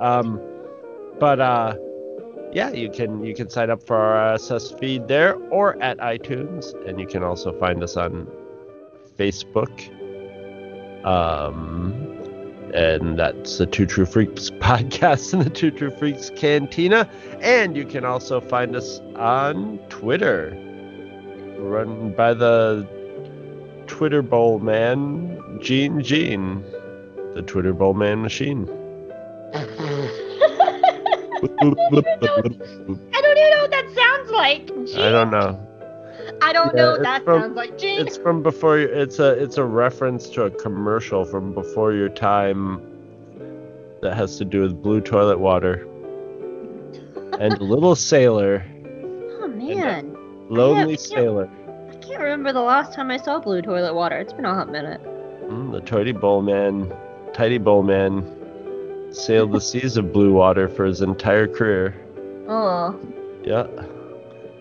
Um, 0.00 0.40
but 1.20 1.40
uh, 1.40 1.76
yeah, 2.52 2.70
you 2.70 2.90
can 2.90 3.24
you 3.24 3.34
can 3.34 3.50
sign 3.50 3.70
up 3.70 3.82
for 3.82 3.96
our 3.96 4.36
RSS 4.36 4.78
feed 4.78 5.08
there 5.08 5.36
or 5.50 5.80
at 5.82 5.98
iTunes, 5.98 6.72
and 6.86 6.98
you 6.98 7.06
can 7.06 7.22
also 7.22 7.52
find 7.58 7.82
us 7.82 7.96
on 7.96 8.26
Facebook. 9.18 9.94
Um, 11.04 12.14
and 12.74 13.18
that's 13.18 13.58
the 13.58 13.66
Two 13.66 13.86
True 13.86 14.06
Freaks 14.06 14.50
podcast 14.60 15.32
and 15.32 15.42
the 15.42 15.50
Two 15.50 15.70
True 15.70 15.90
Freaks 15.90 16.30
Cantina, 16.30 17.08
and 17.40 17.76
you 17.76 17.84
can 17.84 18.04
also 18.04 18.40
find 18.40 18.74
us 18.76 19.00
on 19.16 19.78
Twitter, 19.88 20.50
run 21.58 22.12
by 22.12 22.34
the 22.34 22.86
Twitter 23.86 24.22
Bowl 24.22 24.58
man, 24.58 25.58
Gene 25.60 26.02
Gene, 26.02 26.62
the 27.34 27.42
Twitter 27.42 27.72
Bowl 27.72 27.94
man 27.94 28.22
machine. 28.22 28.68
I 31.42 31.46
don't 31.64 33.38
even 33.38 33.50
know 33.50 33.60
what 33.62 33.70
that 33.70 33.92
sounds 33.94 34.30
like. 34.30 34.66
Gene. 34.86 35.00
I 35.00 35.10
don't 35.10 35.30
know. 35.30 35.64
I 36.42 36.52
don't 36.52 36.74
Yeah, 36.74 36.82
know 36.82 36.90
what 36.92 37.02
that 37.02 37.24
from- 37.24 37.42
sounds 37.42 37.56
like. 37.56 37.78
Gene. 37.78 38.00
It's 38.06 38.16
from 38.16 38.42
before. 38.42 38.78
It's 38.78 39.18
a 39.18 39.30
it's 39.32 39.56
a 39.58 39.64
reference 39.64 40.28
to 40.30 40.44
a 40.44 40.50
commercial 40.50 41.24
from 41.24 41.52
before 41.54 41.92
your 41.92 42.08
time 42.08 42.80
that 44.02 44.14
has 44.14 44.36
to 44.38 44.44
do 44.44 44.62
with 44.62 44.80
blue 44.82 45.00
toilet 45.00 45.38
water 45.38 45.86
and 47.40 47.60
little 47.60 47.94
sailor, 47.96 48.64
oh 49.40 49.48
man, 49.48 50.16
lonely 50.48 50.96
can't- 50.96 51.00
sailor. 51.00 51.48
I 51.90 51.94
can't 51.96 52.20
remember 52.20 52.52
the 52.52 52.60
last 52.60 52.92
time 52.94 53.10
I 53.10 53.16
saw 53.16 53.38
blue 53.40 53.62
toilet 53.62 53.94
water. 53.94 54.18
It's 54.18 54.32
been 54.32 54.44
a 54.44 54.54
hot 54.54 54.70
minute. 54.70 55.00
Mm, 55.48 55.72
the 55.72 55.80
Tidy 55.80 56.12
Bowl 56.12 56.42
man, 56.42 56.92
Tidy 57.32 57.58
Bowl 57.58 57.82
man, 57.82 58.22
sailed 59.10 59.52
the 59.52 59.60
seas 59.60 59.96
of 59.96 60.12
blue 60.12 60.32
water 60.32 60.68
for 60.68 60.84
his 60.84 61.00
entire 61.00 61.46
career. 61.46 61.94
Oh, 62.48 62.98
Yeah. 63.44 63.66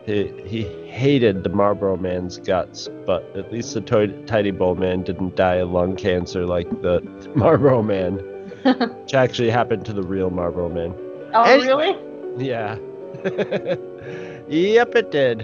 He, 0.05 0.27
he 0.45 0.61
hated 0.87 1.43
the 1.43 1.49
Marlboro 1.49 1.97
man's 1.97 2.37
guts, 2.37 2.87
but 3.05 3.23
at 3.35 3.51
least 3.51 3.73
the 3.73 3.81
toy, 3.81 4.07
Tidy 4.25 4.51
Bowl 4.51 4.75
man 4.75 5.03
didn't 5.03 5.35
die 5.35 5.55
of 5.55 5.69
lung 5.71 5.97
cancer 5.97 6.45
like 6.45 6.69
the 6.81 7.01
Marlboro 7.35 7.83
man, 7.83 8.13
which 8.63 9.13
actually 9.13 9.49
happened 9.49 9.85
to 9.85 9.91
the 9.93 10.03
real 10.03 10.29
Marlboro 10.29 10.69
man. 10.69 10.93
oh 11.33 11.43
Anyway. 11.43 11.67
really? 11.67 12.45
Yeah. 12.45 12.77
yep, 14.47 14.95
it 14.95 15.11
did. 15.11 15.41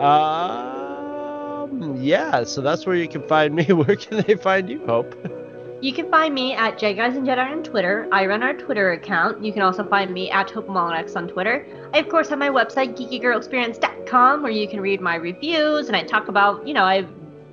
Um, 0.00 1.96
yeah, 2.00 2.44
so 2.44 2.60
that's 2.62 2.86
where 2.86 2.96
you 2.96 3.08
can 3.08 3.22
find 3.28 3.54
me. 3.54 3.64
Where 3.72 3.96
can 3.96 4.24
they 4.26 4.36
find 4.36 4.70
you, 4.70 4.84
Hope? 4.86 5.14
You 5.80 5.92
can 5.92 6.10
find 6.10 6.34
me 6.34 6.54
at 6.54 6.76
J 6.76 6.92
Guys 6.92 7.14
and 7.14 7.24
Jedi 7.24 7.52
on 7.52 7.62
Twitter. 7.62 8.08
I 8.10 8.26
run 8.26 8.42
our 8.42 8.52
Twitter 8.52 8.92
account. 8.92 9.44
You 9.44 9.52
can 9.52 9.62
also 9.62 9.84
find 9.88 10.12
me 10.12 10.28
at 10.28 10.48
HopeMollex 10.48 11.14
on 11.14 11.28
Twitter. 11.28 11.64
I 11.94 11.98
of 11.98 12.08
course 12.08 12.28
have 12.30 12.38
my 12.40 12.48
website 12.48 12.96
geekygirlexperience.com 12.96 14.42
where 14.42 14.50
you 14.50 14.66
can 14.66 14.80
read 14.80 15.00
my 15.00 15.14
reviews 15.14 15.86
and 15.86 15.94
I 15.94 16.02
talk 16.02 16.26
about, 16.26 16.66
you 16.66 16.74
know, 16.74 16.82
I 16.82 17.02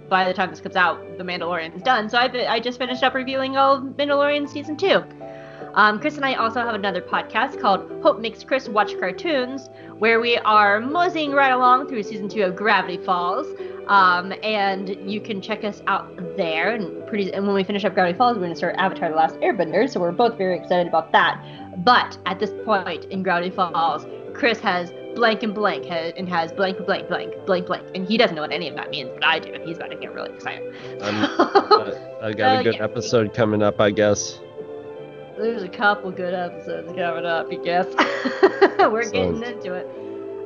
by 0.10 0.26
the 0.26 0.34
time 0.34 0.50
this 0.50 0.60
comes 0.60 0.76
out, 0.76 1.18
The 1.20 1.24
Mandalorian 1.24 1.76
is 1.76 1.84
done. 1.84 2.10
So 2.10 2.18
I, 2.18 2.52
I 2.52 2.60
just 2.60 2.80
finished 2.80 3.04
up 3.04 3.14
reviewing 3.14 3.58
all 3.58 3.82
Mandalorian 3.82 4.50
season 4.50 4.76
two. 4.76 5.04
Um, 5.76 6.00
Chris 6.00 6.16
and 6.16 6.26
I 6.26 6.36
also 6.36 6.62
have 6.62 6.74
another 6.74 7.02
podcast 7.02 7.60
called 7.60 8.02
Hope 8.02 8.20
Makes 8.20 8.46
Chris 8.46 8.70
Watch 8.70 8.98
Cartoons, 8.98 9.70
where 9.98 10.22
we 10.22 10.38
are 10.38 10.80
moseying 10.80 11.34
right 11.34 11.52
along 11.52 11.90
through 11.90 12.02
season 12.04 12.30
two 12.30 12.44
of 12.44 12.56
Gravity 12.56 12.98
Falls. 12.98 13.46
Um, 13.88 14.34
and 14.42 14.90
you 15.12 15.20
can 15.20 15.42
check 15.42 15.66
us 15.66 15.82
out 15.88 16.16
there. 16.38 16.74
And 16.74 17.06
pretty, 17.08 17.32
and 17.34 17.46
when 17.46 17.54
we 17.54 17.66
finish 17.66 17.84
up 17.84 17.94
Gravity 17.94 18.18
Falls, 18.18 18.36
we're 18.36 18.44
going 18.44 18.54
to 18.54 18.58
start 18.58 18.76
Avatar: 18.78 19.10
The 19.10 19.18
Last 19.18 19.36
Airbender. 19.36 19.90
So 19.90 20.00
we're 20.00 20.14
both 20.14 20.38
very 20.38 20.58
excited 20.58 20.88
about 20.88 21.12
that. 21.12 21.44
But 21.84 22.18
at 22.26 22.40
this 22.40 22.52
point 22.64 23.06
in 23.06 23.22
Gravity 23.22 23.52
Falls, 23.52 24.08
Chris 24.34 24.62
has 24.62 24.94
blank 25.14 25.44
and 25.44 25.54
blank 25.54 25.86
and 25.90 26.28
has 26.30 26.54
blank 26.54 26.86
blank 26.86 27.10
blank 27.10 27.34
blank 27.46 27.68
blank, 27.68 27.86
and 27.94 28.08
he 28.08 28.18
doesn't 28.18 28.36
know 28.36 28.44
what 28.44 28.54
any 28.54 28.70
of 28.70 28.76
that 28.76 28.92
means, 28.92 29.10
but 29.14 29.26
I 29.26 29.40
do. 29.40 29.54
And 29.54 29.64
he's 29.64 29.76
about 29.76 29.92
to 29.92 29.98
get 29.98 30.14
really 30.14 30.34
excited. 30.34 30.74
I 32.22 32.32
got 32.32 32.62
a 32.62 32.64
good 32.64 32.76
yeah. 32.76 32.84
episode 32.84 33.34
coming 33.34 33.62
up, 33.62 33.82
I 33.82 33.92
guess. 33.92 34.40
There's 35.38 35.64
a 35.64 35.70
couple 35.70 36.12
good 36.12 36.34
episodes 36.34 36.88
coming 36.96 37.26
up, 37.26 37.48
I 37.52 37.56
guess. 37.56 37.88
We're 38.80 39.04
getting 39.10 39.42
Sounds- 39.42 39.50
into 39.50 39.74
it. 39.74 39.88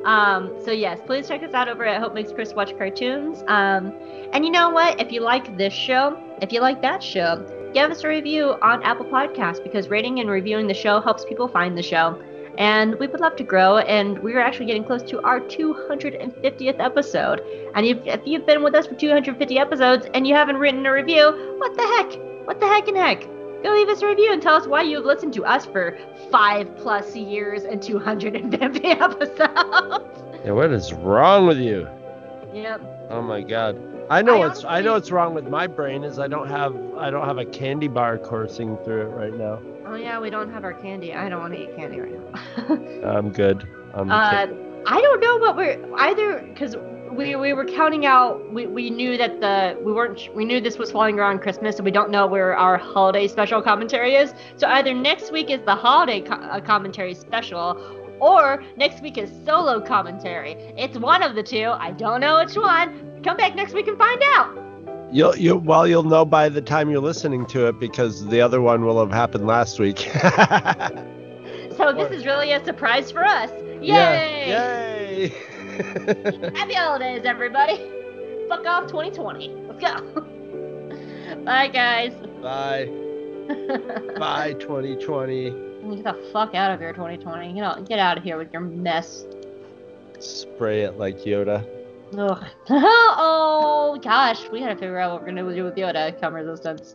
Um, 0.04 0.56
so 0.64 0.70
yes, 0.72 0.98
please 1.04 1.28
check 1.28 1.42
us 1.42 1.52
out 1.52 1.68
over 1.68 1.84
at 1.84 2.00
Hope 2.00 2.14
Makes 2.14 2.32
Chris 2.32 2.54
Watch 2.54 2.76
Cartoons. 2.78 3.44
Um, 3.48 3.92
and 4.32 4.44
you 4.44 4.50
know 4.50 4.70
what? 4.70 4.98
If 5.00 5.12
you 5.12 5.20
like 5.20 5.56
this 5.58 5.74
show, 5.74 6.18
if 6.40 6.52
you 6.52 6.60
like 6.60 6.80
that 6.80 7.02
show, 7.02 7.70
give 7.74 7.90
us 7.90 8.02
a 8.02 8.08
review 8.08 8.56
on 8.62 8.82
Apple 8.82 9.04
Podcasts 9.04 9.62
because 9.62 9.88
rating 9.88 10.20
and 10.20 10.30
reviewing 10.30 10.66
the 10.66 10.74
show 10.74 11.00
helps 11.00 11.24
people 11.26 11.48
find 11.48 11.76
the 11.76 11.82
show. 11.82 12.20
And 12.56 12.98
we 12.98 13.06
would 13.06 13.20
love 13.20 13.36
to 13.36 13.44
grow, 13.44 13.78
and 13.78 14.18
we're 14.18 14.40
actually 14.40 14.66
getting 14.66 14.84
close 14.84 15.02
to 15.04 15.20
our 15.22 15.40
250th 15.40 16.80
episode. 16.80 17.40
And 17.74 17.86
if, 17.86 17.98
if 18.06 18.20
you've 18.26 18.44
been 18.46 18.62
with 18.62 18.74
us 18.74 18.86
for 18.86 18.94
250 18.94 19.58
episodes 19.58 20.06
and 20.14 20.26
you 20.26 20.34
haven't 20.34 20.56
written 20.56 20.84
a 20.84 20.92
review, 20.92 21.56
what 21.58 21.76
the 21.76 21.82
heck? 21.82 22.46
What 22.46 22.58
the 22.58 22.66
heck 22.66 22.88
and 22.88 22.96
heck? 22.96 23.26
Go 23.62 23.70
leave 23.72 23.88
us 23.88 24.00
a 24.02 24.06
review 24.06 24.32
and 24.32 24.42
tell 24.42 24.54
us 24.54 24.66
why 24.66 24.82
you've 24.82 25.04
listened 25.04 25.34
to 25.34 25.44
us 25.44 25.66
for 25.66 25.98
five 26.30 26.74
plus 26.76 27.14
years 27.14 27.64
and 27.64 27.82
250 27.82 28.84
episodes. 28.86 30.04
Yeah, 30.44 30.52
what 30.52 30.70
is 30.72 30.92
wrong 30.92 31.46
with 31.46 31.58
you? 31.58 31.88
yep. 32.54 32.80
Oh 33.10 33.22
my 33.22 33.42
god. 33.42 33.78
I 34.10 34.22
know 34.22 34.36
I 34.36 34.38
what's 34.38 34.64
I 34.64 34.80
know 34.80 34.94
what's 34.94 35.10
wrong 35.10 35.34
with 35.34 35.48
my 35.48 35.66
brain 35.66 36.02
is 36.02 36.18
I 36.18 36.26
don't 36.26 36.48
have 36.48 36.74
I 36.96 37.10
don't 37.10 37.26
have 37.26 37.38
a 37.38 37.44
candy 37.44 37.86
bar 37.86 38.18
coursing 38.18 38.76
through 38.78 39.02
it 39.02 39.14
right 39.14 39.34
now. 39.34 39.60
Oh 39.86 39.94
yeah, 39.94 40.18
we 40.18 40.30
don't 40.30 40.52
have 40.52 40.64
our 40.64 40.72
candy. 40.72 41.14
I 41.14 41.28
don't 41.28 41.40
want 41.40 41.54
to 41.54 41.62
eat 41.62 41.76
candy 41.76 42.00
right 42.00 42.32
now. 43.02 43.08
I'm 43.18 43.30
good. 43.30 43.68
I'm 43.94 44.10
uh, 44.10 44.46
I 44.86 45.00
don't 45.00 45.20
know 45.20 45.36
what 45.36 45.56
we're 45.56 45.94
either 45.96 46.40
because 46.40 46.76
we, 47.10 47.36
we 47.36 47.52
were 47.52 47.64
counting 47.64 48.06
out. 48.06 48.52
We, 48.52 48.66
we 48.66 48.90
knew 48.90 49.16
that 49.16 49.40
the 49.40 49.78
we 49.82 49.92
weren't 49.92 50.28
we 50.34 50.44
knew 50.44 50.60
this 50.60 50.78
was 50.78 50.90
falling 50.90 51.18
around 51.18 51.40
Christmas, 51.40 51.76
so 51.76 51.82
we 51.82 51.90
don't 51.90 52.10
know 52.10 52.26
where 52.26 52.56
our 52.56 52.76
holiday 52.78 53.28
special 53.28 53.60
commentary 53.62 54.14
is. 54.14 54.34
So 54.56 54.66
either 54.68 54.94
next 54.94 55.32
week 55.32 55.50
is 55.50 55.60
the 55.64 55.74
holiday 55.74 56.20
co- 56.20 56.34
uh, 56.34 56.60
commentary 56.60 57.14
special, 57.14 57.80
or 58.20 58.62
next 58.76 59.02
week 59.02 59.18
is 59.18 59.30
solo 59.44 59.80
commentary. 59.80 60.52
It's 60.76 60.98
one 60.98 61.22
of 61.22 61.34
the 61.34 61.42
two. 61.42 61.72
I 61.78 61.92
don't 61.92 62.20
know 62.20 62.38
which 62.38 62.56
one. 62.56 63.22
Come 63.22 63.36
back 63.36 63.54
next 63.54 63.74
week 63.74 63.88
and 63.88 63.98
find 63.98 64.22
out. 64.36 64.56
You'll 65.12 65.36
you 65.36 65.56
well 65.56 65.86
you'll 65.86 66.04
know 66.04 66.24
by 66.24 66.48
the 66.48 66.62
time 66.62 66.90
you're 66.90 67.00
listening 67.00 67.46
to 67.46 67.66
it 67.66 67.80
because 67.80 68.26
the 68.26 68.40
other 68.40 68.60
one 68.60 68.84
will 68.84 69.00
have 69.00 69.12
happened 69.12 69.46
last 69.46 69.78
week. 69.78 70.08
So 71.80 71.94
this 71.94 72.10
is 72.12 72.26
really 72.26 72.52
a 72.52 72.62
surprise 72.62 73.10
for 73.10 73.24
us. 73.24 73.50
Yay! 73.80 73.86
Yeah. 73.88 75.10
Yay! 75.10 75.34
Happy 75.82 76.74
holidays, 76.74 77.22
everybody. 77.24 77.90
Fuck 78.48 78.66
off 78.66 78.86
2020. 78.88 79.48
Let's 79.68 79.80
go. 79.80 81.40
Bye, 81.44 81.68
guys. 81.68 82.12
Bye. 82.42 82.86
Bye 84.18 84.54
2020. 84.60 85.50
Get 85.50 86.04
the 86.04 86.30
fuck 86.32 86.54
out 86.54 86.72
of 86.72 86.80
here, 86.80 86.92
2020. 86.92 87.54
Get 87.54 87.64
out, 87.64 87.88
get 87.88 87.98
out 87.98 88.18
of 88.18 88.24
here 88.24 88.36
with 88.36 88.52
your 88.52 88.62
mess. 88.62 89.24
Spray 90.18 90.82
it 90.82 90.98
like 90.98 91.18
Yoda. 91.20 91.66
Ugh. 92.16 92.44
oh 92.68 93.98
gosh, 94.02 94.48
we 94.50 94.60
gotta 94.60 94.74
figure 94.74 94.98
out 94.98 95.12
what 95.12 95.22
we're 95.22 95.28
gonna 95.28 95.54
do 95.54 95.64
with 95.64 95.76
Yoda. 95.76 96.20
Come 96.20 96.34
resistance. 96.34 96.94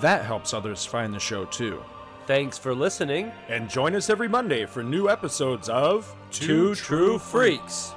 That 0.00 0.24
helps 0.24 0.54
others 0.54 0.84
find 0.84 1.12
the 1.12 1.20
show 1.20 1.44
too. 1.46 1.82
Thanks 2.26 2.58
for 2.58 2.74
listening. 2.74 3.32
And 3.48 3.70
join 3.70 3.94
us 3.94 4.10
every 4.10 4.28
Monday 4.28 4.66
for 4.66 4.82
new 4.82 5.08
episodes 5.08 5.68
of 5.68 6.14
Two 6.30 6.74
True 6.74 7.18
Freaks. 7.18 7.95